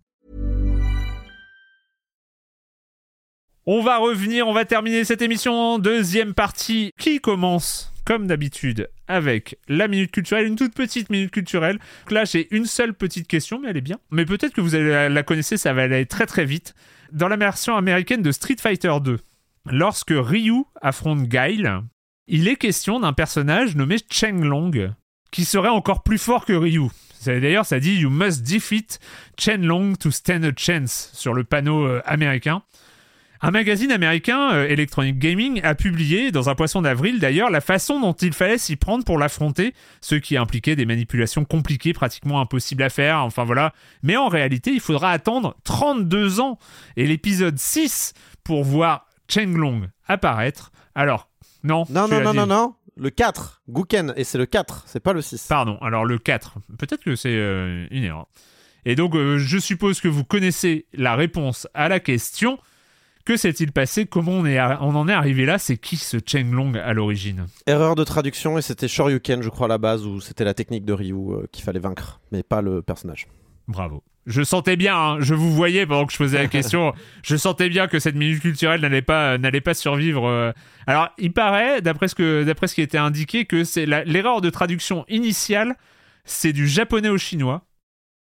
On 3.67 3.83
va 3.83 3.99
revenir, 3.99 4.47
on 4.47 4.53
va 4.53 4.65
terminer 4.65 5.03
cette 5.05 5.21
émission 5.21 5.53
en 5.53 5.77
deuxième 5.77 6.33
partie 6.33 6.93
qui 6.97 7.19
commence 7.21 7.93
comme 8.05 8.25
d'habitude 8.25 8.89
avec 9.07 9.59
la 9.67 9.87
minute 9.87 10.09
culturelle, 10.09 10.47
une 10.47 10.55
toute 10.55 10.73
petite 10.73 11.11
minute 11.11 11.29
culturelle. 11.29 11.77
là 12.09 12.25
j'ai 12.25 12.47
une 12.55 12.65
seule 12.65 12.95
petite 12.95 13.27
question 13.27 13.59
mais 13.59 13.69
elle 13.69 13.77
est 13.77 13.81
bien. 13.81 13.99
Mais 14.09 14.25
peut-être 14.25 14.53
que 14.53 14.61
vous 14.61 14.75
la 14.75 15.21
connaissez, 15.21 15.57
ça 15.57 15.73
va 15.73 15.83
aller 15.83 16.07
très 16.07 16.25
très 16.25 16.43
vite. 16.43 16.73
Dans 17.11 17.27
la 17.27 17.37
version 17.37 17.77
américaine 17.77 18.23
de 18.23 18.31
Street 18.31 18.55
Fighter 18.59 18.93
2, 18.99 19.19
lorsque 19.69 20.13
Ryu 20.15 20.63
affronte 20.81 21.27
Guile, 21.27 21.81
il 22.27 22.47
est 22.47 22.55
question 22.55 22.99
d'un 22.99 23.13
personnage 23.13 23.75
nommé 23.75 23.97
Cheng 24.09 24.43
Long 24.43 24.71
qui 25.29 25.45
serait 25.45 25.69
encore 25.69 26.01
plus 26.01 26.17
fort 26.17 26.45
que 26.45 26.53
Ryu. 26.53 26.87
D'ailleurs, 27.25 27.67
ça 27.67 27.79
dit 27.79 27.93
You 27.93 28.09
must 28.09 28.41
defeat 28.41 28.99
Chen 29.37 29.63
Long 29.63 29.93
to 29.93 30.09
stand 30.09 30.45
a 30.45 30.51
chance 30.57 31.11
sur 31.13 31.35
le 31.35 31.43
panneau 31.43 31.85
euh, 31.85 32.01
américain. 32.05 32.63
Un 33.43 33.49
magazine 33.49 33.91
américain, 33.91 34.53
euh, 34.53 34.67
Electronic 34.67 35.17
Gaming, 35.17 35.61
a 35.63 35.73
publié, 35.73 36.31
dans 36.31 36.49
un 36.49 36.55
poisson 36.55 36.83
d'avril 36.83 37.19
d'ailleurs, 37.19 37.49
la 37.49 37.59
façon 37.59 37.99
dont 37.99 38.13
il 38.13 38.33
fallait 38.33 38.59
s'y 38.59 38.75
prendre 38.75 39.03
pour 39.03 39.17
l'affronter, 39.17 39.73
ce 39.99 40.13
qui 40.13 40.37
impliquait 40.37 40.75
des 40.75 40.85
manipulations 40.85 41.43
compliquées, 41.43 41.91
pratiquement 41.93 42.39
impossibles 42.39 42.83
à 42.83 42.89
faire, 42.89 43.17
enfin 43.17 43.43
voilà. 43.43 43.73
Mais 44.03 44.15
en 44.15 44.27
réalité, 44.27 44.71
il 44.71 44.79
faudra 44.79 45.11
attendre 45.11 45.55
32 45.63 46.39
ans 46.39 46.59
et 46.97 47.07
l'épisode 47.07 47.57
6 47.57 48.13
pour 48.43 48.63
voir 48.63 49.07
Long 49.35 49.87
apparaître. 50.07 50.71
Alors, 50.93 51.29
non. 51.63 51.85
Non, 51.89 52.07
non, 52.07 52.21
non, 52.21 52.33
non, 52.33 52.45
non. 52.45 52.75
Le 52.97 53.09
4, 53.09 53.63
Guken, 53.69 54.13
et 54.17 54.23
c'est 54.23 54.37
le 54.37 54.45
4, 54.45 54.83
c'est 54.85 54.99
pas 54.99 55.13
le 55.13 55.21
6. 55.21 55.47
Pardon, 55.47 55.77
alors 55.81 56.05
le 56.05 56.19
4. 56.19 56.59
Peut-être 56.77 57.03
que 57.03 57.15
c'est 57.15 57.33
euh, 57.33 57.87
une 57.89 58.03
erreur. 58.03 58.27
Et 58.85 58.95
donc, 58.95 59.15
euh, 59.15 59.37
je 59.39 59.57
suppose 59.57 60.01
que 60.01 60.07
vous 60.07 60.25
connaissez 60.25 60.85
la 60.93 61.15
réponse 61.15 61.67
à 61.73 61.87
la 61.87 61.99
question. 61.99 62.59
Que 63.25 63.37
s'est-il 63.37 63.71
passé? 63.71 64.05
Comment 64.05 64.31
on, 64.31 64.45
est 64.45 64.59
on 64.59 64.95
en 64.95 65.07
est 65.07 65.13
arrivé 65.13 65.45
là? 65.45 65.59
C'est 65.59 65.77
qui 65.77 65.97
ce 65.97 66.17
Long 66.41 66.73
à 66.73 66.93
l'origine? 66.93 67.45
Erreur 67.67 67.95
de 67.95 68.03
traduction 68.03 68.57
et 68.57 68.61
c'était 68.61 68.87
Shoryuken, 68.87 69.41
je 69.41 69.49
crois, 69.49 69.65
à 69.65 69.69
la 69.69 69.77
base, 69.77 70.05
où 70.05 70.21
c'était 70.21 70.43
la 70.43 70.53
technique 70.53 70.85
de 70.85 70.93
Ryu 70.93 71.13
euh, 71.13 71.47
qu'il 71.51 71.63
fallait 71.63 71.79
vaincre, 71.79 72.19
mais 72.31 72.41
pas 72.41 72.61
le 72.61 72.81
personnage. 72.81 73.27
Bravo. 73.67 74.03
Je 74.27 74.43
sentais 74.43 74.75
bien, 74.75 74.95
hein, 74.95 75.17
je 75.19 75.33
vous 75.33 75.51
voyais 75.51 75.85
pendant 75.85 76.05
que 76.05 76.13
je 76.13 76.17
posais 76.17 76.37
la 76.37 76.47
question, 76.47 76.93
je 77.23 77.35
sentais 77.35 77.69
bien 77.69 77.87
que 77.87 77.99
cette 77.99 78.15
minute 78.15 78.41
culturelle 78.41 78.81
n'allait 78.81 79.01
pas, 79.01 79.37
n'allait 79.37 79.61
pas 79.61 79.73
survivre. 79.73 80.27
Euh. 80.27 80.51
Alors, 80.87 81.09
il 81.17 81.33
paraît, 81.33 81.81
d'après 81.81 82.07
ce, 82.07 82.15
que, 82.15 82.43
d'après 82.43 82.67
ce 82.67 82.75
qui 82.75 82.81
était 82.81 82.97
indiqué, 82.97 83.45
que 83.45 83.63
c'est 83.63 83.85
l'erreur 83.85 84.41
de 84.41 84.49
traduction 84.49 85.05
initiale, 85.09 85.75
c'est 86.23 86.53
du 86.53 86.67
japonais 86.67 87.09
au 87.09 87.17
chinois 87.17 87.63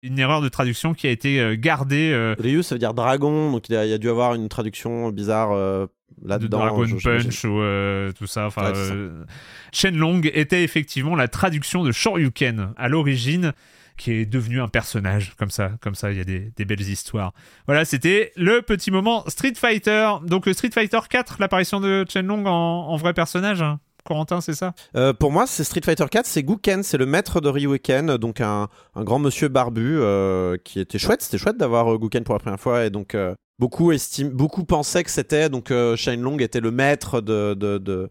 une 0.01 0.19
erreur 0.19 0.41
de 0.41 0.49
traduction 0.49 0.93
qui 0.93 1.07
a 1.07 1.09
été 1.09 1.39
euh, 1.39 1.55
gardée. 1.57 2.11
Euh, 2.13 2.35
Ryu, 2.39 2.63
ça 2.63 2.75
veut 2.75 2.79
dire 2.79 2.93
dragon, 2.93 3.51
donc 3.51 3.69
il 3.69 3.73
y 3.73 3.77
a, 3.77 3.97
dû 3.97 4.09
avoir 4.09 4.35
une 4.35 4.49
traduction 4.49 5.09
bizarre 5.09 5.51
euh, 5.51 5.87
là-dedans. 6.23 6.59
Dragon 6.59 6.85
Punch 7.03 7.45
ou 7.45 8.13
tout 8.13 8.27
ça. 8.27 8.47
Enfin, 8.47 8.73
Shenlong 9.73 10.21
était 10.33 10.63
effectivement 10.63 11.15
la 11.15 11.27
traduction 11.27 11.83
de 11.83 11.91
Shoryuken 11.91 12.73
à 12.77 12.89
l'origine 12.89 13.53
qui 13.97 14.13
est 14.13 14.25
devenu 14.25 14.61
un 14.61 14.69
personnage 14.69 15.35
comme 15.35 15.49
ça 15.51 15.73
comme 15.81 15.93
ça 15.93 16.09
il 16.09 16.17
y 16.17 16.21
a 16.21 16.23
des, 16.23 16.65
belles 16.65 16.79
histoires 16.79 17.33
voilà 17.65 17.83
c'était 17.83 18.31
le 18.37 18.61
petit 18.61 18.91
moment 18.91 19.25
Street 19.27 19.55
Fighter 19.57 20.09
donc 20.25 20.47
Street 20.53 20.69
Fighter 20.73 20.99
4 21.09 21.35
l'apparition 21.41 21.81
de 21.81 22.05
Shenlong 22.07 22.45
en, 22.45 22.87
en 22.87 22.95
vrai 22.95 23.13
personnage 23.13 23.61
hein. 23.61 23.81
Corentin, 24.03 24.41
c'est 24.41 24.53
ça 24.53 24.73
euh, 24.95 25.13
Pour 25.13 25.31
moi, 25.31 25.47
c'est 25.47 25.63
Street 25.63 25.81
Fighter 25.83 26.05
4, 26.09 26.25
c'est 26.25 26.43
Guken, 26.43 26.83
c'est 26.83 26.97
le 26.97 27.05
maître 27.05 27.41
de 27.41 27.49
Ryuken, 27.49 28.17
donc 28.17 28.41
un, 28.41 28.67
grand 28.95 29.19
monsieur 29.19 29.47
barbu 29.47 29.99
euh, 29.99 30.57
qui 30.63 30.79
était 30.79 30.99
chouette. 30.99 31.21
C'était 31.21 31.37
chouette 31.37 31.57
d'avoir 31.57 31.93
euh, 31.93 31.97
Guken 31.97 32.23
pour 32.23 32.35
la 32.35 32.39
première 32.39 32.59
fois 32.59 32.85
et 32.85 32.89
donc 32.89 33.15
beaucoup 33.59 33.91
estime, 33.91 34.29
beaucoup 34.29 34.63
pensaient 34.63 35.03
que 35.03 35.11
c'était 35.11 35.49
donc 35.49 35.71
Shine 35.95 36.21
Long 36.21 36.37
était 36.39 36.61
le 36.61 36.71
maître 36.71 37.21
de, 37.21 37.53
de, 37.53 37.77
de 37.77 38.09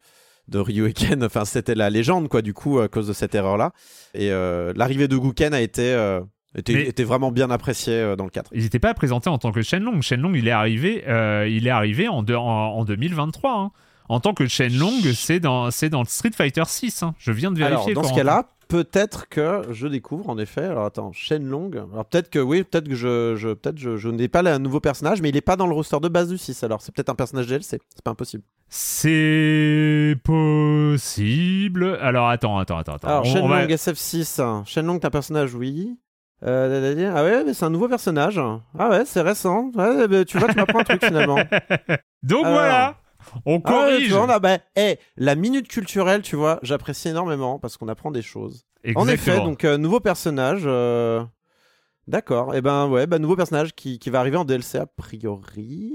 de 0.49 0.59
Ryuken, 0.59 1.25
enfin 1.25 1.45
c'était 1.45 1.75
la 1.75 1.91
légende 1.91 2.29
quoi 2.29 2.41
du 2.41 2.55
coup 2.55 2.79
à 2.79 2.89
cause 2.89 3.07
de 3.07 3.13
cette 3.13 3.35
erreur 3.35 3.59
là 3.59 3.73
et 4.15 4.31
l'arrivée 4.31 5.09
de 5.09 5.17
Guken 5.17 5.53
a 5.53 5.61
été 5.61 6.21
était, 6.55 6.89
était, 6.89 7.05
vraiment 7.05 7.31
bien 7.31 7.51
apprécié 7.51 8.15
dans 8.17 8.25
le 8.25 8.31
4. 8.31 8.51
Il 8.55 8.63
n'était 8.63 8.79
pas 8.79 8.95
présenté 8.95 9.29
en 9.29 9.37
tant 9.37 9.53
que 9.53 9.61
Shenlong. 9.61 10.01
Shenlong, 10.01 10.35
il 10.35 10.49
est 10.49 10.53
arrivé, 10.53 11.05
il 11.49 11.67
est 11.67 11.71
arrivé 11.71 12.09
en, 12.09 12.25
en, 12.27 12.85
2023. 12.85 13.53
Hein 13.53 13.71
en 14.09 14.21
tant 14.21 14.35
que 14.35 14.47
Shenlong, 14.47 15.13
c'est 15.15 15.41
dans, 15.41 15.71
c'est 15.71 15.89
dans 15.89 16.05
Street 16.05 16.31
Fighter 16.35 16.63
6. 16.67 17.03
Hein. 17.03 17.15
Je 17.19 17.33
viens 17.33 17.51
de 17.51 17.59
vérifier. 17.59 17.93
Alors, 17.93 18.03
dans 18.03 18.09
ce 18.09 18.15
cas-là, 18.15 18.47
peut-être 18.69 19.29
que 19.29 19.63
je 19.71 19.89
découvre 19.89 20.29
en 20.29 20.39
effet. 20.39 20.65
Alors 20.65 20.85
attends, 20.85 21.13
Shenlong. 21.13 21.71
Alors 21.93 22.05
peut-être 22.05 22.31
que 22.31 22.39
oui, 22.39 22.63
peut-être 22.63 22.89
que 22.89 22.95
je, 22.95 23.35
je 23.37 23.49
peut-être 23.49 23.79
je, 23.79 23.97
je 23.97 24.09
n'ai 24.09 24.29
pas 24.29 24.41
un 24.49 24.59
nouveau 24.59 24.81
personnage, 24.81 25.21
mais 25.23 25.31
il 25.31 25.35
n'est 25.35 25.41
pas 25.41 25.57
dans 25.57 25.67
le 25.67 25.75
roster 25.75 25.99
de 26.01 26.09
base 26.09 26.29
du 26.29 26.39
6. 26.39 26.63
Alors 26.63 26.83
c'est 26.83 26.95
peut-être 26.95 27.09
un 27.09 27.15
personnage 27.15 27.47
DLC. 27.47 27.81
C'est 27.95 28.05
pas 28.05 28.13
impossible. 28.13 28.43
C'est 28.69 30.15
possible. 30.23 31.99
Alors 32.01 32.29
attends, 32.29 32.59
attends, 32.59 32.79
attends. 32.79 32.97
Alors 33.03 33.25
Shenlong 33.25 33.67
SF6. 33.67 34.65
Shenlong, 34.67 34.99
t'es 35.01 35.07
un 35.07 35.11
personnage, 35.11 35.55
oui. 35.55 35.97
Euh, 36.45 37.11
ah 37.17 37.25
ouais, 37.25 37.43
mais 37.45 37.53
c'est 37.53 37.65
un 37.65 37.71
nouveau 37.71 37.89
personnage. 37.89 38.41
Ah 38.79 38.91
ouais, 38.91 39.05
c'est 39.05 39.23
récent. 39.23 39.73
Ouais, 39.75 40.25
tu 40.25 40.39
vois, 40.39 40.49
tu 40.49 40.57
m'apprends 40.57 40.81
un 40.81 40.85
truc 40.85 41.05
finalement. 41.05 41.39
Donc 42.23 42.47
voilà. 42.47 42.97
On 43.47 43.61
ah 43.65 43.69
corrige. 43.69 44.13
Ah, 44.13 44.39
bah, 44.39 44.59
la 45.17 45.35
minute 45.35 45.69
culturelle, 45.69 46.23
tu 46.23 46.37
vois, 46.37 46.59
j'apprécie 46.63 47.09
énormément 47.09 47.59
parce 47.59 47.77
qu'on 47.77 47.89
apprend 47.89 48.11
des 48.11 48.23
choses. 48.23 48.67
En 48.95 49.09
effet, 49.09 49.39
donc 49.39 49.65
euh, 49.65 49.77
nouveau 49.77 50.01
personnage. 50.01 50.63
Euh, 50.65 51.25
d'accord. 52.07 52.55
Et 52.55 52.59
eh 52.59 52.61
ben 52.61 52.89
ouais, 52.89 53.07
bah, 53.07 53.19
nouveau 53.19 53.37
personnage 53.37 53.75
qui, 53.75 53.99
qui 53.99 54.11
va 54.11 54.21
arriver 54.21 54.37
en 54.37 54.45
DLC 54.45 54.79
a 54.79 54.87
priori. 54.87 55.95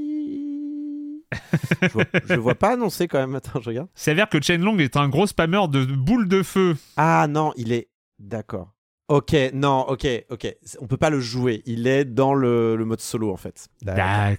je, 1.82 1.88
vois, 1.88 2.06
vois 2.38 2.56
pas 2.56 2.74
annoncé 2.74 3.08
quand 3.08 3.20
même. 3.20 3.36
Attends, 3.36 3.62
je 3.62 3.70
regarde. 3.70 3.88
C'est-à-dire 3.96 4.30
que 4.30 4.38
Long 4.58 4.78
est 4.78 4.98
un 4.98 5.10
gros 5.10 5.28
spammer 5.28 5.68
de 5.70 5.86
boules 5.86 6.28
de 6.28 6.44
feu. 6.44 6.76
Ah 6.98 7.28
non, 7.28 7.54
il 7.56 7.72
est. 7.72 7.90
D'accord. 8.20 8.74
Ok, 9.10 9.36
non, 9.54 9.82
ok, 9.82 10.08
ok. 10.30 10.56
On 10.80 10.88
peut 10.88 10.98
pas 10.98 11.10
le 11.10 11.20
jouer. 11.20 11.62
Il 11.66 11.88
est 11.88 12.06
dans 12.06 12.34
le, 12.34 12.78
mode 12.86 13.02
solo 13.02 13.32
en 13.32 13.38
fait. 13.38 13.68
D'accord. 13.82 14.38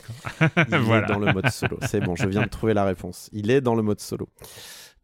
Il 0.57 0.75
est 0.75 1.03
dans 1.09 1.19
le 1.19 1.33
mode 1.33 1.51
solo. 1.51 1.79
C'est 1.83 2.01
bon, 2.01 2.17
je 2.17 2.27
viens 2.27 2.43
de 2.43 2.49
trouver 2.49 2.73
la 2.73 2.85
réponse. 2.85 3.29
Il 3.33 3.51
est 3.51 3.61
dans 3.61 3.75
le 3.75 3.83
mode 3.83 4.01
solo. 4.01 4.29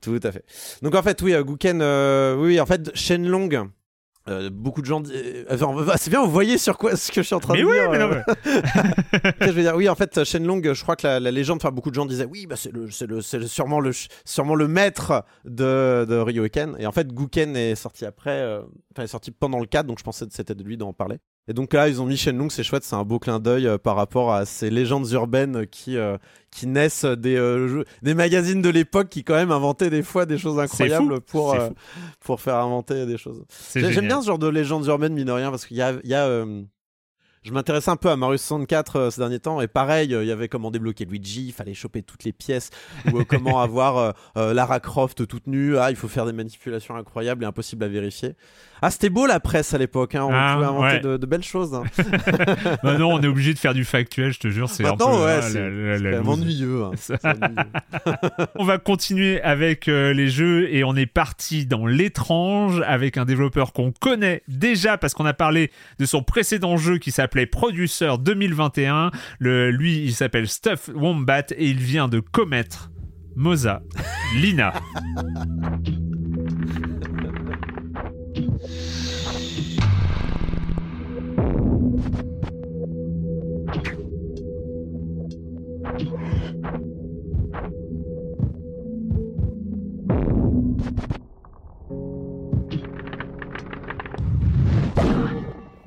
Tout 0.00 0.20
à 0.22 0.32
fait. 0.32 0.44
Donc 0.82 0.94
en 0.94 1.02
fait, 1.02 1.20
oui, 1.20 1.34
euh, 1.34 1.44
Guken, 1.44 1.82
euh, 1.82 2.36
oui, 2.36 2.58
en 2.58 2.64
fait, 2.64 2.90
Shenlong, 2.96 3.70
euh, 4.28 4.50
beaucoup 4.50 4.80
de 4.80 4.86
gens. 4.86 5.02
Euh, 5.10 5.44
c'est 5.96 6.10
bien, 6.10 6.22
vous 6.22 6.30
voyez 6.30 6.58
sur 6.58 6.76
quoi 6.76 6.94
ce 6.96 7.10
que 7.10 7.22
je 7.22 7.26
suis 7.26 7.34
en 7.34 7.40
train 7.40 7.54
de 7.54 7.64
oui, 7.64 7.72
dire. 7.72 7.90
Mais 7.90 7.98
non, 7.98 8.10
euh. 8.10 9.32
je 9.40 9.50
veux 9.50 9.62
dire, 9.62 9.74
oui, 9.74 9.88
en 9.88 9.94
fait, 9.94 10.24
Shenlong, 10.24 10.72
je 10.72 10.82
crois 10.82 10.96
que 10.96 11.06
la, 11.06 11.30
légende, 11.30 11.56
enfin, 11.56 11.70
beaucoup 11.70 11.90
de 11.90 11.94
gens 11.94 12.06
disaient, 12.06 12.26
oui, 12.26 12.46
bah, 12.46 12.56
c'est 12.56 12.72
le, 12.72 12.88
le, 13.06 13.20
sûrement 13.22 13.80
le, 13.80 13.92
sûrement 14.24 14.54
le 14.54 14.68
maître 14.68 15.24
de, 15.44 16.04
de 16.08 16.16
Ryoken. 16.16 16.76
Et 16.78 16.86
en 16.86 16.92
fait, 16.92 17.12
Guken 17.12 17.56
est 17.56 17.74
sorti 17.74 18.04
après, 18.04 18.60
enfin, 18.92 19.04
est 19.04 19.08
sorti 19.08 19.30
pendant 19.30 19.58
le 19.58 19.66
4, 19.66 19.86
donc 19.86 19.98
je 19.98 20.04
pensais 20.04 20.26
que 20.26 20.34
c'était 20.34 20.54
de 20.54 20.62
lui 20.62 20.76
d'en 20.76 20.92
parler. 20.92 21.18
Et 21.50 21.52
donc 21.52 21.74
là, 21.74 21.88
ils 21.88 22.00
ont 22.00 22.06
mis 22.06 22.16
Shenlong, 22.16 22.48
c'est 22.48 22.62
chouette, 22.62 22.84
c'est 22.84 22.94
un 22.94 23.02
beau 23.02 23.18
clin 23.18 23.40
d'œil 23.40 23.66
euh, 23.66 23.76
par 23.76 23.96
rapport 23.96 24.32
à 24.32 24.46
ces 24.46 24.70
légendes 24.70 25.10
urbaines 25.10 25.66
qui, 25.66 25.96
euh, 25.96 26.16
qui 26.52 26.68
naissent 26.68 27.04
des, 27.04 27.34
euh, 27.34 27.82
des 28.02 28.14
magazines 28.14 28.62
de 28.62 28.68
l'époque 28.68 29.08
qui 29.08 29.24
quand 29.24 29.34
même 29.34 29.50
inventaient 29.50 29.90
des 29.90 30.04
fois 30.04 30.26
des 30.26 30.38
choses 30.38 30.60
incroyables 30.60 31.20
pour, 31.20 31.56
pour 32.20 32.40
faire 32.40 32.54
inventer 32.54 33.04
des 33.04 33.18
choses. 33.18 33.42
J'aime 33.74 34.06
bien 34.06 34.22
ce 34.22 34.28
genre 34.28 34.38
de 34.38 34.46
légendes 34.46 34.86
urbaines, 34.86 35.12
mine 35.12 35.24
de 35.24 35.32
rien, 35.32 35.50
parce 35.50 35.66
qu'il 35.66 35.76
y 35.76 35.82
a, 35.82 35.94
il 36.04 36.10
y 36.10 36.14
a 36.14 36.44
je 37.42 37.52
m'intéressais 37.52 37.90
un 37.90 37.96
peu 37.96 38.10
à 38.10 38.16
Mario 38.16 38.36
64 38.36 38.96
euh, 38.96 39.10
ces 39.10 39.20
derniers 39.20 39.38
temps 39.38 39.62
et 39.62 39.66
pareil, 39.66 40.14
euh, 40.14 40.22
il 40.22 40.28
y 40.28 40.30
avait 40.30 40.48
comment 40.48 40.70
débloquer 40.70 41.06
Luigi, 41.06 41.46
il 41.46 41.52
fallait 41.52 41.72
choper 41.72 42.02
toutes 42.02 42.24
les 42.24 42.32
pièces 42.32 42.68
ou 43.10 43.20
euh, 43.20 43.24
comment 43.26 43.60
avoir 43.62 44.14
Lara 44.36 44.78
Croft 44.78 45.26
toute 45.26 45.46
nue. 45.46 45.78
Ah, 45.78 45.90
il 45.90 45.96
faut 45.96 46.08
faire 46.08 46.26
des 46.26 46.32
manipulations 46.32 46.96
incroyables 46.96 47.42
et 47.44 47.46
impossibles 47.46 47.84
à 47.84 47.88
vérifier. 47.88 48.34
Ah, 48.82 48.90
c'était 48.90 49.10
beau 49.10 49.26
la 49.26 49.40
presse 49.40 49.74
à 49.74 49.78
l'époque, 49.78 50.14
hein, 50.14 50.24
on 50.24 50.32
ah, 50.32 50.54
pouvait 50.54 50.66
inventer 50.66 51.00
de, 51.00 51.26
belles 51.26 51.42
choses. 51.42 51.74
Hein. 51.74 51.84
Maintenant, 52.82 53.10
on 53.10 53.20
est 53.20 53.26
obligé 53.26 53.52
de 53.52 53.58
faire 53.58 53.74
du 53.74 53.84
factuel, 53.84 54.32
je 54.32 54.40
te 54.40 54.48
jure, 54.48 54.68
c'est 54.68 54.86
un 54.86 54.96
peu 54.96 55.04
ouais, 55.04 55.42
c'est 55.42 56.18
ennuyeux. 56.18 56.84
Hein. 56.84 57.16
on 58.54 58.64
va 58.64 58.78
continuer 58.78 59.40
avec 59.42 59.86
les 59.86 60.28
jeux 60.28 60.72
et 60.72 60.84
on 60.84 60.94
est 60.94 61.06
parti 61.06 61.66
dans 61.66 61.86
l'étrange 61.86 62.82
avec 62.86 63.16
un 63.16 63.24
développeur 63.24 63.72
qu'on 63.72 63.92
connaît 63.92 64.42
déjà 64.48 64.98
parce 64.98 65.14
qu'on 65.14 65.26
a 65.26 65.34
parlé 65.34 65.70
de 65.98 66.06
son 66.06 66.22
précédent 66.22 66.76
jeu 66.76 66.98
qui 66.98 67.10
s'appelle 67.10 67.29
appelé 67.30 67.46
Producer 67.46 68.18
2021. 68.18 69.12
Le, 69.38 69.70
lui, 69.70 70.02
il 70.02 70.12
s'appelle 70.12 70.48
Stuff 70.48 70.90
Wombat 70.92 71.44
et 71.56 71.68
il 71.68 71.78
vient 71.78 72.08
de 72.08 72.18
commettre 72.18 72.90
Moza 73.36 73.82
Lina. 74.34 74.72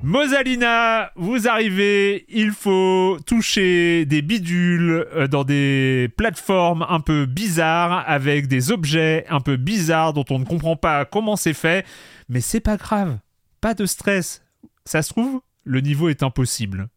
Mosalina, 0.04 1.12
vous 1.16 1.48
arrivez, 1.48 2.26
il 2.28 2.50
faut 2.50 3.16
toucher 3.24 4.04
des 4.04 4.20
bidules 4.20 5.06
euh, 5.14 5.28
dans 5.28 5.44
des 5.44 6.10
plateformes 6.18 6.84
un 6.90 7.00
peu 7.00 7.24
bizarres 7.24 8.04
avec 8.06 8.46
des 8.46 8.70
objets 8.70 9.24
un 9.30 9.40
peu 9.40 9.56
bizarres 9.56 10.12
dont 10.12 10.26
on 10.28 10.38
ne 10.40 10.44
comprend 10.44 10.76
pas 10.76 11.06
comment 11.06 11.36
c'est 11.36 11.54
fait, 11.54 11.86
mais 12.28 12.42
c'est 12.42 12.60
pas 12.60 12.76
grave, 12.76 13.16
pas 13.62 13.72
de 13.72 13.86
stress. 13.86 14.44
Ça 14.84 15.00
se 15.00 15.08
trouve, 15.08 15.40
le 15.64 15.80
niveau 15.80 16.10
est 16.10 16.22
impossible. 16.22 16.88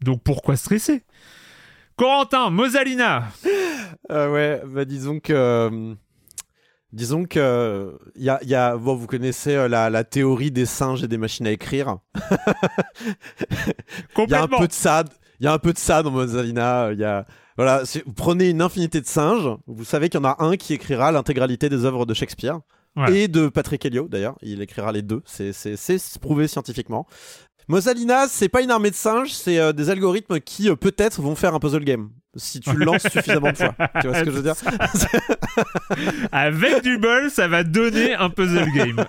Donc 0.00 0.22
pourquoi 0.22 0.56
stresser? 0.56 1.02
Corentin, 1.96 2.50
Mosalina. 2.50 3.32
Euh, 4.12 4.30
Ouais, 4.30 4.62
bah 4.64 4.84
disons 4.84 5.18
que... 5.18 5.96
Euh, 6.92 6.96
disons 6.96 7.24
que 7.24 7.98
il 8.16 8.24
y 8.24 8.30
a, 8.30 8.42
y 8.44 8.54
a 8.54 8.76
bon, 8.76 8.94
vous 8.94 9.06
connaissez 9.06 9.54
euh, 9.54 9.68
la, 9.68 9.90
la, 9.90 10.04
théorie 10.04 10.50
des 10.50 10.66
singes 10.66 11.02
et 11.02 11.08
des 11.08 11.18
machines 11.18 11.46
à 11.46 11.50
écrire. 11.50 11.98
Il 14.18 14.30
y 14.30 14.34
a 14.34 14.42
un 14.42 14.48
peu 14.48 14.66
de 14.66 14.72
ça. 14.72 15.04
Il 15.40 15.44
y 15.44 15.46
a 15.46 15.52
un 15.52 15.58
peu 15.58 15.72
de 15.72 15.78
ça 15.78 16.02
dans 16.02 16.10
Mosalina. 16.10 16.90
Il 16.92 16.98
y 16.98 17.04
a 17.04 17.26
voilà, 17.56 17.82
vous 18.06 18.12
prenez 18.12 18.50
une 18.50 18.62
infinité 18.62 19.00
de 19.00 19.06
singes. 19.06 19.48
Vous 19.66 19.84
savez 19.84 20.08
qu'il 20.08 20.20
y 20.20 20.24
en 20.24 20.28
a 20.28 20.36
un 20.38 20.56
qui 20.56 20.74
écrira 20.74 21.10
l'intégralité 21.10 21.68
des 21.68 21.84
œuvres 21.84 22.06
de 22.06 22.14
Shakespeare. 22.14 22.60
Et 23.06 23.28
de 23.28 23.48
Patrick 23.48 23.84
Helio 23.84 24.08
d'ailleurs, 24.08 24.36
il 24.42 24.60
écrira 24.60 24.90
les 24.90 25.02
deux, 25.02 25.22
c'est 25.24 26.18
prouvé 26.20 26.48
scientifiquement. 26.48 27.06
Mosalina, 27.68 28.28
c'est 28.28 28.48
pas 28.48 28.62
une 28.62 28.70
armée 28.70 28.90
de 28.90 28.94
singes, 28.94 29.34
c'est 29.34 29.58
euh, 29.58 29.72
des 29.74 29.90
algorithmes 29.90 30.40
qui 30.40 30.70
euh, 30.70 30.74
peut-être 30.74 31.20
vont 31.20 31.34
faire 31.34 31.54
un 31.54 31.58
puzzle 31.58 31.84
game 31.84 32.08
si 32.34 32.60
tu 32.60 32.72
le 32.72 32.84
lances 32.84 33.02
suffisamment 33.02 33.50
de 33.50 33.56
fois. 33.56 33.74
Tu 34.00 34.06
vois 34.06 34.18
ce 34.18 34.24
que 34.24 34.30
je 34.30 34.36
veux 34.36 34.42
dire? 34.42 34.54
Avec 36.32 36.82
du 36.84 36.96
bol, 36.96 37.30
ça 37.30 37.48
va 37.48 37.64
donner 37.64 38.14
un 38.14 38.30
puzzle 38.30 38.70
game. 38.70 39.04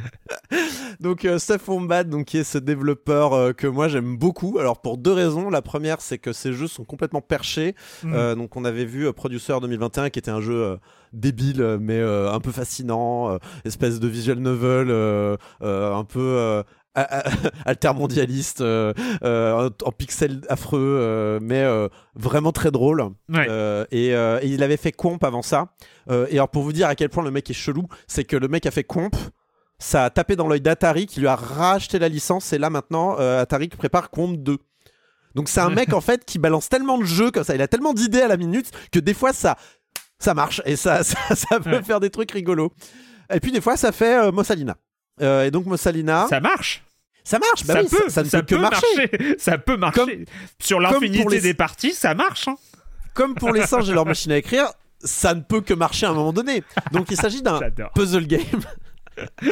donc 1.00 1.24
euh, 1.24 1.38
Steph 1.38 1.66
Wombat, 1.66 2.04
donc 2.04 2.26
qui 2.26 2.38
est 2.38 2.44
ce 2.44 2.58
développeur 2.58 3.56
que 3.56 3.66
moi 3.66 3.88
j'aime 3.88 4.16
beaucoup. 4.16 4.58
Alors 4.60 4.80
pour 4.80 4.96
deux 4.96 5.12
raisons. 5.12 5.50
La 5.50 5.60
première, 5.60 6.00
c'est 6.00 6.18
que 6.18 6.32
ces 6.32 6.52
jeux 6.52 6.68
sont 6.68 6.84
complètement 6.84 7.20
perchés. 7.20 7.74
Mm. 8.04 8.34
donc 8.36 8.54
on 8.54 8.64
avait 8.64 8.84
vu 8.84 9.12
Producer 9.12 9.54
2021 9.60 10.10
qui 10.10 10.20
était 10.20 10.30
un 10.30 10.40
jeu 10.40 10.78
débile 11.12 11.78
mais 11.80 12.00
un 12.00 12.38
peu 12.38 12.52
fascinant, 12.52 13.38
espèce 13.64 13.98
de 13.98 14.06
visual 14.06 14.38
novel 14.38 14.90
un 15.60 16.04
peu 16.04 16.62
altermondialiste 17.64 18.62
euh, 18.62 18.92
euh, 19.22 19.70
en 19.84 19.92
pixels 19.92 20.40
affreux 20.48 20.98
euh, 21.00 21.38
mais 21.40 21.64
vraiment 22.14 22.52
très 22.52 22.70
drôle. 22.70 23.04
Et, 23.92 24.08
il 24.42 24.62
avait 24.62 24.76
fait 24.76 24.92
comp 24.92 25.22
avant 25.22 25.42
ça. 25.42 25.72
Et 26.08 26.34
alors 26.34 26.48
pour 26.48 26.62
vous 26.62 26.72
dire 26.72 26.88
à 26.88 26.94
quel 26.94 27.08
point 27.08 27.22
le 27.22 27.30
mec 27.30 27.48
est 27.50 27.54
chelou 27.54 27.86
c'est 28.06 28.24
que 28.24 28.36
le 28.36 28.48
mec 28.48 28.66
a 28.66 28.70
fait 28.70 28.84
comp 28.84 29.14
ça 29.78 30.04
a 30.04 30.10
tapé 30.10 30.36
dans 30.36 30.46
l'œil 30.46 30.60
d'Atari 30.60 31.06
qui 31.06 31.20
lui 31.20 31.26
a 31.26 31.36
racheté 31.36 31.98
la 31.98 32.08
licence 32.08 32.52
et 32.52 32.58
là 32.58 32.68
maintenant 32.68 33.16
Atari 33.16 33.68
prépare 33.68 34.10
comp 34.10 34.36
2 34.36 34.58
donc 35.34 35.48
c'est 35.48 35.60
un 35.60 35.70
mec 35.70 35.92
en 35.92 36.00
fait 36.00 36.24
qui 36.24 36.38
balance 36.38 36.68
tellement 36.68 36.98
de 36.98 37.04
jeux 37.04 37.30
comme 37.30 37.44
ça 37.44 37.54
il 37.54 37.62
a 37.62 37.68
tellement 37.68 37.94
d'idées 37.94 38.22
à 38.22 38.28
la 38.28 38.36
minute 38.36 38.70
que 38.90 38.98
des 38.98 39.14
fois 39.14 39.32
ça 39.32 39.56
ça 40.18 40.34
marche 40.34 40.60
et 40.64 40.76
ça 40.76 41.04
ça, 41.04 41.60
peut 41.60 41.80
faire 41.82 42.00
des 42.00 42.10
trucs 42.10 42.32
rigolos. 42.32 42.72
Et 43.32 43.38
puis 43.38 43.52
des 43.52 43.60
fois 43.60 43.76
ça 43.76 43.92
fait 43.92 44.32
Mossalina 44.32 44.76
et 45.20 45.50
donc 45.50 45.66
Mossalina 45.66 46.26
ça 46.28 46.40
marche 46.40 46.82
ça 47.22 47.38
marche, 47.38 47.64
bah 47.64 47.74
ça 47.74 47.82
oui, 47.82 47.88
peut, 47.88 48.08
ça, 48.08 48.22
ne 48.22 48.28
peut 48.28 48.42
que 48.42 48.54
marcher. 48.56 49.36
Ça 49.38 49.58
peut 49.58 49.76
marcher. 49.76 50.24
Sur 50.58 50.80
l'infinité 50.80 51.40
des 51.40 51.54
parties, 51.54 51.92
ça 51.92 52.14
marche. 52.14 52.48
Hein. 52.48 52.56
Comme 53.14 53.34
pour 53.34 53.52
les 53.52 53.66
singes 53.66 53.88
et 53.88 53.92
leur 53.92 54.06
machine 54.06 54.32
à 54.32 54.36
écrire, 54.36 54.66
ça 55.02 55.34
ne 55.34 55.40
peut 55.40 55.60
que 55.60 55.74
marcher 55.74 56.06
à 56.06 56.10
un 56.10 56.14
moment 56.14 56.32
donné. 56.32 56.62
Donc 56.92 57.10
il 57.10 57.16
s'agit 57.16 57.42
d'un 57.42 57.60
puzzle 57.94 58.26
game. 58.26 58.42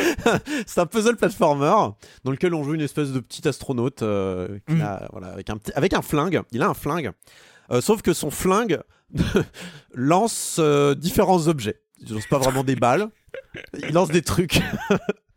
c'est 0.66 0.80
un 0.80 0.86
puzzle 0.86 1.16
platformer 1.16 1.92
dans 2.24 2.30
lequel 2.30 2.54
on 2.54 2.64
joue 2.64 2.74
une 2.74 2.80
espèce 2.80 3.12
de 3.12 3.20
petit 3.20 3.46
astronaute 3.46 4.02
euh, 4.02 4.58
mm. 4.68 4.82
voilà, 5.12 5.28
avec, 5.28 5.50
un 5.50 5.58
avec 5.74 5.92
un 5.94 6.02
flingue. 6.02 6.42
Il 6.52 6.62
a 6.62 6.68
un 6.68 6.74
flingue. 6.74 7.12
Euh, 7.70 7.80
sauf 7.80 8.02
que 8.02 8.14
son 8.14 8.30
flingue 8.30 8.80
lance 9.94 10.56
euh, 10.58 10.94
différents 10.94 11.48
objets. 11.48 11.80
Il 12.00 12.14
lance 12.14 12.26
pas 12.26 12.38
vraiment 12.38 12.64
des 12.64 12.76
balles. 12.76 13.08
Il 13.78 13.92
lance 13.92 14.08
des 14.08 14.22
trucs. 14.22 14.60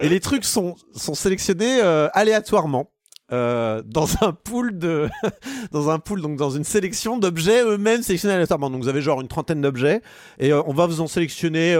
Et 0.00 0.08
les 0.08 0.20
trucs 0.20 0.44
sont, 0.44 0.76
sont 0.94 1.14
sélectionnés 1.14 1.80
euh, 1.82 2.08
aléatoirement. 2.12 2.90
Euh, 3.32 3.82
dans 3.86 4.22
un 4.22 4.32
pool 4.32 4.78
de 4.78 5.08
dans 5.72 5.88
un 5.88 5.98
pool 5.98 6.20
donc 6.20 6.36
dans 6.36 6.50
une 6.50 6.62
sélection 6.62 7.16
d'objets 7.16 7.64
eux-mêmes 7.64 8.02
sélectionnés 8.02 8.34
aléatoirement 8.34 8.68
donc 8.68 8.82
vous 8.82 8.88
avez 8.88 9.00
genre 9.00 9.22
une 9.22 9.28
trentaine 9.28 9.62
d'objets 9.62 10.02
et 10.38 10.52
euh, 10.52 10.62
on 10.66 10.74
va 10.74 10.84
vous 10.84 11.00
en 11.00 11.06
sélectionner 11.06 11.74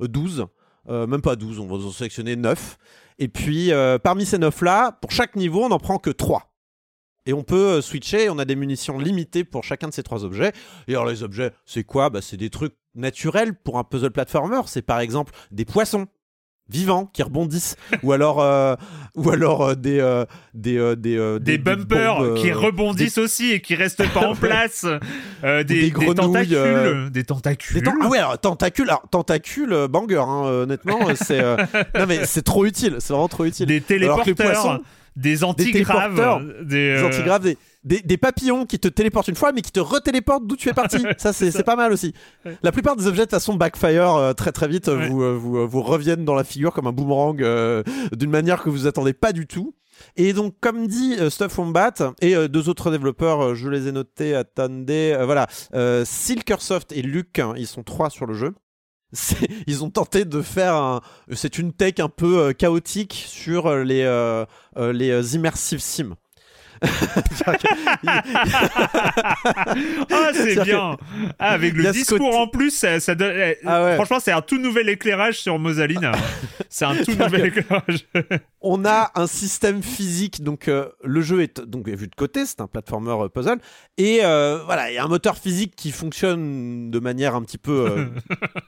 12 0.00 0.46
même 0.88 1.20
pas 1.20 1.36
12 1.36 1.58
on 1.58 1.66
va 1.66 1.76
vous 1.76 1.88
en 1.88 1.92
sélectionner 1.92 2.34
9 2.34 2.78
et 3.18 3.28
puis 3.28 3.72
parmi 4.02 4.24
ces 4.24 4.38
9 4.38 4.62
là 4.62 4.92
pour 5.02 5.10
chaque 5.10 5.36
niveau 5.36 5.64
on 5.64 5.68
n'en 5.68 5.78
prend 5.78 5.98
que 5.98 6.08
3 6.08 6.50
et 7.26 7.32
on 7.32 7.42
peut 7.42 7.82
switcher, 7.82 8.30
on 8.30 8.38
a 8.38 8.44
des 8.44 8.56
munitions 8.56 8.98
limitées 8.98 9.44
pour 9.44 9.64
chacun 9.64 9.88
de 9.88 9.92
ces 9.92 10.04
trois 10.04 10.24
objets. 10.24 10.52
Et 10.86 10.92
alors 10.92 11.06
les 11.06 11.24
objets, 11.24 11.50
c'est 11.64 11.82
quoi? 11.82 12.08
Bah, 12.08 12.22
C'est 12.22 12.36
des 12.36 12.50
trucs 12.50 12.74
naturels 12.94 13.54
pour 13.54 13.78
un 13.78 13.84
puzzle 13.84 14.12
platformer. 14.12 14.60
C'est 14.66 14.82
par 14.82 15.00
exemple 15.00 15.32
des 15.50 15.64
poissons 15.64 16.06
vivants 16.68 17.10
qui 17.12 17.22
rebondissent. 17.22 17.76
Ou 18.02 18.12
alors 18.12 18.40
euh, 18.40 18.74
ou 19.14 19.30
alors 19.30 19.62
euh, 19.62 19.74
des, 19.74 20.00
euh, 20.00 20.24
des, 20.54 20.96
des, 20.96 21.38
des 21.40 21.58
bumpers 21.58 22.34
qui 22.36 22.52
rebondissent 22.52 23.18
aussi 23.18 23.52
et 23.52 23.60
qui 23.60 23.74
restent 23.74 24.06
pas 24.12 24.26
en 24.26 24.34
place. 24.34 24.86
Des, 25.42 25.64
des, 25.64 25.92
tentacules. 25.92 27.10
des 27.10 27.24
tentacules. 27.24 27.82
ah 28.02 28.08
ouais 28.08 28.18
alors 28.18 28.38
tentacules 28.38 28.88
alors, 28.88 29.06
tentacules 29.10 29.86
banger 29.88 30.18
hein, 30.18 30.42
honnêtement 30.62 30.98
c'est 31.14 31.40
non 31.98 32.06
mais 32.08 32.24
c'est 32.24 32.42
trop 32.42 32.64
utile 32.64 32.96
c'est 32.98 33.12
vraiment 33.12 33.28
trop 33.28 33.44
utile. 33.44 33.66
Des 33.66 33.80
téléporteurs 33.80 34.80
des 35.14 35.44
antigraves 35.44 36.42
des, 36.62 37.02
antigraves 37.02 37.54
des 37.86 38.00
des, 38.02 38.16
papillons 38.16 38.66
qui 38.66 38.78
te 38.78 38.88
téléportent 38.88 39.28
une 39.28 39.36
fois, 39.36 39.52
mais 39.52 39.62
qui 39.62 39.72
te 39.72 39.80
retéléportent 39.80 40.46
d'où 40.46 40.56
tu 40.56 40.68
es 40.68 40.74
parti. 40.74 40.98
Ça, 41.18 41.32
c'est 41.32 41.62
pas 41.62 41.76
mal 41.76 41.92
aussi. 41.92 42.12
La 42.62 42.72
plupart 42.72 42.96
des 42.96 43.06
objets, 43.06 43.22
de 43.22 43.26
toute 43.26 43.30
façon, 43.32 43.54
backfire 43.54 44.14
euh, 44.14 44.32
très 44.32 44.52
très 44.52 44.68
vite, 44.68 44.88
vous, 44.88 45.22
euh, 45.22 45.32
vous, 45.32 45.58
euh, 45.58 45.66
vous, 45.66 45.82
reviennent 45.82 46.24
dans 46.24 46.34
la 46.34 46.44
figure 46.44 46.72
comme 46.72 46.86
un 46.86 46.92
boomerang 46.92 47.36
d'une 48.12 48.30
manière 48.30 48.62
que 48.62 48.70
vous 48.70 48.86
attendez 48.86 49.12
pas 49.12 49.32
du 49.32 49.46
tout. 49.46 49.74
Et 50.16 50.32
donc, 50.34 50.54
comme 50.60 50.86
dit 50.88 51.16
Stuff 51.30 51.58
Wombat 51.58 52.12
et 52.20 52.48
deux 52.48 52.68
autres 52.68 52.90
développeurs, 52.90 53.54
je 53.54 53.68
les 53.68 53.88
ai 53.88 53.92
notés, 53.92 54.34
attendez, 54.34 55.16
voilà, 55.24 55.46
Silkersoft 56.04 56.92
et 56.92 57.00
Luke, 57.00 57.38
hein, 57.38 57.54
ils 57.56 57.66
sont 57.66 57.82
trois 57.82 58.10
sur 58.10 58.26
le 58.26 58.34
jeu. 58.34 58.54
Ils 59.68 59.84
ont 59.84 59.88
tenté 59.88 60.24
de 60.24 60.42
faire 60.42 60.74
un. 60.74 61.00
C'est 61.32 61.58
une 61.58 61.72
tech 61.72 61.94
un 62.00 62.08
peu 62.08 62.52
chaotique 62.52 63.24
sur 63.26 63.74
les, 63.74 64.04
les 64.76 65.34
immersive 65.36 65.78
sims. 65.78 66.16
Ah, 70.10 70.30
c'est 70.32 70.62
bien. 70.62 70.96
Ah, 71.38 71.52
avec 71.52 71.74
le 71.74 71.90
discours 71.92 72.36
en 72.36 72.48
plus, 72.48 72.70
ça, 72.70 73.14
donne. 73.14 73.54
Ah 73.64 73.94
franchement, 73.94 74.18
c'est 74.20 74.32
un 74.32 74.42
tout 74.42 74.58
nouvel 74.58 74.88
éclairage 74.88 75.38
sur 75.40 75.58
Mosalina. 75.58 76.12
c'est 76.68 76.84
un 76.84 76.96
tout 76.96 77.12
nouvel 77.12 77.46
éclairage. 77.46 78.06
On 78.60 78.84
a 78.84 79.12
un 79.14 79.26
système 79.26 79.82
physique, 79.82 80.42
donc 80.42 80.68
euh, 80.68 80.88
le 81.04 81.20
jeu 81.20 81.42
est 81.42 81.60
donc 81.60 81.88
vu 81.88 82.08
de 82.08 82.14
côté, 82.14 82.46
c'est 82.46 82.60
un 82.60 82.66
platformer 82.66 83.12
euh, 83.12 83.28
puzzle, 83.28 83.58
et 83.96 84.20
euh, 84.24 84.60
voilà, 84.64 84.90
il 84.90 84.94
y 84.94 84.98
a 84.98 85.04
un 85.04 85.08
moteur 85.08 85.36
physique 85.36 85.74
qui 85.76 85.92
fonctionne 85.92 86.90
de 86.90 86.98
manière 86.98 87.34
un 87.34 87.42
petit 87.42 87.58
peu. 87.58 88.08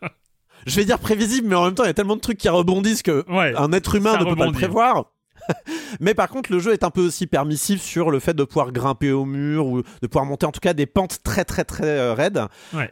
je 0.66 0.76
vais 0.76 0.84
dire 0.84 0.98
prévisible, 0.98 1.48
mais 1.48 1.56
en 1.56 1.64
même 1.64 1.74
temps, 1.74 1.84
il 1.84 1.88
y 1.88 1.90
a 1.90 1.94
tellement 1.94 2.16
de 2.16 2.20
trucs 2.20 2.38
qui 2.38 2.48
rebondissent 2.48 3.02
que 3.02 3.24
un 3.28 3.72
être 3.72 3.94
humain 3.94 4.18
ne 4.18 4.24
peut 4.24 4.36
pas 4.36 4.46
le 4.46 4.52
prévoir. 4.52 5.06
Mais 6.00 6.14
par 6.14 6.28
contre, 6.28 6.52
le 6.52 6.58
jeu 6.58 6.72
est 6.72 6.84
un 6.84 6.90
peu 6.90 7.00
aussi 7.00 7.26
permissif 7.26 7.82
sur 7.82 8.10
le 8.10 8.20
fait 8.20 8.34
de 8.34 8.44
pouvoir 8.44 8.72
grimper 8.72 9.12
au 9.12 9.24
mur 9.24 9.66
ou 9.66 9.82
de 9.82 10.06
pouvoir 10.06 10.24
monter 10.24 10.46
en 10.46 10.52
tout 10.52 10.60
cas 10.60 10.74
des 10.74 10.86
pentes 10.86 11.22
très 11.22 11.44
très 11.44 11.64
très 11.64 11.98
euh, 11.98 12.14
raides. 12.14 12.42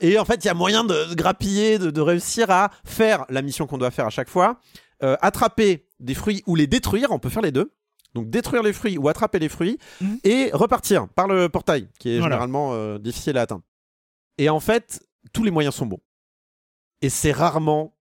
Et 0.01 0.19
en 0.19 0.25
fait, 0.25 0.45
il 0.45 0.47
y 0.47 0.51
a 0.51 0.55
moyen 0.55 0.85
de, 0.85 1.15
grappiller, 1.15 1.79
de, 1.79 2.01
réussir 2.01 2.51
à 2.51 2.71
faire 2.85 3.25
la 3.29 3.43
mission 3.43 3.67
qu'on 3.67 3.79
doit 3.79 3.91
faire 3.91 4.07
à 4.07 4.11
chaque 4.11 4.29
fois. 4.29 4.61
Euh, 5.03 5.17
attraper 5.21 5.87
des 6.01 6.15
fruits 6.15 6.43
ou 6.47 6.55
les 6.55 6.67
détruire, 6.67 7.11
on 7.11 7.19
peut 7.19 7.29
faire 7.29 7.43
les 7.43 7.53
deux. 7.53 7.73
Donc 8.15 8.31
détruire 8.31 8.63
les 8.63 8.73
fruits 8.73 8.97
ou 8.97 9.09
attraper 9.09 9.39
les 9.39 9.51
fruits 9.51 9.79
mhm. 10.01 10.19
et 10.25 10.51
repartir 10.55 11.07
par 11.09 11.29
le 11.29 11.51
portail 11.51 11.89
qui 11.99 12.11
est 12.11 12.23
généralement 12.23 12.73
euh, 12.73 12.99
difficile 12.99 13.37
à 13.37 13.43
atteindre. 13.43 13.63
Et 14.39 14.49
en 14.49 14.61
fait, 14.61 15.03
tous 15.33 15.45
les 15.45 15.51
moyens 15.51 15.75
sont 15.75 15.87
bons. 15.87 16.01
Et 17.03 17.11
c'est 17.11 17.33
rarement 17.33 17.96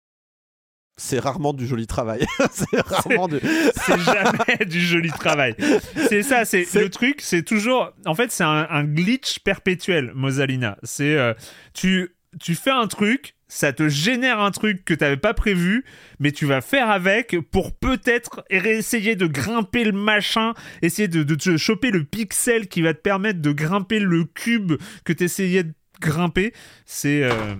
c'est 0.98 1.20
rarement 1.20 1.54
du 1.54 1.68
joli 1.68 1.88
travail. 1.88 2.26
c'est 2.52 2.80
rarement 2.82 3.28
du... 3.28 3.40
c'est 3.76 4.00
jamais 4.00 4.66
du 4.66 4.80
joli 4.80 5.10
travail. 5.10 5.56
C'est 5.96 6.24
ça, 6.24 6.46
c'est 6.46 6.74
le 6.74 6.90
truc, 6.90 7.22
c'est 7.22 7.44
toujours. 7.44 7.92
En 8.06 8.16
fait, 8.16 8.32
c'est 8.32 8.44
un, 8.44 8.84
glitch 8.84 9.40
perpétuel, 9.40 10.12
Mosalina. 10.16 10.78
C'est 10.84 11.16
euh, 11.16 11.34
tu 11.74 12.16
tu 12.40 12.56
fais 12.56 12.72
un 12.72 12.88
truc, 12.88 13.36
ça 13.48 13.72
te 13.72 13.88
génère 13.88 14.40
un 14.40 14.52
truc 14.52 14.84
que 14.84 14.94
tu 14.94 15.04
n'avais 15.04 15.18
pas 15.18 15.34
prévu, 15.34 15.86
mais 16.20 16.32
tu 16.32 16.46
vas 16.46 16.62
faire 16.62 16.90
avec 16.90 17.38
pour 17.52 17.74
peut-être 17.74 18.44
essayer 18.50 19.16
de 19.16 19.28
grimper 19.28 19.86
le 19.86 19.94
machin, 19.94 20.54
essayer 20.82 21.08
de, 21.08 21.24
de 21.24 21.36
te 21.36 21.56
choper 21.58 21.92
le 21.92 22.04
pixel 22.04 22.68
qui 22.68 22.82
va 22.82 22.94
te 22.94 23.00
permettre 23.00 23.42
de 23.42 23.52
grimper 23.52 24.00
le 24.00 24.26
cube 24.26 24.74
que 25.04 25.14
tu 25.14 25.24
essayais 25.24 25.64
de 25.64 25.74
grimper. 26.02 26.54
C'est. 26.86 27.24
Euh, 27.24 27.56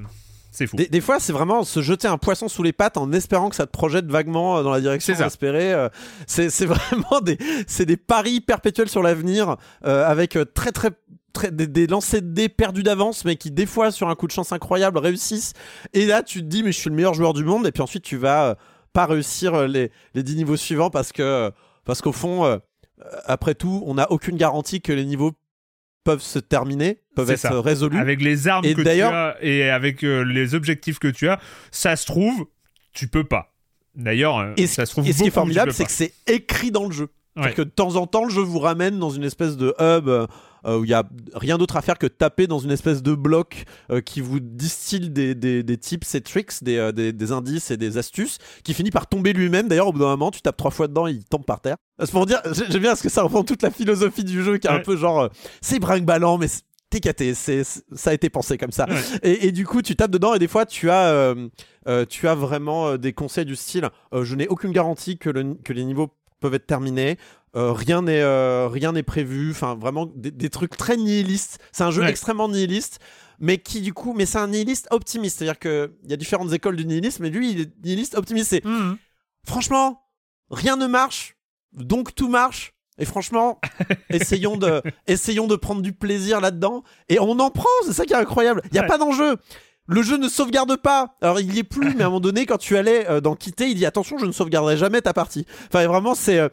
C'est 0.56 0.68
fou. 0.68 0.78
Des, 0.78 1.02
fois, 1.02 1.20
c'est 1.20 1.34
vraiment 1.34 1.64
se 1.64 1.82
jeter 1.82 2.08
un 2.08 2.18
poisson 2.18 2.48
sous 2.48 2.64
les 2.64 2.74
pattes 2.74 2.98
en 2.98 3.12
espérant 3.12 3.50
que 3.50 3.56
ça 3.56 3.66
te 3.66 3.72
projette 3.72 4.06
vaguement 4.06 4.64
dans 4.64 4.72
la 4.72 4.80
direction 4.80 5.14
espérée. 5.14 5.90
C'est 6.28 6.50
vraiment 6.66 7.22
des, 7.22 7.38
des 7.86 7.98
paris 7.98 8.40
perpétuels 8.40 8.90
sur 8.90 9.04
l'avenir 9.04 9.58
avec 9.84 10.38
très 10.54 10.72
très 10.72 10.92
des, 11.52 11.68
des 11.68 11.88
lancers 11.88 12.22
de 12.22 12.28
dés 12.28 12.50
perdus 12.50 12.84
d'avance, 12.84 13.26
mais 13.26 13.36
qui 13.36 13.52
des 13.52 13.66
fois 13.66 13.92
sur 13.92 14.10
un 14.10 14.16
coup 14.16 14.28
de 14.28 14.32
chance 14.32 14.52
incroyable 14.52 14.98
réussissent. 14.98 15.54
Et 15.94 16.06
là, 16.06 16.24
tu 16.24 16.42
te 16.42 16.46
dis, 16.46 16.64
mais 16.64 16.72
je 16.72 16.80
suis 16.80 16.90
le 16.90 16.96
meilleur 16.96 17.14
joueur 17.14 17.34
du 17.34 17.44
monde. 17.44 17.68
Et 17.68 17.72
puis 17.72 17.84
ensuite, 17.84 18.04
tu 18.04 18.18
vas 18.18 18.50
euh, 18.50 18.56
pas 18.94 19.06
réussir 19.06 19.54
euh, 19.54 19.68
les, 19.68 19.92
les 20.14 20.24
10 20.24 20.38
niveaux 20.38 20.58
suivants 20.58 20.90
parce 20.90 21.12
que 21.12 21.52
parce 21.84 22.02
qu'au 22.02 22.12
fond, 22.12 22.46
euh, 22.46 22.58
après 23.26 23.54
tout, 23.54 23.84
on 23.86 23.96
n'a 23.96 24.12
aucune 24.12 24.38
garantie 24.38 24.82
que 24.82 24.92
les 24.92 25.06
niveaux 25.06 25.34
peuvent 26.06 26.22
se 26.22 26.40
terminer, 26.40 27.00
peuvent 27.16 27.30
être 27.30 27.58
résolus. 27.58 27.98
Avec 27.98 28.22
les 28.22 28.48
armes 28.48 28.64
que 28.64 28.82
tu 28.82 29.02
as 29.02 29.36
et 29.42 29.70
avec 29.70 30.02
les 30.02 30.56
objectifs 30.56 31.00
que 31.00 31.10
tu 31.10 31.28
as, 31.28 31.40
ça 31.72 31.98
se 31.98 32.06
trouve, 32.06 32.46
tu 32.94 33.10
peux 33.10 33.26
pas. 33.26 33.52
D'ailleurs, 33.96 34.54
ça 34.68 34.86
se 34.86 34.92
trouve. 34.92 35.08
Et 35.08 35.12
ce 35.12 35.24
qui 35.24 35.28
est 35.28 35.32
formidable, 35.32 35.74
c'est 35.74 35.86
que 35.86 35.92
c'est 35.92 36.14
écrit 36.28 36.72
dans 36.72 36.86
le 36.86 36.94
jeu. 36.94 37.10
que 37.36 37.62
de 37.62 37.70
temps 37.70 37.98
en 37.98 38.08
temps, 38.08 38.24
le 38.24 38.32
jeu 38.32 38.42
vous 38.42 38.60
ramène 38.60 39.00
dans 39.00 39.10
une 39.10 39.24
espèce 39.24 39.58
de 39.58 39.74
hub 39.80 40.08
euh, 40.66 40.80
où 40.80 40.84
il 40.84 40.90
y 40.90 40.94
a 40.94 41.04
rien 41.36 41.58
d'autre 41.58 41.78
à 41.78 41.82
faire 41.82 41.98
que 42.00 42.08
taper 42.08 42.48
dans 42.48 42.58
une 42.58 42.72
espèce 42.72 43.04
de 43.04 43.14
bloc 43.14 43.66
euh, 43.92 44.02
qui 44.02 44.20
vous 44.20 44.40
distille 44.40 45.12
des, 45.12 45.36
des, 45.36 45.62
des 45.62 45.78
tips 45.78 46.16
et 46.16 46.22
tricks, 46.22 46.54
euh, 46.68 46.92
des, 46.92 47.14
des, 47.14 47.32
indices 47.32 47.70
et 47.70 47.78
des 47.78 47.98
astuces, 47.98 48.40
qui 48.64 48.74
finit 48.74 48.90
par 48.90 49.08
tomber 49.08 49.34
lui-même. 49.34 49.68
D'ailleurs, 49.68 49.88
au 49.88 49.94
bout 49.94 50.00
d'un 50.00 50.06
moment, 50.08 50.32
tu 50.32 50.42
tapes 50.42 50.58
trois 50.58 50.72
fois 50.72 50.88
dedans, 50.88 51.06
il 51.06 51.24
tombe 51.24 51.46
par 51.46 51.62
terre. 51.62 51.78
C'est 52.00 52.12
pour 52.12 52.26
dire, 52.26 52.42
j'aime 52.52 52.82
bien 52.82 52.92
parce 52.92 53.02
que 53.02 53.10
ça 53.10 53.24
reprend 53.24 53.44
toute 53.44 53.62
la 53.62 53.72
philosophie 53.72 54.24
du 54.24 54.44
jeu 54.44 54.58
qui 54.58 54.68
est 54.68 54.72
un 54.72 54.80
peu 54.80 54.98
genre, 54.98 55.30
c'est 55.62 55.80
brinque-ballant, 55.80 56.38
mais 56.38 56.48
c'est, 56.48 57.64
ça 57.64 58.10
a 58.10 58.14
été 58.14 58.30
pensé 58.30 58.58
comme 58.58 58.72
ça. 58.72 58.86
Et, 59.24 59.48
et, 59.48 59.52
du 59.52 59.66
coup, 59.66 59.82
tu 59.82 59.96
tapes 59.96 60.12
dedans 60.12 60.34
et 60.34 60.40
des 60.40 60.48
fois, 60.48 60.66
tu 60.66 60.90
as, 60.90 61.36
tu 62.10 62.28
as 62.28 62.36
vraiment 62.36 62.98
des 62.98 63.14
conseils 63.14 63.46
du 63.46 63.56
style, 63.56 63.90
je 64.14 64.36
n'ai 64.36 64.48
aucune 64.48 64.72
garantie 64.72 65.18
que, 65.18 65.30
le, 65.30 65.56
que 65.56 65.74
les 65.74 65.86
niveaux 65.86 66.12
peuvent 66.40 66.54
être 66.54 66.68
terminés. 66.68 67.18
Euh, 67.56 67.72
rien 67.72 68.02
n'est 68.02 68.22
euh, 68.22 68.68
rien 68.68 68.92
n'est 68.92 69.04
prévu. 69.04 69.52
Enfin, 69.52 69.76
vraiment 69.76 70.12
des, 70.16 70.50
trucs 70.50 70.76
très 70.78 70.98
nihilistes. 70.98 71.60
C'est 71.72 71.84
un 71.84 71.92
jeu 71.92 72.04
extrêmement 72.04 72.50
nihiliste, 72.50 73.00
mais 73.40 73.58
qui 73.58 73.82
du 73.82 73.94
coup, 73.94 74.14
mais 74.14 74.26
c'est 74.26 74.40
un 74.40 74.48
nihiliste 74.48 74.88
optimiste. 74.92 75.40
C'est-à-dire 75.40 75.60
que 75.60 75.94
il 76.04 76.10
y 76.10 76.14
a 76.14 76.18
différentes 76.18 76.52
écoles 76.52 76.76
du 76.76 76.86
nihilisme, 76.86 77.24
mais 77.24 77.30
lui, 77.30 77.52
il 77.52 77.62
est 77.62 77.72
nihiliste 77.84 78.16
optimiste. 78.16 78.50
C'est 78.50 78.66
mmh. 78.66 78.98
franchement, 79.46 80.02
rien 80.52 80.76
ne 80.76 80.88
marche, 80.88 81.35
donc 81.76 82.16
tout 82.16 82.30
marche. 82.30 82.74
Et 82.98 83.06
franchement, 83.06 83.60
essayons 84.10 84.58
de, 84.58 84.82
essayons 85.08 85.48
de 85.48 85.56
prendre 85.56 85.82
du 85.82 85.94
plaisir 85.94 86.40
là-dedans. 86.40 86.84
Et 87.10 87.20
on 87.20 87.40
en 87.40 87.50
prend, 87.50 87.66
c'est 87.86 87.94
ça 87.94 88.06
qui 88.06 88.14
est 88.14 88.18
incroyable. 88.18 88.62
Il 88.66 88.74
n'y 88.74 88.80
a 88.80 88.84
pas 88.84 88.98
d'enjeu 88.98 89.38
le 89.88 90.02
jeu 90.02 90.18
ne 90.18 90.28
sauvegarde 90.28 90.76
pas. 90.78 91.16
Alors 91.22 91.40
il 91.40 91.54
y 91.54 91.60
est 91.60 91.64
plus, 91.64 91.94
mais 91.96 92.04
à 92.04 92.08
un 92.08 92.10
moment 92.10 92.20
donné, 92.20 92.46
quand 92.46 92.58
tu 92.58 92.78
allais 92.78 93.08
euh, 93.10 93.22
dans 93.22 93.36
quitter, 93.36 93.68
il 93.68 93.76
dit 93.76 93.86
attention, 93.86 94.18
je 94.18 94.26
ne 94.26 94.32
sauvegarderai 94.32 94.78
jamais 94.78 95.02
ta 95.02 95.14
partie. 95.14 95.46
Enfin 95.68 95.86
vraiment, 95.88 96.16
c'est 96.16 96.40
euh, 96.40 96.50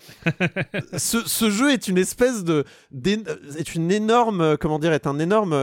ce, 0.97 1.51
jeu 1.51 1.73
est 1.73 1.89
une 1.89 1.99
espèce 1.99 2.45
de 2.45 2.65
est 3.05 3.75
une 3.75 3.91
énorme 3.91 4.41
euh, 4.41 4.57
comment 4.57 4.79
dire 4.79 4.93
est 4.93 5.07
un 5.07 5.19
énorme 5.19 5.57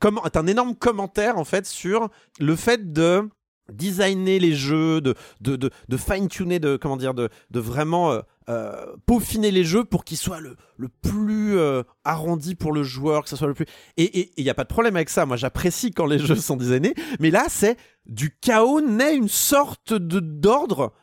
comment 0.00 0.24
est 0.24 0.36
un 0.36 0.46
énorme 0.46 0.74
commentaire 0.74 1.38
en 1.38 1.44
fait 1.44 1.66
sur 1.66 2.08
le 2.40 2.56
fait 2.56 2.92
de 2.92 3.28
designer 3.72 4.38
les 4.38 4.54
jeux, 4.54 5.00
de 5.00 5.14
de, 5.40 5.56
de, 5.56 5.96
fine 5.96 6.28
tuner, 6.28 6.58
de 6.58 6.76
comment 6.76 6.96
dire, 6.96 7.14
de 7.14 7.28
de 7.50 7.60
vraiment 7.60 8.22
euh, 8.48 8.96
peaufiner 9.04 9.50
les 9.50 9.62
jeux 9.62 9.84
pour 9.84 10.06
qu'ils 10.06 10.16
soient 10.16 10.40
le, 10.40 10.56
le 10.78 10.88
plus 10.88 11.58
euh, 11.58 11.82
arrondi 12.04 12.54
pour 12.54 12.72
le 12.72 12.82
joueur, 12.82 13.24
que 13.24 13.28
ça 13.28 13.36
soit 13.36 13.46
le 13.46 13.52
plus. 13.52 13.66
Et 13.98 14.30
il 14.38 14.42
n'y 14.42 14.48
a 14.48 14.54
pas 14.54 14.64
de 14.64 14.68
problème 14.68 14.96
avec 14.96 15.10
ça. 15.10 15.26
Moi, 15.26 15.36
j'apprécie 15.36 15.90
quand 15.90 16.06
les 16.06 16.18
jeux 16.26 16.36
sont 16.36 16.56
designés. 16.56 16.94
Mais 17.20 17.30
là, 17.30 17.44
c'est 17.50 17.76
du 18.06 18.34
chaos 18.40 18.80
naît 18.80 19.14
une 19.14 19.28
sorte 19.28 19.92
de 19.92 20.18
d'ordre, 20.20 20.94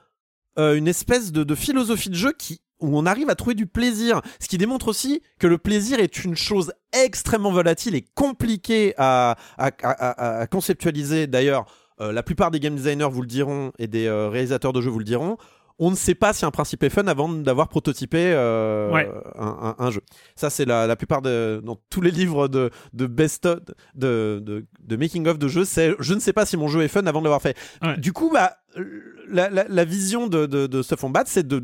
euh, 0.57 0.75
une 0.75 0.87
espèce 0.87 1.31
de, 1.31 1.53
philosophie 1.53 2.09
de 2.09 2.15
jeu 2.15 2.33
qui 2.33 2.61
où 2.79 2.97
on 2.97 3.05
arrive 3.05 3.29
à 3.29 3.35
trouver 3.35 3.53
du 3.53 3.67
plaisir. 3.67 4.21
Ce 4.39 4.47
qui 4.47 4.57
démontre 4.57 4.87
aussi 4.87 5.21
que 5.39 5.45
le 5.45 5.59
plaisir 5.59 5.99
est 5.99 6.23
une 6.23 6.35
chose 6.35 6.73
extrêmement 6.93 7.51
volatile 7.51 7.93
et 7.93 8.07
compliquée 8.15 8.95
à, 8.97 9.37
à, 9.59 10.39
à 10.41 10.47
conceptualiser. 10.47 11.27
D'ailleurs, 11.27 11.67
la 11.99 12.23
plupart 12.23 12.51
des 12.51 12.59
game 12.59 12.75
designers 12.75 13.09
vous 13.09 13.21
le 13.21 13.27
diront 13.27 13.71
et 13.79 13.87
des 13.87 14.09
réalisateurs 14.09 14.73
de 14.73 14.81
jeux 14.81 14.89
vous 14.89 14.99
le 14.99 15.05
diront 15.05 15.37
on 15.77 15.91
ne 15.91 15.95
sait 15.95 16.15
pas 16.15 16.33
si 16.33 16.45
un 16.45 16.51
principe 16.51 16.83
est 16.83 16.89
fun 16.89 17.05
avant 17.07 17.27
d'avoir 17.29 17.67
prototypé 17.67 18.31
euh, 18.33 19.05
un, 19.35 19.91
jeu. 19.91 20.01
Ça, 20.35 20.49
c'est 20.49 20.65
la, 20.65 20.95
plupart 20.95 21.21
de 21.21 21.61
dans 21.63 21.77
tous 21.89 22.01
les 22.01 22.11
livres 22.11 22.47
de, 22.47 22.69
de 22.93 23.07
best 23.07 23.45
of, 23.45 23.59
de, 23.93 24.41
de, 24.79 24.95
making 24.95 25.27
of 25.27 25.37
de 25.37 25.47
jeux, 25.47 25.65
c'est 25.65 25.93
je 25.99 26.13
ne 26.13 26.19
sais 26.19 26.33
pas 26.33 26.45
si 26.45 26.55
mon 26.55 26.67
jeu 26.67 26.81
est 26.81 26.87
fun 26.87 27.05
avant 27.05 27.19
de 27.19 27.25
l'avoir 27.25 27.41
fait. 27.41 27.57
Du 27.97 28.13
coup, 28.13 28.31
bah, 28.33 28.57
la, 29.29 29.85
vision 29.85 30.27
de, 30.27 30.45
de, 30.45 30.67
de 30.67 30.81
Stuff 30.81 31.03
on 31.03 31.09
Bat, 31.09 31.23
c'est 31.25 31.47
de 31.47 31.63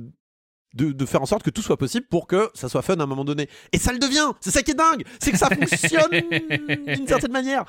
de, 0.73 1.05
faire 1.05 1.21
en 1.21 1.25
sorte 1.25 1.43
que 1.43 1.49
tout 1.49 1.61
soit 1.61 1.77
possible 1.77 2.05
pour 2.09 2.27
que 2.27 2.49
ça 2.53 2.69
soit 2.69 2.81
fun 2.81 2.97
à 2.99 3.03
un 3.03 3.05
moment 3.05 3.25
donné. 3.25 3.49
Et 3.71 3.77
ça 3.77 3.91
le 3.91 3.99
devient. 3.99 4.31
C'est 4.39 4.51
ça 4.51 4.61
qui 4.61 4.71
est 4.71 4.75
dingue. 4.75 5.03
C'est 5.19 5.31
que 5.31 5.37
ça 5.37 5.49
fonctionne 5.49 6.11
d'une 6.87 7.07
certaine 7.07 7.31
manière. 7.31 7.65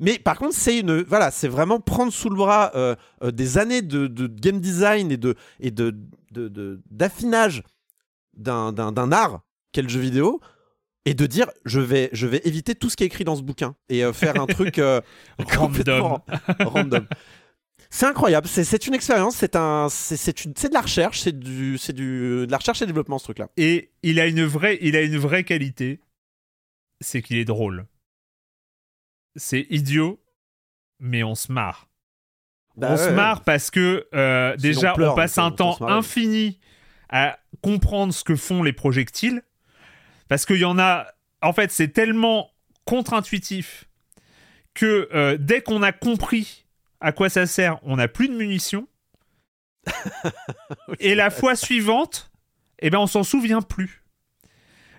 Mais 0.00 0.18
par 0.18 0.38
contre, 0.38 0.54
c'est 0.54 0.78
une, 0.78 1.02
voilà, 1.02 1.30
c'est 1.30 1.48
vraiment 1.48 1.80
prendre 1.80 2.12
sous 2.12 2.30
le 2.30 2.36
bras 2.36 2.72
euh, 2.74 2.94
euh, 3.22 3.30
des 3.30 3.58
années 3.58 3.82
de, 3.82 4.06
game 4.26 4.60
design 4.60 5.10
et 5.10 5.16
de 5.16 5.34
et 5.60 5.70
de 5.70 5.94
d'affinage 6.90 7.62
d'un 8.34 8.72
d'un 8.72 9.12
art 9.12 9.40
qu'est 9.72 9.82
le 9.82 9.88
jeu 9.88 10.00
vidéo 10.00 10.40
et 11.06 11.14
de 11.14 11.26
dire 11.26 11.46
je 11.64 11.80
vais 11.80 12.10
je 12.12 12.26
vais 12.26 12.42
éviter 12.44 12.74
tout 12.74 12.90
ce 12.90 12.96
qui 12.96 13.04
est 13.04 13.06
écrit 13.06 13.24
dans 13.24 13.36
ce 13.36 13.42
bouquin 13.42 13.74
et 13.88 14.04
euh, 14.04 14.12
faire 14.12 14.40
un 14.40 14.46
truc 14.46 14.80
random. 15.56 16.18
random. 16.58 17.06
C'est 17.90 18.06
incroyable, 18.06 18.48
c'est 18.48 18.86
une 18.86 18.94
expérience, 18.94 19.36
c'est 19.36 19.56
un, 19.56 19.86
de 19.86 20.72
la 20.72 20.80
recherche, 20.80 21.20
c'est 21.20 21.38
du, 21.38 21.78
c'est 21.78 21.92
du, 21.92 22.46
de 22.46 22.50
la 22.50 22.58
recherche 22.58 22.82
et 22.82 22.86
développement 22.86 23.18
ce 23.18 23.24
truc-là. 23.24 23.48
Et 23.56 23.92
il 24.02 24.18
a 24.20 24.26
une 24.26 24.44
vraie, 24.44 24.78
il 24.80 24.96
a 24.96 25.02
une 25.02 25.16
vraie 25.16 25.44
qualité, 25.44 26.00
c'est 27.00 27.22
qu'il 27.22 27.36
est 27.36 27.44
drôle. 27.44 27.86
C'est 29.36 29.66
idiot, 29.70 30.20
mais 30.98 31.22
on 31.22 31.34
se 31.34 31.52
marre. 31.52 31.88
Bah 32.76 32.88
on 32.90 32.96
se 32.96 33.08
marre 33.08 33.42
parce 33.42 33.70
que 33.70 34.06
euh, 34.14 34.54
déjà 34.56 34.94
on, 34.98 35.14
passe 35.14 35.38
un 35.38 35.50
temps 35.50 35.78
infini 35.80 36.60
à 37.08 37.38
comprendre 37.62 38.12
ce 38.12 38.24
que 38.24 38.36
font 38.36 38.62
les 38.62 38.72
projectiles, 38.72 39.42
parce 40.28 40.44
qu'il 40.44 40.58
y 40.58 40.64
en 40.64 40.78
a, 40.78 41.06
en 41.40 41.52
fait, 41.52 41.70
c'est 41.70 41.88
tellement 41.88 42.50
contre-intuitif 42.84 43.88
que 44.74 45.08
euh, 45.14 45.38
dès 45.38 45.62
qu'on 45.62 45.82
a 45.82 45.92
compris 45.92 46.65
à 47.06 47.12
quoi 47.12 47.28
ça 47.28 47.46
sert 47.46 47.78
On 47.84 47.96
n'a 47.96 48.08
plus 48.08 48.28
de 48.28 48.34
munitions. 48.34 48.88
et 50.98 51.14
la 51.14 51.30
fois 51.30 51.54
suivante, 51.54 52.32
eh 52.80 52.90
ben 52.90 52.98
on 52.98 53.06
s'en 53.06 53.22
souvient 53.22 53.62
plus. 53.62 54.02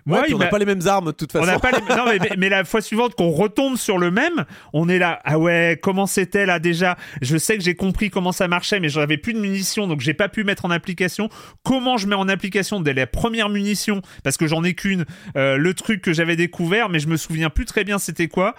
Moi, 0.06 0.24
on 0.32 0.38
n'a 0.38 0.46
pas 0.46 0.58
les 0.58 0.64
mêmes 0.64 0.86
armes 0.86 1.08
de 1.08 1.12
toute 1.12 1.32
façon. 1.32 1.52
On 1.54 1.58
pas 1.58 1.70
non, 1.70 2.06
mais, 2.38 2.48
la 2.48 2.64
fois 2.64 2.80
suivante 2.80 3.14
qu'on 3.14 3.28
retombe 3.28 3.76
sur 3.76 3.98
le 3.98 4.10
même, 4.10 4.46
on 4.72 4.88
est 4.88 4.98
là. 4.98 5.20
Ah 5.24 5.38
ouais, 5.38 5.78
comment 5.82 6.06
c'était 6.06 6.46
là 6.46 6.58
déjà? 6.58 6.96
Je 7.20 7.36
sais 7.36 7.58
que 7.58 7.62
j'ai 7.62 7.74
compris 7.74 8.08
comment 8.08 8.32
ça 8.32 8.48
marchait, 8.48 8.80
mais 8.80 8.88
j'avais 8.88 9.18
plus 9.18 9.34
de 9.34 9.38
munitions, 9.38 9.86
donc 9.86 10.00
j'ai 10.00 10.14
pas 10.14 10.30
pu 10.30 10.44
mettre 10.44 10.64
en 10.64 10.70
application. 10.70 11.28
Comment 11.62 11.98
je 11.98 12.06
mets 12.06 12.14
en 12.14 12.26
application 12.26 12.80
dès 12.80 12.94
les 12.94 13.04
premières 13.04 13.50
munitions? 13.50 14.00
Parce 14.24 14.38
que 14.38 14.46
j'en 14.46 14.64
ai 14.64 14.72
qu'une. 14.72 15.04
Euh, 15.36 15.58
le 15.58 15.74
truc 15.74 16.00
que 16.00 16.14
j'avais 16.14 16.36
découvert, 16.36 16.88
mais 16.88 17.00
je 17.00 17.08
me 17.08 17.18
souviens 17.18 17.50
plus 17.50 17.66
très 17.66 17.84
bien 17.84 17.98
c'était 17.98 18.28
quoi. 18.28 18.54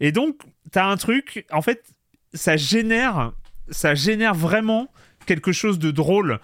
Et 0.00 0.10
donc, 0.10 0.38
t'as 0.72 0.86
un 0.86 0.96
truc. 0.96 1.44
En 1.52 1.60
fait, 1.60 1.93
ça 2.34 2.56
génère, 2.56 3.32
ça 3.70 3.94
génère 3.94 4.34
vraiment 4.34 4.88
quelque 5.24 5.52
chose 5.52 5.78
de 5.78 5.90
drôle. 5.90 6.40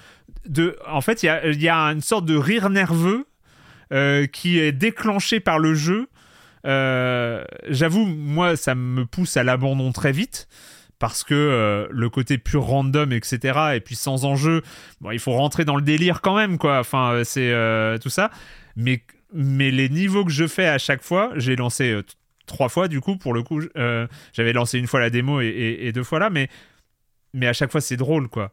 De, 0.49 0.79
en 0.89 1.01
fait, 1.01 1.23
il 1.23 1.63
y 1.63 1.69
a, 1.69 1.77
une 1.77 2.01
sorte 2.01 2.25
de 2.25 2.37
rire 2.37 2.71
nerveux 2.71 3.27
euh, 3.93 4.27
qui 4.27 4.59
est 4.59 4.73
déclenché 4.73 5.41
par 5.41 5.59
le 5.59 5.75
jeu. 5.75 6.09
Euh, 6.67 7.45
j'avoue, 7.69 8.05
moi, 8.07 8.57
ça 8.57 8.75
me 8.75 9.05
pousse 9.05 9.37
à 9.37 9.43
l'abandon 9.43 9.93
très 9.93 10.13
vite 10.13 10.49
parce 10.99 11.25
que 11.25 11.35
euh, 11.35 11.87
le 11.91 12.11
côté 12.11 12.37
pur 12.39 12.63
random, 12.63 13.13
etc. 13.13 13.59
Et 13.75 13.81
puis 13.81 13.97
sans 13.97 14.25
enjeu, 14.25 14.63
bon, 15.01 15.11
il 15.11 15.19
faut 15.19 15.33
rentrer 15.33 15.65
dans 15.65 15.77
le 15.77 15.83
délire 15.83 16.21
quand 16.21 16.37
même, 16.37 16.59
quoi. 16.59 16.79
Enfin, 16.79 17.23
c'est 17.25 17.53
tout 18.01 18.11
ça. 18.11 18.31
Mais, 18.77 19.03
mais 19.35 19.71
les 19.71 19.89
niveaux 19.89 20.25
que 20.25 20.33
je 20.33 20.47
fais 20.47 20.67
à 20.67 20.79
chaque 20.79 21.03
fois, 21.03 21.33
j'ai 21.37 21.57
lancé 21.57 22.03
trois 22.51 22.69
fois 22.69 22.89
du 22.89 23.01
coup 23.01 23.17
pour 23.17 23.33
le 23.33 23.43
coup 23.43 23.63
euh, 23.77 24.07
j'avais 24.33 24.53
lancé 24.53 24.79
une 24.79 24.87
fois 24.87 25.01
la 25.01 25.09
démo 25.09 25.41
et, 25.41 25.91
deux 25.95 26.03
fois 26.03 26.19
là 26.19 26.29
mais 26.31 26.49
mais 27.33 27.47
à 27.47 27.53
chaque 27.53 27.71
fois 27.71 27.81
c'est 27.81 27.97
drôle 27.97 28.29
quoi. 28.29 28.53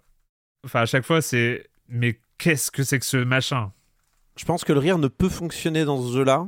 Enfin 0.64 0.82
à 0.82 0.86
chaque 0.86 1.06
fois 1.06 1.22
c'est 1.22 1.68
mais 1.90 2.20
qu'est-ce 2.38 2.72
que 2.72 2.84
c'est 2.84 3.00
que 3.00 3.06
ce 3.06 3.18
machin? 3.18 3.72
Je 4.38 4.46
pense 4.46 4.64
que 4.64 4.72
le 4.72 4.80
rire 4.80 5.00
ne 5.00 5.08
peut 5.08 5.30
fonctionner 5.30 5.84
dans 5.84 6.02
ce 6.02 6.14
jeu 6.14 6.24
là 6.24 6.48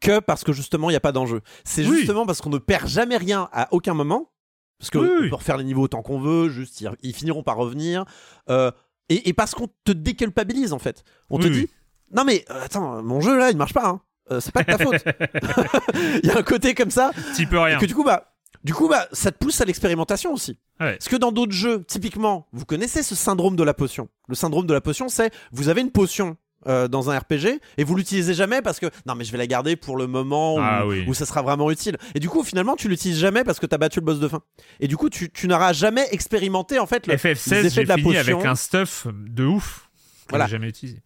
que 0.00 0.20
parce 0.20 0.44
que 0.44 0.52
justement 0.52 0.90
il 0.90 0.94
n'y 0.94 0.96
a 0.96 1.00
pas 1.00 1.12
d'enjeu. 1.12 1.40
C'est 1.64 1.84
justement 1.84 2.26
parce 2.26 2.40
qu'on 2.40 2.50
ne 2.50 2.58
perd 2.58 2.88
jamais 2.88 3.16
rien 3.16 3.48
à 3.52 3.68
aucun 3.72 3.94
moment 3.94 4.32
parce 4.78 4.90
qu'on 4.90 5.00
peut 5.00 5.34
refaire 5.34 5.56
les 5.56 5.64
niveaux 5.64 5.82
autant 5.82 6.02
qu'on 6.02 6.20
veut 6.20 6.48
juste 6.48 6.84
ils, 7.02 7.14
finiront 7.14 7.42
par 7.42 7.56
revenir 7.56 8.04
euh, 8.48 8.70
et, 9.08 9.32
parce 9.32 9.54
qu'on 9.54 9.68
te 9.84 9.92
déculpabilise 9.92 10.72
en 10.72 10.78
fait. 10.78 11.04
On 11.30 11.38
te 11.38 11.48
dit 11.48 11.68
non 12.14 12.24
mais 12.24 12.44
euh, 12.50 12.64
attends 12.64 13.02
mon 13.02 13.20
jeu 13.20 13.36
là 13.36 13.50
il 13.50 13.56
marche 13.56 13.74
pas 13.74 13.88
hein. 13.88 14.00
Euh, 14.30 14.40
c'est 14.40 14.52
pas 14.52 14.62
de 14.62 14.72
ta 14.72 14.78
faute. 14.78 15.02
Il 16.22 16.26
y 16.28 16.30
a 16.30 16.38
un 16.38 16.42
côté 16.42 16.74
comme 16.74 16.90
ça. 16.90 17.10
Tu 17.36 17.46
peux 17.46 17.58
rien. 17.58 17.78
que 17.78 17.86
du 17.86 17.94
coup, 17.94 18.04
bah, 18.04 18.34
Du 18.64 18.74
coup, 18.74 18.88
bah, 18.88 19.06
ça 19.12 19.30
te 19.32 19.38
pousse 19.38 19.60
à 19.60 19.64
l'expérimentation 19.64 20.32
aussi. 20.32 20.58
Ouais. 20.80 20.92
Parce 20.96 21.08
que 21.08 21.16
dans 21.16 21.32
d'autres 21.32 21.52
jeux, 21.52 21.84
typiquement, 21.86 22.46
vous 22.52 22.64
connaissez 22.64 23.02
ce 23.02 23.14
syndrome 23.14 23.56
de 23.56 23.62
la 23.64 23.74
potion. 23.74 24.08
Le 24.28 24.34
syndrome 24.34 24.66
de 24.66 24.74
la 24.74 24.80
potion, 24.80 25.08
c'est 25.08 25.32
vous 25.52 25.68
avez 25.68 25.80
une 25.80 25.90
potion 25.90 26.36
euh, 26.66 26.88
dans 26.88 27.08
un 27.08 27.16
RPG 27.18 27.60
et 27.78 27.84
vous 27.84 27.94
l'utilisez 27.94 28.34
jamais 28.34 28.60
parce 28.62 28.80
que 28.80 28.86
non 29.06 29.14
mais 29.14 29.22
je 29.24 29.30
vais 29.30 29.38
la 29.38 29.46
garder 29.46 29.76
pour 29.76 29.96
le 29.96 30.08
moment 30.08 30.56
où, 30.56 30.60
Ah 30.60 30.84
oui. 30.88 31.04
où 31.06 31.14
ça 31.14 31.24
sera 31.24 31.40
vraiment 31.40 31.70
utile. 31.70 31.96
Et 32.16 32.20
du 32.20 32.28
coup 32.28 32.42
finalement 32.42 32.74
tu 32.74 32.88
l'utilises 32.88 33.20
jamais 33.20 33.44
parce 33.44 33.60
que 33.60 33.66
t'as 33.66 33.78
battu 33.78 34.00
le 34.00 34.04
boss 34.04 34.18
de 34.18 34.26
fin. 34.26 34.40
Et 34.80 34.88
du 34.88 34.96
coup 34.96 35.08
tu, 35.08 35.30
tu 35.30 35.46
n'auras 35.46 35.72
jamais 35.72 36.06
expérimenté 36.10 36.80
en 36.80 36.86
fait 36.86 37.06
le, 37.06 37.12
les 37.12 37.18
FF16, 37.18 37.54
effets 37.54 37.70
j'ai 37.70 37.84
de 37.84 37.88
la 37.88 37.94
fini 37.96 38.12
potion. 38.16 38.34
avec 38.38 38.44
un 38.46 38.56
stuff 38.56 39.06
de 39.12 39.44
ouf 39.44 39.88
que 40.26 40.30
Voilà. 40.30 40.48
jamais 40.48 40.66
utilisé. 40.68 41.00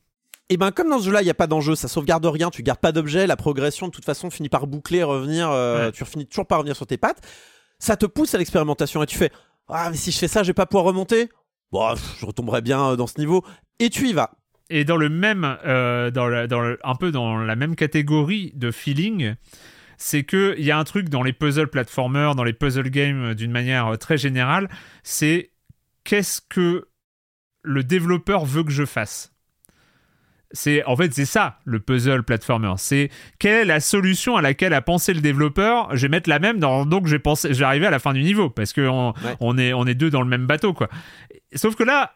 Et 0.48 0.56
ben 0.56 0.70
comme 0.70 0.90
dans 0.90 0.98
ce 0.98 1.04
jeu-là, 1.06 1.22
il 1.22 1.26
y 1.26 1.30
a 1.30 1.34
pas 1.34 1.46
d'enjeu, 1.46 1.74
ça 1.74 1.88
sauvegarde 1.88 2.26
rien, 2.26 2.50
tu 2.50 2.62
gardes 2.62 2.80
pas 2.80 2.92
d'objet, 2.92 3.26
la 3.26 3.36
progression 3.36 3.86
de 3.86 3.92
toute 3.92 4.04
façon 4.04 4.28
finit 4.30 4.48
par 4.50 4.66
boucler, 4.66 5.02
revenir, 5.02 5.50
euh, 5.50 5.86
Ouais. 5.86 5.92
tu 5.92 6.04
finis 6.04 6.26
toujours 6.26 6.46
par 6.46 6.58
revenir 6.58 6.76
sur 6.76 6.86
tes 6.86 6.98
pattes. 6.98 7.26
Ça 7.78 7.96
te 7.96 8.04
pousse 8.06 8.34
à 8.34 8.38
l'expérimentation 8.38 9.02
et 9.02 9.06
tu 9.06 9.16
fais 9.16 9.30
ah 9.68 9.88
mais 9.90 9.96
si 9.96 10.10
je 10.12 10.18
fais 10.18 10.28
ça, 10.28 10.42
je 10.42 10.48
vais 10.48 10.54
pas 10.54 10.66
pouvoir 10.66 10.84
remonter. 10.84 11.30
Bon, 11.70 11.94
je 12.18 12.26
retomberai 12.26 12.60
bien 12.60 12.90
euh, 12.90 12.96
dans 12.96 13.06
ce 13.06 13.18
niveau 13.18 13.44
et 13.78 13.88
tu 13.88 14.08
y 14.08 14.12
vas. 14.12 14.32
Et 14.68 14.84
dans 14.84 14.96
le 14.96 15.08
même, 15.08 15.56
euh, 15.64 16.10
dans, 16.10 16.28
la- 16.28 16.46
dans 16.46 16.60
le- 16.60 16.78
un 16.84 16.94
peu 16.96 17.10
dans 17.12 17.38
la 17.38 17.56
même 17.56 17.74
catégorie 17.76 18.52
de 18.54 18.70
feeling, 18.70 19.34
c'est 19.96 20.24
que 20.24 20.54
il 20.58 20.64
y 20.64 20.70
a 20.70 20.78
un 20.78 20.84
truc 20.84 21.08
dans 21.08 21.22
les 21.22 21.32
puzzle 21.32 21.68
platformers, 21.68 22.34
dans 22.34 22.44
les 22.44 22.52
puzzle 22.52 22.90
games 22.90 23.24
euh, 23.30 23.34
d'une 23.34 23.52
manière 23.52 23.96
très 23.98 24.18
générale, 24.18 24.68
c'est 25.02 25.52
qu'est-ce 26.04 26.40
que 26.46 26.88
le 27.62 27.84
développeur 27.84 28.44
veut 28.44 28.64
que 28.64 28.72
je 28.72 28.84
fasse. 28.84 29.31
C'est 30.54 30.84
en 30.84 30.96
fait 30.96 31.12
c'est 31.14 31.24
ça 31.24 31.58
le 31.64 31.80
puzzle 31.80 32.22
platformer. 32.22 32.74
C'est 32.76 33.10
quelle 33.38 33.60
est 33.62 33.64
la 33.64 33.80
solution 33.80 34.36
à 34.36 34.42
laquelle 34.42 34.74
a 34.74 34.82
pensé 34.82 35.14
le 35.14 35.20
développeur. 35.20 35.96
Je 35.96 36.02
vais 36.02 36.08
mettre 36.10 36.28
la 36.28 36.38
même 36.38 36.58
dans, 36.58 36.84
donc 36.84 37.06
je 37.06 37.16
vais 37.16 37.64
arriver 37.64 37.86
à 37.86 37.90
la 37.90 37.98
fin 37.98 38.12
du 38.12 38.22
niveau 38.22 38.50
parce 38.50 38.72
que 38.72 38.82
on, 38.86 39.12
Ouais. 39.12 39.36
on 39.40 39.56
est 39.58 39.72
on 39.72 39.86
est 39.86 39.94
deux 39.94 40.10
dans 40.10 40.20
le 40.22 40.28
même 40.28 40.46
bateau 40.46 40.72
quoi. 40.74 40.88
Sauf 41.54 41.74
que 41.74 41.84
là, 41.84 42.12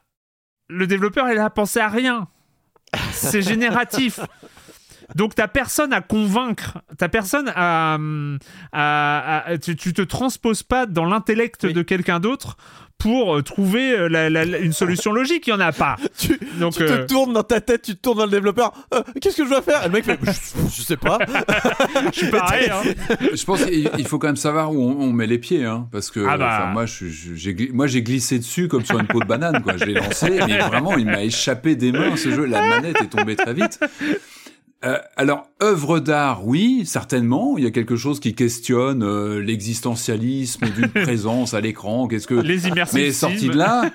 le 0.68 0.86
développeur 0.86 1.30
il 1.30 1.38
a 1.38 1.48
pensé 1.50 1.80
à 1.80 1.88
rien. 1.88 2.28
C'est 3.12 3.42
génératif. 3.42 4.20
Donc 5.14 5.34
t'as 5.36 5.46
personne 5.48 5.92
à 5.92 6.00
convaincre, 6.00 6.78
t'as 6.98 7.08
personne 7.08 7.50
à, 7.54 7.96
à- 8.72 9.42
à- 9.46 9.58
tu, 9.58 9.76
tu 9.76 9.92
te 9.92 10.02
transposes 10.02 10.62
pas 10.64 10.84
dans 10.86 11.04
l'intellect 11.04 11.62
Oui. 11.64 11.72
de 11.72 11.82
quelqu'un 11.82 12.18
d'autre 12.20 12.56
pour 12.98 13.36
euh, 13.36 13.42
trouver 13.42 13.92
euh, 13.92 14.08
la- 14.08 14.30
la- 14.30 14.44
la- 14.44 14.58
une 14.58 14.72
solution 14.72 15.12
logique. 15.12 15.46
Il 15.46 15.50
y 15.50 15.52
en 15.52 15.60
a 15.60 15.72
pas. 15.72 15.96
Tu, 16.18 16.38
Donc 16.58 16.74
tu 16.74 16.82
euh, 16.82 17.04
te 17.04 17.12
tournes 17.12 17.32
dans 17.34 17.42
ta 17.42 17.60
tête, 17.60 17.82
tu 17.82 17.94
te 17.94 18.00
tournes 18.00 18.18
dans 18.18 18.24
le 18.24 18.30
développeur. 18.30 18.72
Euh, 18.94 19.02
Qu'est-ce 19.20 19.36
que 19.36 19.44
je 19.44 19.50
dois 19.50 19.60
faire? 19.62 19.82
Et 19.82 19.86
le 19.86 19.92
mec 19.92 20.04
fait 20.04 20.18
je, 20.22 20.30
je 20.76 20.82
sais 20.82 20.96
pas. 20.96 21.18
je 22.12 22.18
suis 22.18 22.30
pareil. 22.30 22.70
hein. 22.70 22.82
Je 23.34 23.44
pense 23.44 23.64
qu'il 23.64 23.90
il 23.98 24.06
faut 24.08 24.18
quand 24.18 24.28
même 24.28 24.36
savoir 24.36 24.72
où 24.72 24.80
on, 24.80 24.98
on 25.08 25.12
met 25.12 25.26
les 25.26 25.38
pieds, 25.38 25.64
hein, 25.64 25.86
parce 25.92 26.10
que 26.10 26.24
Ah 26.28 26.38
bah. 26.38 26.72
j'ai 26.86 27.70
moi, 27.72 27.86
j'ai 27.86 28.02
glissé 28.02 28.38
dessus 28.38 28.68
comme 28.68 28.84
sur 28.84 28.98
une 28.98 29.06
peau 29.06 29.20
de 29.20 29.26
banane, 29.26 29.62
quoi. 29.62 29.76
Je 29.76 29.84
l'ai 29.84 29.94
lancé, 29.94 30.40
mais 30.46 30.58
vraiment, 30.58 30.96
il 30.96 31.06
m'a 31.06 31.22
échappé 31.22 31.76
des 31.76 31.92
mains 31.92 32.16
ce 32.16 32.30
jeu. 32.30 32.44
La 32.46 32.66
manette 32.66 33.00
est 33.02 33.08
tombée 33.08 33.36
très 33.36 33.52
vite. 33.54 33.78
Euh, 34.86 34.98
alors, 35.16 35.48
œuvre 35.62 35.98
d'art, 35.98 36.46
oui, 36.46 36.86
certainement. 36.86 37.58
Il 37.58 37.64
y 37.64 37.66
a 37.66 37.72
quelque 37.72 37.96
chose 37.96 38.20
qui 38.20 38.34
questionne 38.34 39.02
euh, 39.02 39.40
l'existentialisme 39.40 40.66
d'une 40.70 40.88
présence 41.04 41.54
à 41.54 41.60
l'écran. 41.60 42.06
Qu'est-ce 42.06 42.28
que 42.28 42.34
Les 42.34 42.68
immersifs. 42.68 42.94
mais 42.94 43.10
sorti 43.10 43.48
de 43.48 43.56
là, 43.56 43.90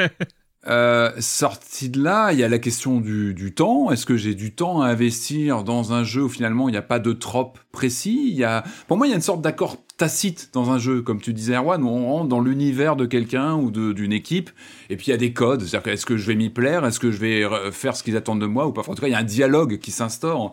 euh, 0.68 1.12
sorti 1.18 1.88
de 1.88 2.02
là, 2.02 2.32
il 2.32 2.38
y 2.38 2.44
a 2.44 2.48
la 2.48 2.58
question 2.58 3.00
du, 3.00 3.34
du 3.34 3.54
temps. 3.54 3.90
Est-ce 3.90 4.06
que 4.06 4.16
j'ai 4.16 4.34
du 4.34 4.52
temps 4.52 4.80
à 4.80 4.88
investir 4.88 5.64
dans 5.64 5.92
un 5.92 6.04
jeu 6.04 6.24
où 6.24 6.28
finalement 6.28 6.68
il 6.68 6.72
n'y 6.72 6.78
a 6.78 6.82
pas 6.82 6.98
de 6.98 7.12
trope 7.12 7.58
précis? 7.72 8.28
Il 8.30 8.36
y 8.36 8.44
a, 8.44 8.64
pour 8.88 8.96
moi, 8.96 9.06
il 9.06 9.10
y 9.10 9.12
a 9.12 9.16
une 9.16 9.22
sorte 9.22 9.42
d'accord 9.42 9.76
tacite 9.96 10.50
dans 10.52 10.70
un 10.70 10.78
jeu, 10.78 11.02
comme 11.02 11.20
tu 11.20 11.32
disais, 11.32 11.54
Erwan, 11.54 11.82
où 11.82 11.88
on 11.88 12.06
rentre 12.06 12.28
dans 12.28 12.40
l'univers 12.40 12.96
de 12.96 13.06
quelqu'un 13.06 13.54
ou 13.54 13.70
d'une 13.70 14.12
équipe, 14.12 14.50
et 14.90 14.96
puis 14.96 15.06
il 15.06 15.10
y 15.10 15.14
a 15.14 15.16
des 15.16 15.32
codes. 15.32 15.62
C'est-à-dire 15.62 15.92
est-ce 15.92 16.06
que 16.06 16.16
je 16.16 16.26
vais 16.26 16.34
m'y 16.34 16.50
plaire? 16.50 16.84
Est-ce 16.84 17.00
que 17.00 17.10
je 17.10 17.18
vais 17.18 17.44
euh, 17.44 17.70
faire 17.70 17.96
ce 17.96 18.02
qu'ils 18.02 18.16
attendent 18.16 18.40
de 18.40 18.46
moi 18.46 18.66
ou 18.66 18.72
pas? 18.72 18.82
En 18.82 18.94
tout 18.94 19.00
cas, 19.00 19.08
il 19.08 19.12
y 19.12 19.14
a 19.14 19.18
un 19.18 19.24
dialogue 19.24 19.78
qui 19.78 19.90
s'instaure. 19.90 20.52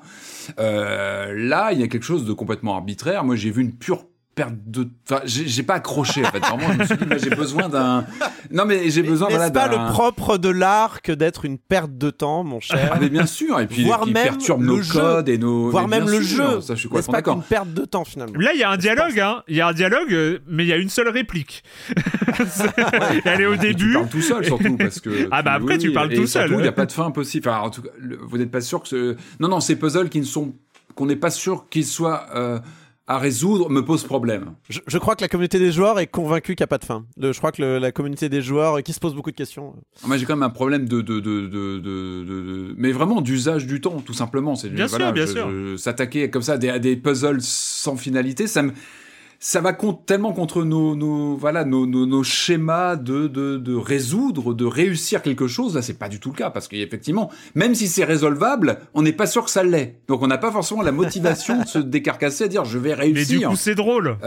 Euh, 0.60 1.34
là, 1.36 1.74
il 1.74 1.80
y 1.80 1.84
a 1.84 1.88
quelque 1.88 2.06
chose 2.06 2.26
de 2.26 2.34
complètement 2.34 2.76
arbitraire. 2.76 3.24
Moi, 3.24 3.36
j'ai 3.36 3.52
vu 3.52 3.62
une 3.62 3.74
pure 3.74 4.06
perte 4.36 4.54
de. 4.66 4.88
Enfin, 5.10 5.22
j'ai 5.26 5.64
pas 5.64 5.76
accroché 5.76 6.26
en 6.26 6.32
fait. 6.32 6.40
Vraiment, 6.40 6.72
je 6.74 6.78
me 6.80 6.86
suis 6.86 6.98
dit, 6.98 7.06
là, 7.06 7.18
j'ai 7.18 7.30
besoin 7.30 7.70
d'un. 7.70 8.06
Non, 8.52 8.66
mais 8.66 8.90
j'ai 8.90 9.04
besoin 9.04 9.30
voilà, 9.30 9.52
pas 9.52 9.68
le 9.68 9.92
propre 9.92 10.38
de 10.38 10.50
l'art 10.50 11.02
que 11.02 11.12
d'être 11.12 11.46
une 11.46 11.58
perte 11.58 11.98
de 11.98 12.10
temps, 12.10 12.44
mon 12.44 12.60
cher 12.60 12.92
Ah, 12.94 12.98
mais 13.00 13.10
bien 13.10 13.26
sûr, 13.26 13.60
et 13.60 13.68
puis 13.68 13.84
Voire 13.84 14.02
qui 14.02 14.12
même 14.12 14.24
perturbe 14.24 14.62
le 14.62 14.68
nos 14.68 14.82
jeu. 14.82 15.00
codes 15.00 15.30
et 15.30 15.38
nos. 15.38 15.70
Voire 15.70 15.88
même 15.88 16.08
le 16.10 16.22
sûr, 16.22 16.52
jeu. 16.52 16.62
Ça, 16.62 16.76
je 16.76 16.80
suis 16.80 16.90
complètement 16.90 17.12
pas 17.12 17.18
d'accord. 17.20 17.34
qu'une 17.36 17.44
perte 17.44 17.74
de 17.74 17.86
temps 17.86 18.04
finalement 18.06 18.34
Là, 18.40 18.52
il 18.54 18.60
y 18.60 18.64
a 18.64 18.70
un 18.72 18.78
dialogue, 18.78 19.20
hein. 19.20 19.44
Il 19.48 19.56
y 19.56 19.62
a 19.62 19.68
un 19.68 19.74
dialogue, 19.74 20.12
euh, 20.14 20.40
mais 20.48 20.64
il 20.64 20.68
y 20.68 20.74
a 20.74 20.78
une 20.78 20.90
seule 20.90 21.10
réplique. 21.10 21.64
Elle 23.26 23.42
est 23.42 23.46
au 23.46 23.54
Et 23.54 23.58
tu 23.60 23.68
début. 23.74 23.94
parles 23.94 24.10
tout 24.10 24.22
seul 24.22 24.46
surtout 24.46 24.78
parce 24.78 25.00
que. 25.00 25.28
Ah, 25.32 25.42
bah, 25.42 25.54
après, 25.54 25.78
tu 25.78 25.92
parles 25.92 26.12
et 26.14 26.16
tout 26.16 26.28
seul. 26.28 26.52
Il 26.52 26.58
n'y 26.58 26.68
a 26.68 26.72
pas 26.72 26.86
de 26.86 26.92
fin 26.92 27.12
possible. 27.12 27.48
Enfin, 27.50 27.60
en 27.62 27.70
tout 27.70 27.82
cas, 27.82 27.90
le- 28.00 28.18
vous 28.22 28.38
n'êtes 28.38 28.52
pas 28.52 28.62
sûr 28.62 28.82
que 28.82 28.88
ce. 28.88 29.16
Non, 29.40 29.48
non, 29.48 29.60
ces 29.60 29.76
puzzles 29.76 30.10
qui 30.10 30.20
ne 30.20 30.26
sont 30.26 30.54
qu'on 30.96 31.06
n'est 31.08 31.16
pas 31.16 31.32
sûr 31.32 31.66
qu'ils 31.70 31.86
soient 31.86 32.28
euh, 32.36 32.60
à 33.06 33.18
résoudre 33.18 33.70
me 33.70 33.84
posent 33.84 34.06
problème. 34.06 34.54
je, 34.70 34.80
je 34.88 34.98
crois 34.98 35.16
que 35.18 35.22
la 35.22 35.28
communauté 35.28 35.60
des 35.60 35.72
joueurs 35.74 36.00
est 36.00 36.08
convaincue 36.08 36.56
qu'il 36.56 36.62
n'y 36.64 36.66
a 36.66 36.68
pas 36.68 36.78
de 36.78 36.86
fin. 36.86 37.06
Le- 37.18 37.34
je 37.34 37.38
crois 37.38 37.52
que 37.52 37.62
le- 37.62 37.78
la 37.78 37.92
communauté 37.92 38.30
des 38.30 38.42
joueurs 38.42 38.76
euh, 38.78 38.82
qui 38.82 38.94
se 38.94 39.00
pose 39.02 39.14
beaucoup 39.14 39.32
de 39.32 39.36
questions. 39.36 39.76
Moi, 40.08 40.16
j'ai 40.18 40.26
quand 40.26 40.36
même 40.38 40.44
un 40.44 40.50
problème 40.50 40.88
de, 40.88 41.02
de, 41.02 41.20
de, 41.20 41.42
de, 41.48 41.48
de- 41.48 41.80
de- 41.80 42.24
de- 42.24 42.76
mais 42.78 42.92
vraiment 42.94 43.20
d'usage 43.20 43.68
du 43.68 43.82
temps, 43.82 44.00
tout 44.06 44.14
simplement. 44.14 44.56
C'est 44.56 44.70
Bien 44.70 44.88
sûr, 44.88 45.12
bien 45.12 45.28
sûr. 45.28 45.50
S'attaquer 45.78 46.30
comme 46.30 46.42
ça 46.44 46.54
à 46.54 46.58
des, 46.58 46.70
à 46.70 46.80
des 46.80 46.96
puzzles 46.96 47.42
sans 47.42 47.98
finalité, 47.98 48.48
ça 48.48 48.64
me, 48.64 48.72
ça 49.46 49.60
va 49.60 49.74
contre- 49.74 50.06
tellement 50.06 50.32
contre 50.32 50.64
nos, 50.64 50.96
nos 50.96 51.36
voilà, 51.36 51.66
nos, 51.66 51.86
nos, 51.86 52.06
nos 52.06 52.24
schémas 52.24 52.96
de, 52.96 53.28
de, 53.28 53.58
de 53.58 53.76
résoudre, 53.76 54.54
de 54.54 54.64
réussir 54.64 55.22
quelque 55.22 55.48
chose. 55.48 55.76
Là, 55.76 55.82
c'est 55.82 56.00
pas 56.00 56.08
du 56.08 56.22
tout 56.22 56.30
le 56.30 56.36
cas 56.38 56.50
parce 56.50 56.70
qu'effectivement, 56.70 57.30
même 57.54 57.76
si 57.76 57.90
c'est 57.90 58.06
résolvable, 58.06 58.80
on 58.94 59.02
n'est 59.02 59.12
pas 59.12 59.28
sûr 59.28 59.44
que 59.44 59.52
ça 59.52 59.62
l'est. 59.64 60.00
Donc, 60.08 60.22
on 60.22 60.28
n'a 60.28 60.38
pas 60.38 60.50
forcément 60.52 60.82
la 60.82 60.94
motivation 60.94 61.60
de 61.62 61.68
se 61.68 61.78
décarcasser 61.98 62.46
à 62.46 62.48
dire 62.48 62.64
je 62.64 62.78
vais 62.78 62.96
Mais 62.96 63.12
du 63.12 63.16
réussir. 63.16 63.50
coup, 63.50 63.56
c'est 63.58 63.76
drôle. 63.76 64.18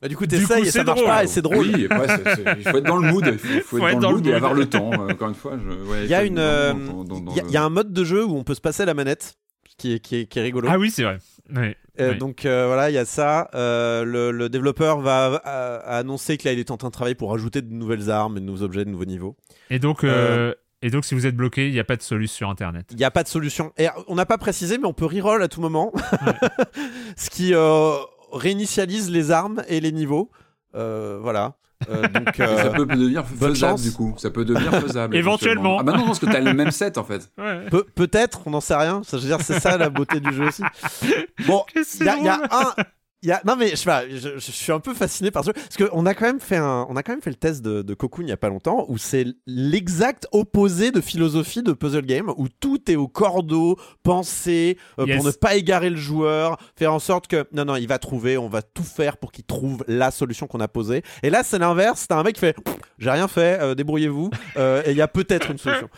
Bah, 0.00 0.08
du 0.08 0.16
coup, 0.16 0.24
t'essayes 0.26 0.62
et 0.62 0.64
c'est 0.66 0.78
ça 0.78 0.84
marche 0.84 1.00
drôle. 1.00 1.10
pas 1.10 1.24
et 1.24 1.26
c'est 1.26 1.42
drôle. 1.42 1.66
Oui, 1.74 1.86
après, 1.90 2.08
c'est- 2.08 2.34
c'est- 2.36 2.56
il 2.58 2.62
faut 2.68 2.78
être 2.78 2.86
dans 2.86 2.96
le 2.96 3.10
mood. 3.12 3.26
Il 3.26 3.38
faut, 3.62 3.76
faut 3.78 3.88
être 3.88 3.98
dans, 3.98 4.10
le 4.12 4.16
mood 4.18 4.26
et 4.28 4.32
avoir 4.32 4.54
le 4.54 4.66
temps. 4.66 4.92
euh, 4.92 5.10
Encore 5.12 5.28
une 5.28 5.34
fois, 5.34 5.58
je, 5.62 5.68
ouais, 5.90 6.04
Il 6.04 6.10
y 6.10 6.14
a 6.14 6.24
une, 6.24 6.38
euh, 6.38 6.72
Il 6.74 7.36
y, 7.36 7.40
le- 7.42 7.50
y 7.50 7.56
un 7.58 7.68
mode 7.68 7.92
de 7.92 8.04
jeu 8.04 8.24
où 8.24 8.36
on 8.36 8.44
peut 8.44 8.54
se 8.54 8.60
passer 8.62 8.84
la 8.86 8.94
manette, 8.94 9.34
qui 9.76 9.94
est, 9.94 9.98
qui 10.00 10.16
est, 10.16 10.26
qui 10.26 10.38
est 10.38 10.42
rigolo. 10.42 10.68
Ah 10.70 10.78
oui, 10.78 10.90
c'est 10.90 11.02
vrai. 11.02 11.18
Euh. 12.00 12.14
Donc 12.14 12.44
euh, 12.44 12.66
voilà, 12.66 12.90
il 12.90 12.94
y 12.94 12.98
a 12.98 13.04
ça. 13.04 13.50
Euh, 13.54 14.04
le, 14.04 14.30
le 14.30 14.48
développeur 14.48 15.00
va 15.00 15.36
annoncer 15.84 16.36
que 16.36 16.46
là, 16.46 16.52
il 16.52 16.58
est 16.58 16.70
en 16.70 16.76
train 16.76 16.88
de 16.88 16.92
travailler 16.92 17.14
pour 17.14 17.34
ajouter 17.34 17.62
de 17.62 17.72
nouvelles 17.72 18.10
armes, 18.10 18.34
de 18.36 18.40
nouveaux 18.40 18.62
objets, 18.62 18.84
de 18.84 18.90
nouveaux 18.90 19.04
niveaux. 19.04 19.36
Et 19.70 19.78
donc, 19.78 20.04
et 20.82 20.88
donc, 20.88 21.04
si 21.04 21.14
vous 21.14 21.26
êtes 21.26 21.36
bloqué, 21.36 21.66
il 21.66 21.72
n'y 21.72 21.80
a 21.80 21.84
pas 21.84 21.96
de 21.96 22.02
solution 22.02 22.36
sur 22.38 22.48
Internet. 22.48 22.86
Il 22.90 22.96
n'y 22.96 23.04
a 23.04 23.10
pas 23.10 23.22
de 23.22 23.28
solution. 23.28 23.72
Et 23.76 23.88
on 24.08 24.14
n'a 24.14 24.24
pas 24.24 24.38
précisé, 24.38 24.78
mais 24.78 24.86
on 24.86 24.94
peut 24.94 25.04
reroll 25.04 25.42
à 25.42 25.48
tout 25.48 25.60
moment, 25.60 25.92
ce 27.16 27.28
qui 27.28 27.52
réinitialise 28.32 29.10
les 29.10 29.30
armes 29.30 29.62
et 29.68 29.80
les 29.80 29.92
niveaux. 29.92 30.30
Voilà. 30.72 31.56
Euh, 31.88 32.06
donc, 32.08 32.38
Et 32.38 32.42
euh, 32.42 32.62
ça 32.62 32.70
peut 32.70 32.84
devenir 32.84 33.24
faisable 33.26 33.56
chance. 33.56 33.82
du 33.82 33.92
coup. 33.92 34.14
Ça 34.18 34.30
peut 34.30 34.44
devenir 34.44 34.70
faisable. 34.80 35.16
Éventuellement. 35.16 35.78
Ah 35.80 35.82
bah 35.82 35.92
non, 35.96 36.04
parce 36.06 36.18
que 36.18 36.26
t'as 36.26 36.40
le 36.40 36.52
même 36.52 36.70
set 36.70 36.98
en 36.98 37.04
fait. 37.04 37.30
Ouais. 37.38 37.66
Pe- 37.70 37.86
Peut-être, 37.94 38.40
on 38.46 38.50
n'en 38.50 38.60
sait 38.60 38.76
rien. 38.76 39.02
Ça, 39.02 39.16
je 39.16 39.22
veux 39.22 39.28
dire, 39.28 39.40
c'est 39.40 39.58
ça 39.60 39.78
la 39.78 39.88
beauté 39.88 40.20
du 40.20 40.32
jeu 40.32 40.48
aussi. 40.48 40.62
Bon, 41.46 41.64
il 41.74 42.06
y, 42.06 42.08
a- 42.08 42.16
y 42.18 42.28
un. 42.28 42.40
Y 43.22 43.32
a... 43.32 43.42
Non 43.46 43.54
mais 43.56 43.68
je 43.70 43.76
sais 43.76 43.84
pas, 43.84 44.08
je, 44.08 44.38
je 44.38 44.50
suis 44.50 44.72
un 44.72 44.80
peu 44.80 44.94
fasciné 44.94 45.30
par 45.30 45.44
ce 45.44 45.48
jeu 45.48 45.52
parce 45.52 45.76
qu'on 45.90 46.06
a 46.06 46.14
quand 46.14 46.24
même 46.24 46.40
fait 46.40 46.56
un, 46.56 46.86
on 46.88 46.96
a 46.96 47.02
quand 47.02 47.12
même 47.12 47.20
fait 47.20 47.28
le 47.30 47.36
test 47.36 47.60
de, 47.62 47.82
de 47.82 47.94
Cocoon 47.94 48.22
il 48.24 48.30
y 48.30 48.32
a 48.32 48.36
pas 48.38 48.48
longtemps 48.48 48.86
où 48.88 48.96
c'est 48.98 49.26
l'exact 49.46 50.26
opposé 50.32 50.90
de 50.90 51.00
philosophie 51.02 51.62
de 51.62 51.72
puzzle 51.72 52.06
game 52.06 52.32
où 52.38 52.48
tout 52.48 52.90
est 52.90 52.96
au 52.96 53.08
cordeau, 53.08 53.76
pensé 54.02 54.78
euh, 54.98 55.04
Yes. 55.06 55.16
pour 55.16 55.26
ne 55.26 55.30
pas 55.32 55.54
égarer 55.56 55.90
le 55.90 55.96
joueur, 55.96 56.58
faire 56.76 56.92
en 56.94 56.98
sorte 56.98 57.26
que 57.26 57.46
non 57.52 57.64
non 57.64 57.76
il 57.76 57.86
va 57.88 57.98
trouver, 57.98 58.38
on 58.38 58.48
va 58.48 58.62
tout 58.62 58.82
faire 58.84 59.16
pour 59.18 59.32
qu'il 59.32 59.44
trouve 59.44 59.84
la 59.88 60.10
solution 60.10 60.46
qu'on 60.46 60.60
a 60.60 60.68
posée. 60.68 61.02
Et 61.22 61.30
là 61.30 61.42
c'est 61.42 61.58
l'inverse, 61.58 62.06
t'as 62.08 62.16
un 62.18 62.22
mec 62.22 62.34
qui 62.36 62.40
fait 62.40 62.56
j'ai 62.98 63.10
rien 63.10 63.28
fait, 63.28 63.58
euh, 63.60 63.74
débrouillez-vous 63.74 64.30
euh, 64.56 64.82
et 64.86 64.92
il 64.92 64.96
y 64.96 65.02
a 65.02 65.08
peut-être 65.08 65.50
une 65.50 65.58
solution. 65.58 65.88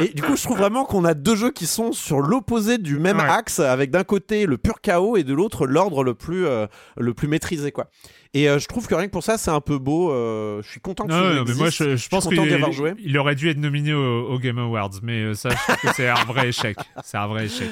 Et 0.00 0.08
du 0.08 0.22
coup 0.22 0.36
je 0.36 0.42
trouve 0.42 0.58
vraiment 0.58 0.84
qu'on 0.84 1.04
a 1.04 1.14
deux 1.14 1.36
jeux 1.36 1.50
qui 1.50 1.66
sont 1.66 1.92
sur 1.92 2.20
l'opposé 2.20 2.78
du 2.78 2.98
même 2.98 3.18
Ouais. 3.18 3.28
axe 3.28 3.58
avec 3.60 3.90
d'un 3.90 4.04
côté 4.04 4.46
le 4.46 4.56
pur 4.56 4.80
chaos 4.80 5.16
et 5.16 5.24
de 5.24 5.34
l'autre 5.34 5.66
l'ordre 5.66 6.04
le 6.04 6.14
plus 6.14 6.46
euh, 6.46 6.66
le 6.96 7.14
plus 7.14 7.28
maîtrisé 7.28 7.72
quoi. 7.72 7.90
Et 8.34 8.48
euh, 8.48 8.58
je 8.58 8.66
trouve 8.66 8.86
que 8.86 8.94
rien 8.94 9.06
que 9.06 9.12
pour 9.12 9.24
ça 9.24 9.38
c'est 9.38 9.50
un 9.50 9.60
peu 9.60 9.78
beau. 9.78 10.12
euh, 10.12 10.62
je 10.62 10.68
suis 10.70 10.80
content 10.80 11.06
que 11.06 11.12
Non, 11.12 11.34
non, 11.34 11.44
mais 11.46 11.54
moi, 11.54 11.70
je, 11.70 11.96
je 11.96 12.08
pense 12.08 12.26
qu'il 12.28 12.96
il 13.00 13.18
aurait 13.18 13.34
dû 13.34 13.48
être 13.50 13.58
nominé 13.58 13.92
au, 13.92 14.28
au 14.30 14.38
Game 14.38 14.58
Awards, 14.58 14.90
mais 15.02 15.22
euh, 15.22 15.34
ça, 15.34 15.50
je 15.50 15.56
trouve 15.56 15.90
que 15.90 15.94
c'est 15.96 16.08
un 16.08 16.24
vrai 16.24 16.48
échec. 16.48 16.76
C'est 17.04 17.16
un 17.18 17.26
vrai 17.26 17.46
échec. 17.46 17.68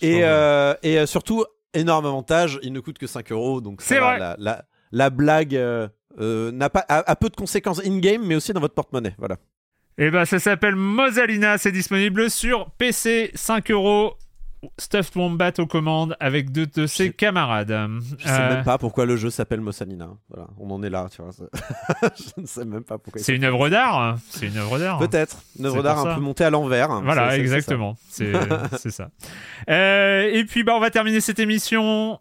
Et, 0.00 0.20
euh, 0.24 0.74
et 0.82 0.98
euh, 0.98 1.06
surtout, 1.06 1.44
énorme 1.74 2.06
avantage, 2.06 2.58
il 2.62 2.72
ne 2.72 2.80
coûte 2.80 2.98
que 2.98 3.06
5 3.06 3.30
euros. 3.32 3.60
Donc 3.60 3.82
C'est 3.82 3.98
vrai. 3.98 4.18
La, 4.18 4.36
la, 4.38 4.64
la 4.90 5.10
blague 5.10 5.54
euh, 5.56 5.88
euh, 6.20 6.50
n'a 6.52 6.68
pas, 6.70 6.84
a, 6.88 7.08
a 7.10 7.16
peu 7.16 7.28
de 7.28 7.36
conséquences 7.36 7.80
in-game, 7.84 8.22
mais 8.26 8.34
aussi 8.34 8.52
dans 8.52 8.60
votre 8.60 8.74
porte-monnaie. 8.74 9.14
Voilà. 9.18 9.36
Eh 9.98 10.10
ben, 10.10 10.24
ça 10.24 10.38
s'appelle 10.38 10.74
Mosalina. 10.74 11.58
C'est 11.58 11.70
disponible 11.72 12.30
sur 12.30 12.70
PC, 12.72 13.30
5 13.34 13.70
euros. 13.70 14.14
Stuffed 14.78 15.16
Wombat 15.16 15.52
aux 15.58 15.66
commandes 15.66 16.16
avec 16.20 16.52
deux 16.52 16.66
de 16.66 16.86
ses 16.86 17.12
camarades. 17.12 17.76
Je 18.18 18.26
sais 18.26 18.48
même 18.48 18.64
pas 18.64 18.78
pourquoi 18.78 19.06
le 19.06 19.16
jeu 19.16 19.30
s'appelle 19.30 19.60
Mossalina. 19.60 20.10
Voilà, 20.28 20.48
on 20.58 20.70
en 20.70 20.82
est 20.82 20.90
là, 20.90 21.08
tu 21.10 21.20
vois. 21.20 21.32
je 22.02 22.40
ne 22.40 22.46
sais 22.46 22.64
même 22.64 22.84
pas 22.84 22.98
pourquoi. 22.98 23.20
C'est 23.20 23.34
une 23.34 23.44
œuvre 23.44 23.68
d'art. 23.68 24.18
C'est 24.30 24.46
une 24.46 24.56
œuvre 24.56 24.78
d'art. 24.78 24.98
Peut-être. 24.98 25.42
Une 25.58 25.66
œuvre 25.66 25.82
d'art 25.82 26.06
un 26.06 26.14
peu 26.14 26.20
montée 26.20 26.44
à 26.44 26.50
l'envers. 26.50 27.02
Voilà, 27.02 27.36
exactement. 27.36 27.96
C'est 28.08 28.90
ça. 28.90 29.10
Euh, 29.68 30.30
et 30.32 30.44
puis, 30.44 30.62
bah, 30.62 30.74
on 30.76 30.80
va 30.80 30.90
terminer 30.90 31.20
cette 31.20 31.38
émission 31.38 32.20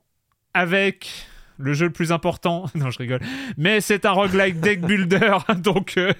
avec 0.54 1.28
le 1.62 1.74
jeu 1.74 1.86
le 1.86 1.92
plus 1.92 2.12
important. 2.12 2.66
Non, 2.76 2.90
je 2.90 2.98
rigole. 2.98 3.20
Mais 3.58 3.80
c'est 3.82 4.06
un 4.06 4.12
roguelike 4.12 4.60
deck 4.60 4.82
builder. 4.82 5.38
donc, 5.58 5.94
euh, 5.98 6.14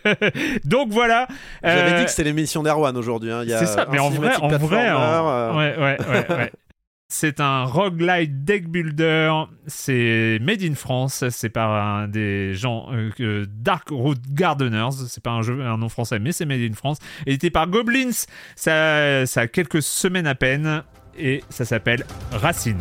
donc 0.64 0.90
voilà. 0.92 1.28
J'avais 1.64 2.00
dit 2.00 2.06
que 2.06 2.10
c'était 2.12 2.24
l'émission 2.24 2.62
d'Erwan 2.62 2.96
aujourd'hui. 2.96 3.32
Hein. 3.32 3.44
C'est 3.48 3.66
ça, 3.66 3.88
mais 3.92 4.00
en 4.00 4.10
vrai, 4.10 4.36
en 4.36 4.48
vrai. 4.50 4.90
Euh. 4.90 5.54
Ouais, 5.54 5.76
ouais, 5.78 5.98
ouais. 6.08 6.36
ouais. 6.36 6.52
C'est 7.14 7.42
un 7.42 7.66
roguelike 7.66 8.46
deck 8.46 8.70
builder. 8.70 9.34
C'est 9.68 10.40
made 10.42 10.64
in 10.64 10.76
France. 10.76 11.26
C'est 11.30 11.50
par 11.50 11.72
un 11.72 12.08
des 12.08 12.54
gens 12.54 12.88
euh, 12.94 13.46
Dark 13.50 13.90
Road 13.90 14.20
Gardeners. 14.30 14.94
C'est 15.10 15.22
pas 15.22 15.32
un 15.32 15.42
jeu, 15.42 15.62
un 15.62 15.78
nom 15.78 15.90
français, 15.90 16.20
mais 16.20 16.32
c'est 16.32 16.46
made 16.46 16.62
in 16.62 16.74
France. 16.74 17.00
Édité 17.26 17.50
par 17.50 17.68
Goblins. 17.68 18.12
Ça, 18.56 19.26
ça 19.26 19.42
a 19.42 19.48
quelques 19.48 19.82
semaines 19.82 20.28
à 20.28 20.36
peine 20.36 20.84
et 21.18 21.44
ça 21.50 21.66
s'appelle 21.66 22.06
Racine. 22.32 22.80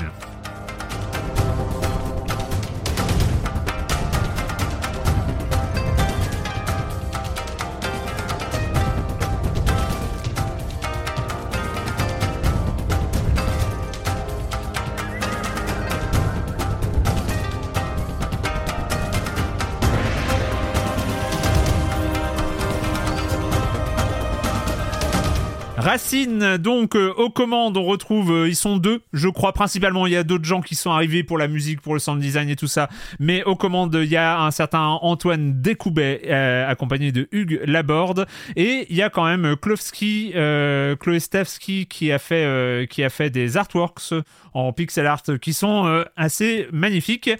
Racine, 25.90 26.56
donc 26.56 26.94
euh, 26.94 27.12
aux 27.14 27.30
commandes, 27.30 27.76
on 27.76 27.82
retrouve, 27.82 28.30
euh, 28.30 28.48
ils 28.48 28.54
sont 28.54 28.76
deux, 28.76 29.02
je 29.12 29.26
crois 29.26 29.52
principalement. 29.52 30.06
Il 30.06 30.12
y 30.12 30.16
a 30.16 30.22
d'autres 30.22 30.44
gens 30.44 30.60
qui 30.60 30.76
sont 30.76 30.92
arrivés 30.92 31.24
pour 31.24 31.36
la 31.36 31.48
musique, 31.48 31.80
pour 31.80 31.94
le 31.94 31.98
sound 31.98 32.20
design 32.20 32.48
et 32.48 32.54
tout 32.54 32.68
ça. 32.68 32.88
Mais 33.18 33.42
aux 33.42 33.56
commandes, 33.56 33.98
il 34.00 34.08
y 34.08 34.16
a 34.16 34.40
un 34.40 34.52
certain 34.52 34.84
Antoine 35.02 35.60
Découbet, 35.60 36.22
euh, 36.26 36.70
accompagné 36.70 37.10
de 37.10 37.26
Hugues 37.32 37.60
Laborde, 37.64 38.28
et 38.54 38.86
il 38.88 38.94
y 38.94 39.02
a 39.02 39.10
quand 39.10 39.24
même 39.24 39.56
Klowski, 39.56 40.30
Chloé 40.32 41.18
Stevski 41.18 41.86
qui 41.86 42.12
a 42.12 42.20
fait, 42.20 42.86
qui 42.88 43.02
a 43.02 43.10
fait 43.10 43.30
des 43.30 43.56
artworks 43.56 44.14
en 44.54 44.72
pixel 44.72 45.08
art 45.08 45.24
qui 45.42 45.52
sont 45.52 46.04
assez 46.16 46.68
magnifiques. 46.70 47.30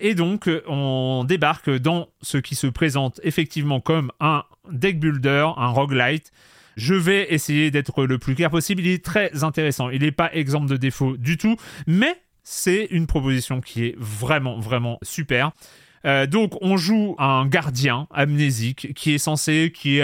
Et 0.00 0.14
donc, 0.14 0.48
on 0.66 1.26
débarque 1.28 1.68
dans 1.68 2.08
ce 2.22 2.38
qui 2.38 2.54
se 2.54 2.68
présente 2.68 3.20
effectivement 3.22 3.80
comme 3.80 4.12
un 4.18 4.44
deck 4.72 4.98
builder, 4.98 5.48
un 5.58 5.68
roguelite 5.68 6.32
je 6.78 6.94
vais 6.94 7.34
essayer 7.34 7.70
d'être 7.70 8.06
le 8.06 8.18
plus 8.18 8.34
clair 8.34 8.50
possible. 8.50 8.80
Il 8.82 8.88
est 8.88 9.04
très 9.04 9.44
intéressant. 9.44 9.90
Il 9.90 10.02
n'est 10.02 10.12
pas 10.12 10.32
exemple 10.32 10.68
de 10.70 10.76
défaut 10.76 11.16
du 11.16 11.36
tout, 11.36 11.56
mais 11.86 12.14
c'est 12.44 12.86
une 12.90 13.06
proposition 13.06 13.60
qui 13.60 13.84
est 13.84 13.94
vraiment, 13.98 14.58
vraiment 14.58 14.98
super. 15.02 15.50
Euh, 16.06 16.26
donc, 16.26 16.52
on 16.62 16.76
joue 16.76 17.16
un 17.18 17.46
gardien 17.46 18.06
amnésique 18.10 18.94
qui 18.94 19.12
est 19.12 19.18
censé, 19.18 19.72
qui 19.74 20.00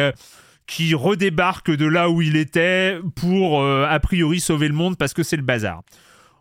qui 0.66 0.94
redébarque 0.94 1.70
de 1.70 1.84
là 1.84 2.08
où 2.08 2.22
il 2.22 2.36
était 2.36 2.98
pour 3.16 3.62
euh, 3.62 3.86
a 3.86 4.00
priori 4.00 4.40
sauver 4.40 4.66
le 4.68 4.74
monde 4.74 4.96
parce 4.96 5.12
que 5.12 5.22
c'est 5.22 5.36
le 5.36 5.42
bazar. 5.42 5.82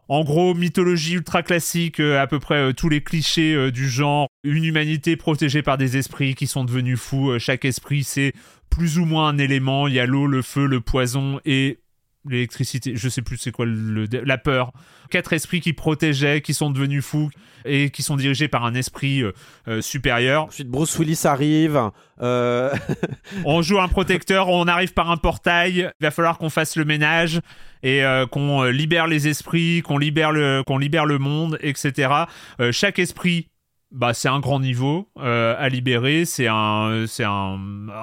En 0.07 0.23
gros, 0.23 0.53
mythologie 0.53 1.15
ultra 1.15 1.43
classique, 1.43 1.99
euh, 1.99 2.21
à 2.21 2.27
peu 2.27 2.39
près 2.39 2.73
tous 2.73 2.89
les 2.89 3.01
clichés 3.01 3.71
du 3.71 3.89
genre, 3.89 4.27
une 4.43 4.63
humanité 4.63 5.15
protégée 5.17 5.61
par 5.61 5.77
des 5.77 5.97
esprits 5.97 6.35
qui 6.35 6.47
sont 6.47 6.63
devenus 6.63 6.99
fous. 6.99 7.37
chaque 7.37 7.65
esprit, 7.65 8.03
c'est 8.03 8.33
plus 8.73 8.97
ou 8.97 9.05
moins 9.05 9.27
un 9.27 9.37
élément. 9.37 9.87
Il 9.87 9.93
y 9.93 9.99
a 9.99 10.05
l'eau, 10.07 10.25
le 10.25 10.41
feu, 10.41 10.65
le 10.65 10.81
poison 10.81 11.39
et 11.45 11.79
l'électricité. 12.27 12.93
Je 12.95 13.07
sais 13.07 13.21
plus 13.21 13.37
c'est 13.37 13.51
quoi 13.51 13.65
le, 13.65 14.07
la 14.11 14.37
peur. 14.39 14.71
Quatre 15.11 15.33
esprits 15.33 15.61
qui 15.61 15.73
protégeaient, 15.73 16.41
qui 16.41 16.55
sont 16.55 16.71
devenus 16.71 17.05
fous 17.05 17.29
et 17.65 17.91
qui 17.91 18.01
sont 18.01 18.15
dirigés 18.15 18.47
par 18.47 18.65
un 18.65 18.73
esprit 18.73 19.21
euh, 19.21 19.31
euh, 19.67 19.81
supérieur. 19.81 20.45
Ensuite, 20.45 20.69
Bruce 20.69 20.97
Willis 20.97 21.21
arrive. 21.25 21.79
Euh, 22.21 22.73
on 23.45 23.61
joue 23.61 23.79
un 23.79 23.87
protecteur, 23.87 24.49
on 24.49 24.67
arrive 24.67 24.93
par 24.93 25.11
un 25.11 25.17
portail. 25.17 25.91
Il 25.99 26.03
va 26.03 26.09
falloir 26.09 26.39
qu'on 26.39 26.49
fasse 26.49 26.75
le 26.75 26.85
ménage 26.85 27.41
et 27.83 28.01
qu'on 28.31 28.63
libère 28.63 29.07
les 29.07 29.27
esprits, 29.27 29.81
qu'on 29.81 29.97
libère 29.97 30.31
le, 30.31 30.63
qu'on 30.65 30.77
libère 30.77 31.05
le 31.05 31.19
monde, 31.19 31.59
etc. 31.61 32.09
chaque 32.71 32.97
esprit 32.97 33.49
bah, 33.93 34.13
c'est 34.13 34.27
un 34.27 34.39
grand 34.39 34.59
niveau 34.59 35.07
euh, 35.19 35.55
à 35.57 35.69
libérer. 35.69 36.25
C'est 36.25 36.47
un, 36.47 37.05
c'est 37.07 37.23
un, 37.23 37.59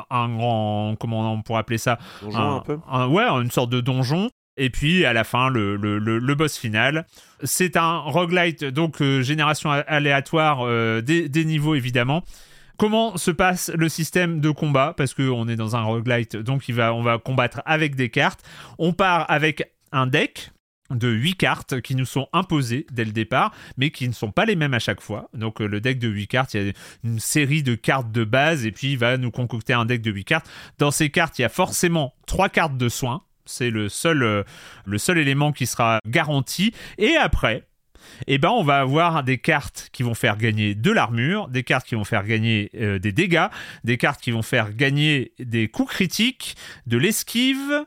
un 0.08 0.28
grand, 0.28 0.96
comment 0.98 1.32
on 1.32 1.42
pourrait 1.42 1.60
appeler 1.60 1.78
ça? 1.78 1.98
Donjon 2.22 2.38
un, 2.38 2.60
peu? 2.60 2.78
ouais, 3.08 3.24
une 3.24 3.50
sorte 3.50 3.70
de 3.70 3.80
donjon. 3.80 4.30
Et 4.56 4.70
puis 4.70 5.04
à 5.04 5.12
la 5.12 5.24
fin, 5.24 5.48
le, 5.48 5.76
le, 5.76 5.98
le, 5.98 6.34
boss 6.34 6.58
final. 6.58 7.06
C'est 7.42 7.76
un 7.76 7.98
roguelite, 7.98 8.64
donc 8.64 9.00
euh, 9.00 9.22
génération 9.22 9.70
aléatoire 9.70 10.60
euh, 10.62 11.00
des, 11.00 11.28
des, 11.28 11.44
niveaux 11.44 11.74
évidemment. 11.74 12.24
Comment 12.76 13.16
se 13.16 13.30
passe 13.30 13.70
le 13.74 13.88
système 13.88 14.40
de 14.40 14.50
combat? 14.50 14.94
Parce 14.96 15.14
qu'on 15.14 15.48
est 15.48 15.56
dans 15.56 15.76
un 15.76 15.82
roguelite, 15.82 16.36
donc 16.36 16.68
il 16.68 16.74
va, 16.74 16.92
on 16.94 17.02
va 17.02 17.18
combattre 17.18 17.62
avec 17.64 17.94
des 17.94 18.10
cartes. 18.10 18.42
On 18.78 18.92
part 18.92 19.30
avec 19.30 19.72
un 19.92 20.06
deck 20.06 20.50
de 20.90 21.08
8 21.08 21.34
cartes 21.34 21.80
qui 21.80 21.94
nous 21.94 22.04
sont 22.04 22.28
imposées 22.32 22.86
dès 22.92 23.04
le 23.04 23.12
départ, 23.12 23.52
mais 23.76 23.90
qui 23.90 24.08
ne 24.08 24.12
sont 24.12 24.30
pas 24.30 24.44
les 24.44 24.56
mêmes 24.56 24.74
à 24.74 24.78
chaque 24.78 25.00
fois. 25.00 25.28
Donc 25.34 25.60
euh, 25.60 25.66
le 25.66 25.80
deck 25.80 25.98
de 25.98 26.08
8 26.08 26.26
cartes, 26.26 26.54
il 26.54 26.66
y 26.66 26.70
a 26.70 26.72
une 27.04 27.20
série 27.20 27.62
de 27.62 27.74
cartes 27.74 28.10
de 28.12 28.24
base, 28.24 28.66
et 28.66 28.72
puis 28.72 28.92
il 28.92 28.98
va 28.98 29.16
nous 29.16 29.30
concocter 29.30 29.72
un 29.72 29.84
deck 29.84 30.02
de 30.02 30.10
8 30.10 30.24
cartes. 30.24 30.50
Dans 30.78 30.90
ces 30.90 31.10
cartes, 31.10 31.38
il 31.38 31.42
y 31.42 31.44
a 31.44 31.48
forcément 31.48 32.14
3 32.26 32.48
cartes 32.48 32.76
de 32.76 32.88
soins. 32.88 33.22
C'est 33.46 33.70
le 33.70 33.88
seul, 33.88 34.22
euh, 34.22 34.42
le 34.84 34.98
seul 34.98 35.18
élément 35.18 35.52
qui 35.52 35.66
sera 35.66 35.98
garanti. 36.06 36.72
Et 36.98 37.16
après, 37.16 37.66
eh 38.26 38.38
ben, 38.38 38.50
on 38.50 38.62
va 38.62 38.80
avoir 38.80 39.22
des 39.24 39.38
cartes 39.38 39.88
qui 39.92 40.02
vont 40.02 40.14
faire 40.14 40.36
gagner 40.36 40.74
de 40.74 40.90
l'armure, 40.90 41.48
des 41.48 41.62
cartes 41.62 41.86
qui 41.86 41.94
vont 41.94 42.04
faire 42.04 42.24
gagner 42.24 42.70
euh, 42.74 42.98
des 42.98 43.12
dégâts, 43.12 43.48
des 43.84 43.96
cartes 43.96 44.20
qui 44.20 44.30
vont 44.30 44.42
faire 44.42 44.72
gagner 44.74 45.32
des 45.38 45.68
coups 45.68 45.90
critiques, 45.92 46.56
de 46.86 46.98
l'esquive, 46.98 47.84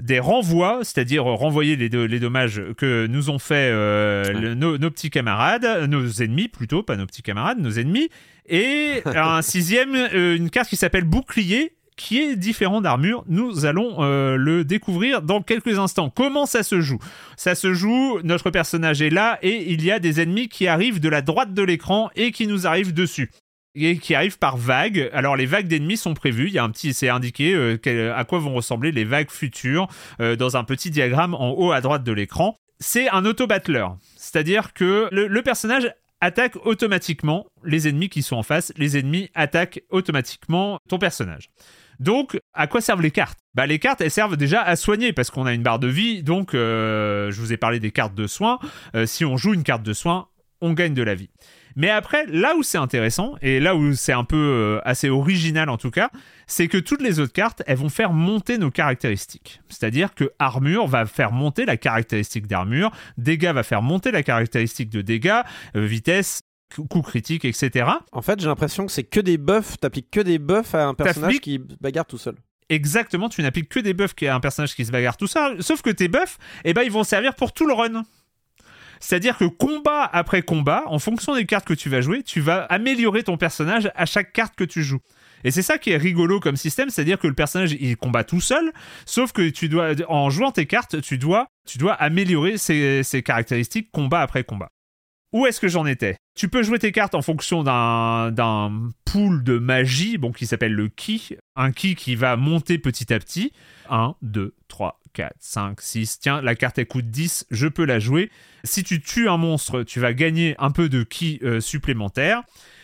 des 0.00 0.18
renvois, 0.18 0.80
c'est-à-dire 0.82 1.24
renvoyer 1.24 1.76
les, 1.76 1.88
les, 1.88 2.20
dommages 2.20 2.62
que 2.76 3.06
nous 3.06 3.30
ont 3.30 3.38
fait 3.38 3.70
euh, 3.70 4.54
nos, 4.54 4.90
petits 4.90 5.10
camarades, 5.10 5.88
nos 5.88 6.06
ennemis 6.08 6.48
plutôt, 6.48 6.82
pas 6.82 6.96
nos 6.96 7.06
petits 7.06 7.22
camarades, 7.22 7.58
nos 7.58 7.72
ennemis. 7.72 8.08
Et 8.48 9.02
un 9.06 9.42
sixième, 9.42 9.94
euh, 9.94 10.36
une 10.36 10.50
carte 10.50 10.68
qui 10.68 10.76
s'appelle 10.76 11.04
bouclier, 11.04 11.74
qui 11.96 12.20
est 12.20 12.36
différent 12.36 12.80
d'armure. 12.80 13.24
Nous 13.28 13.64
allons 13.64 13.96
euh, 14.02 14.36
le 14.36 14.64
découvrir 14.64 15.22
dans 15.22 15.42
quelques 15.42 15.78
instants. 15.78 16.10
Comment 16.10 16.46
ça 16.46 16.62
se 16.62 16.80
joue? 16.80 16.98
Ça 17.36 17.54
se 17.54 17.74
joue, 17.74 18.18
notre 18.24 18.50
personnage 18.50 19.02
est 19.02 19.10
là 19.10 19.38
et 19.42 19.70
il 19.72 19.84
y 19.84 19.90
a 19.90 19.98
des 19.98 20.20
ennemis 20.20 20.48
qui 20.48 20.66
arrivent 20.66 21.00
de 21.00 21.08
la 21.08 21.22
droite 21.22 21.54
de 21.54 21.62
l'écran 21.62 22.10
et 22.16 22.32
qui 22.32 22.46
nous 22.46 22.66
arrivent 22.66 22.94
dessus 22.94 23.30
et 23.74 23.96
qui 23.98 24.14
arrive 24.14 24.38
par 24.38 24.56
vagues. 24.56 25.10
Alors 25.12 25.36
les 25.36 25.46
vagues 25.46 25.68
d'ennemis 25.68 25.96
sont 25.96 26.14
prévues, 26.14 26.48
il 26.48 26.52
y 26.52 26.58
a 26.58 26.64
un 26.64 26.70
petit 26.70 26.92
c'est 26.94 27.08
indiqué 27.08 27.54
euh, 27.54 28.14
à 28.14 28.24
quoi 28.24 28.38
vont 28.38 28.54
ressembler 28.54 28.92
les 28.92 29.04
vagues 29.04 29.30
futures 29.30 29.88
euh, 30.20 30.36
dans 30.36 30.56
un 30.56 30.64
petit 30.64 30.90
diagramme 30.90 31.34
en 31.34 31.50
haut 31.52 31.72
à 31.72 31.80
droite 31.80 32.04
de 32.04 32.12
l'écran. 32.12 32.56
C'est 32.80 33.08
un 33.08 33.24
auto-battleur, 33.24 33.96
c'est-à-dire 34.16 34.72
que 34.72 35.08
le, 35.12 35.42
personnage 35.42 35.92
attaque 36.20 36.56
automatiquement 36.66 37.46
les 37.64 37.86
ennemis 37.86 38.08
qui 38.08 38.22
sont 38.22 38.36
en 38.36 38.42
face, 38.42 38.72
les 38.76 38.98
ennemis 38.98 39.30
attaquent 39.34 39.82
automatiquement 39.90 40.78
ton 40.88 40.98
personnage. 40.98 41.50
Donc, 42.00 42.40
à 42.54 42.66
quoi 42.66 42.80
servent 42.80 43.02
les 43.02 43.12
cartes? 43.12 43.38
Bah, 43.54 43.66
les 43.66 43.78
cartes, 43.78 44.00
elles 44.00 44.10
servent 44.10 44.36
déjà 44.36 44.62
à 44.62 44.74
soigner 44.74 45.12
parce 45.12 45.30
qu'on 45.30 45.46
a 45.46 45.52
une 45.52 45.62
barre 45.62 45.78
de 45.78 45.86
vie. 45.86 46.24
Donc, 46.24 46.54
euh, 46.54 47.30
je 47.30 47.40
vous 47.40 47.52
ai 47.52 47.56
parlé 47.56 47.78
des 47.78 47.92
cartes 47.92 48.16
de 48.16 48.26
soins. 48.26 48.58
si 49.04 49.24
on 49.24 49.36
joue 49.36 49.54
une 49.54 49.62
carte 49.62 49.84
de 49.84 49.92
soins, 49.92 50.26
on 50.60 50.72
gagne 50.72 50.94
de 50.94 51.02
la 51.04 51.14
vie. 51.14 51.30
Mais 51.76 51.90
après, 51.90 52.26
là 52.26 52.54
où 52.56 52.62
c'est 52.62 52.78
intéressant, 52.78 53.34
et 53.42 53.60
là 53.60 53.74
où 53.74 53.94
c'est 53.94 54.12
un 54.12 54.24
peu 54.24 54.36
euh, 54.36 54.80
assez 54.84 55.08
original 55.08 55.68
en 55.68 55.76
tout 55.76 55.90
cas, 55.90 56.10
c'est 56.46 56.68
que 56.68 56.78
toutes 56.78 57.02
les 57.02 57.20
autres 57.20 57.32
cartes, 57.32 57.62
elles 57.66 57.78
vont 57.78 57.88
faire 57.88 58.12
monter 58.12 58.58
nos 58.58 58.70
caractéristiques. 58.70 59.60
C'est-à-dire 59.68 60.14
que 60.14 60.30
armure 60.38 60.86
va 60.86 61.06
faire 61.06 61.32
monter 61.32 61.64
la 61.64 61.76
caractéristique 61.76 62.46
d'armure, 62.46 62.90
dégâts 63.16 63.52
va 63.52 63.62
faire 63.62 63.82
monter 63.82 64.10
la 64.10 64.22
caractéristique 64.22 64.90
de 64.90 65.02
dégâts, 65.02 65.40
euh, 65.76 65.84
vitesse, 65.84 66.42
coup 66.88 67.02
critique, 67.02 67.44
etc. 67.44 67.90
En 68.12 68.22
fait, 68.22 68.40
j'ai 68.40 68.46
l'impression 68.46 68.86
que 68.86 68.92
c'est 68.92 69.04
que 69.04 69.20
des 69.20 69.38
buffs, 69.38 69.78
t'appliques 69.78 70.10
que 70.10 70.20
des 70.20 70.38
buffs 70.38 70.74
à 70.74 70.86
un 70.86 70.94
personnage 70.94 71.40
qui 71.40 71.58
bagarre 71.80 72.06
tout 72.06 72.18
seul. 72.18 72.34
Exactement, 72.68 73.28
tu 73.28 73.42
n'appliques 73.42 73.68
que 73.68 73.80
des 73.80 73.92
buffs 73.92 74.14
à 74.22 74.34
un 74.34 74.40
personnage 74.40 74.74
qui 74.74 74.86
se 74.86 74.92
bagarre 74.92 75.16
tout 75.16 75.26
seul, 75.26 75.62
sauf 75.62 75.82
que 75.82 75.90
tes 75.90 76.08
buffs, 76.08 76.38
eh 76.64 76.72
ben, 76.72 76.82
ils 76.82 76.90
vont 76.92 77.04
servir 77.04 77.34
pour 77.34 77.52
tout 77.52 77.66
le 77.66 77.74
run. 77.74 78.04
C'est-à-dire 79.02 79.36
que 79.36 79.44
combat 79.44 80.04
après 80.04 80.42
combat, 80.42 80.84
en 80.86 81.00
fonction 81.00 81.34
des 81.34 81.44
cartes 81.44 81.66
que 81.66 81.74
tu 81.74 81.88
vas 81.88 82.00
jouer, 82.00 82.22
tu 82.22 82.40
vas 82.40 82.62
améliorer 82.66 83.24
ton 83.24 83.36
personnage 83.36 83.90
à 83.96 84.06
chaque 84.06 84.32
carte 84.32 84.54
que 84.54 84.62
tu 84.62 84.84
joues. 84.84 85.00
Et 85.42 85.50
c'est 85.50 85.62
ça 85.62 85.76
qui 85.76 85.90
est 85.90 85.96
rigolo 85.96 86.38
comme 86.38 86.56
système, 86.56 86.88
c'est-à-dire 86.88 87.18
que 87.18 87.26
le 87.26 87.34
personnage 87.34 87.72
il 87.72 87.96
combat 87.96 88.22
tout 88.22 88.40
seul, 88.40 88.72
sauf 89.04 89.32
que 89.32 89.48
tu 89.48 89.68
dois, 89.68 89.90
en 90.08 90.30
jouant 90.30 90.52
tes 90.52 90.66
cartes, 90.66 91.02
tu 91.02 91.18
dois, 91.18 91.48
tu 91.66 91.78
dois 91.78 91.94
améliorer 91.94 92.58
ses, 92.58 93.02
ses 93.02 93.24
caractéristiques 93.24 93.90
combat 93.90 94.20
après 94.20 94.44
combat. 94.44 94.70
Où 95.32 95.46
est-ce 95.46 95.60
que 95.60 95.68
j'en 95.68 95.86
étais? 95.86 96.16
Tu 96.34 96.48
peux 96.48 96.62
jouer 96.62 96.78
tes 96.78 96.92
cartes 96.92 97.14
en 97.14 97.22
fonction 97.22 97.62
d'un 97.62 98.90
pool 99.04 99.42
de 99.42 99.58
magie, 99.58 100.18
bon, 100.18 100.30
qui 100.30 100.46
s'appelle 100.46 100.74
le 100.74 100.88
ki, 100.88 101.36
un 101.56 101.72
ki 101.72 101.94
qui 101.94 102.16
va 102.16 102.36
monter 102.36 102.78
petit 102.78 103.12
à 103.12 103.18
petit. 103.18 103.52
1, 103.88 104.14
2, 104.22 104.54
3, 104.68 105.00
4, 105.14 105.32
5, 105.38 105.80
6. 105.80 106.20
Tiens, 106.20 106.42
la 106.42 106.54
carte 106.54 106.78
elle 106.78 106.86
coûte 106.86 107.06
10, 107.06 107.46
je 107.50 107.66
peux 107.66 107.84
la 107.84 107.98
jouer. 107.98 108.30
Si 108.64 108.84
tu 108.84 109.00
tues 109.00 109.28
un 109.28 109.38
monstre, 109.38 109.82
tu 109.82 110.00
vas 110.00 110.12
gagner 110.12 110.54
un 110.58 110.70
peu 110.70 110.88
de 110.88 111.02
ki 111.02 111.40
euh, 111.42 111.60
supplémentaire. 111.60 112.42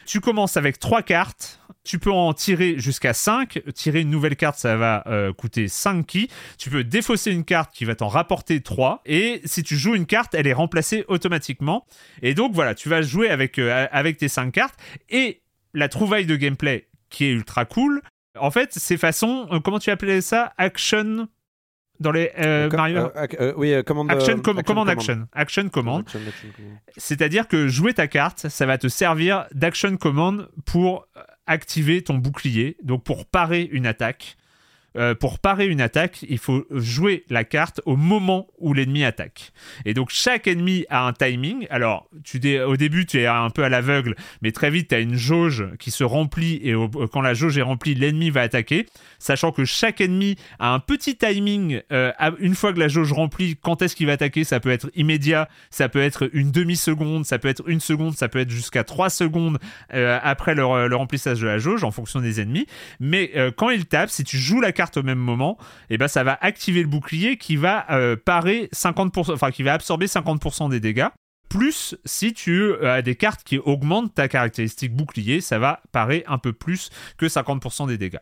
Tu 0.09 0.21
commences 0.21 0.57
avec 0.57 0.79
3 0.79 1.03
cartes. 1.03 1.61
Tu 1.85 1.99
peux 1.99 2.11
en 2.11 2.33
tirer 2.33 2.79
jusqu'à 2.79 3.13
5. 3.13 3.61
Tirer 3.75 4.01
une 4.01 4.09
nouvelle 4.09 4.37
carte, 4.37 4.59
ça 4.59 4.75
va 4.75 5.03
euh, 5.07 5.35
coûter 5.35 5.69
5 5.69 6.07
ki. 6.07 6.31
Tu 6.57 6.71
peux 6.71 6.83
défausser 6.83 7.31
une 7.31 7.45
carte 7.45 7.75
qui 7.75 7.85
va 7.85 7.95
t'en 7.95 8.09
rapporter 8.09 8.63
3. 8.63 9.03
Et 9.05 9.43
si 9.45 9.63
tu 9.63 9.77
joues 9.77 9.95
une 9.95 10.07
carte, 10.07 10.33
elle 10.33 10.47
est 10.47 10.55
remplacée 10.55 11.05
automatiquement. 11.09 11.85
Et 12.23 12.33
donc 12.33 12.55
voilà, 12.55 12.75
tu 12.75 12.89
vas 12.89 13.03
jouer 13.03 13.29
avec, 13.29 13.59
euh, 13.59 13.87
avec 13.93 14.17
tes 14.17 14.29
5 14.29 14.51
cartes. 14.51 14.81
Et 15.11 15.43
la 15.75 15.91
trouvaille 15.91 16.25
de 16.25 16.37
gameplay 16.37 16.89
qui 17.11 17.27
est 17.27 17.33
ultra 17.33 17.67
cool. 17.67 18.01
En 18.41 18.51
fait, 18.51 18.71
c'est 18.73 18.97
façon, 18.97 19.61
comment 19.63 19.79
tu 19.79 19.91
appelais 19.91 20.23
ça? 20.23 20.55
Action? 20.57 21.29
Dans 22.01 22.13
les 22.13 22.31
euh, 22.39 22.71
Mario 22.71 23.11
euh, 23.17 23.27
euh, 23.41 23.53
oui, 23.57 23.85
commande, 23.85 24.11
action, 24.11 24.39
command, 24.41 24.89
action, 24.89 25.27
action 25.33 25.69
command. 25.69 26.05
C'est-à-dire 26.97 27.49
que 27.49 27.69
jouer 27.69 27.95
ta 27.95 28.07
carte, 28.07 28.49
ça 28.49 28.67
va 28.67 28.79
te 28.79 28.89
servir 28.89 29.47
d'action 29.53 29.97
command 29.97 30.49
pour 30.65 31.07
activer 31.47 32.03
ton 32.03 32.15
bouclier, 32.15 32.77
donc 32.83 33.05
pour 33.05 33.27
parer 33.27 33.69
une 33.73 33.87
attaque. 33.87 34.37
Euh, 34.97 35.15
pour 35.15 35.39
parer 35.39 35.67
une 35.67 35.81
attaque, 35.81 36.25
il 36.29 36.39
faut 36.39 36.67
jouer 36.71 37.25
la 37.29 37.45
carte 37.45 37.81
au 37.85 37.97
moment 37.97 38.49
où 38.59 38.73
l'ennemi 38.73 39.05
attaque. 39.05 39.53
Et 39.85 39.95
donc 39.95 40.11
chaque 40.11 40.47
ennemi 40.47 40.87
a 40.89 41.07
un 41.07 41.13
timing. 41.13 41.67
Alors, 41.71 42.09
tu 42.25 42.39
au 42.61 42.77
début, 42.77 43.05
tu 43.05 43.21
es 43.21 43.27
un 43.27 43.51
peu 43.51 43.65
à 43.65 43.69
l'aveugle, 43.69 44.17
mais 44.43 44.51
très 44.51 44.71
vite, 44.71 44.89
tu 44.89 44.95
as 44.95 45.01
une 45.01 45.15
jauge 45.15 45.67
qui 45.79 45.91
se 45.91 46.05
remplit 46.05 46.55
et 46.65 46.75
quand 47.13 47.21
la 47.21 47.35
jauge 47.35 47.59
est 47.59 47.63
remplie, 47.63 47.95
l'ennemi 47.95 48.31
va 48.31 48.43
attaquer. 48.43 48.87
Sachant 49.19 49.53
que 49.53 49.65
chaque 49.65 50.01
ennemi 50.01 50.37
a 50.59 50.73
un 50.73 50.81
petit 50.81 51.17
timing. 51.17 51.83
Euh, 51.93 52.13
une 52.39 52.55
fois 52.55 52.73
que 52.73 52.79
la 52.79 52.89
jauge 52.89 53.13
remplit, 53.13 53.57
quand 53.61 53.83
est-ce 53.83 53.95
qu'il 53.95 54.07
va 54.07 54.13
attaquer? 54.13 54.45
Ça 54.45 54.61
peut 54.61 54.71
être 54.71 54.91
immédiat, 54.95 55.49
ça 55.71 55.89
peut 55.89 56.03
être 56.03 56.31
une 56.33 56.51
demi-seconde, 56.51 57.25
ça 57.27 57.39
peut 57.39 57.49
être 57.49 57.69
une 57.69 57.81
seconde, 57.81 58.17
ça 58.17 58.29
peut 58.29 58.39
être 58.39 58.51
jusqu'à 58.51 58.85
trois 58.85 59.11
secondes 59.11 59.59
euh, 59.93 60.19
après 60.23 60.55
le, 60.55 60.65
remplissage 60.97 61.41
de 61.41 61.47
la 61.47 61.59
jauge 61.59 61.85
en 61.85 61.91
fonction 61.91 62.21
des 62.21 62.41
ennemis. 62.41 62.67
Mais 63.01 63.33
quand 63.57 63.71
il 63.71 63.87
tape, 63.87 64.11
si 64.11 64.25
tu 64.25 64.39
joues 64.39 64.61
la 64.61 64.73
carte 64.73 64.88
au 64.97 65.03
même 65.03 65.19
moment, 65.19 65.59
et 65.91 65.95
eh 65.95 65.99
ben 65.99 66.09
ça 66.09 66.25
va 66.25 66.39
activer 66.41 66.83
le 66.83 66.89
bouclier 66.89 67.37
qui 67.37 67.57
va 67.57 67.87
euh, 67.91 68.17
parer 68.17 68.69
50%, 68.75 69.33
enfin 69.33 69.51
qui 69.51 69.63
va 69.63 69.75
absorber 69.75 70.07
50% 70.07 70.71
des 70.71 70.81
dégâts. 70.81 71.09
Plus 71.49 71.97
si 72.05 72.33
tu 72.33 72.63
euh, 72.63 72.95
as 72.95 73.03
des 73.03 73.17
cartes 73.17 73.43
qui 73.43 73.59
augmentent 73.59 74.15
ta 74.15 74.29
caractéristique 74.29 74.95
bouclier, 74.95 75.41
ça 75.41 75.59
va 75.59 75.81
parer 75.93 76.25
un 76.27 76.39
peu 76.39 76.53
plus 76.53 76.91
que 77.17 77.27
50% 77.27 77.89
des 77.89 77.99
dégâts 77.99 78.19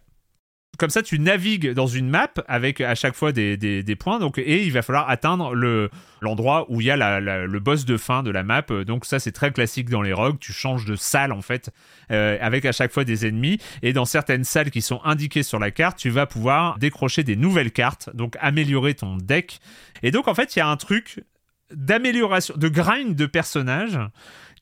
comme 0.79 0.91
ça, 0.91 1.03
tu 1.03 1.19
navigues 1.19 1.73
dans 1.73 1.87
une 1.87 2.09
map 2.09 2.33
avec 2.49 2.81
à 2.81 2.95
chaque 2.95 3.15
fois 3.15 3.33
des, 3.33 3.97
points. 3.99 4.19
Donc, 4.19 4.39
et 4.39 4.65
il 4.65 4.73
va 4.73 4.83
falloir 4.83 5.09
atteindre 5.09 5.55
le, 5.55 5.91
l'endroit 6.21 6.67
où 6.69 6.81
il 6.81 6.87
y 6.87 6.91
a 6.91 7.21
le 7.21 7.59
boss 7.61 7.85
de 7.85 7.97
fin 7.97 8.23
de 8.23 8.31
la 8.31 8.43
map. 8.43 8.63
Donc, 8.87 9.05
ça, 9.05 9.19
c'est 9.19 9.33
très 9.33 9.53
classique 9.53 9.89
dans 9.89 10.03
les 10.03 10.13
rogues. 10.13 10.39
Tu 10.39 10.53
changes 10.53 10.85
de 10.85 10.97
salle, 10.97 11.33
en 11.33 11.43
fait, 11.43 11.71
euh, 12.11 12.39
avec 12.41 12.65
à 12.65 12.73
chaque 12.73 12.93
fois 12.93 13.05
des 13.05 13.27
ennemis. 13.27 13.59
Et 13.83 13.93
dans 13.93 14.05
certaines 14.05 14.45
salles 14.45 14.71
qui 14.71 14.83
sont 14.83 15.01
indiquées 15.05 15.43
sur 15.43 15.59
la 15.59 15.71
carte, 15.71 15.99
tu 15.99 16.11
vas 16.11 16.27
pouvoir 16.27 16.79
décrocher 16.79 17.23
des 17.23 17.37
nouvelles 17.37 17.73
cartes. 17.73 18.11
Donc, 18.15 18.37
améliorer 18.41 18.95
ton 18.95 19.17
deck. 19.17 19.61
Et 20.03 20.11
donc, 20.11 20.29
en 20.29 20.35
fait, 20.35 20.57
il 20.57 20.59
y 20.59 20.63
a 20.63 20.69
un 20.69 20.77
truc 20.77 21.25
d'amélioration, 21.73 22.55
de 22.57 22.69
grind 22.69 23.15
de 23.15 23.27
personnages 23.27 23.99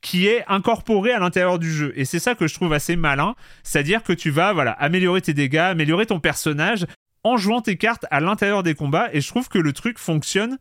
qui 0.05 0.27
est 0.27 0.45
incorporé 0.49 1.13
à 1.13 1.19
l'intérieur 1.19 1.59
du 1.59 1.73
jeu. 1.73 1.95
Et 1.97 2.05
c'est 2.05 2.19
ça 2.19 2.35
que 2.35 2.47
je 2.47 2.55
trouve 2.55 2.75
assez 2.75 2.95
malin, 2.95 3.35
c'est-à-dire 3.63 4.03
que 4.03 4.13
tu 4.13 4.29
vas 4.29 4.53
voilà, 4.53 4.73
améliorer 4.73 5.23
tes 5.23 5.33
dégâts, 5.33 5.57
améliorer 5.57 6.05
ton 6.05 6.21
personnage 6.21 6.85
en 7.25 7.39
jouant 7.39 7.63
tes 7.63 7.79
cartes 7.79 8.05
à 8.11 8.21
l'intérieur 8.21 8.63
des 8.63 8.75
combats 8.75 9.09
et 9.15 9.23
je 9.23 9.29
trouve 9.29 9.49
que 9.49 9.59
le 9.59 9.73
truc 9.73 9.99
fonctionne 9.99 10.59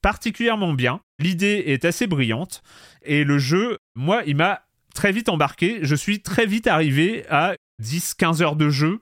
particulièrement 0.00 0.74
bien. 0.74 1.00
L'idée 1.18 1.64
est 1.66 1.84
assez 1.84 2.06
brillante 2.06 2.62
et 3.02 3.24
le 3.24 3.36
jeu, 3.36 3.78
moi, 3.96 4.22
il 4.26 4.36
m'a 4.36 4.62
très 4.94 5.10
vite 5.10 5.28
embarqué. 5.28 5.80
Je 5.82 5.96
suis 5.96 6.22
très 6.22 6.46
vite 6.46 6.68
arrivé 6.68 7.24
à 7.28 7.54
10-15 7.82 8.42
heures 8.42 8.56
de 8.56 8.70
jeu 8.70 9.00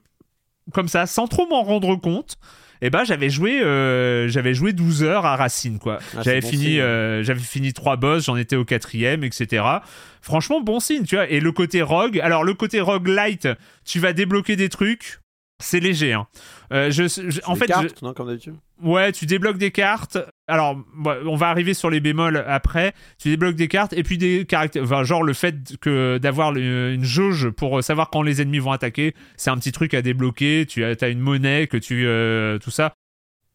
comme 0.73 0.87
ça, 0.87 1.05
sans 1.05 1.27
trop 1.27 1.45
m'en 1.47 1.61
rendre 1.61 1.95
compte 1.97 2.37
et 2.83 2.87
eh 2.87 2.89
ben 2.89 3.05
j'avais 3.05 3.29
joué 3.29 3.61
euh, 3.61 4.27
j'avais 4.27 4.53
joué 4.53 4.73
12 4.73 5.03
heures 5.03 5.25
à 5.25 5.37
Racine 5.37 5.79
quoi. 5.79 5.99
Ah, 6.17 6.21
j'avais 6.21 6.41
fini 6.41 6.81
euh, 6.81 7.23
j'avais 7.23 7.39
fini 7.39 7.71
trois 7.71 7.95
boss, 7.95 8.25
j'en 8.25 8.35
étais 8.35 8.57
au 8.57 8.65
quatrième, 8.65 9.23
etc. 9.23 9.63
Franchement 10.21 10.59
bon 10.59 10.81
signe, 10.81 11.05
tu 11.05 11.15
vois. 11.15 11.29
Et 11.29 11.39
le 11.39 11.53
côté 11.53 11.81
rogue, 11.81 12.19
alors 12.19 12.43
le 12.43 12.53
côté 12.53 12.81
rogue 12.81 13.07
light, 13.07 13.47
tu 13.85 13.99
vas 13.99 14.11
débloquer 14.11 14.57
des 14.57 14.67
trucs, 14.67 15.19
c'est 15.63 15.79
léger. 15.79 16.13
Hein. 16.13 16.27
Euh, 16.71 16.91
je, 16.91 17.03
en 17.45 17.55
fait, 17.55 17.67
cartes, 17.67 18.01
non, 18.01 18.13
comme 18.13 18.27
d'habitude? 18.27 18.55
Ouais, 18.81 19.11
tu 19.11 19.25
débloques 19.25 19.57
des 19.57 19.71
cartes. 19.71 20.17
Alors, 20.47 20.77
on 21.25 21.35
va 21.35 21.49
arriver 21.49 21.73
sur 21.73 21.89
les 21.89 21.99
bémols 21.99 22.43
après. 22.47 22.93
Tu 23.17 23.29
débloques 23.29 23.55
des 23.55 23.67
cartes 23.67 23.93
et 23.93 24.03
puis 24.03 24.17
des 24.17 24.45
caractères. 24.45 24.83
Enfin, 24.83 25.03
genre 25.03 25.23
le 25.23 25.33
fait 25.33 25.77
que 25.79 26.17
d'avoir 26.17 26.55
une 26.55 27.03
jauge 27.03 27.49
pour 27.49 27.83
savoir 27.83 28.09
quand 28.09 28.21
les 28.21 28.41
ennemis 28.41 28.59
vont 28.59 28.71
attaquer, 28.71 29.15
c'est 29.37 29.49
un 29.49 29.57
petit 29.57 29.71
truc 29.71 29.93
à 29.93 30.01
débloquer. 30.01 30.65
Tu 30.67 30.83
as, 30.83 31.07
une 31.07 31.19
monnaie 31.19 31.67
que 31.67 31.77
tu 31.77 32.05
euh, 32.05 32.59
tout 32.59 32.71
ça. 32.71 32.93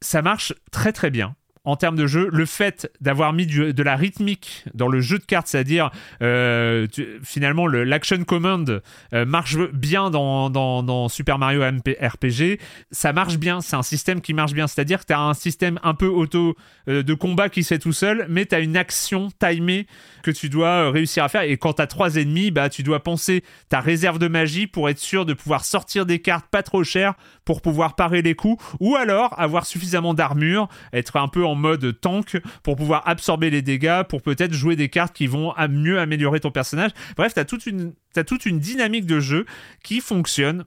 Ça 0.01 0.23
marche 0.23 0.55
très 0.71 0.93
très 0.93 1.11
bien 1.11 1.35
en 1.65 1.77
termes 1.77 1.97
de 1.97 2.07
jeu, 2.07 2.29
le 2.33 2.47
fait 2.47 2.91
d'avoir 3.01 3.33
mis 3.33 3.47
de 3.47 3.83
la 3.83 3.97
rythmique 3.97 4.65
dans 4.75 4.89
le 4.89 5.01
jeu 5.01 5.19
de 5.19 5.25
cartes, 5.25 5.49
c'est-à-dire 5.49 5.91
euh, 6.23 6.87
finalement 7.23 7.67
l'action 7.67 8.23
command 8.25 8.83
euh, 9.13 9.25
marche 9.25 9.57
bien 9.73 10.11
dans, 10.11 11.09
Super 11.09 11.39
Mario 11.39 11.63
RPG, 11.63 12.59
ça 12.91 13.13
marche 13.13 13.39
bien, 13.39 13.61
c'est 13.61 13.77
un 13.77 13.83
système 13.83 14.21
qui 14.21 14.35
marche 14.35 14.53
bien, 14.53 14.67
c'est-à-dire 14.67 15.01
que 15.01 15.07
tu 15.07 15.13
as 15.13 15.21
un 15.21 15.35
système 15.35 15.79
un 15.83 15.95
peu 15.95 16.07
auto 16.07 16.57
euh, 16.89 17.03
de 17.03 17.15
combat 17.15 17.49
qui 17.49 17.63
se 17.63 17.75
fait 17.75 17.79
tout 17.79 17.93
seul, 17.93 18.27
mais 18.29 18.47
tu 18.47 18.55
as 18.55 18.61
une 18.61 18.77
action 18.77 19.29
timée 19.39 19.87
que 20.23 20.31
tu 20.31 20.49
dois 20.49 20.91
réussir 20.91 21.25
à 21.25 21.29
faire, 21.29 21.43
et 21.43 21.57
quand 21.57 21.75
tu 21.75 21.83
as 21.83 21.87
trois 21.87 22.17
ennemis, 22.17 22.51
bah, 22.51 22.69
tu 22.69 22.83
dois 22.83 23.03
penser 23.03 23.45
ta 23.69 23.81
réserve 23.81 24.19
de 24.19 24.29
magie 24.29 24.67
pour 24.67 24.89
être 24.89 24.99
sûr 24.99 25.25
de 25.27 25.35
pouvoir 25.35 25.65
sortir 25.65 26.07
des 26.07 26.19
cartes 26.19 26.47
pas 26.51 26.63
trop 26.63 26.85
chères 26.85 27.15
pour 27.49 27.63
pouvoir 27.63 27.97
parer 27.97 28.21
les 28.21 28.35
coups, 28.35 28.63
ou 28.79 28.95
alors 28.97 29.35
avoir 29.41 29.65
suffisamment 29.65 30.13
d'armure, 30.13 30.69
être 30.93 31.17
un 31.17 31.29
peu 31.29 31.47
en 31.47 31.55
mode 31.55 31.99
tank 31.99 32.37
pour 32.63 32.77
pouvoir 32.77 33.09
absorber 33.09 33.49
les 33.49 33.63
dégâts, 33.63 34.03
pour 34.07 34.21
peut-être 34.21 34.53
jouer 34.53 34.77
des 34.77 34.91
cartes 34.91 35.17
qui 35.17 35.27
vont 35.27 35.55
mieux 35.71 35.99
améliorer 35.99 36.41
ton 36.41 36.51
personnage. 36.51 36.91
Bref, 37.17 37.33
tu 37.33 37.41
as, 37.41 37.47
toute 37.47 37.65
une, 37.65 37.95
as 38.17 38.25
toute 38.25 38.45
une 38.45 38.59
dynamique 38.59 39.07
de 39.07 39.19
jeu 39.19 39.47
qui 39.83 40.03
fonctionne 40.03 40.67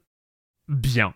bien. 0.68 1.14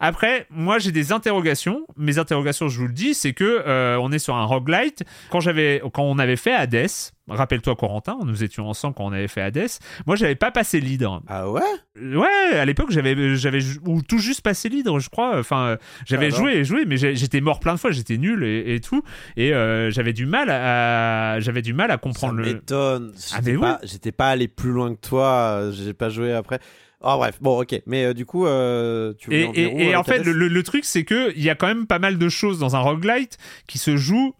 Après, 0.00 0.46
moi 0.50 0.78
j'ai 0.78 0.92
des 0.92 1.12
interrogations. 1.12 1.86
Mes 1.96 2.18
interrogations, 2.18 2.68
je 2.68 2.78
vous 2.78 2.86
le 2.86 2.92
dis, 2.92 3.14
c'est 3.14 3.32
que 3.32 3.44
euh, 3.44 3.98
on 4.00 4.12
est 4.12 4.18
sur 4.18 4.34
un 4.34 4.44
roguelite. 4.44 5.04
Quand 5.30 5.40
j'avais, 5.40 5.82
quand 5.92 6.02
on 6.02 6.18
avait 6.18 6.36
fait 6.36 6.54
Hades, 6.54 6.86
rappelle-toi 7.28 7.74
Corentin, 7.76 8.18
nous 8.24 8.44
étions 8.44 8.68
ensemble 8.68 8.94
quand 8.94 9.04
on 9.04 9.12
avait 9.12 9.28
fait 9.28 9.40
Hades. 9.40 9.68
Moi, 10.06 10.16
j'avais 10.16 10.34
pas 10.34 10.50
passé 10.50 10.80
l'hydre. 10.80 11.22
Ah 11.26 11.50
ouais? 11.50 11.62
Ouais, 12.00 12.58
à 12.58 12.64
l'époque 12.64 12.90
j'avais, 12.90 13.36
j'avais 13.36 13.60
ou 13.86 14.02
tout 14.02 14.18
juste 14.18 14.42
passé 14.42 14.68
l'hydre, 14.68 14.98
je 14.98 15.08
crois. 15.08 15.38
Enfin, 15.38 15.76
j'avais 16.04 16.30
joué 16.30 16.56
et 16.56 16.64
joué, 16.64 16.84
mais 16.86 16.96
j'étais 16.96 17.40
mort 17.40 17.60
plein 17.60 17.74
de 17.74 17.78
fois, 17.78 17.90
j'étais 17.90 18.18
nul 18.18 18.44
et, 18.44 18.80
tout, 18.80 19.02
et 19.36 19.54
euh, 19.54 19.90
j'avais 19.90 20.12
du 20.12 20.26
mal 20.26 20.50
à, 20.50 21.40
j'avais 21.40 21.62
du 21.62 21.72
mal 21.72 21.90
à 21.90 21.96
comprendre 21.96 22.34
Ça 22.36 22.42
le. 22.42 22.54
M'étonne. 22.54 23.12
Ah, 23.32 23.38
j'étais, 23.38 23.58
pas, 23.58 23.80
j'étais 23.82 24.12
pas 24.12 24.28
allé 24.28 24.48
plus 24.48 24.70
loin 24.70 24.94
que 24.94 25.00
toi. 25.00 25.70
J'ai 25.72 25.94
pas 25.94 26.08
joué 26.08 26.32
après. 26.32 26.60
Ah 27.02 27.16
bref, 27.16 27.38
bon 27.40 27.60
ok, 27.60 27.82
mais 27.86 28.06
euh, 28.06 28.14
du 28.14 28.24
coup, 28.24 28.46
euh, 28.46 29.12
tu 29.18 29.32
Et, 29.32 29.42
et, 29.54 29.88
et 29.88 29.96
en 29.96 30.02
fait, 30.02 30.24
le, 30.24 30.62
truc, 30.62 30.84
c'est 30.84 31.04
que 31.04 31.32
il 31.36 31.42
y 31.42 31.50
a 31.50 31.54
quand 31.54 31.66
même 31.66 31.86
pas 31.86 31.98
mal 31.98 32.18
de 32.18 32.28
choses 32.28 32.58
dans 32.58 32.74
un 32.74 32.80
roguelite 32.80 33.38
qui 33.66 33.78
se 33.78 33.96
jouent 33.96 34.34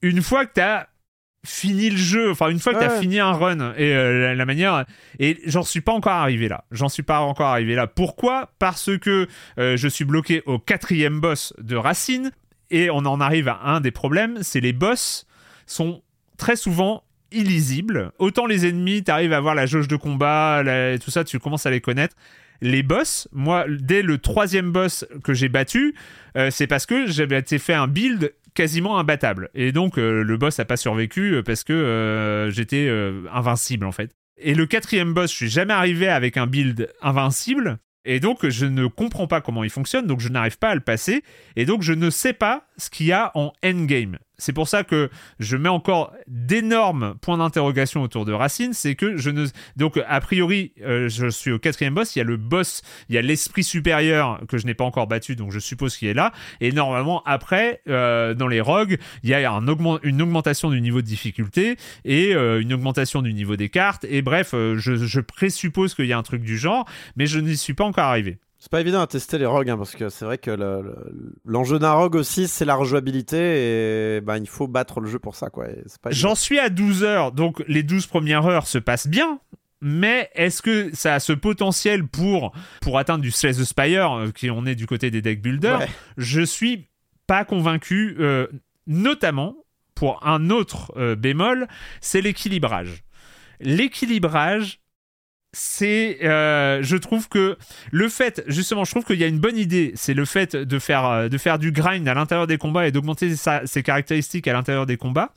une 0.00 0.22
fois 0.22 0.46
que 0.46 0.52
t'as 0.54 0.86
fini 1.44 1.90
le 1.90 1.96
jeu, 1.96 2.30
enfin 2.30 2.48
une 2.50 2.60
fois 2.60 2.74
que 2.74 2.80
t'as 2.80 3.00
fini 3.00 3.18
un 3.18 3.32
run. 3.32 3.74
Et 3.76 3.94
euh, 3.94 4.34
la, 4.34 4.44
manière 4.44 4.84
et 5.18 5.38
j'en 5.46 5.62
suis 5.62 5.80
pas 5.80 5.92
encore 5.92 6.12
arrivé 6.12 6.48
là, 6.48 6.64
j'en 6.70 6.88
suis 6.88 7.02
pas 7.02 7.20
encore 7.20 7.48
arrivé 7.48 7.74
là. 7.74 7.86
Pourquoi? 7.86 8.52
Parce 8.58 8.96
que 8.98 9.26
je 9.56 9.88
suis 9.88 10.04
bloqué 10.04 10.42
au 10.46 10.58
quatrième 10.58 11.20
boss 11.20 11.52
de 11.58 11.74
Racine 11.74 12.30
et 12.70 12.90
on 12.90 12.98
en 12.98 13.20
arrive 13.20 13.48
à 13.48 13.60
un 13.64 13.80
des 13.80 13.90
problèmes, 13.90 14.38
c'est 14.42 14.60
les 14.60 14.72
boss 14.72 15.26
sont 15.66 16.02
très 16.36 16.56
souvent 16.56 17.02
illisible. 17.32 18.12
Autant 18.18 18.46
les 18.46 18.66
ennemis, 18.66 19.04
tu 19.04 19.10
arrives 19.10 19.32
à 19.32 19.40
voir 19.40 19.54
la 19.54 19.66
jauge 19.66 19.88
de 19.88 19.96
combat, 19.96 20.62
tout 21.02 21.10
ça, 21.10 21.24
tu 21.24 21.38
commences 21.38 21.66
à 21.66 21.70
les 21.70 21.80
connaître. 21.80 22.16
Les 22.60 22.82
boss, 22.82 23.28
moi, 23.32 23.66
dès 23.68 24.02
le 24.02 24.18
troisième 24.18 24.72
boss 24.72 25.06
que 25.22 25.32
j'ai 25.32 25.48
battu, 25.48 25.94
euh, 26.36 26.50
c'est 26.50 26.66
parce 26.66 26.86
que 26.86 27.06
j'avais 27.06 27.42
fait 27.42 27.74
un 27.74 27.86
build 27.86 28.34
quasiment 28.54 28.98
imbattable. 28.98 29.50
Et 29.54 29.70
donc, 29.70 29.98
euh, 29.98 30.22
le 30.24 30.36
boss 30.36 30.58
n'a 30.58 30.64
pas 30.64 30.76
survécu 30.76 31.34
euh, 31.34 31.42
parce 31.42 31.62
que 31.62 32.48
j'étais 32.52 32.90
invincible, 33.32 33.86
en 33.86 33.92
fait. 33.92 34.10
Et 34.40 34.54
le 34.54 34.66
quatrième 34.66 35.14
boss, 35.14 35.30
je 35.30 35.36
suis 35.36 35.50
jamais 35.50 35.74
arrivé 35.74 36.08
avec 36.08 36.36
un 36.36 36.46
build 36.46 36.92
invincible. 37.00 37.78
Et 38.04 38.20
donc, 38.20 38.48
je 38.48 38.66
ne 38.66 38.86
comprends 38.86 39.26
pas 39.26 39.40
comment 39.40 39.64
il 39.64 39.70
fonctionne, 39.70 40.06
donc 40.06 40.20
je 40.20 40.28
n'arrive 40.28 40.58
pas 40.58 40.70
à 40.70 40.74
le 40.74 40.80
passer. 40.80 41.22
Et 41.56 41.66
donc, 41.66 41.82
je 41.82 41.92
ne 41.92 42.10
sais 42.10 42.32
pas 42.32 42.66
ce 42.76 42.90
qu'il 42.90 43.06
y 43.06 43.12
a 43.12 43.30
en 43.34 43.52
endgame. 43.64 44.18
C'est 44.38 44.52
pour 44.52 44.68
ça 44.68 44.84
que 44.84 45.10
je 45.40 45.56
mets 45.56 45.68
encore 45.68 46.12
d'énormes 46.28 47.16
points 47.20 47.38
d'interrogation 47.38 48.02
autour 48.02 48.24
de 48.24 48.32
Racine. 48.32 48.72
C'est 48.72 48.94
que 48.94 49.16
je 49.16 49.30
ne. 49.30 49.46
Donc, 49.76 50.00
a 50.06 50.20
priori, 50.20 50.72
euh, 50.80 51.08
je 51.08 51.26
suis 51.26 51.50
au 51.50 51.58
quatrième 51.58 51.94
boss. 51.94 52.14
Il 52.14 52.20
y 52.20 52.22
a 52.22 52.24
le 52.24 52.36
boss, 52.36 52.82
il 53.08 53.16
y 53.16 53.18
a 53.18 53.22
l'esprit 53.22 53.64
supérieur 53.64 54.40
que 54.48 54.56
je 54.56 54.66
n'ai 54.66 54.74
pas 54.74 54.84
encore 54.84 55.08
battu, 55.08 55.34
donc 55.34 55.50
je 55.50 55.58
suppose 55.58 55.96
qu'il 55.96 56.06
est 56.06 56.14
là. 56.14 56.32
Et 56.60 56.70
normalement, 56.70 57.22
après, 57.26 57.82
euh, 57.88 58.34
dans 58.34 58.46
les 58.46 58.60
rogues, 58.60 58.98
il 59.24 59.30
y 59.30 59.34
a 59.34 59.52
un 59.52 59.68
une 60.02 60.22
augmentation 60.22 60.70
du 60.70 60.80
niveau 60.80 61.02
de 61.02 61.06
difficulté 61.06 61.76
et 62.04 62.34
euh, 62.34 62.60
une 62.60 62.72
augmentation 62.72 63.22
du 63.22 63.34
niveau 63.34 63.56
des 63.56 63.68
cartes. 63.68 64.06
Et 64.08 64.22
bref, 64.22 64.52
je, 64.52 64.76
je 64.96 65.20
présuppose 65.20 65.94
qu'il 65.94 66.06
y 66.06 66.12
a 66.12 66.18
un 66.18 66.22
truc 66.22 66.42
du 66.42 66.56
genre, 66.56 66.86
mais 67.16 67.26
je 67.26 67.40
n'y 67.40 67.56
suis 67.56 67.74
pas 67.74 67.84
encore 67.84 68.04
arrivé. 68.04 68.38
C'est 68.68 68.72
pas 68.72 68.80
évident 68.82 69.00
à 69.00 69.06
tester 69.06 69.38
les 69.38 69.46
rogues, 69.46 69.70
hein, 69.70 69.78
parce 69.78 69.94
que 69.94 70.10
c'est 70.10 70.26
vrai 70.26 70.36
que 70.36 70.50
l'enjeu 71.46 71.78
d'un 71.78 71.92
rogue 71.92 72.16
aussi, 72.16 72.48
c'est 72.48 72.66
la 72.66 72.74
rejouabilité, 72.74 74.16
et 74.16 74.20
ben, 74.20 74.36
il 74.36 74.46
faut 74.46 74.68
battre 74.68 75.00
le 75.00 75.08
jeu 75.08 75.18
pour 75.18 75.36
ça. 75.36 75.48
quoi. 75.48 75.68
J'en 76.10 76.34
suis 76.34 76.58
à 76.58 76.68
12 76.68 77.02
heures, 77.02 77.32
donc 77.32 77.64
les 77.66 77.82
12 77.82 78.06
premières 78.08 78.44
heures 78.44 78.66
se 78.66 78.76
passent 78.76 79.06
bien, 79.06 79.40
mais 79.80 80.28
est-ce 80.34 80.60
que 80.60 80.94
ça 80.94 81.14
a 81.14 81.18
ce 81.18 81.32
potentiel 81.32 82.06
pour, 82.06 82.52
pour 82.82 82.98
atteindre 82.98 83.22
du 83.22 83.30
Slay 83.30 83.52
the 83.52 83.64
Spire, 83.64 84.12
euh, 84.12 84.30
qui 84.32 84.50
on 84.50 84.66
est 84.66 84.74
du 84.74 84.86
côté 84.86 85.10
des 85.10 85.22
deck 85.22 85.40
builders 85.40 85.80
Je 86.18 86.42
suis 86.42 86.90
pas 87.26 87.46
convaincu, 87.46 88.18
euh, 88.20 88.48
notamment 88.86 89.56
pour 89.94 90.26
un 90.26 90.50
autre 90.50 90.92
euh, 90.98 91.16
bémol, 91.16 91.68
c'est 92.02 92.20
l'équilibrage. 92.20 93.02
L'équilibrage, 93.60 94.80
c'est 95.52 96.18
euh, 96.24 96.82
je 96.82 96.96
trouve 96.96 97.28
que 97.28 97.56
le 97.90 98.08
fait 98.08 98.44
justement 98.48 98.84
je 98.84 98.90
trouve 98.90 99.04
qu'il 99.04 99.18
y 99.18 99.24
a 99.24 99.26
une 99.26 99.38
bonne 99.38 99.56
idée 99.56 99.92
c'est 99.94 100.14
le 100.14 100.24
fait 100.24 100.54
de 100.54 100.78
faire 100.78 101.06
euh, 101.06 101.28
de 101.28 101.38
faire 101.38 101.58
du 101.58 101.72
grind 101.72 102.06
à 102.06 102.14
l'intérieur 102.14 102.46
des 102.46 102.58
combats 102.58 102.86
et 102.86 102.92
d'augmenter 102.92 103.34
ses 103.36 103.82
caractéristiques 103.82 104.46
à 104.46 104.52
l'intérieur 104.52 104.84
des 104.84 104.98
combats 104.98 105.32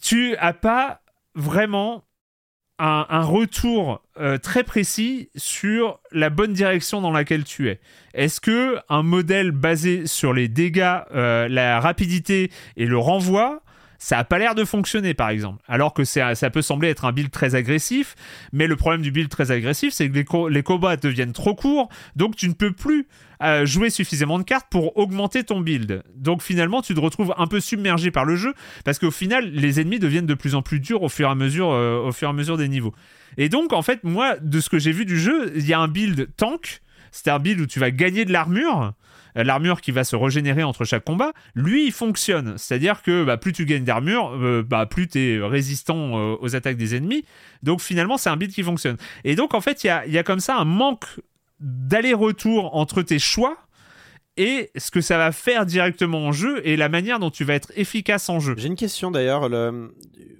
tu 0.00 0.36
as 0.36 0.52
pas 0.52 1.00
vraiment 1.34 2.04
un, 2.78 3.22
retour 3.22 4.02
euh, 4.20 4.36
très 4.36 4.62
précis 4.62 5.30
sur 5.34 5.98
la 6.12 6.28
bonne 6.28 6.52
direction 6.52 7.00
dans 7.00 7.10
laquelle 7.10 7.44
tu 7.44 7.70
es. 7.70 7.80
Est-ce 8.12 8.38
que 8.38 8.76
un 8.90 9.02
modèle 9.02 9.50
basé 9.50 10.06
sur 10.06 10.34
les 10.34 10.48
dégâts, 10.48 10.98
la 11.14 11.80
rapidité 11.80 12.50
et 12.76 12.84
le 12.84 12.98
renvoi 12.98 13.62
ça 13.98 14.18
a 14.18 14.24
pas 14.24 14.38
l'air 14.38 14.54
de 14.54 14.64
fonctionner 14.64 15.14
par 15.14 15.30
exemple. 15.30 15.62
Alors 15.66 15.94
que 15.94 16.04
ça, 16.04 16.34
peut 16.50 16.62
sembler 16.62 16.88
être 16.88 17.04
un 17.04 17.12
build 17.12 17.30
très 17.30 17.54
agressif, 17.54 18.14
mais 18.52 18.66
le 18.66 18.76
problème 18.76 19.02
du 19.02 19.10
build 19.10 19.28
très 19.28 19.50
agressif, 19.50 19.92
c'est 19.92 20.08
que 20.08 20.48
les, 20.48 20.62
combats 20.62 20.96
deviennent 20.96 21.32
trop 21.32 21.54
courts, 21.54 21.88
donc 22.14 22.36
tu 22.36 22.48
ne 22.48 22.54
peux 22.54 22.72
plus 22.72 23.06
euh, 23.42 23.66
jouer 23.66 23.90
suffisamment 23.90 24.38
de 24.38 24.44
cartes 24.44 24.66
pour 24.70 24.96
augmenter 24.96 25.44
ton 25.44 25.60
build. 25.60 26.02
Donc 26.14 26.42
finalement, 26.42 26.82
tu 26.82 26.94
te 26.94 27.00
retrouves 27.00 27.34
un 27.36 27.46
peu 27.46 27.60
submergé 27.60 28.10
par 28.10 28.24
le 28.24 28.36
jeu, 28.36 28.54
parce 28.84 28.98
qu'au 28.98 29.10
final, 29.10 29.50
les 29.50 29.80
ennemis 29.80 29.98
deviennent 29.98 30.26
de 30.26 30.34
plus 30.34 30.54
en 30.54 30.62
plus 30.62 30.80
durs 30.80 31.02
au 31.02 31.08
fur 31.08 31.28
et 31.28 31.30
à 31.30 31.34
mesure, 31.34 31.70
euh, 31.70 32.00
au 32.00 32.12
fur 32.12 32.28
et 32.28 32.30
à 32.30 32.34
mesure 32.34 32.56
des 32.56 32.68
niveaux. 32.68 32.94
Et 33.36 33.48
donc 33.48 33.72
en 33.72 33.82
fait, 33.82 34.04
moi, 34.04 34.36
de 34.40 34.60
ce 34.60 34.68
que 34.68 34.78
j'ai 34.78 34.92
vu 34.92 35.04
du 35.04 35.18
jeu, 35.18 35.52
il 35.54 35.66
y 35.66 35.74
a 35.74 35.80
un 35.80 35.88
build 35.88 36.28
tank, 36.36 36.80
c'est 37.12 37.30
un 37.30 37.38
build 37.38 37.60
où 37.60 37.66
tu 37.66 37.78
vas 37.78 37.90
gagner 37.90 38.24
de 38.24 38.32
l'armure 38.32 38.92
l'armure 39.44 39.80
qui 39.80 39.90
va 39.90 40.04
se 40.04 40.16
régénérer 40.16 40.62
entre 40.62 40.84
chaque 40.84 41.04
combat, 41.04 41.32
lui, 41.54 41.86
il 41.86 41.92
fonctionne. 41.92 42.54
C'est-à-dire 42.56 43.02
que 43.02 43.24
bah, 43.24 43.36
plus 43.36 43.52
tu 43.52 43.66
gagnes 43.66 43.84
d'armure, 43.84 44.32
euh, 44.34 44.62
bah, 44.62 44.86
plus 44.86 45.08
tu 45.08 45.18
es 45.18 45.38
résistant 45.40 46.18
euh, 46.18 46.36
aux 46.40 46.56
attaques 46.56 46.76
des 46.76 46.96
ennemis. 46.96 47.24
Donc 47.62 47.80
finalement, 47.80 48.16
c'est 48.16 48.30
un 48.30 48.36
build 48.36 48.52
qui 48.52 48.62
fonctionne. 48.62 48.96
Et 49.24 49.34
donc, 49.34 49.54
en 49.54 49.60
fait, 49.60 49.84
il 49.84 49.88
y 49.88 49.90
a, 49.90 50.06
y 50.06 50.18
a 50.18 50.22
comme 50.22 50.40
ça 50.40 50.56
un 50.56 50.64
manque 50.64 51.06
d'aller-retour 51.60 52.74
entre 52.76 53.02
tes 53.02 53.18
choix 53.18 53.56
et 54.36 54.70
ce 54.76 54.90
que 54.90 55.00
ça 55.00 55.18
va 55.18 55.32
faire 55.32 55.66
directement 55.66 56.26
en 56.26 56.32
jeu 56.32 56.60
et 56.66 56.76
la 56.76 56.88
manière 56.88 57.18
dont 57.18 57.30
tu 57.30 57.44
vas 57.44 57.54
être 57.54 57.72
efficace 57.76 58.28
en 58.28 58.40
jeu. 58.40 58.54
J'ai 58.56 58.68
une 58.68 58.76
question 58.76 59.10
d'ailleurs. 59.10 59.50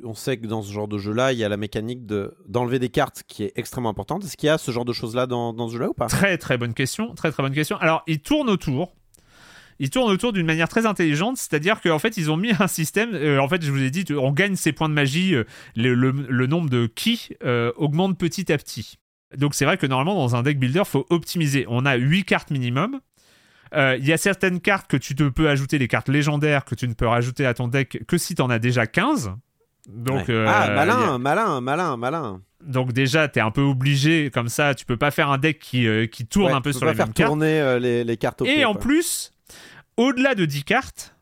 On 0.05 0.15
sait 0.15 0.37
que 0.37 0.47
dans 0.47 0.63
ce 0.63 0.73
genre 0.73 0.89
de 0.89 0.99
jeu-là, 0.99 1.33
il 1.33 1.39
y 1.39 1.45
a 1.45 1.49
la 1.49 1.57
mécanique 1.57 2.07
d'enlever 2.47 2.79
des 2.79 2.91
cartes 2.91 3.23
qui 3.27 3.45
est 3.45 3.53
extrêmement 3.57 3.91
importante. 3.91 4.25
Est-ce 4.25 4.37
qu'il 4.37 4.47
y 4.47 4.51
a 4.51 4.59
ce 4.59 4.71
genre 4.71 4.85
de 4.85 4.93
choses-là 4.93 5.27
dans, 5.27 5.53
dans 5.53 5.69
ce 5.69 5.75
jeu-là 5.75 5.89
ou 5.89 5.95
pas? 5.95 6.07
Très 6.07 6.39
très 6.39 6.59
bonne 6.59 6.75
question. 6.75 7.15
Très 7.15 7.33
très 7.33 7.43
bonne 7.43 7.55
question. 7.55 7.77
Alors, 7.79 8.03
il 8.07 8.21
tourne 8.21 8.51
autour. 8.51 8.93
Il 9.79 9.91
tourne 9.91 10.11
autour 10.11 10.33
d'une 10.33 10.47
manière 10.47 10.69
très 10.69 10.87
intelligente, 10.87 11.37
c'est-à-dire 11.37 11.81
qu'en 11.81 11.99
fait, 11.99 12.17
ils 12.17 12.31
ont 12.31 12.37
mis 12.37 12.53
un 12.59 12.67
système. 12.67 13.15
Euh, 13.15 13.41
en 13.41 13.49
fait, 13.49 13.63
je 13.63 13.71
vous 13.71 13.83
ai 13.83 13.91
dit, 13.91 14.05
on 14.15 14.33
gagne 14.33 14.57
ses 14.57 14.73
points 14.73 14.89
de 14.89 14.95
magie, 14.95 15.35
euh, 15.35 15.45
le, 15.75 16.47
nombre 16.47 16.71
de 16.71 16.87
qui 16.87 17.31
euh, 17.45 17.73
augmente 17.77 18.19
petit 18.19 18.53
à 18.53 18.59
petit. 18.59 18.99
Donc, 19.37 19.55
c'est 19.55 19.65
vrai 19.65 19.77
que 19.77 19.87
normalement, 19.87 20.15
dans 20.15 20.37
un 20.37 20.43
deck 20.43 20.59
builder, 20.59 20.85
faut 20.85 21.07
optimiser. 21.11 21.67
On 21.69 21.85
a 21.85 21.97
8 21.97 22.25
cartes 22.25 22.51
minimum. 22.51 23.01
Euh, 23.75 23.97
il 23.99 24.07
y 24.07 24.13
a 24.13 24.17
certaines 24.17 24.61
cartes 24.61 24.87
que 24.89 24.97
tu 24.97 25.15
te 25.15 25.25
peux 25.25 25.49
ajouter, 25.49 25.79
les 25.79 25.89
cartes 25.89 26.09
légendaires 26.09 26.65
que 26.65 26.75
tu 26.75 26.87
ne 26.87 26.95
peux 26.95 27.07
rajouter 27.07 27.47
à 27.47 27.55
ton 27.55 27.69
deck 27.69 28.05
que 28.07 28.19
si 28.19 28.35
tu 28.35 28.43
en 28.43 28.51
as 28.51 28.59
déjà 28.59 28.87
15. 28.87 29.33
Donc, 29.89 30.29
euh, 30.29 30.47
ah, 30.49 30.71
malin, 30.71 31.19
malin, 31.19 31.61
malin, 31.61 31.97
malin. 31.97 32.43
Donc 32.65 32.93
déjà, 32.93 33.29
tu 33.29 33.39
es 33.39 33.43
un 33.43 33.51
peu 33.51 33.61
obligé, 33.61 34.31
comme 34.33 34.49
ça, 34.49 34.75
tu 34.75 34.85
peux 34.85 34.97
pas 34.97 35.11
faire 35.11 35.31
un 35.31 35.39
deck 35.39 35.59
qui, 35.59 35.87
euh, 35.87 36.07
qui 36.07 36.27
tourne 36.27 36.53
un 36.53 36.61
peu 36.61 36.73
sur 36.73 36.87
les 36.87 36.95
mêmes 36.95 37.13
cartes. 37.13 37.29
tourner 37.29 37.79
les, 37.79 38.03
les, 38.03 38.17
cartes 38.17 38.43
Et 38.43 38.65
en 38.65 38.75
plus, 38.75 39.33
au-delà 39.97 40.35
de 40.35 40.45
10 40.45 40.65
cartes, 40.65 41.15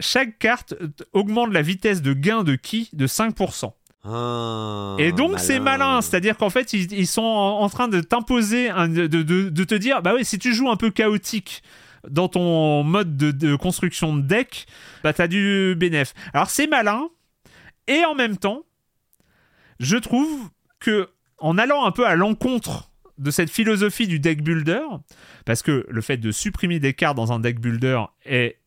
chaque 0.00 0.38
carte 0.38 0.74
augmente 1.12 1.52
la 1.52 1.62
vitesse 1.62 2.02
de 2.02 2.12
gain 2.12 2.42
de 2.42 2.56
ki 2.56 2.90
de 2.92 3.06
5%. 3.06 3.72
Ah, 4.04 4.96
et 4.98 5.12
donc 5.12 5.38
c'est 5.38 5.60
malin, 5.60 6.02
c'est-à-dire 6.02 6.36
qu'en 6.36 6.50
fait 6.50 6.72
ils, 6.72 7.06
sont 7.06 7.22
en, 7.22 7.68
train 7.68 7.86
de 7.86 8.00
t'imposer, 8.00 8.68
de, 8.68 9.06
de, 9.06 9.64
te 9.64 9.74
dire, 9.76 10.02
bah 10.02 10.12
oui, 10.16 10.24
si 10.24 10.40
tu 10.40 10.52
joues 10.52 10.68
un 10.70 10.76
peu 10.76 10.90
chaotique 10.90 11.62
dans 12.08 12.26
ton 12.26 12.82
mode 12.82 13.16
de, 13.16 13.54
construction 13.54 14.16
de 14.16 14.22
deck, 14.22 14.66
bah 15.04 15.12
t'as 15.12 15.28
du 15.28 15.76
bénéf. 15.78 16.14
Alors 16.34 16.50
c'est 16.50 16.66
malin, 16.66 17.08
et 17.86 18.04
en 18.04 18.16
même 18.16 18.38
temps, 18.38 18.64
je 19.78 19.96
trouve 19.96 20.48
que 20.80 21.08
en 21.38 21.56
allant 21.56 21.84
un 21.84 21.92
peu 21.92 22.04
à 22.04 22.16
l'encontre 22.16 22.90
de 23.18 23.30
cette 23.30 23.50
philosophie 23.50 24.08
du 24.08 24.18
deck 24.18 24.42
builder, 24.42 24.82
parce 25.44 25.62
que 25.62 25.86
le 25.88 26.00
fait 26.00 26.16
de 26.16 26.32
supprimer 26.32 26.80
des 26.80 26.92
cartes 26.92 27.16
dans 27.16 27.30
un 27.30 27.38
deck 27.38 27.60
builder 27.60 28.00
est 28.24 28.58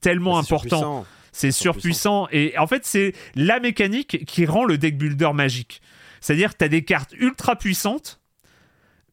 tellement 0.00 0.34
bah, 0.34 0.38
important. 0.38 1.04
C'est 1.32 1.52
surpuissant. 1.52 2.28
Et 2.32 2.56
en 2.58 2.66
fait, 2.66 2.84
c'est 2.84 3.14
la 3.34 3.60
mécanique 3.60 4.24
qui 4.26 4.46
rend 4.46 4.64
le 4.64 4.78
deck 4.78 4.98
builder 4.98 5.32
magique. 5.34 5.80
C'est-à-dire 6.20 6.52
que 6.52 6.58
tu 6.58 6.64
as 6.64 6.68
des 6.68 6.84
cartes 6.84 7.14
ultra 7.18 7.56
puissantes, 7.56 8.20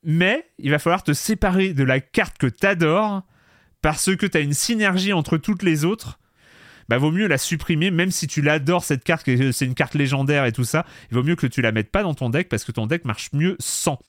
mais 0.03 0.49
il 0.57 0.71
va 0.71 0.79
falloir 0.79 1.03
te 1.03 1.13
séparer 1.13 1.73
de 1.73 1.83
la 1.83 1.99
carte 1.99 2.37
que 2.37 2.47
tu 2.47 2.65
adores 2.65 3.23
parce 3.81 4.15
que 4.15 4.25
tu 4.25 4.37
as 4.37 4.41
une 4.41 4.53
synergie 4.53 5.13
entre 5.13 5.37
toutes 5.37 5.63
les 5.63 5.85
autres. 5.85 6.19
Bah, 6.89 6.97
vaut 6.97 7.11
mieux 7.11 7.27
la 7.27 7.37
supprimer, 7.37 7.91
même 7.91 8.11
si 8.11 8.27
tu 8.27 8.41
l'adores 8.41 8.85
cette 8.85 9.03
carte, 9.03 9.25
c'est 9.25 9.65
une 9.65 9.75
carte 9.75 9.93
légendaire 9.93 10.45
et 10.45 10.53
tout 10.53 10.63
ça. 10.63 10.85
Il 11.11 11.15
vaut 11.15 11.23
mieux 11.23 11.35
que 11.35 11.47
tu 11.47 11.61
la 11.61 11.71
mettes 11.71 11.91
pas 11.91 12.03
dans 12.03 12.13
ton 12.13 12.29
deck 12.29 12.47
parce 12.47 12.63
que 12.63 12.71
ton 12.71 12.87
deck 12.87 13.03
marche 13.05 13.29
mieux 13.33 13.57
sans. 13.59 13.99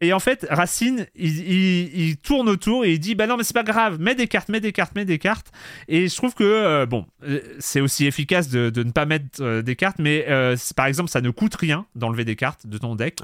Et 0.00 0.12
en 0.12 0.20
fait, 0.20 0.46
Racine, 0.50 1.06
il, 1.14 2.16
tourne 2.22 2.48
autour 2.48 2.84
et 2.84 2.92
il 2.92 2.98
dit 2.98 3.14
Bah 3.14 3.26
non, 3.26 3.36
mais 3.36 3.44
c'est 3.44 3.54
pas 3.54 3.62
grave, 3.62 4.00
mets 4.00 4.14
des 4.14 4.26
cartes, 4.26 4.48
mets 4.48 4.60
des 4.60 4.72
cartes, 4.72 4.94
mets 4.94 5.04
des 5.04 5.18
cartes. 5.18 5.52
Et 5.88 6.08
je 6.08 6.16
trouve 6.16 6.34
que, 6.34 6.44
euh, 6.44 6.86
bon, 6.86 7.06
euh, 7.24 7.40
c'est 7.58 7.80
aussi 7.80 8.06
efficace 8.06 8.48
de, 8.48 8.70
ne 8.82 8.90
pas 8.90 9.06
mettre 9.06 9.40
euh, 9.40 9.62
des 9.62 9.76
cartes, 9.76 9.98
mais 9.98 10.26
par 10.76 10.86
exemple, 10.86 11.10
ça 11.10 11.20
ne 11.20 11.30
coûte 11.30 11.54
rien 11.54 11.86
d'enlever 11.94 12.24
des 12.24 12.36
cartes 12.36 12.66
de 12.66 12.78
ton 12.78 12.94
deck. 12.96 13.20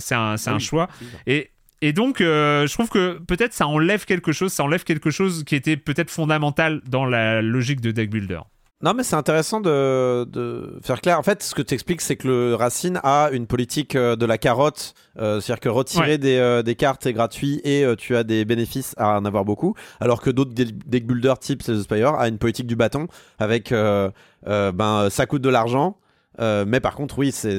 C'est 0.00 0.14
un, 0.14 0.36
ah 0.46 0.50
un 0.50 0.58
choix. 0.58 0.88
Et, 1.26 1.50
et 1.80 1.92
donc, 1.92 2.18
je 2.20 2.72
trouve 2.72 2.88
que 2.88 3.18
peut-être 3.18 3.52
ça 3.52 3.66
enlève 3.66 4.04
quelque 4.04 4.32
chose, 4.32 4.52
ça 4.52 4.64
enlève 4.64 4.84
quelque 4.84 5.10
chose 5.10 5.44
qui 5.44 5.54
était 5.54 5.76
peut-être 5.76 6.10
fondamental 6.10 6.80
dans 6.86 7.04
la 7.04 7.42
logique 7.42 7.80
de 7.80 7.90
deck 7.90 8.10
builder. 8.10 8.40
Non, 8.80 8.94
mais 8.94 9.02
c'est 9.02 9.16
intéressant 9.16 9.60
de, 9.60 10.24
de, 10.24 10.78
faire 10.84 11.00
clair. 11.00 11.18
En 11.18 11.24
fait, 11.24 11.42
ce 11.42 11.52
que 11.52 11.62
tu 11.62 11.74
expliques, 11.74 12.00
c'est 12.00 12.14
que 12.14 12.28
le 12.28 12.54
Racine 12.54 13.00
a 13.02 13.28
une 13.32 13.48
politique 13.48 13.96
euh, 13.96 14.14
de 14.14 14.24
la 14.24 14.38
carotte. 14.38 14.94
Euh, 15.18 15.40
c'est-à-dire 15.40 15.60
que 15.60 15.68
retirer 15.68 16.16
des, 16.16 16.36
euh, 16.36 16.62
des, 16.62 16.76
cartes 16.76 17.04
est 17.04 17.12
gratuit 17.12 17.60
et 17.64 17.84
tu 17.98 18.14
as 18.14 18.22
des 18.22 18.44
bénéfices 18.44 18.94
à 18.96 19.18
en 19.18 19.24
avoir 19.24 19.44
beaucoup. 19.44 19.74
Alors 19.98 20.20
que 20.20 20.30
d'autres 20.30 20.52
deck 20.54 21.06
builders 21.08 21.40
type 21.40 21.64
The 21.64 21.82
Spire 21.82 22.14
a 22.14 22.28
une 22.28 22.38
politique 22.38 22.68
du 22.68 22.76
bâton 22.76 23.08
avec 23.40 23.70
ben, 23.72 25.10
ça 25.10 25.26
coûte 25.26 25.42
de 25.42 25.48
l'argent. 25.48 25.96
Euh, 26.40 26.64
mais 26.66 26.80
par 26.80 26.94
contre, 26.94 27.18
oui, 27.18 27.32
c'est 27.32 27.58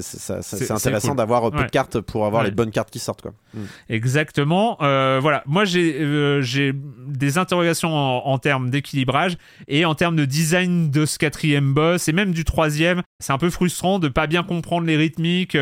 intéressant 0.69 1.16
d'avoir 1.16 1.51
peu 1.51 1.64
de 1.64 1.69
cartes 1.69 1.99
pour 1.99 2.25
avoir 2.25 2.43
les 2.43 2.51
bonnes 2.51 2.72
cartes 2.72 2.90
qui 2.90 2.99
sortent. 2.99 3.22
Quoi. 3.22 3.33
Mm. 3.53 3.59
Exactement. 3.90 4.77
Euh, 4.82 5.19
voilà, 5.22 5.43
moi 5.45 5.64
euh, 5.75 6.41
j'ai 6.41 6.74
des 7.08 7.38
interrogations 7.38 7.90
en, 7.90 8.38
termes 8.38 8.69
d'équilibrage 8.69 9.38
et 9.67 9.85
en 9.85 9.95
termes 9.95 10.16
de 10.16 10.25
design 10.25 10.90
de 10.91 11.06
ce 11.06 11.17
quatrième 11.17 11.74
boss 11.74 12.08
et 12.08 12.14
même 12.14 12.32
du 12.32 12.45
troisième. 12.45 13.01
C'est 13.19 13.33
un 13.33 13.38
peu 13.38 13.49
frustrant 13.49 13.99
de 13.99 14.08
pas 14.08 14.27
bien 14.27 14.43
comprendre 14.43 14.88
les 14.88 14.95
rythmiques. 14.95 15.58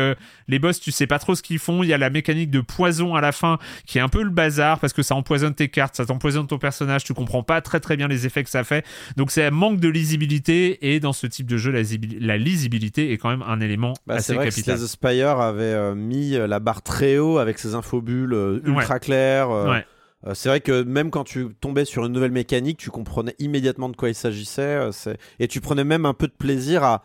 les 0.46 0.58
boss, 0.58 0.80
tu 0.80 0.92
sais 0.92 1.06
pas 1.06 1.18
trop 1.18 1.34
ce 1.34 1.42
qu'ils 1.42 1.58
font. 1.58 1.82
Il 1.82 1.88
y 1.88 1.92
a 1.92 1.98
la 1.98 2.10
mécanique 2.10 2.50
de 2.50 2.60
poison 2.60 3.14
à 3.14 3.20
la 3.20 3.32
fin 3.32 3.58
qui 3.86 3.98
est 3.98 4.00
un 4.00 4.08
peu 4.08 4.22
le 4.22 4.30
bazar 4.30 4.78
parce 4.78 4.92
que 4.92 5.02
ça 5.02 5.14
empoisonne 5.14 5.54
tes 5.54 5.68
cartes, 5.68 5.96
ça 5.96 6.06
t'empoisonne 6.06 6.46
ton 6.46 6.58
personnage. 6.58 7.04
Tu 7.04 7.14
comprends 7.14 7.42
pas 7.42 7.60
très 7.60 7.80
très 7.80 7.96
bien 7.96 8.06
les 8.06 8.26
effets 8.26 8.44
que 8.44 8.50
ça 8.50 8.62
fait. 8.62 8.84
Donc 9.16 9.30
c'est 9.30 9.44
un 9.44 9.50
manque 9.50 9.80
de 9.80 9.88
lisibilité 9.88 10.92
et 10.92 11.00
dans 11.00 11.12
ce 11.12 11.26
type 11.26 11.46
de 11.46 11.56
jeu, 11.56 11.72
la, 11.72 11.82
la 12.20 12.36
lisibilité 12.36 13.07
est 13.12 13.18
quand 13.18 13.30
même 13.30 13.42
un 13.42 13.60
élément 13.60 13.94
bah, 14.06 14.14
assez 14.14 14.34
vrai 14.34 14.46
capital. 14.46 14.78
Que 14.78 14.86
Spire 14.86 15.40
avait 15.40 15.94
mis 15.94 16.32
la 16.32 16.60
barre 16.60 16.82
très 16.82 17.18
haut 17.18 17.38
avec 17.38 17.58
ses 17.58 17.74
infobules 17.74 18.60
ultra 18.64 18.98
claires. 18.98 19.50
Ouais. 19.50 19.84
Euh, 20.26 20.34
c'est 20.34 20.48
vrai 20.48 20.60
que 20.60 20.82
même 20.82 21.10
quand 21.10 21.24
tu 21.24 21.54
tombais 21.60 21.84
sur 21.84 22.04
une 22.04 22.12
nouvelle 22.12 22.32
mécanique, 22.32 22.78
tu 22.78 22.90
comprenais 22.90 23.34
immédiatement 23.38 23.88
de 23.88 23.96
quoi 23.96 24.08
il 24.08 24.14
s'agissait. 24.14 24.90
Euh, 24.90 25.14
et 25.38 25.48
tu 25.48 25.60
prenais 25.60 25.84
même 25.84 26.06
un 26.06 26.14
peu 26.14 26.26
de 26.26 26.32
plaisir 26.32 26.82
à, 26.84 27.02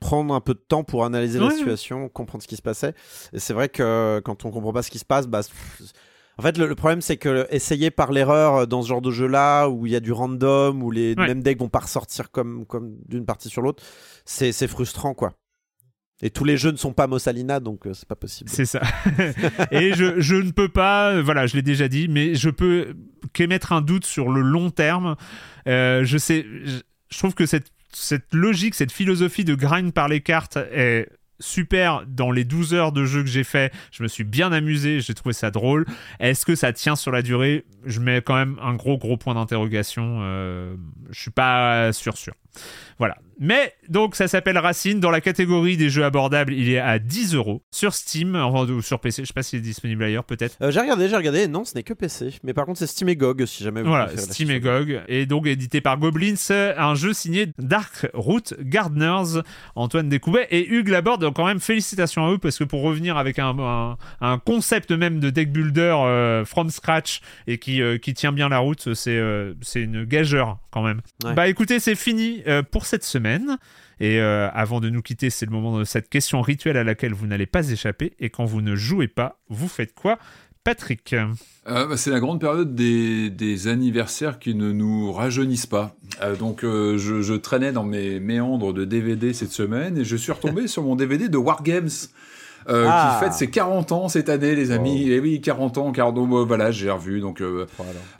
prendre 0.00 0.32
un 0.32 0.40
peu 0.40 0.54
de 0.54 0.60
temps 0.60 0.84
pour 0.84 1.04
analyser 1.04 1.40
la 1.40 1.50
situation, 1.50 2.08
comprendre 2.08 2.42
ce 2.42 2.46
qui 2.46 2.54
se 2.54 2.62
passait. 2.62 2.94
Et 3.32 3.40
c'est 3.40 3.52
vrai 3.52 3.68
que 3.68 4.20
quand 4.24 4.44
on 4.44 4.52
comprend 4.52 4.72
pas 4.72 4.84
ce 4.84 4.90
qui 4.90 5.00
se 5.00 5.04
passe, 5.04 5.26
bah, 5.26 5.40
en 6.38 6.42
fait, 6.42 6.56
le, 6.56 6.74
problème, 6.74 7.00
c'est 7.00 7.16
que 7.16 7.46
essayer 7.50 7.90
par 7.90 8.12
l'erreur 8.12 8.54
euh, 8.54 8.66
dans 8.66 8.82
ce 8.82 8.88
genre 8.88 9.02
de 9.02 9.10
jeu-là, 9.10 9.68
où 9.68 9.86
il 9.86 9.92
y 9.92 9.96
a 9.96 10.00
du 10.00 10.12
random, 10.12 10.82
où 10.82 10.90
les 10.90 11.14
mêmes 11.16 11.42
decks 11.42 11.58
vont 11.58 11.68
pas 11.68 11.80
ressortir 11.80 12.30
comme, 12.30 12.64
comme 12.66 12.96
d'une 13.08 13.26
partie 13.26 13.48
sur 13.48 13.62
l'autre, 13.62 13.82
c'est 14.24 14.52
frustrant, 14.68 15.14
quoi. 15.14 15.34
Et 16.20 16.30
tous 16.30 16.44
les 16.44 16.56
jeux 16.56 16.72
ne 16.72 16.76
sont 16.76 16.92
pas 16.92 17.06
Mossalina, 17.06 17.60
donc 17.60 17.86
euh, 17.86 17.94
c'est 17.94 18.08
pas 18.08 18.16
possible. 18.16 18.50
C'est 18.50 18.64
ça. 18.64 18.82
et 19.70 19.94
je, 19.94 20.20
je, 20.20 20.34
ne 20.34 20.50
peux 20.50 20.68
pas, 20.68 21.12
euh, 21.12 21.22
voilà, 21.22 21.46
je 21.46 21.54
l'ai 21.54 21.62
déjà 21.62 21.86
dit, 21.86 22.08
mais 22.08 22.34
je 22.34 22.50
peux 22.50 22.96
qu'émettre 23.32 23.72
un 23.72 23.82
doute 23.82 24.04
sur 24.04 24.28
le 24.28 24.40
long 24.40 24.70
terme. 24.70 25.14
Euh, 25.68 26.02
je 26.04 26.18
sais, 26.18 26.44
je, 26.64 27.18
trouve 27.18 27.34
que 27.34 27.46
cette, 27.46 27.70
cette 27.92 28.34
logique, 28.34 28.74
cette 28.74 28.90
philosophie 28.90 29.44
de 29.44 29.54
grind 29.54 29.92
par 29.92 30.08
les 30.08 30.20
cartes 30.20 30.56
est 30.72 31.08
super 31.40 32.04
dans 32.06 32.30
les 32.30 32.44
12 32.44 32.74
heures 32.74 32.92
de 32.92 33.04
jeu 33.04 33.22
que 33.22 33.28
j'ai 33.28 33.44
fait. 33.44 33.72
Je 33.90 34.02
me 34.02 34.08
suis 34.08 34.24
bien 34.24 34.52
amusé, 34.52 35.00
j'ai 35.00 35.14
trouvé 35.14 35.32
ça 35.32 35.50
drôle. 35.50 35.86
Est-ce 36.20 36.44
que 36.44 36.54
ça 36.54 36.72
tient 36.72 36.96
sur 36.96 37.12
la 37.12 37.22
durée? 37.22 37.64
Je 37.84 38.00
mets 38.00 38.22
quand 38.22 38.34
même 38.34 38.58
un 38.62 38.74
gros 38.74 38.98
gros 38.98 39.16
point 39.16 39.34
d'interrogation. 39.34 40.18
Euh, 40.22 40.76
je 41.10 41.20
suis 41.20 41.30
pas 41.30 41.92
sûr 41.92 42.16
sûr. 42.16 42.34
Voilà. 42.98 43.16
Mais 43.40 43.74
donc 43.88 44.16
ça 44.16 44.26
s'appelle 44.26 44.58
Racine. 44.58 44.98
Dans 44.98 45.10
la 45.10 45.20
catégorie 45.20 45.76
des 45.76 45.90
jeux 45.90 46.04
abordables, 46.04 46.52
il 46.52 46.70
est 46.70 46.78
à 46.78 46.98
10 46.98 47.34
euros 47.34 47.62
sur 47.70 47.94
Steam 47.94 48.34
ou 48.34 48.82
sur 48.82 48.98
PC. 49.00 49.22
Je 49.22 49.28
sais 49.28 49.32
pas 49.32 49.42
s'il 49.42 49.60
est 49.60 49.62
disponible 49.62 50.02
ailleurs, 50.02 50.24
peut-être. 50.24 50.56
Euh, 50.60 50.72
j'ai 50.72 50.80
regardé, 50.80 51.08
j'ai 51.08 51.16
regardé. 51.16 51.46
Non, 51.46 51.64
ce 51.64 51.74
n'est 51.74 51.84
que 51.84 51.94
PC. 51.94 52.34
Mais 52.42 52.52
par 52.52 52.66
contre, 52.66 52.80
c'est 52.80 52.86
Steam 52.86 53.08
et 53.08 53.16
GOG 53.16 53.46
si 53.46 53.62
jamais 53.62 53.82
vous 53.82 53.88
Voilà, 53.88 54.16
Steam 54.16 54.50
et 54.50 54.58
GOG. 54.58 55.02
Et 55.06 55.26
donc 55.26 55.46
édité 55.46 55.80
par 55.80 55.98
Goblins, 55.98 56.34
un 56.50 56.94
jeu 56.94 57.12
signé 57.12 57.52
Dark 57.58 58.08
Root 58.12 58.54
Gardeners, 58.60 59.42
Antoine 59.76 60.08
Découbet 60.08 60.48
et 60.50 60.68
Hugues 60.68 60.88
Laborde. 60.88 61.20
Donc 61.20 61.36
quand 61.36 61.46
même 61.46 61.60
félicitations 61.60 62.26
à 62.26 62.32
eux 62.32 62.38
parce 62.38 62.58
que 62.58 62.64
pour 62.64 62.82
revenir 62.82 63.16
avec 63.16 63.38
un, 63.38 63.96
un, 64.20 64.38
concept 64.38 64.90
même 64.90 65.20
de 65.20 65.30
deck 65.30 65.52
builder 65.52 65.94
euh, 65.98 66.44
from 66.44 66.70
scratch 66.70 67.20
et 67.46 67.58
qui, 67.58 67.82
euh, 67.82 67.98
qui 67.98 68.14
tient 68.14 68.32
bien 68.32 68.48
la 68.48 68.58
route, 68.58 68.94
c'est 68.94 69.18
c'est 69.62 69.82
une 69.82 70.04
gageure 70.04 70.58
quand 70.70 70.82
même. 70.82 71.00
Bah 71.22 71.48
écoutez, 71.48 71.78
c'est 71.78 71.94
fini 71.94 72.42
pour 72.70 72.86
cette 72.86 73.04
semaine. 73.04 73.58
Et 74.00 74.20
euh, 74.20 74.48
avant 74.52 74.80
de 74.80 74.90
nous 74.90 75.02
quitter, 75.02 75.30
c'est 75.30 75.46
le 75.46 75.52
moment 75.52 75.78
de 75.78 75.84
cette 75.84 76.08
question 76.08 76.40
rituelle 76.40 76.76
à 76.76 76.84
laquelle 76.84 77.14
vous 77.14 77.26
n'allez 77.26 77.46
pas 77.46 77.68
échapper. 77.70 78.12
Et 78.20 78.30
quand 78.30 78.44
vous 78.44 78.62
ne 78.62 78.76
jouez 78.76 79.08
pas, 79.08 79.38
vous 79.48 79.68
faites 79.68 79.94
quoi 79.94 80.18
Patrick? 80.62 81.14
Euh, 81.14 81.86
bah, 81.86 81.96
C'est 81.96 82.10
la 82.10 82.20
grande 82.20 82.40
période 82.40 82.74
des, 82.74 83.68
anniversaires 83.68 84.38
qui 84.38 84.54
ne 84.54 84.70
nous 84.70 85.12
rajeunissent 85.12 85.66
pas. 85.66 85.96
Euh, 86.22 86.36
donc 86.36 86.60
je, 86.62 86.96
je, 87.22 87.34
traînais 87.34 87.72
dans 87.72 87.84
mes 87.84 88.20
méandres 88.20 88.72
de 88.72 88.84
DVD 88.84 89.32
cette 89.32 89.52
semaine 89.52 89.98
et 89.98 90.04
je 90.04 90.16
suis 90.16 90.32
retombé 90.32 90.66
sur 90.68 90.82
mon 90.82 90.94
DVD 90.94 91.28
de 91.28 91.38
Wargames. 91.38 91.88
Euh, 92.68 92.84
qui 92.84 92.90
ah. 92.92 93.18
fête 93.20 93.32
ses 93.32 93.48
40 93.48 93.92
ans 93.92 94.08
cette 94.08 94.28
année, 94.28 94.54
les 94.54 94.72
amis. 94.72 95.08
Et 95.08 95.14
eh 95.14 95.20
oui, 95.20 95.40
40 95.40 95.78
ans, 95.78 95.92
car 95.92 96.12
donc, 96.12 96.28
voilà, 96.46 96.70
j'ai 96.70 96.90
revu. 96.90 97.20
Donc, 97.20 97.40
euh, 97.40 97.66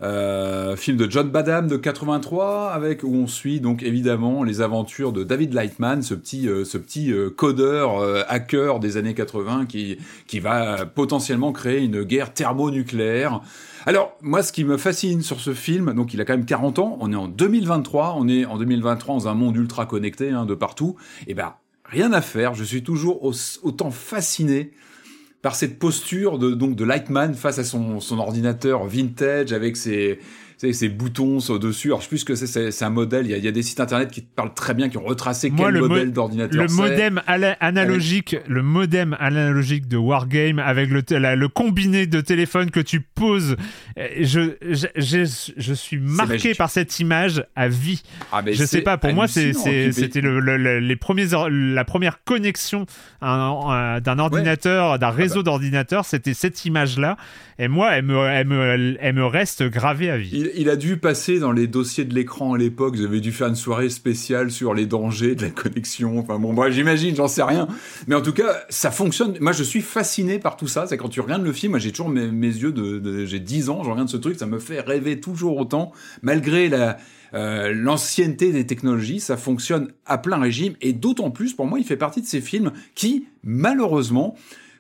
euh, 0.02 0.75
film 0.77 0.97
de 0.97 1.10
John 1.10 1.28
Badham 1.28 1.67
de 1.68 1.77
83, 1.77 2.70
avec 2.70 3.02
où 3.02 3.15
on 3.15 3.27
suit 3.27 3.60
donc 3.60 3.83
évidemment 3.83 4.44
les 4.44 4.60
aventures 4.60 5.12
de 5.12 5.23
David 5.23 5.52
Lightman, 5.52 6.02
ce 6.02 6.15
petit, 6.15 6.49
ce 6.65 6.78
petit 6.78 7.12
codeur, 7.36 8.02
hacker 8.28 8.81
des 8.81 8.97
années 8.97 9.15
80 9.15 9.67
qui, 9.67 9.99
qui 10.27 10.41
va 10.41 10.86
potentiellement 10.86 11.52
créer 11.52 11.85
une 11.85 12.02
guerre 12.02 12.33
thermonucléaire. 12.33 13.41
Alors, 13.86 14.17
moi, 14.23 14.43
ce 14.43 14.52
qui 14.52 14.65
me 14.65 14.77
fascine 14.77 15.23
sur 15.23 15.41
ce 15.41 15.55
film, 15.55 15.93
donc 15.94 16.15
il 16.15 16.20
a 16.20 16.25
quand 16.25 16.35
même 16.35 16.44
40 16.47 16.78
ans, 16.78 16.99
on 17.01 17.12
est 17.12 17.17
en 17.17 17.28
2023, 17.28 18.15
on 18.18 18.28
est 18.28 18.44
en 18.44 18.59
2023 18.59 19.15
dans 19.15 19.28
un 19.28 19.35
monde 19.35 19.57
ultra 19.57 19.86
connecté 19.86 20.31
hein, 20.31 20.47
de 20.47 20.55
partout, 20.55 20.97
et 21.27 21.35
ben 21.35 21.55
rien 21.89 22.12
à 22.12 22.20
faire. 22.20 22.55
Je 22.55 22.65
suis 22.65 22.83
toujours 22.83 23.31
autant 23.62 23.91
fasciné 23.91 24.73
par 25.42 25.55
cette 25.55 25.78
posture 25.78 26.39
de 26.39 26.52
donc 26.52 26.75
de 26.76 26.84
Lightman 26.84 27.34
face 27.34 27.58
à 27.58 27.65
son, 27.65 28.00
son 28.00 28.18
ordinateur 28.18 28.86
vintage 28.86 29.52
avec 29.52 29.76
ses 29.76 30.18
ces 30.59 30.89
boutons 30.89 31.39
au-dessus. 31.49 31.89
Alors, 31.89 32.01
je 32.01 32.05
sais 32.05 32.09
plus 32.09 32.25
que 32.25 32.35
c'est, 32.35 32.70
c'est 32.70 32.85
un 32.85 32.91
modèle. 32.91 33.27
Il 33.27 33.31
y, 33.31 33.35
a, 33.35 33.37
il 33.37 33.45
y, 33.45 33.49
a, 33.49 33.53
des 33.53 33.62
sites 33.62 33.81
internet 33.81 34.11
qui 34.11 34.23
parlent 34.23 34.55
très 34.55 34.75
bien, 34.75 34.89
qui 34.89 34.99
ont 34.99 35.05
retracé 35.05 35.51
quel 35.51 35.78
modèle 35.78 36.12
d'ordinateur 36.12 36.62
Le 36.62 36.69
modem 36.73 37.23
analogique, 37.27 38.37
le 38.47 38.62
modem 38.62 39.17
analogique 39.20 39.89
de 39.89 39.97
Wargame 39.97 40.59
avec 40.59 40.91
le, 40.91 41.03
le 41.35 41.49
combiné 41.49 42.07
de 42.07 42.20
téléphone 42.20 42.70
que 42.70 42.81
tu 42.81 43.01
poses. 43.01 43.57
Je, 43.97 44.57
je, 44.62 44.87
je, 45.57 45.75
suis 45.75 45.99
marqué 45.99 46.55
par 46.55 46.70
cette 46.70 46.99
image 46.99 47.45
à 47.55 47.69
vie. 47.69 48.03
Ah, 48.33 48.43
je 48.47 48.65
sais 48.65 48.83
pas, 48.83 48.99
pour 48.99 49.12
moi, 49.12 49.28
c'est, 49.28 49.53
c'était 49.53 50.20
le, 50.20 50.41
les 50.78 50.97
premiers, 50.97 51.27
la 51.51 51.85
première 51.85 52.25
connexion 52.25 52.87
d'un 53.20 54.19
ordinateur, 54.19 54.99
d'un 54.99 55.09
ah 55.09 55.11
réseau 55.11 55.37
bah. 55.37 55.51
d'ordinateurs, 55.51 56.05
c'était 56.05 56.35
cette 56.35 56.65
image-là. 56.65 57.17
Et 57.61 57.67
moi, 57.67 57.93
elle 57.93 58.05
me, 58.05 58.17
elle 58.19 58.47
me, 58.47 58.97
elle 59.01 59.15
me 59.15 59.27
reste 59.27 59.65
gravée 59.65 60.11
à 60.11 60.17
vie 60.17 60.28
il, 60.33 60.48
a 60.68 60.77
dû 60.77 60.97
passer 60.97 61.39
dans 61.39 61.52
les 61.52 61.67
dossiers 61.67 62.05
de 62.05 62.15
l'écran 62.15 62.55
à 62.55 62.59
l'époque. 62.59 62.97
Vous 62.97 63.05
avez 63.05 63.20
dû 63.20 63.33
faire 63.33 63.49
une 63.49 63.55
soirée 63.55 63.89
spéciale 63.89 64.51
sur 64.51 64.75
les 64.75 64.86
dangers 64.86 65.35
de 65.35 65.43
la 65.43 65.51
connexion. 65.51 66.18
Enfin 66.18 66.39
bon, 66.39 66.52
moi 66.52 66.70
j'imagine, 66.70 67.15
j'en 67.17 67.28
sais 67.28 67.43
rien. 67.43 67.68
Mais 68.07 68.15
en 68.15 68.23
tout 68.23 68.33
cas, 68.33 68.62
ça 68.68 68.91
fonctionne. 68.91 69.36
Moi, 69.41 69.52
je 69.52 69.62
suis 69.62 69.81
fasciné 69.81 70.39
par 70.39 70.57
tout 70.57 70.68
ça. 70.68 70.86
C'est 70.86 70.97
quand 70.97 71.09
tu 71.09 71.20
regardes 71.20 71.44
le 71.44 71.52
film, 71.52 71.78
j'ai 71.78 71.91
toujours 71.91 72.09
mes, 72.09 72.28
yeux 72.28 72.73
de, 72.73 73.25
j'ai 73.25 73.41
10 73.41 73.70
ans, 73.70 73.83
je 73.83 73.91
regarde 73.91 74.09
ce 74.09 74.17
truc, 74.17 74.39
ça 74.39 74.47
me 74.47 74.59
fait 74.59 74.81
rêver 74.81 75.20
toujours 75.20 75.57
autant, 75.57 75.93
malgré 76.23 76.70
euh, 77.35 77.73
l'ancienneté 77.75 78.52
des 78.52 78.67
technologies, 78.67 79.20
ça 79.20 79.36
fonctionne 79.36 79.93
à 80.07 80.18
plein 80.18 80.39
régime, 80.39 80.75
et 80.81 80.93
d'autant 80.93 81.31
plus, 81.31 81.55
pour 81.55 81.67
moi, 81.67 81.78
il 81.78 81.85
fait 81.85 81.97
partie 81.97 82.23
de 82.23 82.27
ces 82.27 82.41
films 82.41 82.73
qui, 82.94 83.27
malheureusement, 83.43 84.36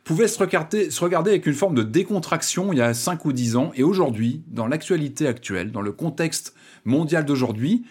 pouvait 0.08 0.26
se 0.26 0.38
regarder, 0.38 0.90
se 0.90 1.04
regarder 1.04 1.32
avec 1.32 1.44
une 1.44 1.52
forme 1.52 1.74
de 1.74 1.82
décontraction 1.82 2.72
il 2.72 2.78
y 2.78 2.80
a 2.80 2.94
5 2.94 3.26
ou 3.26 3.34
10 3.34 3.56
ans. 3.56 3.72
Et 3.74 3.82
aujourd'hui, 3.82 4.42
dans 4.48 4.66
l'actualité 4.66 5.26
actuelle, 5.26 5.70
dans 5.70 5.82
le 5.82 5.92
contexte 5.92 6.54
mondial 6.86 7.26
d'aujourd'hui, 7.26 7.84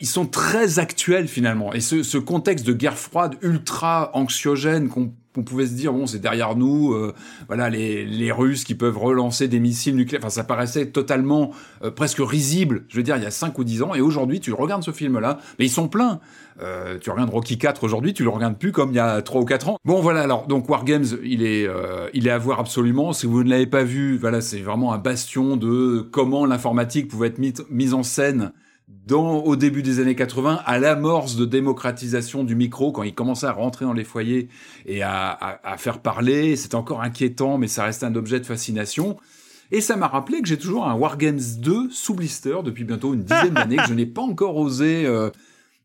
ils 0.00 0.06
sont 0.06 0.26
très 0.26 0.78
actuels 0.78 1.28
finalement. 1.28 1.72
Et 1.72 1.80
ce, 1.80 2.02
ce, 2.02 2.18
contexte 2.18 2.66
de 2.66 2.72
guerre 2.72 2.98
froide 2.98 3.36
ultra 3.42 4.10
anxiogène 4.14 4.88
qu'on 4.88 5.12
on 5.36 5.42
pouvait 5.42 5.66
se 5.66 5.72
dire 5.72 5.92
bon 5.92 6.06
c'est 6.06 6.20
derrière 6.20 6.54
nous 6.56 6.92
euh, 6.92 7.12
voilà 7.48 7.68
les, 7.68 8.04
les 8.04 8.30
Russes 8.30 8.64
qui 8.64 8.74
peuvent 8.74 8.98
relancer 8.98 9.48
des 9.48 9.60
missiles 9.60 9.96
nucléaires. 9.96 10.20
Enfin 10.22 10.30
ça 10.30 10.44
paraissait 10.44 10.86
totalement 10.86 11.50
euh, 11.82 11.90
presque 11.90 12.20
risible. 12.20 12.84
Je 12.88 12.96
veux 12.96 13.02
dire 13.02 13.16
il 13.16 13.22
y 13.22 13.26
a 13.26 13.30
5 13.30 13.58
ou 13.58 13.64
10 13.64 13.82
ans. 13.82 13.94
Et 13.94 14.00
aujourd'hui 14.00 14.40
tu 14.40 14.52
regardes 14.52 14.84
ce 14.84 14.92
film 14.92 15.18
là 15.18 15.38
mais 15.58 15.66
ils 15.66 15.70
sont 15.70 15.88
pleins. 15.88 16.20
Euh, 16.62 16.98
tu 17.00 17.10
regardes 17.10 17.30
Rocky 17.30 17.58
4 17.58 17.82
aujourd'hui 17.82 18.14
tu 18.14 18.22
le 18.22 18.28
regardes 18.28 18.58
plus 18.58 18.70
comme 18.70 18.90
il 18.90 18.96
y 18.96 19.00
a 19.00 19.22
3 19.22 19.40
ou 19.40 19.44
4 19.44 19.70
ans. 19.70 19.76
Bon 19.84 20.00
voilà 20.00 20.22
alors 20.22 20.46
donc 20.46 20.68
War 20.68 20.84
Games 20.84 21.06
il 21.24 21.42
est 21.42 21.68
il 22.12 22.28
est 22.28 22.30
à 22.30 22.38
voir 22.38 22.60
absolument. 22.60 23.12
Si 23.12 23.26
vous 23.26 23.42
ne 23.42 23.50
l'avez 23.50 23.66
pas 23.66 23.82
vu 23.82 24.16
voilà 24.16 24.40
c'est 24.40 24.60
vraiment 24.60 24.92
un 24.92 24.98
bastion 24.98 25.56
de 25.56 26.06
comment 26.12 26.46
l'informatique 26.46 27.08
pouvait 27.08 27.28
être 27.28 27.66
mise 27.70 27.94
en 27.94 28.04
scène 28.04 28.52
dans, 28.88 29.38
au 29.38 29.56
début 29.56 29.82
des 29.82 30.00
années 30.00 30.14
80, 30.14 30.60
à 30.64 30.78
l'amorce 30.78 31.36
de 31.36 31.44
démocratisation 31.44 32.44
du 32.44 32.54
micro, 32.54 32.92
quand 32.92 33.02
il 33.02 33.14
commençait 33.14 33.46
à 33.46 33.52
rentrer 33.52 33.84
dans 33.84 33.92
les 33.92 34.04
foyers 34.04 34.48
et 34.86 35.02
à, 35.02 35.60
faire 35.78 36.00
parler, 36.00 36.56
c'était 36.56 36.74
encore 36.74 37.02
inquiétant, 37.02 37.58
mais 37.58 37.68
ça 37.68 37.84
restait 37.84 38.06
un 38.06 38.14
objet 38.14 38.40
de 38.40 38.46
fascination. 38.46 39.16
Et 39.70 39.80
ça 39.80 39.96
m'a 39.96 40.06
rappelé 40.08 40.42
que 40.42 40.48
j'ai 40.48 40.58
toujours 40.58 40.86
un 40.86 40.94
Wargames 40.94 41.40
2 41.58 41.90
sous 41.90 42.14
blister 42.14 42.56
depuis 42.64 42.84
bientôt 42.84 43.14
une 43.14 43.24
dizaine 43.24 43.54
d'années 43.54 43.76
que 43.76 43.88
je 43.88 43.94
n'ai 43.94 44.06
pas 44.06 44.22
encore 44.22 44.56
osé 44.56 45.06
euh, 45.06 45.30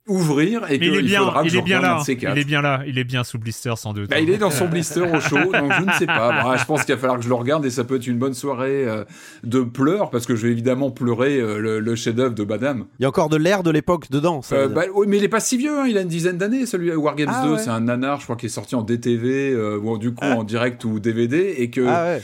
ouvrir 0.10 0.70
et 0.70 0.80
qu'il 0.80 1.10
faudra 1.10 1.42
que 1.42 1.48
il 1.48 1.52
je 1.52 1.58
est 1.58 1.62
bien 1.62 1.82
là. 1.82 2.04
Il 2.08 2.38
est 2.38 2.44
bien 2.44 2.62
là, 2.62 2.82
il 2.86 2.98
est 2.98 3.04
bien 3.04 3.24
sous 3.24 3.38
blister 3.38 3.74
sans 3.78 3.94
doute. 3.94 4.10
Bah, 4.10 4.20
il 4.20 4.30
est 4.30 4.38
dans 4.38 4.52
son 4.52 4.68
blister 4.68 5.02
au 5.02 5.20
chaud, 5.20 5.52
donc 5.54 5.72
je 5.72 5.86
ne 5.86 5.92
sais 5.98 6.06
pas. 6.06 6.58
je 6.58 6.66
pense 6.66 6.84
qu'il 6.84 6.96
va 6.96 7.00
falloir 7.00 7.18
que 7.18 7.24
je 7.24 7.30
le 7.30 7.36
regarde 7.36 7.66
et 7.66 7.70
ça 7.70 7.84
peut 7.84 7.96
être 7.96 8.08
une 8.08 8.18
bonne 8.18 8.34
soirée 8.34 8.86
euh, 8.88 9.06
de 9.44 9.62
pleurs 9.62 10.10
parce 10.10 10.26
que 10.26 10.36
je 10.36 10.48
vais 10.48 10.52
évidemment 10.52 10.92
pleurer 10.92 11.38
euh, 11.40 11.80
le, 11.80 11.96
chef-d'œuvre 11.96 12.36
de 12.36 12.44
Badam. 12.44 12.86
Il 13.00 13.04
y 13.04 13.06
a 13.06 13.10
encore 13.10 13.30
de 13.30 13.38
l'air 13.38 13.64
de 13.64 13.72
l'époque 13.72 14.10
dedans. 14.10 14.42
Ça 14.42 14.56
euh, 14.56 14.68
bah, 14.68 14.84
oui, 14.94 15.06
mais 15.08 15.18
il 15.18 15.24
est 15.24 15.30
pas 15.30 15.40
si 15.40 15.58
vieux, 15.58 15.80
hein, 15.80 15.86
il 15.88 15.98
a 15.98 16.02
une 16.02 16.08
dizaine 16.08 16.38
d'années 16.38 16.66
celui 16.66 16.94
Wargames 16.94 17.28
2, 17.44 17.54
ah 17.54 17.58
c'est 17.58 17.70
un 17.70 17.82
nanar, 17.82 18.20
je 18.20 18.26
crois, 18.26 18.36
qui 18.36 18.48
est 18.48 18.50
sorti 18.50 18.76
en 18.76 18.82
DTV 18.82 19.56
ou 19.56 19.98
du 19.98 20.12
coup 20.12 20.18
ah. 20.22 20.36
en 20.36 20.44
direct 20.44 20.84
ou 20.86 21.00
DVD 21.00 21.56
et 21.58 21.70
que. 21.70 21.86
Ah 21.88 22.06
ouais 22.06 22.22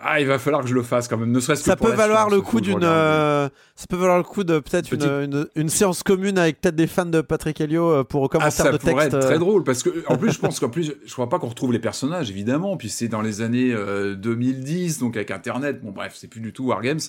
ah, 0.00 0.20
il 0.20 0.26
va 0.26 0.38
falloir 0.38 0.62
que 0.62 0.68
je 0.68 0.74
le 0.74 0.82
fasse 0.82 1.08
quand 1.08 1.16
même, 1.16 1.32
ne 1.32 1.40
serait-ce 1.40 1.62
que 1.62 1.70
ça 1.70 1.76
peut 1.76 1.92
valoir 1.92 2.30
le 2.30 2.40
coup 2.40 2.60
d'une, 2.60 2.84
euh, 2.84 3.48
ça 3.74 3.86
peut 3.88 3.96
valoir 3.96 4.18
le 4.18 4.22
coup 4.22 4.44
de 4.44 4.60
peut-être 4.60 4.92
une, 4.92 5.48
une, 5.56 5.68
séance 5.68 6.04
commune 6.04 6.38
avec 6.38 6.60
peut-être 6.60 6.76
des 6.76 6.86
fans 6.86 7.04
de 7.04 7.20
Patrick 7.20 7.60
Helio 7.60 7.90
euh, 7.90 8.04
pour 8.04 8.28
commentaire 8.28 8.52
ah, 8.60 8.64
ça 8.64 8.72
de 8.72 8.76
texte. 8.76 8.84
Ça 8.84 8.90
pourrait 8.92 9.06
être 9.06 9.18
très 9.18 9.34
euh. 9.34 9.38
drôle 9.38 9.64
parce 9.64 9.82
que 9.82 10.04
en 10.06 10.16
plus 10.16 10.32
je 10.32 10.38
pense 10.38 10.60
qu'en 10.60 10.68
plus 10.68 10.92
je 11.04 11.12
crois 11.12 11.28
pas 11.28 11.40
qu'on 11.40 11.48
retrouve 11.48 11.72
les 11.72 11.80
personnages 11.80 12.30
évidemment, 12.30 12.76
puis 12.76 12.90
c'est 12.90 13.08
dans 13.08 13.22
les 13.22 13.40
années 13.42 13.74
2010 13.74 14.98
donc 15.00 15.16
avec 15.16 15.32
Internet, 15.32 15.82
bon 15.82 15.90
bref 15.90 16.14
c'est 16.16 16.28
plus 16.28 16.40
du 16.40 16.52
tout 16.52 16.66
Wargames. 16.66 17.00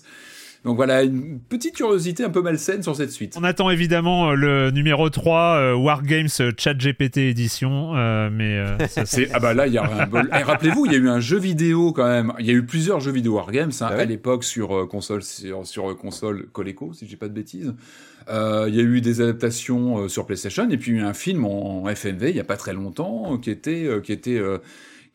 Donc 0.66 0.76
voilà, 0.76 1.04
une 1.04 1.40
petite 1.40 1.76
curiosité 1.76 2.24
un 2.24 2.30
peu 2.30 2.42
malsaine 2.42 2.84
sur 2.84 2.96
cette 2.96 3.12
suite. 3.12 3.36
On 3.40 3.44
attend 3.44 3.70
évidemment 3.70 4.34
le 4.34 4.72
numéro 4.72 5.10
3, 5.10 5.76
Wargames 5.76 6.28
Chat 6.58 6.74
GPT 6.74 7.18
édition, 7.18 7.94
mais 8.30 8.66
ça, 8.90 9.06
c'est... 9.06 9.30
Ah 9.34 9.40
bah 9.40 9.54
là, 9.54 9.68
il 9.68 9.74
y 9.74 9.78
a 9.78 9.84
un 9.84 10.06
bol. 10.06 10.30
Eh, 10.34 10.44
rappelez-vous, 10.44 10.86
il 10.86 10.92
y 10.92 10.96
a 10.96 10.98
eu 10.98 11.08
un 11.08 11.22
jeu 11.22 11.40
vidéo 11.40 11.94
quand 11.94 12.08
même. 12.08 12.34
Il 12.40 12.46
y 12.46 12.50
a 12.50 12.54
eu 12.54 12.66
plusieurs 12.66 13.00
jeux 13.00 13.12
vidéo 13.12 13.36
Wargames 13.36 13.72
hein, 13.80 13.88
ah 13.90 13.94
à 13.94 14.06
l'époque 14.06 14.44
sur 14.44 14.88
console, 14.90 15.24
sur, 15.24 15.66
sur 15.66 15.98
console 15.98 16.48
Coleco, 16.52 16.92
si 16.94 17.06
je 17.06 17.10
dis 17.10 17.16
pas 17.16 17.30
de 17.30 17.34
bêtises. 17.34 17.74
Euh, 18.30 18.66
il 18.68 18.76
y 18.76 18.80
a 18.80 18.84
eu 18.84 19.02
des 19.02 19.22
adaptations 19.22 20.00
euh, 20.04 20.08
sur 20.08 20.26
PlayStation 20.26 20.70
et 20.70 20.78
puis 20.78 20.92
il 20.92 20.98
y 20.98 21.00
a 21.00 21.04
eu 21.04 21.06
un 21.06 21.14
film 21.14 21.46
en, 21.46 21.88
FMV 21.88 22.30
il 22.30 22.34
n'y 22.34 22.40
a 22.40 22.44
pas 22.44 22.58
très 22.58 22.74
longtemps 22.74 23.38
qui 23.40 23.50
était 23.50 23.90
qui 24.04 24.12
était 24.12 24.40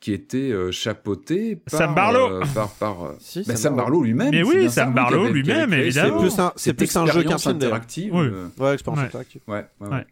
qui 0.00 0.12
était 0.12 0.52
chapeauté 0.70 1.56
par 1.56 1.78
Sam 1.78 1.94
Barlow. 1.94 2.40
par, 2.54 2.70
par 2.70 2.96
bah, 2.96 3.56
Sam, 3.56 3.76
Barlow 3.76 4.02
lui-même. 4.02 4.30
Mais 4.30 4.42
oui, 4.42 4.70
Sam 4.70 4.92
Barlow 4.92 5.28
lui-même, 5.28 5.72
évidemment. 5.72 6.28
C'est 6.56 6.74
plus 6.74 6.96
un, 6.96 7.06
jeu 7.06 7.22
qu'un 7.22 7.38
film 7.38 7.56
interactif. 7.56 8.10
Oui. 8.12 8.26
Ouais, 8.58 8.74
expérience 8.74 9.04
interactive. 9.04 9.40
Ouais, 9.46 9.66
ouais, 9.80 10.06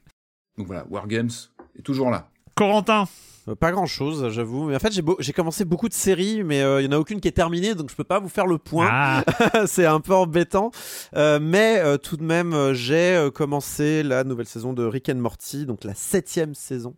Donc 0.56 0.66
voilà, 0.66 0.84
Wargames 0.90 1.30
est 1.78 1.82
toujours 1.82 2.10
là. 2.10 2.28
Corentin. 2.54 3.06
Euh, 3.48 3.54
pas 3.54 3.72
grand 3.72 3.86
chose, 3.86 4.28
j'avoue. 4.30 4.68
Mais 4.68 4.76
en 4.76 4.78
fait, 4.78 4.92
j'ai 5.18 5.32
commencé 5.32 5.64
beaucoup 5.64 5.88
de 5.88 5.94
séries, 5.94 6.44
mais 6.44 6.62
euh, 6.62 6.80
il 6.80 6.88
n'y 6.88 6.94
en 6.94 6.96
a 6.96 7.00
aucune 7.00 7.20
qui 7.20 7.28
est 7.28 7.32
terminée, 7.32 7.74
donc 7.74 7.90
je 7.90 7.96
peux 7.96 8.04
pas 8.04 8.20
vous 8.20 8.28
faire 8.28 8.46
le 8.46 8.58
point. 8.58 8.88
Ah. 8.90 9.24
c'est 9.66 9.86
un 9.86 10.00
peu 10.00 10.14
embêtant. 10.14 10.70
Euh, 11.16 11.38
mais 11.40 11.98
tout 11.98 12.16
de 12.16 12.22
même, 12.22 12.72
j'ai 12.72 13.28
commencé 13.34 14.02
la 14.02 14.24
nouvelle 14.24 14.46
saison 14.46 14.72
de 14.72 14.84
Rick 14.84 15.08
and 15.08 15.16
Morty, 15.16 15.66
donc 15.66 15.84
la 15.84 15.94
septième 15.94 16.54
saison 16.54 16.94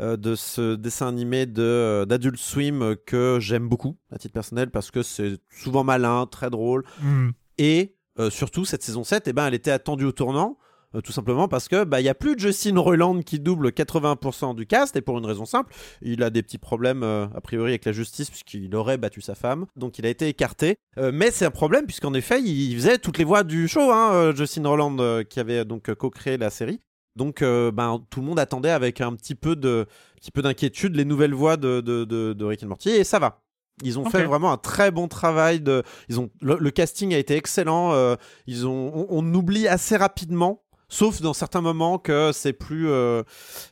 de 0.00 0.34
ce 0.34 0.76
dessin 0.76 1.08
animé 1.08 1.46
de 1.46 2.04
d'Adult 2.08 2.38
Swim 2.38 2.96
que 3.06 3.38
j'aime 3.40 3.68
beaucoup 3.68 3.96
à 4.10 4.18
titre 4.18 4.32
personnel 4.32 4.70
parce 4.70 4.90
que 4.90 5.02
c'est 5.02 5.38
souvent 5.50 5.84
malin, 5.84 6.26
très 6.26 6.50
drôle. 6.50 6.84
Hmm. 7.00 7.30
Et 7.58 7.96
surtout, 8.30 8.64
cette 8.64 8.82
saison 8.82 9.04
7, 9.04 9.28
eh 9.28 9.32
ben, 9.32 9.46
elle 9.46 9.54
était 9.54 9.70
attendue 9.70 10.04
au 10.04 10.12
tournant. 10.12 10.58
Euh, 10.96 11.00
tout 11.00 11.12
simplement 11.12 11.46
parce 11.46 11.68
que 11.68 11.84
bah 11.84 12.00
il 12.00 12.04
y 12.04 12.08
a 12.08 12.16
plus 12.16 12.34
de 12.34 12.40
Justin 12.40 12.76
Roiland 12.80 13.22
qui 13.22 13.38
double 13.38 13.68
80% 13.68 14.56
du 14.56 14.66
cast 14.66 14.96
et 14.96 15.00
pour 15.00 15.18
une 15.18 15.26
raison 15.26 15.44
simple, 15.44 15.72
il 16.02 16.24
a 16.24 16.30
des 16.30 16.42
petits 16.42 16.58
problèmes 16.58 17.04
euh, 17.04 17.26
a 17.32 17.40
priori 17.40 17.70
avec 17.70 17.84
la 17.84 17.92
justice 17.92 18.28
puisqu'il 18.28 18.74
aurait 18.74 18.98
battu 18.98 19.20
sa 19.20 19.36
femme, 19.36 19.66
donc 19.76 20.00
il 20.00 20.06
a 20.06 20.08
été 20.08 20.26
écarté. 20.26 20.78
Euh, 20.98 21.12
mais 21.14 21.30
c'est 21.30 21.44
un 21.44 21.52
problème 21.52 21.86
puisqu'en 21.86 22.12
effet 22.12 22.42
il, 22.42 22.74
faisait 22.74 22.98
toutes 22.98 23.18
les 23.18 23.24
voix 23.24 23.44
du 23.44 23.68
show, 23.68 23.92
hein, 23.92 24.32
Justin 24.34 24.66
Roiland 24.66 25.22
qui 25.24 25.38
avait 25.38 25.64
donc 25.64 25.94
co-créé 25.94 26.36
la 26.36 26.50
série. 26.50 26.80
Donc 27.16 27.40
ben, 27.40 28.02
tout 28.10 28.20
le 28.20 28.26
monde 28.26 28.38
attendait 28.38 28.70
avec 28.70 29.00
un 29.00 29.14
petit 29.14 29.34
peu 29.34 29.56
de 29.56 29.86
petit 30.16 30.30
peu 30.30 30.42
d'inquiétude 30.42 30.96
les 30.96 31.04
nouvelles 31.04 31.34
voix 31.34 31.56
de, 31.56 31.80
de, 31.80 32.04
de, 32.04 32.44
Rick 32.44 32.62
and 32.62 32.68
Morty 32.68 32.90
et 32.90 33.04
ça 33.04 33.18
va. 33.18 33.42
Ils 33.82 33.98
ont 33.98 34.04
fait 34.04 34.24
vraiment 34.24 34.52
un 34.52 34.58
très 34.58 34.90
bon 34.90 35.08
travail. 35.08 35.60
De, 35.60 35.82
ils 36.08 36.20
ont, 36.20 36.30
le, 36.42 36.70
casting 36.70 37.14
a 37.14 37.18
été 37.18 37.34
excellent. 37.34 38.16
ils 38.46 38.66
ont, 38.66 39.06
on, 39.08 39.34
oublie 39.34 39.66
assez 39.68 39.96
rapidement 39.96 40.62
sauf 40.90 41.22
dans 41.22 41.32
certains 41.32 41.62
moments 41.62 41.98
que 41.98 42.32
c'est 42.34 42.52
plus 42.52 42.90
euh, 42.90 43.22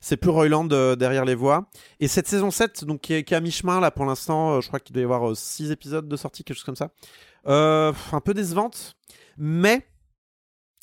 c'est 0.00 0.17
plus 0.17 0.31
Royland 0.31 0.68
euh, 0.73 0.97
derrière 0.97 1.26
les 1.26 1.34
voix. 1.34 1.68
Et 2.00 2.08
cette 2.08 2.28
saison 2.28 2.50
7, 2.50 2.84
donc 2.84 3.02
qui 3.02 3.12
est, 3.12 3.33
à 3.33 3.41
mi-chemin 3.41 3.81
là 3.81 3.91
pour 3.91 4.07
l'instant, 4.07 4.52
euh, 4.52 4.60
je 4.62 4.68
crois 4.68 4.81
qu'il 4.81 4.94
doit 4.94 5.02
y 5.02 5.05
avoir 5.05 5.36
6 5.36 5.70
épisodes 5.70 6.08
de 6.08 6.17
sortie, 6.17 6.44
quelque 6.44 6.57
chose 6.57 6.65
comme 6.65 6.76
ça. 6.76 6.91
un 7.44 8.20
peu 8.25 8.33
décevante, 8.33 8.97
mais 9.36 9.86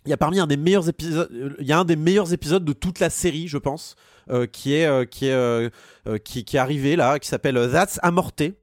il 0.06 0.10
y 0.10 0.14
a 0.14 0.18
parmi 0.18 0.40
un 0.40 0.48
des 0.48 0.58
meilleurs 0.58 0.88
épisodes, 0.90 1.30
il 1.60 1.66
y 1.66 1.72
a 1.72 1.80
un 1.80 1.86
des 1.86 1.96
meilleurs 1.96 2.34
épisodes 2.34 2.64
de 2.64 2.74
toute 2.74 3.00
la 3.00 3.10
série, 3.10 3.48
je 3.48 3.58
pense, 3.58 3.96
qui 4.52 4.74
est 4.74 5.10
qui 5.10 5.28
est 5.28 6.58
arrivé 6.58 6.96
là, 6.96 7.20
qui 7.20 7.28
s'appelle 7.28 7.56
That's 7.72 8.00
Amorté 8.04 8.56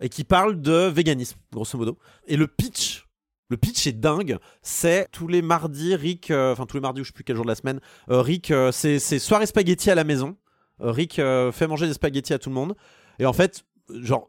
et 0.00 0.08
qui 0.08 0.24
parle 0.24 0.60
de 0.60 0.88
véganisme, 0.88 1.38
grosso 1.52 1.76
modo. 1.76 1.98
Et 2.26 2.36
le 2.36 2.46
pitch 2.46 3.04
le 3.50 3.56
pitch 3.56 3.86
est 3.86 3.92
dingue. 3.92 4.38
C'est 4.62 5.08
tous 5.10 5.28
les 5.28 5.42
mardis, 5.42 5.94
Rick, 5.96 6.30
euh, 6.30 6.52
enfin 6.52 6.64
tous 6.66 6.76
les 6.76 6.80
mardis, 6.80 7.02
je 7.02 7.08
sais 7.08 7.12
plus 7.12 7.24
quel 7.24 7.36
jour 7.36 7.44
de 7.44 7.50
la 7.50 7.56
semaine, 7.56 7.80
euh, 8.08 8.22
Rick, 8.22 8.50
euh, 8.50 8.72
c'est 8.72 8.98
soirée 9.18 9.46
spaghetti 9.46 9.90
à 9.90 9.94
la 9.94 10.04
maison. 10.04 10.36
Rick 10.82 11.16
fait 11.16 11.66
manger 11.66 11.86
des 11.86 11.92
spaghettis 11.92 12.32
à 12.32 12.38
tout 12.38 12.48
le 12.48 12.54
monde. 12.54 12.74
Et 13.18 13.26
en 13.26 13.34
fait, 13.34 13.66
genre 14.00 14.28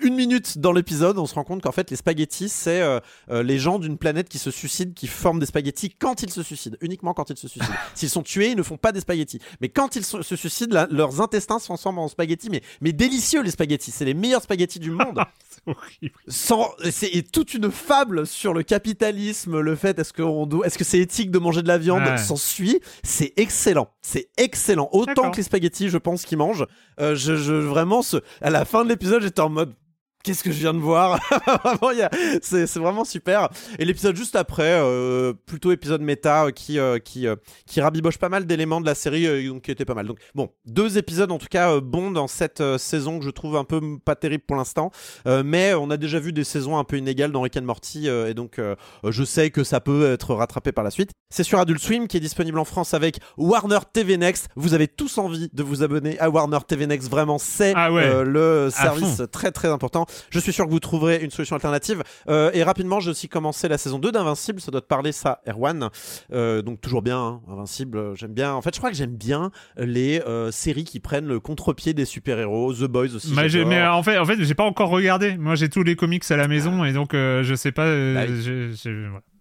une 0.00 0.14
minute 0.14 0.58
dans 0.58 0.72
l'épisode, 0.72 1.18
on 1.18 1.26
se 1.26 1.34
rend 1.34 1.44
compte 1.44 1.62
qu'en 1.62 1.72
fait, 1.72 1.90
les 1.90 1.96
spaghettis, 1.96 2.48
c'est 2.48 2.80
euh, 2.80 3.00
euh, 3.30 3.42
les 3.42 3.58
gens 3.58 3.78
d'une 3.78 3.98
planète 3.98 4.28
qui 4.28 4.38
se 4.38 4.50
suicident, 4.50 4.92
qui 4.94 5.06
forment 5.06 5.40
des 5.40 5.46
spaghettis 5.46 5.90
quand 5.90 6.22
ils 6.22 6.30
se 6.30 6.42
suicident, 6.42 6.76
uniquement 6.80 7.14
quand 7.14 7.30
ils 7.30 7.36
se 7.36 7.48
suicident. 7.48 7.74
S'ils 7.94 8.10
sont 8.10 8.22
tués, 8.22 8.50
ils 8.50 8.56
ne 8.56 8.62
font 8.62 8.76
pas 8.76 8.92
des 8.92 9.00
spaghettis. 9.00 9.40
Mais 9.60 9.68
quand 9.68 9.96
ils 9.96 10.04
se, 10.04 10.36
suicident, 10.36 10.86
leurs 10.90 11.20
intestins 11.20 11.58
se 11.58 11.66
transforment 11.66 11.98
en 11.98 12.08
spaghettis, 12.08 12.50
mais, 12.50 12.62
mais 12.80 12.92
délicieux 12.92 13.42
les 13.42 13.50
spaghettis. 13.50 13.90
C'est 13.90 14.04
les 14.04 14.14
meilleurs 14.14 14.42
spaghettis 14.42 14.78
du 14.78 14.90
monde. 14.90 15.20
c'est 16.26 17.30
toute 17.30 17.54
une 17.54 17.70
fable 17.70 18.26
sur 18.26 18.54
le 18.54 18.62
capitalisme, 18.62 19.60
le 19.60 19.76
fait 19.76 19.98
est-ce 19.98 20.12
que 20.12 20.22
est-ce 20.64 20.78
que 20.78 20.84
c'est 20.84 20.98
éthique 20.98 21.30
de 21.30 21.38
manger 21.38 21.62
de 21.62 21.68
la 21.68 21.78
viande? 21.78 22.02
S'en 22.18 22.36
suit, 22.36 22.80
c'est 23.02 23.32
excellent, 23.36 23.88
c'est 24.00 24.28
excellent. 24.36 24.88
Autant 24.92 25.30
que 25.30 25.36
les 25.36 25.42
spaghettis, 25.42 25.88
je 25.88 25.98
pense 25.98 26.24
qu'ils 26.24 26.38
mangent. 26.38 26.66
Euh, 27.00 27.14
je, 27.14 27.36
je, 27.36 27.52
vraiment, 27.52 28.02
ce, 28.02 28.18
à 28.40 28.50
la 28.50 28.64
fin 28.64 28.84
de 28.84 28.88
l'épisode, 28.88 29.22
j'étais 29.22 29.40
en 29.40 29.48
mode 29.48 29.74
qu'est-ce 30.22 30.42
que 30.42 30.52
je 30.52 30.58
viens 30.58 30.74
de 30.74 30.78
voir? 30.78 31.20
C'est 32.42 32.76
vraiment 32.76 33.04
super. 33.04 33.48
Et 33.78 33.84
l'épisode 33.84 34.16
juste 34.16 34.36
après 34.36 34.72
euh, 34.80 35.32
plutôt 35.46 35.72
épisode 35.72 36.00
méta 36.00 36.46
euh, 36.46 36.50
qui 36.50 36.78
euh, 36.78 36.98
qui 36.98 37.26
qui 37.66 37.80
rabiboche 37.80 38.18
pas 38.18 38.28
mal 38.28 38.46
d'éléments 38.46 38.80
de 38.80 38.86
la 38.86 38.94
série 38.94 39.48
donc 39.48 39.62
qui 39.62 39.70
était 39.70 39.84
pas 39.84 39.94
mal. 39.94 40.06
Donc 40.06 40.18
bon 40.34 40.50
deux 40.66 40.98
épisodes 40.98 41.30
en 41.30 41.38
tout 41.38 41.48
cas 41.50 41.80
bons 41.80 42.10
dans 42.10 42.28
cette 42.28 42.62
saison 42.78 43.18
que 43.18 43.24
je 43.24 43.30
trouve 43.30 43.56
un 43.56 43.64
peu 43.64 43.80
pas 44.04 44.16
terrible 44.16 44.44
pour 44.46 44.56
l'instant. 44.56 44.90
Mais 45.26 45.74
on 45.74 45.90
a 45.90 45.96
déjà 45.96 46.18
vu 46.18 46.32
des 46.32 46.44
saisons 46.44 46.78
un 46.78 46.84
peu 46.84 46.96
inégales 46.96 47.32
dans 47.32 47.42
Rick 47.42 47.56
and 47.56 47.62
Morty 47.62 48.08
et 48.08 48.34
donc 48.34 48.60
je 49.04 49.24
sais 49.24 49.50
que 49.50 49.64
ça 49.64 49.80
peut 49.80 50.12
être 50.12 50.34
rattrapé 50.34 50.72
par 50.72 50.84
la 50.84 50.90
suite. 50.90 51.10
C'est 51.30 51.44
sur 51.44 51.58
Adult 51.58 51.80
Swim 51.80 52.08
qui 52.08 52.16
est 52.16 52.20
disponible 52.20 52.58
en 52.58 52.64
France 52.64 52.94
avec 52.94 53.18
Warner 53.36 53.78
TV 53.92 54.16
Next. 54.16 54.48
Vous 54.56 54.74
avez 54.74 54.88
tous 54.88 55.18
envie 55.18 55.48
de 55.52 55.62
vous 55.62 55.82
abonner 55.82 56.18
à 56.18 56.30
Warner 56.30 56.58
TV 56.66 56.86
Next. 56.86 57.10
Vraiment 57.10 57.38
c'est 57.38 57.74
ah 57.74 57.88
le 57.90 58.70
service 58.70 59.22
très 59.30 59.50
très 59.50 59.68
important 59.68 60.06
je 60.30 60.38
suis 60.38 60.52
sûr 60.52 60.66
que 60.66 60.70
vous 60.70 60.80
trouverez 60.80 61.22
une 61.22 61.30
solution 61.30 61.56
alternative. 61.56 62.02
Euh, 62.28 62.50
et 62.54 62.62
rapidement, 62.62 63.00
j'ai 63.00 63.10
aussi 63.10 63.28
commencé 63.28 63.68
la 63.68 63.78
saison 63.78 63.98
2 63.98 64.12
d'Invincible. 64.12 64.60
Ça 64.60 64.70
doit 64.70 64.80
te 64.80 64.86
parler, 64.86 65.12
ça, 65.12 65.40
Erwan. 65.46 65.88
Euh, 66.32 66.62
donc, 66.62 66.80
toujours 66.80 67.02
bien, 67.02 67.18
hein, 67.18 67.40
Invincible. 67.48 67.98
Euh, 67.98 68.14
j'aime 68.14 68.32
bien. 68.32 68.52
En 68.52 68.62
fait, 68.62 68.74
je 68.74 68.80
crois 68.80 68.90
que 68.90 68.96
j'aime 68.96 69.16
bien 69.16 69.50
les 69.76 70.20
séries 70.50 70.84
qui 70.84 71.00
prennent 71.00 71.26
le 71.26 71.40
contre-pied 71.40 71.94
des 71.94 72.04
super-héros. 72.04 72.74
The 72.74 72.84
Boys 72.84 73.14
aussi. 73.14 73.32
mais 73.34 73.86
en 73.86 74.02
fait, 74.02 74.18
en 74.18 74.24
fait 74.24 74.42
j'ai 74.42 74.54
pas 74.54 74.64
encore 74.64 74.90
regardé. 74.90 75.36
Moi, 75.36 75.54
j'ai 75.54 75.68
tous 75.68 75.82
les 75.82 75.96
comics 75.96 76.28
à 76.30 76.36
la 76.36 76.48
maison 76.48 76.84
et 76.84 76.92
donc 76.92 77.10
je 77.12 77.54
sais 77.56 77.72
pas. 77.72 77.86
Bah 77.86 78.26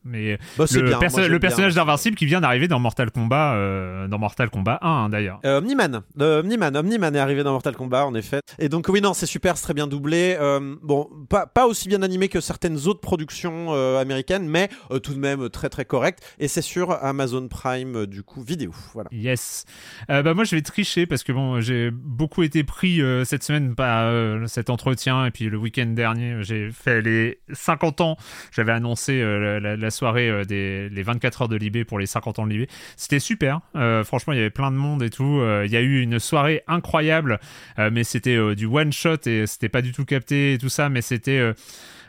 mais 0.04 0.38
bah, 0.58 0.66
le, 0.74 1.28
le 1.28 1.40
personnage 1.40 1.76
d'Invincible 1.76 2.16
qui 2.16 2.26
vient 2.26 2.42
d'arriver 2.42 2.68
dans 2.68 2.80
Mortal 2.80 3.12
Kombat, 3.12 3.54
euh, 3.54 4.08
dans 4.08 4.18
Mortal 4.18 4.50
Kombat 4.50 4.80
1 4.82 4.90
hein, 4.90 5.10
d'ailleurs. 5.10 5.40
Euh, 5.46 5.60
Omniman, 5.60 6.02
euh, 6.20 6.40
Omniman, 6.40 6.76
Omniman 6.76 7.16
est 7.16 7.20
arrivé 7.20 7.44
dans 7.44 7.52
Mortal 7.52 7.76
Kombat 7.76 8.06
en 8.06 8.16
effet. 8.16 8.42
Et 8.58 8.68
donc 8.68 8.88
oui 8.90 9.02
non 9.02 9.14
c'est 9.14 9.28
super, 9.28 9.58
c'est 9.58 9.64
très 9.64 9.74
bien 9.76 9.86
doublé. 9.86 10.38
Euh, 10.40 10.76
bon 10.82 11.08
pas, 11.30 11.46
pas 11.46 11.68
aussi 11.68 11.88
bien 11.88 12.02
animé 12.02 12.30
que 12.30 12.42
certaines 12.42 12.88
autres 12.88 13.02
productions 13.02 13.74
américaines, 13.98 14.48
mais 14.48 14.70
tout 15.04 15.14
de 15.14 15.20
même 15.20 15.50
très 15.50 15.70
très 15.70 15.86
correct. 15.86 16.20
Et 16.40 16.48
c'est 16.48 16.62
sur 16.62 16.92
Amazon 17.04 17.48
Prime 17.48 18.06
du 18.08 18.24
coup 18.24 18.42
vidéo. 18.42 18.72
Voilà. 18.94 19.10
Yes. 19.12 19.66
bah 20.08 20.34
moi 20.34 20.44
je 20.46 20.56
vais 20.56 20.62
tricher 20.62 21.06
parce 21.06 21.24
que 21.24 21.32
bon 21.32 21.62
j'ai 21.62 21.92
beaucoup 21.92 22.44
été 22.44 22.64
pris 22.64 23.02
cette 23.26 23.44
semaine 23.44 23.76
par 23.76 24.12
cet 24.48 24.70
entretien 24.70 25.26
et 25.26 25.32
puis 25.32 25.46
le 25.46 25.58
week-end 25.58 25.86
dernier 25.88 26.38
j'ai 26.42 26.72
fait 26.72 27.02
les 27.02 27.40
50 27.52 28.02
ans. 28.02 28.18
J'avais 28.52 28.72
annoncé 28.72 29.22
la 29.22 29.91
soirée 29.92 30.30
euh, 30.30 30.46
des 30.46 30.90
les 30.90 31.04
24 31.04 31.44
heures 31.44 31.48
de 31.48 31.56
Libé 31.56 31.86
pour 31.86 32.00
les 32.00 32.06
50 32.06 32.40
ans 32.40 32.46
de 32.46 32.52
Libé. 32.52 32.68
C'était 32.98 33.20
super. 33.20 33.62
Euh, 33.76 34.04
franchement, 34.04 34.34
il 34.34 34.38
y 34.38 34.40
avait 34.40 34.50
plein 34.50 34.72
de 34.72 34.76
monde 34.76 35.04
et 35.04 35.10
tout. 35.10 35.40
Euh, 35.40 35.64
il 35.66 35.72
y 35.72 35.78
a 35.78 35.82
eu 35.82 36.02
une 36.02 36.20
soirée 36.20 36.64
incroyable, 36.68 37.40
mais 37.78 38.04
c'était 38.04 38.56
du 38.56 38.66
one 38.66 38.92
shot 38.92 39.18
et 39.26 39.46
c'était 39.48 39.70
pas 39.70 39.82
du 39.82 39.92
tout 39.92 40.06
capté 40.06 40.54
et 40.54 40.58
tout 40.58 40.70
ça, 40.70 40.90
mais 40.90 41.02
c'était 41.02 41.54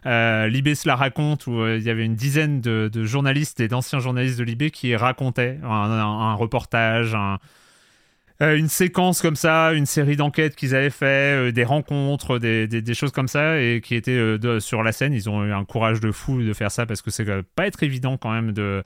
Libé 0.05 0.75
se 0.75 0.89
la 0.89 0.97
raconte 0.97 1.47
où 1.47 1.67
il 1.67 1.83
y 1.83 1.91
avait 1.91 2.05
une 2.05 2.15
dizaine 2.15 2.61
de, 2.61 3.05
journalistes 3.05 3.61
et 3.61 3.69
d'anciens 3.69 4.01
journalistes 4.01 4.39
de 4.39 4.45
Libé 4.45 4.71
qui 4.71 4.95
racontaient 4.97 5.59
un, 5.63 6.35
reportage, 6.35 7.17
une 8.43 8.69
séquence 8.69 9.23
comme 9.23 9.37
ça, 9.37 9.73
une 9.73 9.87
série 9.87 10.17
d'enquêtes 10.17 10.57
qu'ils 10.57 10.75
avaient 10.75 10.91
fait, 10.91 11.53
des 11.53 11.65
rencontres, 11.65 12.39
des, 12.39 12.95
choses 12.95 13.13
comme 13.13 13.29
ça, 13.29 13.61
et 13.61 13.81
qui 13.83 13.95
étaient 13.95 14.37
sur 14.61 14.83
la 14.83 14.93
scène. 14.93 15.13
Ils 15.13 15.31
ont 15.31 15.45
eu 15.45 15.53
un 15.53 15.65
courage 15.65 16.01
de 16.01 16.11
fou 16.11 16.43
de 16.43 16.53
faire 16.53 16.71
ça 16.71 16.87
parce 16.87 17.03
que 17.03 17.11
c'est 17.11 17.27
pas 17.55 17.67
être 17.67 17.83
évident 17.83 18.17
quand 18.17 18.33
même 18.33 18.53
de, 18.53 18.83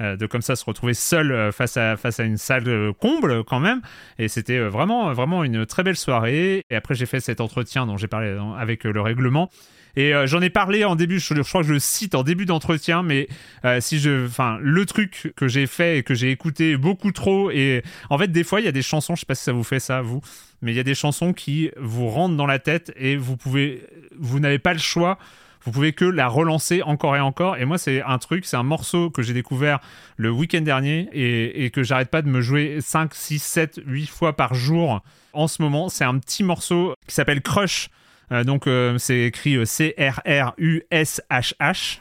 de 0.00 0.26
comme 0.26 0.42
ça 0.42 0.56
se 0.56 0.64
retrouver 0.64 0.94
seul 0.94 1.52
face 1.52 1.76
à, 1.76 1.96
face 1.96 2.20
à 2.20 2.24
une 2.24 2.36
salle 2.36 2.92
comble 3.00 3.44
quand 3.44 3.60
même. 3.60 3.80
Et 4.18 4.28
c'était 4.28 4.58
vraiment, 4.60 5.12
vraiment 5.12 5.44
une 5.44 5.66
très 5.66 5.82
belle 5.82 5.96
soirée. 5.96 6.64
Et 6.70 6.76
après, 6.76 6.94
j'ai 6.94 7.06
fait 7.06 7.20
cet 7.20 7.40
entretien 7.40 7.86
dont 7.86 7.96
j'ai 7.96 8.08
parlé 8.08 8.36
avec 8.58 8.84
le 8.84 9.00
règlement. 9.00 9.50
Et 9.96 10.14
euh, 10.14 10.26
j'en 10.26 10.40
ai 10.42 10.50
parlé 10.50 10.84
en 10.84 10.94
début, 10.94 11.18
je, 11.18 11.42
crois 11.42 11.62
que 11.62 11.68
je 11.68 11.72
le 11.72 11.78
cite 11.78 12.14
en 12.14 12.22
début 12.22 12.44
d'entretien, 12.44 13.02
mais 13.02 13.28
euh, 13.64 13.80
si 13.80 13.98
je, 13.98 14.28
le 14.60 14.86
truc 14.86 15.32
que 15.36 15.48
j'ai 15.48 15.66
fait 15.66 15.98
et 15.98 16.02
que 16.02 16.14
j'ai 16.14 16.30
écouté 16.30 16.76
beaucoup 16.76 17.12
trop, 17.12 17.50
et 17.50 17.82
en 18.10 18.18
fait, 18.18 18.28
des 18.28 18.44
fois, 18.44 18.60
il 18.60 18.64
y 18.64 18.68
a 18.68 18.72
des 18.72 18.82
chansons, 18.82 19.14
je 19.14 19.20
sais 19.20 19.26
pas 19.26 19.34
si 19.34 19.44
ça 19.44 19.52
vous 19.52 19.64
fait 19.64 19.80
ça, 19.80 20.02
vous, 20.02 20.20
mais 20.60 20.72
il 20.72 20.76
y 20.76 20.80
a 20.80 20.84
des 20.84 20.94
chansons 20.94 21.32
qui 21.32 21.70
vous 21.78 22.08
rentrent 22.08 22.36
dans 22.36 22.46
la 22.46 22.58
tête 22.58 22.92
et 22.96 23.16
vous 23.16 23.36
vous 24.18 24.40
n'avez 24.40 24.58
pas 24.58 24.72
le 24.72 24.78
choix 24.78 25.18
vous 25.66 25.72
pouvez 25.72 25.92
que 25.92 26.04
la 26.04 26.28
relancer 26.28 26.80
encore 26.82 27.16
et 27.16 27.20
encore. 27.20 27.56
Et 27.56 27.64
moi, 27.64 27.76
c'est 27.76 28.00
un 28.00 28.18
truc, 28.18 28.44
c'est 28.46 28.56
un 28.56 28.62
morceau 28.62 29.10
que 29.10 29.20
j'ai 29.20 29.34
découvert 29.34 29.80
le 30.16 30.30
week-end 30.30 30.60
dernier 30.60 31.08
et, 31.12 31.64
et 31.64 31.70
que 31.70 31.82
j'arrête 31.82 32.08
pas 32.08 32.22
de 32.22 32.28
me 32.28 32.40
jouer 32.40 32.78
5, 32.80 33.12
6, 33.12 33.42
7, 33.42 33.80
8 33.84 34.06
fois 34.06 34.36
par 34.36 34.54
jour 34.54 35.02
en 35.32 35.48
ce 35.48 35.60
moment. 35.60 35.88
C'est 35.88 36.04
un 36.04 36.16
petit 36.20 36.44
morceau 36.44 36.94
qui 37.08 37.14
s'appelle 37.16 37.42
Crush. 37.42 37.90
Euh, 38.32 38.42
donc 38.44 38.66
euh, 38.66 38.98
c'est 38.98 39.20
écrit 39.20 39.64
C-R-R-U-S-H-H. 39.66 39.98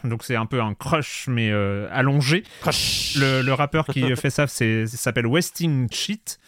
Donc 0.04 0.24
c'est 0.24 0.36
un 0.36 0.46
peu 0.46 0.62
un 0.62 0.74
crush 0.74 1.26
mais 1.28 1.52
euh, 1.52 1.88
allongé. 1.92 2.44
Crush. 2.62 3.16
Le, 3.20 3.42
le 3.42 3.54
rappeur 3.62 3.86
qui 3.86 4.16
fait 4.16 4.30
ça 4.30 4.48
s'appelle 4.48 5.28
Westing 5.28 5.88
Cheat. 5.92 6.40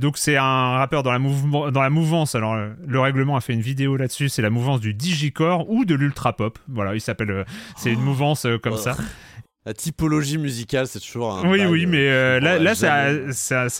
Donc 0.00 0.16
c'est 0.16 0.36
un 0.38 0.78
rappeur 0.78 1.02
dans 1.02 1.12
la, 1.12 1.18
mouvement, 1.18 1.70
dans 1.70 1.82
la 1.82 1.90
mouvance. 1.90 2.34
Alors 2.34 2.56
le 2.56 3.00
règlement 3.00 3.36
a 3.36 3.42
fait 3.42 3.52
une 3.52 3.60
vidéo 3.60 3.96
là-dessus. 3.96 4.30
C'est 4.30 4.40
la 4.42 4.48
mouvance 4.48 4.80
du 4.80 4.94
digicore 4.94 5.68
ou 5.70 5.84
de 5.84 5.94
l'ultra 5.94 6.32
pop. 6.32 6.58
Voilà, 6.68 6.94
il 6.94 7.02
s'appelle. 7.02 7.44
c'est 7.76 7.92
une 7.92 8.00
mouvance 8.00 8.46
euh, 8.46 8.58
comme 8.58 8.78
ça. 8.78 8.96
La 9.66 9.74
typologie 9.74 10.38
musicale, 10.38 10.86
c'est 10.86 11.00
toujours 11.00 11.34
un. 11.34 11.46
Oui, 11.46 11.62
oui, 11.66 11.84
mais 11.84 12.08
euh, 12.08 12.40
là, 12.40 12.58
là 12.58 12.74
c'est 12.74 12.88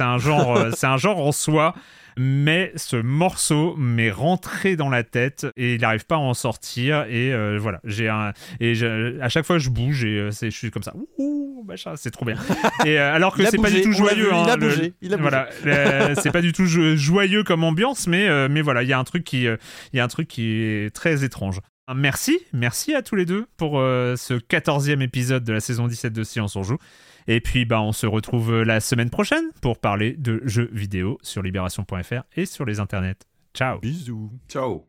un- 0.05 0.19
genre, 0.19 0.67
c'est 0.77 0.87
un 0.87 0.99
genre 0.99 1.27
en 1.27 1.33
soi. 1.33 1.75
Mais 2.17 2.73
ce 2.77 2.97
morceau 2.97 3.75
m'est 3.77 4.11
rentré 4.11 4.77
dans 4.77 4.89
la 4.91 5.03
tête 5.05 5.47
et 5.57 5.75
il 5.75 5.81
n'arrive 5.81 6.07
pas 6.07 6.17
à 6.17 6.19
en 6.19 6.35
sortir. 6.35 7.05
Et 7.09 7.33
euh, 7.33 7.59
voilà, 7.61 7.81
j'ai 7.85 8.09
un 8.09 8.33
et 8.61 8.75
à 9.21 9.29
chaque 9.29 9.47
fois 9.47 9.59
je 9.59 9.71
bouge 9.71 10.05
et 10.05 10.19
euh, 10.19 10.31
je 10.31 10.49
suis 10.51 10.71
comme 10.71 10.83
ça. 10.83 10.93
Ouh, 11.19 11.65
machin, 11.67 11.95
c'est 11.97 12.11
trop 12.11 12.25
bien. 12.25 12.37
Et 12.87 12.99
euh, 12.99 13.15
alors 13.15 13.35
que 13.37 13.45
c'est 13.45 13.59
pas 13.59 13.71
du 13.71 13.83
tout 13.83 13.93
joyeux. 13.93 14.33
hein, 14.33 14.43
il 14.47 14.51
a 14.51 14.57
le- 14.57 14.69
bougé, 14.69 14.95
il 15.03 15.13
a 15.15 15.17
bougé. 15.17 15.29
Voilà, 15.63 16.15
c'est 16.17 16.31
pas 16.33 16.43
du 16.43 16.53
tout 16.53 16.67
jo- 16.67 16.97
joyeux 16.97 17.45
comme 17.45 17.65
ambiance, 17.65 18.07
mais 18.07 18.49
mais 18.49 18.63
voilà, 18.63 18.83
il 18.83 18.89
y 18.89 18.93
a 18.93 18.99
un 18.99 19.05
truc 19.05 19.25
qui, 19.25 19.43
il 19.45 19.59
y 19.93 20.01
a 20.01 20.05
un 20.05 20.09
truc 20.09 20.29
qui 20.29 20.63
est 20.63 20.95
très 20.95 21.25
étrange. 21.25 21.61
Merci, 21.95 22.39
merci 22.53 22.95
à 22.95 23.03
tous 23.03 23.17
les 23.17 23.25
deux 23.27 23.47
pour 23.57 23.73
ce 23.81 24.35
14e 24.39 25.01
épisode 25.03 25.45
de 25.45 25.53
la 25.53 25.61
saison 25.61 25.89
17 25.89 26.13
de 26.13 26.23
Science 26.23 26.55
on 26.57 26.63
joue. 26.63 26.79
Et 27.27 27.41
puis 27.41 27.65
bah 27.65 27.81
on 27.81 27.93
se 27.93 28.07
retrouve 28.07 28.63
la 28.63 28.81
semaine 28.81 29.11
prochaine 29.11 29.45
pour 29.61 29.79
parler 29.79 30.15
de 30.19 30.41
jeux 30.45 30.71
vidéo 30.73 31.19
sur 31.23 31.43
libération.fr 31.43 32.23
et 32.37 32.47
sur 32.47 32.65
les 32.65 32.81
internets. 32.81 33.27
Ciao. 33.55 33.79
Bisous. 33.81 34.31
Ciao. 34.49 34.87